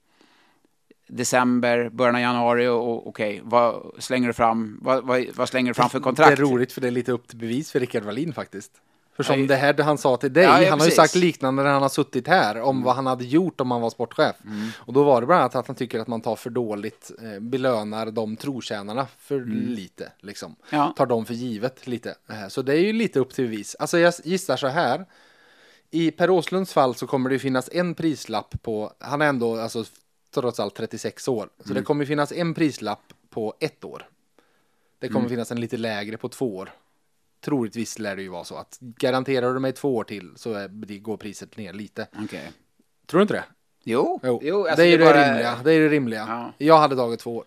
december, 1.12 1.90
början 1.90 2.16
av 2.16 2.22
januari 2.22 2.68
och, 2.68 2.90
och 2.90 3.08
okej, 3.08 3.42
vad 3.44 3.92
slänger 4.00 4.28
du 4.28 4.34
fram? 4.34 4.80
Vad, 4.82 5.04
vad, 5.04 5.26
vad 5.36 5.50
slänger 5.50 5.68
du 5.70 5.74
fram 5.74 5.90
för 5.90 6.00
kontrakt? 6.00 6.38
Det 6.38 6.44
är 6.44 6.48
roligt 6.48 6.72
för 6.72 6.82
det 6.82 6.88
är 6.88 6.92
lite 6.92 7.12
upp 7.12 7.28
till 7.28 7.38
bevis 7.38 7.72
för 7.72 7.80
Rickard 7.80 8.04
Wallin 8.04 8.34
faktiskt. 8.34 8.72
För 9.16 9.24
som 9.24 9.42
Ja, 9.42 9.48
det 9.48 9.56
här 9.56 9.84
han 9.84 9.98
sa 9.98 10.18
till 10.18 10.34
dig, 10.34 10.44
Ja, 10.44 10.50
ja, 10.50 10.70
han 10.70 10.80
har 10.80 10.88
ju 10.88 10.90
precis. 10.90 10.96
sagt 10.96 11.16
liknande 11.16 11.64
när 11.64 11.70
han 11.70 11.82
har 11.82 11.90
suttit 11.90 12.28
här 12.28 12.62
om 12.62 12.84
vad 12.84 12.96
han 12.96 13.06
hade 13.06 13.26
gjort 13.26 13.62
om 13.62 13.72
han 13.72 13.82
var 13.82 13.90
sportchef. 13.90 14.36
Och 14.78 14.94
då 14.94 15.04
var 15.04 15.22
det 15.22 15.28
bland 15.28 15.42
annat 15.42 15.56
att 15.56 15.68
han 15.68 15.76
tycker 15.76 16.00
att 16.00 16.08
man 16.08 16.22
tar 16.22 16.36
för 16.36 16.50
dåligt, 16.50 17.12
eh, 17.22 17.40
belönar 17.40 18.12
de 18.12 18.36
trotjänarna 18.36 19.08
för 19.20 19.40
lite. 19.70 20.12
Liksom. 20.20 20.56
Ja. 20.70 20.94
Tar 20.98 21.06
dem 21.06 21.26
för 21.26 21.34
givet 21.34 21.88
lite. 21.88 22.16
Eh, 22.30 22.48
så 22.48 22.62
det 22.62 22.74
är 22.74 22.80
ju 22.80 22.94
lite 22.94 23.20
upp 23.20 23.34
till 23.34 23.46
bevis. 23.46 23.76
Alltså 23.80 24.00
jag 24.00 24.14
gissar 24.24 24.58
så 24.58 24.68
här. 24.68 25.06
I 25.94 26.12
Per 26.12 26.30
Åslunds 26.30 26.74
fall 26.74 26.96
så 26.96 27.08
kommer 27.08 27.30
det 27.30 27.40
finnas 27.40 27.70
en 27.72 27.96
prislapp 27.96 28.62
på, 28.62 28.94
han 29.00 29.22
är 29.22 29.26
ändå 29.26 29.60
alltså, 29.60 29.86
trots 30.32 30.60
allt 30.60 30.76
36 30.76 31.28
år. 31.28 31.50
Så 31.66 31.74
det 31.74 31.84
kommer 31.84 32.06
finnas 32.06 32.32
en 32.32 32.54
prislapp 32.54 33.14
på 33.30 33.54
ett 33.60 33.84
år. 33.84 34.08
Det 35.00 35.10
kommer 35.10 35.30
finnas 35.30 35.52
en 35.52 35.60
lite 35.60 35.78
lägre 35.78 36.18
på 36.18 36.30
två 36.30 36.58
år. 36.58 36.72
Troligtvis 37.42 38.00
lär 38.00 38.16
det 38.16 38.22
ju 38.22 38.30
vara 38.30 38.44
så 38.44 38.56
att 38.56 38.78
garanterar 38.80 39.54
du 39.54 39.60
mig 39.60 39.72
två 39.74 39.96
år 39.96 40.04
till 40.04 40.32
så 40.36 40.54
är, 40.54 40.68
det 40.68 40.98
går 41.00 41.18
priset 41.18 41.58
ner 41.58 41.74
lite. 41.74 42.08
Okej. 42.24 42.52
Tror 43.06 43.20
du 43.20 43.22
inte 43.22 43.34
det? 43.34 43.44
Jo, 43.84 44.20
Jo, 44.24 44.68
alltså 44.68 44.76
det 44.76 44.88
är 44.94 44.98
det, 44.98 45.06
bara- 45.06 45.28
rimliga. 45.30 45.60
Det 45.64 45.74
är 45.74 45.80
det 45.80 45.90
rimliga. 45.90 46.26
Ja. 46.30 46.66
Jag 46.66 46.78
hade 46.78 46.96
tagit 46.96 47.20
två 47.20 47.36
år. 47.38 47.46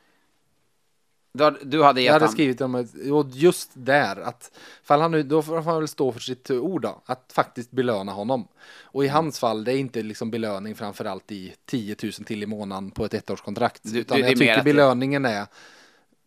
Du, 1.37 1.59
du 1.63 1.83
hade 1.83 2.01
Jag 2.01 2.05
gett 2.05 2.13
hade 2.13 2.25
han... 2.25 2.33
skrivit 2.33 2.61
om 2.61 2.75
ett, 2.75 2.91
och 3.13 3.27
just 3.33 3.71
där 3.75 4.17
att 4.21 4.51
fall 4.85 5.01
han 5.01 5.11
nu, 5.11 5.23
då 5.23 5.43
får 5.43 5.61
han 5.63 5.79
väl 5.79 5.89
stå 5.89 6.13
för 6.13 6.21
sitt 6.21 6.51
ord 6.51 6.83
då, 6.83 7.03
att 7.07 7.33
faktiskt 7.35 7.71
belöna 7.71 8.13
honom. 8.13 8.49
Och 8.83 9.05
i 9.05 9.07
Mm. 9.09 9.15
hans 9.15 9.39
fall, 9.39 9.65
det 9.65 9.73
är 9.73 9.77
inte 9.77 10.03
liksom 10.03 10.31
belöning 10.31 10.75
framförallt 10.75 11.33
i 11.33 11.55
10 11.67 11.97
000 12.03 12.13
till 12.13 12.43
i 12.43 12.47
månaden 12.47 12.91
på 12.91 13.05
ett 13.05 13.15
ettårskontrakt. 13.15 13.81
Du- 13.85 13.99
utan 13.99 14.17
du- 14.17 14.23
jag 14.27 14.39
tycker 14.39 14.63
belöningen 14.63 15.25
är, 15.25 15.47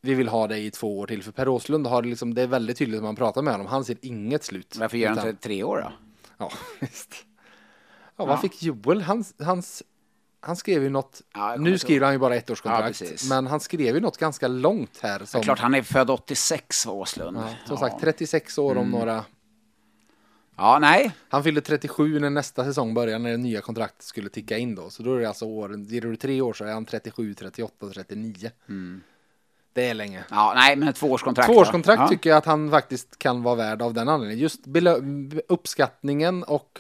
vi 0.02 0.14
vill 0.14 0.28
ha 0.28 0.48
dig 0.48 0.66
i 0.66 0.72
två 0.72 1.00
år 1.00 1.08
till. 1.08 1.24
För 1.24 1.32
Per 1.32 1.48
Åslund 1.48 1.88
har 1.88 2.04
liksom, 2.04 2.34
det 2.34 2.42
är 2.42 2.48
väldigt 2.48 2.78
tydligt 2.78 3.02
när 3.02 3.08
man 3.08 3.16
pratar 3.16 3.42
med 3.42 3.54
honom, 3.54 3.68
han 3.68 3.86
ser 3.86 3.98
inget 4.02 4.44
slut. 4.44 4.76
Varför 4.80 4.98
gör 4.98 5.10
han 5.10 5.28
inte 5.30 5.42
tre 5.42 5.64
år 5.64 5.78
då? 5.78 5.92
Ja, 6.38 6.52
visst. 6.80 7.16
Ja, 8.18 8.26
vad 8.26 8.42
fick 8.42 8.64
Joel? 8.64 9.02
Hans, 9.02 9.34
hans, 9.40 9.84
han 10.40 10.56
skrev 10.56 10.84
ju 10.84 10.90
något, 10.90 11.22
Ja, 11.34 11.56
nu 11.60 11.78
skriver 11.78 12.06
han 12.06 12.14
ju 12.16 12.20
bara 12.20 12.36
Ja, 12.36 12.42
ettårskontrakt, 12.42 13.00
precis. 13.00 13.30
men 13.30 13.48
han 13.48 13.60
skrev 13.60 13.96
ju 13.96 14.00
något 14.02 14.18
ganska 14.18 14.48
långt 14.48 15.00
här. 15.02 15.26
Som, 15.26 15.42
Klart 15.42 15.60
han 15.60 15.76
är 15.76 15.82
född 15.82 16.10
86, 16.10 16.86
Åslund. 16.86 17.38
ja, 17.38 17.50
som 17.66 17.78
Ja. 17.82 17.90
sagt, 17.90 18.02
36 18.02 18.58
år 18.58 18.72
Mm. 18.72 18.84
om 18.84 18.90
några 19.00 19.26
Ja, 20.60 20.78
nej. 20.82 21.12
Han 21.30 21.44
fyllde 21.44 21.62
37 21.62 22.20
när 22.20 22.30
nästa 22.30 22.64
säsong 22.64 22.94
började, 22.94 23.24
när 23.24 23.32
det 23.32 23.38
nya 23.38 23.62
kontraktet 23.62 24.02
skulle 24.04 24.30
ticka 24.30 24.58
in 24.58 24.76
då. 24.76 24.90
Så 24.90 25.04
då 25.04 25.16
är 25.16 25.20
det 25.20 25.28
alltså 25.28 25.46
år, 25.46 25.78
ger 25.78 26.02
du 26.02 26.16
tre 26.16 26.42
år 26.42 26.54
så 26.54 26.66
är 26.66 26.74
han 26.74 26.86
37, 26.86 27.34
38, 27.34 27.90
39. 27.94 28.52
Det 29.74 29.90
är 29.90 29.94
länge. 29.94 30.24
Ja, 30.30 30.54
nej, 30.56 30.76
men 30.76 30.88
ett 30.88 30.96
tvåårskontrakt. 30.96 31.48
Tvåårskontrakt 31.50 32.00
ja. 32.02 32.08
tycker 32.08 32.30
jag 32.30 32.38
att 32.38 32.46
han 32.46 32.72
faktiskt 32.72 33.20
kan 33.20 33.44
vara 33.44 33.56
värd 33.56 33.82
av 33.82 33.94
den 33.94 34.10
anledningen. 34.10 34.40
Just 34.44 34.60
uppskattningen 35.48 36.44
och 36.44 36.80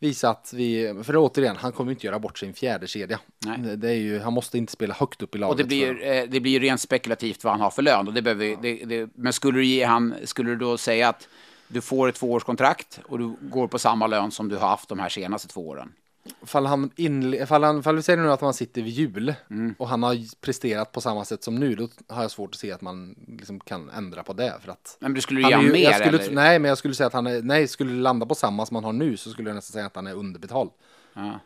visa 0.00 0.30
att 0.30 0.52
vi, 0.56 0.94
för 1.04 1.16
återigen, 1.16 1.56
han 1.56 1.72
kommer 1.72 1.90
ju 1.90 1.94
inte 1.94 2.06
göra 2.06 2.18
bort 2.18 2.38
sin 2.38 2.54
fjärde 2.54 2.86
kedja. 2.86 3.18
Nej. 3.46 3.76
Det, 3.76 3.88
är 3.88 3.94
ju, 3.94 4.18
han 4.20 4.32
måste 4.32 4.58
inte 4.58 4.72
spela 4.72 4.94
högt 4.94 5.22
upp 5.22 5.34
i 5.34 5.38
laget. 5.38 5.50
Och 5.52 5.56
det 5.58 5.64
blir, 5.64 6.06
eh, 6.06 6.24
det 6.28 6.40
blir 6.40 6.52
ju 6.52 6.58
rent 6.58 6.80
spekulativt 6.80 7.44
vad 7.44 7.52
han 7.52 7.60
har 7.60 7.70
för 7.70 7.82
lön. 7.82 8.08
Och 8.08 8.14
det 8.14 8.22
behöver, 8.22 8.44
vi- 8.44 8.56
det, 8.62 8.84
det, 8.84 9.10
men 9.14 9.32
skulle 9.32 9.58
du, 9.58 9.64
ge 9.64 9.84
han, 9.84 10.14
skulle 10.24 10.50
du 10.50 10.56
då 10.56 10.78
säga 10.78 11.08
att 11.08 11.28
du 11.68 11.80
får 11.80 12.08
ett 12.08 12.14
tvåårskontrakt 12.14 13.00
och 13.08 13.18
du 13.18 13.36
går 13.40 13.66
på 13.68 13.78
samma 13.78 14.06
lön 14.06 14.30
som 14.30 14.48
du 14.48 14.56
har 14.56 14.68
haft 14.68 14.88
de 14.88 14.98
här 14.98 15.08
senaste 15.08 15.48
två 15.48 15.68
åren? 15.68 15.92
Fall, 16.42 16.66
han 16.66 16.90
inle- 16.90 17.46
fall, 17.46 17.64
han, 17.64 17.82
fall 17.82 17.96
vi 17.96 18.02
säger 18.02 18.22
nu 18.22 18.32
att 18.32 18.40
man 18.40 18.54
sitter 18.54 18.82
vid 18.82 18.92
jul 18.92 19.34
Mm. 19.50 19.74
och 19.78 19.88
han 19.88 20.02
har 20.02 20.40
presterat 20.40 20.92
på 20.92 21.00
samma 21.00 21.24
sätt 21.24 21.42
som 21.44 21.54
nu, 21.54 21.74
då 21.74 21.88
har 22.08 22.22
jag 22.22 22.30
svårt 22.30 22.50
att 22.54 22.60
se 22.60 22.72
att 22.72 22.80
man 22.80 23.14
liksom 23.28 23.60
kan 23.60 23.90
ändra 23.90 24.22
på 24.22 24.32
det. 24.32 24.54
För 24.62 24.72
att 24.72 24.96
Men 25.00 25.14
du 25.14 25.20
skulle 25.20 25.40
ju, 25.40 25.72
mer? 25.72 25.78
jag 25.82 25.94
skulle, 25.94 26.18
eller? 26.18 26.34
Nej, 26.34 26.58
men 26.58 26.68
jag 26.68 26.78
skulle 26.78 26.94
säga 26.94 27.06
att 27.06 27.12
han 27.12 27.26
är, 27.26 27.42
nej, 27.42 27.68
skulle 27.68 27.92
landa 27.92 28.26
på 28.26 28.34
samma 28.34 28.66
som 28.66 28.74
han 28.74 28.84
har 28.84 28.92
nu 28.92 29.16
så 29.16 29.30
skulle 29.30 29.48
jag 29.50 29.54
nästan 29.54 29.72
säga 29.72 29.86
att 29.86 29.96
han 29.96 30.06
är 30.06 30.14
underbetald. 30.14 30.70
Ja. 31.14 31.40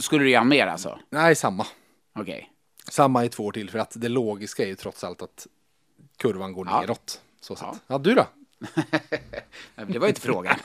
Skulle 0.00 0.24
du 0.24 0.36
han 0.36 0.48
mer 0.48 0.66
alltså? 0.66 0.98
Nej, 1.10 1.34
samma. 1.34 1.66
Okej. 2.14 2.52
Samma 2.90 3.24
i 3.24 3.28
två 3.28 3.44
år 3.44 3.52
till, 3.52 3.70
för 3.70 3.78
att 3.78 3.92
det 3.96 4.08
logiska 4.08 4.62
är 4.62 4.66
ju 4.66 4.74
trots 4.74 5.04
allt 5.04 5.22
att 5.22 5.46
kurvan 6.16 6.52
går 6.52 6.66
Ja. 6.70 6.80
neråt. 6.80 7.20
Så 7.40 7.56
sett. 7.56 7.68
Ja, 7.86 7.98
du 7.98 8.14
då? 8.14 8.26
Det 9.86 9.98
var 9.98 10.08
inte 10.08 10.20
frågan. 10.20 10.56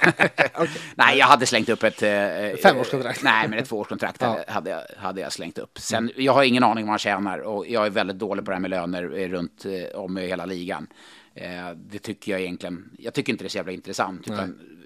Nej, 0.96 1.18
jag 1.18 1.26
hade 1.26 1.46
slängt 1.46 1.70
upp 1.70 1.84
ett... 1.84 2.04
Eh, 2.04 2.62
Femårskontrakt. 2.62 3.24
Nej, 3.24 3.48
men 3.48 3.60
ett 3.60 3.70
tvåårskontrakt 3.70 4.22
Ja. 4.22 4.40
hade, 4.48 4.70
jag, 4.70 4.82
hade 4.98 5.22
jag 5.22 5.34
slängt 5.34 5.58
upp. 5.58 5.80
Sen, 5.80 6.12
jag 6.16 6.34
har 6.34 6.44
ingen 6.44 6.64
aning 6.64 6.86
vad 6.86 6.92
man 6.92 7.00
tjänar 7.00 7.40
och 7.40 7.68
jag 7.68 7.86
är 7.86 7.90
väldigt 7.90 8.20
dålig 8.20 8.46
på 8.46 8.52
det 8.52 8.56
här 8.56 8.62
med 8.62 8.70
löner 8.70 9.18
eh, 9.18 9.30
runt 9.30 9.66
eh, 9.66 10.00
om 10.00 10.18
i 10.18 10.28
hela 10.28 10.46
ligan. 10.46 10.88
Eh, 11.36 11.72
det 11.76 12.00
tycker 12.00 12.32
jag 12.32 12.42
egentligen... 12.42 12.90
Jag 12.98 13.14
tycker 13.14 13.34
inte 13.34 13.44
det 13.44 13.48
är 13.48 13.50
så 13.50 13.58
jävla 13.58 13.72
intressant. 13.72 14.28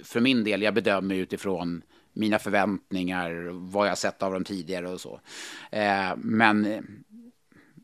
För 0.04 0.20
min 0.20 0.44
del, 0.44 0.62
jag 0.62 0.74
bedömer 0.74 1.16
utifrån 1.16 1.82
mina 2.14 2.40
förväntningar, 2.40 3.50
vad 3.52 3.88
jag 3.88 3.98
sett 3.98 4.24
av 4.24 4.34
dem 4.34 4.44
tidigare 4.44 4.90
och 4.90 5.02
så. 5.02 5.20
Eh, 5.72 6.16
men 6.18 6.66
eh, 6.66 6.82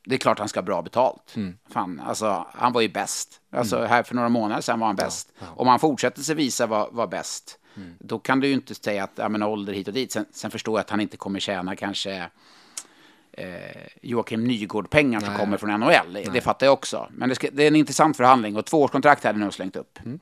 det 0.07 0.15
är 0.15 0.19
klart 0.19 0.39
han 0.39 0.49
ska 0.49 0.59
ha 0.59 0.65
bra 0.65 0.81
betalt. 0.81 1.33
Mm. 1.35 1.57
Fan, 1.69 2.01
alltså, 2.05 2.47
han 2.53 2.73
var 2.73 2.81
ju 2.81 2.89
bäst. 2.89 3.41
Alltså, 3.51 3.77
mm. 3.77 3.89
Här 3.89 4.03
för 4.03 4.15
några 4.15 4.29
månader 4.29 4.61
sedan 4.61 4.79
var 4.79 4.87
han 4.87 4.95
bäst. 4.95 5.31
Ja, 5.39 5.45
ja. 5.45 5.53
Om 5.55 5.67
han 5.67 5.79
fortsätter 5.79 6.21
sig 6.21 6.35
visa 6.35 6.67
vara 6.67 6.87
var 6.91 7.07
bäst, 7.07 7.59
mm. 7.75 7.93
då 7.99 8.19
kan 8.19 8.39
du 8.39 8.47
ju 8.47 8.53
inte 8.53 8.75
säga 8.75 9.03
att 9.03 9.11
ja, 9.15 9.29
men, 9.29 9.43
ålder 9.43 9.73
hit 9.73 9.87
och 9.87 9.93
dit. 9.93 10.11
Sen, 10.11 10.25
sen 10.31 10.51
förstår 10.51 10.77
jag 10.77 10.79
att 10.79 10.89
han 10.89 11.01
inte 11.01 11.17
kommer 11.17 11.39
tjäna 11.39 11.75
kanske 11.75 12.29
eh, 13.31 13.47
Joakim 14.01 14.43
Nygård-pengar 14.43 15.19
som 15.19 15.35
kommer 15.35 15.57
från 15.57 15.79
NHL. 15.79 16.13
Nej. 16.13 16.27
Det 16.33 16.41
fattar 16.41 16.65
jag 16.65 16.73
också. 16.73 17.07
Men 17.11 17.29
det, 17.29 17.35
ska, 17.35 17.47
det, 17.51 17.63
är 17.63 17.67
en 17.67 17.75
intressant 17.75 18.17
förhandling 18.17 18.57
och 18.57 18.65
tvåårskontrakt 18.65 19.23
hade 19.23 19.39
nu 19.39 19.51
slängt 19.51 19.75
upp. 19.75 19.99
Mm. 20.05 20.19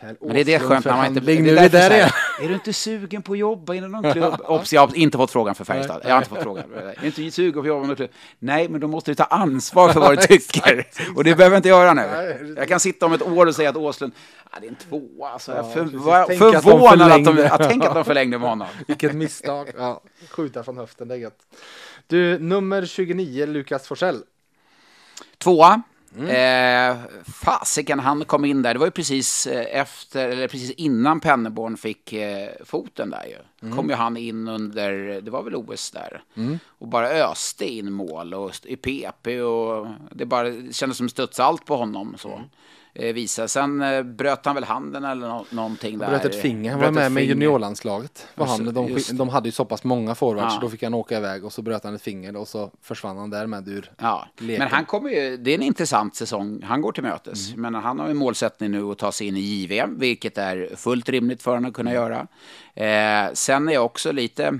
Men 0.00 0.16
det 0.34 0.40
är 0.40 0.44
det 0.44 0.58
skönt 0.58 0.84
när 0.84 0.96
man 0.96 1.06
inte... 1.06 1.20
Det 1.20 1.32
är, 1.32 1.68
där 1.68 1.90
är, 1.90 2.00
är. 2.00 2.44
är 2.44 2.48
du 2.48 2.54
inte 2.54 2.72
sugen 2.72 3.22
på 3.22 3.32
att 3.32 3.38
jobba 3.38 3.74
inom 3.74 3.90
någon 3.90 4.12
klubb? 4.12 4.40
Ops, 4.48 4.72
jag 4.72 4.86
har 4.86 4.96
inte 4.96 5.18
fått 5.18 5.30
frågan 5.30 5.54
för 5.54 5.64
Färjestad. 5.64 6.00
Jag 6.04 6.10
har 6.10 6.18
inte 6.18 6.28
fått 6.28 6.42
frågan. 6.42 6.64
Är 6.74 6.96
du 7.00 7.06
inte 7.06 7.30
sugen 7.30 7.52
på 7.52 7.60
att 7.60 7.66
jobba 7.66 7.78
inom 7.78 7.88
någon 7.88 7.96
klubb? 7.96 8.10
Nej, 8.38 8.68
men 8.68 8.80
då 8.80 8.86
måste 8.86 9.10
du 9.10 9.14
ta 9.14 9.24
ansvar 9.24 9.92
för 9.92 10.00
vad 10.00 10.18
du 10.18 10.26
tycker. 10.26 10.86
Och 11.16 11.24
det 11.24 11.34
behöver 11.34 11.54
jag 11.54 11.58
inte 11.58 11.68
göra 11.68 11.94
nu. 11.94 12.54
Jag 12.56 12.68
kan 12.68 12.80
sitta 12.80 13.06
om 13.06 13.12
ett 13.12 13.22
år 13.22 13.46
och 13.46 13.54
säga 13.54 13.70
att 13.70 13.76
Åslund, 13.76 14.12
ah, 14.50 14.60
det 14.60 14.66
är 14.66 14.68
en 14.68 14.74
tvåa. 14.74 15.30
Alltså, 15.30 15.52
jag 15.52 15.72
för, 15.72 15.84
var 15.84 16.26
förvånad 16.60 17.12
att 17.12 17.24
de, 17.24 17.46
att, 17.50 17.68
tänk 17.68 17.84
att 17.84 17.94
de 17.94 18.04
förlängde 18.04 18.38
med 18.38 18.48
honom. 18.48 18.68
Vilket 18.86 19.14
misstag. 19.14 19.70
Ja, 19.78 20.00
skjuta 20.30 20.62
från 20.62 20.76
höften, 20.76 21.08
det 21.08 21.14
är 21.14 21.18
gött. 21.18 21.38
Du, 22.06 22.38
nummer 22.38 22.86
29, 22.86 23.46
Lukas 23.46 23.86
Forsell. 23.86 24.22
Tvåa. 25.38 25.82
Mm. 26.16 26.28
Eh, 26.28 26.96
fasiken, 27.24 27.98
han 27.98 28.24
kom 28.24 28.44
in 28.44 28.62
där. 28.62 28.74
Det 28.74 28.78
var 28.80 28.86
ju 28.86 28.90
precis 28.90 29.46
eh, 29.46 29.80
efter, 29.80 30.28
eller 30.28 30.48
precis 30.48 30.70
innan 30.70 31.20
Penneborn 31.20 31.76
fick 31.76 32.12
eh, 32.12 32.48
foten 32.64 33.10
där 33.10 33.24
ju. 33.24 33.36
Mm. 33.62 33.76
kom 33.76 33.88
ju 33.88 33.94
han 33.94 34.16
in 34.16 34.48
under, 34.48 35.20
det 35.20 35.30
var 35.30 35.42
väl 35.42 35.56
OS 35.56 35.90
där. 35.90 36.22
Mm. 36.36 36.58
Och 36.66 36.88
bara 36.88 37.08
öste 37.08 37.64
in 37.64 37.92
mål 37.92 38.34
och 38.34 38.52
i 38.64 38.76
PP 38.76 39.40
och 39.42 39.86
det 40.10 40.26
bara 40.26 40.50
det 40.50 40.72
kändes 40.72 40.98
som 40.98 41.08
studs 41.08 41.40
allt 41.40 41.64
på 41.64 41.76
honom 41.76 42.14
så. 42.18 42.28
Mm 42.28 42.44
visa. 43.00 43.48
Sen 43.48 43.82
eh, 43.82 44.02
bröt 44.02 44.46
han 44.46 44.54
väl 44.54 44.64
handen 44.64 45.04
eller 45.04 45.28
no 45.28 45.46
någonting 45.50 45.98
där. 45.98 46.08
Bröt 46.08 46.24
ett 46.24 46.42
finger. 46.42 46.70
Han 46.70 46.80
var 46.80 46.90
med 46.90 47.12
med 47.12 47.24
juniorlandslaget. 47.24 48.26
Var 48.34 48.46
han. 48.46 48.74
De, 48.74 48.98
de 49.12 49.28
hade 49.28 49.48
ju 49.48 49.52
så 49.52 49.64
pass 49.64 49.84
många 49.84 50.14
forwards 50.14 50.54
ja. 50.54 50.60
så 50.60 50.60
då 50.60 50.70
fick 50.70 50.82
han 50.82 50.94
åka 50.94 51.16
iväg 51.16 51.44
och 51.44 51.52
så 51.52 51.62
bröt 51.62 51.84
han 51.84 51.94
ett 51.94 52.02
finger 52.02 52.36
och 52.36 52.48
så 52.48 52.70
försvann 52.82 53.16
han 53.16 53.30
därmed 53.30 53.68
ur 53.68 53.92
ja. 53.98 54.28
leken. 54.38 54.58
Men 54.58 54.72
han 54.72 54.84
kommer 54.84 55.10
ju, 55.10 55.36
det 55.36 55.50
är 55.50 55.54
en 55.54 55.62
intressant 55.62 56.16
säsong 56.16 56.62
han 56.62 56.80
går 56.80 56.92
till 56.92 57.02
mötes. 57.02 57.48
Mm. 57.48 57.60
Men 57.60 57.82
han 57.82 57.98
har 57.98 58.08
en 58.08 58.16
målsättning 58.16 58.70
nu 58.70 58.90
att 58.90 58.98
ta 58.98 59.12
sig 59.12 59.26
in 59.26 59.36
i 59.36 59.40
JVM, 59.40 59.98
vilket 59.98 60.38
är 60.38 60.70
fullt 60.76 61.08
rimligt 61.08 61.42
för 61.42 61.50
honom 61.50 61.68
att 61.68 61.74
kunna 61.74 61.90
mm. 61.90 62.02
göra. 62.02 62.26
Eh, 62.74 63.32
sen 63.32 63.68
är 63.68 63.72
jag 63.72 63.84
också 63.84 64.12
lite 64.12 64.58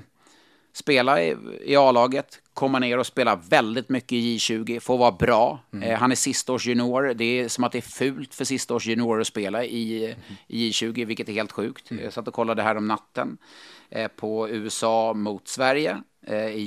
spela 0.81 1.23
i, 1.23 1.37
i 1.65 1.77
A-laget, 1.77 2.43
komma 2.55 2.79
ner 2.79 2.99
och 2.99 3.07
spela 3.07 3.37
väldigt 3.37 3.89
mycket 3.89 4.13
i 4.13 4.37
J20, 4.37 4.81
få 4.81 4.97
vara 4.97 5.13
bra. 5.13 5.59
Mm. 5.73 5.89
Eh, 5.89 5.99
han 5.99 6.11
är 6.11 6.15
sista 6.15 6.53
års 6.53 6.67
junior. 6.67 7.15
Det 7.15 7.25
är 7.25 7.49
som 7.49 7.65
att 7.65 7.73
det 7.73 7.79
är 7.79 7.83
fult 7.83 8.35
för 8.35 8.45
sista 8.45 8.75
års 8.75 8.87
juniorer 8.87 9.21
att 9.21 9.27
spela 9.27 9.65
i, 9.65 10.05
mm. 10.05 10.19
i 10.47 10.71
J20, 10.71 11.05
vilket 11.05 11.29
är 11.29 11.33
helt 11.33 11.53
sjukt. 11.53 11.91
Mm. 11.91 12.05
Jag 12.05 12.13
satt 12.13 12.29
och 12.29 12.35
kollade 12.35 12.63
här 12.63 12.77
om 12.77 12.89
natten 12.89 13.39
eh, 13.91 14.09
på 14.09 14.49
USA 14.49 15.15
mot 15.15 15.49
Sverige. 15.49 16.03
Eh, 16.23 16.47
i 16.47 16.61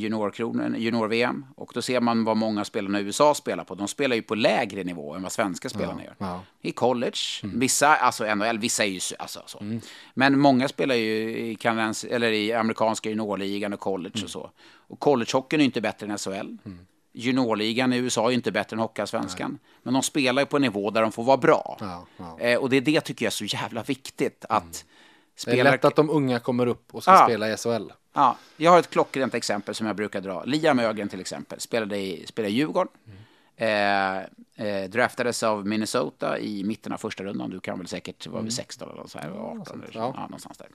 junior-VM. 0.78 1.46
Och 1.56 1.72
då 1.74 1.82
ser 1.82 2.00
man 2.00 2.24
vad 2.24 2.38
många 2.38 2.66
spelarna 2.66 3.00
i 3.00 3.04
USA 3.04 3.34
spelar 3.34 3.64
på. 3.64 3.76
De 3.76 3.88
spelar 3.88 4.16
ju 4.16 4.22
på 4.22 4.36
lägre 4.36 4.84
nivå 4.84 5.14
än 5.14 5.24
vad 5.24 5.32
svenska 5.32 5.70
spelarna 5.70 6.00
ja, 6.00 6.06
gör. 6.06 6.16
Ja. 6.18 6.44
I 6.62 6.72
college, 6.72 7.18
mm. 7.44 7.60
vissa, 7.60 7.96
alltså 7.96 8.36
NHL, 8.36 8.60
vissa 8.60 8.84
är 8.84 8.88
ju 8.88 9.00
alltså 9.20 9.44
så. 9.46 9.60
Mm. 9.60 9.82
Men 10.14 10.40
många 10.40 10.68
spelar 10.68 10.96
ju 10.96 11.38
i, 11.38 11.56
kanadens, 11.56 12.04
eller 12.04 12.32
i 12.32 12.54
amerikanska 12.54 13.10
juniorligan 13.10 13.74
och 13.74 13.80
college 13.80 14.16
mm. 14.16 14.24
och 14.24 14.30
så. 14.30 14.52
Och 14.76 15.00
collegehockeyn 15.00 15.60
är 15.60 15.64
ju 15.64 15.66
inte 15.66 15.82
bättre 15.82 16.08
än 16.08 16.18
SHL. 16.18 16.32
Mm. 16.32 16.86
Juniorligan 17.14 17.94
i 17.94 17.98
USA 17.98 18.26
är 18.26 18.30
ju 18.30 18.36
inte 18.36 18.52
bättre 18.52 18.76
än 18.76 18.80
Hockeyallsvenskan. 18.80 19.60
Men 19.84 19.94
de 19.94 20.04
spelar 20.04 20.42
ju 20.42 20.46
på 20.46 20.56
en 20.56 20.62
nivå 20.62 20.92
där 20.92 21.02
de 21.02 21.12
får 21.12 21.24
vara 21.24 21.38
bra. 21.38 21.78
Ja, 21.80 22.40
eh, 22.40 22.58
och 22.60 22.70
det 22.70 22.78
är 22.78 22.82
det 22.82 23.02
tycker 23.02 23.26
jag 23.26 23.30
är 23.30 23.36
så 23.36 23.46
jävla 23.46 23.84
viktigt. 23.84 24.46
att 24.50 24.86
mm. 25.34 25.38
spela... 25.38 25.64
Det 25.64 25.70
är 25.70 25.72
lätt 25.72 25.86
att 25.86 25.96
de 25.96 26.10
unga 26.10 26.40
kommer 26.40 26.68
upp 26.68 26.96
och 26.96 27.04
ska 27.04 27.26
spela 27.26 27.50
i 27.50 27.58
SHL. 27.58 27.92
Ja, 28.14 28.38
jag 28.58 28.72
har 28.72 28.80
ett 28.80 28.90
klockrent 28.90 29.34
exempel 29.34 29.76
som 29.76 29.88
jag 29.88 29.96
brukar 29.96 30.22
dra. 30.22 30.44
Liam 30.44 30.80
Ögren 30.80 31.10
till 31.10 31.22
exempel, 31.22 31.60
spelade 31.60 31.98
i, 31.98 32.26
spelade 32.28 32.52
i 32.52 32.56
Djurgården. 32.56 32.94
Mm. 33.08 33.18
Eh, 33.56 34.68
eh, 34.68 34.90
draftades 34.90 35.44
av 35.44 35.68
Minnesota 35.68 36.40
i 36.40 36.64
mitten 36.64 36.94
av 36.94 36.98
första 36.98 37.24
rundan. 37.24 37.50
Du 37.50 37.60
kan 37.60 37.78
väl 37.78 37.88
säkert, 37.88 38.28
var 38.28 38.42
vi 38.42 38.52
16 38.52 38.90
eller 38.92 39.08
så 39.08 39.20
här, 39.20 39.30
18 39.30 39.84
ja, 39.92 40.14
ja. 40.16 40.22
någonstans 40.22 40.58
där. 40.58 40.68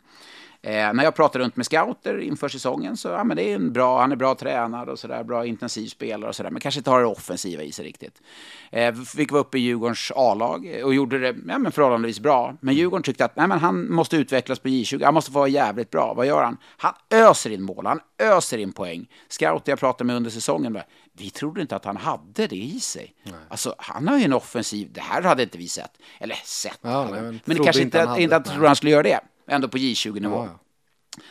Eh, 0.63 0.93
när 0.93 1.05
jag 1.05 1.15
pratar 1.15 1.41
runt 1.41 1.57
med 1.57 1.67
scouter 1.67 2.19
inför 2.19 2.49
säsongen 2.49 2.97
så 2.97 3.09
ja, 3.09 3.25
men 3.25 3.37
det 3.37 3.43
är 3.43 3.55
en 3.55 3.73
bra, 3.73 4.01
han 4.01 4.13
är 4.13 4.17
bra 4.17 4.35
tränad 4.35 4.89
och 4.89 4.99
sådär, 4.99 5.25
bra 5.25 5.47
intensiv 5.47 5.89
spelare 5.89 6.29
och 6.29 6.37
sådär, 6.37 6.51
men 6.51 6.61
kanske 6.61 6.81
inte 6.81 6.91
har 6.91 7.01
det 7.01 7.07
offensiva 7.07 7.63
i 7.63 7.73
sig 7.73 7.85
riktigt. 7.85 8.23
Eh, 8.71 8.95
fick 8.95 9.33
vara 9.33 9.41
uppe 9.41 9.59
i 9.59 9.61
Djurgårdens 9.61 10.13
A-lag 10.17 10.81
och 10.85 10.95
gjorde 10.95 11.19
det 11.19 11.37
ja, 11.49 11.59
men 11.59 11.73
förhållandevis 11.73 12.21
bra. 12.21 12.57
Men 12.61 12.75
Djurgården 12.75 13.03
tyckte 13.03 13.25
att 13.25 13.37
nej, 13.37 13.49
men 13.49 13.59
han 13.59 13.93
måste 13.93 14.17
utvecklas 14.17 14.59
på 14.59 14.69
J20, 14.69 15.05
han 15.05 15.15
måste 15.15 15.33
vara 15.33 15.49
jävligt 15.49 15.91
bra. 15.91 16.15
Vad 16.15 16.27
gör 16.27 16.43
han? 16.43 16.57
Han 16.77 16.95
öser 17.11 17.51
in 17.51 17.63
mål, 17.63 17.87
han 17.87 18.01
öser 18.19 18.59
in 18.59 18.73
poäng. 18.73 19.09
Scouter 19.29 19.73
jag 19.73 19.79
pratade 19.79 20.05
med 20.05 20.17
under 20.17 20.31
säsongen, 20.31 20.73
bara, 20.73 20.85
vi 21.13 21.31
trodde 21.31 21.61
inte 21.61 21.77
att 21.77 21.85
han 21.85 21.97
hade 21.97 22.47
det 22.47 22.57
i 22.57 22.81
sig. 22.81 23.15
Nej. 23.23 23.35
Alltså, 23.49 23.75
han 23.79 24.09
har 24.09 24.19
ju 24.19 24.25
en 24.25 24.33
offensiv, 24.33 24.93
det 24.93 25.01
här 25.01 25.23
hade 25.23 25.43
inte 25.43 25.59
vi 25.59 25.69
sett. 25.69 25.93
Eller 26.21 26.37
sett, 26.45 26.79
ja, 26.83 27.09
nej, 27.11 27.23
men, 27.23 27.41
men 27.45 27.65
kanske 27.65 27.83
inte, 27.83 28.15
inte 28.19 28.37
att 28.37 28.45
trodde 28.45 28.67
han 28.67 28.77
skulle 28.77 28.93
göra 28.93 29.03
det 29.03 29.21
ändå 29.49 29.69
på 29.69 29.79
J20-nivå. 29.79 30.37
Ja, 30.37 30.45
ja. 30.47 30.59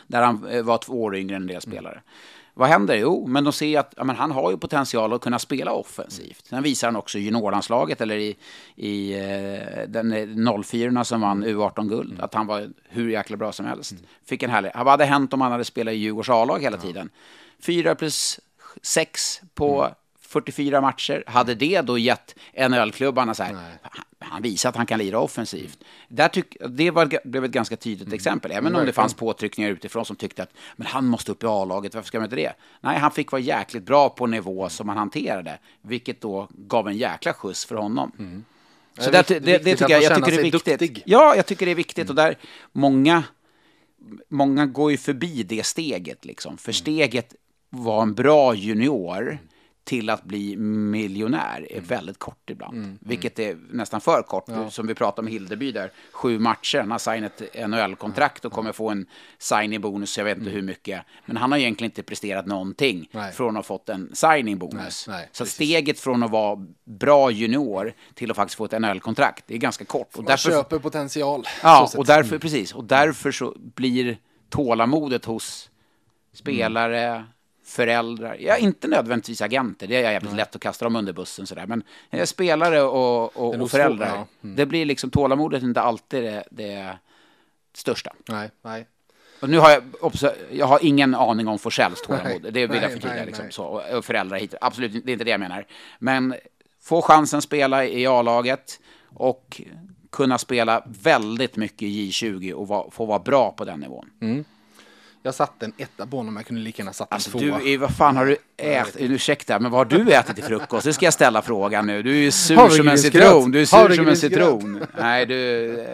Där 0.06 0.22
han 0.22 0.46
eh, 0.46 0.62
var 0.62 0.78
två 0.78 1.02
år 1.02 1.16
yngre 1.16 1.36
än 1.36 1.42
en 1.42 1.48
del 1.48 1.60
spelare. 1.60 1.92
Mm. 1.92 2.04
Vad 2.58 2.68
händer? 2.68 2.96
Jo, 2.96 3.26
men 3.26 3.44
de 3.44 3.52
ser 3.52 3.78
att 3.78 3.94
ja, 3.96 4.04
men 4.04 4.16
han 4.16 4.30
har 4.30 4.50
ju 4.50 4.56
potential 4.56 5.12
att 5.12 5.20
kunna 5.20 5.38
spela 5.38 5.72
offensivt. 5.72 6.46
Sen 6.46 6.62
visar 6.62 6.88
han 6.88 6.96
också 6.96 7.18
juniorlandslaget, 7.18 8.00
eller 8.00 8.16
i, 8.16 8.36
i 8.76 9.12
eh, 9.12 9.88
den 9.88 10.64
04 10.64 11.04
som 11.04 11.20
vann 11.20 11.44
U18-guld, 11.44 12.10
mm. 12.10 12.24
att 12.24 12.34
han 12.34 12.46
var 12.46 12.68
hur 12.88 13.10
jäkla 13.10 13.36
bra 13.36 13.52
som 13.52 13.66
helst. 13.66 13.92
Mm. 13.92 14.04
Fick 14.24 14.42
en 14.42 14.50
härlig... 14.50 14.70
Vad 14.74 14.86
hade 14.86 15.04
hänt 15.04 15.32
om 15.32 15.40
han 15.40 15.52
hade 15.52 15.64
spelat 15.64 15.94
i 15.94 15.96
Djurgårds 15.96 16.28
A-lag 16.28 16.62
hela 16.62 16.76
tiden? 16.76 17.10
Fyra 17.60 17.94
plus 17.94 18.40
sex 18.82 19.40
på 19.54 19.82
mm. 19.82 19.94
44 20.28 20.80
matcher. 20.80 21.24
Hade 21.26 21.54
det 21.54 21.80
då 21.80 21.98
gett 21.98 22.34
NHL-klubbarna 22.54 23.34
så 23.34 23.42
här, 23.42 23.56
han 24.18 24.42
visar 24.42 24.68
att 24.68 24.76
han 24.76 24.86
kan 24.86 24.98
lira 24.98 25.18
offensivt. 25.18 25.78
Där 26.08 26.28
tyck, 26.28 26.56
det 26.68 26.90
var, 26.90 27.28
blev 27.28 27.44
ett 27.44 27.50
ganska 27.50 27.76
tydligt 27.76 28.06
mm. 28.06 28.14
exempel, 28.14 28.50
även 28.50 28.76
om 28.76 28.86
det 28.86 28.92
fanns 28.92 29.14
påtryckningar 29.14 29.70
utifrån 29.70 30.04
som 30.04 30.16
tyckte 30.16 30.42
att 30.42 30.52
men 30.76 30.86
han 30.86 31.06
måste 31.06 31.32
upp 31.32 31.42
i 31.42 31.46
A-laget, 31.46 31.94
varför 31.94 32.06
ska 32.06 32.18
man 32.18 32.24
inte 32.24 32.36
det? 32.36 32.52
Nej, 32.80 32.98
han 32.98 33.10
fick 33.10 33.32
vara 33.32 33.42
jäkligt 33.42 33.82
bra 33.82 34.08
på 34.08 34.26
nivå 34.26 34.68
som 34.68 34.88
han 34.88 34.98
hanterade, 34.98 35.58
vilket 35.82 36.20
då 36.20 36.48
gav 36.50 36.88
en 36.88 36.96
jäkla 36.96 37.32
skjuts 37.32 37.64
för 37.64 37.74
honom. 37.74 38.12
Mm. 38.18 38.44
Så 38.98 39.10
det, 39.10 39.28
det, 39.28 39.38
det, 39.38 39.58
det 39.58 39.76
tycker 39.76 39.92
jag, 39.92 40.02
jag 40.02 40.14
tycker 40.14 40.30
det 40.30 40.36
är 40.36 40.42
viktigt. 40.42 40.78
Duktig. 40.78 41.02
Ja, 41.06 41.36
jag 41.36 41.46
tycker 41.46 41.66
det 41.66 41.72
är 41.72 41.76
viktigt 41.76 42.10
mm. 42.10 42.10
och 42.10 42.14
där 42.16 42.38
många, 42.72 43.24
många 44.28 44.66
går 44.66 44.90
ju 44.90 44.96
förbi 44.96 45.42
det 45.42 45.66
steget 45.66 46.24
liksom, 46.24 46.58
för 46.58 46.70
mm. 46.70 46.74
steget 46.74 47.34
var 47.70 48.02
en 48.02 48.14
bra 48.14 48.54
junior 48.54 49.38
till 49.88 50.10
att 50.10 50.24
bli 50.24 50.56
miljonär 50.56 51.66
är 51.70 51.72
mm. 51.72 51.84
väldigt 51.84 52.18
kort 52.18 52.50
ibland. 52.50 52.74
Mm. 52.74 52.84
mm. 52.84 52.98
Vilket 53.00 53.38
är 53.38 53.58
nästan 53.70 54.00
för 54.00 54.22
kort. 54.22 54.44
Ja. 54.46 54.70
Som 54.70 54.86
vi 54.86 54.94
pratade 54.94 55.26
om 55.26 55.32
Hildeby 55.32 55.72
där. 55.72 55.92
Sju 56.12 56.38
matcher, 56.38 56.78
han 56.78 56.90
har 56.90 56.98
signat 56.98 57.40
ett 57.40 57.70
NHL-kontrakt 57.70 58.44
och 58.44 58.52
kommer 58.52 58.72
få 58.72 58.90
en 58.90 59.06
signing-bonus, 59.38 60.18
jag 60.18 60.24
vet 60.24 60.38
inte 60.38 60.50
mm. 60.50 60.54
hur 60.54 60.62
mycket. 60.62 61.02
Men 61.26 61.36
han 61.36 61.52
har 61.52 61.58
egentligen 61.58 61.90
inte 61.90 62.02
presterat 62.02 62.46
någonting 62.46 63.08
nej. 63.12 63.32
från 63.32 63.48
att 63.48 63.54
ha 63.56 63.62
fått 63.62 63.88
en 63.88 64.10
signing-bonus. 64.14 65.08
Så 65.32 65.46
steget 65.46 66.00
från 66.00 66.22
att 66.22 66.30
vara 66.30 66.66
bra 66.84 67.30
junior 67.30 67.92
till 68.14 68.30
att 68.30 68.36
faktiskt 68.36 68.56
få 68.56 68.64
ett 68.64 68.80
NHL-kontrakt, 68.80 69.44
det 69.46 69.54
är 69.54 69.58
ganska 69.58 69.84
kort. 69.84 70.08
Och 70.12 70.16
Man 70.16 70.24
därför, 70.24 70.50
köper 70.50 70.78
potential. 70.78 71.44
Ja, 71.62 71.90
och 71.96 72.06
därför, 72.06 72.30
mm. 72.30 72.40
precis. 72.40 72.74
Och 72.74 72.84
därför 72.84 73.32
så 73.32 73.54
blir 73.58 74.18
tålamodet 74.48 75.24
hos 75.24 75.70
spelare, 76.32 77.24
föräldrar, 77.68 78.36
ja 78.40 78.56
inte 78.56 78.88
nödvändigtvis 78.88 79.42
agenter, 79.42 79.86
det 79.86 79.96
är 79.96 80.12
jävligt 80.12 80.30
Nej. 80.30 80.36
lätt 80.36 80.56
att 80.56 80.62
kasta 80.62 80.84
dem 80.84 80.96
under 80.96 81.12
bussen 81.12 81.46
sådär, 81.46 81.66
men 81.66 81.82
spelare 82.26 82.82
och, 82.82 83.36
och, 83.36 83.54
och 83.54 83.70
föräldrar, 83.70 84.06
ja. 84.06 84.26
mm. 84.42 84.56
det 84.56 84.66
blir 84.66 84.84
liksom 84.84 85.10
tålamodet 85.10 85.62
inte 85.62 85.80
alltid 85.80 86.22
det, 86.22 86.44
det 86.50 86.98
största. 87.72 88.12
Nej, 88.28 88.50
nej. 88.62 88.86
Och 89.40 89.48
nu 89.48 89.58
har 89.58 89.70
jag, 89.70 89.82
jag 90.50 90.66
har 90.66 90.84
ingen 90.84 91.14
aning 91.14 91.48
om 91.48 91.58
Forsells 91.58 92.02
tålamod, 92.02 92.42
det 92.42 92.50
vill 92.50 92.68
nej, 92.70 92.80
jag 92.82 92.92
förtydliga. 92.92 93.24
Liksom, 93.24 93.44
så, 93.50 93.64
och 93.64 94.04
föräldrar 94.04 94.38
hit, 94.38 94.54
absolut, 94.60 94.92
det 94.92 95.10
är 95.10 95.12
inte 95.12 95.24
det 95.24 95.30
jag 95.30 95.40
menar. 95.40 95.66
Men 95.98 96.34
få 96.82 97.02
chansen 97.02 97.42
spela 97.42 97.84
i 97.84 98.06
A-laget 98.06 98.80
och 99.14 99.60
kunna 100.10 100.38
spela 100.38 100.82
väldigt 100.86 101.56
mycket 101.56 101.82
i 101.82 102.10
J20 102.10 102.52
och 102.52 102.68
va, 102.68 102.88
få 102.90 103.06
vara 103.06 103.18
bra 103.18 103.52
på 103.52 103.64
den 103.64 103.80
nivån. 103.80 104.10
Mm. 104.20 104.44
Jag 105.22 105.34
satte 105.34 105.64
en 105.66 105.72
etta 105.76 106.06
på 106.06 106.16
honom, 106.16 106.36
jag 106.36 106.46
kunde 106.46 106.62
lika 106.62 106.82
gärna 106.82 106.92
satt 106.92 107.10
en 107.10 107.14
alltså, 107.14 107.30
tvåa. 107.30 107.58
Du, 107.58 107.76
vad 107.76 107.96
fan 107.96 108.16
har 108.16 108.26
du 108.26 108.36
ätit? 108.58 108.96
Ursäkta, 108.98 109.58
men 109.58 109.70
vad 109.70 109.92
har 109.92 109.98
du 109.98 110.12
ätit 110.12 110.34
till 110.34 110.44
frukost? 110.44 110.84
Det 110.84 110.92
ska 110.92 111.04
jag 111.04 111.14
ställa 111.14 111.42
frågan 111.42 111.86
nu. 111.86 112.02
Du 112.02 112.10
är 112.10 112.22
ju 112.22 112.30
sur 112.30 112.68
som 112.68 112.88
en 112.88 112.98
citron. 112.98 113.50
Du 113.50 113.60
är 113.60 113.64
sur 113.64 113.94
som 113.94 114.08
en 114.08 114.16
citron. 114.16 114.84
Nej, 114.98 115.26
du... 115.26 115.80
Eh, 115.80 115.86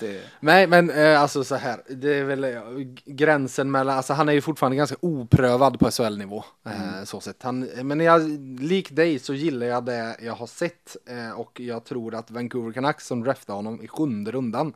det... 0.00 0.20
Nej, 0.40 0.66
men 0.66 0.90
eh, 0.90 1.22
alltså 1.22 1.44
så 1.44 1.54
här, 1.54 1.80
det 1.88 2.14
är 2.14 2.24
väl 2.24 2.44
eh, 2.44 2.60
gränsen 3.04 3.70
mellan, 3.70 3.96
alltså 3.96 4.12
han 4.12 4.28
är 4.28 4.32
ju 4.32 4.40
fortfarande 4.40 4.76
ganska 4.76 4.96
oprövad 5.00 5.78
på 5.78 5.90
SHL-nivå. 5.90 6.44
Eh, 6.66 7.04
så 7.04 7.20
sett. 7.20 7.42
Han, 7.42 7.60
men 7.60 8.00
jag, 8.00 8.28
lik 8.60 8.90
dig 8.90 9.18
så 9.18 9.34
gillar 9.34 9.66
jag 9.66 9.84
det 9.84 10.16
jag 10.22 10.34
har 10.34 10.46
sett 10.46 10.96
och 11.36 11.60
jag 11.60 11.84
tror 11.84 12.14
att 12.14 12.30
Vancouver 12.30 12.72
Canucks 12.72 13.06
som 13.06 13.22
draftade 13.22 13.56
honom 13.56 13.82
i 13.82 13.88
sjunde 13.88 14.30
rundan 14.30 14.72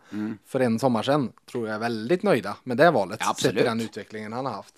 för 0.46 0.60
en 0.60 0.78
sommar 0.78 1.02
sedan 1.02 1.32
tror 1.50 1.66
jag 1.66 1.74
är 1.74 1.78
väldigt 1.78 2.22
nöjda 2.22 2.56
med 2.64 2.76
det 2.76 2.90
valet. 2.90 3.16
Ja, 3.20 3.24
sett 3.24 3.30
absolut. 3.30 3.56
till 3.56 3.64
den 3.64 3.80
utvecklingen 3.80 4.32
han 4.32 4.46
har 4.46 4.52
haft. 4.52 4.74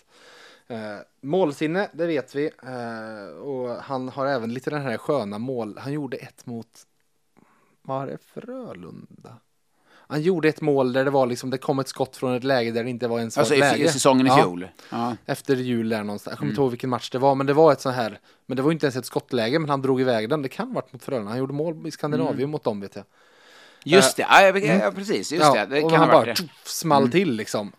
Eh, 0.73 0.99
målsinne, 1.21 1.89
det 1.93 2.07
vet 2.07 2.35
vi. 2.35 2.47
Eh, 2.63 3.37
och 3.43 3.69
han 3.83 4.09
har 4.09 4.27
även 4.27 4.55
lite 4.55 4.71
den 4.71 4.83
här 4.83 4.97
sköna 4.97 5.39
mål. 5.39 5.79
Han 5.79 5.93
gjorde 5.93 6.17
ett 6.17 6.47
mot, 6.47 6.69
vad 7.83 7.99
var 8.01 8.07
det, 8.07 8.19
Frölunda? 8.35 9.37
Han 10.07 10.23
gjorde 10.23 10.49
ett 10.49 10.61
mål 10.61 10.93
där 10.93 11.05
det 11.05 11.11
var 11.11 11.27
liksom, 11.27 11.51
det 11.51 11.59
kom 11.59 11.79
ett 11.79 11.89
skott 11.89 12.17
från 12.17 12.35
ett 12.35 12.45
läge 12.45 12.71
där 12.71 12.85
det 12.85 12.91
inte 12.91 13.09
var 13.09 13.19
ens 13.19 13.39
Alltså 13.39 13.55
var 13.55 13.67
ett 13.67 13.79
läge. 13.79 13.89
säsongen 13.93 14.27
i 14.27 14.29
Ja, 14.31 14.37
fjol. 14.37 14.69
Ja. 14.91 15.17
efter 15.27 15.57
jul 15.57 15.89
där 15.89 16.03
någonstans. 16.05 16.33
Jag 16.33 16.39
kommer 16.39 16.47
Mm. 16.47 16.53
inte 16.53 16.61
ihåg 16.63 16.71
vilken 16.71 16.91
match 16.91 17.11
det 17.11 17.19
var, 17.19 17.35
men 17.35 17.47
det 17.47 17.53
var 17.53 17.73
ett 17.73 17.81
så 17.81 17.91
här. 17.91 18.21
Men 18.47 18.57
det 18.57 18.63
var 18.63 18.73
inte 18.73 18.87
ens 18.87 18.97
ett 18.97 19.07
skottläge, 19.07 19.59
men 19.59 19.71
han 19.71 19.83
drog 19.83 20.01
iväg 20.01 20.29
den. 20.29 20.43
Det 20.43 20.49
kan 20.49 20.67
ha 20.69 20.75
varit 20.75 20.93
mot 20.93 21.05
Frölunda. 21.05 21.31
Han 21.31 21.39
gjorde 21.39 21.53
mål 21.53 21.87
i 21.87 21.91
Skandinavien 21.91 22.39
Mm. 22.39 22.51
mot 22.51 22.65
dem 22.65 22.81
vet 22.81 22.97
jag. 22.97 23.05
Just 23.85 24.17
det, 24.17 24.23
ja, 24.23 24.43
ja, 24.43 24.59
ja, 24.59 24.93
precis. 24.93 25.33
Just 25.33 25.53
det, 25.55 25.67
det 25.67 25.83
och 25.83 25.91
kan 25.91 26.01
han 26.01 26.09
ha 26.11 26.17
bara 26.17 26.25
det. 26.35 26.49
small 26.65 27.11
till 27.11 27.33
liksom. 27.37 27.73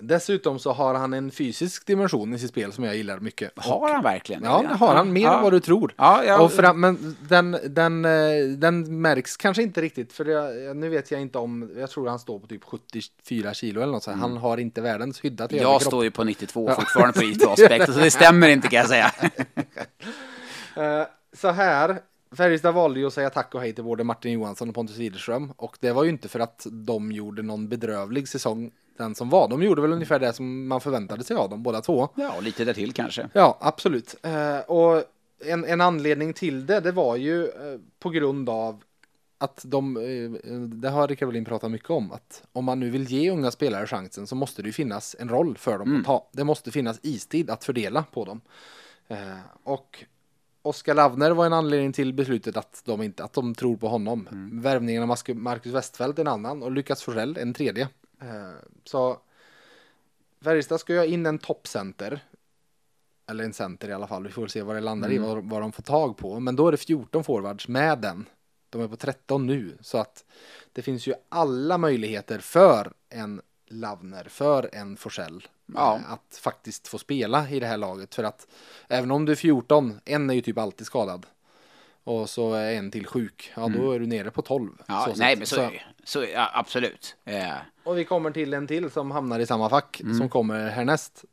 Dessutom 0.00 0.58
så 0.58 0.72
har 0.72 0.94
han 0.94 1.12
en 1.12 1.30
fysisk 1.30 1.86
dimension 1.86 2.34
i 2.34 2.38
sitt 2.38 2.50
spel 2.50 2.72
som 2.72 2.84
jag 2.84 2.96
gillar 2.96 3.20
mycket. 3.20 3.52
Har 3.56 3.94
han 3.94 4.02
verkligen 4.02 4.44
Ja, 4.44 4.64
det 4.68 4.74
har 4.74 4.94
han. 4.94 5.12
Mer 5.12 5.22
ja. 5.22 5.36
än 5.36 5.42
vad 5.42 5.52
du 5.52 5.60
tror. 5.60 5.94
Ja, 5.96 6.24
ja. 6.24 6.40
Och 6.42 6.52
fram, 6.52 6.80
men 6.80 7.16
den, 7.28 7.58
den, 7.66 8.04
eh, 8.04 8.10
den 8.56 9.00
märks 9.00 9.36
kanske 9.36 9.62
inte 9.62 9.80
riktigt. 9.80 10.12
För 10.12 10.24
jag, 10.24 10.76
nu 10.76 10.88
vet 10.88 11.10
jag 11.10 11.20
inte 11.20 11.38
om, 11.38 11.70
jag 11.76 11.90
tror 11.90 12.08
han 12.08 12.18
står 12.18 12.38
på 12.38 12.46
typ 12.46 12.64
74 12.64 13.54
kilo 13.54 13.82
eller 13.82 13.92
något 13.92 14.02
sånt. 14.02 14.20
Han 14.20 14.36
har 14.36 14.58
inte 14.58 14.80
världens 14.80 15.20
skyddat 15.20 15.52
Jag 15.52 15.60
överkropp. 15.60 15.82
står 15.82 16.04
ju 16.04 16.10
på 16.10 16.24
92 16.24 16.70
fortfarande 16.74 17.12
på 17.12 17.22
IT-aspekt, 17.24 17.92
så 17.92 17.98
det 18.00 18.10
stämmer 18.10 18.48
inte 18.48 18.68
kan 18.68 18.78
jag 18.78 18.88
säga. 18.88 19.12
Eh, 20.76 21.06
så 21.32 21.50
här, 21.50 21.98
Färjestad 22.36 22.74
valde 22.74 23.00
ju 23.00 23.06
att 23.06 23.12
säga 23.12 23.30
tack 23.30 23.54
och 23.54 23.60
hej 23.60 23.72
till 23.72 23.84
både 23.84 24.04
Martin 24.04 24.32
Johansson 24.32 24.68
och 24.68 24.74
Pontus 24.74 24.96
Widerström. 24.96 25.52
Och 25.56 25.76
det 25.80 25.92
var 25.92 26.04
ju 26.04 26.10
inte 26.10 26.28
för 26.28 26.40
att 26.40 26.66
de 26.70 27.12
gjorde 27.12 27.42
någon 27.42 27.68
bedrövlig 27.68 28.28
säsong, 28.28 28.70
den 28.96 29.14
som 29.14 29.30
var. 29.30 29.48
De 29.48 29.62
gjorde 29.62 29.82
väl 29.82 29.92
ungefär 29.92 30.18
det 30.18 30.32
som 30.32 30.68
man 30.68 30.80
förväntade 30.80 31.24
sig 31.24 31.36
av 31.36 31.50
dem, 31.50 31.62
båda 31.62 31.80
två. 31.80 32.08
Ja, 32.14 32.40
lite 32.40 32.64
där 32.64 32.74
till 32.74 32.92
kanske. 32.92 33.28
Ja, 33.32 33.58
absolut. 33.60 34.16
Eh, 34.22 34.58
och 34.58 35.02
en, 35.44 35.64
en 35.64 35.80
anledning 35.80 36.32
till 36.32 36.66
det, 36.66 36.80
det 36.80 36.92
var 36.92 37.16
ju 37.16 37.44
eh, 37.44 37.80
på 37.98 38.10
grund 38.10 38.48
av 38.48 38.82
att 39.38 39.62
de, 39.64 39.96
eh, 39.96 40.52
det 40.52 40.88
har 40.88 41.08
Rickard 41.08 41.26
Wallin 41.26 41.44
pratat 41.44 41.70
mycket 41.70 41.90
om, 41.90 42.12
att 42.12 42.42
om 42.52 42.64
man 42.64 42.80
nu 42.80 42.90
vill 42.90 43.04
ge 43.04 43.30
unga 43.30 43.50
spelare 43.50 43.86
chansen 43.86 44.26
så 44.26 44.34
måste 44.34 44.62
det 44.62 44.66
ju 44.66 44.72
finnas 44.72 45.16
en 45.18 45.28
roll 45.28 45.56
för 45.58 45.78
dem 45.78 45.96
att 46.00 46.06
ta. 46.06 46.28
Det 46.32 46.44
måste 46.44 46.70
finnas 46.70 46.98
istid 47.02 47.50
att 47.50 47.64
fördela 47.64 48.04
på 48.12 48.24
dem. 48.24 48.40
Och 49.62 50.04
Oskar 50.62 50.94
Lavner 50.94 51.30
var 51.30 51.46
en 51.46 51.52
anledning 51.52 51.92
till 51.92 52.12
beslutet 52.12 52.56
att 52.56 52.82
de 52.84 53.02
inte, 53.02 53.24
att 53.24 53.32
de 53.32 53.54
tror 53.54 53.76
på 53.76 53.88
honom. 53.88 54.28
Värvningen 54.52 55.02
av 55.02 55.08
Marcus 55.34 55.72
Westfeldt 55.72 56.18
en 56.18 56.28
annan 56.28 56.62
och 56.62 56.72
Lukas 56.72 57.02
Forsell 57.02 57.36
en 57.36 57.54
tredje. 57.54 57.88
Eh, 58.20 58.50
så 58.84 59.18
Färjestad 60.40 60.80
ska 60.80 60.92
ju 60.92 60.98
ha 60.98 61.06
in 61.06 61.26
en 61.26 61.38
toppcenter 61.38 62.20
eller 63.26 63.44
en 63.44 63.52
center 63.52 63.88
i 63.88 63.92
alla 63.92 64.06
fall. 64.06 64.24
Vi 64.24 64.30
får 64.32 64.46
se 64.46 64.62
vad 64.62 64.76
det 64.76 64.80
landar 64.80 65.12
i, 65.12 65.18
vad, 65.18 65.44
vad 65.44 65.60
de 65.60 65.72
får 65.72 65.82
tag 65.82 66.16
på. 66.16 66.40
Men 66.40 66.56
då 66.56 66.68
är 66.68 66.72
det 66.72 66.76
14 66.78 67.24
forwards 67.24 67.68
med 67.68 67.98
den. 67.98 68.26
De 68.70 68.80
är 68.82 68.88
på 68.88 68.96
13 68.96 69.46
nu, 69.46 69.78
så 69.80 69.98
att 69.98 70.24
det 70.72 70.82
finns 70.82 71.06
ju 71.06 71.14
alla 71.28 71.78
möjligheter 71.78 72.38
för 72.38 72.92
en 73.08 73.40
Lavner, 73.66 74.24
för 74.24 74.70
en 74.72 74.96
Forsell 74.96 75.48
Ja. 75.66 75.96
eh, 75.96 76.12
att 76.12 76.38
faktiskt 76.40 76.88
få 76.88 76.98
spela 76.98 77.50
i 77.50 77.60
det 77.60 77.66
här 77.66 77.76
laget. 77.76 78.14
För 78.14 78.24
att 78.24 78.46
även 78.88 79.10
om 79.10 79.24
du 79.24 79.32
är 79.32 79.36
14, 79.36 80.00
en 80.04 80.30
är 80.30 80.34
ju 80.34 80.40
typ 80.40 80.58
alltid 80.58 80.86
skadad. 80.86 81.26
Och 82.04 82.30
så 82.30 82.54
är 82.54 82.72
en 82.74 82.90
till 82.90 83.06
sjuk, 83.06 83.52
ja 83.56 83.68
då 83.68 83.92
är 83.92 83.98
du 84.00 84.06
nere 84.06 84.30
på 84.30 84.42
12. 84.42 84.70
Ja, 84.86 85.08
så 85.14 85.20
nej, 85.20 85.36
men 85.36 85.46
så, 85.46 85.60
ju. 85.62 85.78
så 86.04 86.24
ja, 86.34 86.50
absolut. 86.54 87.16
Eh, 87.24 87.52
Och 87.84 87.98
vi 87.98 88.04
kommer 88.04 88.30
till 88.30 88.54
en 88.54 88.66
till 88.66 88.90
som 88.90 89.10
hamnar 89.10 89.40
i 89.40 89.46
samma 89.46 89.70
fack 89.70 90.00
Mm. 90.00 90.18
som 90.18 90.28
kommer 90.28 90.68
härnäst. 90.70 91.24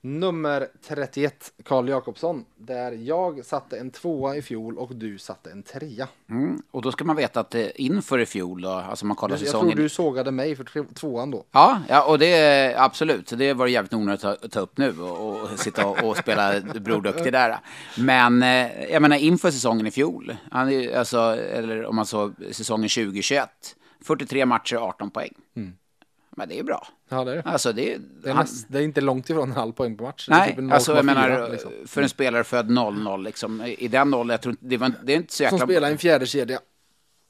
Nummer 0.00 0.68
31, 0.86 1.52
Karl 1.64 1.88
Jakobsson. 1.88 2.44
Där 2.56 2.92
jag 2.92 3.44
satte 3.44 3.78
en 3.78 3.90
tvåa 3.90 4.36
i 4.36 4.42
fjol 4.42 4.78
och 4.78 4.96
du 4.96 5.18
satte 5.18 5.50
en 5.50 5.62
trea. 5.62 6.08
mm. 6.30 6.62
Och 6.70 6.82
då 6.82 6.92
ska 6.92 7.04
man 7.04 7.16
veta 7.16 7.40
att 7.40 7.54
eh, 7.54 7.66
inför 7.74 8.18
i 8.18 8.26
fjol, 8.26 8.62
då, 8.62 8.68
alltså 8.70 9.06
man 9.06 9.16
kollar 9.16 9.34
Jag 9.34 9.40
tror 9.40 9.46
säsongen. 9.46 9.76
du 9.76 9.88
sågade 9.88 10.30
mig 10.30 10.56
för 10.56 10.94
tvåan 10.94 11.30
då. 11.30 11.44
Ja, 11.52 11.82
ja, 11.88 12.04
och 12.04 12.18
det 12.18 12.26
är 12.26 12.82
absolut. 12.82 13.32
Det 13.36 13.52
var 13.54 13.66
jävligt 13.66 13.94
onödigt 13.94 14.24
att 14.24 14.50
ta, 14.52 14.60
upp 14.60 14.78
nu 14.78 15.00
och, 15.00 15.40
och 15.40 15.58
sitta 15.58 15.86
och, 15.86 16.04
och 16.04 16.16
spela 16.16 16.60
Bror 16.80 17.00
Duktig 17.02 17.32
där. 17.32 17.58
Men 17.98 18.42
eh, 18.42 18.84
jag 18.92 19.02
menar 19.02 19.16
inför 19.16 19.50
säsongen 19.50 19.86
i 19.86 19.90
fjol, 19.90 20.36
alltså, 20.50 21.18
eller 21.36 21.84
om 21.84 21.96
man 21.96 22.06
så 22.06 22.32
säsongen 22.50 22.88
2021, 22.88 23.50
43 24.04 24.46
matcher, 24.46 24.76
18 24.76 25.10
poäng. 25.10 25.32
Men 26.30 26.48
det 26.48 26.58
är 26.58 26.64
bra. 26.64 26.88
Ja, 27.08 27.24
det 27.24 27.32
är 27.32 27.36
det. 27.36 27.42
Alltså 27.44 27.72
det, 27.72 27.98
Det 28.22 28.28
är, 28.30 28.34
han, 28.34 28.42
näst, 28.44 28.66
det 28.68 28.78
är 28.78 28.82
inte 28.82 29.00
långt 29.00 29.30
ifrån 29.30 29.50
en 29.50 29.56
halv 29.56 29.72
poäng 29.72 29.96
på 29.96 30.04
match. 30.04 30.26
Det 30.28 30.34
är 30.34 30.38
Nej, 30.38 30.56
typ 30.56 30.72
alltså 30.72 30.92
jag 30.96 31.04
0,4 31.04 31.14
menar 31.14 31.50
liksom. 31.50 31.72
för 31.86 32.02
en 32.02 32.08
spelare 32.08 32.44
född 32.44 32.70
00 32.70 33.22
liksom, 33.24 33.62
i 33.78 33.88
den 33.88 34.14
åldern, 34.14 34.30
jag 34.34 34.40
tror 34.42 34.50
inte, 34.52 34.64
det, 34.66 34.76
var, 34.76 34.92
det 35.04 35.12
är 35.12 35.16
inte 35.16 35.32
så 35.34 35.42
jäkla... 35.42 35.58
Som 35.58 35.66
spelar 35.66 35.88
i 35.88 35.92
en 35.92 35.98
fjärde 35.98 36.26
kedja. 36.26 36.60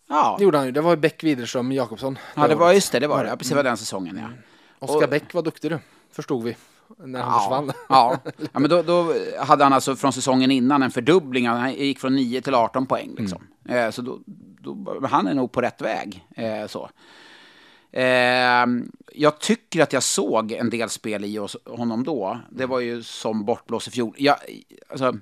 Ja, 0.08 0.34
Det 0.38 0.44
gjorde 0.44 0.58
han 0.58 0.66
ju. 0.66 0.72
Det 0.72 0.80
var 0.80 0.90
ju 0.90 0.96
Bäck, 0.96 1.24
Widerström, 1.24 1.72
Jakobsson. 1.72 2.18
ja, 2.34 2.48
det 2.48 2.54
var 2.54 2.72
just 2.72 2.92
det, 2.92 2.98
det 3.00 3.06
var 3.06 3.24
det. 3.24 3.30
Ja, 3.30 3.36
precis, 3.36 3.54
var 3.54 3.62
den 3.64 3.76
säsongen 3.76 4.18
ja. 4.22 4.28
Oskar 4.78 5.02
och- 5.06 5.10
Bäck 5.10 5.34
var 5.34 5.42
duktig 5.42 5.70
du. 5.70 5.78
Förstod 6.12 6.44
vi. 6.44 6.56
När 6.98 7.20
han 7.20 7.32
Ja, 7.32 7.40
försvann. 7.40 7.72
ja. 7.88 8.18
ja 8.52 8.60
men 8.60 8.70
då, 8.70 8.82
då 8.82 9.14
hade 9.40 9.64
han 9.64 9.72
alltså 9.72 9.96
från 9.96 10.12
säsongen 10.12 10.50
innan 10.50 10.82
en 10.82 10.90
fördubbling. 10.90 11.46
Han 11.48 11.72
gick 11.74 11.98
från 12.00 12.14
9 12.14 12.40
till 12.40 12.54
18 12.54 12.86
poäng. 12.86 13.14
Liksom. 13.18 13.42
Mm. 13.68 13.84
Eh, 13.84 13.90
så 13.90 14.02
då, 14.02 14.18
då, 14.60 15.00
han 15.10 15.26
är 15.26 15.34
nog 15.34 15.52
på 15.52 15.60
rätt 15.60 15.80
väg. 15.82 16.24
Eh, 16.36 16.66
så. 16.66 16.90
Eh, 17.92 18.66
jag 19.12 19.38
tycker 19.40 19.82
att 19.82 19.92
jag 19.92 20.02
såg 20.02 20.52
en 20.52 20.70
del 20.70 20.88
spel 20.88 21.24
i 21.24 21.38
honom 21.66 22.04
då. 22.04 22.40
Det 22.50 22.66
var 22.66 22.80
ju 22.80 23.02
som 23.02 23.44
bortblås 23.44 23.88
i 23.88 23.90
fjol. 23.90 24.14
Jag, 24.18 24.36
alltså, 24.88 25.16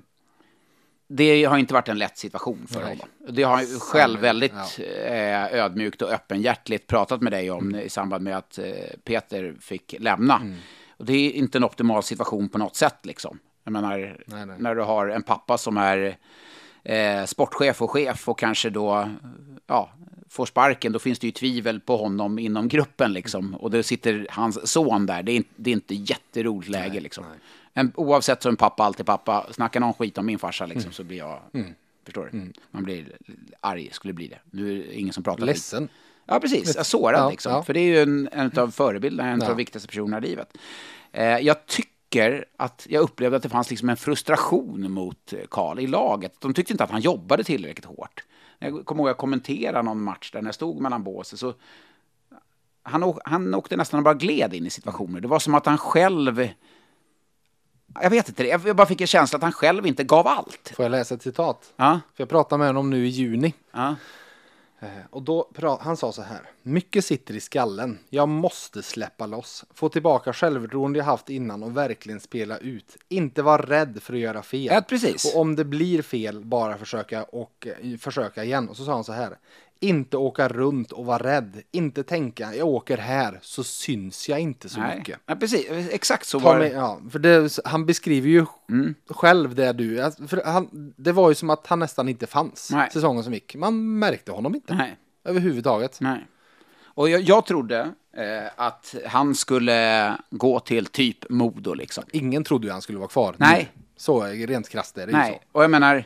det 1.07 1.43
har 1.45 1.57
inte 1.57 1.73
varit 1.73 1.89
en 1.89 1.97
lätt 1.97 2.17
situation 2.17 2.67
för 2.67 2.79
Nej. 2.79 2.89
honom. 2.89 3.07
Det 3.35 3.43
har 3.43 3.61
ju 3.61 3.79
själv 3.79 4.19
väldigt 4.19 4.53
Ja. 4.77 4.83
eh, 4.85 5.53
ödmjukt 5.53 6.01
och 6.01 6.09
öppenhjärtligt 6.11 6.87
pratat 6.87 7.21
med 7.21 7.31
dig 7.33 7.51
om 7.51 7.75
i 7.75 7.89
samband 7.89 8.23
med 8.23 8.37
att 8.37 8.57
eh, 8.57 8.65
Peter 9.03 9.55
fick 9.59 9.95
lämna. 9.99 10.41
Och 10.97 11.05
det 11.05 11.13
är 11.13 11.31
inte 11.31 11.57
en 11.57 11.63
optimal 11.63 12.03
situation 12.03 12.49
på 12.49 12.57
något 12.57 12.75
sätt 12.75 12.97
liksom. 13.05 13.39
Jag 13.63 13.71
menar, 13.71 14.17
Nej, 14.25 14.45
nej. 14.45 14.55
när 14.59 14.75
du 14.75 14.81
har 14.81 15.07
en 15.07 15.23
pappa 15.23 15.57
som 15.57 15.77
är 15.77 16.17
eh, 16.83 17.25
sportchef 17.25 17.81
och 17.81 17.91
chef 17.91 18.29
och 18.29 18.39
kanske 18.39 18.69
då 18.69 19.09
ja, 19.67 19.89
får 20.37 20.45
sparken, 20.45 20.91
då 20.91 20.99
finns 20.99 21.19
det 21.19 21.27
ju 21.27 21.31
tvivel 21.31 21.79
på 21.79 21.97
honom 21.97 22.39
inom 22.39 22.67
gruppen 22.67 23.13
liksom. 23.13 23.55
Och 23.55 23.71
då 23.71 23.83
sitter 23.83 24.27
hans 24.29 24.71
son 24.71 25.05
där. 25.05 25.23
Det 25.23 25.31
är, 25.31 25.35
inte- 25.35 25.53
det 25.55 25.69
är 25.69 25.73
inte 25.73 25.95
jätteroligt 25.95 26.69
läge 26.69 26.99
liksom. 26.99 27.25
En, 27.73 27.91
oavsett 27.95 28.43
så 28.43 28.49
en 28.49 28.55
pappa 28.55 28.83
alltid 28.83 29.05
pappa. 29.05 29.47
Snackar 29.51 29.79
någon 29.79 29.93
skit 29.93 30.17
om 30.17 30.25
min 30.25 30.39
farsa 30.39 30.65
liksom, 30.65 30.81
Mm. 30.83 30.93
så 30.93 31.03
blir 31.03 31.17
jag... 31.17 31.39
Förstår 32.05 32.29
du? 32.31 32.51
Man 32.71 32.83
blir 32.83 33.05
arg, 33.61 33.89
skulle 33.91 34.13
bli 34.13 34.27
det. 34.27 34.39
Nu 34.51 34.71
är 34.71 34.75
det 34.87 34.99
ingen 34.99 35.13
som 35.13 35.23
pratar. 35.23 35.45
Ledsen. 35.45 35.89
Ja, 36.25 36.39
precis. 36.39 36.75
Jag 36.75 36.85
sårad 36.85 37.19
Ja, 37.21 37.29
liksom. 37.29 37.51
ja. 37.51 37.63
För 37.63 37.73
det 37.73 37.79
är 37.79 37.83
ju 37.85 37.99
en, 38.01 38.29
en 38.31 38.51
av 38.59 38.71
förebilderna, 38.71 39.29
en 39.29 39.41
av 39.41 39.45
Ja. 39.45 39.49
de 39.49 39.57
viktigaste 39.57 39.87
personerna 39.87 40.17
i 40.17 40.21
livet. 40.21 40.57
Eh, 41.11 41.23
jag 41.25 41.65
tycker 41.65 42.45
att 42.57 42.87
jag 42.89 43.01
upplevde 43.03 43.37
att 43.37 43.43
det 43.43 43.49
fanns 43.49 43.69
liksom 43.69 43.89
en 43.89 43.97
frustration 43.97 44.91
mot 44.91 45.33
eh, 45.33 45.39
Karl 45.49 45.79
i 45.79 45.87
laget. 45.87 46.33
De 46.39 46.53
tyckte 46.53 46.73
inte 46.73 46.83
att 46.83 46.91
han 46.91 47.01
jobbade 47.01 47.43
tillräckligt 47.43 47.85
hårt. 47.85 48.23
Jag 48.59 48.85
kommer 48.85 49.01
ihåg 49.03 49.09
jag 49.09 49.17
kommenterade 49.17 49.81
någon 49.81 50.01
match 50.03 50.31
där 50.31 50.41
när 50.41 50.47
jag 50.47 50.55
stod 50.55 50.81
mellan 50.81 51.03
båsen 51.03 51.37
så 51.37 51.53
han, 52.83 53.13
han 53.25 53.53
åkte 53.55 53.77
nästan 53.77 54.03
bara 54.03 54.13
gled 54.13 54.53
in 54.53 54.65
i 54.65 54.69
situationer. 54.69 55.21
Det 55.21 55.27
var 55.27 55.39
som 55.39 55.55
att 55.55 55.65
han 55.65 55.77
själv... 55.77 56.49
Jag 58.01 58.09
vet 58.09 58.29
inte, 58.29 58.43
jag 58.43 58.75
bara 58.75 58.87
fick 58.87 59.01
en 59.01 59.07
känsla 59.07 59.37
att 59.37 59.43
han 59.43 59.51
själv 59.51 59.85
inte 59.85 60.03
gav 60.03 60.27
allt. 60.27 60.71
Får 60.75 60.85
jag 60.85 60.91
läsa 60.91 61.15
ett 61.15 61.21
citat? 61.21 61.73
Ja, 61.75 61.99
För 62.15 62.21
jag 62.21 62.29
pratade 62.29 62.59
med 62.59 62.67
honom 62.67 62.89
nu 62.89 63.05
i 63.05 63.09
juni. 63.09 63.53
ja. 63.71 63.95
Eh, 64.79 64.87
Och 65.09 65.21
då 65.21 65.49
han 65.81 65.97
sa 65.97 66.11
så 66.11 66.21
här. 66.21 66.41
Mycket 66.63 67.05
sitter 67.05 67.33
i 67.35 67.39
skallen. 67.39 67.99
Jag 68.09 68.29
måste 68.29 68.83
släppa 68.83 69.25
loss. 69.25 69.65
Få 69.73 69.89
tillbaka 69.89 70.33
självförtroende 70.33 70.99
jag 70.99 71.05
haft 71.05 71.29
innan 71.29 71.63
och 71.63 71.77
verkligen 71.77 72.19
spela 72.19 72.57
ut. 72.57 72.97
Inte 73.09 73.41
vara 73.41 73.61
rädd 73.61 73.99
för 74.03 74.13
att 74.13 74.19
göra 74.19 74.43
fel. 74.43 74.69
Ja, 74.73 74.81
precis. 74.81 75.33
Och 75.35 75.41
om 75.41 75.55
det 75.55 75.65
blir 75.65 76.01
fel, 76.01 76.45
bara 76.45 76.77
försöka 76.77 77.23
och 77.23 77.67
eh, 77.81 77.97
försöka 77.97 78.43
igen. 78.43 78.69
Och 78.69 78.77
så 78.77 78.85
sa 78.85 78.93
han 78.93 79.03
så 79.03 79.13
här. 79.13 79.37
Inte 79.79 80.17
åka 80.17 80.47
runt 80.47 80.91
och 80.91 81.05
vara 81.05 81.23
rädd. 81.23 81.61
Inte 81.71 82.03
tänka, 82.03 82.55
jag 82.55 82.67
åker 82.67 82.97
här 82.97 83.39
så 83.41 83.63
syns 83.63 84.29
jag 84.29 84.39
inte 84.39 84.69
så 84.69 84.79
Nej. 84.79 84.97
mycket. 84.97 85.19
Ja, 85.25 85.35
precis. 85.35 85.65
Exakt 85.91 86.25
så 86.27 86.39
Ta 86.39 86.45
var 86.45 86.59
med, 86.59 86.71
det. 86.71 86.75
ja, 86.75 86.99
för 87.11 87.19
det, 87.19 87.59
han 87.65 87.85
beskriver 87.85 88.29
ju 88.29 88.45
Mm. 88.69 88.95
själv 89.09 89.55
det 89.55 89.73
du, 89.73 90.11
för 90.27 90.41
han, 90.45 90.93
det 90.97 91.11
var 91.11 91.29
ju 91.29 91.35
som 91.35 91.49
att 91.49 91.67
han 91.67 91.79
nästan 91.79 92.09
inte 92.09 92.27
fanns 92.27 92.69
Nej. 92.71 92.89
säsongen 92.93 93.23
som 93.23 93.33
gick. 93.33 93.55
Man 93.55 93.99
märkte 93.99 94.31
honom 94.31 94.55
inte 94.55 94.73
Nej, 94.75 94.97
överhuvudtaget. 95.23 95.97
nej. 96.01 96.27
Och 96.85 97.09
jag, 97.09 97.21
jag 97.21 97.45
trodde 97.45 97.79
eh, 98.17 98.51
att 98.55 98.95
han 99.05 99.35
skulle 99.35 100.11
gå 100.29 100.59
till 100.59 100.85
typ 100.85 101.29
Modo 101.29 101.73
liksom. 101.73 102.03
Ingen 102.11 102.43
trodde 102.43 102.67
ju 102.67 102.71
han 102.73 102.81
skulle 102.81 102.97
vara 102.99 103.09
kvar. 103.09 103.35
Nej. 103.37 103.71
Så 103.97 104.23
rent 104.23 104.69
krasst 104.69 104.97
är 104.97 105.05
det 105.05 105.11
ju 105.11 105.17
Nej, 105.17 105.41
så. 105.51 105.57
och 105.57 105.63
jag 105.63 105.71
menar, 105.71 106.03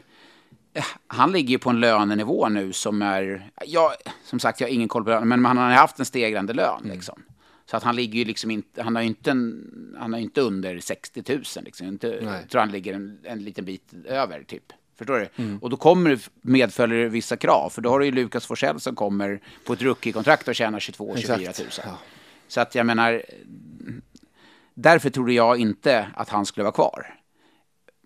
han 1.08 1.32
ligger 1.32 1.50
ju 1.50 1.60
på 1.60 1.70
en 1.70 1.80
lönenivå 1.80 2.50
nu 2.50 2.74
som 2.74 3.02
är, 3.02 3.52
ja, 3.66 3.94
som 4.24 4.40
sagt, 4.40 4.62
jag 4.62 4.68
har 4.68 4.74
ingen 4.74 4.88
koll 4.88 5.04
på 5.04 5.10
lönen, 5.10 5.28
men 5.28 5.46
han 5.46 5.58
har 5.58 5.72
haft 5.72 6.00
en 6.00 6.06
stegrande 6.06 6.54
lön 6.54 6.80
Mm. 6.84 6.96
liksom. 6.96 7.24
Så 7.66 7.78
att 7.78 7.84
han 7.84 7.96
ligger 7.96 8.20
ju 8.20 8.26
liksom 8.26 8.52
inte, 8.52 8.84
han 8.84 8.96
har 8.96 9.02
ju 9.04 9.08
inte, 9.08 9.32
en, 9.32 9.96
han 10.00 10.14
har 10.14 10.20
inte 10.20 10.42
under 10.42 10.80
60 10.80 11.24
000 11.28 11.44
liksom. 11.66 11.88
Inte, 11.88 12.08
jag 12.08 12.50
tror 12.50 12.60
han 12.60 12.72
ligger 12.72 12.94
en, 12.94 13.20
en 13.24 13.44
liten 13.44 13.66
bit 13.66 13.94
över 14.06 14.44
typ. 14.44 14.74
Förstår 14.98 15.20
du? 15.20 15.44
Mm. 15.44 15.58
Och 15.58 15.70
då 15.70 15.78
kommer 15.78 16.10
det 16.10 16.30
medföljer 16.42 17.08
vissa 17.08 17.38
krav. 17.38 17.70
För 17.70 17.82
då 17.82 17.90
har 17.90 18.00
du 18.00 18.06
ju 18.06 18.12
Lukas 18.12 18.46
Forsell 18.46 18.80
som 18.80 18.96
kommer 18.96 19.40
på 19.66 19.74
ett 19.74 19.82
rookie-kontrakt 19.82 20.48
och 20.48 20.56
tjänar 20.56 20.80
22-24 20.80 21.06
000. 21.08 21.42
Exakt. 21.48 21.80
Ja. 21.86 21.98
Så 22.48 22.62
att 22.62 22.76
jag 22.76 22.86
menar, 22.86 23.24
därför 24.74 25.10
trodde 25.10 25.34
jag 25.34 25.58
inte 25.58 26.08
att 26.16 26.30
han 26.30 26.46
skulle 26.46 26.64
vara 26.64 26.74
kvar. 26.74 27.21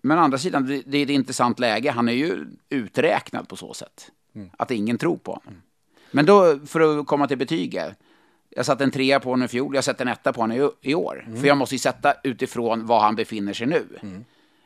Men 0.06 0.18
å 0.18 0.20
andra 0.20 0.38
sidan, 0.38 0.66
det, 0.66 0.82
det 0.86 0.98
är 0.98 1.02
ett 1.02 1.10
intressant 1.10 1.58
läge. 1.58 1.90
Han 1.90 2.08
är 2.08 2.12
ju 2.12 2.46
uträknad 2.68 3.48
på 3.48 3.56
så 3.56 3.74
sätt. 3.74 4.10
Att 4.58 4.70
ingen 4.70 4.98
tror 4.98 5.16
på 5.16 5.32
honom. 5.32 5.62
Men 6.10 6.26
då, 6.26 6.58
för 6.66 7.00
att 7.00 7.06
komma 7.06 7.28
till 7.28 7.38
betyget. 7.38 7.98
Jag 8.50 8.66
satte 8.66 8.84
en 8.84 8.90
trea 8.90 9.20
på 9.20 9.30
honom 9.30 9.44
i 9.44 9.48
fjol, 9.48 9.74
jag 9.74 9.84
sätter 9.84 10.04
en 10.04 10.12
etta 10.12 10.32
på 10.32 10.40
honom 10.40 10.56
i, 10.56 10.90
i 10.90 10.94
år. 10.94 11.26
För 11.40 11.46
jag 11.46 11.56
måste 11.56 11.74
ju 11.74 11.78
sätta 11.78 12.14
utifrån 12.22 12.86
var 12.86 13.00
han 13.00 13.16
befinner 13.16 13.52
sig 13.52 13.66
nu. 13.66 13.84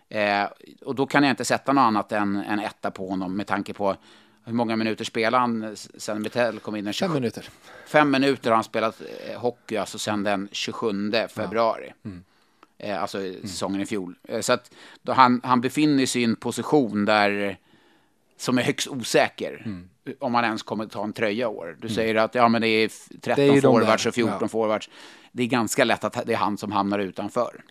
Eh, 0.08 0.48
och 0.84 0.94
då 0.94 1.06
kan 1.06 1.22
jag 1.22 1.32
inte 1.32 1.44
sätta 1.44 1.72
något 1.72 1.82
annat 1.82 2.12
än 2.12 2.36
en 2.36 2.58
etta 2.58 2.90
på 2.90 3.08
honom 3.08 3.36
med 3.36 3.46
tanke 3.46 3.72
på 3.72 3.96
hur 4.44 4.52
många 4.52 4.76
minuter 4.76 5.04
spelar 5.04 5.38
han 5.38 5.76
sen 5.76 6.22
Mitell 6.22 6.58
kom 6.58 6.76
in 6.76 6.84
den 6.84 6.92
27 6.92 7.12
Fem 7.12 7.20
minuter. 7.20 7.48
Fem 7.86 8.10
minuter 8.10 8.50
har 8.50 8.54
han 8.54 8.64
spelat 8.64 9.02
eh, 9.28 9.40
hockey, 9.40 9.76
alltså 9.76 9.98
sedan 9.98 10.22
den 10.22 10.48
27 10.52 11.12
februari. 11.28 11.92
Eh, 12.82 13.02
alltså 13.02 13.18
säsongen 13.42 13.80
i 13.80 13.86
fjol. 13.86 14.14
Eh, 14.28 14.40
så 14.40 14.52
att 14.52 14.70
han, 15.06 15.40
han 15.44 15.60
befinner 15.60 16.06
sig 16.06 16.22
i 16.22 16.24
en 16.24 16.36
position 16.36 17.04
där 17.04 17.56
som 18.36 18.58
är 18.58 18.62
högst 18.62 18.88
osäker. 18.88 19.66
Om 20.18 20.32
man 20.32 20.44
ens 20.44 20.62
kommer 20.62 20.86
ta 20.86 21.04
en 21.04 21.12
tröja 21.12 21.48
år. 21.48 21.76
Du 21.80 21.88
säger 21.88 22.14
att 22.14 22.34
ja, 22.34 22.48
men 22.48 22.62
det 22.62 22.68
är 22.68 22.86
f- 22.86 23.08
13 23.20 23.46
Det 23.46 23.56
är 23.56 23.60
forwards 23.60 24.06
och 24.06 24.14
14 24.14 24.38
ja. 24.40 24.48
forwards. 24.48 24.90
Det 25.32 25.42
är 25.42 25.46
ganska 25.46 25.84
lätt 25.84 26.04
att 26.04 26.26
det 26.26 26.32
är 26.32 26.36
han 26.36 26.58
som 26.58 26.72
hamnar 26.72 26.98
utanför. 26.98 27.62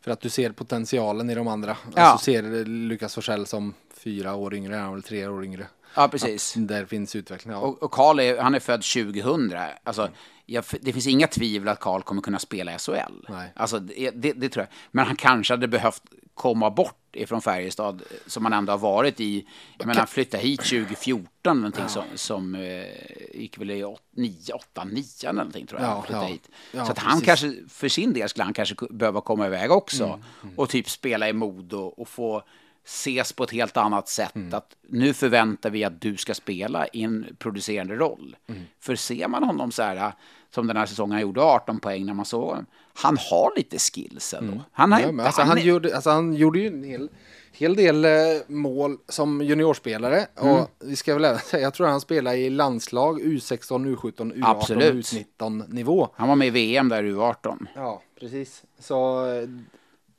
För 0.00 0.10
att 0.10 0.20
du 0.20 0.28
ser 0.30 0.52
potentialen 0.52 1.30
i 1.30 1.34
de 1.34 1.48
andra. 1.48 1.76
Ja. 1.96 2.02
Alltså 2.02 2.24
ser 2.24 2.64
Lukas 2.64 3.14
Forsell 3.14 3.46
som 3.46 3.74
fyra 3.94 4.34
år 4.34 4.54
yngre, 4.54 4.74
han 4.74 4.92
väl 4.94 5.02
tre 5.02 5.26
år 5.26 5.44
yngre. 5.44 5.66
Ja, 5.94 6.08
precis. 6.08 6.54
Där 6.56 6.84
finns 6.84 7.16
utveckling. 7.16 7.52
Ja. 7.54 7.58
Och, 7.60 7.82
och 7.82 7.90
Karl 7.90 8.20
är, 8.20 8.38
han 8.38 8.54
är 8.54 8.60
född 8.60 8.82
2000. 8.82 9.52
Alltså, 9.84 10.08
jag, 10.50 10.64
det 10.80 10.92
finns 10.92 11.06
inga 11.06 11.26
tvivel 11.26 11.68
att 11.68 11.80
Karl 11.80 12.02
kommer 12.02 12.22
kunna 12.22 12.38
spela 12.38 12.74
i 12.74 12.78
SHL. 12.78 13.26
Nej. 13.28 13.52
Alltså, 13.56 13.78
det, 13.78 14.10
det, 14.10 14.32
det 14.32 14.48
tror 14.48 14.62
jag. 14.62 14.74
Men 14.90 15.06
han 15.06 15.16
kanske 15.16 15.52
hade 15.52 15.68
behövt 15.68 16.02
komma 16.34 16.70
bort 16.70 17.16
ifrån 17.16 17.42
Färjestad 17.42 18.02
som 18.26 18.44
han 18.44 18.52
ändå 18.52 18.72
har 18.72 18.78
varit 18.78 19.20
i. 19.20 19.46
Jag 19.78 19.86
menar, 19.86 19.98
han 19.98 20.06
flyttade 20.06 20.42
hit 20.42 20.60
2014 20.60 21.56
någonting 21.56 21.88
som, 21.88 22.04
som 22.14 22.54
eh, 22.54 23.40
gick 23.40 23.58
väl 23.58 23.70
i 23.70 23.96
9, 24.16 24.52
8, 24.54 24.84
9 24.84 25.04
eller 25.22 25.32
någonting 25.32 25.66
tror 25.66 25.80
jag. 25.80 25.90
Ja, 25.90 26.04
ja. 26.10 26.22
hit. 26.22 26.48
Ja, 26.72 26.84
så 26.84 26.92
att 26.92 26.98
han 26.98 27.20
precis. 27.20 27.42
Mm, 27.42 27.54
kanske, 27.54 27.74
för 27.74 27.88
sin 27.88 28.12
del 28.12 28.28
skulle 28.28 28.44
han 28.44 28.54
kanske 28.54 28.74
behöva 28.90 29.20
komma 29.20 29.46
iväg 29.46 29.70
också. 29.70 30.20
Och 30.56 30.68
typ 30.68 30.90
spela 30.90 31.28
i 31.28 31.32
Modo 31.32 31.78
och 31.78 32.08
få 32.08 32.42
ses 32.84 33.32
på 33.32 33.44
ett 33.44 33.50
helt 33.50 33.76
annat 33.76 34.08
sätt. 34.08 34.34
Mm. 34.34 34.54
Att 34.54 34.76
nu 34.88 35.14
förväntar 35.14 35.70
vi 35.70 35.84
att 35.84 36.00
du 36.00 36.16
ska 36.16 36.34
spela 36.34 36.86
i 36.86 37.02
en 37.02 37.36
producerande 37.38 37.96
roll. 37.96 38.36
Mm. 38.46 38.62
För 38.80 38.96
ser 38.96 39.28
man 39.28 39.42
honom 39.42 39.72
så 39.72 39.82
här, 39.82 40.12
som 40.54 40.66
den 40.66 40.76
här 40.76 40.86
säsongen 40.86 41.12
han 41.12 41.22
gjorde 41.22 41.42
18 41.42 41.80
poäng 41.80 42.06
när 42.06 42.14
man 42.14 42.24
såg 42.24 42.42
honom. 42.48 42.66
Han 42.94 43.16
har 43.30 43.52
lite 43.56 43.78
skills 43.78 44.34
ändå. 44.34 44.60
Han, 44.72 44.92
har, 44.92 44.98
Mm. 44.98 45.08
Ja, 45.10 45.16
men 45.16 45.26
alltså, 45.26 45.42
han, 45.42 45.58
är- 45.58 45.62
gjorde, 45.62 45.94
alltså, 45.94 46.10
han 46.10 46.34
gjorde 46.34 46.58
ju 46.58 46.66
en 46.66 46.84
hel, 46.84 47.08
hel 47.52 47.76
del 47.76 48.04
eh, 48.04 48.10
mål 48.48 48.96
som 49.08 49.42
juniorspelare. 49.42 50.26
Mm. 50.40 50.52
Och 50.54 50.70
vi 50.78 50.96
ska 50.96 51.14
väl 51.14 51.24
även 51.24 51.38
säga, 51.44 51.62
jag 51.62 51.74
tror 51.74 51.86
han 51.86 52.00
spelar 52.00 52.34
i 52.34 52.50
landslag, 52.50 53.20
U16, 53.20 53.96
U17, 53.96 54.12
U18, 54.34 54.42
Absolut. 54.44 55.06
U19 55.06 55.64
nivå. 55.74 56.08
han 56.14 56.28
var 56.28 56.36
med 56.36 56.48
i 56.48 56.50
VM 56.50 56.88
där 56.88 57.02
U18. 57.02 57.66
Ja, 57.74 58.02
precis. 58.20 58.62
Så, 58.78 59.26
eh, 59.32 59.48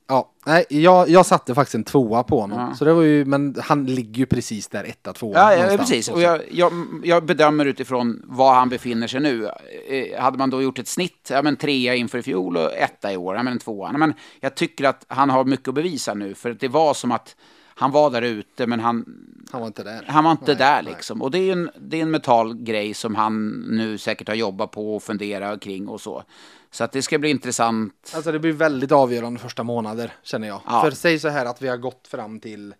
ja, 0.09 0.29
nej, 0.45 0.65
jag, 0.69 1.09
jag 1.09 1.25
satte 1.25 1.55
faktiskt 1.55 1.75
en 1.75 1.83
tvåa 1.83 2.23
på 2.23 2.39
honom. 2.41 2.59
Ja. 2.59 2.75
Så 2.75 2.85
det 2.85 2.93
var 2.93 3.01
ju, 3.01 3.25
men 3.25 3.55
han 3.63 3.85
ligger 3.85 4.19
ju 4.19 4.25
precis 4.25 4.67
där, 4.67 4.83
etta, 4.83 5.13
tvåa. 5.13 5.55
Ja, 5.55 5.71
ja 5.71 5.77
precis. 5.77 6.09
Och 6.09 6.21
jag, 6.21 6.41
jag, 6.51 6.71
jag 7.03 7.25
bedömer 7.25 7.65
utifrån 7.65 8.21
var 8.25 8.53
han 8.53 8.69
befinner 8.69 9.07
sig 9.07 9.19
nu. 9.19 9.49
Eh, 9.89 10.21
Hade 10.21 10.37
man 10.37 10.49
då 10.49 10.61
gjort 10.61 10.79
ett 10.79 10.87
snitt, 10.87 11.27
ja 11.31 11.41
men 11.41 11.55
trea 11.55 11.95
inför 11.95 12.17
i 12.17 12.21
fjol 12.21 12.57
och 12.57 12.73
etta 12.77 13.13
i 13.13 13.17
år, 13.17 13.35
ja 13.35 13.43
men 13.43 13.53
en 13.53 13.59
tvåa. 13.59 13.91
Nej, 13.91 13.99
Men 13.99 14.13
jag 14.39 14.55
tycker 14.55 14.83
att 14.83 15.05
han 15.07 15.29
har 15.29 15.43
mycket 15.45 15.67
att 15.67 15.73
bevisa 15.75 16.13
nu, 16.13 16.33
för 16.35 16.53
det 16.53 16.67
var 16.67 16.93
som 16.93 17.11
att 17.11 17.35
han 17.75 17.91
var 17.91 18.09
där 18.09 18.21
ute, 18.21 18.67
men 18.67 18.79
han, 18.79 19.05
Han 19.51 19.61
var 19.61 19.67
inte 19.67 19.83
där. 19.83 20.03
han 20.07 20.23
var 20.23 20.31
inte 20.31 20.43
Nej, 20.45 20.55
där 20.55 20.83
nej. 20.83 20.93
liksom. 20.93 21.21
Och 21.21 21.31
det 21.31 21.39
är 21.39 21.51
en, 21.51 21.69
det 21.79 21.97
är 21.97 22.01
en 22.01 22.11
mental 22.11 22.53
grej 22.63 22.93
som 22.93 23.15
han 23.15 23.49
nu 23.69 23.97
säkert 23.97 24.27
har 24.27 24.35
jobbat 24.35 24.71
på 24.71 24.95
och 24.95 25.03
funderat 25.03 25.61
kring 25.61 25.87
och 25.87 26.01
så. 26.01 26.23
Så 26.71 26.83
att 26.83 26.91
det 26.91 27.01
ska 27.01 27.19
bli 27.19 27.29
intressant. 27.29 28.11
Alltså 28.15 28.31
det 28.31 28.39
blir 28.39 28.53
väldigt 28.53 28.91
avgörande 28.91 29.39
första 29.39 29.63
månader 29.63 30.13
känner 30.23 30.47
jag. 30.47 30.61
Ja. 30.65 30.81
För 30.81 30.91
säg 30.91 31.19
så 31.19 31.27
här 31.29 31.45
att 31.45 31.61
vi 31.61 31.67
har 31.67 31.77
gått 31.77 32.07
fram 32.07 32.39
till 32.39 32.75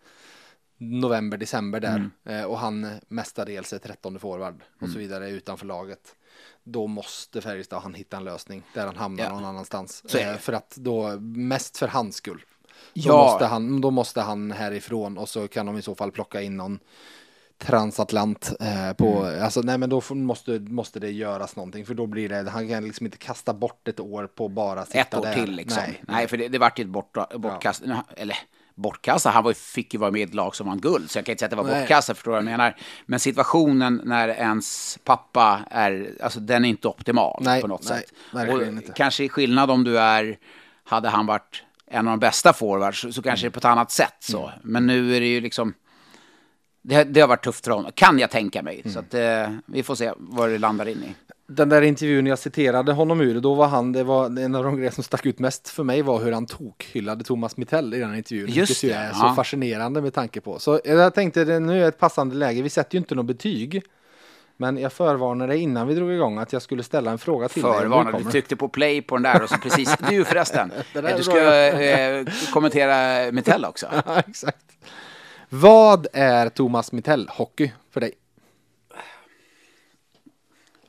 november, 0.77 1.37
december 1.37 1.79
där 1.79 1.95
Mm. 2.25 2.39
eh, 2.39 2.43
och 2.45 2.59
han 2.59 2.87
mestadels 3.07 3.73
är 3.73 3.77
13 3.79 4.19
forward 4.19 4.63
och 4.75 4.81
Mm. 4.81 4.93
så 4.93 4.99
vidare 4.99 5.29
utanför 5.29 5.65
laget. 5.65 6.15
Då 6.63 6.87
måste 6.87 7.41
Färjestad 7.41 7.81
han 7.83 7.93
hitta 7.93 8.17
en 8.17 8.23
lösning 8.23 8.63
där 8.73 8.85
han 8.85 8.95
hamnar 8.95 9.23
Ja. 9.23 9.29
någon 9.29 9.45
annanstans. 9.45 10.03
Eh, 10.15 10.37
för 10.37 10.53
att 10.53 10.76
då, 10.76 11.19
mest 11.19 11.77
för 11.77 11.87
hans 11.87 12.15
skull. 12.15 12.45
Då, 12.93 13.01
Ja. 13.03 13.13
måste 13.31 13.45
han, 13.45 13.81
då 13.81 13.91
måste 13.91 14.21
han 14.21 14.51
härifrån 14.51 15.18
och 15.18 15.29
så 15.29 15.47
kan 15.47 15.65
de 15.65 15.77
i 15.77 15.81
så 15.81 15.95
fall 15.95 16.11
plocka 16.11 16.41
in 16.41 16.57
någon 16.57 16.79
transatlant 17.60 18.52
eh, 18.60 18.94
på, 18.94 19.23
Mm. 19.26 19.44
alltså 19.44 19.62
nej 19.62 19.78
men 19.78 19.89
då 19.89 20.02
får, 20.02 20.15
måste, 20.15 20.60
måste 20.60 20.99
det 20.99 21.12
göras 21.12 21.55
någonting 21.55 21.86
för 21.86 21.94
då 21.94 22.05
blir 22.07 22.29
det, 22.29 22.49
han 22.49 22.70
kan 22.70 22.84
liksom 22.84 23.05
inte 23.05 23.18
kasta 23.18 23.54
bort 23.54 23.88
ett 23.88 23.99
år 23.99 24.28
på 24.28 24.47
bara 24.47 24.86
sitta 24.86 24.99
Ett 24.99 25.13
år 25.13 25.21
där. 25.21 25.34
till 25.34 25.52
liksom. 25.55 25.84
Nej, 25.88 26.02
Nej, 26.07 26.28
för 26.28 26.38
det, 26.38 26.47
det 26.47 26.57
vart 26.57 26.79
ju 26.79 26.84
ett 26.84 26.88
bort, 26.89 27.18
bortkast. 27.36 27.84
Eller 28.18 28.38
bortkastat, 28.76 29.34
han 29.34 29.44
var, 29.44 29.54
fick 29.54 29.94
ju 29.94 29.99
vara 29.99 30.12
med 30.12 30.20
i 30.20 30.23
ett 30.23 30.34
lag 30.34 30.55
som 30.55 30.68
vann 30.68 30.79
guld. 30.79 31.12
Så 31.12 31.18
jag 31.18 31.26
kan 31.26 31.34
inte 31.34 31.39
säga 31.39 31.46
att 31.46 31.68
det 31.68 31.73
var 31.73 31.79
bortkastat, 31.79 32.18
förstår 32.18 32.36
jag 32.36 32.46
menar? 32.46 32.76
Men 33.05 33.20
situationen 33.20 34.02
när 34.04 34.28
ens 34.29 34.99
pappa 35.04 35.60
är, 35.71 36.12
alltså 36.23 36.39
den 36.39 36.65
är 36.65 36.70
inte 36.70 36.88
optimal 36.88 37.41
Nej, 37.41 37.62
på 37.62 37.68
något 37.68 37.89
nej, 37.89 38.04
sätt. 38.34 38.49
Och 38.54 38.63
inte. 38.63 38.91
Kanske 38.91 39.23
i 39.23 39.29
skillnad 39.29 39.71
om 39.71 39.84
du 39.84 39.99
är, 39.99 40.38
hade 40.84 41.10
han 41.10 41.26
varit 41.26 41.63
en 41.88 42.07
av 42.07 42.12
de 42.12 42.20
bästa 42.20 42.54
forwards 42.54 43.02
så, 43.02 43.12
så 43.13 43.21
kanske 43.21 43.46
det 43.46 43.49
är 43.49 43.52
på 43.52 43.60
ett 43.60 43.65
annat 43.65 43.91
sätt 43.91 44.15
så. 44.20 44.47
Mm. 44.47 44.60
Men 44.63 44.88
nu 44.88 45.15
är 45.15 45.20
det 45.20 45.28
ju 45.28 45.41
liksom, 45.41 45.73
det, 46.81 47.03
det 47.03 47.21
har 47.21 47.27
varit 47.27 47.43
tufft 47.43 47.65
för 47.65 47.71
honom, 47.71 47.91
kan 47.95 48.19
jag 48.19 48.29
tänka 48.29 48.61
mig. 48.61 48.81
Mm. 48.81 48.93
Så 48.93 48.99
att, 48.99 49.13
eh, 49.13 49.55
vi 49.65 49.83
får 49.83 49.95
se 49.95 50.13
vad 50.17 50.49
det 50.49 50.57
landar 50.57 50.87
in 50.87 50.97
i. 50.97 51.15
Den 51.47 51.69
där 51.69 51.81
intervjun 51.81 52.25
jag 52.25 52.39
citerade 52.39 52.91
honom 52.91 53.21
ur, 53.21 53.39
då 53.39 53.53
var 53.53 53.67
han, 53.67 53.91
det 53.91 54.03
var 54.03 54.39
en 54.39 54.55
av 54.55 54.63
de 54.63 54.77
grejer 54.77 54.91
som 54.91 55.03
stack 55.03 55.25
ut 55.25 55.39
mest 55.39 55.69
för 55.69 55.83
mig 55.83 56.01
var 56.01 56.19
hur 56.19 56.31
han 56.31 56.45
tokhyllade 56.45 57.23
Thomas 57.23 57.57
Mittell 57.57 57.93
i 57.93 57.99
den 57.99 58.15
intervjun. 58.15 58.49
Just 58.49 58.83
vilket 58.83 58.97
det, 58.97 59.03
är 59.03 59.07
ja. 59.07 59.29
så 59.29 59.35
fascinerande 59.35 60.01
med 60.01 60.13
tanke 60.13 60.41
på. 60.41 60.59
Så 60.59 60.79
jag 60.83 61.13
tänkte 61.13 61.45
det 61.45 61.59
nu 61.59 61.83
är 61.83 61.87
ett 61.87 61.99
passande 61.99 62.35
läge, 62.35 62.61
vi 62.61 62.69
sätter 62.69 62.95
ju 62.95 62.99
inte 62.99 63.15
något 63.15 63.25
betyg. 63.25 63.83
Men 64.61 64.77
jag 64.77 64.93
förvarnade 64.93 65.57
innan 65.57 65.87
vi 65.87 65.95
drog 65.95 66.11
igång 66.11 66.37
att 66.37 66.53
jag 66.53 66.61
skulle 66.61 66.83
ställa 66.83 67.11
en 67.11 67.17
fråga 67.17 67.47
till 67.47 67.61
dig. 67.61 67.87
om 67.87 68.23
du 68.23 68.31
tryckte 68.31 68.55
på 68.55 68.69
play 68.69 69.01
på 69.01 69.15
den 69.15 69.23
där 69.23 69.43
och 69.43 69.49
så 69.49 69.57
precis, 69.57 69.95
du 70.09 70.25
förresten, 70.25 70.71
du 71.17 71.23
ska 71.23 71.53
eh, 71.67 72.25
kommentera 72.53 73.31
Mitell 73.31 73.65
också. 73.65 73.87
Ja, 74.05 74.19
exakt. 74.27 74.69
Vad 75.49 76.07
är 76.13 76.49
Thomas 76.49 76.91
Mittell 76.91 77.29
hockey 77.29 77.71
för 77.91 78.02
dig? 78.02 78.11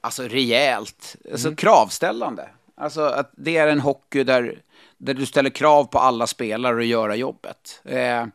Alltså 0.00 0.22
rejält, 0.22 1.16
alltså 1.32 1.48
Mm. 1.48 1.56
kravställande. 1.56 2.48
Alltså 2.74 3.00
att 3.02 3.30
det 3.36 3.56
är 3.56 3.66
en 3.68 3.80
hockey 3.80 4.24
där, 4.24 4.62
där 4.98 5.14
du 5.14 5.26
ställer 5.26 5.50
krav 5.50 5.84
på 5.84 5.98
alla 5.98 6.26
spelare 6.26 6.80
att 6.80 6.86
göra 6.86 7.16
jobbet. 7.16 7.80
Eh, 7.84 8.26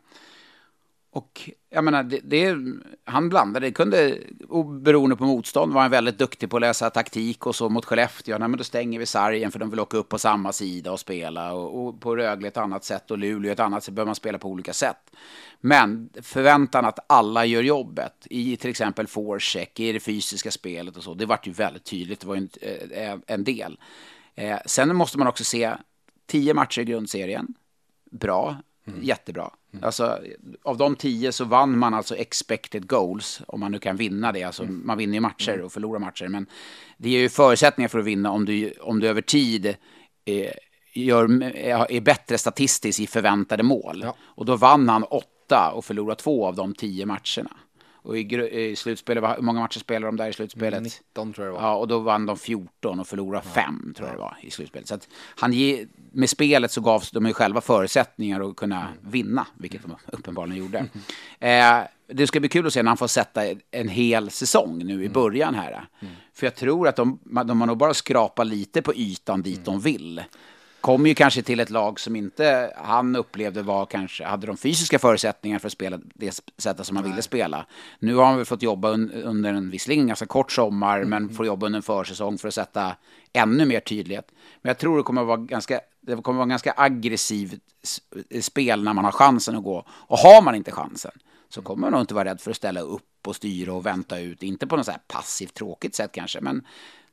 och 1.16 1.50
jag 1.70 1.84
menar, 1.84 2.02
det, 2.02 2.20
det, 2.24 2.56
han 3.04 3.28
blandade, 3.28 3.66
det 3.66 3.72
kunde, 3.72 4.18
beroende 4.80 5.16
på 5.16 5.24
motstånd, 5.24 5.72
var 5.72 5.82
han 5.82 5.90
väldigt 5.90 6.18
duktig 6.18 6.50
på 6.50 6.56
att 6.56 6.60
läsa 6.60 6.90
taktik 6.90 7.46
och 7.46 7.56
så 7.56 7.68
mot 7.68 7.84
Skellefteå. 7.84 8.38
Nej, 8.38 8.48
men 8.48 8.58
då 8.58 8.64
stänger 8.64 8.98
vi 8.98 9.06
sargen 9.06 9.52
för 9.52 9.58
de 9.58 9.70
vill 9.70 9.80
åka 9.80 9.96
upp 9.96 10.08
på 10.08 10.18
samma 10.18 10.52
sida 10.52 10.92
och 10.92 11.00
spela. 11.00 11.52
Och, 11.52 11.86
och 11.86 12.00
på 12.00 12.16
Rögle 12.16 12.48
ett 12.48 12.56
annat 12.56 12.84
sätt 12.84 13.10
och 13.10 13.18
Luleå 13.18 13.52
ett 13.52 13.60
annat 13.60 13.84
sätt, 13.84 13.94
behöver 13.94 14.08
man 14.08 14.14
spela 14.14 14.38
på 14.38 14.48
olika 14.48 14.72
sätt. 14.72 15.10
Men 15.60 16.10
förväntan 16.22 16.84
att 16.84 16.98
alla 17.06 17.44
gör 17.44 17.62
jobbet 17.62 18.26
i 18.30 18.56
till 18.56 18.70
exempel 18.70 19.06
forecheck, 19.06 19.80
i 19.80 19.92
det 19.92 20.00
fysiska 20.00 20.50
spelet 20.50 20.96
och 20.96 21.02
så, 21.02 21.14
det 21.14 21.26
vart 21.26 21.46
ju 21.46 21.52
väldigt 21.52 21.84
tydligt, 21.84 22.20
det 22.20 22.26
var 22.26 22.34
ju 22.34 22.40
en, 22.40 22.50
eh, 22.90 23.18
en 23.26 23.44
del. 23.44 23.78
Eh, 24.34 24.58
sen 24.66 24.96
måste 24.96 25.18
man 25.18 25.26
också 25.26 25.44
se 25.44 25.72
tio 26.26 26.54
matcher 26.54 26.80
i 26.80 26.84
grundserien, 26.84 27.54
bra, 28.10 28.56
jättebra. 29.02 29.50
Alltså, 29.82 30.18
av 30.62 30.76
de 30.76 30.96
tio 30.96 31.32
så 31.32 31.44
vann 31.44 31.78
man 31.78 31.94
alltså 31.94 32.16
expected 32.16 32.88
goals, 32.88 33.42
om 33.46 33.60
man 33.60 33.72
nu 33.72 33.78
kan 33.78 33.96
vinna 33.96 34.32
det. 34.32 34.42
Alltså, 34.42 34.64
Man 34.64 34.98
vinner 34.98 35.14
ju 35.14 35.20
matcher 35.20 35.60
och 35.60 35.72
förlorar 35.72 35.98
matcher, 35.98 36.28
men 36.28 36.46
det 36.96 37.10
ger 37.10 37.20
ju 37.20 37.28
förutsättningar 37.28 37.88
för 37.88 37.98
att 37.98 38.04
vinna 38.04 38.30
om 38.30 38.44
du, 38.44 38.72
om 38.80 39.00
du 39.00 39.08
över 39.08 39.22
tid 39.22 39.66
eh, 40.24 40.52
gör, 40.94 41.42
är 41.92 42.00
bättre 42.00 42.38
statistiskt 42.38 43.00
i 43.00 43.06
förväntade 43.06 43.62
mål. 43.62 44.00
Ja. 44.02 44.16
Och 44.20 44.44
då 44.44 44.56
vann 44.56 44.88
han 44.88 45.04
åtta 45.04 45.72
och 45.74 45.84
förlorade 45.84 46.20
två 46.20 46.46
av 46.46 46.54
de 46.54 46.74
tio 46.74 47.06
matcherna. 47.06 47.50
Och 48.06 48.18
i, 48.18 48.20
i 48.70 48.76
slutspelet, 48.76 49.24
hur 49.36 49.42
många 49.42 49.60
matcher 49.60 49.78
spelade 49.78 50.06
de 50.06 50.16
där 50.16 50.28
i 50.28 50.32
slutspelet? 50.32 50.82
19 50.82 51.32
tror 51.32 51.46
jag 51.46 51.54
det 51.54 51.60
var. 51.60 51.68
Ja, 51.68 51.76
och 51.76 51.88
då 51.88 51.98
vann 51.98 52.26
de 52.26 52.36
14 52.36 53.00
och 53.00 53.06
förlorade 53.06 53.46
5, 53.46 53.94
tror 53.96 54.08
jag 54.08 54.16
det 54.16 54.20
var, 54.20 54.36
i 54.40 54.50
slutspelet. 54.50 54.88
Så 54.88 54.94
att 54.94 55.08
han 55.36 55.52
ge, 55.52 55.86
med 56.12 56.30
spelet 56.30 56.72
så 56.72 56.80
gavs 56.80 57.10
de 57.10 57.26
ju 57.26 57.32
själva 57.32 57.60
förutsättningar 57.60 58.50
att 58.50 58.56
kunna 58.56 58.88
vinna, 59.00 59.46
vilket 59.58 59.82
de 59.82 59.96
uppenbarligen 60.12 60.58
gjorde. 60.64 60.78
Eh, 61.38 61.78
det 62.08 62.26
ska 62.26 62.40
bli 62.40 62.48
kul 62.48 62.66
att 62.66 62.72
se 62.72 62.82
när 62.82 62.90
han 62.90 62.96
får 62.96 63.06
sätta 63.06 63.42
en 63.70 63.88
hel 63.88 64.30
säsong 64.30 64.78
nu 64.84 65.04
i 65.04 65.08
början 65.08 65.54
här. 65.54 65.88
För 66.34 66.46
jag 66.46 66.54
tror 66.54 66.88
att 66.88 66.96
de, 66.96 67.18
de 67.24 67.60
har 67.60 67.66
nog 67.66 67.76
bara 67.76 67.94
skrapat 67.94 68.46
lite 68.46 68.82
på 68.82 68.94
ytan 68.94 69.42
dit 69.42 69.64
de 69.64 69.80
vill. 69.80 70.22
Kommer 70.86 71.08
ju 71.08 71.14
kanske 71.14 71.42
till 71.42 71.60
ett 71.60 71.70
lag 71.70 72.00
som 72.00 72.16
inte 72.16 72.72
han 72.76 73.16
upplevde 73.16 73.62
var 73.62 73.86
kanske, 73.86 74.24
hade 74.24 74.46
de 74.46 74.56
fysiska 74.56 74.98
förutsättningar 74.98 75.58
för 75.58 75.66
att 75.66 75.72
spela 75.72 75.98
det 76.14 76.40
sättet 76.58 76.86
som 76.86 76.96
han 76.96 77.10
ville 77.10 77.22
spela. 77.22 77.66
Nu 77.98 78.14
har 78.14 78.24
han 78.24 78.36
väl 78.36 78.44
fått 78.44 78.62
jobba 78.62 78.90
un, 78.90 79.12
under 79.12 79.54
en 79.54 79.70
visserligen 79.70 80.06
ganska 80.06 80.26
kort 80.26 80.52
sommar, 80.52 81.04
men 81.04 81.28
får 81.28 81.46
jobba 81.46 81.66
under 81.66 81.76
en 81.76 81.82
försäsong 81.82 82.38
för 82.38 82.48
att 82.48 82.54
sätta 82.54 82.96
ännu 83.32 83.66
mer 83.66 83.80
tydlighet. 83.80 84.32
Men 84.62 84.70
jag 84.70 84.78
tror 84.78 84.96
det 84.96 85.02
kommer 85.02 85.20
att 85.20 85.26
vara 85.26 85.36
ganska, 85.36 85.80
det 86.00 86.22
kommer 86.22 86.38
att 86.38 86.46
vara 86.46 86.46
ganska 86.46 86.74
aggressivt 86.76 87.60
spel 88.40 88.82
när 88.82 88.92
man 88.92 89.04
har 89.04 89.12
chansen 89.12 89.56
att 89.56 89.64
gå. 89.64 89.86
Och 89.88 90.18
har 90.18 90.42
man 90.42 90.54
inte 90.54 90.72
chansen 90.72 91.12
så 91.48 91.62
kommer 91.62 91.80
man 91.80 91.92
nog 91.92 92.00
inte 92.00 92.14
vara 92.14 92.28
rädd 92.28 92.40
för 92.40 92.50
att 92.50 92.56
ställa 92.56 92.80
upp 92.80 93.26
och 93.26 93.36
styra 93.36 93.72
och 93.72 93.86
vänta 93.86 94.18
ut. 94.18 94.42
Inte 94.42 94.66
på 94.66 94.76
något 94.76 94.86
så 94.86 94.92
här 94.92 95.00
passivt 95.08 95.54
tråkigt 95.54 95.94
sätt 95.94 96.12
kanske, 96.12 96.40
men 96.40 96.66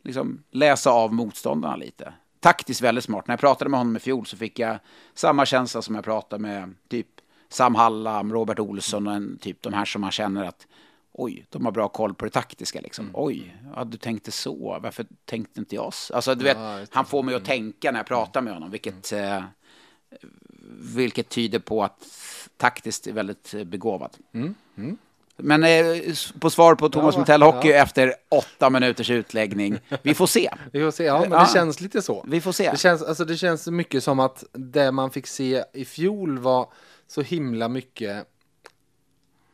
liksom 0.03 0.43
läsa 0.51 0.89
av 0.91 1.13
motståndarna 1.13 1.75
lite. 1.75 2.13
Taktiskt 2.43 2.81
väldigt 2.81 3.03
smart. 3.03 3.27
När 3.27 3.33
jag 3.33 3.39
pratade 3.39 3.69
med 3.69 3.79
honom 3.79 3.95
i 3.95 3.99
fjol 3.99 4.25
så 4.25 4.37
fick 4.37 4.59
jag 4.59 4.79
samma 5.13 5.45
känsla 5.45 5.81
som 5.81 5.95
jag 5.95 6.03
pratade 6.03 6.41
med 6.41 6.75
typ 6.87 7.07
Sam 7.49 7.75
Hallam, 7.75 8.33
Robert 8.33 8.59
Olsson 8.59 9.07
och 9.07 9.13
en, 9.13 9.37
typ 9.37 9.61
de 9.61 9.73
här 9.73 9.85
som 9.85 10.01
man 10.01 10.11
känner 10.11 10.43
att 10.43 10.67
oj, 11.11 11.45
de 11.49 11.65
har 11.65 11.71
bra 11.71 11.87
koll 11.87 12.13
på 12.13 12.25
det 12.25 12.31
taktiska 12.31 12.81
liksom. 12.81 13.09
Oj, 13.13 13.55
ja, 13.75 13.83
du 13.83 13.97
tänkte 13.97 14.31
så, 14.31 14.79
varför 14.83 15.05
tänkte 15.25 15.59
inte 15.59 15.75
jag 15.75 15.93
så? 15.93 16.15
Alltså 16.15 16.35
du 16.35 16.43
vet, 16.43 16.57
Ja, 16.57 16.85
han 16.91 17.05
får 17.05 17.23
mig 17.23 17.35
att 17.35 17.45
tänka 17.45 17.91
när 17.91 17.99
jag 17.99 18.07
pratar 18.07 18.41
med 18.41 18.53
honom, 18.53 18.71
vilket, 18.71 19.11
eh, 19.11 19.43
vilket 20.95 21.29
tyder 21.29 21.59
på 21.59 21.83
att 21.83 22.07
taktiskt 22.57 23.07
är 23.07 23.13
väldigt 23.13 23.53
eh, 23.53 23.63
begåvad. 23.63 24.17
Men 25.37 25.63
eh, 25.63 25.85
på 26.39 26.49
svar 26.49 26.75
på 26.75 26.89
Thomas 26.89 27.15
Ja, 27.15 27.19
Metell 27.19 27.41
Hockey 27.41 27.69
ja. 27.69 27.75
efter 27.75 28.13
åtta 28.29 28.69
minuters 28.69 29.09
utläggning. 29.09 29.79
Vi 30.01 30.13
får 30.13 30.27
se. 30.27 30.49
Vi 30.73 30.81
får 30.83 30.91
se, 30.91 31.03
ja 31.03 31.19
men 31.19 31.31
Ja. 31.31 31.39
det 31.39 31.53
känns 31.53 31.81
lite 31.81 32.01
så. 32.01 32.25
Vi 32.27 32.41
får 32.41 32.51
se. 32.51 32.71
Det 32.71 32.77
känns, 32.77 33.01
alltså, 33.03 33.25
det 33.25 33.37
känns 33.37 33.67
mycket 33.67 34.03
som 34.03 34.19
att 34.19 34.43
det 34.53 34.91
man 34.91 35.11
fick 35.11 35.27
se 35.27 35.63
i 35.73 35.85
fjol 35.85 36.37
var 36.39 36.67
så 37.07 37.21
himla 37.21 37.67
mycket 37.67 38.25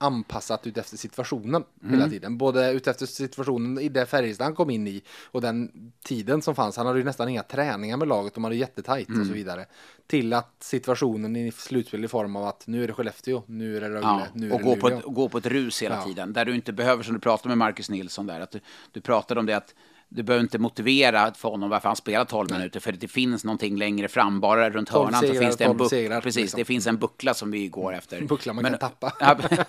anpassat 0.01 0.67
utefter 0.67 0.97
situationen 0.97 1.63
hela 1.83 1.95
Mm. 1.95 2.09
tiden. 2.09 2.37
Både 2.37 2.71
utefter 2.71 3.05
situationen 3.05 3.79
i 3.79 3.89
det 3.89 4.05
Färjestad 4.05 4.45
han 4.45 4.55
kom 4.55 4.69
in 4.69 4.87
i 4.87 5.01
och 5.31 5.41
den 5.41 5.71
tiden 6.03 6.41
som 6.41 6.55
fanns. 6.55 6.77
Han 6.77 6.85
hade 6.85 6.99
ju 6.99 7.05
nästan 7.05 7.29
inga 7.29 7.43
träningar 7.43 7.97
med 7.97 8.07
laget, 8.07 8.33
de 8.33 8.43
hade 8.43 8.55
jättetajt 8.55 9.09
Mm. 9.09 9.21
och 9.21 9.27
så 9.27 9.33
vidare. 9.33 9.65
Till 10.07 10.33
att 10.33 10.55
situationen 10.59 11.35
i 11.35 11.51
slutspel 11.51 12.05
i 12.05 12.07
form 12.07 12.35
av 12.35 12.43
att 12.47 12.67
nu 12.67 12.83
är 12.83 12.87
det 12.87 12.93
Skellefteå, 12.93 13.43
nu 13.45 13.77
är 13.77 13.81
det 13.81 13.87
Rögle, 13.89 14.01
Ja, 14.01 14.27
nu 14.33 14.47
är 14.49 14.53
och 14.53 14.59
det 14.59 14.63
gå 14.65 14.75
på, 14.75 14.87
Luleå. 14.87 14.99
ett, 14.99 15.05
och 15.05 15.13
gå 15.13 15.29
på 15.29 15.37
ett 15.37 15.45
rus 15.45 15.81
hela 15.81 15.95
Ja. 15.95 16.03
tiden. 16.03 16.33
Där 16.33 16.45
du 16.45 16.55
inte 16.55 16.73
behöver, 16.73 17.03
som 17.03 17.13
du 17.13 17.19
pratade 17.19 17.49
med 17.49 17.57
Marcus 17.57 17.89
Nilsson 17.89 18.27
där, 18.27 18.39
att 18.41 18.51
du, 18.51 18.59
du 18.91 19.01
pratade 19.01 19.39
om 19.39 19.45
det 19.45 19.57
att 19.57 19.75
du 20.09 20.23
behöver 20.23 20.43
inte 20.43 20.59
motivera 20.59 21.33
för 21.33 21.49
honom 21.49 21.69
varför 21.69 21.89
han 21.89 21.95
spelar 21.95 22.25
12 22.25 22.51
minuter, 22.51 22.79
för 22.79 22.91
det 22.91 23.07
finns 23.07 23.43
någonting 23.43 23.77
längre 23.77 24.07
fram, 24.07 24.39
bara 24.39 24.69
runt 24.69 24.89
12 24.89 25.05
hörnan 25.05 25.21
så 25.21 25.27
segrar, 25.27 25.41
finns 25.41 25.57
det 25.57 25.63
en 25.63 25.69
12 25.69 25.77
buck, 25.77 25.89
segrar, 25.89 26.21
precis, 26.21 26.41
liksom. 26.41 26.57
det 26.57 26.65
finns 26.65 26.87
en 26.87 26.97
buckla 26.97 27.33
som 27.33 27.51
vi 27.51 27.67
går 27.67 27.93
efter. 27.93 28.17
En 28.17 28.27
buckla 28.27 28.53
man 28.53 28.61
Men- 28.61 28.71
kan 28.71 28.79
tappa. 28.79 29.13
Ja, 29.19 29.37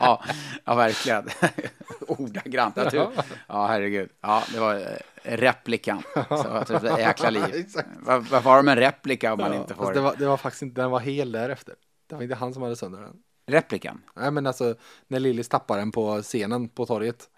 ja, 0.00 0.24
ja, 0.64 0.74
verkligen. 0.74 1.28
Ordagrant. 2.08 2.76
Jag 2.76 2.90
tror, 2.90 3.12
ja, 3.48 3.66
herregud. 3.66 4.08
Ja, 4.20 4.42
det 4.52 4.60
var 4.60 4.74
eh, 4.74 4.82
replikan. 5.22 6.02
Så, 6.28 6.34
att 6.34 6.70
ett 6.70 6.98
jäkla 6.98 7.30
liv. 7.30 7.42
Varför 8.00 8.40
har 8.40 8.56
de 8.56 8.68
en 8.68 8.76
replika 8.76 9.32
om 9.32 9.38
man 9.38 9.54
inte 9.54 9.74
får... 9.74 9.94
Det, 9.94 10.00
var, 10.00 10.16
det 10.18 10.26
var 10.26 10.36
faktiskt 10.36 10.62
inte, 10.62 10.80
den 10.80 10.90
var 10.90 11.00
hel 11.00 11.32
därefter. 11.32 11.74
Det 12.06 12.14
var 12.14 12.22
inte 12.22 12.34
han 12.34 12.54
som 12.54 12.62
hade 12.62 12.76
sönder 12.76 13.00
den. 13.00 13.16
Replikan? 13.46 14.02
Nej 14.16 14.30
men 14.30 14.46
alltså 14.46 14.74
när 15.08 15.20
Lillis 15.20 15.48
tappade 15.48 15.80
den 15.80 15.92
på 15.92 16.22
scenen 16.22 16.68
på 16.68 16.86
torget. 16.86 17.28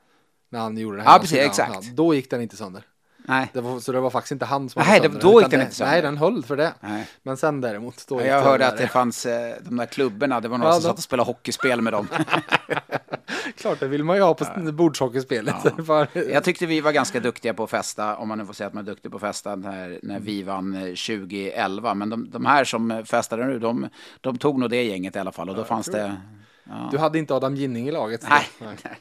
När 0.51 0.60
han 0.60 0.77
gjorde 0.78 0.97
det 0.97 1.02
Ja, 1.02 1.10
här. 1.10 1.18
precis, 1.18 1.39
exakt. 1.39 1.83
då 1.93 2.15
gick 2.15 2.31
den 2.31 2.41
inte 2.43 2.57
sönder. 2.57 2.83
Nej. 3.31 3.51
Det 3.52 3.60
var, 3.60 3.81
så 3.81 3.93
det 3.93 4.01
var 4.01 4.10
faktiskt 4.10 4.33
inte 4.33 4.44
han 4.44 4.68
som 4.68 4.83
Nej, 4.86 5.01
det- 5.01 5.07
sönder 5.09 5.20
då 5.20 5.41
gick 5.43 5.51
den 5.51 5.60
inte 5.60 5.75
sönder. 5.75 5.93
Nej, 5.93 6.02
den 6.02 6.17
höll 6.17 6.43
för 6.44 6.57
det. 6.57 6.73
Nej. 6.81 7.07
Men 7.23 7.36
sen 7.36 7.60
däremot. 7.60 8.07
Då 8.09 8.23
Jag 8.23 8.43
hörde 8.43 8.67
att 8.68 8.78
det 8.78 8.89
fanns 8.89 9.27
eh, 9.27 9.55
de 9.60 9.77
där 9.77 9.86
klubborna, 9.86 10.41
det 10.41 10.49
var 10.49 10.59
några 10.59 10.70
Ja, 10.73 10.75
som 10.75 10.83
de- 10.83 10.89
satt 10.89 10.97
och 10.99 11.02
spelade 11.02 11.27
hockeyspel 11.27 11.81
med 11.83 11.93
dem. 11.93 12.09
Klart, 13.57 13.81
det 13.81 13.86
vill 13.89 14.05
man 14.05 14.17
ju 14.17 14.23
ha 14.23 14.35
på 14.35 14.44
ja. 14.57 14.73
bordsockerspelet. 14.73 15.55
För- 15.86 16.31
Jag 16.31 16.44
tyckte 16.44 16.67
vi 16.67 16.81
var 16.81 16.93
ganska 16.93 17.20
duktiga 17.20 17.55
på 17.55 17.65
att 17.65 17.70
festa, 17.70 18.17
om 18.17 18.28
man 18.28 18.39
nu 18.39 18.47
får 18.47 18.52
säga 18.52 18.67
att 18.67 18.75
man 18.75 18.85
är 18.85 18.91
duktig 18.91 19.10
på 19.10 19.17
att 19.17 19.20
festa 19.20 19.57
när, 19.57 19.99
när 20.02 20.20
vi 20.20 20.43
vann 20.43 20.75
eh, 20.75 20.81
2011. 20.83 21.94
Men 21.94 22.09
de, 22.10 22.31
de 22.31 22.47
här 22.47 22.65
som 22.65 23.02
festade 23.07 23.44
nu, 23.47 23.59
de, 23.59 23.89
de 24.20 24.39
tog 24.39 24.59
nog 24.60 24.70
det 24.70 24.83
gänget 24.83 25.17
i 25.17 25.18
alla 25.18 25.33
fall. 25.33 25.49
Och 25.51 25.57
då 25.57 25.65
fanns 25.65 25.86
det... 25.86 26.17
Ja. 26.65 26.89
Du 26.93 26.99
hade 26.99 27.18
inte 27.18 27.35
Adam 27.35 27.55
Ginning 27.57 27.89
i 27.89 27.93
laget. 27.93 28.23
så- 28.23 28.28
Nej, 28.28 28.47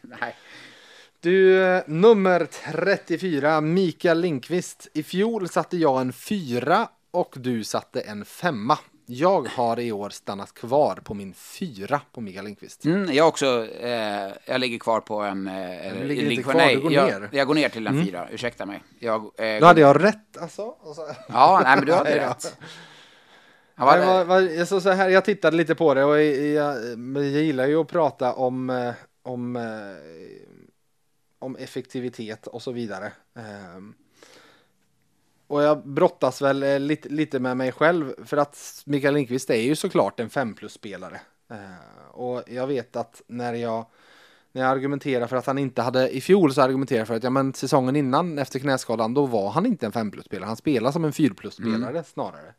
nej. 0.02 0.36
Du, 1.28 1.82
nummer 1.88 2.46
34, 2.46 3.62
Mikael 3.62 4.20
Linkvist. 4.22 4.88
I 4.94 5.04
fjol 5.04 5.50
satte 5.50 5.78
jag 5.78 6.02
en 6.02 6.14
fyra 6.14 6.88
och 7.12 7.36
du 7.38 7.64
satte 7.64 8.02
en 8.02 8.26
femma. 8.26 8.78
Jag 9.06 9.48
har 9.48 9.80
i 9.80 9.92
år 9.92 10.10
stannat 10.10 10.54
kvar 10.54 10.96
på 10.96 11.14
min 11.14 11.34
fyra 11.34 12.02
på 12.14 12.22
Mikael 12.22 12.46
Lindqvist. 12.46 12.86
Mm, 12.86 13.14
jag 13.14 13.28
också, 13.28 13.68
eh, 13.82 14.32
jag 14.46 14.60
ligger 14.62 14.80
kvar 14.80 15.00
på 15.00 15.20
en... 15.22 15.48
Eh, 15.48 15.88
eller- 15.88 16.06
ligger 16.06 16.32
inte 16.32 16.44
kvar, 16.44 16.54
nej, 16.54 16.76
du 16.76 16.82
går 16.82 16.92
jag, 16.92 17.06
ner. 17.08 17.18
Mm. 17.18 17.30
Jag 17.32 17.48
går 17.48 17.56
ner 17.56 17.70
till 17.70 17.88
en 17.88 18.06
fyra, 18.06 18.28
ursäkta 18.32 18.66
mig. 18.66 18.84
Jag, 19.00 19.22
eh, 19.38 19.60
Då 19.60 19.66
hade 19.66 19.82
jag 19.82 20.04
rätt 20.04 20.38
alltså. 20.42 20.76
Ja, 21.30 21.62
nej 21.64 21.76
men 21.76 21.86
du 21.86 21.94
hade 21.94 22.16
rätt. 22.30 22.58
Ja, 23.76 23.96
Nej, 23.96 24.06
vad, 24.06 24.28
vad, 24.28 24.44
jag, 24.44 24.68
så 24.68 24.82
så 24.82 24.90
här, 24.90 25.10
jag 25.10 25.26
tittade 25.26 25.58
lite 25.58 25.76
på 25.76 25.94
det 25.94 26.04
och 26.04 26.22
jag, 26.22 26.36
jag, 26.48 26.78
jag 27.16 27.26
gillar 27.26 27.68
ju 27.68 27.82
att 27.82 27.88
prata 27.88 28.34
om, 28.34 28.70
eh, 28.70 28.94
om, 29.24 29.56
eh, 29.56 29.64
om 31.40 31.56
effektivitet 31.56 32.48
och 32.48 32.62
så 32.62 32.72
vidare. 32.72 33.12
Ehm, 33.36 33.94
och 35.48 35.64
jag 35.64 35.88
brottas 35.88 36.42
väl 36.42 36.64
eh, 36.64 36.80
lite, 36.80 37.10
lite 37.10 37.40
med 37.40 37.58
mig 37.58 37.72
själv 37.72 38.26
för 38.26 38.38
att 38.38 38.84
Mikael 38.86 39.14
Lindqvist 39.14 39.50
är 39.50 39.62
ju 39.62 39.76
såklart 39.76 40.20
en 40.20 40.30
5 40.30 40.54
plus-spelare. 40.54 41.22
Eh, 41.50 42.10
och 42.12 42.44
jag 42.48 42.68
vet 42.68 42.96
att 42.96 43.22
när 43.28 43.54
jag 43.54 43.86
när 44.52 44.62
jag 44.62 44.72
argumenterar 44.72 45.28
för 45.28 45.36
att 45.36 45.46
han 45.46 45.58
inte 45.58 45.82
hade, 45.82 46.10
i 46.10 46.22
fjol 46.22 46.54
så 46.54 46.62
argumenterade 46.62 47.02
jag 47.02 47.08
för 47.08 47.16
att 47.16 47.24
ja, 47.24 47.30
men 47.30 47.54
säsongen 47.54 47.96
innan 47.96 48.38
efter 48.38 48.60
knäskadan 48.60 49.14
då 49.14 49.26
var 49.26 49.50
han 49.50 49.66
inte 49.66 49.86
en 49.86 49.92
5 49.92 50.12
plus-spelare, 50.12 50.48
han 50.48 50.58
spelade 50.58 50.94
som 50.94 51.06
en 51.06 51.14
4 51.14 51.34
plus-spelare 51.34 52.04
snarare. 52.04 52.54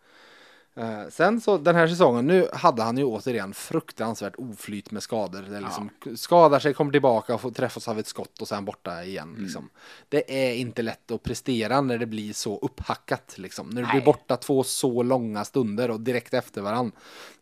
Eh, 0.79 1.09
sen 1.11 1.41
så 1.41 1.59
den 1.59 1.75
här 1.75 1.89
säsongen, 1.89 2.27
nu 2.27 2.49
hade 2.53 2.83
han 2.83 2.99
ju 2.99 3.05
återigen 3.05 3.55
fruktansvärt 3.55 4.35
oflyt 4.39 4.91
med 4.91 5.03
skador. 5.03 5.43
Det 5.43 5.61
liksom, 5.61 5.91
Skadar 6.17 6.59
sig, 6.59 6.75
kommer 6.75 6.93
tillbaka 6.93 7.35
och 7.35 7.41
får 7.41 7.51
träffas 7.51 7.89
av 7.89 7.99
ett 7.99 8.07
skott 8.07 8.41
och 8.41 8.49
sen 8.49 8.65
borta 8.65 9.05
igen. 9.05 9.37
Liksom. 9.39 9.71
Det 10.09 10.49
är 10.49 10.55
inte 10.55 10.83
lätt 10.83 11.11
att 11.11 11.23
prestera 11.23 11.81
när 11.81 11.99
det 11.99 12.07
blir 12.07 12.33
så 12.33 12.59
upphackat. 12.59 13.35
Liksom. 13.39 13.69
När 13.69 13.83
du 13.83 13.89
blir 13.89 14.01
borta 14.01 14.37
två 14.37 14.63
så 14.63 15.03
långa 15.03 15.45
stunder 15.45 15.91
och 15.91 16.01
direkt 16.01 16.35
efter 16.35 16.63
varann. 16.63 16.93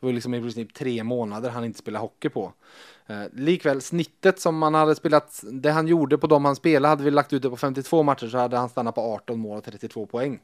Det 0.01 0.07
var 0.07 0.13
liksom 0.13 0.35
i 0.35 0.41
princip 0.41 0.75
tre 0.75 1.05
månader 1.05 1.51
han 1.51 1.65
inte 1.65 1.79
spelade 1.79 2.03
hockey 2.03 2.29
på. 2.29 2.53
Eh, 3.07 3.23
likväl 3.33 3.83
snittet 3.83 4.41
som 4.41 4.59
man 4.59 4.75
hade 4.75 4.95
spelat, 4.95 5.45
det 5.53 5.71
han 5.71 5.87
gjorde 5.87 6.19
på 6.19 6.27
de 6.27 6.45
han 6.45 6.57
spelade, 6.57 6.89
hade 6.89 7.05
vi 7.05 7.11
lagt 7.11 7.33
ut 7.33 7.43
det 7.43 7.51
på 7.51 7.57
52 7.57 8.03
matcher 8.03 8.27
så 8.27 8.39
hade 8.39 8.57
han 8.57 8.69
stannat 8.69 8.95
på 8.95 9.01
18 9.01 9.39
mål 9.39 9.59
och 9.59 9.65
32 9.65 10.07
poäng. 10.07 10.39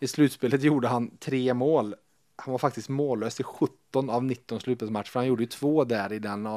I 0.00 0.08
slutspelet 0.08 0.62
gjorde 0.62 0.88
han 0.88 1.10
tre 1.18 1.54
mål. 1.54 1.94
Han 2.38 2.52
var 2.52 2.58
faktiskt 2.58 2.88
mållös 2.88 3.40
i 3.40 3.42
17 3.42 4.10
av 4.10 4.24
19 4.24 4.60
slutspelsmatcher, 4.60 5.08
för 5.10 5.20
han 5.20 5.26
gjorde 5.26 5.42
ju 5.42 5.46
två 5.48 5.84
där 5.84 6.12
i 6.12 6.18
den 6.18 6.48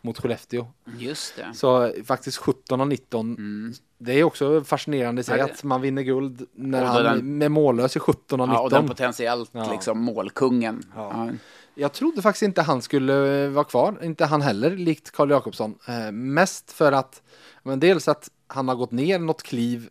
mot 0.00 0.18
Skellefteå. 0.18 0.66
Just 0.98 1.36
det. 1.36 1.54
Så 1.54 1.92
faktiskt 2.04 2.36
17 2.38 2.80
av 2.80 2.88
19. 2.88 3.74
Det 3.98 4.12
är 4.12 4.24
också 4.24 4.64
fascinerande 4.64 5.22
sig 5.22 5.38
Ja, 5.38 5.44
att 5.44 5.62
man 5.64 5.80
vinner 5.80 6.02
guld 6.02 6.46
när 6.52 6.84
han 6.84 7.02
den- 7.02 7.42
är 7.42 7.48
mållös 7.48 7.96
i 7.96 8.00
17 8.00 8.40
av 8.40 8.48
19. 8.48 8.54
Ja, 8.60 8.64
och 8.64 8.70
den 8.70 8.88
potentiellt 8.88 9.50
Ja. 9.52 9.72
liksom 9.72 9.98
målkungen. 10.00 10.82
Ja. 10.94 11.26
Ja. 11.26 11.32
Jag 11.74 11.92
trodde 11.92 12.22
faktiskt 12.22 12.42
inte 12.42 12.62
han 12.62 12.82
skulle 12.82 13.44
eh, 13.44 13.50
vara 13.50 13.64
kvar, 13.64 13.98
inte 14.02 14.24
han 14.24 14.42
heller, 14.42 14.70
likt 14.70 15.10
Karl 15.10 15.30
Jakobsson. 15.30 15.78
Eh, 15.88 16.12
mest 16.12 16.72
för 16.72 16.92
att, 16.92 17.22
men 17.62 17.80
dels 17.80 18.08
att 18.08 18.30
han 18.46 18.68
har 18.68 18.74
gått 18.74 18.90
ner 18.92 19.18
något 19.18 19.42
kliv 19.42 19.88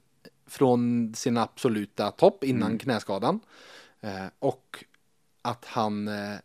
från 0.48 1.14
sin 1.16 1.38
absoluta 1.38 2.12
topp 2.12 2.44
innan 2.44 2.78
knäskadan. 2.78 3.40
Eh, 4.02 4.26
och 4.40 4.84
att 5.46 5.66
han, 5.66 6.08
eh, 6.08 6.34
eh, 6.34 6.40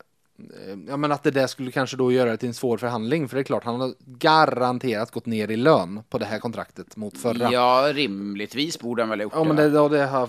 ja, 0.89 0.97
men 0.97 1.13
att 1.13 1.23
det 1.23 1.31
där 1.31 1.47
skulle 1.47 1.71
kanske 1.71 1.97
då 1.97 2.13
göra 2.13 2.31
det 2.31 2.37
till 2.37 2.49
en 2.49 2.55
svår 2.55 2.79
förhandling. 2.79 3.29
För 3.29 3.37
det 3.37 3.41
är 3.43 3.45
klart, 3.45 3.65
han 3.65 3.81
har 3.81 3.95
garanterat 4.07 5.11
gått 5.11 5.27
ner 5.27 5.51
i 5.51 5.57
lön 5.57 6.03
på 6.09 6.19
det 6.19 6.25
här 6.25 6.39
kontraktet 6.39 6.97
mot 6.97 7.19
förra. 7.19 7.53
Ja, 7.53 7.89
rimligtvis 7.93 8.79
borde 8.79 9.03
han 9.03 9.11
väl 9.11 9.19
ha 9.19 9.23
gjort 9.23 9.33
Ja, 9.37 9.45
men 9.45 9.57
det. 9.57 9.69
det, 9.71 9.77
ja, 9.77 9.89
det 9.89 10.07
har, 10.07 10.21
har 10.21 10.29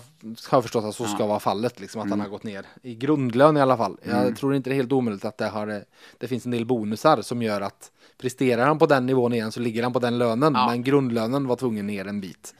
jag 0.51 0.63
förstått 0.63 0.85
att 0.85 0.95
så 0.95 1.05
ska 1.05 1.25
vara 1.25 1.39
fallet, 1.39 1.79
liksom, 1.79 2.01
att 2.01 2.09
han 2.09 2.19
har 2.19 2.27
gått 2.27 2.43
ner 2.43 2.65
i 2.81 2.95
grundlön 2.95 3.57
i 3.57 3.61
alla 3.61 3.77
fall. 3.77 3.97
Jag 4.03 4.35
tror 4.37 4.55
inte 4.55 4.69
det 4.69 4.73
är 4.73 4.77
helt 4.77 4.91
omöjligt 4.91 5.25
att 5.25 5.37
det, 5.37 5.47
har, 5.47 5.83
det 6.17 6.27
finns 6.27 6.45
en 6.45 6.51
del 6.51 6.65
bonusar 6.65 7.21
som 7.21 7.41
gör 7.41 7.61
att 7.61 7.91
presterar 8.17 8.65
han 8.67 8.77
på 8.79 8.85
den 8.85 9.05
nivån 9.05 9.33
igen 9.33 9.51
så 9.51 9.59
ligger 9.59 9.83
han 9.83 9.93
på 9.93 9.99
den 9.99 10.17
lönen, 10.17 10.53
Ja. 10.55 10.67
men 10.69 10.83
grundlönen 10.83 11.47
var 11.47 11.55
tvungen 11.55 11.87
ner 11.87 12.07
en 12.07 12.21
bit. 12.21 12.55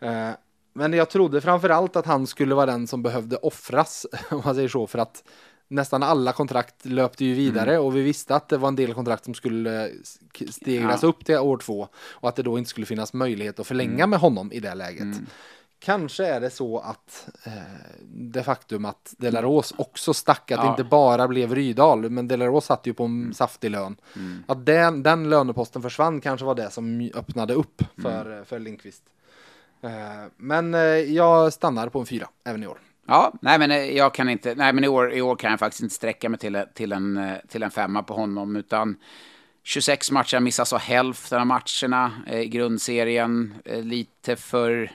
Eh, 0.00 0.30
men 0.72 0.92
jag 0.92 1.10
trodde 1.10 1.40
framförallt 1.40 1.96
att 1.96 2.06
han 2.06 2.26
skulle 2.26 2.54
vara 2.54 2.66
den 2.66 2.86
som 2.86 3.02
behövde 3.02 3.36
offras, 3.36 4.06
om 4.30 4.42
man 4.44 4.54
säger 4.54 4.68
så, 4.68 4.86
för 4.86 4.98
att 4.98 5.24
nästan 5.68 6.02
alla 6.02 6.32
kontrakt 6.32 6.84
löpte 6.86 7.24
ju 7.24 7.34
vidare 7.34 7.78
och 7.78 7.96
vi 7.96 8.02
visste 8.02 8.34
att 8.34 8.48
det 8.48 8.56
var 8.56 8.68
en 8.68 8.76
del 8.76 8.94
kontrakt 8.94 9.24
som 9.24 9.34
skulle 9.34 9.90
stegras 10.50 11.02
Ja. 11.02 11.08
upp 11.08 11.24
till 11.24 11.36
år 11.38 11.56
två 11.58 11.88
och 12.10 12.28
att 12.28 12.36
det 12.36 12.42
då 12.42 12.58
inte 12.58 12.70
skulle 12.70 12.86
finnas 12.86 13.12
möjlighet 13.12 13.60
att 13.60 13.66
förlänga 13.66 14.06
med 14.06 14.18
honom 14.18 14.52
i 14.52 14.60
det 14.60 14.74
läget. 14.74 15.16
Kanske 15.78 16.26
är 16.26 16.40
det 16.40 16.50
så 16.50 16.78
att 16.78 17.28
eh, 17.44 17.52
det 18.04 18.42
faktum 18.42 18.84
att 18.84 19.14
Delaros 19.18 19.74
också 19.78 20.14
stack, 20.14 20.50
att 20.50 20.60
det 20.60 20.66
Ja. 20.66 20.70
inte 20.70 20.84
bara 20.84 21.28
blev 21.28 21.54
Rydal, 21.54 22.10
men 22.10 22.28
Delaros 22.28 22.64
satt 22.64 22.86
ju 22.86 22.94
på 22.94 23.04
en 23.04 23.34
saftig 23.34 23.70
lön. 23.70 23.96
Att 24.46 24.66
den, 24.66 25.02
den 25.02 25.30
löneposten 25.30 25.82
försvann 25.82 26.20
kanske 26.20 26.46
var 26.46 26.54
det 26.54 26.70
som 26.70 27.10
öppnade 27.14 27.54
upp 27.54 27.82
för, 28.02 28.44
för 28.44 28.58
Lindqvist. 28.58 29.02
Eh, 29.82 30.30
men 30.36 30.74
eh, 30.74 30.80
jag 30.80 31.52
stannar 31.52 31.88
på 31.88 32.00
en 32.00 32.06
fyra 32.06 32.28
även 32.44 32.62
i 32.62 32.66
år. 32.66 32.78
Ja, 33.06 33.32
nej 33.42 33.58
men 33.58 33.70
eh, 33.70 33.96
jag 33.96 34.14
kan 34.14 34.28
inte, 34.28 34.54
nej 34.54 34.72
men 34.72 34.84
i 34.84 34.88
år, 34.88 35.12
i 35.12 35.22
år 35.22 35.36
kan 35.36 35.50
jag 35.50 35.60
faktiskt 35.60 35.82
inte 35.82 35.94
sträcka 35.94 36.28
mig 36.28 36.38
till, 36.38 36.64
till, 36.74 36.92
en, 36.92 37.36
till 37.48 37.62
en 37.62 37.70
femma 37.70 38.02
på 38.02 38.14
honom, 38.14 38.56
utan 38.56 38.96
26 39.62 40.10
matcher 40.10 40.40
missar 40.40 40.64
så 40.64 40.76
hälften 40.76 41.40
av 41.40 41.46
matcherna 41.46 42.12
i 42.30 42.46
grundserien, 42.46 43.54
lite 43.64 44.36
för, 44.36 44.92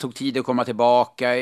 tog 0.00 0.14
tid 0.14 0.38
att 0.38 0.44
komma 0.44 0.64
tillbaka. 0.64 1.34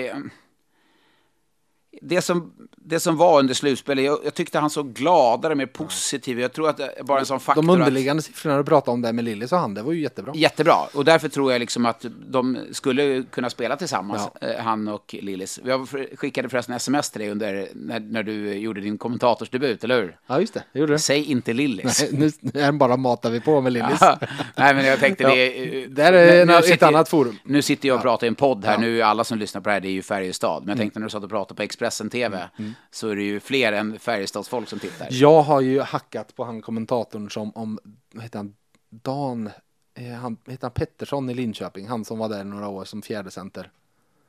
Det 2.02 2.22
som, 2.22 2.52
det 2.76 3.00
som 3.00 3.16
var 3.16 3.38
under 3.38 3.54
slutspelet, 3.54 4.04
jag, 4.04 4.18
jag 4.24 4.34
tyckte 4.34 4.58
han 4.58 4.70
såg 4.70 4.92
gladare, 4.92 5.54
mer 5.54 5.66
positiv. 5.66 6.40
Jag 6.40 6.52
tror 6.52 6.68
att 6.68 6.76
det 6.76 6.90
bara 7.04 7.18
en 7.20 7.26
sån 7.26 7.40
faktor 7.40 7.62
De 7.62 7.70
att- 7.70 7.76
underliggande 7.78 8.22
siffrorna 8.22 8.56
du 8.58 8.64
pratade 8.64 8.90
om 8.94 9.02
där 9.02 9.12
med 9.12 9.24
Lillis 9.24 9.52
och 9.52 9.58
han, 9.58 9.74
det 9.74 9.82
var 9.82 9.92
ju 9.92 10.00
jättebra. 10.02 10.32
Jättebra, 10.36 10.74
och 10.94 11.04
därför 11.04 11.28
tror 11.28 11.52
jag 11.52 11.58
liksom 11.60 11.86
att 11.86 12.04
de 12.28 12.58
skulle 12.72 13.22
kunna 13.30 13.50
spela 13.50 13.76
tillsammans, 13.76 14.22
eh, 14.40 14.62
han 14.64 14.88
och 14.88 15.14
Lillis. 15.22 15.60
Jag 15.64 15.88
skickade 16.16 16.48
förresten 16.48 16.74
sms 16.74 17.10
till 17.10 17.20
dig 17.20 17.30
under, 17.30 17.68
när, 17.74 18.00
när 18.00 18.22
du 18.22 18.52
gjorde 18.54 18.80
din 18.80 18.98
kommentatorsdebut, 18.98 19.84
eller 19.84 20.00
hur? 20.02 20.16
Ja, 20.26 20.40
just 20.40 20.54
det, 20.54 20.62
det 20.72 20.78
gjorde 20.78 20.92
det. 20.92 20.98
Säg 20.98 21.24
inte 21.24 21.52
Lillis. 21.52 22.04
Nej, 22.12 22.30
nu 22.52 22.72
bara 22.72 22.96
matar 22.96 23.30
vi 23.30 23.40
på 23.40 23.60
med 23.60 23.72
Lillis. 23.72 23.98
Ja, 24.00 24.18
Nej, 24.56 24.74
men 24.74 24.86
jag 24.86 25.00
tänkte 25.00 25.22
Ja, 25.24 25.30
det... 25.34 25.82
eh, 25.84 25.88
där 25.90 26.12
är 26.12 26.46
nu 26.46 26.52
ett 26.54 26.64
sitter- 26.64 26.86
annat 26.86 27.08
forum. 27.08 27.38
Nu 27.44 27.62
sitter 27.62 27.88
jag 27.88 27.96
och 27.96 28.02
pratar 28.02 28.26
i 28.26 28.28
en 28.28 28.34
podd 28.34 28.64
här, 28.64 28.72
Ja. 28.72 28.76
Mm. 28.78 28.90
nu 28.90 29.02
alla 29.02 29.24
som 29.24 29.38
lyssnar 29.38 29.60
på 29.60 29.68
det 29.68 29.72
här, 29.72 29.80
det 29.80 29.88
är 29.88 29.92
ju 29.92 30.02
Färjestad. 30.02 30.62
Men 30.62 30.68
jag 30.68 30.78
tänkte 30.78 30.98
när 30.98 31.06
du 31.06 31.10
satt 31.10 31.24
och 31.24 31.30
pratade 31.30 31.56
på 31.56 31.62
Expressen 31.62 31.87
TV, 31.90 32.48
så 32.90 33.08
är 33.08 33.16
det 33.16 33.22
ju 33.22 33.40
fler 33.40 33.72
än 33.72 33.98
Färjestadsfolk 33.98 34.68
som 34.68 34.78
tittar. 34.78 35.08
Jag 35.10 35.42
har 35.42 35.60
ju 35.60 35.80
hackat 35.80 36.34
på 36.34 36.44
han 36.44 36.62
kommentatorn 36.62 37.30
som 37.30 37.52
om, 37.54 37.78
vad 38.12 38.22
heter 38.22 38.38
han, 38.38 38.54
Dan, 38.90 39.50
eh, 39.94 40.12
han, 40.12 40.36
heter 40.46 40.62
han 40.62 40.70
Pettersson 40.70 41.30
i 41.30 41.34
Linköping, 41.34 41.88
han 41.88 42.04
som 42.04 42.18
var 42.18 42.28
där 42.28 42.44
några 42.44 42.68
år 42.68 42.84
som 42.84 43.02
fjärde 43.02 43.30
center. 43.30 43.70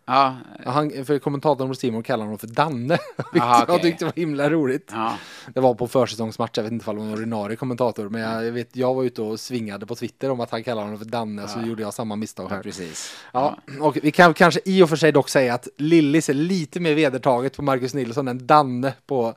Ja, 0.09 0.35
Ja, 0.65 0.71
Han, 0.71 1.05
för 1.05 1.19
kommentatorn 1.19 1.67
på 1.69 1.75
Simon 1.75 2.03
kallar 2.03 2.23
honom 2.25 2.39
för 2.39 2.47
Danne, 2.47 2.97
Aha, 3.39 3.59
jag 3.67 3.69
okej. 3.75 3.81
tyckte 3.91 4.05
var 4.05 4.13
himla 4.15 4.49
roligt. 4.49 4.89
ja. 4.93 5.17
Det 5.53 5.59
var 5.59 5.73
på 5.73 5.87
försäsongsmatch, 5.87 6.51
jag 6.57 6.63
vet 6.63 6.71
inte 6.71 6.89
om 6.89 6.95
det 6.95 7.01
var 7.01 7.07
en 7.07 7.13
ordinarie 7.13 7.55
kommentator, 7.57 8.09
men 8.09 8.21
jag, 8.21 8.51
vet, 8.51 8.75
jag 8.75 8.93
var 8.93 9.03
ute 9.03 9.21
och 9.21 9.39
svingade 9.39 9.85
på 9.85 9.95
Twitter 9.95 10.31
om 10.31 10.39
att 10.39 10.51
han 10.51 10.63
kallade 10.63 10.85
honom 10.87 10.99
för 10.99 11.05
Danne, 11.05 11.47
så 11.47 11.59
gjorde 11.61 11.81
jag 11.81 11.93
samma 11.93 12.15
misstag 12.15 12.45
ja 12.51 12.55
här. 12.55 12.63
precis. 12.63 13.15
Ja, 13.31 13.57
och 13.81 13.97
vi 14.03 14.11
kan 14.11 14.33
kanske 14.33 14.59
i 14.65 14.83
och 14.83 14.89
för 14.89 14.95
sig 14.95 15.11
dock 15.11 15.29
säga 15.29 15.53
att 15.53 15.67
Lillis 15.77 16.29
är 16.29 16.33
lite 16.33 16.79
mer 16.79 16.93
vedertaget 16.93 17.55
på 17.55 17.61
Marcus 17.61 17.93
Nilsson 17.93 18.27
än 18.27 18.47
Danne 18.47 18.93
på, 19.07 19.33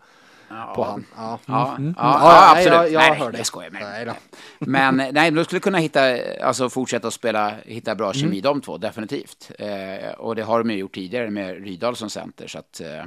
på 0.74 0.84
han. 0.84 1.04
Ja, 1.16 1.38
Ja, 1.46 1.74
Mm. 1.78 1.94
ja, 1.98 2.02
Ja, 2.04 2.18
ja, 2.20 2.52
nej, 2.54 2.60
absolut. 2.70 2.92
jag- 2.92 3.02
jag 3.02 3.10
nej, 3.10 3.20
nej, 3.30 3.30
jag 3.36 3.46
skojar. 3.46 3.70
Nej 3.70 4.04
då. 4.04 4.12
men 4.58 4.96
nej, 5.12 5.30
de 5.30 5.44
skulle 5.44 5.60
kunna 5.60 5.78
hitta, 5.78 6.00
alltså 6.42 6.68
fortsätta 6.70 7.08
att 7.08 7.14
spela, 7.14 7.54
hitta 7.64 7.94
bra 7.94 8.12
kemi 8.12 8.26
Mm. 8.38 8.42
de 8.42 8.60
två, 8.60 8.78
definitivt. 8.78 9.50
Eh, 9.58 10.10
och 10.18 10.36
det 10.36 10.42
har 10.42 10.58
de 10.58 10.70
ju 10.70 10.76
gjort 10.76 10.94
tidigare 10.94 11.30
med 11.30 11.64
Rydahl 11.64 11.96
som 11.96 12.10
center, 12.10 12.46
så 12.46 12.58
att 12.58 12.80
eh, 12.80 13.04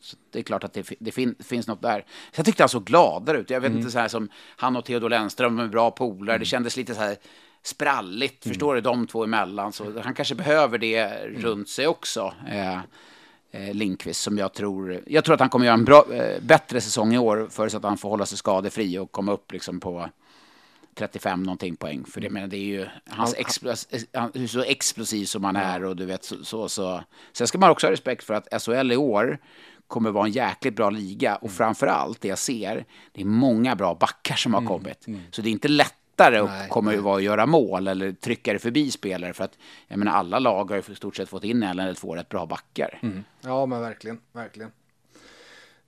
så 0.00 0.16
det 0.32 0.38
är 0.38 0.42
klart 0.42 0.64
att 0.64 0.72
det, 0.72 0.90
det 1.00 1.12
fin, 1.12 1.34
finns 1.44 1.66
något 1.66 1.82
där. 1.82 2.00
Så 2.32 2.38
jag 2.38 2.46
tyckte 2.46 2.62
han 2.62 2.68
såg 2.68 2.84
gladare 2.84 3.38
ut. 3.38 3.50
Jag 3.50 3.60
vet 3.60 3.68
Mm. 3.68 3.78
inte 3.78 3.90
så 3.92 3.98
här 3.98 4.08
som 4.08 4.28
han 4.56 4.76
och 4.76 4.84
Theodor 4.84 5.08
Lennström 5.10 5.58
är 5.58 5.66
bra 5.66 5.90
polare. 5.90 6.38
Det 6.38 6.44
kändes 6.44 6.76
lite 6.76 6.94
så 6.94 7.00
här 7.00 7.16
spralligt, 7.62 8.44
Mm. 8.46 8.52
förstår 8.54 8.74
du, 8.74 8.80
de 8.80 9.06
två 9.06 9.24
emellan. 9.24 9.72
Så 9.72 10.00
han 10.04 10.14
kanske 10.14 10.34
behöver 10.34 10.78
det 10.78 10.96
Mm. 10.98 11.42
runt 11.42 11.68
sig 11.68 11.86
också. 11.86 12.34
Eh, 12.50 12.78
eh, 13.54 13.74
Lindqvist 13.74 14.22
som 14.22 14.38
jag 14.38 14.52
tror, 14.52 15.00
jag 15.06 15.24
tror 15.24 15.34
att 15.34 15.40
han 15.40 15.48
kommer 15.48 15.66
göra 15.66 15.74
en 15.74 15.84
bra, 15.84 16.04
eh, 16.12 16.42
bättre 16.42 16.80
säsong 16.80 17.14
i 17.14 17.18
år 17.18 17.48
förutsatt 17.50 17.84
att 17.84 17.88
han 17.88 17.98
får 17.98 18.08
hålla 18.08 18.26
sig 18.26 18.38
skadefri 18.38 18.98
och 18.98 19.12
komma 19.12 19.32
upp 19.32 19.52
liksom 19.52 19.80
på 19.80 20.08
35 20.94 21.42
någonting 21.42 21.76
poäng. 21.76 22.04
För 22.04 22.20
det, 22.20 22.30
men 22.30 22.50
det 22.50 22.56
är 22.56 22.64
ju 22.64 22.86
hans 23.06 23.34
han 24.12 24.48
så 24.48 24.62
explosiv 24.62 25.24
som 25.24 25.44
han 25.44 25.56
är 25.56 25.84
och 25.84 25.96
du 25.96 26.04
vet 26.04 26.24
så, 26.24 26.44
så, 26.44 26.68
så. 26.68 27.04
Sen 27.32 27.46
ska 27.46 27.58
man 27.58 27.70
också 27.70 27.86
ha 27.86 27.92
respekt 27.92 28.24
för 28.24 28.34
att 28.34 28.62
SHL 28.62 28.92
i 28.92 28.96
år 28.96 29.38
kommer 29.86 30.10
vara 30.10 30.26
en 30.26 30.32
jäkligt 30.32 30.76
bra 30.76 30.90
liga 30.90 31.36
och 31.36 31.50
framför 31.50 31.86
allt 31.86 32.20
det 32.20 32.28
jag 32.28 32.38
ser, 32.38 32.84
det 33.12 33.20
är 33.20 33.24
många 33.24 33.76
bra 33.76 33.94
backar 33.94 34.36
som 34.36 34.54
har 34.54 34.66
kommit. 34.66 35.06
Så 35.30 35.42
det 35.42 35.48
är 35.48 35.52
inte 35.52 35.68
lättare 36.14 36.38
att 36.38 36.50
Nej, 36.50 36.68
komma 36.68 36.96
vara 36.96 37.16
att 37.16 37.22
göra 37.22 37.46
mål 37.46 37.88
eller 37.88 38.12
trycka 38.12 38.52
det 38.52 38.58
förbi 38.58 38.90
spelare 38.90 39.32
för 39.32 39.44
att 39.44 39.58
jag 39.88 39.98
menar 39.98 40.12
alla 40.12 40.38
lag 40.38 40.70
har 40.70 40.76
ju 40.76 40.92
i 40.92 40.94
stort 40.94 41.16
sett 41.16 41.28
fått 41.28 41.44
in 41.44 41.62
en 41.62 41.78
eller 41.78 41.94
två 41.94 42.16
rätt 42.16 42.28
bra 42.28 42.46
backar. 42.46 43.00
Ja, 43.40 43.66
men 43.66 43.80
verkligen, 43.80 44.20
verkligen. 44.32 44.72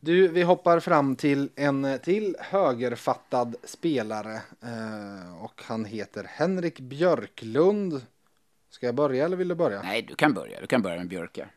Du, 0.01 0.29
vi 0.29 0.43
hoppar 0.43 0.81
fram 0.81 1.17
till 1.17 1.49
en 1.57 1.99
till 2.03 2.37
högerfattad 2.41 3.57
spelare 3.65 4.35
eh, 4.63 5.45
och 5.45 5.63
han 5.65 5.85
heter 5.85 6.25
Henrik 6.25 6.81
Björklund. 6.81 8.03
Ska 8.71 8.87
jag 8.87 8.95
börja 8.95 9.25
eller 9.25 9.37
vill 9.37 9.49
du 9.49 9.55
börja? 9.55 9.83
Nej, 9.83 10.03
du 10.03 10.15
kan 10.15 10.35
börja. 10.35 10.61
Du 10.61 10.67
kan 10.67 10.83
börja 10.83 10.97
med 10.97 11.09
Björka. 11.09 11.49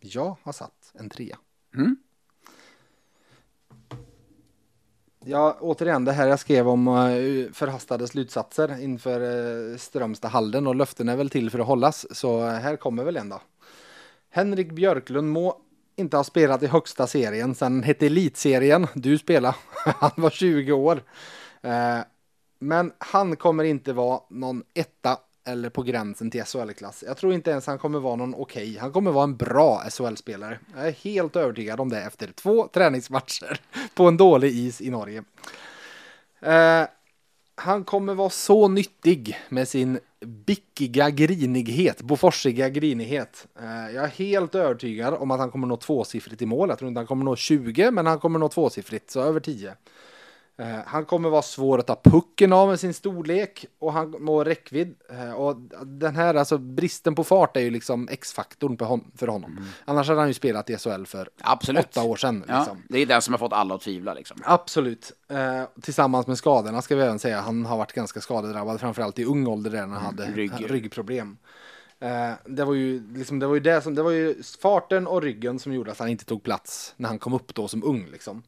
Jag 0.00 0.36
har 0.42 0.52
satt 0.52 0.92
en 0.94 1.10
trea. 1.10 1.38
Mm. 1.74 1.96
Ja, 5.30 5.56
återigen 5.60 6.04
det 6.04 6.12
här 6.12 6.28
jag 6.28 6.38
skrev 6.38 6.68
om 6.68 6.88
eh, 6.88 7.52
förhastade 7.52 8.08
slutsatser 8.08 8.82
inför 8.82 9.20
uh, 9.20 10.68
och 10.68 10.74
löften 10.74 11.08
är 11.08 11.16
väl 11.16 11.30
till 11.30 11.50
för 11.50 11.58
att 11.58 11.66
hållas. 11.66 12.06
Så 12.10 12.46
eh, 12.46 12.52
här 12.52 12.76
kommer 12.76 13.04
väl 13.04 13.16
en 13.16 13.28
då. 13.28 13.40
Henrik 14.30 14.72
Björklund 14.72 15.28
må 15.28 15.60
inte 15.96 16.16
ha 16.16 16.24
spelat 16.24 16.62
i 16.62 16.66
högsta 16.66 17.06
serien 17.06 17.54
sen 17.54 17.82
hette 17.82 18.06
Elitserien. 18.06 18.86
Du 18.94 19.18
spelade. 19.18 19.56
han 19.84 20.10
var 20.16 20.30
20 20.30 20.72
år. 20.72 21.02
Men 22.58 22.92
han 22.98 23.36
kommer 23.36 23.64
inte 23.64 23.92
vara 23.92 24.20
någon 24.30 24.62
etta 24.74 25.18
eller 25.48 25.70
på 25.70 25.82
gränsen 25.82 26.30
till 26.30 26.44
SHL-klass. 26.44 27.04
Jag 27.06 27.16
tror 27.16 27.32
inte 27.32 27.50
ens 27.50 27.66
han 27.66 27.78
kommer 27.78 27.98
vara 27.98 28.16
någon 28.16 28.34
okej. 28.34 28.78
Han 28.80 28.92
kommer 28.92 29.10
vara 29.10 29.24
en 29.24 29.36
bra 29.36 29.82
SHL-spelare. 29.90 30.58
Jag 30.76 30.88
är 30.88 30.92
helt 30.92 31.36
övertygad 31.36 31.80
om 31.80 31.88
det 31.88 32.02
efter 32.02 32.32
två 32.32 32.68
träningsmatcher 32.68 33.60
på 33.94 34.08
en 34.08 34.16
dålig 34.16 34.52
is 34.52 34.80
i 34.80 34.90
Norge. 34.90 35.24
Eh, 36.40 36.84
han 37.54 37.84
kommer 37.84 38.14
vara 38.14 38.30
så 38.30 38.68
nyttig 38.68 39.38
med 39.48 39.68
sin 39.68 39.98
bickiga 40.20 41.10
grinighet, 41.10 42.02
boforsiga 42.02 42.68
grinighet. 42.68 43.46
Eh, 43.60 43.94
jag 43.94 44.04
är 44.04 44.08
helt 44.08 44.54
övertygad 44.54 45.14
om 45.14 45.30
att 45.30 45.40
han 45.40 45.50
kommer 45.50 45.66
nå 45.66 45.76
tvåsiffrigt 45.76 46.42
i 46.42 46.46
mål. 46.46 46.68
Jag 46.68 46.78
tror 46.78 46.88
inte 46.88 46.98
han 46.98 47.06
kommer 47.06 47.24
nå 47.24 47.36
20, 47.36 47.90
men 47.90 48.06
han 48.06 48.18
kommer 48.18 48.38
nå 48.38 48.48
tvåsiffrigt, 48.48 49.10
så 49.10 49.20
över 49.20 49.40
10. 49.40 49.74
Eh, 50.60 50.78
han 50.86 51.04
kommer 51.04 51.28
vara 51.28 51.42
svår 51.42 51.78
att 51.78 51.86
ta 51.86 52.00
pucken 52.04 52.52
av 52.52 52.68
med 52.68 52.80
sin 52.80 52.94
storlek 52.94 53.66
och 53.78 53.92
han 53.92 54.10
må 54.20 54.44
räckvidd. 54.44 54.94
Eh, 55.10 55.32
och 55.32 55.56
den 55.86 56.16
här 56.16 56.34
alltså 56.34 56.58
bristen 56.58 57.14
på 57.14 57.24
fart 57.24 57.56
är 57.56 57.60
ju 57.60 57.70
liksom 57.70 58.08
X-faktorn 58.10 58.76
hon- 58.80 59.10
för 59.16 59.26
honom. 59.26 59.64
Annars 59.84 60.08
hade 60.08 60.20
han 60.20 60.28
ju 60.28 60.34
spelat 60.34 60.70
i 60.70 60.76
SHL 60.78 61.04
för 61.06 61.28
Absolut. 61.40 61.84
åtta 61.84 62.02
år 62.02 62.16
sedan. 62.16 62.44
Ja, 62.48 62.58
Liksom. 62.58 62.82
det 62.88 62.98
är 62.98 63.06
den 63.06 63.22
som 63.22 63.34
har 63.34 63.38
fått 63.38 63.52
alla 63.52 63.74
att 63.74 63.80
tvivla 63.80 64.14
liksom. 64.14 64.36
Absolut. 64.44 65.12
Eh, 65.28 65.62
tillsammans 65.82 66.26
med 66.26 66.38
skadorna 66.38 66.82
ska 66.82 66.96
vi 66.96 67.02
även 67.02 67.18
säga. 67.18 67.40
Han 67.40 67.66
har 67.66 67.76
varit 67.76 67.92
ganska 67.92 68.20
skadedrabbad, 68.20 68.80
framförallt 68.80 69.18
i 69.18 69.24
ung 69.24 69.46
ålder 69.46 69.70
där 69.70 69.86
när 69.86 69.94
han 69.94 70.04
hade 70.04 70.26
rygg. 70.26 70.70
ryggproblem. 70.70 71.36
Eh, 72.00 72.30
det, 72.46 72.64
var 72.64 72.74
ju, 72.74 73.12
liksom, 73.14 73.38
det 73.38 73.46
var 73.46 73.54
ju 73.54 73.60
det 73.60 73.80
som, 73.82 73.94
det 73.94 74.02
var 74.02 74.10
ju 74.10 74.42
farten 74.62 75.06
och 75.06 75.22
ryggen 75.22 75.58
som 75.58 75.72
gjorde 75.72 75.90
att 75.90 75.98
han 75.98 76.08
inte 76.08 76.24
tog 76.24 76.42
plats 76.42 76.94
när 76.96 77.08
han 77.08 77.18
kom 77.18 77.32
upp 77.34 77.54
då 77.54 77.68
som 77.68 77.84
ung. 77.84 78.06
Liksom. 78.12 78.42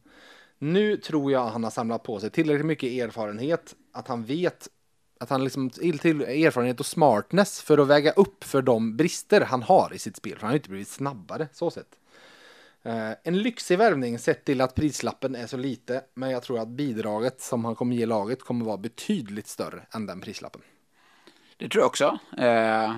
Nu 0.63 0.97
tror 0.97 1.31
jag 1.31 1.47
han 1.47 1.63
har 1.63 1.71
samlat 1.71 2.03
på 2.03 2.19
sig 2.19 2.29
tillräckligt 2.29 2.65
mycket 2.65 2.91
erfarenhet 2.91 3.75
att 3.91 4.07
han 4.07 4.23
vet 4.23 4.67
att 5.19 5.29
han 5.29 5.43
liksom 5.43 5.69
till 5.69 5.99
till 5.99 6.21
erfarenhet 6.21 6.79
och 6.79 6.85
smartness 6.85 7.61
för 7.61 7.77
att 7.77 7.87
väga 7.87 8.11
upp 8.11 8.43
för 8.43 8.61
de 8.61 8.97
brister 8.97 9.41
han 9.41 9.63
har 9.63 9.91
i 9.93 9.99
sitt 9.99 10.17
spel. 10.17 10.33
För 10.33 10.41
han 10.41 10.47
har 10.47 10.53
ju 10.53 10.57
inte 10.57 10.69
blivit 10.69 10.87
snabbare 10.87 11.47
så 11.53 11.71
sett. 11.71 11.87
Eh, 12.83 13.11
en 13.23 13.37
lyxig 13.37 13.77
värvning 13.77 14.19
sett 14.19 14.45
till 14.45 14.61
att 14.61 14.75
prislappen 14.75 15.35
är 15.35 15.47
så 15.47 15.57
lite, 15.57 16.03
men 16.13 16.31
jag 16.31 16.43
tror 16.43 16.59
att 16.59 16.67
bidraget 16.67 17.41
som 17.41 17.65
han 17.65 17.75
kommer 17.75 17.95
ge 17.95 18.05
laget 18.05 18.43
kommer 18.43 18.65
vara 18.65 18.77
betydligt 18.77 19.47
större 19.47 19.85
än 19.91 20.05
den 20.05 20.21
prislappen. 20.21 20.61
Det 21.57 21.69
tror 21.69 21.81
jag 21.81 21.87
också. 21.87 22.19
Eh, 22.37 22.95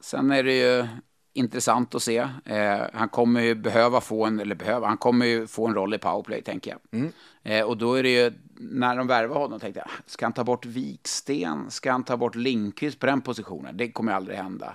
sen 0.00 0.30
är 0.30 0.42
det 0.42 0.58
ju 0.58 0.88
intressant 1.32 1.94
att 1.94 2.02
se. 2.02 2.18
Eh, 2.44 2.80
han 2.92 3.08
kommer 3.08 3.40
ju 3.40 3.54
behöva 3.54 4.00
få 4.00 4.24
en, 4.24 4.40
eller 4.40 4.54
behöva, 4.54 4.86
han 4.86 4.96
kommer 4.96 5.26
ju 5.26 5.46
få 5.46 5.66
en 5.66 5.74
roll 5.74 5.94
i 5.94 5.98
powerplay 5.98 6.42
tänker 6.42 6.70
jag. 6.70 7.00
Mm. 7.00 7.12
Eh, 7.42 7.64
och 7.64 7.76
då 7.76 7.94
är 7.94 8.02
det 8.02 8.10
ju, 8.10 8.32
när 8.54 8.96
de 8.96 9.06
värvar 9.06 9.36
honom 9.36 9.60
tänkte 9.60 9.80
jag, 9.80 9.90
ska 10.06 10.26
han 10.26 10.32
ta 10.32 10.44
bort 10.44 10.66
Viksten? 10.66 11.70
Ska 11.70 11.92
han 11.92 12.04
ta 12.04 12.16
bort 12.16 12.34
Lindqvist 12.34 12.98
på 12.98 13.06
den 13.06 13.20
positionen? 13.20 13.76
Det 13.76 13.92
kommer 13.92 14.12
aldrig 14.12 14.36
hända. 14.36 14.74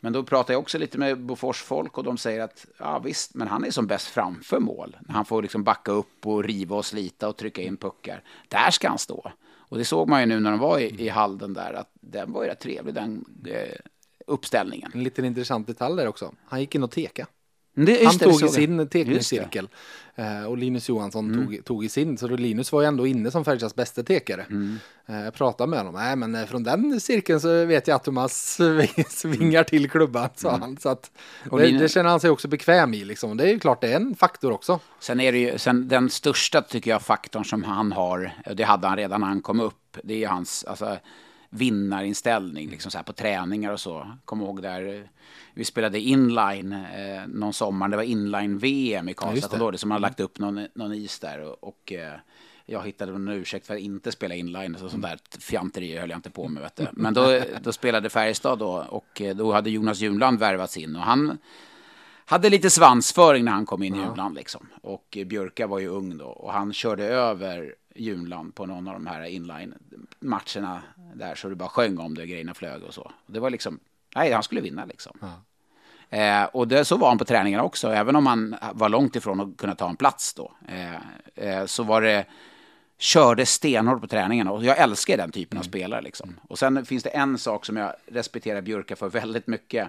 Men 0.00 0.12
då 0.12 0.22
pratar 0.22 0.54
jag 0.54 0.60
också 0.60 0.78
lite 0.78 0.98
med 0.98 1.20
Bofors 1.20 1.62
folk 1.62 1.98
och 1.98 2.04
de 2.04 2.18
säger 2.18 2.40
att 2.40 2.66
ja 2.78 2.98
visst, 2.98 3.34
men 3.34 3.48
han 3.48 3.64
är 3.64 3.70
som 3.70 3.86
bäst 3.86 4.06
framför 4.06 4.60
mål. 4.60 4.96
Han 5.08 5.24
får 5.24 5.42
liksom 5.42 5.64
backa 5.64 5.92
upp 5.92 6.26
och 6.26 6.44
riva 6.44 6.76
och 6.76 6.84
slita 6.84 7.28
och 7.28 7.36
trycka 7.36 7.62
in 7.62 7.76
puckar. 7.76 8.22
Där 8.48 8.70
ska 8.70 8.88
han 8.88 8.98
stå. 8.98 9.32
Och 9.50 9.78
det 9.78 9.84
såg 9.84 10.08
man 10.08 10.20
ju 10.20 10.26
nu 10.26 10.40
när 10.40 10.50
de 10.50 10.60
var 10.60 10.78
i, 10.78 11.04
i 11.04 11.08
Halden 11.08 11.54
där, 11.54 11.72
att 11.72 11.90
den 12.00 12.32
var 12.32 12.42
ju 12.42 12.48
rätt 12.48 12.60
trevlig 12.60 12.94
den 12.94 13.24
eh, 13.46 13.74
uppställningen. 14.28 14.90
En 14.94 15.02
liten 15.02 15.24
intressant 15.24 15.66
detalj 15.66 15.96
där 15.96 16.06
också. 16.08 16.34
Han 16.44 16.60
gick 16.60 16.74
in 16.74 16.82
och 16.82 16.90
teka. 16.90 17.26
Det, 17.74 18.04
Han 18.04 18.16
det, 18.18 18.24
det 18.24 18.32
tog 18.32 18.42
i 18.44 18.48
sin 18.48 18.88
tekningscirkel 18.88 19.68
eh, 20.14 20.44
och 20.44 20.58
Linus 20.58 20.88
Johansson 20.88 21.34
Mm. 21.34 21.46
tog, 21.46 21.64
tog 21.64 21.84
i 21.84 21.88
sin. 21.88 22.18
Så 22.18 22.28
Linus 22.28 22.72
var 22.72 22.80
ju 22.80 22.86
ändå 22.86 23.06
inne 23.06 23.30
som 23.30 23.44
Färjestads 23.44 23.74
bästa 23.74 24.02
tekare. 24.02 24.42
Mm. 24.50 24.78
Eh, 25.06 25.20
jag 25.20 25.34
pratade 25.34 25.70
med 25.70 25.78
honom. 25.78 25.94
Nej, 25.94 26.16
men 26.16 26.34
eh, 26.34 26.46
från 26.46 26.62
den 26.62 27.00
cirkeln 27.00 27.40
så 27.40 27.64
vet 27.64 27.88
jag 27.88 27.94
att 27.94 28.04
Thomas 28.04 28.58
svingar 29.08 29.64
till 29.64 29.90
klubban, 29.90 30.28
sa 30.34 30.56
han. 30.56 30.76
Så 30.76 30.88
att 30.88 31.10
Mm. 31.44 31.58
Det, 31.58 31.66
Linus- 31.66 31.80
det 31.82 31.88
känner 31.88 32.10
han 32.10 32.20
sig 32.20 32.30
också 32.30 32.48
bekväm 32.48 32.94
i. 32.94 33.04
Liksom. 33.04 33.36
Det 33.36 33.44
är 33.44 33.48
ju 33.52 33.58
klart, 33.58 33.80
det 33.80 33.92
är 33.92 33.96
en 33.96 34.14
faktor 34.14 34.52
också. 34.52 34.80
Sen 35.00 35.20
är 35.20 35.32
det 35.32 35.38
ju, 35.38 35.58
sen 35.58 35.88
den 35.88 36.10
största 36.10 36.62
tycker 36.62 36.90
jag 36.90 37.02
faktorn 37.02 37.44
som 37.44 37.64
han 37.64 37.92
har, 37.92 38.32
det 38.54 38.62
hade 38.62 38.86
han 38.88 38.96
redan 38.96 39.20
när 39.20 39.28
han 39.28 39.40
kom 39.42 39.60
upp, 39.60 39.96
det 40.02 40.24
är 40.24 40.28
hans 40.28 40.64
alltså, 40.64 40.96
vinnarinställning, 41.50 42.70
liksom 42.70 42.90
så 42.90 42.98
här 42.98 43.04
på 43.04 43.12
träningar 43.12 43.72
och 43.72 43.80
så. 43.80 44.12
Kom 44.24 44.40
ihåg 44.40 44.62
där, 44.62 44.94
eh, 44.94 45.02
vi 45.54 45.64
spelade 45.64 46.00
inline 46.00 46.72
eh, 46.72 47.26
någon 47.26 47.52
sommar, 47.52 47.88
det 47.88 47.96
var 47.96 48.04
inline-VM 48.04 49.08
i 49.08 49.14
Karlstad, 49.14 49.58
ja, 49.58 49.70
det, 49.70 49.78
som 49.78 49.90
hade 49.90 50.02
lagt 50.02 50.20
upp 50.20 50.38
någon, 50.38 50.66
någon 50.74 50.94
is 50.94 51.18
där 51.18 51.40
och, 51.40 51.64
och 51.64 51.92
eh, 51.92 52.12
jag 52.66 52.86
hittade 52.86 53.12
någon 53.12 53.28
ursäkt 53.28 53.66
för 53.66 53.74
att 53.74 53.80
inte 53.80 54.12
spela 54.12 54.34
inline, 54.34 54.76
så 54.78 54.88
sånt 54.88 55.02
där 55.02 55.18
fjanteri 55.40 55.98
höll 55.98 56.10
jag 56.10 56.18
inte 56.18 56.30
på 56.30 56.48
med. 56.48 56.62
Vet 56.62 56.76
du. 56.76 56.86
Men 56.92 57.14
då, 57.14 57.40
då 57.62 57.72
spelade 57.72 58.10
Färjestad 58.10 58.58
då 58.58 58.86
och 58.88 59.20
eh, 59.20 59.36
då 59.36 59.52
hade 59.52 59.70
Jonas 59.70 60.00
Junland 60.00 60.38
värvats 60.38 60.76
in 60.76 60.96
och 60.96 61.02
han 61.02 61.38
hade 62.24 62.50
lite 62.50 62.70
svansföring 62.70 63.44
när 63.44 63.52
han 63.52 63.66
kom 63.66 63.82
in 63.82 63.94
i 63.94 63.98
Junland 63.98 64.34
liksom. 64.34 64.66
Och 64.82 65.18
Björka 65.26 65.66
var 65.66 65.78
ju 65.78 65.88
ung 65.88 66.18
då 66.18 66.26
och 66.26 66.52
han 66.52 66.72
körde 66.72 67.04
över 67.04 67.74
Junland 67.98 68.54
på 68.54 68.66
någon 68.66 68.88
av 68.88 68.94
de 68.94 69.06
här 69.06 69.22
inline-matcherna 69.24 70.82
där 71.14 71.34
så 71.34 71.48
det 71.48 71.54
bara 71.54 71.68
sjöng 71.68 71.98
om 71.98 72.14
det, 72.14 72.26
grejerna 72.26 72.54
flög 72.54 72.82
och 72.82 72.94
så. 72.94 73.02
Och 73.02 73.32
det 73.32 73.40
var 73.40 73.50
liksom, 73.50 73.80
nej, 74.16 74.32
han 74.32 74.42
skulle 74.42 74.60
vinna 74.60 74.84
liksom. 74.84 75.18
Eh, 76.10 76.44
och 76.44 76.68
det, 76.68 76.84
så 76.84 76.96
var 76.96 77.08
han 77.08 77.18
på 77.18 77.24
träningarna 77.24 77.62
också, 77.62 77.88
även 77.88 78.16
om 78.16 78.26
han 78.26 78.56
var 78.72 78.88
långt 78.88 79.16
ifrån 79.16 79.40
att 79.40 79.56
kunna 79.56 79.74
ta 79.74 79.88
en 79.88 79.96
plats 79.96 80.34
då. 80.34 80.52
Eh, 80.68 80.94
eh, 81.48 81.66
så 81.66 81.82
var 81.82 82.02
det, 82.02 82.26
körde 82.98 83.46
stenhårt 83.46 84.00
på 84.00 84.06
träningarna 84.06 84.52
och 84.52 84.64
jag 84.64 84.78
älskar 84.78 85.16
den 85.16 85.32
typen 85.32 85.58
av 85.58 85.62
spelare 85.62 86.02
liksom. 86.02 86.40
Och 86.48 86.58
sen 86.58 86.84
finns 86.84 87.02
det 87.02 87.10
en 87.10 87.38
sak 87.38 87.66
som 87.66 87.76
jag 87.76 87.94
respekterar 88.06 88.60
Björka 88.60 88.96
för 88.96 89.08
väldigt 89.08 89.46
mycket. 89.46 89.88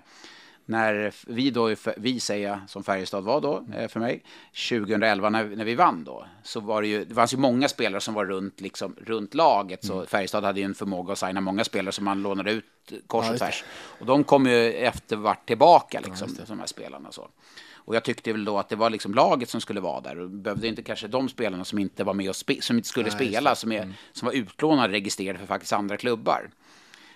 När 0.69 1.13
vi 1.27 1.51
då, 1.51 1.75
vi 1.97 2.19
säger 2.19 2.49
jag, 2.49 2.59
som 2.67 2.83
Färjestad 2.83 3.23
var 3.23 3.41
då 3.41 3.65
eh, 3.75 3.87
för 3.87 3.99
mig, 3.99 4.23
2011 4.69 5.29
när, 5.29 5.45
när 5.45 5.65
vi 5.65 5.75
vann 5.75 6.03
då, 6.03 6.25
så 6.43 6.59
var 6.59 6.81
det 6.81 6.87
ju, 6.87 7.05
det 7.05 7.15
fanns 7.15 7.33
ju 7.33 7.37
många 7.37 7.67
spelare 7.67 8.01
som 8.01 8.13
var 8.13 8.25
runt, 8.25 8.61
liksom, 8.61 8.95
runt 9.05 9.33
laget, 9.33 9.85
så 9.85 10.05
Färjestad 10.05 10.43
hade 10.43 10.59
ju 10.59 10.65
en 10.65 10.75
förmåga 10.75 11.13
att 11.13 11.19
signa 11.19 11.41
många 11.41 11.63
spelare 11.63 11.91
som 11.91 12.05
man 12.05 12.21
lånade 12.21 12.51
ut 12.51 12.65
kors 13.07 13.29
och 13.29 13.37
tvärs. 13.37 13.63
Och 13.99 14.05
de 14.05 14.23
kom 14.23 14.45
ju 14.45 14.73
efter 14.73 15.15
vart 15.15 15.47
tillbaka, 15.47 15.99
liksom, 16.05 16.37
de 16.47 16.59
här 16.59 16.67
spelarna. 16.67 17.11
Så. 17.11 17.27
Och 17.75 17.95
jag 17.95 18.03
tyckte 18.03 18.31
väl 18.31 18.45
då 18.45 18.57
att 18.57 18.69
det 18.69 18.75
var 18.75 18.89
liksom 18.89 19.13
laget 19.13 19.49
som 19.49 19.61
skulle 19.61 19.79
vara 19.79 20.01
där 20.01 20.19
och 20.19 20.29
behövde 20.29 20.67
inte 20.67 20.81
kanske 20.81 21.07
de 21.07 21.29
spelarna 21.29 21.65
som 21.65 21.79
inte 21.79 22.03
var 22.03 22.13
med 22.13 22.29
och 22.29 22.35
som 22.35 22.77
inte 22.77 22.89
skulle 22.89 23.11
spela, 23.11 23.55
som, 23.55 23.71
är, 23.71 23.93
som 24.11 24.25
var 24.25 24.33
utlånade 24.33 24.93
registrerade 24.93 25.39
för 25.39 25.45
faktiskt 25.45 25.73
andra 25.73 25.97
klubbar. 25.97 26.49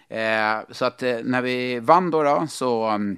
Eh, 0.07 0.59
så 0.71 0.85
att 0.85 1.03
eh, 1.03 1.17
när 1.23 1.41
vi 1.41 1.79
vann 1.79 2.11
då, 2.11 2.23
då 2.23 2.47
så 2.49 2.91
um, 2.91 3.17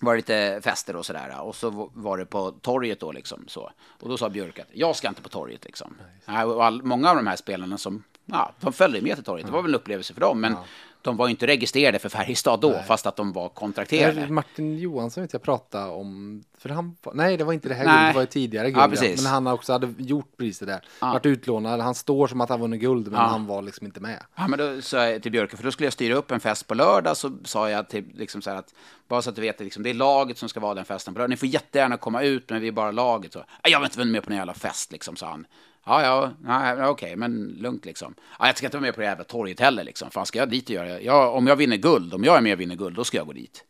var 0.00 0.12
det 0.12 0.16
lite 0.16 0.60
fester 0.62 0.96
och 0.96 1.06
sådär. 1.06 1.40
Och 1.40 1.56
så 1.56 1.90
var 1.94 2.18
det 2.18 2.26
på 2.26 2.50
torget 2.50 3.00
då 3.00 3.12
liksom 3.12 3.44
så. 3.48 3.70
Och 4.00 4.08
då 4.08 4.16
sa 4.16 4.28
Björk 4.28 4.58
att 4.58 4.68
jag 4.72 4.96
ska 4.96 5.08
inte 5.08 5.22
på 5.22 5.28
torget 5.28 5.64
liksom. 5.64 5.96
Och 6.26 6.64
all, 6.64 6.82
många 6.82 7.10
av 7.10 7.16
de 7.16 7.26
här 7.26 7.36
spelarna 7.36 7.78
som, 7.78 8.02
ja, 8.24 8.52
de 8.60 8.72
följde 8.72 9.00
med 9.00 9.14
till 9.14 9.24
torget. 9.24 9.46
Det 9.46 9.52
var 9.52 9.62
väl 9.62 9.70
en 9.74 9.80
upplevelse 9.80 10.14
för 10.14 10.20
dem. 10.20 10.40
Men 10.40 10.56
de 11.06 11.16
var 11.16 11.26
ju 11.26 11.30
inte 11.30 11.46
registrerade 11.46 11.98
för 11.98 12.08
Färjestad 12.08 12.60
då, 12.60 12.82
fast 12.86 13.06
att 13.06 13.16
de 13.16 13.32
var 13.32 13.48
kontrakterade. 13.48 14.20
Där 14.20 14.28
Martin 14.28 14.78
Johansson 14.78 15.22
vet 15.22 15.32
jag 15.32 15.42
pratade 15.42 15.90
om, 15.90 16.44
för 16.58 16.68
han, 16.68 16.96
nej 17.14 17.36
det 17.36 17.44
var 17.44 17.52
inte 17.52 17.68
det 17.68 17.74
här 17.74 17.84
Nej. 17.84 17.94
guldet, 17.94 18.12
det 18.14 18.16
var 18.18 18.22
ett 18.22 18.30
tidigare 18.30 18.68
Ja, 18.68 18.80
guld. 18.86 18.90
precis. 19.00 19.22
men 19.22 19.32
han 19.32 19.46
också 19.46 19.72
hade 19.72 19.94
gjort 19.98 20.36
priset 20.36 20.68
där. 20.68 20.84
Ja. 21.00 21.12
Vart 21.12 21.26
utlånad, 21.26 21.80
han 21.80 21.94
står 21.94 22.26
som 22.26 22.40
att 22.40 22.48
han 22.48 22.60
vunnit 22.60 22.80
guld, 22.80 23.06
men 23.12 23.20
Ja. 23.20 23.26
han 23.26 23.46
var 23.46 23.62
liksom 23.62 23.86
inte 23.86 24.00
med. 24.00 24.22
Ja, 24.36 24.48
men 24.48 24.58
då 24.58 24.82
sa 24.82 25.08
jag 25.08 25.22
till 25.22 25.32
Björke, 25.32 25.56
för 25.56 25.64
då 25.64 25.70
skulle 25.70 25.86
jag 25.86 25.92
styra 25.92 26.14
upp 26.14 26.30
en 26.30 26.40
fest 26.40 26.66
på 26.66 26.74
lördag, 26.74 27.16
så 27.16 27.32
sa 27.44 27.70
jag 27.70 27.88
till, 27.88 28.04
liksom 28.14 28.42
så 28.42 28.50
här 28.50 28.56
att, 28.56 28.74
bara 29.08 29.22
så 29.22 29.30
att 29.30 29.36
du 29.36 29.42
vet, 29.42 29.60
liksom, 29.60 29.82
det 29.82 29.90
är 29.90 29.94
laget 29.94 30.38
som 30.38 30.48
ska 30.48 30.60
vara 30.60 30.74
den 30.74 30.84
festen 30.84 31.14
på 31.14 31.18
lördag. 31.18 31.30
Ni 31.30 31.36
får 31.36 31.48
jättegärna 31.48 31.96
komma 31.96 32.22
ut, 32.22 32.50
men 32.50 32.60
vi 32.60 32.68
är 32.68 32.72
bara 32.72 32.90
laget. 32.90 33.32
Så, 33.32 33.38
"Ja, 33.62 33.70
jag 33.70 33.78
vill 33.80 33.86
inte 33.86 33.98
vara 33.98 34.08
med 34.08 34.22
på 34.22 34.30
någon 34.30 34.36
jävla 34.38 34.54
fest, 34.54 34.92
liksom, 34.92 35.16
sa 35.16 35.26
han. 35.30 35.46
Ja, 35.86 36.02
ja, 36.02 36.30
nej, 36.40 36.76
ja, 36.78 36.88
okej, 36.88 37.16
men 37.16 37.56
lugnt 37.58 37.84
liksom. 37.84 38.14
Ja, 38.38 38.46
jag 38.46 38.56
ska 38.56 38.66
inte 38.66 38.76
vara 38.76 38.82
med 38.82 38.94
på 38.94 39.00
det 39.00 39.06
jävla 39.06 39.24
torget 39.24 39.60
heller, 39.60 39.84
liksom. 39.84 40.10
Fan, 40.10 40.26
ska 40.26 40.38
jag 40.38 40.48
dit 40.48 40.64
och 40.64 40.74
göra? 40.74 41.00
Ja, 41.00 41.30
om 41.30 41.46
jag 41.46 41.56
vinner 41.56 41.76
guld, 41.76 42.14
om 42.14 42.24
jag 42.24 42.36
är 42.36 42.40
med 42.40 42.52
och 42.52 42.60
vinner 42.60 42.76
guld, 42.76 42.96
då 42.96 43.04
ska 43.04 43.16
jag 43.16 43.26
gå 43.26 43.32
dit. 43.32 43.64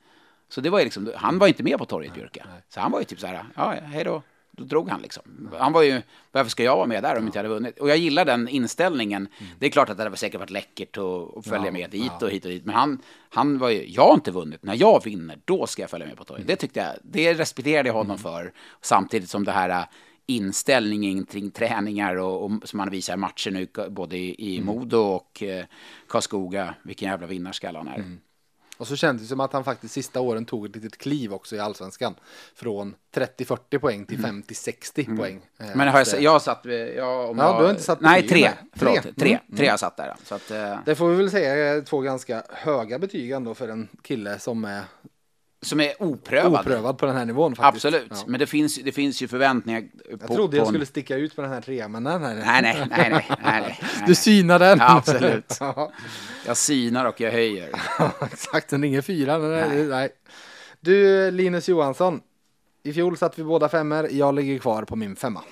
Så 0.49 0.61
det 0.61 0.71
var 0.71 0.79
ju 0.79 0.85
liksom, 0.85 1.13
han 1.17 1.39
var 1.39 1.47
inte 1.47 1.63
med 1.63 1.79
på 1.79 1.85
torget, 1.85 2.15
Björke. 2.15 2.45
Så 2.69 2.81
han 2.81 2.93
var 2.93 2.99
ju 2.99 3.05
typ 3.05 3.21
så 3.21 3.27
här, 3.27 3.45
ja, 3.55 3.75
hej 3.83 4.05
då. 4.05 4.23
Då 4.51 4.65
drog 4.65 4.89
han 4.89 5.03
liksom. 5.03 5.51
Han 5.59 5.73
var 5.73 5.83
ju, 5.83 6.03
varför 6.33 6.51
ska 6.51 6.63
jag 6.63 6.77
vara 6.77 6.87
med 6.87 7.03
där 7.03 7.19
om 7.19 7.27
inte 7.27 7.39
jag 7.39 7.45
hade 7.45 7.55
vunnit? 7.55 7.79
Och 7.79 7.91
jag 7.91 7.97
gillar 7.97 8.25
den 8.25 8.49
inställningen. 8.49 9.29
Det 9.59 9.67
är 9.67 9.71
klart 9.71 9.91
att 9.91 9.97
det 9.97 10.03
hade 10.03 10.17
säkert 10.17 10.41
varit 10.41 10.51
läckert 10.51 10.97
att, 10.99 11.47
följa 11.47 11.73
med 11.73 11.91
dit 11.91 12.23
och 12.23 12.31
hit 12.31 12.45
och 12.45 12.51
dit. 12.51 12.65
Men 12.65 12.75
han, 12.75 12.99
han 13.31 13.59
var 13.59 13.71
ju, 13.71 13.87
jag 13.89 14.03
har 14.03 14.15
inte 14.15 14.31
vunnit. 14.31 14.63
När 14.63 14.75
jag 14.75 15.05
vinner, 15.05 15.39
då 15.45 15.67
ska 15.67 15.83
jag 15.83 15.91
följa 15.91 16.07
med 16.07 16.17
på 16.17 16.25
torget. 16.25 16.47
Det 16.47 16.57
tyckte 16.57 16.81
jag, 16.81 16.89
det 17.03 17.35
respekterade 17.35 17.89
jag 17.89 17.95
honom 17.95 18.19
för. 18.19 18.53
Samtidigt 18.81 19.31
som 19.31 19.45
det 19.45 19.53
här 19.53 19.87
inställningen 20.27 21.27
kring 21.27 21.51
träningar 21.51 22.17
och, 22.17 22.45
och 22.45 22.51
som 22.65 22.79
han 22.81 22.91
visar 22.91 23.15
i 23.15 23.17
matcher 23.17 23.51
nu, 23.51 23.69
både 23.91 24.17
i, 24.17 24.57
i 24.57 24.61
Modo 24.61 24.97
och 24.99 25.43
eh, 25.43 25.65
Karlskoga, 26.09 26.75
vilken 26.83 27.09
jävla 27.11 27.27
vinnarskalle 27.27 27.79
han 27.79 27.89
är. 27.89 28.05
Och 28.79 28.87
så 28.87 28.97
kändes 28.97 29.23
det 29.23 29.29
som 29.29 29.41
att 29.41 29.53
han 29.53 29.65
faktiskt 29.65 29.95
sista 29.95 30.21
åren 30.21 30.45
tog 30.45 30.67
ett 30.67 30.77
litet 30.77 30.99
kliv 30.99 31.33
också 31.35 31.57
i 31.57 31.59
allsvenskan. 31.59 32.15
Från 32.55 32.95
30-40 33.15 33.79
poäng 33.79 34.07
till 34.07 34.19
50-60 34.19 35.17
poäng. 35.17 35.41
Eh, 35.59 35.67
Mm. 35.67 35.79
Men 35.79 35.89
har 35.89 35.99
jag, 35.99 36.15
eh, 36.15 36.25
jag 36.25 36.43
satt, 36.43 36.65
jag, 36.65 37.31
om 37.31 37.39
Ja, 37.39 37.45
jag, 37.45 37.61
du 37.61 37.65
har 37.65 37.71
inte 37.71 37.83
satt 37.83 38.01
Nej, 38.01 38.29
tre. 38.29 38.51
Förlåt, 38.73 39.03
Tre. 39.03 39.13
tre. 39.13 39.31
Mm. 39.31 39.57
Tre, 39.57 39.67
jag 39.67 39.81
satt 39.81 39.97
där. 39.97 40.15
Så 40.25 40.35
att, 40.35 40.51
eh, 40.51 40.79
Det 40.85 40.95
får 40.95 41.09
vi 41.09 41.17
väl 41.17 41.31
säga 41.31 41.55
är 41.55 41.81
två 41.81 42.01
ganska 42.01 42.43
höga 42.51 42.99
betyg 42.99 43.31
ändå 43.31 43.55
för 43.55 43.69
en 43.69 43.89
kille 44.03 44.39
som 44.39 44.65
är 44.65 44.83
som 45.67 45.81
är 45.81 46.03
oprövad. 46.03 46.61
oprövad 46.61 46.99
på 46.99 47.07
den 47.07 47.17
här 47.17 47.25
nivån 47.25 47.57
faktiskt. 47.57 47.85
Absolut, 47.85 48.07
Ja. 48.11 48.17
men 48.27 48.41
det 48.41 48.47
finns, 48.47 48.77
det 48.85 48.93
finns 48.93 49.23
ju 49.23 49.29
förväntningar 49.29 49.81
på... 49.81 49.87
Jag 50.21 50.33
trodde 50.33 50.57
jag 50.57 50.65
på 50.65 50.69
en- 50.69 50.73
skulle 50.75 50.87
sticka 50.87 51.17
ut 51.17 51.37
på 51.37 51.43
den 51.43 51.51
här 51.51 51.61
trean, 51.61 51.93
men 51.93 52.03
nej, 52.03 52.19
nej, 52.19 52.35
Nej, 52.47 52.63
nej, 52.63 52.63
nej, 52.63 52.89
nej, 52.91 53.11
nej, 53.11 53.25
nej, 53.45 53.61
nej. 53.63 53.81
Du 54.07 54.15
synar 54.15 54.59
den. 54.59 54.79
Ja, 54.79 54.97
absolut. 54.97 55.57
ja, 55.61 55.93
Jag 56.47 56.57
synar 56.57 57.05
och 57.05 57.21
jag 57.21 57.33
höjer. 57.33 57.71
exakt, 58.33 58.69
den 58.71 58.83
ringer 58.83 59.01
fyra. 59.03 59.39
men 59.39 59.51
Nej. 59.51 59.85
Nej. 59.87 60.09
Du, 60.81 61.31
Linus 61.31 61.69
Johansson. 61.69 62.21
I 62.83 62.93
fjol 62.93 63.17
satt 63.17 63.39
vi 63.39 63.45
båda 63.45 63.69
femmer. 63.69 64.09
Jag 64.11 64.35
ligger 64.35 64.59
kvar 64.59 64.83
på 64.83 64.97
min 64.97 65.17
femma. 65.17 65.43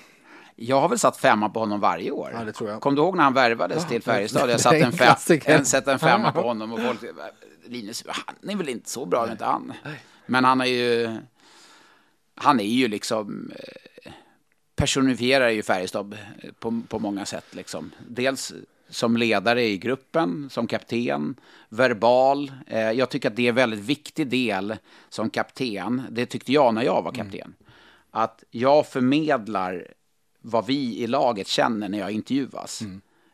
Jag 0.55 0.81
har 0.81 0.89
väl 0.89 0.99
satt 0.99 1.17
femma 1.17 1.49
på 1.49 1.59
honom 1.59 1.79
varje 1.79 2.11
år. 2.11 2.31
Ja, 2.33 2.43
det 2.43 2.51
tror 2.51 2.69
jag. 2.69 2.81
Kom 2.81 2.95
du 2.95 3.01
ihåg 3.01 3.15
när 3.17 3.23
han 3.23 3.33
värvades 3.33 3.87
till 3.87 4.01
Färjestad? 4.01 4.49
Jag 4.49 4.59
satt 4.59 4.73
är 4.73 4.85
en 4.85 4.91
fem, 4.91 5.15
en, 5.45 5.65
satt 5.65 5.87
en 5.87 5.99
femma 5.99 6.31
på 6.31 6.41
honom 6.41 6.73
och 6.73 6.79
folk... 6.81 6.99
Linus, 7.67 8.03
han 8.07 8.49
är 8.49 8.55
väl 8.55 8.69
inte 8.69 8.89
så 8.89 9.05
bra, 9.05 9.31
inte 9.31 9.45
han? 9.45 9.73
Men 10.25 10.43
han 10.43 10.61
är 10.61 10.65
ju... 10.65 11.17
Han 12.35 12.59
är 12.59 12.63
ju 12.63 12.87
liksom... 12.87 13.51
eh, 14.03 14.11
Personifierar 14.75 15.49
ju 15.49 15.63
Färjestad 15.63 16.17
på, 16.59 16.81
på 16.87 16.99
många 16.99 17.25
sätt 17.25 17.45
liksom. 17.55 17.91
Dels 18.07 18.53
som 18.89 19.17
ledare 19.17 19.63
i 19.63 19.77
gruppen, 19.77 20.49
som 20.49 20.67
kapten, 20.67 21.35
verbal. 21.69 22.51
Eh, 22.67 22.91
jag 22.91 23.09
tycker 23.09 23.29
att 23.29 23.35
det 23.35 23.45
är 23.45 23.49
en 23.49 23.55
väldigt 23.55 23.79
viktig 23.79 24.27
del 24.27 24.75
som 25.09 25.29
kapten. 25.29 26.01
Det 26.09 26.25
tyckte 26.25 26.51
jag 26.53 26.73
när 26.73 26.83
jag 26.83 27.01
var 27.01 27.11
kapten. 27.11 27.53
Att 28.11 28.43
jag 28.51 28.87
förmedlar 28.87 29.87
vad 30.41 30.65
vi 30.65 30.97
i 30.99 31.07
laget 31.07 31.47
känner 31.47 31.89
när 31.89 31.99
jag 31.99 32.11
intervjuas. 32.11 32.81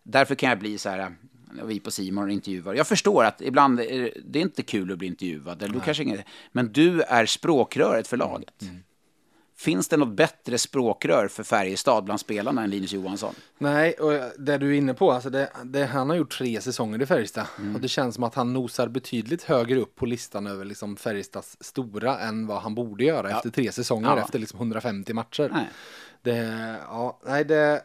Därför 0.03 0.35
kan 0.35 0.49
jag 0.49 0.59
bli 0.59 0.77
så 0.77 0.89
här, 0.89 1.15
vi 1.63 1.79
på 1.79 1.91
Simon 1.91 2.31
intervjuar. 2.31 2.73
Jag 2.73 2.87
förstår 2.87 3.23
att 3.23 3.41
ibland 3.41 3.79
är 3.79 4.13
det, 4.25 4.39
är 4.39 4.43
inte 4.43 4.63
kul 4.63 4.91
att 4.91 4.97
bli 4.97 5.07
intervjuad. 5.07 5.63
Eller 5.63 5.73
du 5.73 5.79
kanske 5.79 6.03
inget, 6.03 6.25
men 6.51 6.71
du 6.71 7.01
är 7.01 7.25
språkröret 7.25 8.07
för 8.07 8.17
laget. 8.17 8.63
Finns 9.57 9.87
det 9.87 9.97
något 9.97 10.15
bättre 10.15 10.57
språkrör 10.57 11.27
för 11.27 11.43
Färjestad 11.43 12.03
bland 12.03 12.19
spelarna 12.19 12.63
än 12.63 12.69
Linus 12.69 12.93
Johansson? 12.93 13.35
Nej, 13.57 13.93
och 13.93 14.11
det 14.37 14.57
du 14.57 14.69
är 14.69 14.77
inne 14.77 14.93
på, 14.93 15.11
alltså 15.11 15.29
det, 15.29 15.49
det, 15.63 15.85
han 15.85 16.09
har 16.09 16.15
gjort 16.15 16.37
tre 16.37 16.61
säsonger 16.61 17.01
i 17.01 17.05
Färjestad. 17.05 17.45
Mm. 17.59 17.75
Och 17.75 17.81
det 17.81 17.87
känns 17.87 18.15
som 18.15 18.23
att 18.23 18.35
han 18.35 18.53
nosar 18.53 18.87
betydligt 18.87 19.43
högre 19.43 19.79
upp 19.79 19.95
på 19.95 20.05
listan 20.05 20.47
över 20.47 20.65
liksom 20.65 20.95
Färjestads 20.97 21.57
stora 21.59 22.19
än 22.19 22.47
vad 22.47 22.61
han 22.61 22.75
borde 22.75 23.03
göra 23.03 23.29
efter 23.29 23.49
tre 23.49 23.71
säsonger, 23.71 24.09
Ja. 24.09 24.19
efter 24.19 24.39
liksom 24.39 24.57
150 24.59 25.13
matcher. 25.13 25.49
Nej. 25.53 25.69
Det, 26.21 26.75
ja, 26.87 27.19
nej, 27.25 27.45
det, 27.45 27.81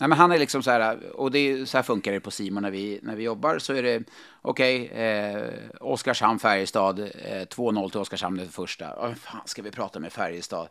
Nej, 0.00 0.08
men 0.08 0.18
han 0.18 0.32
är 0.32 0.38
liksom 0.38 0.62
så 0.62 0.70
här, 0.70 1.16
och 1.16 1.30
det 1.30 1.38
är, 1.38 1.64
så 1.64 1.78
här 1.78 1.82
funkar 1.82 2.12
det 2.12 2.20
på 2.20 2.30
Simon 2.30 2.62
när 2.62 2.70
vi, 2.70 3.00
när 3.02 3.16
vi 3.16 3.22
jobbar, 3.22 3.58
så 3.58 3.74
är 3.74 3.82
det 3.82 4.02
okej, 4.42 4.86
eh, 4.86 5.52
Oskarshamn, 5.80 6.38
Färjestad, 6.38 6.98
eh, 6.98 7.46
2-0 7.48 7.90
till 7.90 8.00
Oskarshamn 8.00 8.36
det 8.36 8.48
första. 8.48 8.96
Vad 8.96 9.18
fan 9.18 9.40
ska 9.44 9.62
vi 9.62 9.70
prata 9.70 10.00
med 10.00 10.12
Färjestad? 10.12 10.68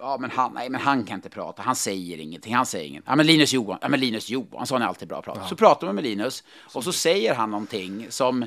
Ja, 0.00 0.16
men 0.20 0.30
han, 0.30 0.54
nej, 0.54 0.70
men 0.70 0.80
han 0.80 1.04
kan 1.04 1.14
inte 1.14 1.28
prata, 1.28 1.62
han 1.62 1.76
säger 1.76 2.18
ingenting, 2.18 2.54
han 2.54 2.66
säger 2.66 2.88
inget. 2.88 3.04
Ja, 3.06 3.16
men 3.16 3.26
Linus, 3.26 3.52
Johan, 3.52 3.78
ja, 3.82 3.88
men 3.88 4.00
Linus 4.00 4.30
Johansson 4.30 4.82
är 4.82 4.86
alltid 4.86 5.08
bra 5.08 5.18
att 5.18 5.24
prata. 5.24 5.48
Så 5.48 5.56
pratar 5.56 5.86
man 5.86 5.94
med 5.94 6.04
Linus, 6.04 6.44
och 6.74 6.84
så 6.84 6.92
säger 6.92 7.34
han 7.34 7.50
någonting 7.50 8.06
som, 8.08 8.46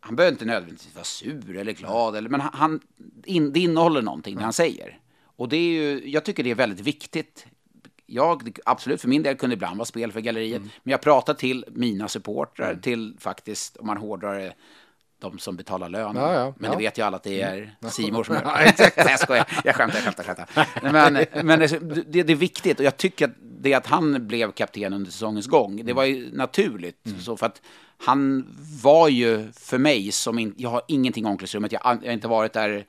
han 0.00 0.16
behöver 0.16 0.32
inte 0.32 0.44
nödvändigtvis 0.44 0.94
vara 0.94 1.04
sur 1.04 1.56
eller 1.56 1.72
glad, 1.72 2.16
eller, 2.16 2.30
men 2.30 2.40
han, 2.40 2.54
han, 2.54 2.80
in, 3.24 3.52
det 3.52 3.60
innehåller 3.60 4.02
någonting 4.02 4.36
det 4.36 4.42
han 4.42 4.52
säger. 4.52 4.98
Och 5.36 5.48
det 5.48 5.56
är 5.56 5.70
ju, 5.70 6.10
jag 6.10 6.24
tycker 6.24 6.44
det 6.44 6.50
är 6.50 6.54
väldigt 6.54 6.80
viktigt 6.80 7.46
jag, 8.10 8.58
absolut, 8.64 9.00
för 9.00 9.08
min 9.08 9.22
del 9.22 9.36
kunde 9.36 9.54
det 9.54 9.58
ibland 9.58 9.76
vara 9.76 9.86
spel 9.86 10.12
för 10.12 10.20
galleriet. 10.20 10.62
Men 10.62 10.90
jag 10.90 11.00
pratar 11.00 11.34
till 11.34 11.64
mina 11.68 12.08
supportrar, 12.08 12.74
till 12.82 13.16
faktiskt, 13.18 13.76
om 13.76 13.86
man 13.86 13.96
hårdrar 13.96 14.38
det, 14.38 14.54
de 15.20 15.38
som 15.38 15.56
betalar 15.56 15.88
lön. 15.88 16.16
Ja, 16.16 16.34
ja, 16.34 16.54
men 16.58 16.70
ja. 16.70 16.76
det 16.76 16.82
vet 16.84 16.98
ju 16.98 17.02
alla 17.02 17.16
att 17.16 17.22
det 17.22 17.42
är 17.42 17.74
Simor 17.90 18.24
som 18.24 18.34
Nej, 18.44 18.74
jag 18.96 19.20
skojar. 19.20 19.46
Jag 19.64 19.74
skämtar, 19.74 19.98
jag 19.98 20.04
skämtar, 20.04 20.24
skämtar. 20.24 20.92
Men, 20.92 21.26
men 21.46 21.58
det, 21.60 21.66
det, 22.12 22.22
det 22.22 22.32
är 22.32 22.36
viktigt 22.36 22.78
och 22.78 22.84
jag 22.84 22.96
tycker 22.96 23.24
att 23.24 23.34
det 23.40 23.74
att 23.74 23.86
han 23.86 24.26
blev 24.26 24.52
kapten 24.52 24.92
under 24.92 25.10
säsongens 25.10 25.46
gång, 25.46 25.84
det 25.84 25.92
var 25.92 26.04
ju 26.04 26.30
naturligt. 26.36 27.06
Så 27.20 27.36
för 27.36 27.46
att 27.46 27.62
han 27.96 28.46
var 28.82 29.08
ju 29.08 29.52
för 29.52 29.78
mig 29.78 30.12
som 30.12 30.38
in, 30.38 30.54
jag 30.56 30.70
har 30.70 30.82
ingenting 30.88 31.24
i 31.24 31.26
omklädningsrummet, 31.26 31.72
jag, 31.72 31.80
har- 31.80 31.98
jag 32.02 32.08
har 32.08 32.12
inte 32.14 32.28
varit 32.28 32.52
där 32.52 32.70
Eh, 32.78 32.84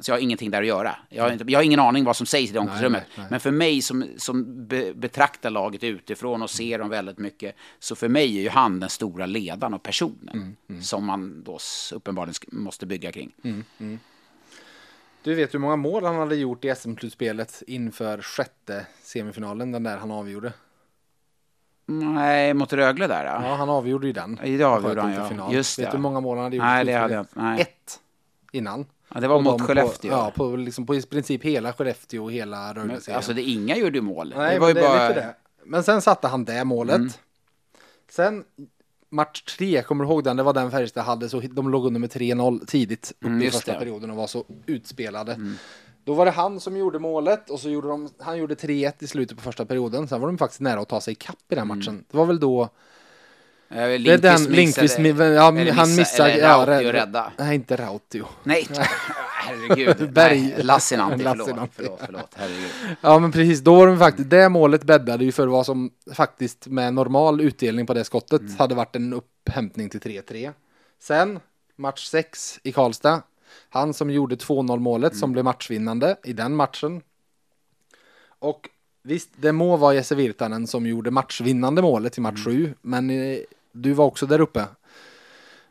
så 0.00 0.10
jag 0.10 0.16
har 0.16 0.20
ingenting 0.20 0.50
där 0.50 0.60
att 0.60 0.68
göra. 0.68 0.96
Jag 1.08 1.24
har, 1.24 1.32
inte, 1.32 1.44
jag 1.48 1.58
har 1.58 1.64
ingen 1.64 1.80
aning 1.80 2.04
vad 2.04 2.16
som 2.16 2.26
sägs 2.26 2.50
i 2.50 2.52
det 2.52 2.58
omklädningsrummet. 2.58 3.30
Men 3.30 3.40
för 3.40 3.50
mig 3.50 3.82
som, 3.82 4.04
som 4.16 4.66
be, 4.66 4.94
betraktar 4.94 5.50
laget 5.50 5.84
utifrån 5.84 6.42
och 6.42 6.50
ser 6.50 6.78
dem 6.78 6.88
väldigt 6.88 7.18
mycket, 7.18 7.56
så 7.78 7.96
för 7.96 8.08
mig 8.08 8.38
är 8.38 8.42
ju 8.42 8.48
han 8.48 8.80
den 8.80 8.90
stora 8.90 9.26
ledaren 9.26 9.74
och 9.74 9.82
personen 9.82 10.56
som 10.82 11.04
man 11.04 11.42
då 11.42 11.58
uppenbarligen 11.94 12.34
måste 12.52 12.86
bygga 12.86 13.12
kring. 13.12 13.32
Du 15.22 15.34
vet 15.34 15.54
hur 15.54 15.58
många 15.58 15.76
mål 15.76 16.04
han 16.04 16.16
hade 16.16 16.36
gjort 16.36 16.64
i 16.64 16.74
SM-slutspelet 16.74 17.62
inför 17.66 18.22
sjätte 18.22 18.86
semifinalen, 19.02 19.72
den 19.72 19.82
där 19.82 19.96
han 19.96 20.10
avgjorde. 20.10 20.52
Nej, 21.86 22.54
mot 22.54 22.72
Rögle 22.72 23.06
där 23.06 23.24
ja. 23.24 23.40
Ja, 23.44 23.54
han 23.54 23.68
avgjorde 23.68 24.06
ju 24.06 24.12
den. 24.12 24.40
Ja, 24.42 24.48
det 24.48 24.64
avgjorde 24.64 25.00
han, 25.00 25.12
ja. 25.12 25.28
final. 25.28 25.54
Just 25.54 25.78
vet 25.78 25.86
det. 25.86 25.90
du 25.90 25.96
hur 25.96 26.02
många 26.02 26.20
mål 26.20 26.36
han 26.36 26.44
hade 26.44 26.56
gjort? 26.56 26.64
Nej, 26.64 26.84
det 26.84 26.92
hade 26.92 27.14
jag 27.14 27.22
inte. 27.22 27.62
Ett 27.62 28.00
innan. 28.56 28.86
Ja, 29.14 29.20
det 29.20 29.28
var 29.28 29.36
Och 29.36 29.42
mot 29.42 29.58
de 29.58 29.66
Skellefteå. 29.66 30.10
På, 30.10 30.16
ja, 30.16 30.32
på, 30.36 30.56
liksom, 30.56 30.86
på 30.86 30.94
i 30.94 31.02
princip 31.02 31.42
hela 31.44 31.72
Skellefteå 31.72 32.24
och 32.24 32.32
hela 32.32 32.74
Rögle-serien. 32.74 33.16
alltså 33.16 33.32
det, 33.32 33.42
inga 33.42 33.76
gjorde 33.76 34.00
mål. 34.00 34.34
Nej, 34.36 34.54
det 34.54 34.60
var 34.60 34.68
ju 34.68 34.74
det 34.74 34.80
bara... 34.80 35.08
det. 35.08 35.34
Men 35.64 35.82
sen 35.84 36.02
satte 36.02 36.28
han 36.28 36.44
det 36.44 36.64
målet. 36.64 36.96
Mm. 36.96 37.10
Sen 38.10 38.44
match 39.10 39.42
tre, 39.42 39.82
kommer 39.82 40.04
du 40.04 40.10
ihåg 40.10 40.24
den? 40.24 40.36
Det 40.36 40.42
var 40.42 40.52
den 40.52 40.70
Färjestad 40.70 41.04
hade, 41.04 41.28
så 41.28 41.40
de 41.40 41.70
låg 41.70 41.86
under 41.86 42.00
med 42.00 42.10
3-0 42.12 42.66
tidigt 42.66 43.12
upp 43.20 43.24
Mm, 43.26 43.42
i 43.42 43.50
första 43.50 43.72
det. 43.72 43.78
perioden 43.78 44.10
och 44.10 44.16
var 44.16 44.26
så 44.26 44.44
utspelade. 44.66 45.54
Då 46.04 46.14
var 46.14 46.24
det 46.24 46.30
han 46.30 46.60
som 46.60 46.76
gjorde 46.76 46.98
målet 46.98 47.50
och 47.50 47.60
så 47.60 47.68
gjorde 47.70 47.88
de, 47.88 48.08
han 48.18 48.38
gjorde 48.38 48.54
3-1 48.54 48.92
i 48.98 49.06
slutet 49.06 49.36
på 49.36 49.42
första 49.42 49.64
perioden. 49.64 50.08
Sen 50.08 50.20
var 50.20 50.28
de 50.28 50.38
faktiskt 50.38 50.60
nära 50.60 50.80
att 50.80 50.88
ta 50.88 51.00
sig 51.00 51.12
ikapp 51.12 51.36
i 51.48 51.54
den 51.54 51.58
Mm. 51.64 51.78
matchen. 51.78 52.04
Det 52.10 52.16
var 52.16 52.26
väl 52.26 52.40
då 52.40 52.68
Eh, 53.68 53.76
det 53.76 53.82
är 53.82 54.18
den 54.18 54.50
missade- 54.50 55.34
ja, 55.34 55.42
han 55.42 55.54
missa- 55.56 55.86
missar, 55.96 56.28
eller 56.28 56.42
ja, 56.48 56.64
Rautio 56.66 56.88
rädd- 56.88 56.92
rädda. 56.92 57.32
Nej, 57.38 57.54
inte 57.54 57.76
Rautio. 57.76 58.24
Nej, 58.42 58.66
herregud. 59.32 60.12
Berg. 60.12 60.40
Nej, 60.40 60.62
Lassinantti, 60.62 61.24
förlåt. 61.24 61.48
Förlåt, 61.72 62.00
förlåt, 62.06 62.30
herregud. 62.36 62.70
Ja 63.00 63.18
men 63.18 63.32
precis, 63.32 63.60
då 63.60 63.74
var 63.74 63.86
de 63.86 63.98
faktiskt, 63.98 64.30
det 64.30 64.48
målet 64.48 64.84
bäddade 64.84 65.24
ju 65.24 65.32
för 65.32 65.46
vad 65.46 65.66
som 65.66 65.90
faktiskt 66.14 66.66
med 66.66 66.94
normal 66.94 67.40
utdelning 67.40 67.86
på 67.86 67.94
det 67.94 68.04
skottet 68.04 68.40
Mm. 68.40 68.56
hade 68.58 68.74
varit 68.74 68.96
en 68.96 69.12
upphämtning 69.14 69.88
till 69.88 70.00
3-3. 70.00 70.52
Sen, 71.00 71.40
match 71.76 72.06
6 72.08 72.60
i 72.62 72.72
Karlstad. 72.72 73.22
Han 73.70 73.94
som 73.94 74.10
gjorde 74.10 74.34
2-0 74.36 74.78
målet 74.80 75.12
Mm. 75.12 75.20
som 75.20 75.32
blev 75.32 75.44
matchvinnande 75.44 76.16
i 76.24 76.32
den 76.32 76.54
matchen. 76.56 77.00
Och 78.38 78.68
visst, 79.02 79.28
det 79.36 79.52
må 79.52 79.76
vara 79.76 79.94
Jesse 79.94 80.14
Virtanen 80.14 80.66
som 80.66 80.86
gjorde 80.86 81.10
matchvinnande 81.10 81.82
målet 81.82 82.18
i 82.18 82.20
match 82.20 82.46
Mm. 82.46 82.58
7, 82.58 82.74
men 82.82 83.10
eh, 83.10 83.38
du 83.82 83.92
var 83.92 84.04
också 84.04 84.26
där 84.26 84.40
uppe. 84.40 84.64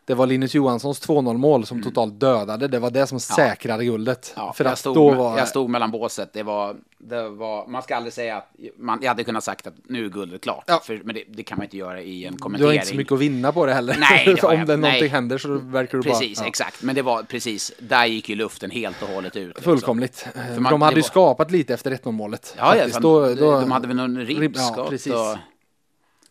Det 0.08 0.14
var 0.14 0.28
Linus 0.28 0.54
Johanssons 0.54 1.08
2-0 1.08 1.38
mål 1.38 1.66
som 1.66 1.84
totalt 1.84 2.20
dödade, 2.20 2.68
det 2.68 2.80
var 2.80 2.90
det 2.92 3.08
som 3.08 3.20
säkrade 3.20 3.86
guldet. 3.86 4.34
Mm. 4.36 4.46
Ja, 4.48 4.54
för 4.54 4.64
jag, 4.66 4.78
stod, 4.78 4.96
då 4.96 5.12
var... 5.12 5.38
jag 5.38 5.48
stod 5.48 5.70
mellan 5.70 5.92
båset. 5.92 6.34
Det 6.34 6.44
var, 6.44 6.76
det 6.98 7.30
var, 7.30 7.68
man 7.68 7.82
ska 7.82 7.96
aldrig 7.96 8.14
säga 8.14 8.38
att... 8.38 8.48
Man, 8.78 9.00
jag 9.02 9.10
hade 9.10 9.24
kunnat 9.24 9.44
sagt 9.44 9.68
att 9.68 9.74
nu 9.90 10.06
är 10.06 10.10
guldet 10.10 10.42
klart. 10.42 10.64
Ja. 10.68 10.82
För, 10.86 11.02
men 11.04 11.16
det, 11.16 11.24
det 11.28 11.44
kan 11.44 11.58
man 11.58 11.64
inte 11.66 11.78
göra 11.78 12.02
i 12.02 12.26
en 12.26 12.34
Du 12.34 12.40
kommentering. 12.40 12.68
har 12.70 12.74
inte 12.74 12.86
så 12.88 12.96
mycket 12.96 13.14
att 13.14 13.20
vinna 13.20 13.52
på 13.52 13.66
det 13.66 13.74
heller. 13.74 13.98
Nej, 14.00 14.26
det 14.36 14.44
Om 14.44 14.58
jag 14.58 14.68
det 14.68 14.78
någonting 14.78 15.00
Nej. 15.02 15.08
händer 15.10 15.38
så 15.38 15.54
verkar 15.54 15.98
du 15.98 16.04
Precis, 16.04 16.38
bara... 16.40 16.44
ja, 16.46 16.48
exakt. 16.50 16.84
Men 16.84 16.96
det 16.96 17.02
var 17.02 17.24
precis, 17.24 17.72
där 17.80 18.06
gick 18.06 18.30
ju 18.30 18.36
luften 18.36 18.72
helt 18.72 19.02
och 19.02 19.08
hållet 19.10 19.36
ut. 19.36 19.48
liksom. 19.48 19.64
Fullkomligt. 19.64 20.28
För 20.54 20.60
man- 20.60 20.72
de 20.72 20.82
hade 20.82 20.96
ju 20.96 21.02
var- 21.02 21.08
skapat 21.10 21.52
lite 21.52 21.74
efter 21.74 21.92
1-0 21.92 22.12
målet. 22.12 22.56
Ja, 22.58 22.76
ja 22.78 23.00
Då- 23.00 23.34
då- 23.36 23.60
de 23.62 23.72
hade 23.72 23.88
väl 23.88 23.98
någon 23.98 24.18
Rib- 24.20 24.40
ribbskott. 24.40 24.78
Ja, 24.78 24.88
precis. 24.90 25.14
och, 25.14 25.38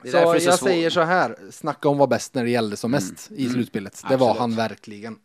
det 0.05 0.09
är 0.09 0.13
Så 0.13 0.17
därför 0.17 0.35
jag 0.35 0.43
det 0.43 0.47
är 0.47 0.51
så 0.51 0.65
säger 0.65 0.91
så 0.91 1.01
här, 1.01 1.37
snacka 1.51 1.89
om 1.89 1.99
vad 1.99 2.09
bäst 2.09 2.35
när 2.35 2.45
det 2.45 2.51
gällde 2.51 2.77
som 2.77 2.91
mest 2.91 3.31
i 3.31 3.49
slutspelet. 3.49 4.03
Det 4.09 4.17
var 4.17 4.31
Absolut. 4.31 4.41
han 4.41 4.57
verkligen. 4.57 5.19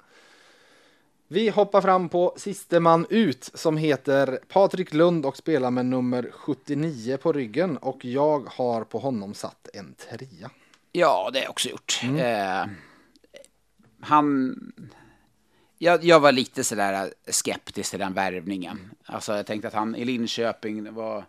Vi 1.32 1.49
hoppar 1.49 1.82
fram 1.82 2.09
på 2.09 2.33
siste 2.38 2.80
man 2.80 3.06
ut 3.09 3.51
som 3.53 3.77
heter 3.77 4.40
Patrik 4.48 4.93
Lund 4.93 5.25
och 5.25 5.38
spelar 5.38 5.72
med 5.72 5.85
nummer 5.85 6.30
79 6.33 7.17
på 7.17 7.33
ryggen 7.33 7.77
och 7.77 8.06
jag 8.06 8.49
har 8.49 8.83
på 8.83 8.99
honom 8.99 9.33
satt 9.33 9.67
en 9.74 9.93
trea. 9.93 10.49
Ja, 10.91 11.30
det 11.33 11.40
har 11.40 11.43
jag 11.43 11.51
också 11.51 11.69
gjort. 11.69 11.99
Mm. 12.03 12.17
Eh, 12.17 12.69
han... 13.99 14.56
Jag, 15.77 16.03
jag 16.03 16.19
var 16.19 16.32
lite 16.32 16.64
sådär 16.64 17.14
skeptisk 17.27 17.90
till 17.90 17.99
den 17.99 18.14
värvningen. 18.14 18.91
Alltså 19.06 19.35
jag 19.35 19.45
tänkte 19.45 19.67
att 19.67 19.74
han 19.74 19.95
i 19.95 20.06
Linköping 20.06 20.83
det 20.83 20.91
var... 20.91 21.25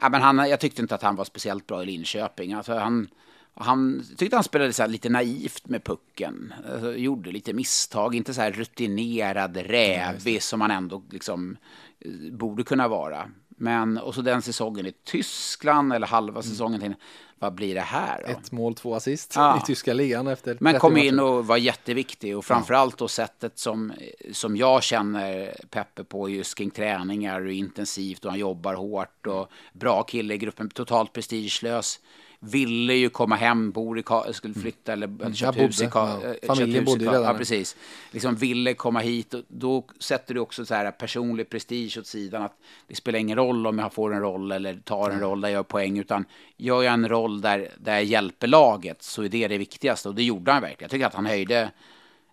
Ja, 0.00 0.08
men 0.08 0.22
han, 0.22 0.38
jag 0.38 0.60
tyckte 0.60 0.82
inte 0.82 0.94
att 0.94 1.02
han 1.02 1.16
var 1.16 1.24
speciellt 1.24 1.66
bra 1.66 1.82
i 1.82 1.86
Linköping. 1.86 2.52
Alltså 2.52 2.74
han, 2.74 3.08
han 3.54 4.04
tyckte 4.16 4.36
han 4.36 4.44
spelade 4.44 4.72
så 4.72 4.86
lite 4.86 5.08
naivt 5.08 5.68
med 5.68 5.84
pucken. 5.84 6.54
Alltså, 6.72 6.96
gjorde 6.96 7.32
lite 7.32 7.52
misstag, 7.52 8.14
inte 8.14 8.34
så 8.34 8.40
här 8.40 8.52
rutinerad, 8.52 9.56
rävig 9.56 10.42
som 10.42 10.60
han 10.60 10.70
ändå 10.70 11.02
liksom 11.10 11.56
eh, 12.00 12.32
borde 12.32 12.62
kunna 12.62 12.88
vara. 12.88 13.30
Men, 13.56 13.98
och 13.98 14.14
så 14.14 14.22
den 14.22 14.42
säsongen 14.42 14.86
i 14.86 14.92
Tyskland, 15.04 15.92
eller 15.92 16.06
halva 16.06 16.42
säsongen 16.42 16.80
till, 16.80 16.94
vad 17.38 17.54
blir 17.54 17.74
det 17.74 17.80
här 17.80 18.22
då? 18.26 18.32
Ett 18.32 18.52
mål, 18.52 18.74
två 18.74 18.94
assist 18.94 19.32
Ja. 19.36 19.58
i 19.62 19.66
tyska 19.66 19.92
ligan 19.94 20.26
efter 20.26 20.56
Men 20.60 20.72
30 20.72 20.80
kom 20.80 20.96
in 20.96 21.20
och 21.20 21.46
var 21.46 21.56
jätteviktig 21.56 22.36
och 22.36 22.44
framförallt 22.44 22.98
då 22.98 23.08
sättet 23.08 23.58
som, 23.58 23.92
som 24.32 24.56
jag 24.56 24.82
känner 24.82 25.54
Peppe 25.70 26.04
på 26.04 26.28
just 26.28 26.54
kring 26.54 26.70
träningar 26.70 27.40
och 27.46 27.52
intensivt 27.52 28.24
och 28.24 28.30
han 28.30 28.40
jobbar 28.40 28.74
hårt 28.74 29.26
och 29.26 29.50
bra 29.72 30.02
kille 30.02 30.34
i 30.34 30.38
gruppen, 30.38 30.70
totalt 30.70 31.12
prestigelös. 31.12 32.00
Ville 32.44 32.94
ju 32.94 33.08
komma 33.08 33.36
hem, 33.36 33.70
bor 33.70 33.98
i, 33.98 34.02
Ka- 34.02 34.32
skulle 34.32 34.54
flytta 34.54 34.92
eller 34.92 35.06
hade 35.22 35.34
köpt 35.34 35.56
jag 35.58 35.64
hus 35.64 35.82
i 35.82 35.86
Ka- 35.86 36.18
ja. 36.22 36.28
eh, 36.28 36.32
köpt 36.32 36.46
Familjen 36.46 36.84
bodde 36.84 37.04
redan 37.04 37.22
Ja, 37.22 37.34
precis. 37.34 37.76
Liksom 38.10 38.34
ville 38.36 38.74
komma 38.74 39.00
hit 39.00 39.34
och 39.34 39.42
då 39.48 39.84
sätter 39.98 40.34
du 40.34 40.40
också 40.40 40.64
så 40.64 40.74
här 40.74 40.90
personlig 40.90 41.50
prestige 41.50 41.98
åt 41.98 42.06
sidan 42.06 42.42
att 42.42 42.56
det 42.88 42.94
spelar 42.94 43.18
ingen 43.18 43.36
roll 43.36 43.66
om 43.66 43.78
jag 43.78 43.92
får 43.92 44.14
en 44.14 44.20
roll 44.20 44.52
eller 44.52 44.74
tar 44.76 45.10
en 45.10 45.20
roll 45.20 45.40
där 45.40 45.48
jag 45.48 45.54
gör 45.54 45.62
poäng 45.62 45.98
utan 45.98 46.24
gör 46.56 46.82
jag 46.82 46.94
en 46.94 47.08
roll 47.08 47.40
där, 47.40 47.68
där 47.78 47.92
jag 47.92 48.04
hjälper 48.04 48.46
laget 48.46 49.02
så 49.02 49.22
är 49.24 49.28
det 49.28 49.48
det 49.48 49.58
viktigaste 49.58 50.08
och 50.08 50.14
det 50.14 50.22
gjorde 50.22 50.52
han 50.52 50.62
verkligen. 50.62 50.84
Jag 50.84 50.90
tycker 50.90 51.06
att 51.06 51.14
han 51.14 51.26
höjde 51.26 51.70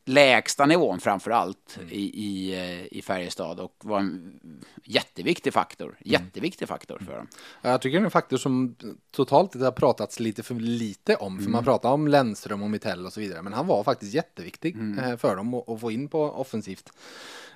lägsta 0.09 0.65
nivån 0.65 0.99
framför 0.99 1.31
allt 1.31 1.77
Mm. 1.77 1.89
i, 1.91 2.01
i, 2.01 2.53
eh, 2.55 2.97
i 2.97 3.01
Färjestad 3.01 3.59
och 3.59 3.75
var 3.83 3.99
en 3.99 4.39
jätteviktig 4.83 5.53
faktor. 5.53 5.85
Mm. 5.88 5.97
Jätteviktig 6.05 6.67
faktor 6.67 6.99
för 7.05 7.17
dem. 7.17 7.27
Ja, 7.61 7.69
Jag 7.69 7.81
tycker 7.81 7.97
det 7.97 8.01
är 8.01 8.05
en 8.05 8.11
faktor 8.11 8.38
som 8.38 8.75
totalt 9.11 9.51
det 9.51 9.65
har 9.65 9.71
pratats 9.71 10.19
lite 10.19 10.43
för 10.43 10.55
lite 10.55 11.15
om. 11.15 11.35
För 11.38 11.41
Mm. 11.41 11.51
man 11.51 11.63
pratar 11.63 11.91
om 11.91 12.07
Lennström 12.07 12.63
och 12.63 12.69
Mitell 12.69 13.05
och 13.05 13.13
så 13.13 13.19
vidare. 13.19 13.41
Men 13.41 13.53
han 13.53 13.67
var 13.67 13.83
faktiskt 13.83 14.13
jätteviktig 14.13 14.75
Mm. 14.75 14.99
eh, 14.99 15.17
för 15.17 15.35
dem 15.35 15.53
att 15.53 15.79
få 15.81 15.91
in 15.91 16.07
på 16.07 16.23
offensivt. 16.23 16.89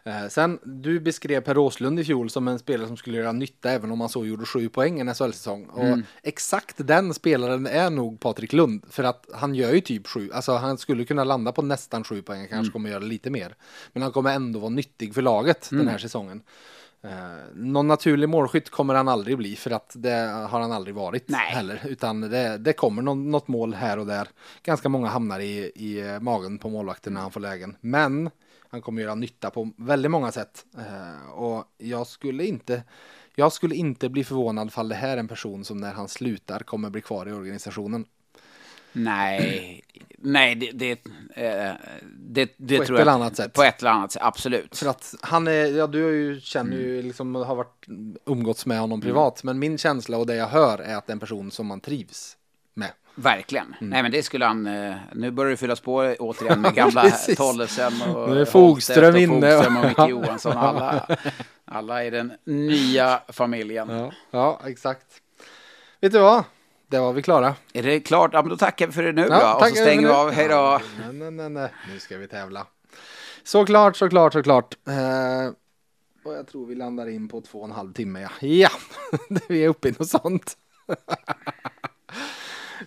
Eh, 0.06 0.28
sen, 0.30 0.60
du 0.64 1.00
beskrev 1.00 1.42
Per 1.42 1.58
Åslund 1.58 2.00
i 2.00 2.04
fjol 2.04 2.30
som 2.30 2.48
en 2.48 2.60
spelare 2.60 2.88
som 2.88 2.98
skulle 2.98 3.18
göra 3.18 3.32
nytta 3.32 3.72
även 3.72 3.92
om 3.92 4.00
han 4.02 4.10
så 4.10 4.26
gjorde 4.26 4.46
sju 4.46 4.70
poäng 4.70 5.00
en 5.00 5.14
SHL-säsong. 5.16 5.66
Och 5.66 5.84
Mm. 5.84 6.04
exakt 6.24 6.76
den 6.78 7.14
spelaren 7.14 7.68
är 7.68 7.90
nog 7.90 8.20
Patrik 8.20 8.54
Lund. 8.54 8.86
För 8.90 9.04
att 9.04 9.26
han 9.34 9.56
gör 9.56 9.74
ju 9.74 9.82
typ 9.82 10.08
sju, 10.08 10.30
alltså 10.34 10.52
han 10.54 10.78
skulle 10.78 11.06
kunna 11.06 11.24
landa 11.24 11.52
på 11.52 11.62
nästan 11.62 12.04
sju 12.04 12.22
poäng, 12.22 12.40
han 12.40 12.48
kanske 12.48 12.66
Mm. 12.70 12.72
kommer 12.72 12.90
göra 12.90 13.00
lite 13.04 13.30
mer. 13.30 13.56
Men 13.94 14.04
han 14.04 14.12
kommer 14.12 14.36
ändå 14.36 14.60
vara 14.60 14.70
nyttig 14.70 15.14
för 15.14 15.22
laget 15.22 15.68
den 15.70 15.80
Mm. 15.80 15.92
här 15.92 15.98
säsongen. 15.98 16.42
Eh, 17.04 17.10
någon 17.56 17.88
naturlig 17.88 18.30
målskytt 18.30 18.70
kommer 18.70 18.94
han 18.94 19.08
aldrig 19.08 19.38
bli 19.38 19.56
för 19.56 19.72
att 19.72 19.92
det 19.96 20.48
har 20.50 20.60
han 20.60 20.72
aldrig 20.72 20.96
varit 20.96 21.30
Nej. 21.30 21.40
heller. 21.52 21.82
Utan 21.88 22.22
det, 22.22 22.58
det 22.58 22.74
kommer 22.74 23.02
någon, 23.02 23.32
något 23.32 23.48
mål 23.48 23.74
här 23.74 24.00
och 24.00 24.06
där. 24.06 24.28
Ganska 24.64 24.90
många 24.90 25.08
hamnar 25.08 25.40
i, 25.40 25.58
i 25.76 26.18
magen 26.22 26.58
på 26.58 26.70
målvakten 26.70 27.14
när 27.14 27.22
han 27.22 27.32
får 27.32 27.40
lägen. 27.40 27.76
Men 27.82 28.30
han 28.74 28.82
kommer 28.82 29.02
göra 29.02 29.16
nytta 29.16 29.50
på 29.50 29.70
väldigt 29.78 30.12
många 30.12 30.32
sätt. 30.32 30.66
Eh, 30.78 31.30
och 31.32 31.66
jag 31.78 32.08
skulle 32.08 32.46
inte 32.46 32.84
jag 33.36 33.54
skulle 33.54 33.76
inte 33.76 34.10
bli 34.10 34.24
förvånad 34.24 34.74
fall 34.74 34.90
det 34.90 34.96
här 34.96 35.10
är 35.14 35.18
en 35.18 35.28
person 35.28 35.66
som 35.66 35.78
när 35.78 35.94
han 35.94 36.08
slutar 36.08 36.60
kommer 36.60 36.90
bli 36.90 37.02
kvar 37.02 37.30
i 37.30 37.32
organisationen. 37.32 38.06
Nej, 38.94 39.82
nej, 40.18 40.56
det, 40.56 40.72
det, 40.72 40.92
eh, 41.36 41.74
det, 42.20 42.54
det 42.58 42.78
På 42.78 42.82
ett 42.84 42.88
tror 42.88 43.00
jag. 43.00 43.02
eller 43.02 43.12
annat 43.12 43.36
sätt. 43.36 43.54
På 43.54 43.64
ett 43.64 43.82
eller 43.82 43.92
annat 43.92 44.12
sätt, 44.12 44.22
absolut. 44.26 44.78
För 44.78 44.88
att 44.90 45.16
han 45.22 45.48
är, 45.48 45.66
ja 45.66 45.88
du 45.88 46.04
har 46.04 46.12
ju, 46.12 46.40
känner 46.42 46.72
Mm. 46.76 46.86
ju 46.88 47.02
liksom, 47.02 47.36
har 47.36 47.56
varit 47.56 47.86
umgåtts 48.26 48.66
med 48.66 48.80
honom 48.80 49.02
privat. 49.02 49.44
Men 49.44 49.60
min 49.60 49.78
känsla 49.78 50.18
och 50.18 50.28
det 50.28 50.36
jag 50.36 50.48
hör 50.48 50.78
är 50.80 50.96
att 50.96 51.08
det 51.08 51.12
är 51.12 51.16
en 51.16 51.20
person 51.20 51.52
som 51.52 51.68
man 51.68 51.80
trivs. 51.80 52.38
Verkligen. 53.16 53.66
Mm. 53.66 53.90
Nej, 53.90 54.04
men 54.04 54.12
det 54.12 54.24
skulle 54.24 54.46
han... 54.46 54.66
Eh, 54.68 54.96
nu 55.14 55.32
börjar 55.32 55.52
det 55.52 55.58
fyllas 55.58 55.80
på 55.80 56.16
återigen 56.20 56.62
med 56.62 56.74
gamla. 56.76 57.12
Tollesen 57.38 58.02
och 58.02 58.30
Nu 58.30 58.42
är 58.42 58.46
Fogström 58.46 59.14
och 59.14 59.20
inne. 59.20 59.52
Fogström 59.52 59.78
och 59.78 59.86
Micke 59.86 60.10
Johansson. 60.10 60.58
Alla, 60.58 61.18
alla 61.66 62.04
i 62.04 62.10
den 62.10 62.34
nya 62.44 63.22
familjen. 63.28 63.90
Ja, 63.90 64.12
ja 64.32 64.62
exakt. 64.66 65.06
Vet 66.02 66.12
du 66.12 66.20
vad? 66.20 66.44
Det 66.88 67.00
var 67.00 67.14
vi 67.14 67.22
klara. 67.22 67.56
Är 67.74 67.84
det 67.84 68.00
klart? 68.00 68.30
Ja, 68.34 68.42
men 68.42 68.50
då 68.50 68.58
tackar 68.58 68.88
vi 68.88 68.94
för 68.94 69.04
det 69.04 69.12
nu 69.12 69.28
Ja, 69.30 69.54
då. 69.60 69.66
Och 69.66 69.68
så 69.68 69.76
stänger 69.76 70.08
vi 70.08 70.14
av. 70.14 70.32
Hej 70.32 70.48
då. 70.48 70.82
Nej, 71.00 71.14
nej, 71.14 71.32
nej, 71.32 71.50
nej. 71.50 71.70
Nu 71.94 72.00
ska 72.00 72.18
vi 72.18 72.28
tävla. 72.28 72.68
Såklart, 73.44 73.98
såklart, 73.98 74.34
såklart. 74.34 74.78
Eh, 74.88 75.54
och 76.26 76.34
jag 76.34 76.48
tror 76.48 76.66
vi 76.66 76.76
landar 76.76 77.10
in 77.10 77.28
på 77.28 77.42
två 77.42 77.60
och 77.60 77.66
en 77.66 77.72
halv 77.72 77.94
timme. 77.94 78.22
Ja, 78.22 78.48
ja. 78.48 78.70
vi 79.48 79.64
är 79.64 79.70
uppe 79.70 79.90
i 79.90 79.92
något 80.00 80.10
sånt. 80.10 80.58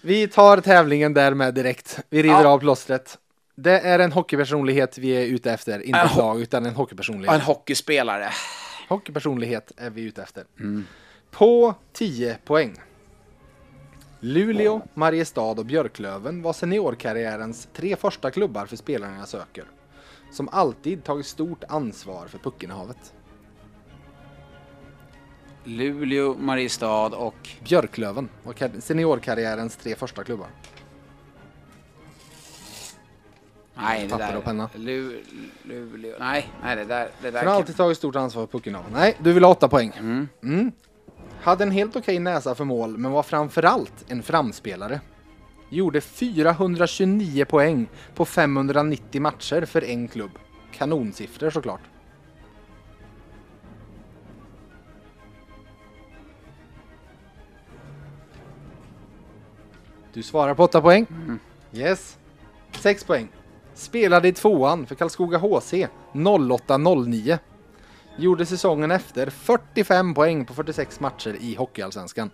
Vi 0.02 0.28
tar 0.28 0.60
tävlingen 0.60 1.15
därmed 1.15 1.55
direkt. 1.55 1.99
Vi 2.10 2.23
river 2.23 2.42
Ja. 2.42 2.49
av 2.49 2.58
plåstret. 2.58 3.18
Det 3.55 3.81
är 3.81 3.99
en 3.99 4.12
hockeypersonlighet 4.12 4.99
vi 4.99 5.10
är 5.10 5.26
ute 5.26 5.52
efter. 5.52 5.83
Inte 5.83 5.99
En 5.99 6.07
ho- 6.07 6.18
lag, 6.18 6.41
utan 6.41 6.62
en 6.62 6.66
Och 6.66 6.70
en 6.70 6.76
hockeypersonlighet. 6.76 7.42
hockeyspelare. 7.42 8.28
Hockeypersonlighet 8.89 9.73
är 9.76 9.91
vi 9.91 10.02
ute 10.02 10.23
efter. 10.23 10.44
På 11.31 11.75
10 11.92 12.39
poäng. 12.44 12.76
Luleå, 14.20 14.81
Mariestad 14.94 15.42
och 15.58 15.66
Björklöven 15.66 16.42
var 16.42 16.52
seniorkarriärens 16.52 17.68
tre 17.73 17.97
första 17.97 18.31
klubbar 18.31 18.66
för 18.66 18.76
spelarna 18.76 19.18
jag 19.18 19.28
söker. 19.28 19.65
Som 20.33 20.49
alltid 20.52 21.05
tagit 21.05 21.26
stort 21.26 21.65
ansvar 21.68 22.26
för 22.26 22.39
puckinnehavet. 22.39 23.12
Luleå, 25.66 26.34
Mariestad 26.34 27.06
och... 27.06 27.48
Björklöven 27.64 28.28
var 28.42 28.52
kar- 28.52 28.80
seniorkarriärens 28.80 29.76
tre 29.76 29.94
första 29.94 30.24
klubbar. 30.24 30.46
Nej, 33.74 34.06
det 34.08 34.16
där... 34.16 34.36
och 34.36 34.44
penna. 34.44 34.70
Lu, 34.74 35.22
Luleå... 35.62 36.16
Nej, 36.18 36.50
nej, 36.62 36.76
det 36.76 36.84
där... 36.84 37.08
Det 37.22 37.30
där 37.30 37.40
Som 37.42 37.48
alltid 37.48 37.76
tagit 37.76 37.98
stort 37.98 38.16
ansvar 38.16 38.46
för 38.46 38.52
puckinnehavet. 38.52 38.92
Nej, 38.92 39.16
du 39.22 39.32
vill 39.32 39.44
ha 39.44 39.50
8 39.50 39.68
poäng. 39.68 39.92
Mm. 39.98 40.28
Mm. 40.42 40.72
Hade 41.42 41.64
en 41.64 41.70
helt 41.70 41.96
okej 41.96 42.18
näsa 42.18 42.54
för 42.54 42.64
mål, 42.64 42.98
men 42.98 43.12
var 43.12 43.22
framförallt 43.22 44.04
en 44.08 44.22
framspelare. 44.22 45.00
Gjorde 45.70 46.00
429 46.00 47.44
poäng 47.44 47.88
på 48.14 48.24
590 48.24 49.20
matcher 49.20 49.64
för 49.64 49.84
en 49.84 50.08
klubb. 50.08 50.30
Kanonsiffror 50.72 51.50
såklart. 51.50 51.80
Du 60.16 60.22
svarar 60.22 60.54
på 60.54 60.64
8 60.64 60.80
poäng. 60.80 61.06
Yes. 61.72 62.18
6 62.72 63.04
poäng. 63.04 63.28
Spelade 63.74 64.28
i 64.28 64.32
tvåan 64.32 64.86
för 64.86 64.94
Karlskoga 64.94 65.38
HC 65.38 65.88
08-09. 66.12 67.38
Gjorde 68.16 68.46
säsongen 68.46 68.90
efter 68.90 69.30
45 69.30 70.14
poäng 70.14 70.44
på 70.44 70.54
46 70.54 71.00
matcher 71.00 71.36
i 71.40 71.54
Hockeyallsvenskan. 71.54 72.30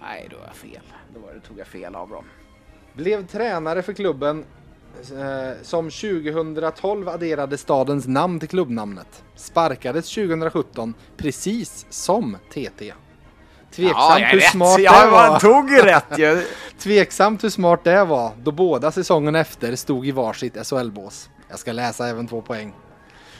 Nej, 0.00 0.28
då 0.30 0.36
var 0.36 0.46
jag 0.46 0.54
fel. 0.54 0.82
Då 1.14 1.20
var 1.20 1.32
det, 1.34 1.40
tog 1.40 1.58
jag 1.58 1.66
fel 1.66 1.94
av 1.94 2.08
dem. 2.08 2.24
Blev 2.92 3.26
tränare 3.26 3.82
för 3.82 3.92
klubben 3.92 4.44
eh, 4.98 5.62
som 5.62 5.90
2012 5.90 7.08
adderade 7.08 7.58
stadens 7.58 8.06
namn 8.06 8.40
till 8.40 8.48
klubbnamnet. 8.48 9.24
Sparkades 9.34 10.14
2017 10.14 10.94
precis 11.16 11.86
som 11.90 12.36
TT. 12.50 12.92
Tveksamt 13.72 14.20
är 14.20 14.26
hur 14.26 14.38
rätt. 14.38 14.50
smart 14.50 14.80
ja, 14.80 15.04
det 15.04 15.10
var. 15.10 15.28
man 15.28 15.40
tog 15.40 15.70
ju 15.70 15.82
rätt 15.82 16.18
ju. 16.18 16.46
Tveksamt 16.78 17.44
hur 17.44 17.48
smart 17.48 17.84
det 17.84 18.04
var 18.04 18.32
då 18.42 18.50
båda 18.50 18.92
säsongen 18.92 19.34
efter 19.34 19.76
stod 19.76 20.06
i 20.06 20.10
varsitt 20.10 20.66
SHL-bås. 20.66 21.30
Jag 21.48 21.58
ska 21.58 21.72
läsa 21.72 22.08
även 22.08 22.28
två 22.28 22.42
poäng. 22.42 22.74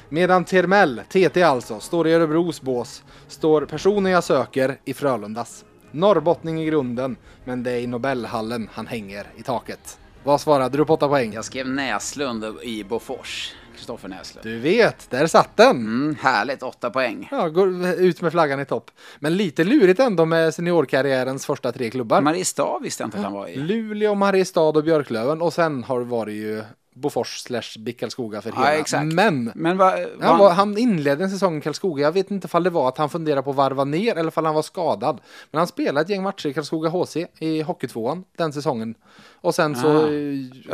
Medan 0.09 0.45
Termell, 0.45 1.03
TT 1.09 1.43
alltså, 1.43 1.81
står 1.81 2.09
i 2.09 2.13
Örebros 2.13 2.63
bås 2.63 3.03
står 3.29 3.67
personen 3.67 4.13
jag 4.13 4.25
söker 4.25 4.79
i 4.85 4.95
Frölundas. 4.95 5.65
Norrbottning 5.91 6.61
i 6.63 6.67
grunden, 6.67 7.17
men 7.45 7.63
det 7.63 7.71
är 7.71 7.79
i 7.79 7.87
Nobelhallen 7.87 8.69
han 8.73 8.87
hänger 8.87 9.27
i 9.37 9.43
taket. 9.43 9.99
Vad 10.25 10.41
svarade 10.41 10.79
du 10.79 10.85
på 10.85 10.95
8 10.95 11.09
poäng? 11.09 11.33
Jag 11.33 11.45
skrev 11.45 11.69
Näslund 11.69 12.45
i 12.63 12.85
Bofors. 12.85 13.55
Kristoffer 13.83 14.09
Näslund. 14.09 14.47
Du 14.47 14.59
vet, 14.59 15.11
där 15.11 15.27
satt 15.27 15.57
den! 15.57 15.77
Mm, 15.77 16.17
härligt, 16.21 16.63
åtta 16.63 16.91
poäng. 16.91 17.29
Ja, 17.31 17.49
går 17.49 17.87
ut 17.87 18.21
med 18.23 18.33
flaggan 18.33 18.61
i 18.61 18.65
topp. 18.65 18.91
Men 19.19 19.37
lite 19.37 19.65
lurigt 19.65 20.01
ändå 20.01 20.25
med 20.25 20.55
seniorkarriärens 20.55 21.47
första 21.47 21.73
tre 21.73 21.91
klubbar. 21.91 22.21
Mariestad 22.21 22.79
visste 22.83 23.03
jag 23.03 23.07
inte 23.09 23.19
att 23.19 23.25
han 23.25 23.33
var 23.33 23.49
i. 23.49 23.57
Luleå, 23.57 24.15
Mariestad 24.15 24.61
och 24.61 24.85
Björklöven 24.85 25.43
och 25.43 25.53
sen 25.53 25.85
har 25.85 25.99
det 25.99 26.05
varit 26.07 26.35
ju 26.35 26.63
Bofors 26.95 27.39
slash 27.39 27.79
BIK 27.79 28.01
Karlskoga 28.01 28.43
för 28.43 28.51
Ja, 28.51 28.57
hela. 28.57 28.73
exakt. 28.77 29.05
Men 29.13 29.53
Men 29.55 29.77
vad... 29.77 29.93
han, 30.21 30.39
var, 30.39 30.51
han 30.51 30.79
inledde 30.79 31.25
en 31.25 31.31
säsong 31.31 31.59
i 31.59 31.61
Karlskoga. 31.61 32.05
Jag 32.05 32.13
vet 32.13 32.31
inte 32.31 32.47
ifall 32.47 32.63
det 32.63 32.71
var 32.71 32.89
att 32.89 32.99
han 32.99 33.09
funderade 33.11 33.43
på 33.43 33.51
att 33.51 33.57
varva 33.57 33.85
ner 33.85 34.19
eller 34.19 34.29
ifall 34.29 34.47
han 34.47 34.55
var 34.55 34.63
skadad. 34.63 35.21
Men 35.51 35.59
han 35.59 35.67
spelade 35.67 36.01
ett 36.01 36.09
gäng 36.09 36.23
matcher 36.23 36.47
i 36.49 36.53
Karlskoga 36.55 36.89
HC 36.91 37.17
i 37.39 37.63
Hockeytvåan 37.63 38.25
den 38.39 38.53
säsongen. 38.53 38.95
Och 39.41 39.55
sen 39.55 39.77
så 39.77 39.89
Ah. 39.89 40.13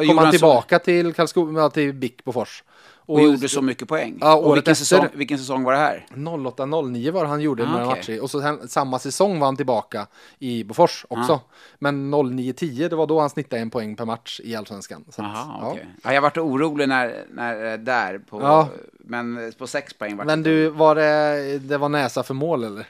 eh, 0.02 0.06
kom 0.08 0.18
han 0.18 0.26
så- 0.26 0.30
tillbaka 0.30 0.78
till 0.78 1.12
Karlskoga, 1.14 1.70
till 1.70 1.92
BIK 1.94 2.24
Bofors. 2.24 2.62
Och 3.08 3.22
gjorde 3.22 3.48
så 3.48 3.62
mycket 3.62 3.88
poäng. 3.88 4.18
Ja, 4.20 4.36
och 4.36 4.56
vilken 4.56 4.72
efter. 4.72 4.84
säsong, 4.84 5.06
vilken 5.14 5.38
säsong 5.38 5.64
var 5.64 5.72
det 5.72 5.78
här? 5.78 6.06
08-09 6.14 7.10
var 7.10 7.22
det 7.22 7.28
han 7.28 7.40
gjorde 7.40 7.64
Ah, 7.64 7.70
några 7.70 7.86
okej. 7.86 7.96
matcher. 7.98 8.22
Och 8.22 8.30
så 8.30 8.40
sen, 8.40 8.68
samma 8.68 8.98
säsong 8.98 9.38
var 9.38 9.46
han 9.46 9.56
tillbaka 9.56 10.06
i 10.38 10.64
Bofors 10.64 11.06
också. 11.10 11.32
Ah. 11.32 11.40
Men 11.78 12.14
09-10, 12.14 12.88
det 12.88 12.96
var 12.96 13.06
då 13.06 13.20
han 13.20 13.30
snittade 13.30 13.62
en 13.62 13.70
poäng 13.70 13.96
per 13.96 14.04
match 14.04 14.40
i 14.44 14.56
Allsvenskan. 14.56 15.04
Så 15.08 15.22
att, 15.22 15.28
Jaha, 15.34 15.58
ja. 15.60 15.76
Ja, 16.04 16.12
jag 16.12 16.22
vart 16.22 16.38
orolig 16.38 16.88
när, 16.88 17.24
när 17.30 17.72
eh, 17.72 17.78
där 17.78 18.18
på... 18.18 18.40
Ja. 18.42 18.68
Men 19.00 19.52
på 19.58 19.66
sex 19.66 19.94
poäng 19.94 20.16
vart 20.16 20.26
Men 20.26 20.42
det- 20.42 20.50
du, 20.50 20.68
var 20.68 20.94
det, 20.94 21.58
det 21.58 21.78
var 21.78 21.88
näsa 21.88 22.22
för 22.22 22.34
mål 22.34 22.64
eller? 22.64 22.86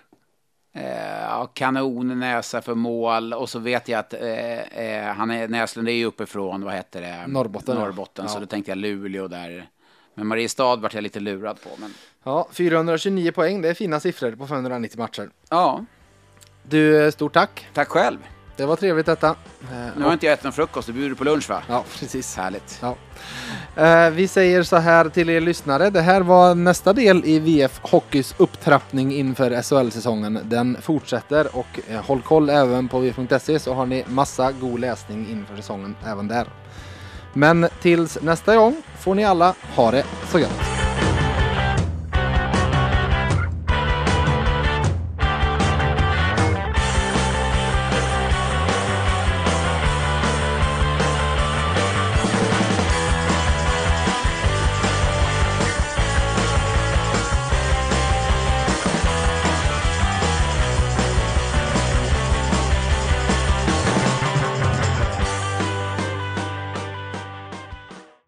Eh, 0.74 1.46
kanon, 1.54 2.20
näsa 2.20 2.62
för 2.62 2.74
mål 2.74 3.32
och 3.32 3.48
så 3.48 3.58
vet 3.58 3.88
jag 3.88 3.98
att 3.98 4.14
eh, 4.14 4.58
eh, 4.60 5.14
han 5.14 5.30
är, 5.30 5.48
Näslund 5.48 5.88
är 5.88 5.92
ju 5.92 6.04
uppifrån, 6.04 6.64
vad 6.64 6.74
heter 6.74 7.00
det? 7.00 7.24
Norrbotten, 7.26 7.74
ja. 7.76 7.80
Norrbotten, 7.84 8.28
så 8.28 8.36
Ja. 8.36 8.40
då 8.40 8.46
tänkte 8.46 8.70
jag 8.70 8.78
Luleå 8.78 9.28
där. 9.28 9.68
Men 10.18 10.26
Mariestad 10.26 10.76
vart 10.76 10.94
jag 10.94 11.02
lite 11.02 11.20
lurad 11.20 11.62
på. 11.62 11.68
Men... 11.78 11.94
Ja, 12.24 12.48
429 12.52 13.32
poäng, 13.32 13.62
det 13.62 13.68
är 13.68 13.74
fina 13.74 14.00
siffror 14.00 14.32
på 14.32 14.46
590 14.46 14.98
matcher. 14.98 15.30
Ja, 15.50 15.84
Du, 16.62 17.04
eh, 17.04 17.10
stort 17.10 17.32
tack. 17.34 17.66
tack 17.74 17.88
själv. 17.88 18.18
Det 18.56 18.66
var 18.66 18.76
trevligt 18.76 19.06
detta. 19.06 19.28
Eh, 19.28 19.86
Nu 19.96 20.04
har 20.04 20.12
inte 20.12 20.26
jag 20.26 20.32
ätit 20.32 20.44
någon 20.44 20.52
frukost, 20.52 20.86
du 20.86 20.92
bjuder 20.92 21.14
på 21.14 21.24
lunch 21.24 21.48
va? 21.50 21.62
Ja, 21.68 21.84
precis. 21.98 22.36
Härligt. 22.36 22.82
Ja. 22.82 22.96
Eh, 23.84 24.10
vi 24.10 24.28
säger 24.28 24.62
så 24.62 24.76
här 24.76 25.08
till 25.08 25.30
er 25.30 25.40
lyssnare. 25.40 25.90
Det 25.90 26.00
här 26.00 26.20
var 26.20 26.54
nästa 26.54 26.92
del 26.92 27.24
i 27.24 27.38
VF 27.38 27.80
Hockeys 27.82 28.34
upptrappning 28.38 29.12
inför 29.14 29.62
SHL-säsongen. 29.62 30.38
Den 30.44 30.76
fortsätter 30.82 31.56
och 31.56 31.80
eh, 31.88 32.00
håll 32.04 32.22
koll 32.22 32.50
även 32.50 32.88
på 32.88 32.98
VF.se 32.98 33.58
så 33.58 33.74
har 33.74 33.86
ni 33.86 34.04
massa 34.08 34.52
god 34.52 34.80
läsning 34.80 35.28
inför 35.30 35.56
säsongen 35.56 35.96
även 36.06 36.28
där. 36.28 36.46
Men 37.38 37.66
tills 37.82 38.18
nästa 38.22 38.56
gång 38.56 38.82
får 39.00 39.14
ni 39.14 39.24
alla 39.24 39.54
ha 39.74 39.90
det 39.90 40.04
så 40.30 40.38
gött. 40.38 40.87